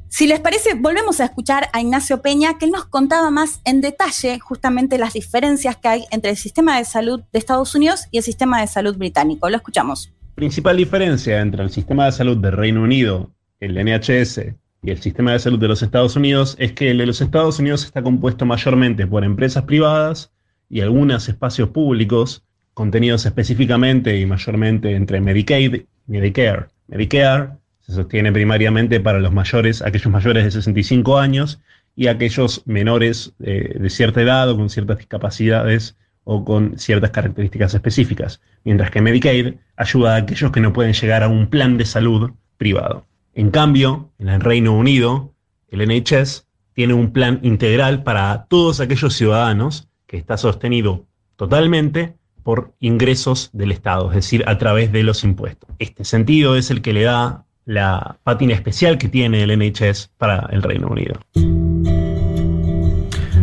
Si 0.07 0.27
les 0.27 0.39
parece, 0.39 0.75
volvemos 0.75 1.19
a 1.19 1.25
escuchar 1.25 1.69
a 1.73 1.81
Ignacio 1.81 2.21
Peña, 2.21 2.57
que 2.59 2.65
él 2.65 2.71
nos 2.71 2.85
contaba 2.85 3.31
más 3.31 3.59
en 3.65 3.81
detalle 3.81 4.39
justamente 4.39 4.97
las 4.99 5.13
diferencias 5.13 5.75
que 5.77 5.87
hay 5.87 6.05
entre 6.11 6.31
el 6.31 6.37
sistema 6.37 6.77
de 6.77 6.85
salud 6.85 7.21
de 7.31 7.39
Estados 7.39 7.73
Unidos 7.75 8.05
y 8.11 8.17
el 8.19 8.23
sistema 8.23 8.61
de 8.61 8.67
salud 8.67 8.95
británico. 8.97 9.49
Lo 9.49 9.57
escuchamos. 9.57 10.11
Principal 10.39 10.77
diferencia 10.77 11.41
entre 11.41 11.61
el 11.63 11.69
sistema 11.69 12.05
de 12.05 12.13
salud 12.13 12.37
del 12.37 12.53
Reino 12.53 12.81
Unido, 12.81 13.29
el 13.59 13.73
NHS, 13.73 14.37
y 14.81 14.89
el 14.89 15.01
sistema 15.01 15.33
de 15.33 15.39
salud 15.39 15.59
de 15.59 15.67
los 15.67 15.81
Estados 15.81 16.15
Unidos 16.15 16.55
es 16.59 16.71
que 16.71 16.91
el 16.91 16.99
de 16.99 17.07
los 17.07 17.19
Estados 17.19 17.59
Unidos 17.59 17.83
está 17.83 18.01
compuesto 18.01 18.45
mayormente 18.45 19.05
por 19.05 19.25
empresas 19.25 19.63
privadas 19.63 20.31
y 20.69 20.79
algunos 20.79 21.27
espacios 21.27 21.67
públicos, 21.71 22.45
contenidos 22.73 23.25
específicamente 23.25 24.17
y 24.17 24.25
mayormente 24.25 24.95
entre 24.95 25.19
Medicaid 25.19 25.75
y 25.75 25.85
Medicare. 26.07 26.67
Medicare 26.87 27.49
se 27.81 27.91
sostiene 27.91 28.31
primariamente 28.31 29.01
para 29.01 29.19
los 29.19 29.33
mayores, 29.33 29.81
aquellos 29.81 30.09
mayores 30.09 30.45
de 30.45 30.51
65 30.51 31.17
años 31.17 31.59
y 31.97 32.07
aquellos 32.07 32.65
menores 32.65 33.33
eh, 33.41 33.75
de 33.77 33.89
cierta 33.89 34.21
edad 34.21 34.49
o 34.49 34.55
con 34.55 34.69
ciertas 34.69 34.99
discapacidades 34.99 35.97
o 36.31 36.45
con 36.45 36.77
ciertas 36.77 37.09
características 37.09 37.73
específicas, 37.73 38.39
mientras 38.63 38.91
que 38.91 39.01
Medicaid 39.01 39.55
ayuda 39.75 40.13
a 40.13 40.17
aquellos 40.17 40.51
que 40.51 40.59
no 40.59 40.73
pueden 40.73 40.93
llegar 40.93 41.23
a 41.23 41.27
un 41.27 41.47
plan 41.47 41.75
de 41.75 41.85
salud 41.85 42.29
privado. 42.57 43.07
En 43.33 43.49
cambio, 43.49 44.11
en 44.19 44.29
el 44.29 44.39
Reino 44.39 44.73
Unido, 44.73 45.33
el 45.69 45.87
NHS 45.87 46.45
tiene 46.73 46.93
un 46.93 47.13
plan 47.13 47.39
integral 47.41 48.03
para 48.03 48.45
todos 48.47 48.79
aquellos 48.79 49.15
ciudadanos 49.15 49.87
que 50.05 50.17
está 50.17 50.37
sostenido 50.37 51.07
totalmente 51.35 52.13
por 52.43 52.75
ingresos 52.79 53.49
del 53.51 53.71
Estado, 53.71 54.09
es 54.09 54.15
decir, 54.17 54.43
a 54.45 54.59
través 54.59 54.91
de 54.91 55.01
los 55.01 55.23
impuestos. 55.23 55.71
Este 55.79 56.05
sentido 56.05 56.55
es 56.55 56.69
el 56.69 56.83
que 56.83 56.93
le 56.93 57.03
da 57.03 57.45
la 57.65 58.19
pátina 58.21 58.53
especial 58.53 58.99
que 58.99 59.09
tiene 59.09 59.41
el 59.41 59.57
NHS 59.57 60.11
para 60.19 60.47
el 60.51 60.61
Reino 60.61 60.89
Unido. 60.89 61.19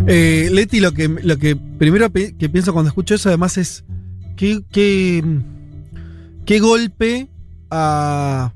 Eh, 0.07 0.49
Leti, 0.53 0.81
lo 0.81 0.93
que, 0.93 1.09
lo 1.09 1.37
que 1.39 1.57
primero 1.57 2.11
que 2.13 2.49
pienso 2.49 2.73
cuando 2.73 2.89
escucho 2.89 3.15
eso 3.17 3.29
además 3.29 3.59
es 3.59 3.85
qué, 4.37 4.63
qué, 4.71 5.23
qué 6.45 6.61
golpe 6.61 7.29
a, 7.71 8.53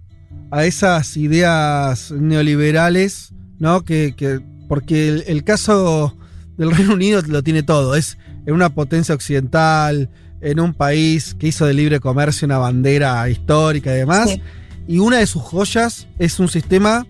a 0.51 0.65
esas 0.65 1.17
ideas 1.17 2.13
neoliberales, 2.13 3.33
¿no? 3.59 3.85
Que, 3.85 4.15
que- 4.17 4.41
porque 4.69 5.09
el, 5.09 5.25
el 5.27 5.43
caso 5.43 6.17
del 6.57 6.71
Reino 6.71 6.95
Unido 6.95 7.21
lo 7.27 7.43
tiene 7.43 7.65
todo. 7.65 7.97
Es 7.97 8.17
en 8.47 8.55
una 8.55 8.73
potencia 8.73 9.13
occidental, 9.17 10.09
en 10.41 10.61
un 10.61 10.73
país 10.75 11.35
que 11.37 11.49
hizo 11.49 11.67
de 11.67 11.75
libre 11.75 11.99
comercio 11.99 12.47
una 12.47 12.59
bandera 12.59 13.29
histórica 13.29 13.93
y 13.93 13.99
demás. 13.99 14.31
Sí. 14.31 14.43
Y 14.87 14.99
una 15.01 15.19
de 15.19 15.27
sus 15.27 15.43
joyas 15.43 16.07
es 16.21 16.39
un 16.39 16.49
sistema 16.49 17.05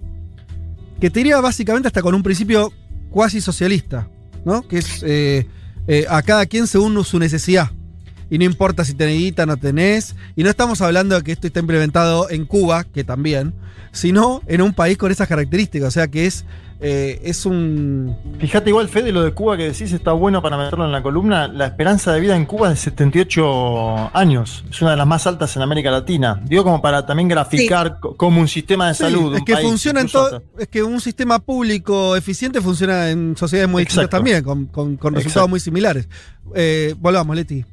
que 1.01 1.11
te 1.11 1.21
diría 1.21 1.39
básicamente 1.43 1.89
hasta 1.89 2.01
con 2.01 2.15
un 2.15 2.23
principio 2.23 2.73
cuasi 3.11 3.41
socialista, 3.43 4.09
¿no? 4.45 4.67
Que 4.67 4.79
es 4.79 5.03
eh, 5.03 5.47
eh, 5.87 6.07
a 6.09 6.23
cada 6.23 6.47
quien 6.47 6.67
según 6.67 7.05
su 7.05 7.19
necesidad. 7.19 7.71
Y 8.31 8.39
no 8.39 8.45
importa 8.45 8.85
si 8.85 8.95
tenés 8.95 9.19
guita, 9.19 9.45
no 9.45 9.57
tenés. 9.57 10.15
Y 10.37 10.45
no 10.45 10.51
estamos 10.51 10.81
hablando 10.81 11.17
de 11.17 11.23
que 11.23 11.33
esto 11.33 11.47
está 11.47 11.61
implementado 11.61 12.31
en 12.31 12.47
Cuba, 12.47 12.85
que 12.85 13.03
también, 13.03 13.55
sino 13.93 14.41
en 14.47 14.63
un 14.63 14.73
país 14.73 14.97
con 14.97 15.11
esas 15.11 15.27
características. 15.27 15.89
O 15.89 15.91
sea 15.91 16.09
que 16.09 16.27
es, 16.27 16.45
eh, 16.81 17.21
es 17.25 17.45
un. 17.47 18.17
Fíjate 18.39 18.71
igual, 18.71 18.89
Fede, 18.89 19.13
lo 19.13 19.23
de 19.23 19.33
Cuba 19.33 19.57
que 19.57 19.65
decís 19.65 19.93
está 19.93 20.13
bueno 20.13 20.41
para 20.43 20.57
meterlo 20.57 20.85
en 20.87 20.93
la 20.93 21.03
columna. 21.03 21.47
La 21.49 21.67
esperanza 21.67 22.13
de 22.13 22.21
vida 22.21 22.37
en 22.37 22.47
Cuba 22.47 22.69
es 22.73 22.85
de 22.85 22.91
78 22.91 24.11
años. 24.17 24.65
Es 24.71 24.81
una 24.83 24.93
de 24.93 24.97
las 24.97 25.07
más 25.07 25.27
altas 25.27 25.55
en 25.57 25.63
América 25.63 25.91
Latina. 25.91 26.41
Digo 26.45 26.65
como 26.65 26.81
para 26.81 27.05
también 27.07 27.29
graficar 27.29 28.01
co- 28.01 28.17
como 28.17 28.41
un 28.41 28.49
sistema 28.49 28.89
de 28.89 28.95
Sí, 28.95 29.03
salud. 29.05 29.35
es 29.37 29.43
que 29.45 29.53
país, 29.55 29.67
funciona 29.69 30.01
en 30.01 30.09
todo. 30.09 30.43
Es 30.59 30.69
que 30.69 30.83
un 30.83 31.01
sistema 31.01 31.39
público 31.39 32.17
eficiente 32.17 32.61
funciona 32.61 33.11
en 33.11 33.37
sociedades 33.37 33.71
muy 33.71 33.85
distintas 33.85 34.11
también, 34.11 34.43
con, 34.43 34.67
con- 34.67 34.97
con 34.97 35.15
resultados 35.15 35.27
Exacto. 35.27 35.49
muy 35.49 35.61
similares. 35.61 36.09
Eh, 36.55 36.95
volvamos, 36.99 37.37
Leti. 37.37 37.65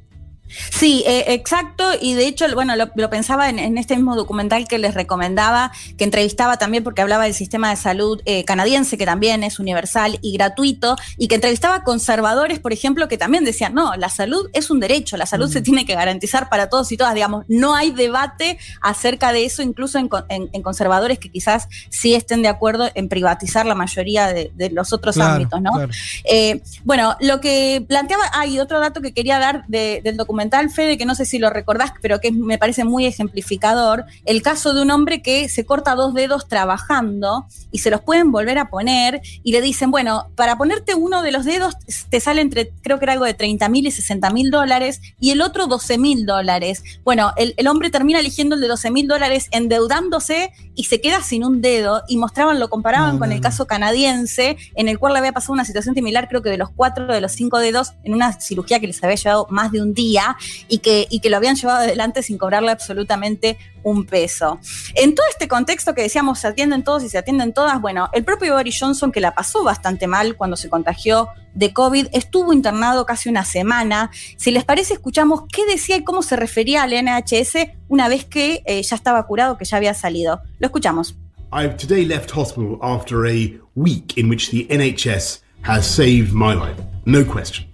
Sí, 0.72 1.04
eh, 1.06 1.26
exacto. 1.34 1.84
Y 2.00 2.14
de 2.14 2.28
hecho, 2.28 2.46
bueno, 2.54 2.76
lo, 2.76 2.90
lo 2.96 3.10
pensaba 3.10 3.50
en, 3.50 3.60
en 3.60 3.78
este 3.78 3.96
mismo 3.96 4.16
documental 4.16 4.68
que 4.68 4.78
les 4.78 4.94
recomendaba, 4.94 5.72
que 5.98 6.04
entrevistaba 6.04 6.58
también 6.58 6.84
porque 6.84 7.02
hablaba 7.02 7.26
del 7.26 7.34
sistema 7.34 7.70
de 7.70 7.76
salud 7.76 8.22
eh, 8.26 8.44
canadiense, 8.46 8.98
que 8.98 9.06
también 9.06 9.44
es 9.44 9.60
universal 9.60 10.20
y 10.22 10.34
gratuito, 10.34 10.96
y 11.18 11.28
que 11.28 11.36
entrevistaba 11.36 11.84
conservadores, 11.84 12.60
por 12.60 12.74
ejemplo, 12.74 13.08
que 13.08 13.18
también 13.18 13.44
decían, 13.44 13.74
no, 13.74 13.96
la 13.96 14.10
salud 14.10 14.50
es 14.54 14.70
un 14.70 14.80
derecho, 14.80 15.18
la 15.18 15.26
salud 15.26 15.50
se 15.52 15.62
tiene 15.62 15.86
que 15.86 15.96
garantizar 15.96 16.50
para 16.50 16.70
todos 16.70 16.92
y 16.92 16.98
todas, 16.98 17.14
digamos, 17.14 17.44
no 17.48 17.76
hay 17.76 17.92
debate 17.92 18.58
acerca 18.82 19.32
de 19.34 19.46
eso, 19.46 19.62
incluso 19.62 19.98
en, 20.00 20.10
en- 20.30 20.50
en 20.54 20.62
conservadores 20.64 21.20
que 21.20 21.30
quizás 21.30 21.68
sí 21.90 22.16
estén 22.16 22.42
de 22.42 22.48
acuerdo 22.48 22.90
en 22.96 23.10
privatizar 23.10 23.66
la 23.66 23.76
mayoría 23.76 24.28
de, 24.28 24.52
de 24.56 24.70
los 24.70 24.94
otros 24.94 25.16
Claro, 25.16 25.34
ámbitos, 25.34 25.62
¿no? 25.62 25.72
claro. 25.72 25.92
Eh, 26.26 26.62
bueno, 26.84 27.16
lo 27.20 27.42
que 27.42 27.84
planteaba, 27.88 28.24
hay 28.34 28.60
otro 28.60 28.80
dato 28.80 29.02
que 29.02 29.14
quería 29.14 29.40
dar 29.40 29.66
de- 29.68 30.02
del 30.04 30.16
documental, 30.18 30.37
Fede, 30.74 30.98
que 30.98 31.06
no 31.06 31.16
sé 31.16 31.26
si 31.26 31.40
lo 31.40 31.50
recordás, 31.50 31.92
pero 32.02 32.20
que 32.20 32.32
me 32.32 32.58
parece 32.58 32.84
muy 32.84 33.06
ejemplificador, 33.06 34.06
el 34.26 34.42
caso 34.42 34.74
de 34.74 34.82
un 34.82 34.92
hombre 34.92 35.22
que 35.22 35.50
se 35.50 35.66
corta 35.66 35.96
dos 35.96 36.14
dedos 36.14 36.48
trabajando 36.48 37.48
y 37.72 37.80
se 37.80 37.90
los 37.90 38.02
pueden 38.02 38.32
volver 38.32 38.58
a 38.58 38.70
poner 38.70 39.22
y 39.44 39.52
le 39.52 39.62
dicen, 39.62 39.92
bueno, 39.92 40.30
para 40.36 40.58
ponerte 40.58 40.96
uno 40.96 41.22
de 41.22 41.32
los 41.32 41.46
dedos 41.46 41.76
te 42.10 42.20
sale 42.20 42.42
entre, 42.42 42.72
creo 42.82 43.00
que 43.00 43.06
era 43.06 43.14
algo 43.14 43.26
de 43.26 43.34
30 43.34 43.70
mil 43.70 43.88
y 43.88 43.92
60 43.92 44.30
mil 44.32 44.52
dólares 44.52 45.02
y 45.20 45.32
el 45.32 45.42
otro 45.42 45.68
12 45.68 45.98
mil 45.98 46.26
dólares. 46.26 46.84
Bueno, 47.04 47.34
el, 47.38 47.54
el 47.58 47.68
hombre 47.68 47.90
termina 47.90 48.20
eligiendo 48.20 48.56
el 48.56 48.62
de 48.62 48.68
12 48.68 48.92
mil 48.92 49.08
dólares 49.08 49.48
endeudándose 49.52 50.52
y 50.76 50.86
se 50.86 51.02
queda 51.02 51.22
sin 51.22 51.44
un 51.44 51.62
dedo 51.62 52.04
y 52.08 52.18
mostraban, 52.18 52.60
lo 52.60 52.70
comparaban 52.70 53.16
No, 53.16 53.20
con 53.20 53.32
el 53.32 53.42
caso 53.42 53.66
canadiense, 53.66 54.58
en 54.76 54.88
el 54.88 55.00
cual 55.00 55.14
le 55.14 55.20
había 55.20 55.32
pasado 55.32 55.54
una 55.54 55.66
situación 55.66 55.96
similar, 55.96 56.28
creo 56.28 56.42
que 56.42 56.50
de 56.50 56.58
los 56.58 56.70
cuatro 56.70 57.08
de 57.08 57.22
los 57.22 57.32
cinco 57.32 57.60
dedos, 57.60 57.94
en 58.04 58.14
una 58.14 58.40
cirugía 58.40 58.80
que 58.80 58.88
les 58.88 59.04
había 59.04 59.16
llevado 59.16 59.48
más 59.50 59.72
de 59.72 59.82
un 59.82 59.94
día 59.94 60.27
y 60.68 60.80
que, 60.80 61.08
y 61.10 61.20
que 61.20 61.30
lo 61.30 61.38
habían 61.38 61.56
llevado 61.56 61.80
adelante 61.80 62.24
sin 62.24 62.38
cobrarle 62.38 62.72
absolutamente 62.72 63.58
un 63.84 64.06
peso. 64.06 64.60
En 64.96 65.16
todo 65.16 65.26
este 65.30 65.48
contexto 65.48 65.94
que 65.94 66.02
decíamos, 66.02 66.40
se 66.40 66.48
atienden 66.48 66.84
todos 66.84 67.04
y 67.04 67.10
se 67.10 67.18
atienden 67.18 67.54
todas, 67.54 67.80
bueno, 67.80 68.10
el 68.14 68.26
propio 68.26 68.56
Boris 68.56 68.78
Johnson, 68.80 69.12
que 69.12 69.22
la 69.22 69.34
pasó 69.34 69.64
bastante 69.64 70.08
mal 70.08 70.36
cuando 70.36 70.58
se 70.58 70.70
contagió 70.70 71.30
de 71.54 71.74
COVID, 71.74 72.08
estuvo 72.12 72.54
internado 72.54 73.06
casi 73.06 73.30
una 73.30 73.46
semana. 73.46 74.12
Si 74.38 74.52
les 74.52 74.64
parece, 74.64 74.94
escuchamos 74.94 75.44
qué 75.52 75.66
decía 75.66 75.98
y 75.98 76.04
cómo 76.04 76.22
se 76.22 76.36
refería 76.36 76.84
al 76.84 76.92
NHS 76.92 77.70
una 77.88 78.10
vez 78.10 78.26
que 78.26 78.62
eh, 78.66 78.82
ya 78.84 78.96
estaba 78.96 79.26
curado, 79.26 79.58
que 79.58 79.66
ya 79.66 79.78
había 79.78 79.94
salido. 79.94 80.42
Lo 80.60 80.68
escuchamos. 80.68 81.16
I've 81.52 81.78
today 81.78 82.06
left 82.06 82.32
hospital 82.32 82.78
after 82.82 83.26
a 83.26 83.58
week 83.76 84.18
in 84.18 84.30
which 84.30 84.52
the 84.52 84.68
NHS 84.70 85.40
has 85.62 85.88
saved 85.88 86.34
my 86.34 86.54
life. 86.54 86.78
No 87.06 87.24
question. 87.24 87.68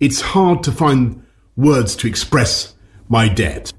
It's 0.00 0.20
hard 0.20 0.62
to 0.64 0.72
find 0.72 1.22
words 1.58 1.94
to 1.96 2.06
express 2.06 2.74
my 3.08 3.28
debt. 3.28 3.72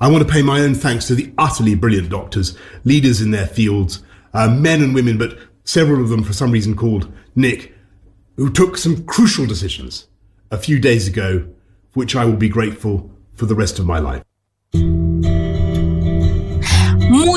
I 0.00 0.08
want 0.08 0.26
to 0.26 0.32
pay 0.32 0.42
my 0.42 0.60
own 0.60 0.74
thanks 0.74 1.06
to 1.08 1.14
the 1.14 1.32
utterly 1.38 1.74
brilliant 1.74 2.08
doctors, 2.08 2.56
leaders 2.84 3.20
in 3.20 3.30
their 3.30 3.46
fields, 3.46 4.02
uh, 4.32 4.48
men 4.48 4.82
and 4.82 4.94
women, 4.94 5.18
but 5.18 5.38
several 5.64 6.02
of 6.02 6.08
them 6.08 6.24
for 6.24 6.32
some 6.32 6.50
reason 6.50 6.74
called 6.74 7.12
Nick, 7.36 7.74
who 8.36 8.50
took 8.50 8.76
some 8.76 9.04
crucial 9.04 9.46
decisions 9.46 10.08
a 10.50 10.56
few 10.56 10.80
days 10.80 11.06
ago 11.06 11.40
for 11.90 12.00
which 12.00 12.16
I 12.16 12.24
will 12.24 12.36
be 12.36 12.48
grateful 12.48 13.10
for 13.34 13.46
the 13.46 13.54
rest 13.54 13.78
of 13.78 13.86
my 13.86 13.98
life. 13.98 14.24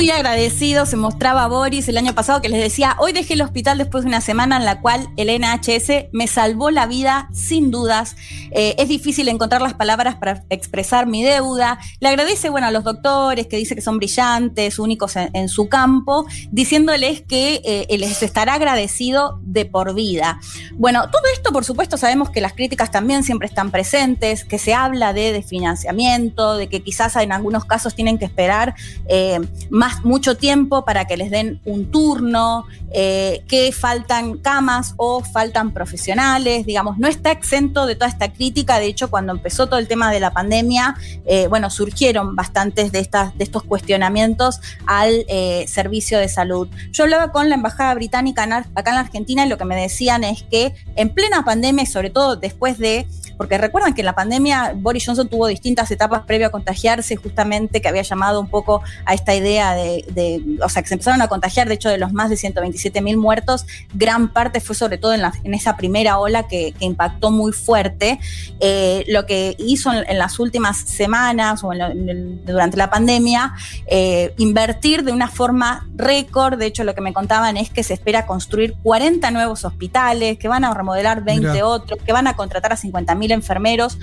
Muy 0.02 0.10
agradecido 0.10 0.88
se 0.88 0.98
mostraba 0.98 1.46
Boris 1.46 1.88
el 1.88 1.96
año 1.96 2.16
pasado 2.16 2.42
que 2.42 2.50
les 2.50 2.60
decía, 2.60 2.96
hoy 2.98 3.14
dejé 3.14 3.36
el 3.36 3.44
hospital 3.44 3.78
después 3.78 4.04
de 4.04 4.08
una 4.08 4.20
semana 4.20 4.58
en 4.58 4.66
la 4.66 4.82
cual 4.82 5.08
el 5.16 5.30
NHS 5.30 6.08
me 6.12 6.26
salvó 6.26 6.72
la 6.72 6.88
vida 6.88 7.30
sin 7.34 7.70
dudas. 7.70 8.16
Eh, 8.50 8.74
es 8.80 8.90
difícil 8.90 9.28
encontrar 9.28 9.62
las 9.62 9.76
palabras 9.76 10.16
para 10.16 10.44
expresar 10.50 11.06
mi 11.06 11.22
deuda. 11.22 11.78
Le 12.00 12.08
agradece 12.08 12.50
bueno, 12.50 12.66
a 12.66 12.72
los 12.72 12.84
doctores 12.84 13.46
que 13.46 13.58
dice 13.58 13.76
que 13.76 13.82
son 13.82 14.00
brillantes, 14.00 14.80
únicos 14.80 15.16
en, 15.18 15.50
su 15.50 15.70
campo, 15.70 16.26
diciéndoles 16.50 17.22
que 17.22 17.62
eh, 17.64 17.98
les 18.00 18.24
estará 18.24 18.56
agradecido 18.56 19.40
de 19.44 19.66
por 19.66 19.94
vida. 19.94 20.40
Bueno, 20.74 21.12
todo 21.12 21.22
esto 21.32 21.52
por 21.52 21.64
supuesto 21.64 21.98
sabemos 21.98 22.32
que 22.32 22.42
las 22.42 22.54
críticas 22.54 22.90
también 22.90 23.24
siempre 23.24 23.48
están 23.48 23.70
presentes, 23.70 24.46
que 24.46 24.58
se 24.58 24.74
habla 24.74 25.14
de 25.14 25.32
desfinanciamiento, 25.32 26.58
de 26.58 26.70
que 26.70 26.82
quizás 26.82 27.16
en 27.18 27.32
algunos 27.32 27.66
casos 27.66 27.94
tienen 27.94 28.18
que 28.18 28.26
esperar 28.26 28.74
eh, 29.08 29.40
más 29.70 29.91
mucho 30.04 30.36
tiempo 30.38 30.86
para 30.86 31.06
que 31.06 31.18
les 31.18 31.32
den 31.32 31.60
un 31.66 31.92
turno, 31.92 32.66
eh, 32.94 33.44
que 33.48 33.72
faltan 33.72 34.38
camas 34.38 34.94
o 34.98 35.24
faltan 35.24 35.72
profesionales, 35.72 36.66
digamos, 36.66 36.98
no 36.98 37.08
está 37.08 37.32
exento 37.32 37.86
de 37.86 37.96
toda 37.96 38.08
esta 38.08 38.32
crítica. 38.32 38.80
De 38.80 38.86
hecho, 38.86 39.10
cuando 39.10 39.34
empezó 39.34 39.68
todo 39.68 39.80
el 39.80 39.88
tema 39.88 40.12
de 40.12 40.20
la 40.20 40.32
pandemia, 40.32 40.96
eh, 41.26 41.48
bueno, 41.48 41.70
surgieron 41.70 42.36
bastantes 42.36 42.92
de, 42.92 43.00
estas, 43.00 43.38
de 43.38 43.44
estos 43.44 43.64
cuestionamientos 43.64 44.60
al 44.86 45.26
eh, 45.28 45.66
servicio 45.68 46.20
de 46.20 46.30
salud. 46.30 46.68
Yo 46.92 47.04
hablaba 47.04 47.32
con 47.32 47.50
la 47.50 47.56
embajada 47.56 47.94
británica 47.94 48.44
acá 48.76 48.92
en 48.92 48.96
la 48.96 49.02
Argentina 49.02 49.46
y 49.46 49.50
lo 49.50 49.58
que 49.58 49.66
me 49.66 49.76
decían 49.76 50.24
es 50.24 50.44
que 50.44 50.74
en 50.96 51.10
plena 51.10 51.44
pandemia 51.44 51.86
sobre 51.86 52.10
todo 52.10 52.36
después 52.36 52.78
de 52.78 53.08
porque 53.42 53.58
recuerdan 53.58 53.96
que 53.96 54.02
en 54.02 54.06
la 54.06 54.14
pandemia 54.14 54.74
Boris 54.76 55.04
Johnson 55.04 55.28
tuvo 55.28 55.48
distintas 55.48 55.90
etapas 55.90 56.22
previo 56.28 56.46
a 56.46 56.52
contagiarse, 56.52 57.16
justamente 57.16 57.82
que 57.82 57.88
había 57.88 58.04
llamado 58.04 58.40
un 58.40 58.48
poco 58.48 58.84
a 59.04 59.16
esta 59.16 59.34
idea 59.34 59.74
de, 59.74 60.06
de 60.10 60.60
o 60.64 60.70
sea, 60.70 60.84
que 60.84 60.90
se 60.90 60.94
empezaron 60.94 61.24
a 61.24 61.28
contagiar, 61.28 61.68
de 61.68 61.74
hecho, 61.74 61.90
de 61.90 61.98
los 61.98 62.14
más 62.14 62.30
de 62.30 62.38
127 62.38 63.02
mil 63.02 63.18
muertos, 63.18 63.66
gran 63.96 64.32
parte 64.32 64.60
fue 64.60 64.76
sobre 64.76 65.00
todo 65.00 65.16
en, 65.16 65.24
la, 65.24 65.34
en 65.44 65.56
esa 65.56 65.76
primera 65.76 66.20
ola 66.20 66.48
que, 66.48 66.74
que 66.78 66.86
impactó 66.86 67.32
muy 67.32 67.52
fuerte. 67.52 68.20
Eh, 68.60 69.06
lo 69.08 69.26
que 69.26 69.56
hizo 69.58 69.92
en, 69.92 70.08
en, 70.08 70.20
las 70.20 70.38
últimas 70.38 70.78
semanas 70.78 71.64
o 71.64 71.74
en 71.74 71.80
lo, 71.80 71.88
en 71.88 72.46
durante 72.46 72.78
la 72.78 72.92
pandemia, 72.92 73.56
eh, 73.88 74.36
invertir 74.38 75.04
de 75.04 75.14
una 75.14 75.30
forma 75.30 75.88
récord, 75.96 76.60
de 76.60 76.68
hecho, 76.68 76.84
lo 76.84 76.94
que 76.94 77.02
me 77.02 77.12
contaban 77.12 77.58
es 77.58 77.72
que 77.72 77.82
se 77.82 77.96
espera 77.96 78.28
construir 78.28 78.76
40 78.84 79.32
nuevos 79.32 79.66
hospitales, 79.66 80.38
que 80.38 80.48
van 80.48 80.64
a 80.64 80.72
remodelar 80.76 81.24
20 81.24 81.48
Mirá. 81.52 81.66
otros, 81.66 82.00
que 82.06 82.14
van 82.14 82.28
a 82.28 82.36
contratar 82.36 82.74
a 82.74 82.76
50 82.76 83.16
mil 83.16 83.31
enfermeros. 83.34 83.98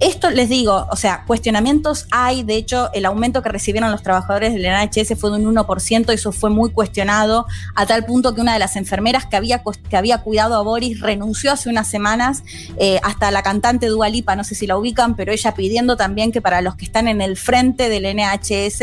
Esto 0.00 0.30
les 0.30 0.48
digo, 0.48 0.86
o 0.90 0.96
sea, 0.96 1.24
cuestionamientos 1.26 2.06
hay, 2.12 2.44
de 2.44 2.54
hecho, 2.54 2.88
el 2.92 3.04
aumento 3.04 3.42
que 3.42 3.48
recibieron 3.48 3.90
los 3.90 4.04
trabajadores 4.04 4.54
del 4.54 4.62
NHS 4.62 5.18
fue 5.18 5.30
de 5.30 5.44
un 5.44 5.56
1%, 5.56 6.12
eso 6.12 6.30
fue 6.30 6.50
muy 6.50 6.70
cuestionado, 6.70 7.46
a 7.74 7.84
tal 7.84 8.04
punto 8.04 8.32
que 8.32 8.40
una 8.40 8.52
de 8.52 8.60
las 8.60 8.76
enfermeras 8.76 9.26
que 9.26 9.36
había, 9.36 9.62
que 9.90 9.96
había 9.96 10.18
cuidado 10.18 10.54
a 10.54 10.62
Boris 10.62 11.00
renunció 11.00 11.50
hace 11.50 11.68
unas 11.68 11.88
semanas, 11.88 12.44
eh, 12.78 13.00
hasta 13.02 13.32
la 13.32 13.42
cantante 13.42 13.86
Dua 13.88 14.08
Lipa, 14.08 14.36
no 14.36 14.44
sé 14.44 14.54
si 14.54 14.68
la 14.68 14.76
ubican, 14.76 15.16
pero 15.16 15.32
ella 15.32 15.54
pidiendo 15.54 15.96
también 15.96 16.30
que 16.30 16.40
para 16.40 16.60
los 16.60 16.76
que 16.76 16.84
están 16.84 17.08
en 17.08 17.20
el 17.20 17.36
frente 17.36 17.88
del 17.88 18.04
NHS 18.04 18.80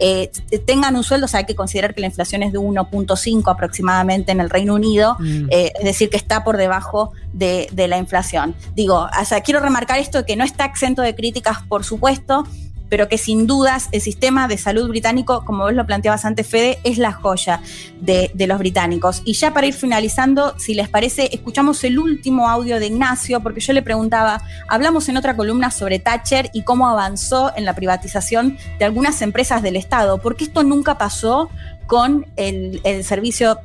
eh, 0.00 0.30
tengan 0.66 0.96
un 0.96 1.02
sueldo, 1.02 1.24
o 1.24 1.28
sea, 1.28 1.40
hay 1.40 1.46
que 1.46 1.54
considerar 1.54 1.94
que 1.94 2.02
la 2.02 2.08
inflación 2.08 2.42
es 2.42 2.52
de 2.52 2.58
1.5 2.58 3.50
aproximadamente 3.50 4.32
en 4.32 4.40
el 4.40 4.50
Reino 4.50 4.74
Unido, 4.74 5.16
mm. 5.18 5.46
eh, 5.50 5.72
es 5.78 5.84
decir, 5.84 6.10
que 6.10 6.18
está 6.18 6.44
por 6.44 6.58
debajo 6.58 7.12
de, 7.32 7.68
de 7.72 7.88
la 7.88 7.96
inflación. 7.96 8.54
Digo, 8.74 9.08
o 9.18 9.24
sea, 9.24 9.40
quiero 9.40 9.60
remarcar 9.60 9.98
esto 9.98 10.18
de 10.18 10.24
que 10.24 10.36
no 10.36 10.44
está 10.58 10.64
exento 10.64 11.02
de 11.02 11.14
críticas, 11.14 11.62
por 11.68 11.84
supuesto, 11.84 12.44
pero 12.88 13.08
que 13.08 13.16
sin 13.16 13.46
dudas 13.46 13.88
el 13.92 14.00
sistema 14.00 14.48
de 14.48 14.58
salud 14.58 14.88
británico, 14.88 15.44
como 15.44 15.62
vos 15.62 15.72
lo 15.72 15.86
planteabas 15.86 16.24
antes, 16.24 16.48
Fede, 16.48 16.78
es 16.82 16.98
la 16.98 17.12
joya 17.12 17.60
de, 18.00 18.32
de, 18.34 18.46
los 18.48 18.58
británicos. 18.58 19.22
Y 19.24 19.34
ya 19.34 19.54
para 19.54 19.68
ir 19.68 19.74
finalizando, 19.74 20.58
si 20.58 20.74
les 20.74 20.88
parece, 20.88 21.28
escuchamos 21.32 21.84
el 21.84 22.00
último 22.00 22.48
audio 22.48 22.80
de 22.80 22.86
Ignacio, 22.86 23.40
porque 23.40 23.60
yo 23.60 23.72
le 23.72 23.82
preguntaba, 23.82 24.42
hablamos 24.68 25.08
en 25.08 25.16
otra 25.16 25.36
columna 25.36 25.70
sobre 25.70 26.00
Thatcher 26.00 26.50
y 26.52 26.62
cómo 26.62 26.88
avanzó 26.88 27.52
en 27.54 27.64
la 27.64 27.76
privatización 27.76 28.58
de 28.80 28.84
algunas 28.84 29.22
empresas 29.22 29.62
del 29.62 29.76
Estado, 29.76 30.18
porque 30.18 30.42
esto 30.42 30.64
nunca 30.64 30.98
pasó 30.98 31.50
con 31.86 32.26
el, 32.34 32.80
el 32.82 33.04
servicio 33.04 33.60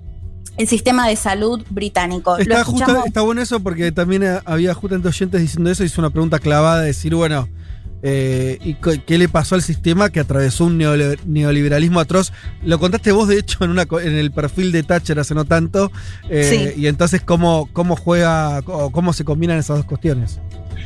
el 0.58 0.68
sistema 0.68 1.08
de 1.08 1.16
salud 1.16 1.64
británico. 1.70 2.38
Está, 2.38 2.64
justo, 2.64 3.04
está, 3.06 3.22
bueno 3.22 3.42
eso 3.42 3.60
porque 3.62 3.92
también 3.92 4.24
había 4.46 4.74
justamente 4.74 5.08
oyentes 5.08 5.42
diciendo 5.42 5.70
eso, 5.72 5.84
hizo 5.84 6.02
una 6.02 6.10
pregunta 6.10 6.40
clavada 6.40 6.82
de 6.82 6.88
decir, 6.88 7.16
bueno, 7.16 7.48
eh, 8.06 8.60
¿y 8.62 8.74
qué 8.74 9.18
le 9.18 9.30
pasó 9.30 9.56
al 9.56 9.62
sistema 9.62 10.10
que 10.10 10.20
atravesó 10.20 10.66
un 10.66 10.78
neoliberalismo 10.78 12.02
atroz? 12.02 12.34
Lo 12.62 12.78
contaste 12.78 13.14
vos, 13.14 13.30
de 13.30 13.40
hecho, 13.40 13.64
en, 13.64 13.72
una, 13.72 13.84
en 13.84 14.16
el 14.16 14.32
perfil 14.32 14.74
de 14.74 14.84
Thatcher 14.84 15.18
hace 15.20 15.34
no 15.34 15.46
tanto. 15.46 15.90
Eh, 16.30 16.74
sí. 16.76 16.82
Y 16.82 16.88
entonces, 16.88 17.22
¿cómo, 17.22 17.70
¿cómo 17.72 17.96
juega 17.96 18.60
o 18.66 18.92
cómo 18.92 19.14
se 19.14 19.24
combinan 19.24 19.58
esas 19.58 19.78
dos 19.78 19.86
cuestiones? 19.86 20.40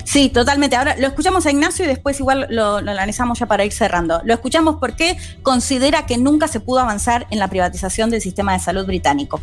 Sí, 0.04 0.30
totalmente. 0.30 0.76
Ahora 0.76 0.96
lo 0.96 1.08
escuchamos 1.08 1.48
a 1.48 1.52
Ignacio 1.52 1.86
y 1.86 1.88
después 1.88 2.20
igual 2.20 2.46
lo, 2.52 2.82
lo, 2.82 2.92
analizamos 2.92 3.40
ya 3.40 3.48
para 3.48 3.66
ir 3.66 3.74
cerrando. 3.74 4.22
Lo 4.24 4.36
escuchamos 4.36 4.78
porque 4.80 5.18
considera 5.42 6.06
que 6.06 6.20
nunca 6.20 6.48
se 6.48 6.60
pudo 6.60 6.82
avanzar 6.82 7.26
en 7.32 7.40
la 7.40 7.48
privatización 7.50 8.12
del 8.12 8.22
sistema 8.22 8.54
de 8.54 8.60
salud 8.60 8.86
británico. 8.86 9.42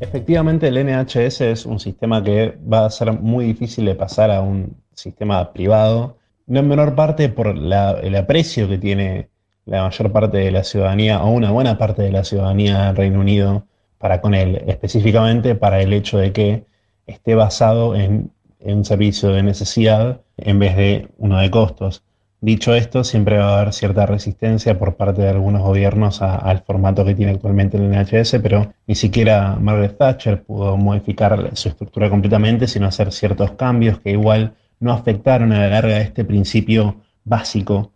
Efectivamente, 0.00 0.68
el 0.68 0.84
NHS 0.84 1.40
es 1.40 1.66
un 1.66 1.80
sistema 1.80 2.22
que 2.22 2.56
va 2.72 2.86
a 2.86 2.90
ser 2.90 3.12
muy 3.12 3.46
difícil 3.46 3.84
de 3.84 3.94
pasar 3.96 4.30
a 4.30 4.40
un 4.40 4.76
sistema 4.94 5.52
privado, 5.52 6.18
no 6.46 6.60
en 6.60 6.68
menor 6.68 6.94
parte 6.94 7.28
por 7.28 7.56
la, 7.56 7.92
el 8.02 8.14
aprecio 8.16 8.68
que 8.68 8.78
tiene 8.78 9.28
la 9.64 9.82
mayor 9.82 10.12
parte 10.12 10.38
de 10.38 10.50
la 10.50 10.64
ciudadanía 10.64 11.22
o 11.22 11.30
una 11.30 11.50
buena 11.50 11.76
parte 11.78 12.02
de 12.02 12.12
la 12.12 12.24
ciudadanía 12.24 12.86
del 12.86 12.96
Reino 12.96 13.20
Unido 13.20 13.66
para 13.98 14.20
con 14.20 14.34
él, 14.34 14.62
específicamente 14.66 15.54
para 15.54 15.80
el 15.82 15.92
hecho 15.92 16.18
de 16.18 16.32
que 16.32 16.64
esté 17.06 17.34
basado 17.34 17.96
en, 17.96 18.30
en 18.60 18.78
un 18.78 18.84
servicio 18.84 19.30
de 19.30 19.42
necesidad 19.42 20.22
en 20.36 20.58
vez 20.58 20.76
de 20.76 21.08
uno 21.18 21.38
de 21.38 21.50
costos. 21.50 22.04
Dicho 22.40 22.72
esto, 22.72 23.02
siempre 23.02 23.38
va 23.38 23.48
a 23.48 23.60
haber 23.60 23.72
cierta 23.72 24.06
resistencia 24.06 24.78
por 24.78 24.94
parte 24.94 25.22
de 25.22 25.30
algunos 25.30 25.60
gobiernos 25.60 26.22
al 26.22 26.62
formato 26.62 27.04
que 27.04 27.16
tiene 27.16 27.32
actualmente 27.32 27.76
el 27.76 27.90
NHS, 27.90 28.36
pero 28.40 28.74
ni 28.86 28.94
siquiera 28.94 29.56
Margaret 29.60 29.98
Thatcher 29.98 30.44
pudo 30.44 30.76
modificar 30.76 31.50
su 31.54 31.68
estructura 31.68 32.08
completamente, 32.08 32.68
sino 32.68 32.86
hacer 32.86 33.10
ciertos 33.10 33.52
cambios 33.52 33.98
que 33.98 34.12
igual 34.12 34.54
no 34.78 34.92
afectaron 34.92 35.50
a 35.52 35.58
la 35.62 35.68
larga 35.68 36.00
este 36.00 36.24
principio 36.24 37.00
básico 37.24 37.90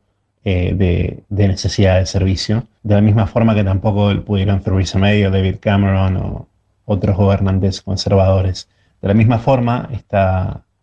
eh, 0.44 0.74
de, 0.74 1.48
necesidad 1.48 2.00
de 2.00 2.06
servicio, 2.06 2.66
de 2.82 2.96
la 2.96 3.00
misma 3.00 3.28
forma 3.28 3.54
que 3.54 3.62
tampoco 3.62 4.12
pudieron 4.24 4.60
Theresa 4.60 4.98
May 4.98 5.24
o 5.24 5.30
David 5.30 5.58
Cameron 5.60 6.16
o 6.16 6.48
otros 6.84 7.16
gobernantes 7.16 7.80
conservadores. 7.80 8.68
De 9.00 9.06
la 9.06 9.14
misma 9.14 9.38
forma, 9.38 9.88
este 9.92 10.16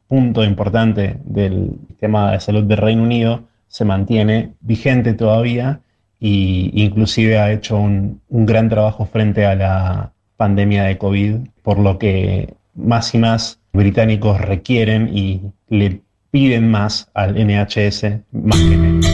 punto 0.10 0.44
importante 0.44 1.18
del 1.24 1.70
sistema 1.88 2.32
de 2.32 2.40
salud 2.42 2.64
del 2.64 2.80
Reino 2.80 3.04
Unido 3.04 3.44
se 3.68 3.86
mantiene 3.86 4.54
vigente 4.60 5.14
todavía 5.14 5.82
e 6.20 6.72
inclusive 6.74 7.38
ha 7.38 7.54
hecho 7.54 7.78
un, 7.78 8.20
gran 8.30 8.68
trabajo 8.68 9.06
frente 9.06 9.46
a 9.46 9.56
la 9.56 10.12
pandemia 10.36 10.84
de 10.84 10.98
COVID, 10.98 11.36
por 11.62 11.78
lo 11.78 12.00
que 12.00 12.56
más 12.74 13.14
y 13.14 13.20
más 13.20 13.60
británicos 13.72 14.42
requieren 14.42 15.16
y 15.16 15.42
le 15.70 16.02
piden 16.32 16.70
más 16.70 17.10
al 17.14 17.36
NHS 17.36 18.06
más 18.32 18.60
que 18.60 18.78
menos. 18.78 19.06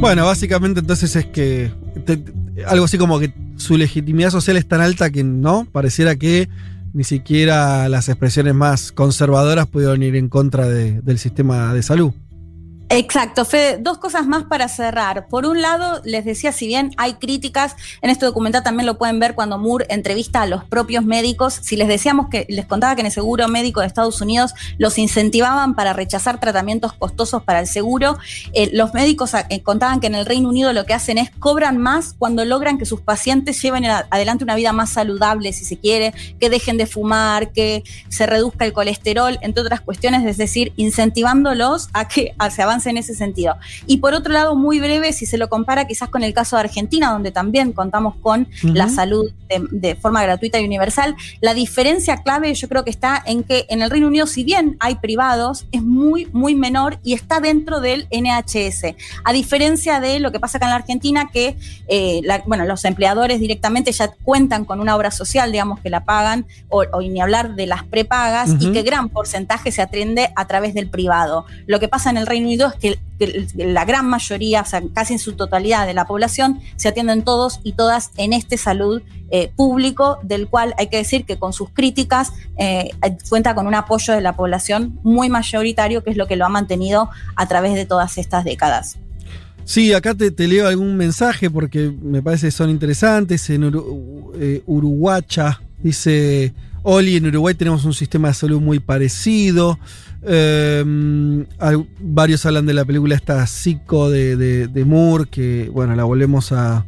Bueno, 0.00 0.26
básicamente 0.26 0.80
entonces 0.80 1.14
es 1.16 1.26
que 1.26 1.70
algo 2.66 2.84
así 2.86 2.98
como 2.98 3.20
que 3.20 3.32
su 3.56 3.76
legitimidad 3.76 4.30
social 4.30 4.56
es 4.56 4.66
tan 4.66 4.80
alta 4.80 5.10
que 5.10 5.22
no, 5.22 5.66
pareciera 5.70 6.16
que 6.16 6.48
ni 6.94 7.02
siquiera 7.02 7.88
las 7.88 8.08
expresiones 8.08 8.54
más 8.54 8.92
conservadoras 8.92 9.66
pudieron 9.66 10.02
ir 10.02 10.14
en 10.14 10.28
contra 10.28 10.68
de, 10.68 11.02
del 11.02 11.18
sistema 11.18 11.74
de 11.74 11.82
salud. 11.82 12.12
Exacto, 12.90 13.46
Fede. 13.46 13.78
Dos 13.80 13.96
cosas 13.98 14.26
más 14.26 14.44
para 14.44 14.68
cerrar. 14.68 15.26
Por 15.28 15.46
un 15.46 15.62
lado, 15.62 16.02
les 16.04 16.24
decía, 16.24 16.52
si 16.52 16.66
bien 16.66 16.90
hay 16.98 17.14
críticas, 17.14 17.76
en 18.02 18.10
este 18.10 18.26
documental 18.26 18.62
también 18.62 18.86
lo 18.86 18.98
pueden 18.98 19.18
ver 19.18 19.34
cuando 19.34 19.56
Moore 19.58 19.86
entrevista 19.88 20.42
a 20.42 20.46
los 20.46 20.64
propios 20.64 21.04
médicos. 21.04 21.58
Si 21.62 21.76
les 21.76 21.88
decíamos 21.88 22.28
que 22.28 22.46
les 22.50 22.66
contaba 22.66 22.94
que 22.94 23.00
en 23.00 23.06
el 23.06 23.12
seguro 23.12 23.48
médico 23.48 23.80
de 23.80 23.86
Estados 23.86 24.20
Unidos 24.20 24.54
los 24.76 24.98
incentivaban 24.98 25.74
para 25.74 25.94
rechazar 25.94 26.38
tratamientos 26.40 26.92
costosos 26.92 27.42
para 27.42 27.60
el 27.60 27.66
seguro, 27.66 28.18
eh, 28.52 28.68
los 28.72 28.92
médicos 28.92 29.32
eh, 29.34 29.62
contaban 29.62 30.00
que 30.00 30.08
en 30.08 30.14
el 30.14 30.26
Reino 30.26 30.50
Unido 30.50 30.72
lo 30.74 30.84
que 30.84 30.92
hacen 30.92 31.16
es 31.16 31.30
cobran 31.30 31.78
más 31.78 32.14
cuando 32.18 32.44
logran 32.44 32.76
que 32.76 32.84
sus 32.84 33.00
pacientes 33.00 33.60
lleven 33.62 33.86
adelante 33.86 34.44
una 34.44 34.56
vida 34.56 34.72
más 34.72 34.90
saludable, 34.90 35.54
si 35.54 35.64
se 35.64 35.78
quiere, 35.78 36.12
que 36.38 36.50
dejen 36.50 36.76
de 36.76 36.86
fumar, 36.86 37.50
que 37.50 37.82
se 38.08 38.26
reduzca 38.26 38.66
el 38.66 38.74
colesterol, 38.74 39.38
entre 39.40 39.62
otras 39.62 39.80
cuestiones, 39.80 40.24
es 40.26 40.36
decir, 40.36 40.74
incentivándolos 40.76 41.88
a 41.94 42.08
que 42.08 42.34
se 42.50 42.62
avancen 42.62 42.73
en 42.86 42.96
ese 42.98 43.14
sentido. 43.14 43.56
Y 43.86 43.98
por 43.98 44.14
otro 44.14 44.32
lado, 44.32 44.54
muy 44.56 44.78
breve, 44.80 45.12
si 45.12 45.26
se 45.26 45.38
lo 45.38 45.48
compara 45.48 45.86
quizás 45.86 46.08
con 46.08 46.22
el 46.22 46.32
caso 46.34 46.56
de 46.56 46.60
Argentina, 46.62 47.10
donde 47.12 47.30
también 47.30 47.72
contamos 47.72 48.14
con 48.20 48.42
uh 48.42 48.44
-huh. 48.66 48.74
la 48.74 48.88
salud 48.88 49.30
de, 49.48 49.62
de 49.70 49.94
forma 49.94 50.22
gratuita 50.22 50.58
y 50.60 50.64
universal. 50.64 51.14
La 51.40 51.54
diferencia 51.54 52.18
clave 52.22 52.52
yo 52.54 52.68
creo 52.68 52.84
que 52.84 52.90
está 52.90 53.22
en 53.24 53.42
que 53.42 53.66
en 53.68 53.82
el 53.82 53.90
Reino 53.90 54.06
Unido, 54.08 54.26
si 54.26 54.44
bien 54.44 54.76
hay 54.80 54.96
privados, 54.96 55.66
es 55.72 55.82
muy, 55.82 56.26
muy 56.32 56.54
menor 56.54 56.98
y 57.02 57.12
está 57.14 57.40
dentro 57.40 57.80
del 57.80 58.06
NHS. 58.10 58.94
A 59.24 59.32
diferencia 59.32 60.00
de 60.00 60.20
lo 60.20 60.32
que 60.32 60.40
pasa 60.40 60.58
acá 60.58 60.66
en 60.66 60.70
la 60.70 60.76
Argentina, 60.76 61.30
que 61.32 61.56
eh, 61.88 62.20
la- 62.24 62.42
bueno, 62.46 62.64
los 62.64 62.84
empleadores 62.84 63.40
directamente 63.40 63.92
ya 63.92 64.08
cuentan 64.22 64.64
con 64.64 64.80
una 64.80 64.96
obra 64.96 65.10
social, 65.10 65.52
digamos, 65.52 65.80
que 65.80 65.90
la 65.90 66.04
pagan, 66.04 66.46
o, 66.68 66.84
o 66.92 67.00
ni 67.00 67.20
hablar 67.20 67.54
de 67.54 67.66
las 67.66 67.84
prepagas, 67.84 68.50
y 68.60 68.72
que 68.72 68.82
gran 68.82 69.08
porcentaje 69.08 69.70
se 69.72 69.82
atiende 69.82 70.30
a 70.36 70.46
través 70.46 70.74
del 70.74 70.88
privado. 70.88 71.44
Lo 71.66 71.78
que 71.80 71.88
pasa 71.88 72.10
en 72.10 72.16
el 72.16 72.26
Reino 72.26 72.46
Unido 72.46 72.63
es 72.68 72.74
que, 72.76 72.98
la 73.54 73.84
gran 73.84 74.06
mayoría, 74.08 74.62
o 74.62 74.64
sea, 74.64 74.82
casi 74.92 75.12
en 75.12 75.18
su 75.18 75.32
totalidad 75.34 75.86
de 75.86 75.94
la 75.94 76.06
población, 76.06 76.60
se 76.76 76.88
atienden 76.88 77.22
todos 77.22 77.60
y 77.62 77.72
todas 77.72 78.10
en 78.16 78.32
este 78.32 78.56
salud 78.56 79.02
eh, 79.30 79.50
público, 79.54 80.18
del 80.22 80.48
cual 80.48 80.74
hay 80.78 80.88
que 80.88 80.96
decir 80.96 81.24
que 81.24 81.38
con 81.38 81.52
sus 81.52 81.70
críticas 81.70 82.32
eh, 82.58 82.90
cuenta 83.28 83.54
con 83.54 83.66
un 83.66 83.74
apoyo 83.74 84.12
de 84.14 84.20
la 84.20 84.34
población 84.34 84.98
muy 85.02 85.28
mayoritario, 85.28 86.02
que 86.02 86.10
es 86.10 86.16
lo 86.16 86.26
que 86.26 86.36
lo 86.36 86.44
ha 86.44 86.48
mantenido 86.48 87.08
a 87.36 87.46
través 87.46 87.74
de 87.74 87.86
todas 87.86 88.18
estas 88.18 88.44
décadas. 88.44 88.96
Sí, 89.64 89.94
acá 89.94 90.14
te, 90.14 90.30
te 90.30 90.46
leo 90.46 90.68
algún 90.68 90.96
mensaje 90.96 91.48
porque 91.48 91.90
me 92.02 92.20
parece 92.20 92.48
que 92.48 92.50
son 92.50 92.68
interesantes. 92.68 93.48
En 93.48 93.62
Uru- 93.64 94.32
eh, 94.38 94.62
Uruguacha 94.66 95.60
dice, 95.82 96.52
Oli, 96.84 97.16
en 97.16 97.26
Uruguay 97.26 97.54
tenemos 97.54 97.84
un 97.84 97.94
sistema 97.94 98.28
de 98.28 98.34
salud 98.34 98.60
muy 98.60 98.78
parecido. 98.78 99.78
Al- 101.58 101.86
varios 101.98 102.46
hablan 102.46 102.66
de 102.66 102.74
la 102.74 102.84
película 102.84 103.14
esta 103.14 103.46
Psico 103.46 104.10
de, 104.10 104.36
de 104.68 104.84
Moore, 104.84 105.24
que 105.30 105.70
bueno, 105.72 105.94
la 105.96 106.04
volvemos 106.04 106.52
a, 106.52 106.84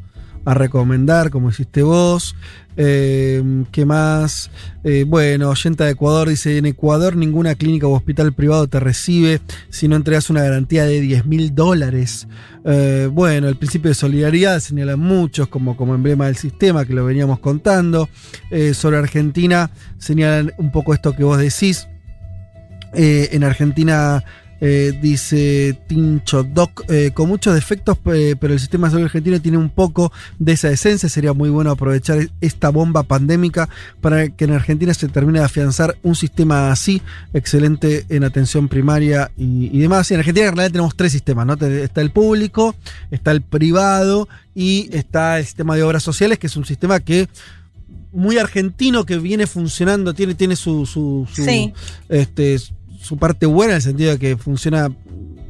a 0.47 0.55
recomendar, 0.55 1.31
como 1.31 1.51
hiciste 1.51 1.83
vos. 1.83 2.35
Eh, 2.79 3.65
¿Qué 3.73 3.85
más? 3.85 4.51
Eh, 4.85 5.05
bueno, 5.07 5.51
oyenta 5.51 5.85
de 5.85 5.91
Ecuador 5.91 6.29
dice: 6.29 6.57
En 6.57 6.67
Ecuador 6.67 7.17
ninguna 7.17 7.57
clínica 7.57 7.89
o 7.89 7.95
hospital 7.95 8.33
privado 8.33 8.69
te 8.69 8.79
recibe 8.79 9.41
si 9.71 9.89
no 9.89 9.97
entregas 9.97 10.31
una 10.31 10.43
garantía 10.43 10.85
de 10.85 11.01
10 11.01 11.27
mil 11.27 11.55
dólares. 11.55 12.29
Eh, 12.65 13.09
bueno, 13.13 13.49
el 13.49 13.57
principio 13.57 13.89
de 13.89 13.97
solidaridad 13.97 14.61
señalan 14.61 15.01
muchos 15.01 15.49
como, 15.49 15.77
como 15.77 15.95
emblema 15.97 16.27
del 16.27 16.37
sistema, 16.37 16.85
que 16.85 16.95
lo 16.95 17.05
veníamos 17.05 17.41
contando. 17.41 18.09
Eh, 18.51 18.73
sobre 18.73 18.99
Argentina 18.99 19.73
señalan 19.99 20.53
un 20.59 20.71
poco 20.71 20.95
esto 20.95 21.15
que 21.15 21.25
vos 21.25 21.39
decís. 21.39 21.89
En 22.99 23.45
Argentina 23.45 24.25
eh, 24.61 24.99
dice 25.03 25.79
Tincho 25.87 26.43
Doc, 26.43 26.85
eh, 26.89 27.11
con 27.13 27.29
muchos 27.29 27.55
defectos, 27.55 27.99
eh, 28.07 28.37
pero 28.41 28.55
el 28.55 28.61
sistema 28.61 28.87
de 28.87 28.93
salud 28.93 29.05
argentino 29.05 29.41
tiene 29.41 29.59
un 29.59 29.71
poco 29.71 30.13
de 30.39 30.53
esa 30.53 30.71
esencia. 30.71 31.09
Sería 31.09 31.33
muy 31.33 31.51
bueno 31.51 31.71
aprovechar 31.71 32.29
esta 32.41 32.71
bomba 32.71 33.03
pandémica 33.03 33.69
para 34.01 34.29
que 34.31 34.45
en 34.45 34.53
Argentina 34.53 34.95
se 34.95 35.09
termine 35.09 35.41
de 35.41 35.45
afianzar 35.45 35.97
un 36.03 36.15
sistema 36.15 36.71
así, 36.73 37.03
excelente 37.35 38.07
en 38.09 38.25
atención 38.25 38.69
primaria 38.69 39.31
y, 39.37 39.71
y 39.77 39.81
demás. 39.81 40.11
Y 40.11 40.15
en 40.15 40.21
Argentina 40.21 40.47
en 40.47 40.57
realidad 40.57 40.73
tenemos 40.73 40.97
tres 40.97 41.13
sistemas, 41.13 41.47
¿no? 41.47 41.55
Está 41.55 42.01
el 42.01 42.11
público, 42.11 42.75
está 43.11 43.33
el 43.33 43.43
privado 43.43 44.29
y 44.55 44.89
está 44.93 45.39
el 45.39 45.45
sistema 45.45 45.77
de 45.77 45.83
obras 45.83 46.03
sociales, 46.03 46.39
que 46.39 46.47
es 46.47 46.57
un 46.57 46.65
sistema 46.65 47.01
que 47.01 47.29
muy 48.13 48.39
argentino 48.39 49.05
que 49.05 49.19
viene 49.19 49.47
funcionando, 49.47 50.15
tiene, 50.15 50.35
tiene 50.35 50.57
su, 50.57 50.87
su, 50.87 51.29
su, 51.31 51.45
Sí. 51.45 51.75
este, 52.09 52.57
su 53.07 53.17
parte 53.17 53.47
buena 53.47 53.73
en 53.73 53.77
el 53.77 53.83
sentido 53.83 54.11
de 54.13 54.19
que 54.19 54.37
funciona 54.37 54.91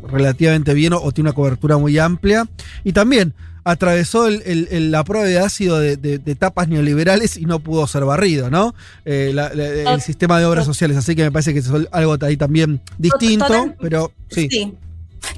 relativamente 0.08 0.74
bien 0.74 0.92
o, 0.92 0.98
o 1.02 1.12
tiene 1.12 1.30
una 1.30 1.34
cobertura 1.34 1.78
muy 1.78 1.98
amplia. 1.98 2.46
Y 2.84 2.92
también 2.92 3.34
atravesó 3.64 4.28
el- 4.28 4.42
el- 4.46 4.68
el- 4.70 4.90
la 4.92 5.02
prueba 5.02 5.26
de 5.26 5.40
ácido 5.40 5.80
de, 5.80 5.96
de- 5.96 6.18
de 6.18 6.32
etapas 6.32 6.68
neoliberales 6.68 7.36
y 7.36 7.46
no 7.46 7.58
pudo 7.58 7.84
ser 7.88 8.04
barrido, 8.04 8.48
¿no? 8.48 8.74
Eh, 9.04 9.32
la- 9.34 9.52
la- 9.52 9.64
el 9.94 10.00
sistema 10.00 10.38
de 10.38 10.44
obras 10.44 10.64
sociales. 10.66 10.96
Así 10.96 11.16
que 11.16 11.24
me 11.24 11.32
parece 11.32 11.52
que 11.52 11.58
es 11.58 11.70
algo 11.90 12.16
ahí 12.20 12.36
también 12.36 12.80
distinto, 12.98 13.44
pero 13.80 14.12
sí. 14.30 14.42
Sí. 14.50 14.74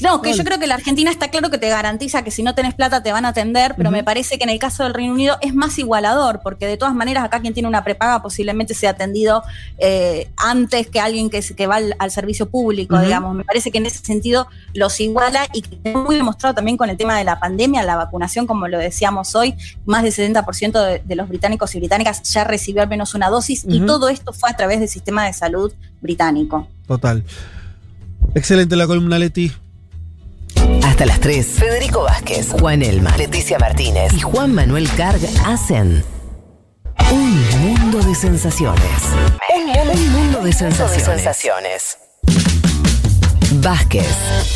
No, 0.00 0.22
que 0.22 0.32
yo 0.34 0.44
creo 0.44 0.58
que 0.58 0.66
la 0.66 0.74
Argentina 0.74 1.10
está 1.10 1.28
claro 1.28 1.50
que 1.50 1.58
te 1.58 1.68
garantiza 1.68 2.22
que 2.22 2.30
si 2.30 2.42
no 2.42 2.54
tenés 2.54 2.74
plata 2.74 3.02
te 3.02 3.12
van 3.12 3.24
a 3.24 3.28
atender, 3.28 3.74
pero 3.76 3.90
me 3.90 4.04
parece 4.04 4.38
que 4.38 4.44
en 4.44 4.50
el 4.50 4.58
caso 4.58 4.84
del 4.84 4.94
Reino 4.94 5.12
Unido 5.12 5.36
es 5.40 5.54
más 5.54 5.78
igualador, 5.78 6.40
porque 6.42 6.66
de 6.66 6.76
todas 6.76 6.94
maneras 6.94 7.24
acá 7.24 7.40
quien 7.40 7.54
tiene 7.54 7.68
una 7.68 7.84
prepaga 7.84 8.22
posiblemente 8.22 8.74
sea 8.74 8.90
atendido 8.90 9.42
eh, 9.78 10.30
antes 10.36 10.88
que 10.88 11.00
alguien 11.00 11.30
que, 11.30 11.40
que 11.40 11.66
va 11.66 11.76
al, 11.76 11.94
al 11.98 12.10
servicio 12.10 12.48
público, 12.48 12.98
digamos. 12.98 13.34
Me 13.34 13.44
parece 13.44 13.70
que 13.70 13.78
en 13.78 13.86
ese 13.86 14.04
sentido 14.04 14.48
los 14.74 15.00
iguala 15.00 15.46
y 15.52 15.62
que 15.62 15.78
es 15.82 15.94
muy 15.94 16.16
demostrado 16.16 16.54
también 16.54 16.76
con 16.76 16.90
el 16.90 16.96
tema 16.96 17.16
de 17.16 17.24
la 17.24 17.38
pandemia, 17.38 17.82
la 17.82 17.96
vacunación, 17.96 18.46
como 18.46 18.68
lo 18.68 18.78
decíamos 18.78 19.34
hoy, 19.34 19.54
más 19.86 20.02
del 20.02 20.12
70% 20.12 20.84
de, 20.84 21.02
de 21.04 21.16
los 21.16 21.28
británicos 21.28 21.74
y 21.74 21.78
británicas 21.78 22.22
ya 22.22 22.44
recibió 22.44 22.82
al 22.82 22.88
menos 22.88 23.14
una 23.14 23.28
dosis 23.28 23.64
y 23.68 23.80
todo 23.80 24.08
esto 24.08 24.32
fue 24.32 24.50
a 24.50 24.56
través 24.56 24.80
del 24.80 24.88
sistema 24.88 25.26
de 25.26 25.32
salud 25.32 25.72
británico. 26.00 26.68
Total. 26.86 27.24
Excelente 28.34 28.76
la 28.76 28.86
columna 28.86 29.18
Leti. 29.18 29.52
Hasta 30.84 31.06
las 31.06 31.20
3, 31.20 31.46
Federico 31.46 32.02
Vázquez, 32.02 32.52
Juan 32.58 32.82
Elma, 32.82 33.16
Leticia 33.16 33.58
Martínez 33.58 34.12
y 34.14 34.20
Juan 34.20 34.54
Manuel 34.54 34.88
Carg 34.96 35.20
hacen 35.46 36.04
un 37.10 37.58
mundo 37.60 38.00
de 38.02 38.14
sensaciones. 38.14 38.82
Un, 39.54 39.66
mundo- 39.66 39.92
un 39.92 40.12
mundo 40.12 40.42
de 40.42 40.52
sensaciones. 40.52 41.98
Vázquez, 43.60 44.06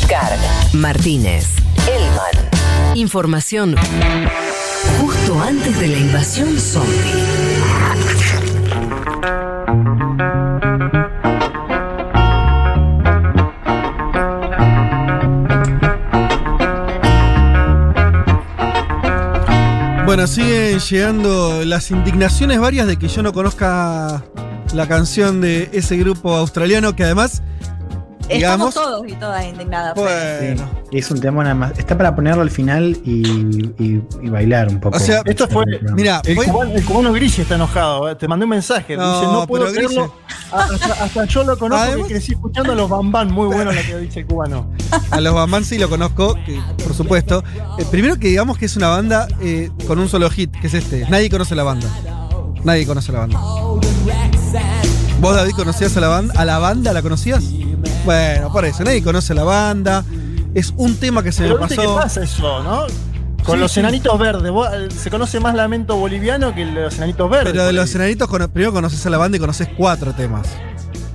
Carg, 0.07 0.37
Martínez, 0.73 1.47
Elman. 1.87 2.95
Información 2.95 3.75
justo 5.01 5.41
antes 5.41 5.79
de 5.79 5.87
la 5.87 5.97
invasión 5.97 6.59
zombie. 6.59 7.23
Bueno, 20.05 20.27
siguen 20.27 20.79
llegando 20.79 21.63
las 21.63 21.89
indignaciones 21.89 22.59
varias 22.59 22.87
de 22.87 22.97
que 22.97 23.07
yo 23.07 23.23
no 23.23 23.31
conozca 23.31 24.21
la 24.73 24.87
canción 24.87 25.39
de 25.39 25.69
ese 25.71 25.95
grupo 25.95 26.35
australiano 26.35 26.93
que 26.93 27.05
además, 27.05 27.41
digamos, 28.29 28.69
Estamos 28.69 28.73
todos 28.73 29.03
y 29.07 29.13
todas 29.15 29.45
indignadas. 29.45 29.93
Bueno, 29.95 30.63
Sí, 30.91 30.97
es 30.97 31.11
un 31.11 31.19
tema 31.19 31.43
nada 31.43 31.55
más. 31.55 31.77
Está 31.79 31.97
para 31.97 32.15
ponerlo 32.15 32.41
al 32.41 32.49
final 32.51 32.97
y, 33.03 33.21
y- 33.79 34.01
y 34.21 34.29
bailar 34.29 34.69
un 34.69 34.79
poco. 34.79 34.97
O 34.97 34.99
sea, 34.99 35.21
Esto 35.25 35.47
fue. 35.47 35.65
Mira, 35.93 36.21
el, 36.25 36.35
fue- 36.35 36.45
cubano, 36.45 36.71
el 36.73 36.85
cubano 36.85 37.13
Gris 37.13 37.39
está 37.39 37.55
enojado. 37.55 38.09
eh. 38.09 38.15
Te 38.15 38.27
mandé 38.27 38.45
un 38.45 38.51
mensaje. 38.51 38.95
No, 38.95 39.19
dice: 39.19 39.31
No 39.31 39.47
puedo 39.47 39.65
creerlo. 39.71 40.13
Hasta, 40.51 41.03
hasta 41.03 41.25
yo 41.25 41.43
lo 41.43 41.57
conozco 41.57 41.83
Además- 41.83 42.07
que 42.07 42.13
crecí 42.13 42.33
escuchando 42.33 42.71
a 42.73 42.75
los 42.75 42.89
Bambán. 42.89 43.31
Muy 43.31 43.47
bueno 43.47 43.71
lo 43.71 43.81
que 43.81 43.97
dice 43.97 44.19
el 44.21 44.27
cubano. 44.27 44.69
a 45.11 45.19
los 45.21 45.33
Bamán 45.33 45.65
sí 45.65 45.77
lo 45.77 45.89
conozco, 45.89 46.35
que, 46.45 46.59
por 46.83 46.93
supuesto. 46.93 47.43
Eh, 47.79 47.85
primero 47.89 48.17
que 48.17 48.27
digamos 48.27 48.57
que 48.57 48.65
es 48.65 48.75
una 48.77 48.89
banda 48.89 49.27
eh, 49.41 49.71
con 49.87 49.99
un 49.99 50.07
solo 50.09 50.29
hit, 50.29 50.51
que 50.59 50.67
es 50.67 50.73
este. 50.75 51.07
Nadie 51.09 51.29
conoce 51.29 51.55
la 51.55 51.63
banda. 51.63 51.87
Nadie 52.63 52.85
conoce 52.85 53.11
la 53.11 53.19
banda. 53.19 53.39
¿Vos, 55.19 55.35
David, 55.35 55.53
conocías 55.55 55.95
a 55.97 56.01
la 56.01 56.07
banda? 56.09 56.33
¿A 56.37 56.45
la 56.45 56.59
banda 56.59 56.91
la 56.93 57.01
conocías? 57.01 57.43
Bueno, 58.05 58.51
por 58.51 58.65
eso, 58.65 58.83
nadie 58.83 59.01
conoce 59.01 59.33
la 59.33 59.43
banda. 59.43 60.03
Es 60.53 60.73
un 60.77 60.95
tema 60.97 61.23
que 61.23 61.31
se 61.31 61.43
Pero 61.43 61.55
me 61.59 61.67
pasó. 61.67 61.95
pasa 61.95 62.23
eso, 62.23 62.61
¿no? 62.63 62.85
Con 63.43 63.55
Sí, 63.55 63.61
los 63.61 63.71
sí. 63.71 63.79
enanitos 63.79 64.17
verdes. 64.19 64.51
Vos, 64.51 64.69
eh, 64.73 64.87
se 64.91 65.09
conoce 65.09 65.39
más 65.39 65.55
Lamento 65.55 65.95
Boliviano 65.97 66.53
que 66.53 66.65
los 66.65 66.95
enanitos 66.97 67.29
verdes. 67.29 67.51
Pero 67.53 67.65
de 67.65 67.73
los 67.73 67.93
enanitos, 67.95 68.29
primero 68.29 68.71
conoces 68.71 69.05
a 69.05 69.09
la 69.09 69.17
banda 69.17 69.37
y 69.37 69.39
conoces 69.39 69.67
cuatro 69.77 70.13
temas. 70.13 70.47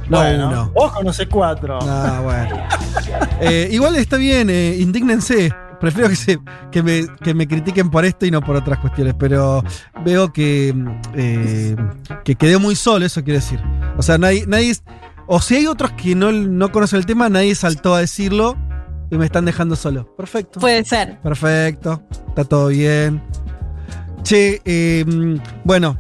No 0.08 0.18
Bueno, 0.18 0.48
uno. 0.48 0.70
Vos 0.74 0.92
conocés 0.92 1.28
cuatro. 1.30 1.78
Ah, 1.82 2.20
bueno. 2.22 2.56
Eh, 3.40 3.68
igual 3.70 3.94
está 3.96 4.16
bien, 4.16 4.48
eh, 4.50 4.76
indígnense. 4.78 5.54
Prefiero 5.80 6.08
que, 6.08 6.16
se, 6.16 6.38
que, 6.72 6.82
me, 6.82 7.06
que 7.22 7.34
me 7.34 7.46
critiquen 7.46 7.88
por 7.90 8.04
esto 8.04 8.26
y 8.26 8.30
no 8.32 8.40
por 8.40 8.56
otras 8.56 8.78
cuestiones, 8.80 9.14
pero 9.16 9.62
veo 10.04 10.32
que, 10.32 10.74
eh, 11.14 11.76
que 12.24 12.34
quedé 12.34 12.58
muy 12.58 12.74
solo, 12.74 13.06
eso 13.06 13.22
quiere 13.22 13.38
decir. 13.38 13.60
O 13.96 14.02
sea, 14.02 14.18
nadie, 14.18 14.44
nadie 14.48 14.74
o 15.28 15.40
si 15.40 15.54
hay 15.56 15.66
otros 15.66 15.92
que 15.92 16.14
no, 16.14 16.32
no 16.32 16.72
conocen 16.72 16.98
el 16.98 17.06
tema, 17.06 17.28
nadie 17.28 17.54
saltó 17.54 17.94
a 17.94 18.00
decirlo 18.00 18.56
y 19.10 19.16
me 19.16 19.24
están 19.26 19.44
dejando 19.44 19.76
solo. 19.76 20.14
Perfecto. 20.16 20.58
Puede 20.60 20.84
ser. 20.84 21.20
Perfecto, 21.20 22.02
está 22.28 22.44
todo 22.44 22.68
bien. 22.68 23.22
Che, 24.22 24.60
eh, 24.64 25.04
bueno, 25.64 25.96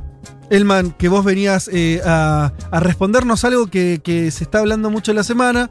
Elman, 0.50 0.90
que 0.92 1.08
vos 1.08 1.24
venías 1.24 1.70
eh, 1.72 2.00
a, 2.04 2.52
a 2.70 2.80
respondernos 2.80 3.44
algo 3.44 3.66
que, 3.68 4.00
que 4.02 4.30
se 4.30 4.44
está 4.44 4.58
hablando 4.58 4.90
mucho 4.90 5.12
en 5.12 5.16
la 5.18 5.22
semana, 5.22 5.70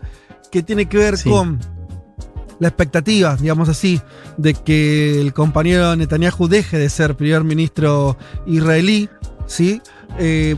que 0.52 0.64
tiene 0.64 0.88
que 0.88 0.98
ver 0.98 1.18
Sí. 1.18 1.30
con 1.30 1.60
la 2.60 2.70
expectativa, 2.70 3.36
digamos 3.36 3.70
así, 3.70 4.02
de 4.38 4.54
que 4.56 5.20
el 5.22 5.34
compañero 5.34 5.96
Netanyahu 5.96 6.48
deje 6.48 6.80
de 6.80 6.90
ser 6.90 7.16
primer 7.16 7.44
ministro 7.44 8.18
israelí, 8.48 9.10
¿sí? 9.46 9.82
Eh, 10.18 10.56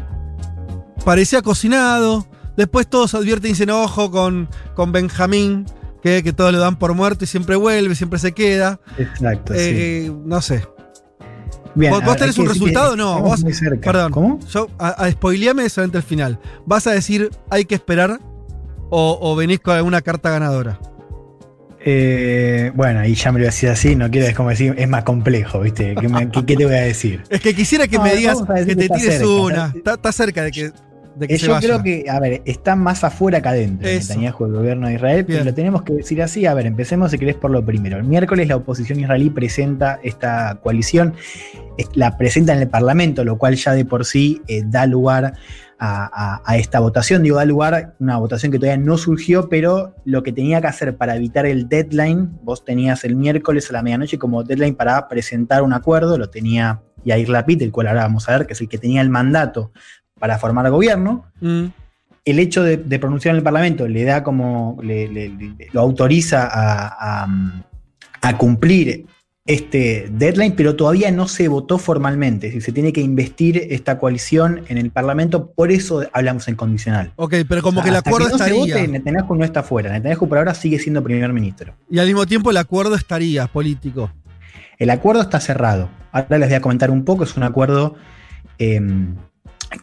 parecía 1.03 1.41
cocinado, 1.41 2.25
después 2.59 2.87
todos 2.87 3.15
advierten 3.15 3.49
y 3.49 3.53
dicen, 3.53 3.71
ojo 3.71 4.11
con, 4.11 4.47
con 4.75 4.91
Benjamín, 4.91 5.65
que, 6.03 6.21
que 6.23 6.31
todos 6.33 6.51
lo 6.53 6.59
dan 6.59 6.77
por 6.77 6.93
muerto 6.93 7.23
y 7.23 7.27
siempre 7.27 7.55
vuelve, 7.55 7.95
siempre 7.95 8.19
se 8.19 8.31
queda. 8.33 8.79
Exacto, 8.97 9.53
Eh, 9.55 10.11
No 10.25 10.41
sé. 10.41 10.63
Bien, 11.75 11.93
¿Vos, 12.03 12.17
tenés 12.17 12.37
un 12.37 12.47
resultado 12.47 12.93
o 12.93 12.95
no? 12.95 13.21
Vos, 13.21 13.43
muy 13.43 13.53
cerca. 13.53 13.91
perdón. 13.91 14.11
¿Cómo? 14.11 14.39
Yo, 14.51 14.67
a, 14.79 14.89
a 14.89 15.11
spoileame 15.11 15.69
solamente 15.69 15.97
el 15.97 16.03
final. 16.03 16.39
¿Vas 16.65 16.87
a 16.87 16.91
decir 16.91 17.29
hay 17.49 17.65
que 17.65 17.75
esperar 17.75 18.19
o, 18.89 19.17
o 19.21 19.35
venís 19.35 19.59
con 19.59 19.75
alguna 19.75 20.01
carta 20.01 20.29
ganadora? 20.31 20.79
Eh, 21.85 22.71
bueno, 22.75 23.05
y 23.05 23.13
ya 23.15 23.31
me 23.31 23.39
lo 23.39 23.45
decís 23.45 23.65
así, 23.69 23.95
no 23.95 24.09
quiero 24.11 24.35
como 24.35 24.49
decir, 24.49 24.75
es 24.77 24.87
más 24.89 25.03
complejo, 25.03 25.61
¿viste? 25.61 25.95
¿Qué, 25.95 26.09
me- 26.09 26.29
qué- 26.29 26.45
qué 26.45 26.55
te 26.57 26.65
voy 26.65 26.75
a 26.75 26.81
decir? 26.81 27.23
Es 27.29 27.39
que 27.39 27.55
quisiera 27.55 27.87
que 27.87 27.97
No, 27.97 28.03
me 28.03 28.15
digas 28.15 28.37
que 28.41 28.65
que 28.65 28.75
te 28.75 28.89
tires 28.89 29.17
cerca, 29.19 29.29
una. 29.29 29.73
Está, 29.75 29.93
está 29.93 30.11
cerca 30.11 30.43
de 30.43 30.51
que, 30.51 30.71
de 31.19 31.27
que 31.27 31.35
Eh, 31.35 31.39
se 31.39 31.47
Yo 31.47 31.59
creo 31.59 31.83
que, 31.83 32.05
a 32.09 32.19
ver, 32.19 32.41
está 32.45 32.75
más 32.75 33.03
afuera 33.03 33.41
que 33.41 33.49
adentro. 33.49 33.87
Netanyahu, 33.87 34.45
el 34.45 34.53
gobierno 34.53 34.87
de 34.87 34.95
Israel, 34.95 35.25
pero 35.25 35.43
lo 35.43 35.53
tenemos 35.53 35.83
que 35.83 35.93
decir 35.93 36.21
así. 36.21 36.45
A 36.45 36.53
ver, 36.53 36.65
empecemos 36.65 37.11
si 37.11 37.17
querés 37.17 37.35
por 37.35 37.51
lo 37.51 37.63
primero. 37.63 37.97
El 37.97 38.05
miércoles 38.05 38.47
la 38.47 38.55
oposición 38.55 38.99
israelí 38.99 39.29
presenta 39.29 39.99
esta 40.03 40.59
coalición, 40.61 41.13
la 41.93 42.17
presenta 42.17 42.53
en 42.53 42.59
el 42.59 42.69
Parlamento, 42.69 43.23
lo 43.23 43.37
cual 43.37 43.55
ya 43.55 43.73
de 43.73 43.85
por 43.85 44.05
sí 44.05 44.41
eh, 44.47 44.63
da 44.65 44.85
lugar 44.85 45.33
a, 45.79 46.57
esta 46.57 46.79
votación. 46.79 47.23
Digo, 47.23 47.37
da 47.37 47.45
lugar 47.45 47.95
una 47.99 48.17
votación 48.17 48.51
que 48.51 48.59
todavía 48.59 48.83
no 48.83 48.97
surgió, 48.97 49.47
pero 49.49 49.95
lo 50.03 50.23
que 50.23 50.33
tenía 50.33 50.59
que 50.61 50.67
hacer 50.67 50.97
para 50.97 51.15
evitar 51.15 51.45
el 51.45 51.69
deadline, 51.69 52.37
vos 52.43 52.65
tenías 52.65 53.03
el 53.05 53.15
miércoles 53.15 53.69
a 53.69 53.73
la 53.73 53.81
medianoche 53.81 54.17
como 54.17 54.43
deadline 54.43 54.75
para 54.75 55.07
presentar 55.07 55.63
un 55.63 55.73
acuerdo, 55.73 56.17
lo 56.17 56.29
tenía 56.29 56.81
Yair 57.05 57.29
Lapid, 57.29 57.61
el 57.61 57.71
cual 57.71 57.87
ahora 57.87 58.03
vamos 58.03 58.27
a 58.27 58.37
ver, 58.37 58.47
que 58.47 58.53
es 58.53 58.61
el 58.61 58.67
que 58.67 58.77
tenía 58.77 59.01
el 59.01 59.09
mandato 59.09 59.71
para 60.19 60.37
formar 60.37 60.69
gobierno 60.69 61.25
Mm. 61.41 61.65
el 62.25 62.39
hecho 62.39 62.61
de, 62.63 62.77
de 62.77 62.99
pronunciar 62.99 63.33
en 63.33 63.37
el 63.37 63.43
Parlamento 63.43 63.87
le 63.87 64.03
da 64.03 64.23
como, 64.23 64.77
le- 64.83 65.07
le- 65.07 65.29
le- 65.29 65.67
lo 65.71 65.81
autoriza 65.81 66.45
a, 66.45 67.23
a- 67.23 67.63
a 68.21 68.37
cumplir 68.37 69.05
este 69.45 70.09
deadline, 70.11 70.53
pero 70.55 70.75
todavía 70.75 71.09
no 71.09 71.27
se 71.27 71.47
votó 71.47 71.79
formalmente. 71.79 72.47
Es 72.47 72.53
decir, 72.53 72.65
se 72.65 72.71
tiene 72.71 72.93
que 72.93 73.01
investir 73.01 73.57
esta 73.71 73.97
coalición 73.97 74.61
en 74.67 74.77
el 74.77 74.91
Parlamento, 74.91 75.51
por 75.53 75.71
eso 75.71 76.03
hablamos 76.13 76.47
en 76.47 76.55
condicional. 76.55 77.13
Ok, 77.15 77.33
pero 77.47 77.63
como 77.63 77.79
O 77.79 77.83
sea, 77.83 77.85
que 77.85 77.89
el 77.89 77.95
acuerdo 77.95 78.29
no 78.29 78.37
se 78.37 78.43
estaría. 78.43 78.75
vote, 78.75 78.87
Netanyahu 78.87 79.33
no 79.35 79.43
está 79.45 79.63
fuera. 79.63 79.91
Netanyahu 79.91 80.27
por 80.29 80.37
ahora 80.37 80.53
sigue 80.53 80.77
siendo 80.77 81.01
primer 81.03 81.33
ministro. 81.33 81.73
Y 81.89 81.97
al 81.97 82.05
mismo 82.05 82.27
tiempo 82.27 82.51
el 82.51 82.57
acuerdo 82.57 82.93
estaría 82.93 83.47
político. 83.47 84.11
El 84.77 84.91
acuerdo 84.91 85.23
está 85.23 85.39
cerrado. 85.39 85.89
Ahora 86.11 86.37
les 86.37 86.49
voy 86.49 86.55
a 86.55 86.61
comentar 86.61 86.91
un 86.91 87.03
poco. 87.03 87.23
Es 87.23 87.35
un 87.35 87.41
acuerdo 87.43 87.95
eh, 88.59 88.79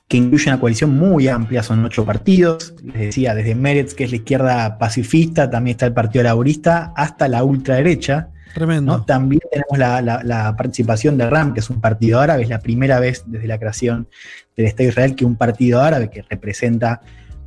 que 0.08 0.16
incluye 0.16 0.50
una 0.50 0.60
coalición 0.60 0.96
muy 0.96 1.28
amplia, 1.28 1.62
son 1.62 1.84
ocho 1.84 2.04
partidos. 2.04 2.74
Les 2.82 2.94
decía, 3.00 3.34
desde 3.34 3.54
Meretz, 3.54 3.94
que 3.94 4.04
es 4.04 4.10
la 4.10 4.16
izquierda 4.16 4.78
pacifista, 4.78 5.48
también 5.50 5.74
está 5.74 5.86
el 5.86 5.92
Partido 5.92 6.24
Laborista, 6.24 6.92
hasta 6.96 7.28
la 7.28 7.44
ultraderecha. 7.44 8.28
Tremendo. 8.54 8.98
¿no? 8.98 9.04
También 9.04 9.40
tenemos 9.50 9.76
la, 9.78 10.00
la- 10.00 10.22
la 10.22 10.56
participación 10.56 11.18
de 11.18 11.28
RAM, 11.28 11.52
que 11.52 11.60
es 11.60 11.68
un 11.70 11.80
partido 11.80 12.20
árabe, 12.20 12.42
es 12.44 12.48
la 12.48 12.60
primera 12.60 12.98
vez 13.00 13.24
desde 13.26 13.46
la 13.46 13.58
creación 13.58 14.08
del 14.56 14.66
Estado 14.66 14.84
de 14.84 14.88
Israel 14.90 15.14
que 15.14 15.24
un 15.26 15.36
partido 15.36 15.82
árabe 15.82 16.08
que 16.08 16.22
representa, 16.22 17.02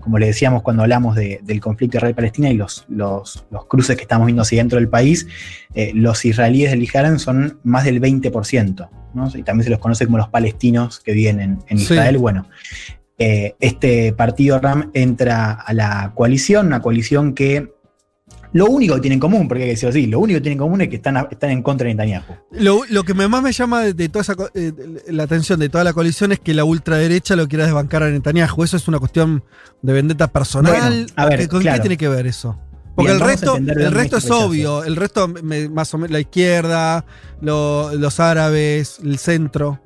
como 0.10 0.18
le 0.18 0.26
decíamos 0.26 0.64
cuando 0.64 0.82
hablamos 0.82 1.16
de- 1.16 1.40
del 1.44 1.62
conflicto 1.62 1.98
Israel-Palestina 1.98 2.50
y 2.50 2.56
los, 2.56 2.84
los- 2.90 3.46
los 3.52 3.68
cruces 3.68 3.96
que 3.96 4.02
estamos 4.02 4.26
viendo 4.26 4.42
hacia 4.42 4.58
dentro 4.58 4.80
del 4.80 4.90
país, 4.90 5.28
eh, 5.76 5.92
los 5.94 6.26
israelíes 6.26 6.72
del 6.72 6.82
Ijaren 6.82 7.20
son 7.20 7.60
más 7.64 7.84
del 7.84 8.02
20%, 8.02 8.90
¿no? 9.14 9.32
y 9.36 9.44
también 9.44 9.66
se 9.66 9.70
los 9.70 9.78
conoce 9.78 10.06
como 10.08 10.18
los 10.18 10.30
palestinos 10.30 11.00
que 11.00 11.12
viven 11.14 11.40
en, 11.40 11.60
en 11.68 11.78
Sí. 11.78 11.94
Israel. 11.94 12.18
Bueno, 12.18 12.48
eh, 13.20 13.54
este 13.60 14.12
partido 14.14 14.58
RAM 14.60 14.90
entra 14.96 15.52
a 15.52 15.74
la 15.74 16.12
coalición, 16.16 16.66
una 16.66 16.82
coalición 16.82 17.36
que 17.36 17.72
lo 18.54 18.66
único 18.66 18.96
que 18.96 19.02
tiene 19.02 19.14
en 19.16 19.20
común, 19.20 19.48
porque 19.48 19.64
hay 19.64 19.68
que 19.70 19.74
decirlo 19.74 19.90
así, 19.92 20.08
lo 20.08 20.20
único 20.20 20.38
que 20.38 20.42
tiene 20.42 20.54
en 20.54 20.60
común 20.60 20.82
es 20.82 20.90
que 20.90 20.96
están, 20.96 21.18
a- 21.18 21.28
están 21.30 21.52
en 21.52 21.62
contra 21.62 21.88
de 21.88 21.94
Netanyahu. 21.94 22.34
Lo, 22.52 22.82
lo 22.90 23.04
que 23.04 23.14
más 23.14 23.44
me 23.44 23.52
llama 23.52 23.82
de, 23.82 23.94
de 23.94 24.10
toda 24.10 24.22
esa 24.24 24.36
eh, 24.56 24.72
la 25.10 25.24
atención 25.24 25.60
de 25.60 25.70
toda 25.70 25.84
la 25.84 25.94
coalición 25.94 26.32
es 26.32 26.40
que 26.40 26.54
la 26.54 26.64
ultraderecha 26.64 27.36
lo 27.36 27.48
quiera 27.48 27.66
desbancar 27.66 28.04
a 28.04 28.10
Netanyahu. 28.10 28.64
Eso 28.64 28.78
es 28.78 28.88
una 28.88 29.00
cuestión 29.00 29.44
de 29.82 29.94
vendetta 29.94 30.28
personal. 30.28 30.74
Bueno, 30.80 31.06
a 31.16 31.26
ver, 31.28 31.40
¿Qué- 31.40 31.48
¿Con 31.48 31.62
claro. 31.62 31.78
qué 31.78 31.82
tiene 31.82 31.98
que 31.98 32.08
ver 32.10 32.26
eso? 32.28 32.60
Porque 32.96 33.12
Bien, 33.12 33.22
el 33.24 33.28
resto, 33.30 33.56
el 33.56 33.66
resto 33.94 34.18
es 34.18 34.24
rechazo. 34.24 34.46
obvio. 34.48 34.84
El 34.84 34.96
resto, 34.98 35.28
me- 35.28 35.70
más 35.70 35.94
o 35.94 35.98
menos, 35.98 36.12
la 36.12 36.20
izquierda, 36.20 37.06
lo- 37.42 37.94
los 37.96 38.20
árabes, 38.20 39.00
el 39.04 39.18
centro. 39.20 39.80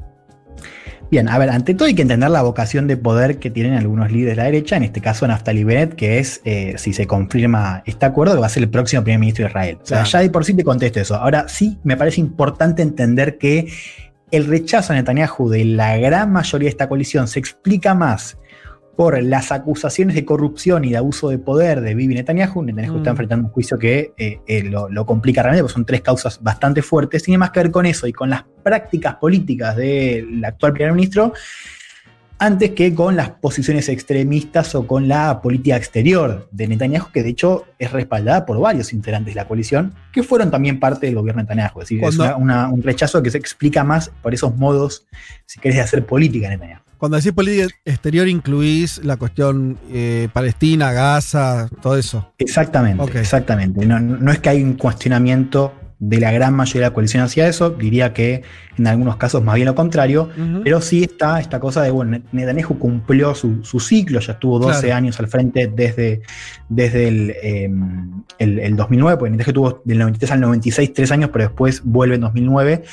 Bien, 1.11 1.29
a 1.29 1.37
ver, 1.37 1.51
ante 1.51 1.75
todo 1.75 1.87
hay 1.87 1.93
que 1.93 2.01
entender 2.01 2.29
la 2.31 2.41
vocación 2.41 2.87
de 2.87 2.97
poder 2.97 3.37
que 3.37 3.51
tienen 3.51 3.73
algunos 3.75 4.11
líderes 4.11 4.35
de 4.35 4.41
la 4.41 4.45
derecha, 4.45 4.77
en 4.77 4.83
este 4.83 4.99
caso 4.99 5.27
Naftali 5.27 5.63
Bennett, 5.63 5.93
que 5.93 6.17
es, 6.17 6.41
eh, 6.43 6.73
si 6.77 6.91
se 6.91 7.05
confirma 7.05 7.83
este 7.85 8.05
acuerdo, 8.07 8.33
que 8.33 8.39
va 8.39 8.47
a 8.47 8.49
ser 8.49 8.63
el 8.63 8.69
próximo 8.69 9.03
primer 9.03 9.19
ministro 9.19 9.43
de 9.45 9.49
Israel. 9.49 9.77
O 9.83 9.85
sea, 9.85 9.97
Claro. 9.97 10.09
ya 10.09 10.19
de 10.21 10.29
por 10.31 10.43
sí 10.43 10.55
te 10.55 10.63
contesto 10.63 10.99
eso. 10.99 11.15
Ahora 11.15 11.45
sí, 11.47 11.77
me 11.83 11.97
parece 11.97 12.19
importante 12.19 12.81
entender 12.81 13.37
que 13.37 13.67
el 14.31 14.47
rechazo 14.47 14.93
a 14.93 14.95
Netanyahu 14.95 15.49
de 15.49 15.65
la 15.65 15.97
gran 15.97 16.31
mayoría 16.31 16.65
de 16.65 16.71
esta 16.71 16.89
coalición 16.89 17.27
se 17.27 17.37
explica 17.37 17.93
más 17.93 18.37
por 18.95 19.21
las 19.23 19.51
acusaciones 19.51 20.15
de 20.15 20.23
corrupción 20.23 20.85
y 20.85 20.91
de 20.91 20.97
abuso 20.97 21.29
de 21.29 21.39
poder 21.39 21.81
de 21.81 21.95
Bibi 21.95 22.13
Netanyahu. 22.15 22.61
Netanyahu 22.63 22.93
Mm. 22.93 22.97
está 22.97 23.09
enfrentando 23.09 23.47
un 23.47 23.51
juicio 23.53 23.79
que 23.79 24.13
eh, 24.17 24.39
eh, 24.45 24.63
lo, 24.63 24.87
lo 24.89 25.05
complica 25.05 25.41
realmente, 25.41 25.63
porque 25.63 25.73
son 25.73 25.85
tres 25.85 26.01
causas 26.01 26.41
bastante 26.43 26.81
fuertes. 26.83 27.23
Tiene 27.23 27.39
más 27.39 27.49
que 27.51 27.59
ver 27.61 27.71
con 27.71 27.85
eso 27.87 28.05
y 28.05 28.13
con 28.13 28.29
las 28.29 28.43
prácticas 28.63 29.15
políticas 29.15 29.75
del 29.75 30.43
actual 30.45 30.73
primer 30.73 30.93
ministro, 30.93 31.33
antes 32.39 32.71
que 32.71 32.93
con 32.93 33.15
las 33.15 33.29
posiciones 33.29 33.87
extremistas 33.89 34.75
o 34.75 34.85
con 34.85 35.07
la 35.07 35.41
política 35.41 35.77
exterior 35.77 36.49
de 36.51 36.67
Netanyahu, 36.67 37.09
que 37.11 37.23
de 37.23 37.29
hecho 37.29 37.65
es 37.79 37.91
respaldada 37.91 38.45
por 38.45 38.59
varios 38.59 38.91
integrantes 38.91 39.33
de 39.33 39.39
la 39.41 39.47
coalición, 39.47 39.93
que 40.11 40.23
fueron 40.23 40.51
también 40.51 40.79
parte 40.79 41.05
del 41.05 41.15
gobierno 41.15 41.41
de 41.41 41.45
Netanyahu. 41.45 41.79
Es 41.81 41.85
decir, 41.85 41.99
Cuando- 42.01 42.25
es 42.25 42.29
una- 42.31 42.37
una- 42.37 42.69
un 42.69 42.83
rechazo 42.83 43.23
que 43.23 43.31
se 43.31 43.37
explica 43.37 43.83
más 43.83 44.11
por 44.21 44.33
esos 44.33 44.55
modos, 44.57 45.05
si 45.45 45.59
querés, 45.59 45.77
de 45.77 45.83
hacer 45.83 46.05
política 46.05 46.47
en 46.47 46.53
Netanyahu. 46.59 46.82
Cuando 47.03 47.17
decís 47.17 47.33
política 47.33 47.67
exterior 47.83 48.29
incluís 48.29 49.03
la 49.03 49.17
cuestión 49.17 49.77
eh, 49.91 50.29
Palestina, 50.31 50.93
Gaza, 50.93 51.67
todo 51.81 51.97
eso. 51.97 52.31
Exactamente, 52.37 53.19
exactamente. 53.19 53.85
No, 53.85 53.99
no 53.99 54.31
es 54.31 54.39
que 54.39 54.47
hay 54.47 54.63
un 54.63 54.75
cuestionamiento 54.75 55.73
de 56.05 56.19
la 56.19 56.31
gran 56.31 56.53
mayoría 56.53 56.81
de 56.81 56.87
la 56.89 56.93
coalición 56.93 57.23
hacia 57.23 57.47
eso, 57.47 57.69
diría 57.69 58.11
que 58.13 58.41
en 58.77 58.87
algunos 58.87 59.15
casos 59.15 59.41
más 59.43 59.55
bien 59.55 59.67
lo 59.67 59.75
contrario, 59.75 60.29
pero 60.63 60.81
sí 60.81 61.03
está 61.03 61.39
esta 61.39 61.59
cosa 61.59 61.81
de, 61.81 61.91
bueno, 61.91 62.19
Netanyahu 62.31 62.77
cumplió 62.77 63.33
su, 63.35 63.63
su 63.63 63.79
ciclo, 63.79 64.19
ya 64.19 64.33
estuvo 64.33 64.59
12 64.59 64.81
Claro. 64.81 64.95
años 64.95 65.19
al 65.19 65.27
frente 65.27 65.67
desde, 65.73 66.21
desde 66.67 67.07
el, 67.07 67.29
eh, 67.41 67.69
el, 68.39 68.59
el 68.59 68.75
2009, 68.75 69.17
porque 69.17 69.31
Netanyahu 69.31 69.53
tuvo 69.53 69.81
del 69.85 69.99
93 69.99 70.31
al 70.31 70.41
96 70.41 70.93
tres 70.93 71.11
años, 71.11 71.29
pero 71.31 71.45
después 71.45 71.81
vuelve 71.85 72.15
en 72.15 72.21
2009. 72.21 72.83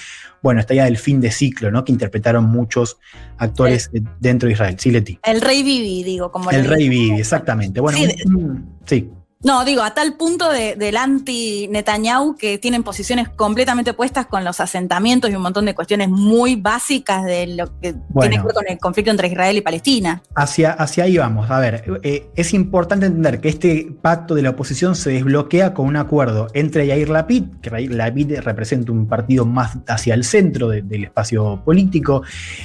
Bueno, 0.42 0.60
está 0.60 0.72
ya 0.74 0.84
del 0.84 0.96
fin 0.96 1.20
de 1.20 1.30
ciclo, 1.30 1.70
¿no? 1.70 1.84
Que 1.84 1.92
interpretaron 1.92 2.44
muchos 2.44 2.98
actores 3.38 3.90
dentro 4.20 4.46
de 4.46 4.52
Israel. 4.54 4.76
Sí, 4.78 4.90
Leti. 4.90 5.18
El 5.24 5.40
rey 5.40 5.62
Vivi, 5.62 6.02
digo, 6.04 6.30
como 6.30 6.50
El 6.50 6.64
rey. 6.64 6.88
Bibi, 6.88 7.18
exactamente. 7.18 7.80
Bueno, 7.80 7.98
Sí, 7.98 8.08
un- 8.26 8.66
sí. 8.86 9.10
No, 9.42 9.64
digo, 9.64 9.82
a 9.82 9.94
tal 9.94 10.16
punto 10.18 10.50
de- 10.52 10.76
del 10.76 10.98
anti-Netanyahu 10.98 12.36
que 12.36 12.58
tienen 12.58 12.82
posiciones 12.82 13.30
completamente 13.30 13.92
opuestas 13.92 14.26
con 14.26 14.44
los 14.44 14.60
asentamientos 14.60 15.30
y 15.30 15.34
un 15.34 15.40
montón 15.40 15.64
de 15.64 15.74
cuestiones 15.74 16.10
muy 16.10 16.56
básicas 16.56 17.24
de 17.24 17.46
lo 17.46 17.64
que 17.80 17.94
Bueno. 18.10 18.28
tiene 18.28 18.36
que 18.36 18.42
ver 18.48 18.54
con 18.54 18.64
el 18.68 18.78
conflicto 18.78 19.10
entre 19.10 19.28
Israel 19.28 19.56
y 19.56 19.62
Palestina. 19.62 20.22
Hacia, 20.34 20.72
hacia 20.72 21.04
ahí 21.04 21.16
vamos. 21.16 21.50
A 21.50 21.58
ver, 21.58 21.84
eh, 22.02 22.26
es 22.36 22.52
importante 22.52 23.06
entender 23.06 23.40
que 23.40 23.48
este 23.48 23.90
pacto 24.02 24.34
de 24.34 24.42
la 24.42 24.50
oposición 24.50 24.94
se 24.94 25.08
desbloquea 25.08 25.72
con 25.72 25.86
un 25.86 25.96
acuerdo 25.96 26.48
entre 26.52 26.86
Yair 26.86 27.08
Lapid, 27.08 27.44
que 27.62 27.70
Yair 27.70 27.94
Lapid 27.94 28.40
representa 28.40 28.92
un 28.92 29.06
partido 29.06 29.46
más 29.46 29.78
hacia 29.88 30.12
el 30.12 30.24
centro 30.24 30.68
de- 30.68 30.82
del 30.82 31.04
espacio 31.04 31.62
político. 31.64 32.22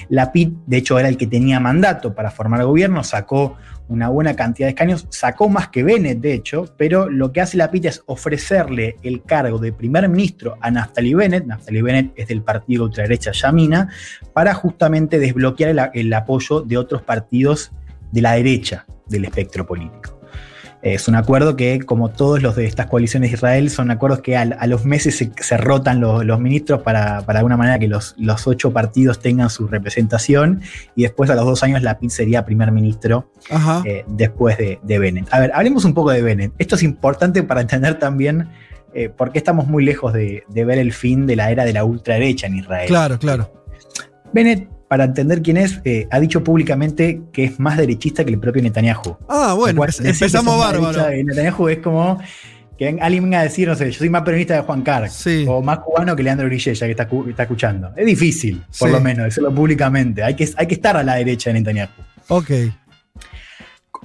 Lapid, 0.10 0.49
de 0.65 0.76
hecho, 0.76 0.99
era 0.99 1.07
el 1.07 1.15
que 1.15 1.27
tenía 1.27 1.57
mandato 1.61 2.14
para 2.14 2.31
formar 2.31 2.65
gobierno, 2.65 3.02
sacó 3.06 3.56
una 3.88 4.10
buena 4.10 4.36
cantidad 4.36 4.68
de 4.68 4.72
escaños, 4.72 5.07
sacó 5.10 5.49
más 5.49 5.70
que 5.70 5.84
Bennett, 5.84 6.20
de 6.20 6.34
hecho, 6.34 6.66
pero 6.78 7.10
lo 7.10 7.32
que 7.32 7.41
hace 7.41 7.57
Lapid 7.57 7.86
es 7.86 8.03
ofrecerle 8.06 8.98
el 9.03 9.22
cargo 9.24 9.60
de 9.60 9.72
primer 9.72 10.10
ministro 10.10 10.57
a 10.62 10.72
Naftali 10.72 11.14
Bennett. 11.14 11.45
Naftali 11.45 11.82
Bennett 11.82 12.14
es 12.16 12.28
del 12.28 12.41
partido 12.41 12.86
ultraderecha 12.86 13.32
Yamina, 13.32 13.90
para 14.34 14.53
justamente 14.53 15.20
desbloquear 15.20 15.91
el 15.94 16.14
apoyo 16.14 16.62
de 16.62 16.78
otros 16.78 17.02
partidos 17.02 17.72
de 18.12 18.22
la 18.22 18.34
derecha 18.34 18.86
del 19.07 19.26
espectro 19.26 19.66
político. 19.66 20.14
Es 20.86 21.07
un 21.07 21.16
acuerdo 21.16 21.56
que, 21.56 21.80
como 21.80 22.10
todos 22.10 22.44
los 22.44 22.56
de 22.56 22.68
estas 22.68 22.86
coaliciones 22.86 23.32
de 23.32 23.38
Israel, 23.38 23.72
son 23.72 23.90
acuerdos 23.90 24.22
que 24.22 24.38
a, 24.38 24.45
los 24.68 24.86
meses 24.86 25.18
se, 25.18 25.32
se 25.36 25.57
rotan 25.57 25.99
los, 25.99 26.24
los 26.24 26.40
ministros 26.40 26.84
para, 26.84 27.22
para 27.22 27.38
de 27.38 27.40
alguna 27.40 27.57
manera 27.57 27.80
que 27.80 27.88
los, 27.88 28.14
los 28.20 28.45
ocho 28.45 28.72
partidos 28.72 29.20
tengan 29.20 29.49
su 29.49 29.68
representación 29.68 30.62
y 30.95 31.02
después 31.02 31.32
a 31.32 31.36
los 31.36 31.44
dos 31.44 31.64
años 31.64 31.82
la 31.82 31.98
PIT 31.98 32.12
sería 32.12 32.45
primer 32.45 32.72
ministro 32.72 33.32
eh, 33.84 34.06
después 34.06 34.60
de, 34.60 34.78
de 34.84 34.99
Bennett. 34.99 35.28
A 35.34 35.40
ver, 35.40 35.52
hablemos 35.56 35.86
un 35.86 35.95
poco 35.95 36.12
de 36.12 36.22
Bennett. 36.22 36.53
Esto 36.60 36.76
es 36.76 36.84
importante 36.84 37.41
para 37.41 37.62
entender 37.62 37.98
también 37.98 38.49
eh, 38.94 39.10
por 39.10 39.32
qué 39.32 39.40
estamos 39.40 39.66
muy 39.66 39.84
lejos 39.84 40.14
de, 40.14 40.44
de 40.48 40.66
ver 40.66 40.78
el 40.78 40.94
fin 40.94 41.26
de 41.26 41.36
la 41.36 41.49
era 41.49 41.66
de 41.66 41.74
la 41.74 41.84
ultraderecha 41.84 42.45
en 42.45 42.57
Israel. 42.57 42.88
Claro, 42.88 43.18
claro. 43.18 43.52
Bennett, 44.34 44.70
para 44.95 45.03
entender 45.03 45.41
quién 45.41 45.57
es, 45.57 45.81
eh, 45.84 46.07
ha 46.09 46.22
dicho 46.22 46.41
públicamente 46.41 47.19
que 47.34 47.43
es 47.43 47.59
más 47.59 47.76
derechista 47.77 48.23
que 48.23 48.31
el 48.31 48.39
propio 48.39 48.61
Netanyahu. 48.61 49.17
Ah, 49.27 49.53
bueno, 49.53 49.76
cual 49.80 49.91
empezamos 50.01 50.57
bárbaro. 50.57 51.03
de 51.07 51.22
Netanyahu 51.22 51.67
es 51.67 51.80
como 51.80 52.17
Que 52.77 52.97
alguien 53.01 53.23
venga 53.23 53.41
a 53.41 53.43
decir, 53.43 53.67
no 53.67 53.76
sé, 53.76 53.91
yo 53.91 53.97
soy 53.99 54.09
más 54.09 54.22
peronista 54.22 54.53
de 54.53 54.61
Juan 54.61 54.84
Carg. 54.84 55.09
O 55.47 55.61
más 55.61 55.80
cubano 55.80 56.15
que 56.15 56.23
Leandro 56.23 56.47
Grillella, 56.47 56.88
que 56.88 56.91
está, 56.91 57.43
escuchando. 57.43 57.91
Es 57.97 58.05
difícil, 58.05 58.61
por 58.80 58.88
Sí. 58.88 58.93
lo 58.93 59.01
menos, 59.01 59.26
decirlo 59.26 59.53
públicamente. 59.53 60.23
Hay 60.23 60.35
que, 60.35 60.47
hay 60.55 60.65
que 60.65 60.76
estar 60.76 60.95
a 60.95 61.03
la 61.03 61.15
derecha 61.15 61.49
de 61.49 61.59
Netanyahu. 61.59 61.89
Ok. 62.30 62.51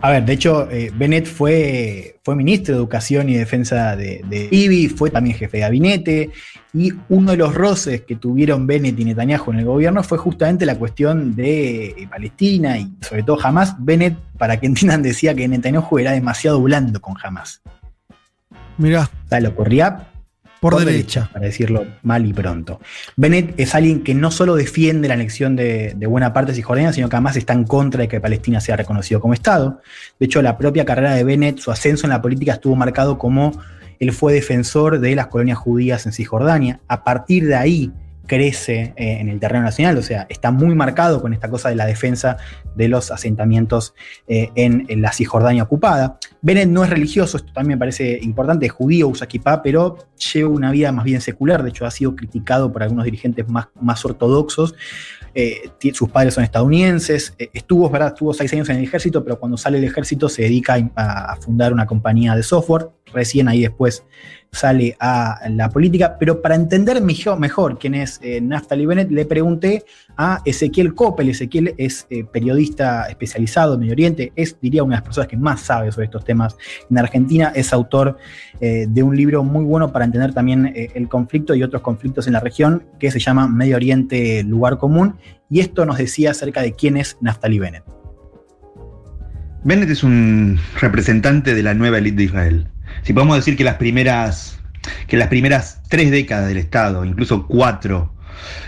A 0.02 0.10
ver, 0.10 0.24
de 0.24 0.32
hecho, 0.32 0.70
eh, 0.70 0.90
Bennett 0.94 1.27
fue, 1.27 2.18
fue 2.22 2.35
ministro 2.35 2.74
de 2.74 2.78
Educación 2.78 3.28
y 3.28 3.35
Defensa 3.35 3.97
de, 3.97 4.24
de 4.28 4.48
IBI, 4.51 4.89
fue 4.89 5.10
también 5.10 5.36
jefe 5.36 5.59
de 5.59 5.60
gabinete, 5.62 6.31
y 6.72 6.93
uno 7.10 7.32
de 7.32 7.36
los 7.36 7.55
roces 7.55 8.02
que 8.02 8.16
tuvieron 8.16 8.66
Bennett 8.66 8.98
y 8.98 9.05
Netanyahu 9.05 9.52
en 9.52 9.59
el 9.59 9.64
gobierno 9.66 10.02
fue 10.02 10.16
justamente 10.16 10.64
la 10.64 10.77
cuestión 10.78 11.36
de 11.36 11.86
eh, 11.89 12.09
Palestina 12.09 12.78
y 12.78 12.90
sobre 13.02 13.24
todo 13.24 13.39
Hamas. 13.43 13.74
Bennett, 13.78 14.16
para 14.39 14.59
que 14.59 14.66
entiendan, 14.68 15.02
decía 15.02 15.35
que 15.35 15.47
Netanyahu 15.47 15.98
era 15.98 16.12
demasiado 16.12 16.62
blando 16.62 17.01
con 17.01 17.14
Hamas. 17.22 17.60
Mirá. 18.78 19.10
O 19.27 19.28
sea, 19.28 19.40
lo 19.40 19.55
corría 19.55 20.09
Por 20.60 20.84
derecha. 20.84 21.30
para 21.32 21.46
decirlo 21.46 21.86
mal 22.02 22.26
y 22.26 22.32
pronto. 22.32 22.80
Bennett 23.16 23.58
es 23.58 23.74
alguien 23.74 24.02
que 24.02 24.14
no 24.14 24.30
solo 24.30 24.56
defiende 24.56 25.08
la 25.08 25.14
anexión 25.14 25.56
de, 25.56 25.94
de 25.96 26.06
buena 26.06 26.32
parte 26.32 26.52
de 26.52 26.56
Cisjordania, 26.56 26.92
sino 26.92 27.08
que 27.08 27.16
además 27.16 27.36
está 27.36 27.54
en 27.54 27.64
contra 27.64 28.02
de 28.02 28.08
que 28.08 28.20
Palestina 28.20 28.60
sea 28.60 28.76
reconocido 28.76 29.20
como 29.20 29.32
Estado. 29.32 29.80
De 30.18 30.26
hecho, 30.26 30.42
la 30.42 30.58
propia 30.58 30.84
carrera 30.84 31.14
de 31.14 31.24
Bennett, 31.24 31.58
su 31.58 31.70
ascenso 31.70 32.06
en 32.06 32.10
la 32.10 32.20
política 32.20 32.52
estuvo 32.52 32.76
marcado 32.76 33.16
como 33.16 33.58
él 34.00 34.12
fue 34.12 34.32
defensor 34.32 34.98
de 34.98 35.14
las 35.14 35.28
colonias 35.28 35.58
judías 35.58 36.06
en 36.06 36.12
Cisjordania. 36.12 36.80
A 36.88 37.04
partir 37.04 37.46
de 37.46 37.54
ahí 37.54 37.92
crece 38.31 38.94
eh, 38.97 39.19
en 39.19 39.28
el 39.28 39.40
terreno 39.40 39.65
nacional, 39.65 39.98
o 39.98 40.02
sea, 40.02 40.24
está 40.28 40.52
muy 40.52 40.73
marcado 40.77 41.20
con 41.20 41.35
esta 41.35 41.51
cosa 41.51 41.69
de 41.69 41.74
la 41.74 41.85
defensa 41.85 42.36
de 42.77 42.86
los 42.86 43.11
asentamientos 43.11 43.93
eh, 44.28 44.51
en, 44.55 44.86
la 45.02 45.11
Cisjordania 45.11 45.65
ocupada. 45.65 46.20
Bennett 46.40 46.69
no 46.69 46.85
es 46.85 46.90
religioso, 46.90 47.39
esto 47.39 47.52
también 47.52 47.77
me 47.77 47.81
parece 47.81 48.20
importante, 48.23 48.66
es 48.66 48.73
judío, 48.73 49.09
usa 49.09 49.27
pero 49.65 49.98
lleva 50.32 50.48
una 50.48 50.70
vida 50.70 50.93
más 50.93 51.05
bien 51.05 51.20
secular, 51.20 51.65
de 51.65 51.70
hecho 51.70 51.85
ha 51.86 51.90
sido 51.90 52.15
criticado 52.15 52.70
por 52.70 52.85
algunos 52.85 53.05
dirigentes 53.05 53.48
más, 53.48 53.66
más 53.81 54.05
ortodoxos. 54.05 54.77
Eh, 55.35 55.69
sus 55.93 56.09
padres 56.09 56.35
son 56.35 56.44
estadounidenses, 56.44 57.35
estuvo, 57.36 57.86
es 57.86 57.93
verdad, 57.93 58.09
estuvo 58.09 58.32
seis 58.32 58.52
años 58.52 58.69
en 58.69 58.77
el 58.77 58.85
ejército, 58.85 59.24
pero 59.24 59.40
cuando 59.40 59.57
sale 59.57 59.81
del 59.81 59.90
ejército 59.90 60.28
se 60.28 60.43
dedica 60.43 60.77
a, 60.94 61.32
a 61.32 61.36
fundar 61.36 61.73
una 61.73 61.86
compañía 61.86 62.36
de 62.36 62.44
software, 62.44 62.90
recién 63.12 63.48
ahí 63.48 63.62
después 63.62 64.05
sale 64.52 64.97
a 64.98 65.40
la 65.48 65.70
política, 65.70 66.16
pero 66.18 66.43
para 66.43 66.55
entender 66.55 67.01
mejor, 67.01 67.39
mejor 67.39 67.78
quién 67.78 67.94
es 67.94 68.18
eh, 68.22 68.40
Naftali 68.40 68.85
Bennett, 68.85 69.10
le 69.10 69.24
pregunté 69.24 69.85
a 70.16 70.40
Ezequiel 70.44 70.94
Coppel. 70.94 71.28
Ezequiel 71.28 71.74
es 71.78 72.06
eh, 72.10 72.24
periodista 72.24 73.09
especializado 73.09 73.74
en 73.74 73.81
Medio 73.81 73.93
Oriente, 73.93 74.32
es, 74.35 74.60
diría, 74.60 74.82
una 74.82 74.97
de 74.97 75.01
las 75.01 75.05
personas 75.05 75.28
que 75.28 75.36
más 75.36 75.60
sabe 75.60 75.93
sobre 75.93 76.06
estos 76.06 76.24
temas 76.24 76.56
en 76.90 76.98
Argentina, 76.98 77.52
es 77.55 77.72
autor 77.72 78.18
eh, 78.60 78.86
de 78.89 79.02
un 79.02 79.16
libro 79.16 79.44
muy 79.44 79.64
bueno 79.64 79.93
para 79.93 80.05
entender 80.05 80.35
también 80.35 80.72
el 80.74 81.09
conflicto 81.09 81.55
y 81.55 81.62
otros 81.62 81.82
conflictos 81.82 82.27
en 82.27 82.32
la 82.32 82.40
región, 82.40 82.85
que 82.98 83.10
se 83.10 83.18
llama 83.18 83.47
Medio 83.48 83.77
Oriente, 83.77 84.43
Lugar 84.43 84.78
Común, 84.78 85.16
y 85.48 85.60
esto 85.60 85.86
nos 85.86 85.98
decía 85.98 86.32
acerca 86.32 86.60
de 86.62 86.72
quién 86.72 86.97
es 86.97 87.16
Naftali 87.20 87.59
Bennett. 87.59 87.85
Bennett 89.62 89.90
es 89.90 90.02
un 90.02 90.59
representante 90.81 91.55
de 91.55 91.62
la 91.62 91.74
nueva 91.74 91.98
élite 91.98 92.16
de 92.16 92.24
Israel. 92.24 92.66
Si 93.02 93.12
podemos 93.12 93.36
decir 93.36 93.56
que 93.56 93.64
las 93.64 93.77
primeras, 93.77 94.60
que 95.06 95.16
las 95.16 95.28
primeras 95.28 95.82
tres 95.89 96.10
décadas 96.10 96.48
del 96.48 96.59
Estado, 96.59 97.05
incluso 97.05 97.47
cuatro, 97.47 98.14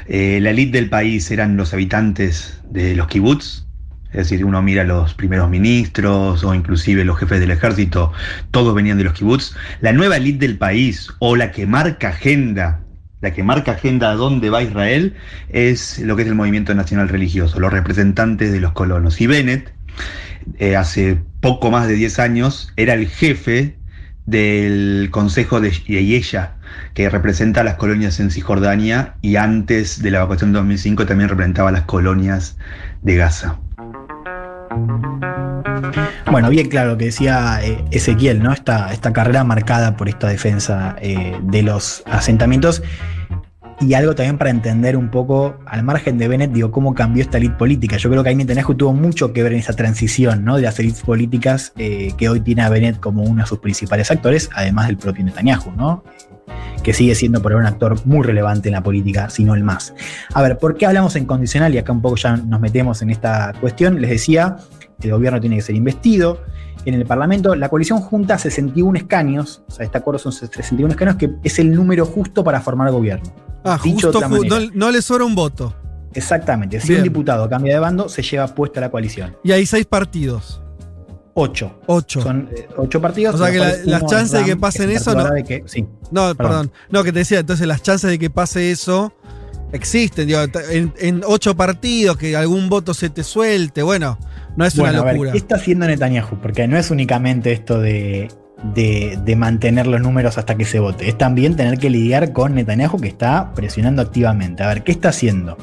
eh, 0.07 0.39
la 0.41 0.51
élite 0.51 0.79
del 0.79 0.89
país 0.89 1.31
eran 1.31 1.57
los 1.57 1.73
habitantes 1.73 2.61
de 2.71 2.95
los 2.95 3.07
kibbutz, 3.09 3.67
es 4.13 4.29
decir, 4.29 4.45
uno 4.45 4.61
mira 4.61 4.85
los 4.85 5.15
primeros 5.15 5.49
ministros 5.49 6.45
o 6.45 6.55
inclusive 6.55 7.05
los 7.05 7.19
jefes 7.19 7.41
del 7.41 7.51
ejército, 7.51 8.13
todos 8.51 8.75
venían 8.75 8.99
de 8.99 9.05
los 9.05 9.15
kibbutz. 9.15 9.57
La 9.81 9.93
nueva 9.93 10.19
élite 10.19 10.47
del 10.47 10.59
país 10.59 11.09
o 11.19 11.35
la 11.35 11.51
que 11.51 11.67
marca 11.67 12.09
agenda, 12.09 12.81
la 13.23 13.33
que 13.33 13.43
marca 13.43 13.73
agenda 13.73 14.11
a 14.11 14.15
dónde 14.15 14.51
va 14.51 14.63
Israel, 14.63 15.15
es 15.49 15.99
lo 15.99 16.15
que 16.15 16.23
es 16.23 16.29
el 16.29 16.35
movimiento 16.35 16.75
nacional 16.75 17.09
religioso, 17.09 17.59
los 17.59 17.73
representantes 17.73 18.53
de 18.53 18.61
los 18.61 18.73
colonos. 18.73 19.19
Y 19.19 19.27
Bennett, 19.27 19.73
eh, 20.59 20.77
hace 20.77 21.19
poco 21.41 21.71
más 21.71 21.89
de 21.89 21.95
10 21.95 22.19
años, 22.19 22.71
era 22.77 22.93
el 22.93 23.09
jefe 23.09 23.79
del 24.27 25.09
Consejo 25.11 25.61
de 25.61 25.71
Yeyella, 25.71 26.55
que 26.95 27.09
representa 27.11 27.61
a 27.61 27.65
las 27.65 27.75
colonias 27.75 28.21
en 28.21 28.31
Cisjordania 28.31 29.15
y 29.23 29.37
antes 29.37 30.03
de 30.03 30.11
la 30.11 30.19
evacuación 30.19 30.53
de 30.53 30.59
2005 30.59 31.07
también 31.07 31.29
representaba 31.29 31.73
las 31.73 31.83
colonias 31.83 32.57
de 33.03 33.17
Gaza. 33.17 33.59
Bueno, 36.31 36.49
bien 36.49 36.69
claro 36.69 36.93
lo 36.93 36.97
que 36.97 37.07
decía 37.07 37.61
eh, 37.63 37.85
Ezequiel, 37.91 38.43
¿no? 38.43 38.53
Esta, 38.53 38.93
esta 38.93 39.13
carrera 39.13 39.45
marcada 39.45 39.97
por 39.97 40.09
esta 40.09 40.29
defensa 40.29 40.97
eh, 41.01 41.39
de 41.43 41.63
los 41.63 42.03
asentamientos. 42.07 42.83
Y 43.85 43.95
algo 43.95 44.15
también 44.15 44.39
para 44.39 44.51
entender 44.51 44.97
un 44.97 45.11
poco, 45.11 45.57
al 45.67 45.83
margen 45.83 46.17
de 46.17 46.29
Bennett, 46.29 46.53
digo, 46.53 46.71
cómo 46.71 46.95
cambió 46.95 47.23
esta 47.23 47.39
élite 47.39 47.57
política. 47.57 47.97
Yo 47.97 48.11
creo 48.11 48.23
que 48.23 48.29
ahí 48.29 48.37
Netanyahu 48.37 48.75
tuvo 48.75 48.93
mucho 48.93 49.33
que 49.33 49.43
ver 49.43 49.53
en 49.53 49.59
esa 49.59 49.73
transición, 49.73 50.45
¿no? 50.45 50.57
De 50.57 50.63
las 50.63 50.79
élites 50.79 51.03
políticas 51.03 51.73
eh, 51.77 52.13
que 52.17 52.29
hoy 52.29 52.41
tiene 52.41 52.63
a 52.63 52.69
Bennett 52.69 53.01
como 53.01 53.25
uno 53.25 53.43
de 53.43 53.49
sus 53.49 53.59
principales 53.59 54.11
actores, 54.11 54.51
además 54.55 54.87
del 54.87 54.99
propio 54.99 55.25
Netanyahu, 55.25 55.73
¿no? 55.73 56.05
que 56.83 56.93
sigue 56.93 57.15
siendo 57.15 57.41
por 57.41 57.53
ahora 57.53 57.69
un 57.69 57.73
actor 57.73 58.07
muy 58.07 58.27
relevante 58.27 58.69
en 58.69 58.75
la 58.75 58.83
política, 58.83 59.31
si 59.31 59.45
no 59.45 59.55
el 59.55 59.63
más. 59.63 59.95
A 60.35 60.43
ver, 60.43 60.59
¿por 60.59 60.77
qué 60.77 60.87
hablamos 60.87 61.15
en 61.15 61.27
condicional? 61.27 61.73
Y 61.75 61.79
acá 61.79 61.93
un 61.93 62.03
poco 62.03 62.17
ya 62.17 62.37
nos 62.37 62.61
metemos 62.61 63.03
en 63.03 63.11
esta 63.11 63.53
cuestión. 63.61 64.01
Les 64.01 64.11
decía, 64.11 64.57
el 65.01 65.13
gobierno 65.13 65.41
tiene 65.41 65.57
que 65.57 65.63
ser 65.63 65.77
investido. 65.77 66.43
En 66.85 66.95
el 66.95 67.07
Parlamento, 67.07 67.55
la 67.55 67.69
coalición 67.69 68.01
junta 68.01 68.39
61 68.39 68.99
escaños, 68.99 69.63
o 69.69 69.71
sea, 69.71 69.85
este 69.85 69.99
acuerdo 69.99 70.19
son 70.19 70.33
61 70.33 70.91
escaños, 70.91 71.17
que 71.17 71.31
es 71.45 71.59
el 71.59 71.73
número 71.75 72.05
justo 72.07 72.43
para 72.43 72.61
formar 72.61 72.91
gobierno. 72.91 73.33
Ah, 73.65 73.79
Dicho 73.83 74.11
justo, 74.13 74.21
ju- 74.29 74.49
no, 74.49 74.71
no 74.75 74.91
le 74.91 75.01
sobra 75.01 75.25
un 75.25 75.35
voto. 75.37 75.75
Exactamente, 76.15 76.81
si 76.81 76.89
Bien. 76.89 77.01
un 77.01 77.05
diputado 77.05 77.49
cambia 77.49 77.75
de 77.75 77.79
bando, 77.81 78.09
se 78.09 78.23
lleva 78.23 78.47
puesta 78.49 78.81
la 78.81 78.91
coalición. 78.91 79.37
Y 79.45 79.53
hay 79.53 79.65
seis 79.65 79.87
partidos. 79.87 80.61
Ocho. 81.35 81.79
Ocho. 81.87 82.21
Son 82.21 82.51
eh, 82.55 82.69
ocho 82.77 83.01
partidos. 83.01 83.37
O 83.37 83.39
sea 83.39 83.51
que 83.51 83.59
la- 83.59 83.75
las 83.85 84.05
chances 84.07 84.41
de 84.41 84.45
que 84.45 84.57
pasen 84.57 84.91
eso 84.91 85.15
no. 85.15 85.21
Árabe 85.21 85.45
que- 85.45 85.63
sí. 85.67 85.87
No, 86.11 86.35
perdón. 86.35 86.71
No, 86.91 87.03
que 87.03 87.13
te 87.13 87.21
decía, 87.21 87.39
entonces 87.39 87.67
las 87.67 87.81
chances 87.83 88.11
de 88.11 88.19
que 88.19 88.29
pase 88.29 88.71
eso 88.71 89.15
existen. 89.73 90.27
digo, 90.27 90.41
en, 90.71 90.93
en 90.99 91.23
ocho 91.27 91.57
partidos, 91.57 92.17
que 92.17 92.37
algún 92.37 92.69
voto 92.69 92.95
se 92.95 93.11
te 93.11 93.23
suelte, 93.25 93.83
bueno, 93.83 94.19
no 94.57 94.65
es 94.65 94.77
Bueno, 94.77 94.95
una 94.95 95.03
a 95.03 95.05
ver, 95.05 95.15
locura. 95.15 95.33
¿qué 95.33 95.39
está 95.39 95.57
haciendo 95.57 95.87
Netanyahu? 95.87 96.37
Porque 96.41 96.69
no 96.69 96.77
es 96.79 96.91
únicamente 96.91 97.53
esto 97.53 97.81
de, 97.81 98.29
de- 98.75 99.19
de 99.25 99.37
mantener 99.37 99.87
los 99.87 100.01
números 100.01 100.39
hasta 100.39 100.57
que 100.57 100.65
se 100.65 100.79
vote, 100.79 101.09
es 101.09 101.17
también 101.19 101.57
tener 101.57 101.79
que 101.79 101.91
lidiar 101.91 102.33
con 102.33 102.55
Netanyahu 102.55 102.99
que 103.01 103.09
está 103.09 103.53
presionando 103.55 104.03
activamente. 104.03 104.63
A 104.63 104.69
ver, 104.69 104.83
¿qué 104.85 104.93
está 104.93 105.09
haciendo? 105.09 105.57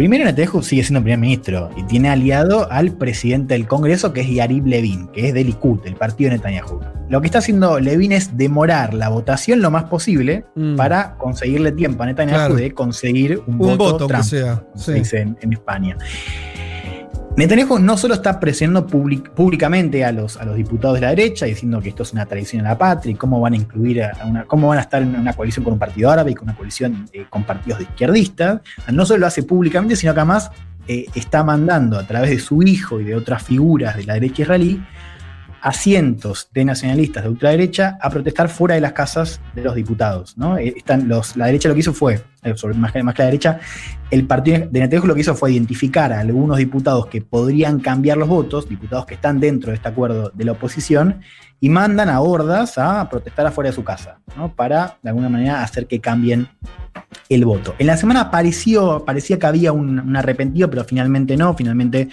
Primero, 0.00 0.24
Netanyahu 0.24 0.62
sigue 0.62 0.82
siendo 0.82 1.02
primer 1.02 1.18
ministro 1.18 1.68
y 1.76 1.82
tiene 1.82 2.08
aliado 2.08 2.72
al 2.72 2.92
presidente 2.92 3.52
del 3.52 3.66
Congreso, 3.66 4.14
que 4.14 4.22
es 4.22 4.30
Yarib 4.30 4.64
Levin, 4.66 5.08
que 5.08 5.28
es 5.28 5.34
del 5.34 5.48
Likud, 5.48 5.80
el 5.84 5.94
partido 5.94 6.30
de 6.30 6.38
Netanyahu. 6.38 6.80
Lo 7.10 7.20
que 7.20 7.26
está 7.26 7.40
haciendo 7.40 7.78
Levin 7.78 8.12
es 8.12 8.34
demorar 8.34 8.94
la 8.94 9.10
votación 9.10 9.60
lo 9.60 9.70
más 9.70 9.84
posible 9.84 10.46
para 10.78 11.18
conseguirle 11.18 11.72
tiempo 11.72 12.02
a 12.02 12.06
Netanyahu 12.06 12.30
Mm. 12.30 12.46
Claro. 12.46 12.54
de 12.54 12.72
conseguir 12.72 13.42
un, 13.46 13.56
Un 13.56 13.58
voto, 13.58 13.76
voto, 13.76 14.06
Trump, 14.06 14.24
sea, 14.24 14.60
como 14.60 14.78
sí. 14.78 14.84
se 14.84 14.92
dice 14.94 15.20
en, 15.20 15.36
en 15.42 15.52
España. 15.52 15.98
Netanyahu 17.36 17.78
no 17.78 17.96
solo 17.96 18.14
está 18.14 18.40
presionando 18.40 18.86
públicamente 18.86 20.04
a 20.04 20.12
los, 20.12 20.36
a 20.36 20.44
los 20.44 20.56
diputados 20.56 20.96
de 20.96 21.02
la 21.02 21.10
derecha, 21.10 21.46
diciendo 21.46 21.80
que 21.80 21.90
esto 21.90 22.02
es 22.02 22.12
una 22.12 22.26
traición 22.26 22.66
a 22.66 22.70
la 22.70 22.78
patria 22.78 23.12
y 23.12 23.14
cómo 23.14 23.40
van 23.40 23.54
a 23.54 23.56
incluir 23.56 24.02
cómo 24.46 24.68
van 24.68 24.78
a 24.78 24.82
estar 24.82 25.00
en 25.00 25.14
una 25.14 25.32
coalición 25.32 25.64
con 25.64 25.74
un 25.74 25.78
partido 25.78 26.10
árabe 26.10 26.32
y 26.32 26.34
con 26.34 26.48
una 26.48 26.56
coalición 26.56 27.08
eh, 27.12 27.26
con 27.30 27.44
partidos 27.44 27.78
de 27.78 27.84
izquierdistas. 27.84 28.60
No 28.92 29.06
solo 29.06 29.20
lo 29.20 29.26
hace 29.26 29.44
públicamente, 29.44 29.96
sino 29.96 30.12
que 30.12 30.20
además 30.20 30.50
eh, 30.88 31.06
está 31.14 31.44
mandando 31.44 31.98
a 31.98 32.06
través 32.06 32.30
de 32.30 32.40
su 32.40 32.62
hijo 32.62 33.00
y 33.00 33.04
de 33.04 33.14
otras 33.14 33.42
figuras 33.42 33.96
de 33.96 34.04
la 34.04 34.14
derecha 34.14 34.42
israelí 34.42 34.82
a 35.62 35.72
cientos 35.72 36.48
de 36.52 36.64
nacionalistas 36.64 37.22
de 37.22 37.28
ultraderecha 37.28 37.98
a 38.00 38.10
protestar 38.10 38.48
fuera 38.48 38.74
de 38.74 38.80
las 38.80 38.92
casas 38.92 39.40
de 39.54 39.62
los 39.62 39.74
diputados. 39.74 40.36
¿no? 40.36 40.58
Eh, 40.58 40.74
Están 40.76 41.08
los, 41.08 41.36
la 41.36 41.46
derecha 41.46 41.68
lo 41.68 41.74
que 41.74 41.80
hizo 41.80 41.92
fue, 41.92 42.22
eh, 42.42 42.56
sobre, 42.56 42.74
más, 42.74 42.92
que, 42.92 43.02
más 43.02 43.14
que 43.14 43.22
la 43.22 43.26
derecha, 43.26 43.60
el 44.10 44.26
partido 44.26 44.66
de 44.70 44.80
Netanyahu 44.80 45.06
lo 45.06 45.14
que 45.14 45.20
hizo 45.20 45.34
fue 45.34 45.52
identificar 45.52 46.12
a 46.12 46.20
algunos 46.20 46.58
diputados 46.58 47.06
que 47.06 47.20
podrían 47.20 47.80
cambiar 47.80 48.16
los 48.16 48.28
votos, 48.28 48.68
diputados 48.68 49.06
que 49.06 49.14
están 49.14 49.40
dentro 49.40 49.70
de 49.70 49.76
este 49.76 49.88
acuerdo 49.88 50.30
de 50.34 50.44
la 50.44 50.52
oposición, 50.52 51.20
y 51.60 51.68
mandan 51.68 52.08
a 52.08 52.20
hordas 52.20 52.78
a 52.78 53.08
protestar 53.10 53.46
afuera 53.46 53.68
de 53.68 53.76
su 53.76 53.84
casa, 53.84 54.18
¿no? 54.36 54.54
para 54.54 54.96
de 55.02 55.10
alguna 55.10 55.28
manera 55.28 55.62
hacer 55.62 55.86
que 55.86 56.00
cambien 56.00 56.48
el 57.30 57.44
voto. 57.44 57.74
En 57.78 57.86
la 57.86 57.96
semana 57.96 58.30
pareció, 58.30 59.04
parecía 59.06 59.38
que 59.38 59.46
había 59.46 59.72
un, 59.72 60.16
arrepentido, 60.16 60.68
pero 60.68 60.84
finalmente 60.84 61.36
no. 61.36 61.54
Finalmente 61.54 62.08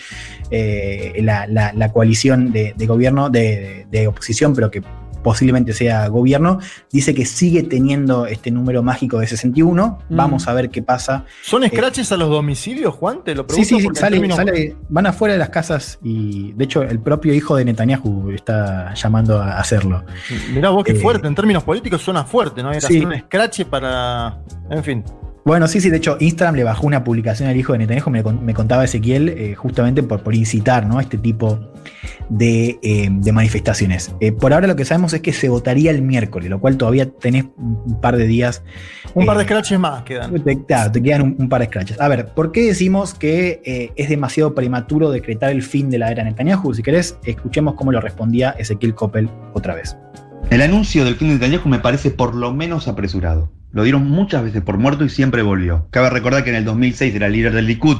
eh, 0.51 1.19
la, 1.23 1.47
la- 1.47 1.73
la 1.73 1.91
coalición 1.91 2.51
de, 2.51 2.73
de 2.77 2.85
gobierno, 2.85 3.29
de, 3.29 3.87
de 3.91 4.07
oposición, 4.07 4.53
pero 4.53 4.69
que 4.71 4.81
posiblemente 5.23 5.73
sea 5.73 6.07
gobierno, 6.07 6.59
dice 6.91 7.13
que 7.13 7.25
sigue 7.25 7.63
teniendo 7.63 8.25
este 8.25 8.51
número 8.51 8.83
mágico 8.83 9.19
de 9.19 9.27
61. 9.27 9.99
Mm. 10.09 10.15
Vamos 10.15 10.47
a 10.47 10.53
ver 10.53 10.69
qué 10.69 10.81
pasa. 10.81 11.25
¿Son 11.43 11.63
Eh, 11.63 11.69
scratches 11.69 12.11
a 12.11 12.17
los 12.17 12.29
domicilios, 12.29 12.93
Juan? 12.95 13.23
Te 13.23 13.35
lo 13.35 13.45
pregunto. 13.47 13.67
sí, 13.67 13.79
sí, 13.81 13.87
sale- 13.93 14.75
van 14.89 15.05
afuera 15.05 15.33
de 15.33 15.39
las 15.39 15.49
casas 15.49 15.99
y 16.03 16.51
de 16.53 16.63
hecho 16.65 16.81
el 16.81 16.99
propio 16.99 17.33
hijo 17.33 17.55
de 17.55 17.65
Netanyahu 17.65 18.31
está 18.31 18.93
llamando 18.93 19.41
a 19.41 19.57
hacerlo. 19.59 20.03
Mirá 20.53 20.69
vos 20.69 20.83
qué 20.83 20.93
Eh, 20.93 20.95
fuerte, 20.95 21.27
en 21.27 21.35
términos 21.35 21.63
políticos 21.63 22.01
suena 22.01 22.23
fuerte, 22.23 22.63
¿no? 22.63 22.71
Era 22.71 22.81
Sí. 22.81 23.03
un 23.03 23.17
scratch 23.17 23.63
para. 23.65 24.37
En 24.69 24.83
fin. 24.83 25.03
Bueno, 25.47 25.69
sí, 25.69 25.79
sí, 25.79 25.89
de 25.89 25.95
hecho 25.95 26.17
Instagram 26.19 26.55
le 26.55 26.65
bajó 26.65 26.85
una 26.85 27.05
publicación 27.05 27.47
al 27.47 27.55
hijo 27.55 27.71
de 27.71 27.79
Netanyahu, 27.79 28.09
me, 28.09 28.21
me 28.21 28.53
contaba 28.53 28.83
Ezequiel, 28.83 29.29
eh, 29.29 29.55
justamente 29.55 30.03
por, 30.03 30.21
por 30.21 30.35
incitar 30.35 30.85
¿no? 30.85 30.99
este 30.99 31.17
tipo 31.17 31.71
de, 32.27 32.77
eh, 32.83 33.07
de 33.09 33.31
manifestaciones. 33.31 34.13
Eh, 34.19 34.33
por 34.33 34.51
ahora 34.51 34.67
lo 34.67 34.75
que 34.75 34.83
sabemos 34.83 35.13
es 35.13 35.21
que 35.21 35.31
se 35.31 35.47
votaría 35.47 35.91
el 35.91 36.01
miércoles, 36.01 36.49
lo 36.49 36.59
cual 36.59 36.75
todavía 36.75 37.09
tenés 37.09 37.45
un 37.55 38.01
par 38.01 38.17
de 38.17 38.27
días. 38.27 38.61
Un 39.13 39.25
par 39.25 39.37
de 39.37 39.45
scratches 39.45 39.79
más 39.79 40.03
quedan. 40.03 40.37
te, 40.43 40.65
claro, 40.65 40.91
te 40.91 41.01
quedan 41.01 41.21
un, 41.21 41.35
un 41.39 41.47
par 41.47 41.61
de 41.61 41.67
scratches. 41.67 42.01
A 42.01 42.09
ver, 42.09 42.25
¿por 42.33 42.51
qué 42.51 42.63
decimos 42.63 43.13
que 43.13 43.93
es 43.95 44.09
demasiado 44.09 44.53
prematuro 44.53 45.11
decretar 45.11 45.51
el 45.51 45.63
fin 45.63 45.89
de 45.89 45.97
la 45.97 46.11
era 46.11 46.25
Netanyahu? 46.25 46.73
Si 46.73 46.83
querés, 46.83 47.17
escuchemos 47.23 47.75
cómo 47.75 47.93
lo 47.93 48.01
respondía 48.01 48.49
Ezequiel 48.59 48.93
Coppel 48.93 49.29
otra 49.53 49.75
vez. 49.75 49.95
El 50.49 50.61
anuncio 50.61 51.03
del 51.03 51.15
fin 51.15 51.27
de 51.27 51.33
Netanyahu 51.33 51.67
me 51.67 51.79
parece 51.79 52.09
por 52.09 52.33
lo 52.33 52.53
menos 52.53 52.87
apresurado. 52.87 53.51
Lo 53.73 53.83
dieron 53.83 54.09
muchas 54.09 54.43
veces 54.43 54.61
por 54.61 54.77
muerto 54.77 55.03
y 55.03 55.09
siempre 55.09 55.41
volvió. 55.41 55.87
Cabe 55.91 56.09
recordar 56.09 56.45
que 56.45 56.51
en 56.51 56.55
el 56.55 56.63
2006 56.63 57.13
era 57.13 57.27
líder 57.27 57.51
del 57.51 57.67
Likud. 57.67 57.97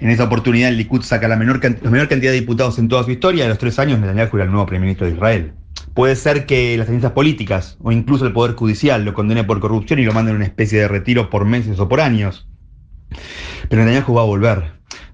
En 0.00 0.08
esa 0.08 0.24
oportunidad 0.24 0.70
el 0.70 0.78
Likud 0.78 1.02
saca 1.02 1.28
la 1.28 1.36
menor, 1.36 1.60
cantidad 1.60 2.08
de 2.10 2.32
diputados 2.32 2.78
en 2.78 2.88
toda 2.88 3.04
su 3.04 3.10
historia. 3.10 3.44
A 3.44 3.48
los 3.48 3.58
tres 3.58 3.78
años 3.78 4.00
Netanyahu 4.00 4.36
era 4.36 4.46
el 4.46 4.50
nuevo 4.50 4.64
primer 4.64 4.80
ministro 4.80 5.06
de 5.06 5.12
Israel. 5.12 5.52
Puede 5.92 6.16
ser 6.16 6.46
que 6.46 6.78
las 6.78 6.86
alianzas 6.86 7.12
políticas 7.12 7.76
o 7.82 7.92
incluso 7.92 8.26
el 8.26 8.32
Poder 8.32 8.56
Judicial 8.56 9.04
lo 9.04 9.12
condene 9.12 9.44
por 9.44 9.60
corrupción 9.60 9.98
y 9.98 10.04
lo 10.04 10.14
manden 10.14 10.34
a 10.34 10.36
una 10.36 10.46
especie 10.46 10.80
de 10.80 10.88
retiro 10.88 11.28
por 11.28 11.44
meses 11.44 11.78
o 11.78 11.90
por 11.90 12.00
años. 12.00 12.48
Pero 13.68 13.84
Netanyahu 13.84 14.14
va 14.14 14.22
a 14.22 14.24
volver. 14.24 14.58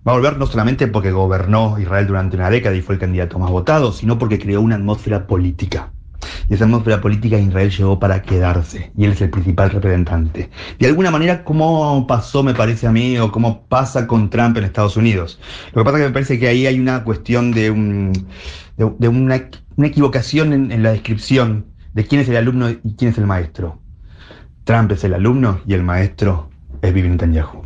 Va 0.07 0.13
a 0.13 0.15
volver 0.15 0.39
no 0.39 0.47
solamente 0.47 0.87
porque 0.87 1.11
gobernó 1.11 1.77
Israel 1.81 2.07
durante 2.07 2.37
una 2.37 2.51
década 2.51 2.77
y 2.77 2.83
fue 2.83 2.95
el 2.95 3.01
candidato 3.01 3.41
más 3.41 3.51
votado, 3.51 3.91
sino 3.91 4.17
porque 4.17 4.39
creó 4.39 4.61
una 4.61 4.77
atmósfera 4.77 5.27
política. 5.27 5.91
Y 6.49 6.55
esa 6.55 6.65
atmósfera 6.65 7.01
política 7.01 7.37
en 7.37 7.49
Israel 7.49 7.71
llegó 7.71 7.99
para 7.99 8.23
quedarse, 8.23 8.91
y 8.97 9.05
él 9.05 9.13
es 9.13 9.21
el 9.21 9.31
principal 9.31 9.71
representante. 9.71 10.51
De 10.79 10.87
alguna 10.87 11.11
manera, 11.11 11.45
¿cómo 11.45 12.07
pasó, 12.07 12.43
me 12.43 12.55
parece 12.55 12.87
a 12.87 12.93
mí, 12.93 13.19
o 13.19 13.31
cómo 13.31 13.67
pasa 13.69 14.07
con 14.07 14.31
Trump 14.31 14.57
en 14.57 14.65
Estados 14.65 14.97
Unidos? 14.97 15.39
Lo 15.75 15.83
que 15.83 15.85
pasa 15.85 15.99
es 15.99 16.03
que 16.03 16.09
me 16.09 16.15
parece 16.15 16.39
que 16.39 16.49
ahí 16.49 16.67
hay 16.67 16.81
una 16.81 17.05
cuestión 17.05 17.53
de, 17.53 17.71
un, 17.71 18.13
de, 18.77 18.93
de 18.99 19.09
una, 19.09 19.49
una 19.77 19.87
equivocación 19.87 20.53
en, 20.53 20.73
en 20.73 20.83
la 20.83 20.93
descripción 20.93 21.67
de 21.93 22.07
quién 22.07 22.21
es 22.21 22.29
el 22.29 22.37
alumno 22.37 22.71
y 22.71 22.95
quién 22.97 23.11
es 23.11 23.19
el 23.19 23.27
maestro. 23.27 23.81
Trump 24.65 24.93
es 24.93 25.05
el 25.05 25.15
alumno 25.15 25.61
y 25.67 25.75
el 25.75 25.83
maestro 25.83 26.51
es 26.83 26.93
Bibi 26.95 27.09
Netanyahu. 27.09 27.65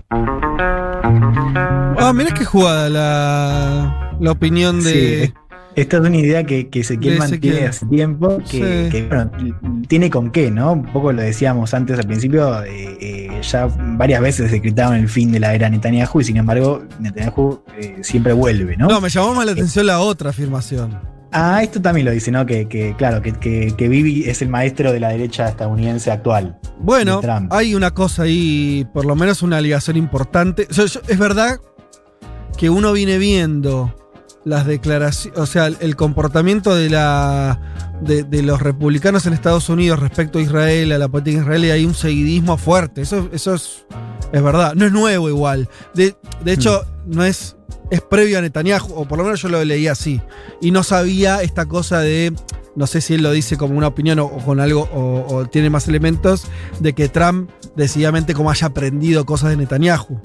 Ah, 1.98 2.12
mirá 2.14 2.32
qué 2.32 2.44
jugada 2.44 2.88
la, 2.88 4.16
la 4.20 4.30
opinión 4.30 4.82
de. 4.82 5.26
Sí, 5.26 5.34
esta 5.74 5.96
es 5.98 6.02
una 6.02 6.16
idea 6.16 6.44
que, 6.44 6.68
que 6.68 6.80
Ezequiel 6.80 7.18
mantiene 7.18 7.46
Ezequiel. 7.48 7.68
hace 7.70 7.86
tiempo, 7.86 8.38
que, 8.50 8.84
Sí. 8.84 8.90
que, 8.90 9.06
bueno, 9.08 9.30
tiene 9.88 10.10
con 10.10 10.30
qué, 10.30 10.50
¿no? 10.50 10.72
Un 10.72 10.84
poco 10.92 11.12
lo 11.12 11.22
decíamos 11.22 11.72
antes 11.74 11.98
al 11.98 12.06
principio, 12.06 12.62
eh, 12.64 12.96
eh, 13.00 13.40
ya 13.42 13.66
varias 13.96 14.20
veces 14.20 14.50
decretaron 14.50 14.96
el 14.96 15.08
fin 15.08 15.32
de 15.32 15.40
la 15.40 15.54
era 15.54 15.68
Netanyahu 15.70 16.20
y 16.20 16.24
sin 16.24 16.36
embargo 16.36 16.82
Netanyahu 17.00 17.62
eh, 17.78 17.96
siempre 18.02 18.32
vuelve, 18.32 18.76
¿no? 18.76 18.86
No, 18.88 19.00
me 19.00 19.08
llamó 19.08 19.34
más 19.34 19.46
la 19.46 19.52
atención 19.52 19.86
la 19.86 20.00
otra 20.00 20.30
afirmación. 20.30 20.98
Ah, 21.34 21.62
esto 21.62 21.80
también 21.80 22.04
lo 22.04 22.12
dice, 22.12 22.30
¿no? 22.30 22.44
Que, 22.44 22.68
que, 22.68 22.94
claro, 22.98 23.22
que, 23.22 23.32
que, 23.32 23.72
que 23.74 23.88
Bibi 23.88 24.24
es 24.28 24.42
el 24.42 24.50
maestro 24.50 24.92
de 24.92 25.00
la 25.00 25.08
derecha 25.08 25.48
estadounidense 25.48 26.10
actual. 26.10 26.58
Bueno, 26.78 27.22
hay 27.50 27.74
una 27.74 27.92
cosa 27.92 28.24
ahí, 28.24 28.86
por 28.92 29.06
lo 29.06 29.16
menos 29.16 29.42
una 29.42 29.58
ligación 29.62 29.96
importante. 29.96 30.66
O 30.70 30.74
sea, 30.74 30.84
yo- 30.84 31.00
es 31.08 31.18
verdad 31.18 31.58
que 32.58 32.68
uno 32.68 32.92
viene 32.92 33.16
viendo 33.16 33.94
las 34.44 34.66
declaraciones, 34.66 35.38
o 35.38 35.46
sea, 35.46 35.66
el, 35.66 35.96
comportamiento 35.96 36.74
de, 36.74 36.90
la, 36.90 37.60
de, 38.00 38.42
los 38.42 38.60
republicanos 38.60 39.26
en 39.26 39.32
Estados 39.32 39.68
Unidos 39.68 40.00
respecto 40.00 40.38
a 40.38 40.42
Israel, 40.42 40.92
a 40.92 40.98
la 40.98 41.08
política 41.08 41.36
de 41.36 41.42
Israel, 41.42 41.64
y 41.64 41.70
hay 41.70 41.84
un 41.84 41.94
seguidismo 41.94 42.56
fuerte. 42.56 43.02
Eso, 43.02 43.28
eso 43.32 43.54
es, 43.54 43.84
es 44.32 44.42
verdad. 44.42 44.74
No 44.74 44.86
es 44.86 44.92
nuevo 44.92 45.28
igual. 45.28 45.68
De, 45.94 46.16
de 46.44 46.52
hecho, 46.52 46.84
no 47.06 47.24
es, 47.24 47.56
es 47.90 48.00
previo 48.00 48.38
a 48.38 48.42
Netanyahu, 48.42 48.92
o 48.94 49.04
por 49.06 49.18
lo 49.18 49.24
menos 49.24 49.40
yo 49.42 49.48
lo 49.48 49.64
leí 49.64 49.88
así. 49.88 50.20
Y 50.60 50.70
no 50.70 50.82
sabía 50.82 51.42
esta 51.42 51.66
cosa 51.66 52.00
de 52.00 52.32
no 52.74 52.86
sé 52.86 53.02
si 53.02 53.12
él 53.14 53.22
lo 53.22 53.30
dice 53.32 53.58
como 53.58 53.76
una 53.76 53.88
opinión 53.88 54.18
o, 54.18 54.24
o 54.24 54.38
con 54.38 54.58
algo, 54.58 54.88
o, 54.94 55.34
o 55.34 55.46
tiene 55.46 55.68
más 55.68 55.88
elementos, 55.88 56.46
de 56.80 56.94
que 56.94 57.08
Trump 57.10 57.50
decididamente 57.76 58.32
como 58.32 58.50
haya 58.50 58.68
aprendido 58.68 59.26
cosas 59.26 59.50
de 59.50 59.58
Netanyahu. 59.58 60.18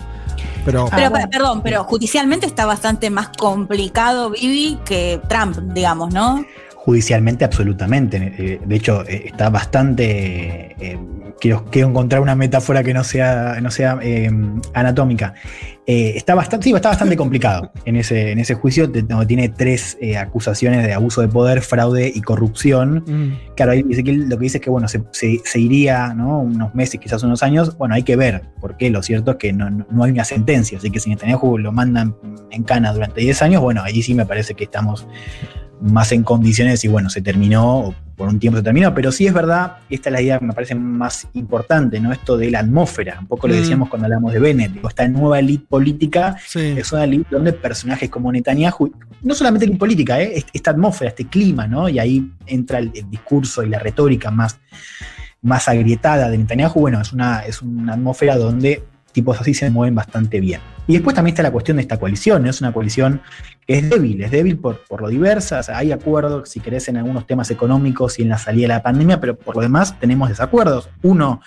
Pero, 0.64 0.88
Pero, 0.94 1.12
pe- 1.12 1.28
perdón, 1.30 1.62
pero 1.62 1.84
judicialmente 1.84 2.46
está 2.46 2.66
bastante 2.66 3.10
más 3.10 3.30
complicado 3.38 4.30
Bibi 4.30 4.80
que 4.86 5.22
Trump, 5.28 5.58
digamos, 5.74 6.14
¿no? 6.14 6.46
Judicialmente, 6.88 7.44
absolutamente. 7.44 8.16
Eh, 8.38 8.62
de 8.66 8.76
hecho, 8.78 9.04
eh, 9.10 9.24
está 9.26 9.50
bastante. 9.50 10.74
eh, 10.80 10.98
quiero, 11.38 11.66
quiero 11.70 11.90
encontrar 11.90 12.22
una 12.22 12.34
metáfora 12.34 12.82
que 12.82 12.94
no 12.94 13.04
sea, 13.04 13.60
no 13.62 13.72
sea 13.72 14.00
eh, 14.02 14.32
anatómica. 14.74 15.34
Eh, 15.86 16.14
está 16.16 16.34
bastante, 16.34 16.64
sí, 16.64 16.74
está 16.74 16.88
bastante 16.88 17.18
complicado 17.18 17.74
en 17.84 17.98
ese, 17.98 18.32
en 18.32 18.40
ese 18.40 18.54
juicio, 18.54 18.88
de- 18.88 19.02
donde 19.02 19.26
tiene 19.26 19.50
tres 19.50 19.98
acusaciones 20.18 20.82
de 20.86 20.94
abuso 20.94 21.20
de 21.20 21.28
poder, 21.28 21.62
fraude 21.62 22.10
y 22.16 22.22
corrupción. 22.22 23.04
mm, 23.06 23.56
Claro, 23.58 23.74
ahí 23.74 23.84
dice 23.84 24.02
que 24.06 24.14
lo 24.14 24.38
que 24.38 24.44
dice 24.44 24.60
es 24.60 24.64
que 24.64 24.70
bueno, 24.70 24.88
se, 24.88 25.04
se- 25.12 25.42
se 25.44 25.60
iría 25.60 26.14
¿no? 26.14 26.40
unos 26.40 26.74
meses, 26.74 27.02
quizás 27.02 27.22
unos 27.22 27.44
años. 27.44 27.78
Bueno, 27.78 27.96
hay 27.96 28.04
que 28.04 28.16
ver, 28.16 28.44
porque 28.62 28.90
lo 28.90 29.04
cierto 29.04 29.32
es 29.32 29.38
que 29.38 29.52
no, 29.52 29.70
no- 29.70 29.86
no 29.92 30.04
hay 30.06 30.12
una 30.12 30.24
sentencia. 30.24 30.78
Así 30.78 30.90
que 30.90 31.02
si 31.02 31.10
Netanyahu 31.10 31.58
lo 31.58 31.74
mandan 31.74 32.16
en 32.50 32.64
cana 32.64 32.94
durante 32.94 33.20
10 33.20 33.42
años, 33.42 33.62
bueno, 33.62 33.82
ahí 33.84 34.02
sí 34.02 34.14
me 34.14 34.26
parece 34.26 34.54
que 34.54 34.64
estamos 34.64 35.06
más 35.82 36.12
en 36.12 36.24
condiciones 36.24 36.84
y 36.84 36.88
bueno, 36.88 37.10
se 37.10 37.22
terminó, 37.22 37.80
o 37.80 37.96
por 38.16 38.30
un 38.30 38.40
tiempo 38.40 38.58
se 38.58 38.64
terminó, 38.64 38.96
pero 38.96 39.12
sí 39.12 39.28
es 39.28 39.34
verdad, 39.34 39.78
esta 39.92 40.10
es 40.10 40.14
la 40.14 40.22
idea 40.22 40.40
que 40.40 40.46
me 40.46 40.54
parece 40.54 40.74
más 40.74 41.28
importante, 41.34 42.00
¿no? 42.00 42.12
Esto 42.12 42.36
de 42.36 42.50
la 42.50 42.60
atmósfera, 42.60 43.18
un 43.20 43.28
poco 43.28 43.48
lo 43.48 43.54
Mm. 43.54 43.58
decíamos 43.58 43.90
cuando 43.90 44.06
hablamos 44.06 44.34
de 44.34 44.40
Bennett, 44.40 44.84
esta 44.84 45.08
nueva 45.08 45.38
elite 45.40 45.66
política 45.70 46.36
es 46.78 46.92
una 46.92 47.04
elite 47.04 47.28
donde 47.30 47.54
personajes 47.54 48.10
como 48.10 48.32
Netanyahu, 48.32 48.92
no 49.22 49.36
solamente 49.36 49.66
elite 49.66 49.78
política, 49.80 50.20
¿eh? 50.20 50.32
Est- 50.38 50.50
esta 50.52 50.72
atmósfera, 50.72 51.10
este 51.10 51.28
clima, 51.28 51.68
¿no? 51.68 51.88
Y 51.90 52.00
ahí 52.00 52.32
entra 52.48 52.80
el, 52.80 52.92
el 52.96 53.08
discurso 53.10 53.62
y 53.62 53.70
la 53.70 53.78
retórica 53.78 54.32
más, 54.32 54.60
más 55.44 55.68
agrietada 55.68 56.30
de 56.30 56.40
Netanyahu, 56.40 56.80
bueno, 56.80 57.00
es 57.00 57.14
una, 57.14 57.42
es 57.42 57.62
una 57.62 57.94
atmósfera 57.94 58.36
donde 58.36 58.84
tipos 59.18 59.42
así 59.42 59.56
se 59.56 59.72
mueven 59.72 59.96
bastante 59.96 60.40
bien. 60.40 60.62
Y 60.86 60.94
después 60.94 61.16
también 61.16 61.34
está 61.34 61.42
la 61.42 61.50
cuestión 61.50 61.78
de 61.78 61.82
esta 61.82 61.98
coalición, 61.98 62.46
es 62.46 62.62
una 62.62 62.72
coalición 62.72 63.20
que 63.66 63.80
es 63.80 63.90
débil, 63.90 64.22
es 64.22 64.30
débil 64.30 64.60
por, 64.60 64.84
por 64.88 65.02
lo 65.02 65.08
diversa, 65.08 65.60
hay 65.74 65.92
acuerdos, 65.92 66.50
si 66.50 66.60
querés, 66.60 66.88
en 66.88 66.98
algunos 66.98 67.26
temas 67.26 67.50
económicos 67.50 68.20
y 68.20 68.22
en 68.22 68.30
la 68.30 68.38
salida 68.38 68.66
de 68.66 68.74
la 68.76 68.84
pandemia, 68.84 69.20
pero 69.20 69.36
por 69.36 69.56
lo 69.56 69.64
demás 69.64 70.00
tenemos 70.00 70.30
desacuerdos. 70.30 70.88
Uno, 71.02 71.42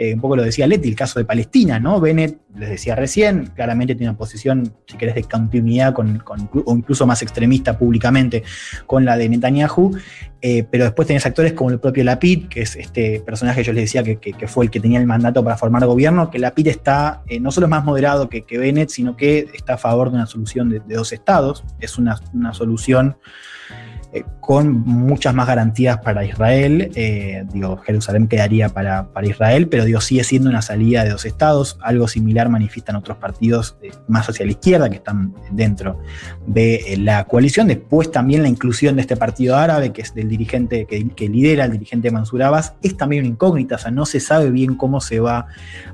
eh, 0.00 0.14
un 0.14 0.20
poco 0.20 0.36
lo 0.36 0.44
decía 0.44 0.64
Leti, 0.68 0.88
el 0.88 0.94
caso 0.94 1.18
de 1.18 1.24
Palestina, 1.24 1.80
¿no? 1.80 2.00
Bennett, 2.00 2.38
les 2.56 2.70
decía 2.70 2.94
recién, 2.94 3.46
claramente 3.56 3.96
tiene 3.96 4.10
una 4.10 4.16
posición, 4.18 4.72
si 4.86 4.96
querés, 4.96 5.16
de 5.16 5.24
continuidad 5.24 5.92
con, 5.92 6.18
con- 6.20 6.48
o 6.64 6.76
incluso 6.76 7.04
más 7.04 7.20
extremista 7.20 7.76
públicamente 7.76 8.44
con 8.86 9.04
la 9.04 9.16
de 9.16 9.28
Netanyahu, 9.28 9.98
eh, 10.40 10.62
pero 10.70 10.84
después 10.84 11.08
tenés 11.08 11.26
actores 11.26 11.52
como 11.52 11.70
el 11.70 11.80
propio 11.80 12.04
Lapid, 12.04 12.46
que 12.46 12.62
es 12.62 12.76
este 12.76 13.18
personaje 13.26 13.64
yo 13.64 13.72
les 13.72 13.82
decía 13.84 14.04
que, 14.04 14.18
que- 14.18 14.46
fue 14.46 14.66
el 14.66 14.70
que 14.70 14.78
tenía 14.78 15.00
el 15.00 15.06
mandato 15.06 15.42
para 15.42 15.56
formar 15.56 15.84
gobierno, 15.84 16.30
que 16.30 16.38
Lapid 16.38 16.68
está, 16.68 17.22
eh, 17.26 17.40
no 17.40 17.50
solo 17.50 17.66
es 17.66 17.70
más 17.70 17.84
moderado 17.84 18.28
que, 18.28 18.42
que 18.42 18.56
Bennett, 18.56 18.90
sino 18.90 19.16
que 19.16 19.48
está 19.52 19.74
a 19.74 19.78
favor 19.78 20.10
de 20.10 20.16
una 20.16 20.26
solución 20.26 20.70
de, 20.70 20.78
de 20.78 20.94
dos 20.94 21.12
estados, 21.12 21.64
es 21.80 21.98
una, 21.98 22.20
una 22.32 22.54
solución 22.54 23.16
eh, 24.12 24.24
con 24.40 24.72
muchas 24.80 25.34
más 25.34 25.46
garantías 25.46 25.98
para 25.98 26.24
Israel. 26.24 26.90
Eh, 26.94 27.44
digo, 27.52 27.76
Jerusalén 27.78 28.26
quedaría 28.28 28.70
para, 28.70 29.08
para 29.12 29.26
Israel, 29.26 29.68
pero 29.68 29.84
digo, 29.84 30.00
sigue 30.00 30.24
siendo 30.24 30.48
una 30.48 30.62
salida 30.62 31.04
de 31.04 31.10
dos 31.10 31.24
estados. 31.26 31.78
Algo 31.82 32.08
similar 32.08 32.48
manifiestan 32.48 32.96
otros 32.96 33.18
partidos 33.18 33.76
eh, 33.82 33.90
más 34.08 34.28
hacia 34.28 34.46
la 34.46 34.52
izquierda 34.52 34.88
que 34.88 34.96
están 34.96 35.34
dentro 35.50 36.00
de 36.46 36.96
la 37.00 37.24
coalición. 37.24 37.68
Después 37.68 38.10
también 38.10 38.42
la 38.42 38.48
inclusión 38.48 38.96
de 38.96 39.02
este 39.02 39.16
partido 39.16 39.56
árabe, 39.56 39.92
que 39.92 40.02
es 40.02 40.14
del 40.14 40.28
dirigente 40.28 40.86
que, 40.86 41.08
que 41.10 41.28
lidera 41.28 41.66
el 41.66 41.72
dirigente 41.72 42.10
Mansur 42.10 42.42
Abbas, 42.42 42.74
es 42.82 42.96
también 42.96 43.24
una 43.24 43.32
incógnita, 43.32 43.74
o 43.74 43.78
sea, 43.78 43.90
no 43.90 44.06
se 44.06 44.20
sabe 44.20 44.50
bien 44.50 44.74
cómo 44.76 45.00
se 45.00 45.20
va 45.20 45.46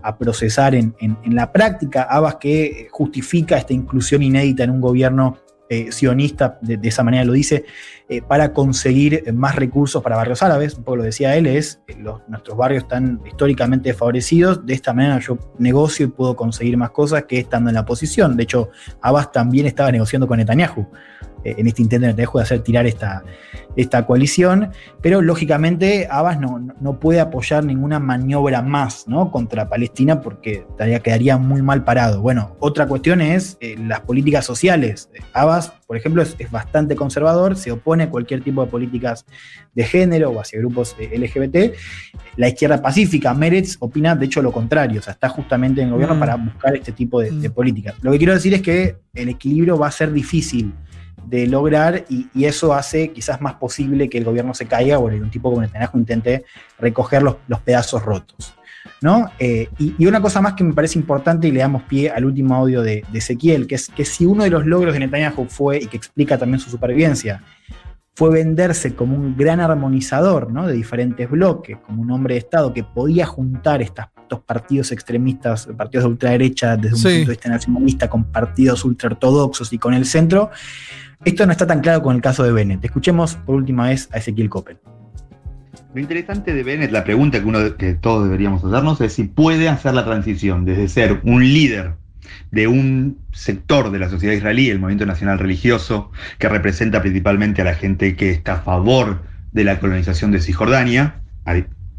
a 0.02 0.16
procesar 0.16 0.74
en, 0.74 0.94
en- 1.00 1.16
en 1.24 1.34
la 1.34 1.50
práctica. 1.52 2.02
Abbas 2.04 2.36
que 2.36 2.88
justifica 2.90 3.56
esta 3.56 3.72
inclusión 3.72 4.22
inédita 4.22 4.64
en 4.64 4.70
un 4.70 4.80
gobierno 4.80 5.38
eh, 5.68 5.90
sionista, 5.92 6.58
de, 6.60 6.78
esa 6.86 7.02
manera 7.02 7.24
lo 7.24 7.32
dice, 7.32 7.64
eh, 8.08 8.20
para 8.20 8.52
conseguir 8.52 9.22
eh, 9.26 9.32
más 9.32 9.56
recursos 9.56 10.02
para 10.02 10.16
barrios 10.16 10.42
árabes. 10.42 10.74
Un 10.76 10.84
poco 10.84 10.96
lo 10.96 11.02
decía 11.04 11.36
él, 11.36 11.46
es 11.46 11.80
los- 11.98 12.20
nuestros 12.28 12.56
barrios 12.56 12.82
están 12.82 13.20
históricamente 13.26 13.88
desfavorecidos, 13.88 14.64
de 14.66 14.74
esta 14.74 14.92
manera 14.92 15.18
yo 15.20 15.38
negocio 15.58 16.06
y 16.06 16.08
puedo 16.10 16.36
conseguir 16.36 16.76
más 16.76 16.90
cosas 16.90 17.24
que 17.24 17.38
estando 17.38 17.70
en 17.70 17.74
la 17.74 17.84
posición. 17.84 18.36
De 18.36 18.42
hecho, 18.42 18.70
Abbas 19.00 19.32
también 19.32 19.66
estaba 19.66 19.90
negociando 19.90 20.26
con 20.26 20.38
Netanyahu. 20.38 20.86
Eh, 21.44 21.54
en 21.58 21.66
este 21.66 21.82
intento 21.82 22.06
de 22.06 22.12
Netanyahu 22.12 22.38
de 22.38 22.42
hacer 22.42 22.60
tirar 22.60 22.86
esta, 22.86 23.22
esta 23.76 24.06
coalición, 24.06 24.70
pero 25.00 25.20
lógicamente 25.22 26.06
Abbas 26.10 26.40
no, 26.40 26.58
no- 26.58 26.74
no 26.80 27.00
puede 27.00 27.20
apoyar 27.20 27.64
ninguna 27.64 27.98
maniobra 28.00 28.62
más 28.62 29.06
¿no? 29.08 29.30
contra 29.30 29.68
Palestina 29.68 30.20
porque 30.20 30.64
estaría- 30.68 31.00
quedaría 31.00 31.36
muy 31.38 31.60
mal 31.62 31.84
parado. 31.84 32.20
Bueno, 32.20 32.56
otra 32.60 32.86
cuestión 32.86 33.20
es 33.20 33.56
eh, 33.60 33.76
las 33.78 34.00
políticas 34.00 34.44
sociales. 34.44 35.08
Abbas, 35.32 35.72
por 35.86 35.96
ejemplo, 35.96 36.22
es, 36.22 36.34
es 36.38 36.50
bastante 36.50 36.94
conservador, 36.96 37.56
se 37.56 37.72
opone 37.72 38.04
a 38.04 38.10
cualquier 38.10 38.42
tipo 38.42 38.64
de 38.64 38.70
políticas 38.70 39.26
de 39.74 39.84
género 39.84 40.30
o 40.30 40.40
hacia 40.40 40.58
grupos 40.60 40.94
eh, 40.98 41.18
LGBT. 41.18 41.74
La 42.36 42.48
izquierda 42.48 42.80
pacífica, 42.80 43.34
Meretz, 43.34 43.76
opina 43.80 44.14
de 44.16 44.26
hecho 44.26 44.40
lo 44.42 44.52
contrario, 44.52 45.00
o 45.00 45.02
sea, 45.02 45.12
está 45.12 45.28
justamente 45.28 45.80
en 45.80 45.88
el 45.88 45.92
gobierno 45.94 46.14
Mm. 46.14 46.18
para 46.20 46.36
buscar 46.36 46.74
este 46.76 46.92
tipo 46.92 47.20
de, 47.20 47.30
de 47.30 47.50
políticas. 47.50 47.94
Lo 48.02 48.12
que 48.12 48.18
quiero 48.18 48.34
decir 48.34 48.54
es 48.54 48.62
que 48.62 48.96
el 49.14 49.28
equilibrio 49.28 49.78
va 49.78 49.88
a 49.88 49.90
ser 49.90 50.12
difícil 50.12 50.72
de 51.26 51.46
lograr 51.46 52.04
y, 52.08 52.28
y 52.34 52.44
eso 52.44 52.72
hace 52.74 53.10
quizás 53.10 53.40
más 53.40 53.54
posible 53.54 54.08
que 54.08 54.18
el 54.18 54.24
gobierno 54.24 54.54
se 54.54 54.66
caiga 54.66 54.98
o 54.98 55.08
que 55.08 55.20
un 55.20 55.30
tipo 55.30 55.50
como 55.50 55.62
Netanyahu 55.62 55.98
intente 55.98 56.44
recoger 56.78 57.22
los, 57.22 57.36
los 57.48 57.60
pedazos 57.60 58.02
rotos. 58.02 58.54
¿no? 59.00 59.30
Eh, 59.38 59.68
y, 59.78 59.94
y 59.98 60.06
una 60.06 60.20
cosa 60.22 60.40
más 60.40 60.54
que 60.54 60.64
me 60.64 60.72
parece 60.72 60.98
importante 60.98 61.46
y 61.48 61.50
le 61.52 61.60
damos 61.60 61.82
pie 61.82 62.10
al 62.10 62.24
último 62.24 62.54
audio 62.54 62.80
de, 62.82 63.04
de 63.12 63.18
Ezequiel, 63.18 63.66
que 63.66 63.74
es 63.74 63.88
que 63.88 64.04
si 64.04 64.24
uno 64.24 64.44
de 64.44 64.50
los 64.50 64.64
logros 64.64 64.94
de 64.94 65.00
Netanyahu 65.00 65.46
fue, 65.46 65.78
y 65.78 65.86
que 65.86 65.96
explica 65.96 66.38
también 66.38 66.58
su 66.60 66.70
supervivencia, 66.70 67.42
fue 68.14 68.30
venderse 68.30 68.94
como 68.94 69.16
un 69.16 69.36
gran 69.36 69.60
armonizador 69.60 70.50
¿no? 70.52 70.66
de 70.66 70.72
diferentes 70.74 71.28
bloques, 71.28 71.76
como 71.84 72.00
un 72.00 72.10
hombre 72.12 72.34
de 72.34 72.38
Estado 72.40 72.72
que 72.72 72.84
podía 72.84 73.26
juntar 73.26 73.82
estas- 73.82 74.08
estos 74.22 74.40
partidos 74.40 74.90
extremistas, 74.90 75.68
partidos 75.76 76.04
de 76.04 76.10
ultraderecha 76.10 76.76
desde 76.78 76.94
un 76.94 77.00
Sí. 77.02 77.08
punto 77.08 77.30
de 77.30 77.36
vista 77.36 77.48
nacionalista, 77.50 78.08
con 78.08 78.24
partidos 78.24 78.84
ultraortodoxos 78.86 79.70
y 79.74 79.78
con 79.78 79.92
el 79.92 80.06
centro. 80.06 80.50
Esto 81.24 81.46
no 81.46 81.52
está 81.52 81.66
tan 81.66 81.80
claro 81.80 82.02
con 82.02 82.16
el 82.16 82.22
caso 82.22 82.44
de 82.44 82.52
Bennett. 82.52 82.84
Escuchemos 82.84 83.36
por 83.36 83.56
última 83.56 83.88
vez 83.88 84.08
a 84.12 84.18
Ezequiel 84.18 84.48
Coppel. 84.48 84.78
Lo 85.94 86.00
interesante 86.00 86.52
de 86.52 86.62
Bennett, 86.62 86.90
la 86.90 87.04
pregunta 87.04 87.40
que, 87.42 87.74
que 87.76 87.94
todos 87.94 88.24
deberíamos 88.24 88.64
hacernos 88.64 89.00
es 89.00 89.12
si 89.12 89.24
puede 89.24 89.68
hacer 89.68 89.94
la 89.94 90.04
transición 90.04 90.64
desde 90.64 90.88
ser 90.88 91.20
un 91.22 91.42
líder 91.44 91.94
de 92.50 92.66
un 92.66 93.18
sector 93.32 93.90
de 93.90 93.98
la 93.98 94.08
sociedad 94.08 94.34
israelí, 94.34 94.70
el 94.70 94.80
movimiento 94.80 95.06
nacional 95.06 95.38
religioso, 95.38 96.10
que 96.38 96.48
representa 96.48 97.00
principalmente 97.00 97.62
a 97.62 97.64
la 97.64 97.74
gente 97.74 98.16
que 98.16 98.30
está 98.30 98.54
a 98.54 98.60
favor 98.60 99.22
de 99.52 99.64
la 99.64 99.78
colonización 99.78 100.32
de 100.32 100.40
Cisjordania, 100.40 101.22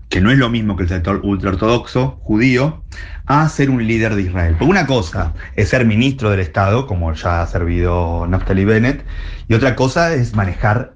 que 0.09 0.21
no 0.21 0.31
es 0.31 0.37
lo 0.37 0.49
mismo 0.49 0.75
que 0.75 0.83
el 0.83 0.89
sector 0.89 1.21
ultraortodoxo 1.23 2.19
judío, 2.21 2.83
a 3.25 3.47
ser 3.49 3.69
un 3.69 3.85
líder 3.85 4.15
de 4.15 4.23
Israel. 4.23 4.55
Porque 4.57 4.71
una 4.71 4.85
cosa 4.85 5.33
es 5.55 5.69
ser 5.69 5.85
ministro 5.85 6.29
del 6.29 6.39
Estado, 6.39 6.87
como 6.87 7.11
ya 7.13 7.41
ha 7.41 7.47
servido 7.47 8.27
Naftali 8.27 8.65
Bennett, 8.65 9.03
y 9.47 9.53
otra 9.53 9.75
cosa 9.75 10.13
es 10.13 10.35
manejar 10.35 10.95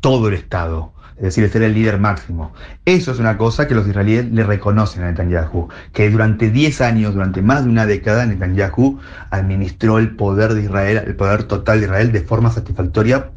todo 0.00 0.28
el 0.28 0.34
Estado, 0.34 0.92
es 1.16 1.22
decir, 1.22 1.48
ser 1.50 1.62
el 1.62 1.74
líder 1.74 1.98
máximo. 1.98 2.52
Eso 2.84 3.10
es 3.10 3.18
una 3.18 3.36
cosa 3.36 3.66
que 3.66 3.74
los 3.74 3.88
israelíes 3.88 4.30
le 4.30 4.44
reconocen 4.44 5.02
a 5.02 5.10
Netanyahu, 5.10 5.68
que 5.92 6.08
durante 6.10 6.50
10 6.50 6.80
años, 6.80 7.14
durante 7.14 7.42
más 7.42 7.64
de 7.64 7.70
una 7.70 7.86
década, 7.86 8.24
Netanyahu 8.24 9.00
administró 9.30 9.98
el 9.98 10.14
poder 10.14 10.54
de 10.54 10.62
Israel, 10.62 11.02
el 11.04 11.16
poder 11.16 11.44
total 11.44 11.80
de 11.80 11.86
Israel, 11.86 12.12
de 12.12 12.20
forma 12.20 12.50
satisfactoria, 12.50 13.30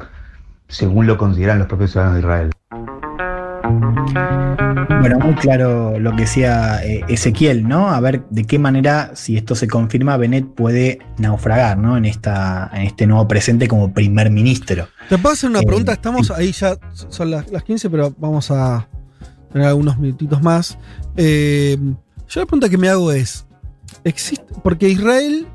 según 0.68 1.06
lo 1.08 1.18
consideran 1.18 1.58
los 1.58 1.66
propios 1.66 1.90
ciudadanos 1.90 2.14
de 2.14 2.20
Israel. 2.20 2.50
Bueno, 5.00 5.18
muy 5.18 5.34
claro 5.34 5.98
lo 5.98 6.12
que 6.12 6.22
decía 6.22 6.84
eh, 6.84 7.00
Ezequiel, 7.08 7.66
¿no? 7.66 7.88
A 7.88 7.98
ver 8.00 8.22
de 8.30 8.44
qué 8.44 8.58
manera, 8.58 9.12
si 9.14 9.36
esto 9.36 9.54
se 9.54 9.66
confirma, 9.66 10.16
Bennett 10.16 10.46
puede 10.46 11.00
naufragar, 11.18 11.76
¿no? 11.78 11.96
En, 11.96 12.04
esta, 12.04 12.70
en 12.72 12.82
este 12.82 13.06
nuevo 13.06 13.26
presente 13.26 13.66
como 13.68 13.92
primer 13.92 14.30
ministro. 14.30 14.86
¿Te 15.08 15.18
puedo 15.18 15.32
hacer 15.32 15.50
una 15.50 15.60
Eh, 15.60 15.66
pregunta? 15.66 15.92
Estamos 15.92 16.30
ahí 16.30 16.52
ya, 16.52 16.76
son 16.92 17.30
las, 17.30 17.50
las 17.50 17.62
15, 17.64 17.90
pero 17.90 18.14
vamos 18.18 18.50
a 18.50 18.88
tener 19.52 19.68
algunos 19.68 19.98
minutitos 19.98 20.40
más. 20.42 20.78
Eh, 21.16 21.76
yo 22.28 22.40
la 22.40 22.46
pregunta 22.46 22.68
que 22.68 22.78
me 22.78 22.88
hago 22.88 23.10
es, 23.12 23.46
¿existe? 24.04 24.44
Porque 24.62 24.88
Israel, 24.88 25.46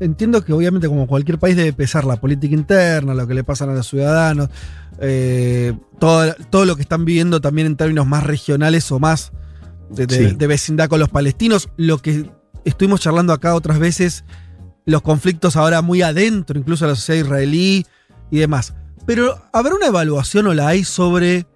entiendo 0.00 0.44
que 0.44 0.52
obviamente 0.52 0.88
como 0.88 1.06
cualquier 1.06 1.38
país 1.38 1.56
debe 1.56 1.72
pesar 1.72 2.04
la 2.04 2.16
política 2.16 2.54
interna, 2.54 3.14
lo 3.14 3.26
que 3.26 3.34
le 3.34 3.44
pasan 3.44 3.70
a 3.70 3.74
los 3.74 3.88
ciudadanos, 3.88 4.48
eh, 5.00 5.72
todo, 5.98 6.34
todo 6.50 6.64
lo 6.64 6.76
que 6.76 6.82
están 6.82 7.04
viviendo 7.04 7.40
también 7.40 7.66
en 7.66 7.76
términos 7.76 8.06
más 8.06 8.22
regionales 8.24 8.90
o 8.92 8.98
más 8.98 9.32
de, 9.90 10.06
de- 10.06 10.30
Sí. 10.30 10.36
de 10.36 10.46
vecindad 10.46 10.88
con 10.88 11.00
los 11.00 11.08
palestinos, 11.08 11.68
lo 11.76 11.98
que 11.98 12.30
estuvimos 12.64 13.00
charlando 13.00 13.32
acá 13.32 13.54
otras 13.54 13.78
veces, 13.78 14.24
los 14.86 15.02
conflictos 15.02 15.56
ahora 15.56 15.82
muy 15.82 16.02
adentro, 16.02 16.58
incluso 16.58 16.86
la 16.86 16.94
sociedad 16.94 17.24
israelí 17.24 17.86
y 18.30 18.38
demás. 18.38 18.74
Pero, 19.06 19.42
¿habrá 19.52 19.74
una 19.74 19.86
evaluación 19.86 20.46
o 20.46 20.54
la 20.54 20.68
hay 20.68 20.84
sobre 20.84 21.46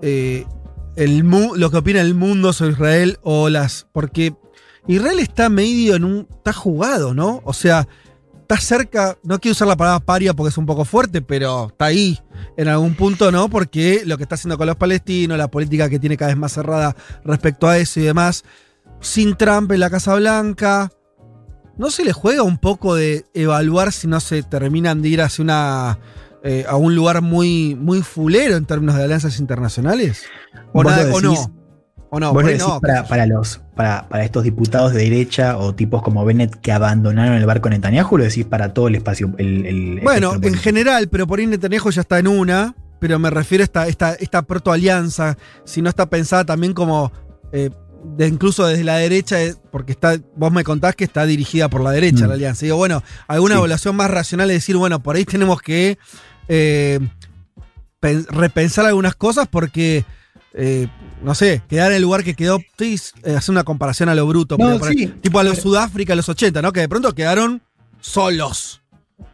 eh, 0.00 0.44
el 0.96 1.18
lo 1.56 1.70
que 1.70 1.76
opina 1.76 2.00
el 2.00 2.14
mundo 2.14 2.52
sobre 2.52 2.72
Israel 2.72 3.18
o 3.22 3.48
las. 3.48 3.86
Porque 3.92 4.34
Israel 4.88 5.18
está 5.18 5.48
medio 5.48 5.96
en 5.96 6.04
un. 6.04 6.26
está 6.30 6.52
jugado, 6.52 7.12
¿no? 7.14 7.40
O 7.44 7.52
sea, 7.52 7.88
está 8.42 8.58
cerca. 8.58 9.18
No 9.24 9.38
quiero 9.40 9.52
usar 9.52 9.66
la 9.68 9.76
palabra 9.76 10.04
paria 10.04 10.32
porque 10.34 10.50
es 10.50 10.58
un 10.58 10.66
poco 10.66 10.84
fuerte, 10.84 11.22
pero 11.22 11.68
está 11.68 11.86
ahí 11.86 12.18
en 12.56 12.68
algún 12.68 12.94
punto, 12.94 13.32
¿no? 13.32 13.48
Porque 13.48 14.02
lo 14.06 14.16
que 14.16 14.22
está 14.22 14.36
haciendo 14.36 14.56
con 14.58 14.66
los 14.66 14.76
palestinos, 14.76 15.36
la 15.38 15.48
política 15.50 15.88
que 15.88 15.98
tiene 15.98 16.16
cada 16.16 16.30
vez 16.30 16.38
más 16.38 16.52
cerrada 16.52 16.94
respecto 17.24 17.66
a 17.68 17.78
eso 17.78 18.00
y 18.00 18.04
demás. 18.04 18.44
Sin 19.00 19.36
Trump 19.36 19.70
en 19.72 19.80
la 19.80 19.90
Casa 19.90 20.14
Blanca. 20.14 20.90
¿No 21.76 21.90
se 21.90 22.04
le 22.04 22.12
juega 22.14 22.42
un 22.42 22.56
poco 22.56 22.94
de 22.94 23.26
evaluar 23.34 23.92
si 23.92 24.06
no 24.06 24.18
se 24.20 24.42
terminan 24.42 25.02
de 25.02 25.08
ir 25.10 25.20
hacia 25.20 25.42
una. 25.42 25.98
eh, 26.42 26.64
a 26.68 26.76
un 26.76 26.94
lugar 26.94 27.22
muy, 27.22 27.74
muy 27.74 28.02
fulero 28.02 28.56
en 28.56 28.64
términos 28.66 28.94
de 28.96 29.02
alianzas 29.02 29.40
internacionales? 29.40 30.22
¿O, 30.72 30.82
Vos 30.82 30.84
nada- 30.86 31.04
lo 31.08 31.16
o 31.16 31.20
no? 31.20 31.52
¿O 32.10 32.20
no? 32.20 32.32
Decís 32.32 32.58
no. 32.60 32.80
para, 32.80 33.04
para 33.06 33.26
los, 33.26 33.60
para, 33.74 34.08
para 34.08 34.24
estos 34.24 34.44
diputados 34.44 34.92
de 34.92 35.02
derecha 35.02 35.58
o 35.58 35.74
tipos 35.74 36.02
como 36.02 36.24
Bennett 36.24 36.54
que 36.60 36.70
abandonaron 36.72 37.34
el 37.34 37.44
barco 37.46 37.68
Netanyahu, 37.68 38.18
lo 38.18 38.24
decís 38.24 38.44
para 38.44 38.72
todo 38.72 38.88
el 38.88 38.94
espacio. 38.94 39.34
El, 39.38 39.66
el 39.66 40.00
Bueno, 40.02 40.34
en 40.40 40.54
general, 40.54 41.08
pero 41.08 41.26
por 41.26 41.40
ahí 41.40 41.46
Netanyahu 41.46 41.90
ya 41.90 42.02
está 42.02 42.18
en 42.18 42.28
una, 42.28 42.74
pero 43.00 43.18
me 43.18 43.28
refiero 43.30 43.62
a 43.62 43.66
esta, 43.66 43.88
esta, 43.88 44.14
esta 44.14 44.42
protoalianza, 44.42 45.36
si 45.64 45.82
no 45.82 45.88
está 45.88 46.08
pensada 46.08 46.44
también 46.44 46.72
como, 46.74 47.10
eh, 47.52 47.70
de 48.16 48.28
incluso 48.28 48.64
desde 48.66 48.84
la 48.84 48.96
derecha, 48.98 49.42
eh, 49.42 49.54
porque 49.72 49.90
está, 49.92 50.16
vos 50.36 50.52
me 50.52 50.62
contás 50.62 50.94
que 50.94 51.02
está 51.04 51.26
dirigida 51.26 51.68
por 51.68 51.82
la 51.82 51.90
derecha 51.90 52.24
Mm. 52.24 52.28
la 52.28 52.34
alianza. 52.34 52.64
Digo, 52.64 52.76
bueno, 52.76 53.02
alguna 53.26 53.54
Sí. 53.56 53.58
evaluación 53.58 53.96
más 53.96 54.10
racional 54.10 54.48
es 54.50 54.58
decir, 54.58 54.76
bueno, 54.76 55.02
por 55.02 55.16
ahí 55.16 55.24
tenemos 55.24 55.60
que 55.60 55.98
eh, 56.48 57.00
pen- 57.98 58.26
repensar 58.30 58.86
algunas 58.86 59.16
cosas 59.16 59.48
porque... 59.48 60.04
eh, 60.56 60.88
no 61.22 61.34
sé, 61.34 61.62
quedar 61.68 61.90
en 61.90 61.96
el 61.96 62.02
lugar 62.02 62.24
que 62.24 62.34
quedó, 62.34 62.58
estoy 62.58 62.98
eh, 63.24 63.36
hacer 63.36 63.52
una 63.52 63.64
comparación 63.64 64.08
a 64.08 64.14
lo 64.14 64.26
bruto, 64.26 64.56
No, 64.58 64.78
pero 64.78 64.92
sí. 64.92 65.06
tipo 65.20 65.38
a 65.38 65.44
los 65.44 65.58
Sudáfrica, 65.58 66.14
a 66.14 66.16
los 66.16 66.28
80, 66.28 66.62
¿no? 66.62 66.72
Que 66.72 66.80
de 66.80 66.88
pronto 66.88 67.14
quedaron 67.14 67.62
solos. 68.00 68.82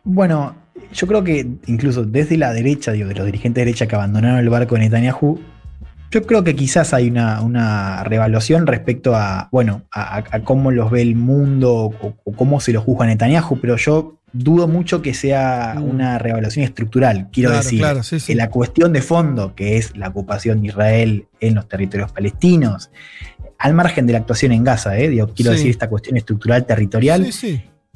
Bueno, 0.05 0.57
yo 0.92 1.07
creo 1.07 1.23
que 1.23 1.47
incluso 1.67 2.05
desde 2.05 2.36
la 2.36 2.52
derecha, 2.52 2.92
digo, 2.92 3.09
de 3.09 3.15
los 3.15 3.26
dirigentes 3.26 3.60
de 3.60 3.67
derecha 3.67 3.86
que 3.86 3.94
abandonaron 3.94 4.39
el 4.39 4.49
barco 4.49 4.75
de 4.75 4.83
Netanyahu, 4.83 5.39
yo 6.10 6.23
creo 6.25 6.44
que 6.44 6.55
quizás 6.55 6.92
hay 6.92 7.09
una, 7.09 7.41
una 7.41 8.05
reevaluación 8.05 8.67
respecto 8.67 9.15
a, 9.15 9.49
bueno, 9.51 9.83
a 9.92 10.41
cómo 10.44 10.70
los 10.70 10.91
ve 10.91 11.02
el 11.02 11.15
mundo 11.17 11.73
o, 11.75 12.17
o 12.25 12.33
cómo 12.33 12.60
se 12.60 12.73
los 12.73 12.84
juzga 12.84 13.07
Netanyahu, 13.07 13.59
pero 13.60 13.76
yo 13.76 14.18
dudo 14.33 14.67
mucho 14.69 15.02
que 15.02 15.15
sea 15.15 15.77
una 15.81 16.19
reevaluación 16.19 16.65
estructural. 16.65 17.28
Quiero 17.33 17.51
Mm. 17.51 17.52
Claro, 17.52 17.62
decir, 17.65 17.78
claro, 17.81 18.02
sí, 18.02 18.20
sí. 18.20 18.27
que 18.28 18.35
la 18.35 18.49
cuestión 18.51 18.93
de 18.93 19.02
fondo, 19.02 19.55
que 19.55 19.77
es 19.77 19.97
la 19.97 20.09
ocupación 20.09 20.61
de 20.62 20.69
Israel 20.69 21.27
en 21.41 21.55
los 21.55 21.69
territorios 21.69 22.12
palestinos, 22.12 22.91
al 23.59 23.75
margen 23.75 24.07
de 24.07 24.15
la 24.15 24.20
actuación 24.20 24.52
en 24.52 24.65
Gaza, 24.65 24.99
¿eh? 24.99 25.09
Digo, 25.09 25.28
quiero 25.35 25.52
Sí. 25.52 25.57
decir 25.59 25.70
esta 25.70 25.89
cuestión 25.89 26.17
estructural 26.17 26.65
territorial, 26.67 27.28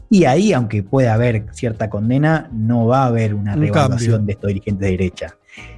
y 0.08 0.24
ahí, 0.24 0.52
aunque 0.52 0.82
pueda 0.84 1.14
haber 1.14 1.46
cierta 1.52 1.90
condena, 1.90 2.48
no 2.52 2.86
va 2.86 3.02
a 3.02 3.06
haber 3.06 3.34
una 3.34 3.54
Un 3.54 3.60
reevaluación 3.62 4.12
cambio. 4.12 4.26
de 4.26 4.32
estos 4.32 4.48
dirigentes 4.48 4.80
de 4.84 4.90
derecha. 4.90 5.36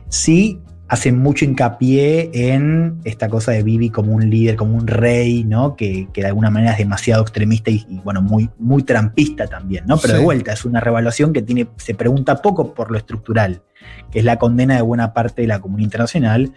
Sí 0.08 0.60
hacen 0.88 1.18
mucho 1.18 1.44
hincapié 1.44 2.30
en 2.32 3.00
esta 3.04 3.28
cosa 3.28 3.52
de 3.52 3.62
Bibi 3.62 3.90
como 3.90 4.12
un 4.12 4.28
líder, 4.30 4.56
como 4.56 4.76
un 4.76 4.86
rey, 4.86 5.44
¿no? 5.44 5.76
Que, 5.76 6.08
que 6.12 6.22
de 6.22 6.28
alguna 6.28 6.50
manera 6.50 6.72
es 6.72 6.78
demasiado 6.78 7.22
extremista 7.22 7.70
y, 7.70 7.84
y, 7.88 7.98
bueno, 7.98 8.22
muy, 8.22 8.48
muy 8.58 8.82
trampista 8.82 9.46
también, 9.46 9.84
¿no? 9.86 9.98
Pero 9.98 10.14
Sí. 10.14 10.18
de 10.18 10.24
vuelta, 10.24 10.52
es 10.52 10.64
una 10.64 10.80
reevaluación 10.80 11.32
que 11.32 11.42
tiene, 11.42 11.68
se 11.76 11.94
pregunta 11.94 12.40
poco 12.40 12.72
por 12.74 12.90
lo 12.90 12.96
estructural, 12.96 13.62
que 14.10 14.20
es 14.20 14.24
la 14.24 14.36
condena 14.38 14.76
de 14.76 14.82
buena 14.82 15.12
parte 15.12 15.42
de 15.42 15.48
la 15.48 15.60
comunidad 15.60 15.84
internacional 15.86 16.52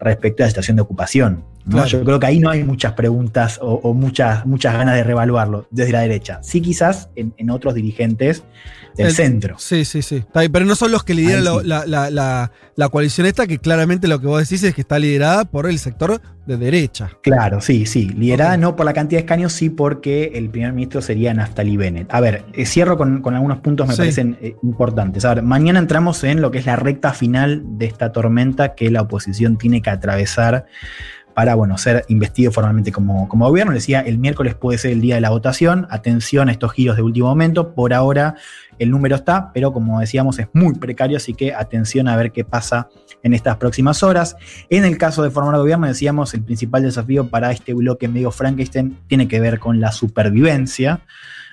respecto 0.00 0.42
a 0.42 0.46
la 0.46 0.50
situación 0.50 0.76
de 0.76 0.82
ocupación. 0.82 1.44
¿no? 1.64 1.72
Claro. 1.72 1.88
Yo 1.88 2.04
creo 2.04 2.18
que 2.20 2.26
ahí 2.26 2.40
no 2.40 2.48
hay 2.50 2.64
muchas 2.64 2.92
preguntas 2.94 3.58
o, 3.60 3.74
o 3.74 3.92
muchas, 3.94 4.46
muchas 4.46 4.72
ganas 4.74 4.94
de 4.94 5.04
reevaluarlo 5.04 5.66
desde 5.70 5.92
la 5.92 6.00
derecha. 6.00 6.38
Sí, 6.42 6.60
quizás 6.62 7.10
en, 7.14 7.34
en 7.36 7.50
otros 7.50 7.74
dirigentes 7.74 8.42
del 8.96 9.08
El- 9.08 9.12
centro. 9.12 9.56
Sí, 9.58 9.84
sí, 9.84 10.00
sí. 10.02 10.24
Pero 10.32 10.64
no 10.64 10.74
son 10.74 10.92
los 10.92 11.04
que 11.04 11.12
lideran 11.14 11.44
sí. 11.44 11.66
la- 11.66 11.84
la- 12.10 12.50
la 12.74 12.88
coalición 12.88 13.26
esta, 13.26 13.46
que 13.46 13.58
claramente 13.58 14.08
lo 14.08 14.18
que 14.20 14.26
vos 14.26 14.40
decís 14.40 14.62
es 14.62 14.74
que 14.74 14.80
está 14.80 14.98
liderada 14.98 15.44
por 15.44 15.66
el 15.68 15.78
sector 15.78 16.20
de 16.48 16.56
derecha. 16.56 17.10
Claro, 17.22 17.60
sí, 17.60 17.84
sí. 17.84 18.08
Liderada 18.08 18.56
no 18.56 18.74
por 18.74 18.86
la 18.86 18.94
cantidad 18.94 19.18
de 19.20 19.26
escaños, 19.26 19.52
sí 19.52 19.68
porque 19.68 20.32
el 20.34 20.48
primer 20.48 20.72
ministro 20.72 21.02
sería 21.02 21.34
Naftali 21.34 21.76
Bennett. 21.76 22.12
A 22.12 22.20
ver, 22.20 22.44
eh, 22.54 22.64
cierro 22.64 22.96
con, 22.96 23.20
con 23.20 23.34
algunos 23.34 23.58
puntos 23.58 23.86
me 23.86 23.92
Sí. 23.92 23.98
parecen 23.98 24.38
eh, 24.40 24.56
importantes. 24.62 25.24
A 25.26 25.34
ver, 25.34 25.44
mañana 25.44 25.78
entramos 25.78 26.24
en 26.24 26.40
lo 26.40 26.50
que 26.50 26.58
es 26.58 26.66
la 26.66 26.76
recta 26.76 27.12
final 27.12 27.62
de 27.78 27.84
esta 27.84 28.12
tormenta 28.12 28.74
que 28.74 28.90
la 28.90 29.02
oposición 29.02 29.58
tiene 29.58 29.82
que 29.82 29.90
atravesar 29.90 30.64
para, 31.38 31.54
bueno, 31.54 31.78
ser 31.78 32.04
investido 32.08 32.50
formalmente 32.50 32.90
como, 32.90 33.28
como 33.28 33.46
gobierno. 33.46 33.72
Les 33.72 33.84
decía, 33.84 34.00
el 34.00 34.18
miércoles 34.18 34.56
puede 34.56 34.76
ser 34.76 34.90
el 34.90 35.00
día 35.00 35.14
de 35.14 35.20
la 35.20 35.30
votación. 35.30 35.86
Atención 35.88 36.48
a 36.48 36.50
estos 36.50 36.72
giros 36.72 36.96
de 36.96 37.02
último 37.02 37.28
momento. 37.28 37.74
Por 37.74 37.94
ahora 37.94 38.34
el 38.80 38.90
número 38.90 39.14
está, 39.14 39.52
pero 39.52 39.72
como 39.72 40.00
decíamos, 40.00 40.40
es 40.40 40.48
muy 40.52 40.74
precario, 40.74 41.16
así 41.16 41.34
que 41.34 41.54
atención 41.54 42.08
a 42.08 42.16
ver 42.16 42.32
qué 42.32 42.44
pasa 42.44 42.88
en 43.22 43.34
estas 43.34 43.56
próximas 43.56 44.02
horas. 44.02 44.34
En 44.68 44.84
el 44.84 44.98
caso 44.98 45.22
de 45.22 45.30
formar 45.30 45.54
gobierno, 45.58 45.86
decíamos, 45.86 46.34
el 46.34 46.42
principal 46.42 46.82
desafío 46.82 47.28
para 47.28 47.52
este 47.52 47.72
bloque 47.72 48.08
medio 48.08 48.32
Frankenstein 48.32 48.98
tiene 49.06 49.28
que 49.28 49.38
ver 49.38 49.60
con 49.60 49.78
la 49.78 49.92
supervivencia. 49.92 51.02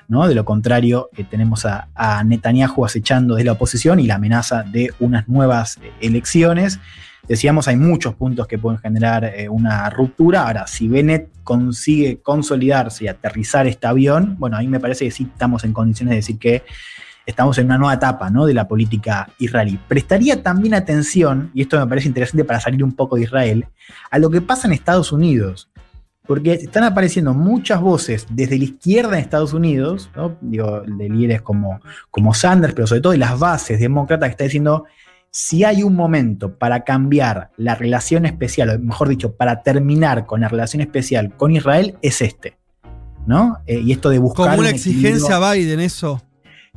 ¿no? 0.08 0.28
De 0.28 0.34
lo 0.34 0.46
contrario, 0.46 1.12
eh, 1.16 1.26
tenemos 1.30 1.64
a, 1.68 1.90
a 1.94 2.24
Netanyahu 2.24 2.86
acechando 2.86 3.36
desde 3.36 3.46
la 3.46 3.52
oposición 3.52 4.00
y 4.00 4.08
la 4.08 4.16
amenaza 4.16 4.64
de 4.64 4.92
unas 5.00 5.28
nuevas 5.28 5.78
eh, 5.78 5.92
elecciones. 6.02 6.80
Decíamos, 7.28 7.68
hay 7.68 7.76
muchos 7.76 8.16
puntos 8.16 8.48
que 8.48 8.58
pueden 8.58 8.80
generar 8.80 9.26
eh, 9.26 9.50
una 9.50 9.90
ruptura. 9.90 10.48
Ahora, 10.48 10.68
si 10.68 10.88
Bennett 10.88 11.30
consigue 11.44 12.20
consolidarse 12.22 13.06
y 13.06 13.08
aterrizar 13.08 13.68
este 13.68 13.88
avión, 13.88 14.36
bueno, 14.38 14.58
a 14.58 14.60
mí 14.60 14.68
me 14.68 14.80
parece 14.80 15.06
que 15.06 15.12
sí 15.12 15.28
estamos 15.32 15.64
en 15.64 15.74
condiciones 15.74 16.12
de 16.12 16.16
decir 16.18 16.40
que 16.40 16.64
estamos 17.26 17.58
en 17.58 17.66
una 17.66 17.78
nueva 17.78 17.96
etapa 17.96 18.30
¿no? 18.30 18.46
de 18.46 18.54
la 18.54 18.68
política 18.68 19.30
israelí. 19.40 19.80
Prestaría 19.88 20.44
también 20.44 20.74
atención, 20.74 21.52
y 21.54 21.62
esto 21.62 21.80
me 21.80 21.88
parece 21.88 22.08
interesante 22.08 22.46
para 22.46 22.60
salir 22.60 22.84
un 22.84 22.94
poco 22.94 23.16
de 23.16 23.24
Israel, 23.24 23.66
a 24.12 24.20
lo 24.20 24.30
que 24.30 24.42
pasa 24.42 24.68
en 24.68 24.74
Estados 24.74 25.12
Unidos. 25.12 25.70
Porque 26.28 26.54
están 26.54 26.84
apareciendo 26.84 27.36
muchas 27.36 27.80
voces 27.80 28.26
desde 28.32 28.58
la 28.58 28.64
izquierda 28.64 29.14
en 29.14 29.24
Estados 29.24 29.54
Unidos, 29.54 30.10
¿no? 30.16 30.36
digo, 30.42 30.82
de 30.82 31.08
líderes 31.08 31.42
como, 31.44 31.82
como 32.10 32.34
Sanders, 32.34 32.74
pero 32.74 32.88
sobre 32.88 33.02
todo 33.02 33.12
de 33.12 33.20
las 33.20 33.38
bases 33.38 33.80
demócratas 33.80 34.30
que 34.30 34.32
está 34.32 34.44
diciendo, 34.46 34.86
si 35.36 35.66
hay 35.66 35.84
un 35.84 35.98
momento 35.98 36.58
para 36.58 36.86
cambiar 36.86 37.52
la 37.58 37.76
relación 37.76 38.26
especial, 38.26 38.70
o 38.70 38.80
mejor 38.80 39.10
dicho, 39.10 39.36
para 39.36 39.64
terminar 39.64 40.26
con 40.26 40.40
la 40.40 40.48
relación 40.48 40.82
especial 40.82 41.36
con 41.36 41.52
Israel, 41.52 41.98
es 42.02 42.22
este. 42.22 42.58
¿no? 43.28 43.58
Eh, 43.68 43.82
y 43.82 43.92
esto 43.92 44.10
de 44.10 44.18
buscar... 44.18 44.46
Como 44.46 44.60
una 44.60 44.70
un 44.70 44.76
exigencia 44.76 45.36
a 45.36 45.54
Biden, 45.54 45.82
eso. 45.82 46.22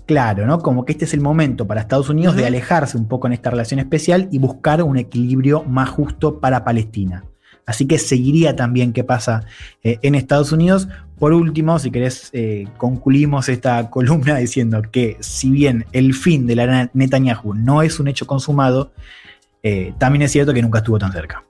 Claro, 0.07 0.45
¿no? 0.45 0.59
Como 0.59 0.85
que 0.85 0.91
este 0.91 1.05
es 1.05 1.15
el 1.15 1.21
momento 1.21 1.69
para 1.69 1.83
Estados 1.83 2.09
Unidos 2.09 2.35
de 2.35 2.47
alejarse 2.47 2.97
un 2.97 3.07
poco 3.07 3.29
en 3.29 3.35
esta 3.35 3.51
relación 3.51 3.79
especial 3.79 4.29
y 4.33 4.41
buscar 4.41 4.83
un 4.83 4.97
equilibrio 4.97 5.63
más 5.63 5.91
justo 5.91 6.41
para 6.41 6.65
Palestina. 6.65 7.23
Así 7.69 7.87
que 7.87 7.99
seguiría 7.99 8.57
también 8.57 8.95
qué 8.95 9.05
pasa 9.05 9.45
eh, 9.85 9.99
en 10.01 10.15
Estados 10.15 10.53
Unidos. 10.53 10.89
Por 11.19 11.35
último, 11.35 11.79
si 11.79 11.91
querés, 11.91 12.31
eh, 12.33 12.67
concluimos 12.79 13.51
esta 13.51 13.91
columna 13.91 14.37
diciendo 14.39 14.81
que 14.91 15.19
si 15.21 15.51
bien 15.51 15.85
el 15.93 16.15
fin 16.15 16.47
de 16.47 16.57
la 16.57 16.91
Netanyahu 16.95 17.53
no 17.53 17.83
es 17.83 18.01
un 18.01 18.09
hecho 18.09 18.27
consumado, 18.27 18.91
eh, 19.63 19.93
también 19.99 20.23
es 20.23 20.33
cierto 20.33 20.55
que 20.55 20.63
nunca 20.63 20.79
estuvo 20.79 20.99
tan 20.99 21.13
cerca. 21.13 21.45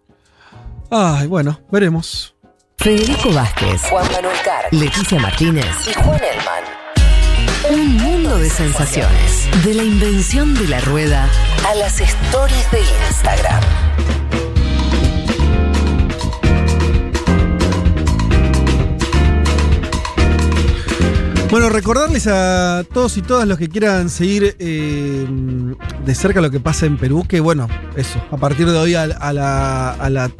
Ay, 0.91 1.29
bueno, 1.29 1.61
veremos. 1.71 2.35
Federico 2.79 3.33
Vázquez, 3.33 3.83
Juan 3.83 4.07
Manuel 4.11 4.37
Carr, 4.45 4.65
Leticia 4.73 5.21
Martínez 5.21 5.67
y 5.89 5.93
Juan 5.93 6.21
Elman. 6.21 7.79
Un 7.79 7.97
mundo 7.97 8.39
de 8.39 8.51
sensaciones. 8.51 9.49
De 9.65 9.75
la 9.75 9.85
invención 9.85 10.55
de 10.55 10.67
la 10.67 10.81
rueda 10.81 11.29
a 11.69 11.75
las 11.77 12.01
stories 12.01 12.71
de 12.73 12.81
Instagram. 13.09 13.63
Bueno, 21.51 21.70
recordarles 21.70 22.27
a 22.27 22.85
todos 22.93 23.17
y 23.17 23.23
todas 23.23 23.49
los 23.49 23.57
que 23.57 23.68
quieran 23.70 24.10
seguir 24.10 24.55
eh, 24.59 25.27
de 26.05 26.15
cerca 26.15 26.43
lo 26.43 26.51
que 26.51 26.60
pasa 26.60 26.85
en 26.85 26.99
Perú, 26.99 27.25
que 27.27 27.41
bueno, 27.41 27.67
eso, 27.97 28.23
a 28.31 28.36
partir 28.36 28.70
de 28.70 28.77
hoy 28.77 28.94
a, 28.94 29.05
a 29.05 29.33
la, 29.33 29.91
a 29.93 30.10
la 30.10 30.31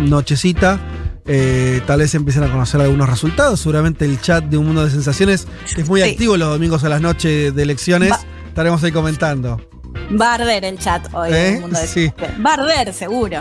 nochecita, 0.00 0.78
eh, 1.26 1.80
tal 1.86 2.00
vez 2.00 2.14
empiecen 2.14 2.42
a 2.44 2.50
conocer 2.52 2.78
algunos 2.82 3.08
resultados. 3.08 3.60
Seguramente 3.60 4.04
el 4.04 4.20
chat 4.20 4.44
de 4.44 4.58
Un 4.58 4.66
Mundo 4.66 4.84
de 4.84 4.90
Sensaciones, 4.90 5.46
que 5.74 5.80
es 5.80 5.88
muy 5.88 6.02
Sí. 6.02 6.10
activo 6.10 6.36
los 6.36 6.50
domingos 6.50 6.84
a 6.84 6.90
las 6.90 7.00
noches 7.00 7.54
de 7.54 7.62
elecciones, 7.62 8.12
Va- 8.12 8.20
estaremos 8.48 8.84
ahí 8.84 8.92
comentando. 8.92 9.66
Va 10.20 10.32
a 10.32 10.34
arder 10.34 10.64
el 10.66 10.78
chat 10.78 11.08
hoy. 11.14 11.30
¿Eh? 11.30 11.34
del 11.52 11.60
mundo 11.62 11.80
de 11.80 11.86
Sí. 11.86 12.12
Va 12.44 12.50
a 12.50 12.54
arder, 12.54 12.92
seguro. 12.92 13.40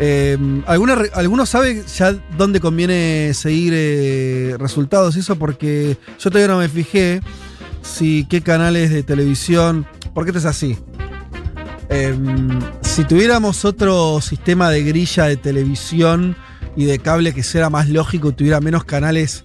Eh, 0.00 0.38
¿alguna 0.66 0.94
re- 0.94 1.10
¿Alguno 1.14 1.44
sabe 1.44 1.82
ya 1.96 2.12
dónde 2.36 2.60
conviene 2.60 3.32
seguir 3.34 3.72
eh, 3.76 4.56
resultados 4.58 5.16
y 5.16 5.20
eso? 5.20 5.36
Porque 5.36 5.96
yo 6.18 6.30
todavía 6.30 6.48
no 6.54 6.60
me 6.60 6.68
fijé 6.68 7.20
si 7.82 8.24
qué 8.30 8.40
canales 8.40 8.90
de 8.90 9.02
televisión. 9.02 9.86
Porque 10.14 10.30
esto 10.30 10.38
es 10.38 10.44
así. 10.46 10.76
Eh, 11.90 12.14
si 12.82 13.04
tuviéramos 13.04 13.64
otro 13.64 14.20
sistema 14.20 14.70
de 14.70 14.82
grilla 14.82 15.24
de 15.24 15.36
televisión 15.36 16.36
y 16.76 16.84
de 16.84 16.98
cable 16.98 17.32
que 17.34 17.42
sea 17.42 17.70
más 17.70 17.88
lógico, 17.88 18.32
tuviera 18.32 18.60
menos 18.60 18.84
canales 18.84 19.44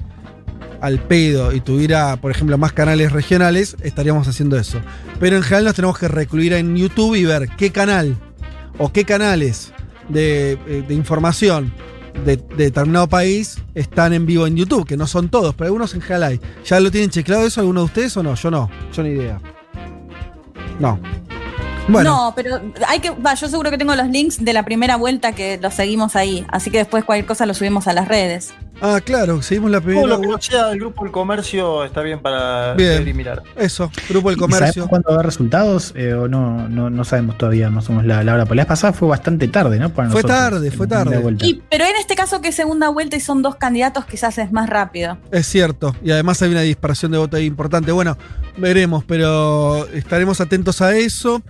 al 0.82 0.99
pedo 0.99 1.53
y 1.53 1.61
tuviera, 1.61 2.17
por 2.17 2.30
ejemplo, 2.32 2.57
más 2.57 2.73
canales 2.73 3.11
regionales, 3.11 3.77
estaríamos 3.82 4.27
haciendo 4.27 4.57
eso. 4.59 4.80
Pero 5.19 5.38
en 5.38 5.43
general 5.43 5.64
nos 5.65 5.75
tenemos 5.75 5.98
que 5.98 6.09
recluir 6.09 6.53
en 6.53 6.75
YouTube 6.75 7.15
y 7.15 7.23
ver 7.23 7.49
qué 7.57 7.72
canal 7.72 8.17
o 8.77 8.91
qué 8.91 9.06
canales 9.06 9.73
de, 10.09 10.53
eh, 10.53 10.83
de 10.88 10.93
información 10.93 11.73
de, 12.25 12.38
de 12.38 12.65
determinado 12.65 13.07
país 13.07 13.57
están 13.73 14.14
en 14.14 14.25
vivo 14.25 14.48
en 14.48 14.56
YouTube, 14.56 14.85
que 14.85 14.98
no 14.98 15.07
son 15.07 15.30
todos, 15.30 15.56
pero 15.56 15.67
algunos 15.67 15.93
en 15.93 16.01
hay. 16.23 16.40
¿Ya 16.65 16.80
lo 16.80 16.91
tienen 16.91 17.09
chequeado 17.09 17.45
eso 17.45 17.61
alguno 17.61 17.82
de 17.82 17.85
ustedes 17.85 18.15
o 18.17 18.23
no? 18.23 18.35
Yo 18.35 18.51
no, 18.51 18.69
yo 18.93 19.03
ni 19.03 19.09
idea. 19.09 19.40
No. 20.80 20.99
Bueno, 21.88 22.11
No, 22.11 22.33
pero 22.35 22.61
hay 22.88 22.99
que. 22.99 23.09
Va, 23.09 23.33
yo 23.33 23.49
seguro 23.49 23.69
que 23.69 23.77
tengo 23.77 23.95
los 23.95 24.07
links 24.07 24.43
de 24.43 24.53
la 24.53 24.64
primera 24.64 24.95
vuelta 24.95 25.33
que 25.33 25.59
los 25.61 25.73
seguimos 25.73 26.15
ahí. 26.15 26.45
Así 26.49 26.72
que 26.72 26.77
después 26.77 27.03
cualquier 27.03 27.25
cosa 27.25 27.45
lo 27.45 27.53
subimos 27.53 27.88
a 27.88 27.93
las 27.93 28.07
redes. 28.07 28.53
Ah, 28.84 29.02
claro, 29.03 29.42
seguimos 29.42 29.72
la 29.72 29.80
Todo 29.80 29.86
primera. 29.88 30.08
lo 30.08 30.22
que 30.22 30.28
no 30.28 30.40
sea 30.42 30.68
del 30.68 30.80
grupo 30.80 31.03
del 31.03 31.12
comercio 31.12 31.84
está 31.84 32.02
bien 32.02 32.20
para 32.20 32.76
Bien. 32.76 33.00
ver 33.00 33.08
y 33.08 33.14
mirar. 33.14 33.42
Eso, 33.56 33.90
Grupo 34.10 34.30
del 34.30 34.38
¿Y 34.38 34.42
Comercio. 34.42 34.68
¿Sabemos 34.68 34.90
cuándo 34.90 35.08
va 35.10 35.14
a 35.14 35.16
haber 35.16 35.26
resultados? 35.26 35.94
Eh, 35.95 36.14
¿O 36.14 36.28
no, 36.28 36.68
no, 36.70 36.90
no 36.92 37.03
sabemos 37.03 37.38
todavía 37.38 37.70
más 37.70 37.90
o 37.90 37.94
menos 37.94 38.06
la, 38.06 38.24
la 38.24 38.34
hora? 38.36 38.45
Porque 38.45 38.58
la 38.58 38.64
vez 38.64 38.68
pasada 38.68 38.94
fue 38.94 39.08
bastante 39.08 39.48
tarde, 39.48 39.80
¿no? 39.80 39.90
Para 39.90 40.10
Fue 40.10 40.22
nosotros, 40.22 40.40
tarde, 40.40 40.72
fue 40.72 40.88
primera 40.88 41.22
tarde. 41.22 41.36
Y, 41.48 41.62
pero 41.70 41.86
en 41.86 41.95
este 41.95 42.16
caso 42.16 42.42
que 42.42 42.50
es 42.50 42.56
segunda 42.56 42.90
vuelta 42.90 43.16
y 43.16 43.20
son 43.20 43.42
dos 43.42 43.56
candidatos, 43.56 44.06
quizás 44.06 44.38
es 44.38 44.52
más 44.52 44.70
rápido. 44.70 45.18
Es 45.32 45.48
cierto, 45.48 45.95
y 46.03 46.12
además 46.12 46.42
hay 46.42 46.52
una 46.52 46.62
dispersión 46.62 47.12
de 47.12 47.18
voto 47.18 47.38
ahí 47.38 47.45
importante. 47.45 47.92
Bueno, 47.92 48.18
veremos, 48.58 49.03
pero 49.06 49.88
estaremos 49.88 50.42
atentos 50.42 50.82
a 50.82 50.95
eso. 50.95 51.42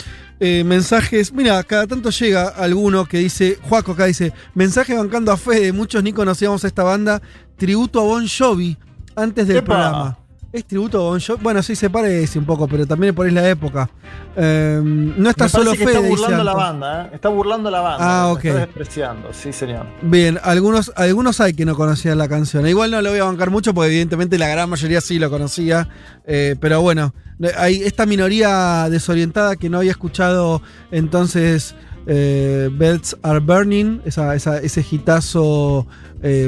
Eh, 0.45 0.65
mensajes, 0.65 1.31
mira, 1.31 1.63
cada 1.63 1.87
tanto 1.87 2.09
llega 2.09 2.49
alguno 2.49 3.05
que 3.05 3.19
dice, 3.19 3.57
Juaco 3.61 3.93
acá 3.93 4.07
dice, 4.07 4.33
mensaje 4.53 4.93
bancando 4.93 5.31
a 5.31 5.37
Fede, 5.37 5.71
muchos 5.71 6.03
ni 6.03 6.11
conocíamos 6.11 6.65
a 6.65 6.67
esta 6.67 6.83
banda, 6.83 7.21
tributo 7.55 8.01
a 8.01 8.03
Bon 8.03 8.27
Jovi 8.27 8.77
antes 9.15 9.47
del 9.47 9.55
¡Epa! 9.59 9.65
programa. 9.65 10.17
Es 10.53 10.65
tributo 10.65 10.99
a 10.99 11.09
Bon 11.09 11.19
Jovi, 11.19 11.41
bueno, 11.41 11.63
sí 11.63 11.75
se 11.75 11.89
parece 11.89 12.37
un 12.37 12.45
poco, 12.45 12.67
pero 12.67 12.85
también 12.85 13.15
por 13.15 13.25
ahí 13.25 13.31
la 13.31 13.49
época. 13.49 13.89
Eh, 14.35 14.79
no 14.83 15.27
está 15.27 15.45
Me 15.45 15.49
solo 15.49 15.71
que 15.71 15.77
Fede. 15.79 15.87
está 15.93 15.99
dice 16.01 16.09
burlando 16.11 16.43
la 16.43 16.53
banda, 16.53 17.05
¿eh? 17.05 17.09
Está 17.15 17.29
burlando 17.29 17.71
la 17.71 17.81
banda. 17.81 17.97
Ah, 18.21 18.31
ok. 18.31 18.45
Está 18.45 18.59
despreciando, 18.59 19.33
sí, 19.33 19.51
señor. 19.51 19.87
Bien, 20.03 20.39
algunos, 20.43 20.91
algunos 20.95 21.41
hay 21.41 21.55
que 21.55 21.65
no 21.65 21.73
conocían 21.75 22.19
la 22.19 22.27
canción. 22.29 22.67
Igual 22.67 22.91
no 22.91 23.01
lo 23.01 23.09
voy 23.09 23.17
a 23.17 23.23
bancar 23.23 23.49
mucho 23.49 23.73
porque 23.73 23.87
evidentemente 23.89 24.37
la 24.37 24.47
gran 24.47 24.69
mayoría 24.69 25.01
sí 25.01 25.17
lo 25.17 25.31
conocía. 25.31 25.89
Eh, 26.27 26.55
pero 26.59 26.81
bueno, 26.83 27.15
hay 27.57 27.81
esta 27.81 28.05
minoría 28.05 28.87
desorientada 28.91 29.55
que 29.55 29.71
no 29.71 29.79
había 29.79 29.89
escuchado 29.91 30.61
entonces 30.91 31.73
eh, 32.05 32.69
Bells 32.71 33.17
Are 33.23 33.39
Burning, 33.39 34.01
esa, 34.05 34.35
esa- 34.35 34.59
ese 34.59 34.85
hitazo 34.91 35.87
eh, 36.21 36.47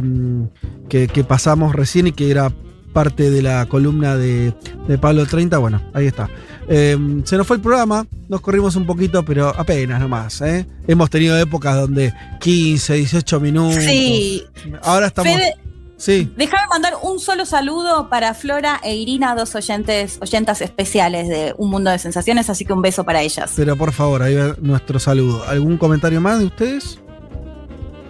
que, 0.90 1.08
que 1.08 1.24
pasamos 1.24 1.74
recién 1.76 2.06
y 2.06 2.12
que 2.12 2.30
era 2.30 2.52
parte 2.96 3.30
de 3.30 3.42
la 3.42 3.66
columna 3.66 4.16
de, 4.16 4.54
de 4.88 4.98
Pablo 4.98 5.26
30. 5.26 5.58
Bueno, 5.58 5.82
ahí 5.94 6.08
está. 6.08 6.30
Eh, 6.70 6.98
se 7.26 7.36
nos 7.36 7.46
fue 7.46 7.58
el 7.58 7.62
programa, 7.62 8.08
nos 8.30 8.40
corrimos 8.40 8.78
un 8.78 8.86
poquito, 8.86 9.24
pero 9.26 9.50
apenas 9.50 10.00
nomás. 10.00 10.40
¿eh? 10.42 10.66
Hemos 10.88 11.10
tenido 11.10 11.38
épocas 11.38 11.76
donde 11.76 12.14
15, 12.40 12.94
18 12.94 13.40
minutos. 13.42 13.84
Sí. 13.84 14.44
Ahora 14.82 15.08
estamos. 15.08 15.34
Fede, 15.34 15.54
Sí. 15.98 16.30
déjame 16.38 16.64
mandar 16.70 16.94
un 17.04 17.20
solo 17.20 17.46
saludo 17.46 18.10
para 18.10 18.34
Flora 18.34 18.80
e 18.84 18.96
Irina, 18.96 19.36
dos 19.36 19.56
oyentes, 19.56 20.18
oyentas 20.22 20.62
especiales 20.62 21.28
de 21.30 21.54
Un 21.58 21.70
Mundo 21.70 21.92
de 21.92 22.00
Sensaciones, 22.00 22.50
así 22.50 22.66
que 22.66 22.74
un 22.74 22.82
beso 22.82 23.04
para 23.04 23.22
ellas. 23.22 23.54
Pero 23.56 23.76
por 23.78 23.92
favor, 23.92 24.22
ahí 24.24 24.36
va 24.36 24.56
nuestro 24.62 25.00
saludo. 25.00 25.44
¿Algún 25.48 25.78
comentario 25.78 26.20
más 26.22 26.40
de 26.40 26.46
ustedes? 26.46 27.00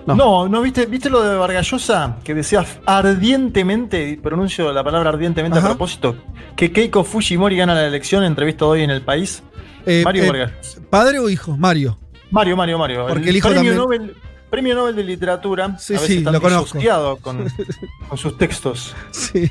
No, 0.08 0.48
no, 0.48 0.62
viste, 0.62 0.86
viste 0.86 1.10
lo 1.10 1.22
de 1.24 1.36
Vargallosa 1.36 2.18
que 2.24 2.34
decía 2.36 2.64
ardientemente, 2.86 4.20
pronuncio 4.22 4.72
la 4.72 4.84
palabra 4.84 5.10
ardientemente 5.10 5.58
Ajá. 5.58 5.68
a 5.68 5.70
propósito, 5.72 6.16
que 6.56 6.72
Keiko 6.72 7.04
Fujimori 7.04 7.58
gana 7.58 7.74
la 7.74 7.88
elección 7.88 8.24
entrevista 8.24 8.66
hoy 8.66 8.84
en 8.84 8.92
el 8.92 9.02
país. 9.02 9.42
Eh, 9.86 10.02
Mario 10.06 10.24
eh, 10.24 10.28
Vargas. 10.28 10.82
¿Padre 10.90 11.20
o 11.20 11.30
hijo? 11.30 11.58
Mario. 11.58 11.98
Mario, 12.32 12.56
Mario, 12.58 12.78
Mario. 12.80 13.06
Porque 13.08 13.30
el 13.30 13.36
hijo 13.38 13.50
premio 13.50 13.72
también- 13.72 13.78
Nobel, 13.78 14.16
premio 14.50 14.76
Nobel 14.76 14.96
de 14.96 15.04
Literatura. 15.04 15.78
Sí, 15.80 15.94
a 15.96 16.00
veces 16.00 16.18
sí, 16.18 16.24
lo 16.24 16.40
conozco. 16.42 16.80
Con, 17.22 17.48
con 18.10 18.18
sus 18.18 18.38
textos. 18.38 18.96
Sí, 19.12 19.50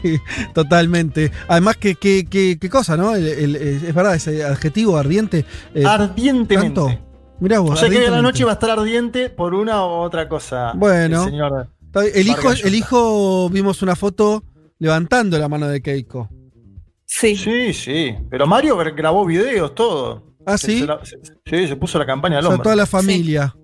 totalmente. 0.55 1.31
Además, 1.49 1.77
que, 1.77 1.95
que, 1.97 2.27
que- 2.27 2.59
qué 2.61 2.69
cosa, 2.71 2.97
¿no? 2.97 3.15
El- 3.15 3.27
el- 3.27 3.57
es 3.57 3.95
verdad, 3.95 4.15
ese 4.15 4.45
adjetivo 4.45 4.97
ardiente. 4.97 5.45
eh, 5.75 5.85
Ardientemente. 5.85 6.81
tanto. 6.81 7.04
Mirá 7.41 7.59
vos. 7.59 7.73
O 7.73 7.77
sea 7.77 7.89
que 7.89 8.09
la 8.11 8.23
noche 8.23 8.45
va 8.45 8.53
a 8.53 8.55
estar 8.55 8.71
ardiente 8.71 9.29
por 9.31 9.55
una 9.55 9.85
u 9.85 9.89
otra 9.91 10.29
cosa. 10.29 10.73
Bueno. 10.75 11.25
El 11.25 11.31
señor. 11.31 11.69
El 12.15 12.27
hijo, 12.29 12.51
el 12.53 12.75
hijo, 12.75 13.49
vimos 13.51 13.83
una 13.83 13.95
foto 13.97 14.43
levantando 14.79 15.39
la 15.39 15.49
mano 15.49 15.69
de 15.69 15.81
Keiko. 15.81 16.29
Sí. 17.07 17.37
Sí, 17.37 17.73
sí. 17.73 18.15
Pero 18.31 18.47
Mario 18.47 18.77
gra- 18.79 18.95
grabó 18.95 19.25
videos, 19.25 19.75
todo. 19.75 20.35
Ah, 20.47 20.59
¿sí? 20.59 20.81
se 20.81 20.87
la- 20.87 21.05
se- 21.05 21.19
sí, 21.45 21.69
se 21.69 21.77
puso 21.77 21.99
la 21.99 22.07
campaña 22.07 22.37
O 22.37 22.39
al 22.39 22.43
sea, 22.45 22.51
hombro. 22.51 22.63
toda 22.65 22.77
la 22.77 22.87
familia. 22.87 23.55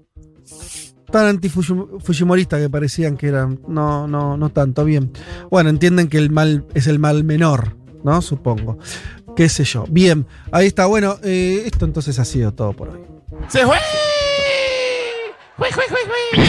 Tan 1.10 1.26
anti-fujimorista 1.26 2.58
que 2.58 2.70
parecían 2.70 3.16
que 3.16 3.26
eran. 3.28 3.60
No, 3.66 4.06
no, 4.06 4.36
no 4.36 4.50
tanto. 4.50 4.84
Bien. 4.84 5.10
Bueno, 5.50 5.68
entienden 5.70 6.08
que 6.08 6.18
el 6.18 6.30
mal 6.30 6.64
es 6.74 6.86
el 6.86 7.00
mal 7.00 7.24
menor, 7.24 7.76
¿no? 8.04 8.22
Supongo. 8.22 8.78
Qué 9.34 9.48
sé 9.48 9.64
yo. 9.64 9.84
Bien, 9.90 10.26
ahí 10.52 10.68
está. 10.68 10.86
Bueno, 10.86 11.16
eh, 11.24 11.62
esto 11.66 11.84
entonces 11.84 12.18
ha 12.20 12.24
sido 12.24 12.52
todo 12.54 12.72
por 12.74 12.90
hoy. 12.90 13.00
¡Se 13.48 13.64
fue! 13.64 13.78
¡Jue, 15.56 15.72
jue, 15.72 15.84
jue, 15.88 15.98
jue! 16.04 16.40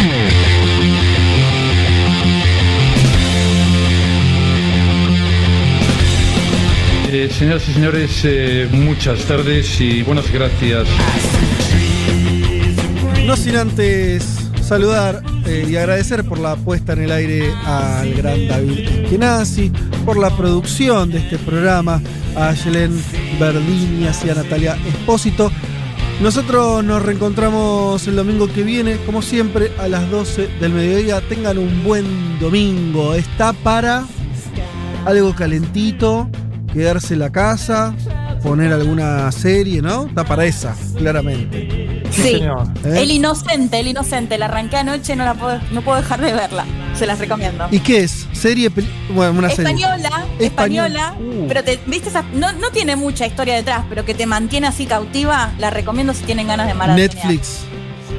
Eh, 7.11 7.29
señoras 7.29 7.69
y 7.69 7.73
señores, 7.73 8.21
eh, 8.23 8.67
muchas 8.71 9.19
tardes 9.25 9.79
y 9.79 10.01
buenas 10.01 10.31
gracias. 10.31 10.87
No 13.25 13.35
sin 13.35 13.57
antes 13.57 14.39
saludar 14.63 15.21
eh, 15.45 15.67
y 15.69 15.75
agradecer 15.75 16.23
por 16.23 16.39
la 16.39 16.55
puesta 16.55 16.93
en 16.93 17.03
el 17.03 17.11
aire 17.11 17.53
al 17.63 18.11
gran 18.15 18.47
David 18.47 18.79
Eskenazi, 19.03 19.71
por 20.03 20.17
la 20.17 20.35
producción 20.35 21.11
de 21.11 21.19
este 21.19 21.37
programa, 21.37 22.01
a 22.35 22.53
Yelen 22.53 23.03
Verdinias 23.39 24.25
y 24.25 24.31
a 24.31 24.35
Natalia 24.35 24.77
Espósito. 24.87 25.51
Nosotros 26.21 26.83
nos 26.83 27.01
reencontramos 27.01 28.07
el 28.07 28.15
domingo 28.15 28.47
que 28.47 28.61
viene, 28.61 28.97
como 29.07 29.23
siempre, 29.23 29.71
a 29.79 29.87
las 29.87 30.07
12 30.11 30.49
del 30.59 30.71
mediodía. 30.71 31.19
Tengan 31.27 31.57
un 31.57 31.83
buen 31.83 32.39
domingo. 32.39 33.15
Está 33.15 33.53
para 33.53 34.05
algo 35.05 35.33
calentito, 35.33 36.29
quedarse 36.71 37.15
en 37.15 37.21
la 37.21 37.31
casa, 37.31 37.95
poner 38.43 38.73
alguna 38.73 39.31
serie, 39.31 39.81
¿no? 39.81 40.07
Está 40.07 40.23
para 40.23 40.45
esa, 40.45 40.75
claramente. 40.97 42.01
Sí, 42.11 42.41
¿Eh? 42.83 43.01
el 43.01 43.11
inocente, 43.11 43.79
el 43.79 43.87
inocente. 43.87 44.37
La 44.37 44.45
arranqué 44.45 44.77
anoche, 44.77 45.15
no 45.15 45.23
la 45.23 45.33
puedo, 45.33 45.59
no 45.71 45.81
puedo 45.81 45.97
dejar 46.01 46.19
de 46.21 46.33
verla. 46.33 46.65
Se 46.93 47.05
las 47.05 47.19
recomiendo. 47.19 47.67
¿Y 47.71 47.79
qué 47.79 48.03
es? 48.03 48.27
¿Serie? 48.33 48.69
peli- 48.69 48.89
Bueno, 49.13 49.39
una 49.39 49.49
serie. 49.49 49.71
Española, 49.73 50.07
Español. 50.39 50.87
española, 50.91 51.15
Uh. 51.19 51.47
pero 51.47 51.63
te, 51.63 51.79
viste 51.87 52.09
esa, 52.09 52.23
no, 52.33 52.51
no 52.53 52.69
tiene 52.71 52.95
mucha 52.95 53.25
historia 53.25 53.55
detrás, 53.55 53.85
pero 53.87 54.03
que 54.05 54.13
te 54.13 54.25
mantiene 54.25 54.67
así 54.67 54.85
cautiva, 54.85 55.51
la 55.57 55.69
recomiendo 55.69 56.13
si 56.13 56.23
tienen 56.23 56.47
ganas 56.47 56.67
de 56.67 56.73
maratonear. 56.73 57.13
Netflix. 57.15 57.59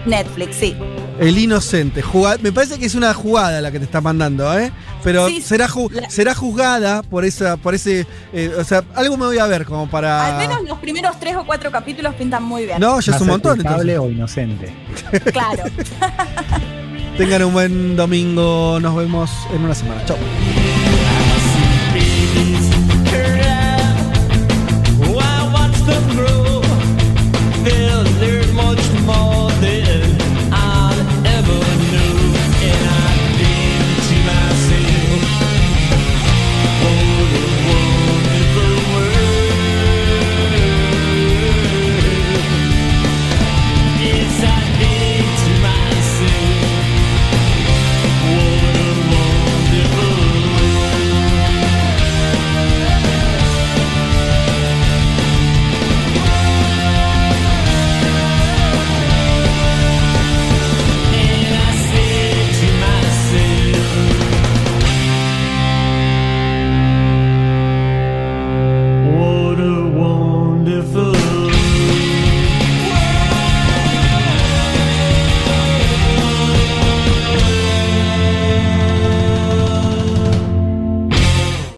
Netflix, 0.07 0.57
sí. 0.57 0.77
El 1.21 1.39
inocente. 1.39 2.03
Juga- 2.03 2.37
Me 2.43 2.51
parece 2.53 2.79
que 2.79 2.87
es 2.87 2.95
una 2.95 3.15
jugada 3.15 3.61
la 3.61 3.71
que 3.71 3.79
te 3.79 3.85
está 3.85 4.01
mandando, 4.01 4.59
¿eh? 4.59 4.73
Pero 5.05 5.29
Sí, 5.29 5.41
será, 5.41 5.69
ju- 5.69 5.91
será 6.09 6.35
juzgada 6.35 7.03
por 7.03 7.25
esa, 7.25 7.57
por 7.57 7.75
ese. 7.75 8.07
eh, 8.33 8.53
o 8.59 8.65
sea, 8.65 8.83
algo 8.95 9.17
me 9.17 9.27
voy 9.27 9.39
a 9.39 9.47
ver 9.47 9.65
como 9.65 9.89
para. 9.89 10.27
Al 10.39 10.49
menos 10.49 10.63
los 10.69 10.79
primeros 10.79 11.19
tres 11.21 11.37
o 11.37 11.45
cuatro 11.47 11.71
capítulos 11.71 12.15
pintan 12.15 12.43
muy 12.43 12.65
bien. 12.67 12.81
No, 12.81 12.99
ya 13.01 13.15
es 13.15 13.21
un 13.21 13.29
montón. 13.29 13.57
culpable 13.57 13.99
o 13.99 14.11
inocente. 14.11 14.73
Claro. 15.33 15.65
Tengan 17.17 17.45
un 17.45 17.53
buen 17.53 17.95
domingo. 17.97 18.79
Nos 18.81 18.97
vemos 18.97 19.31
en 19.55 19.65
una 19.65 19.75
semana. 19.75 20.05
Chau. 20.07 20.17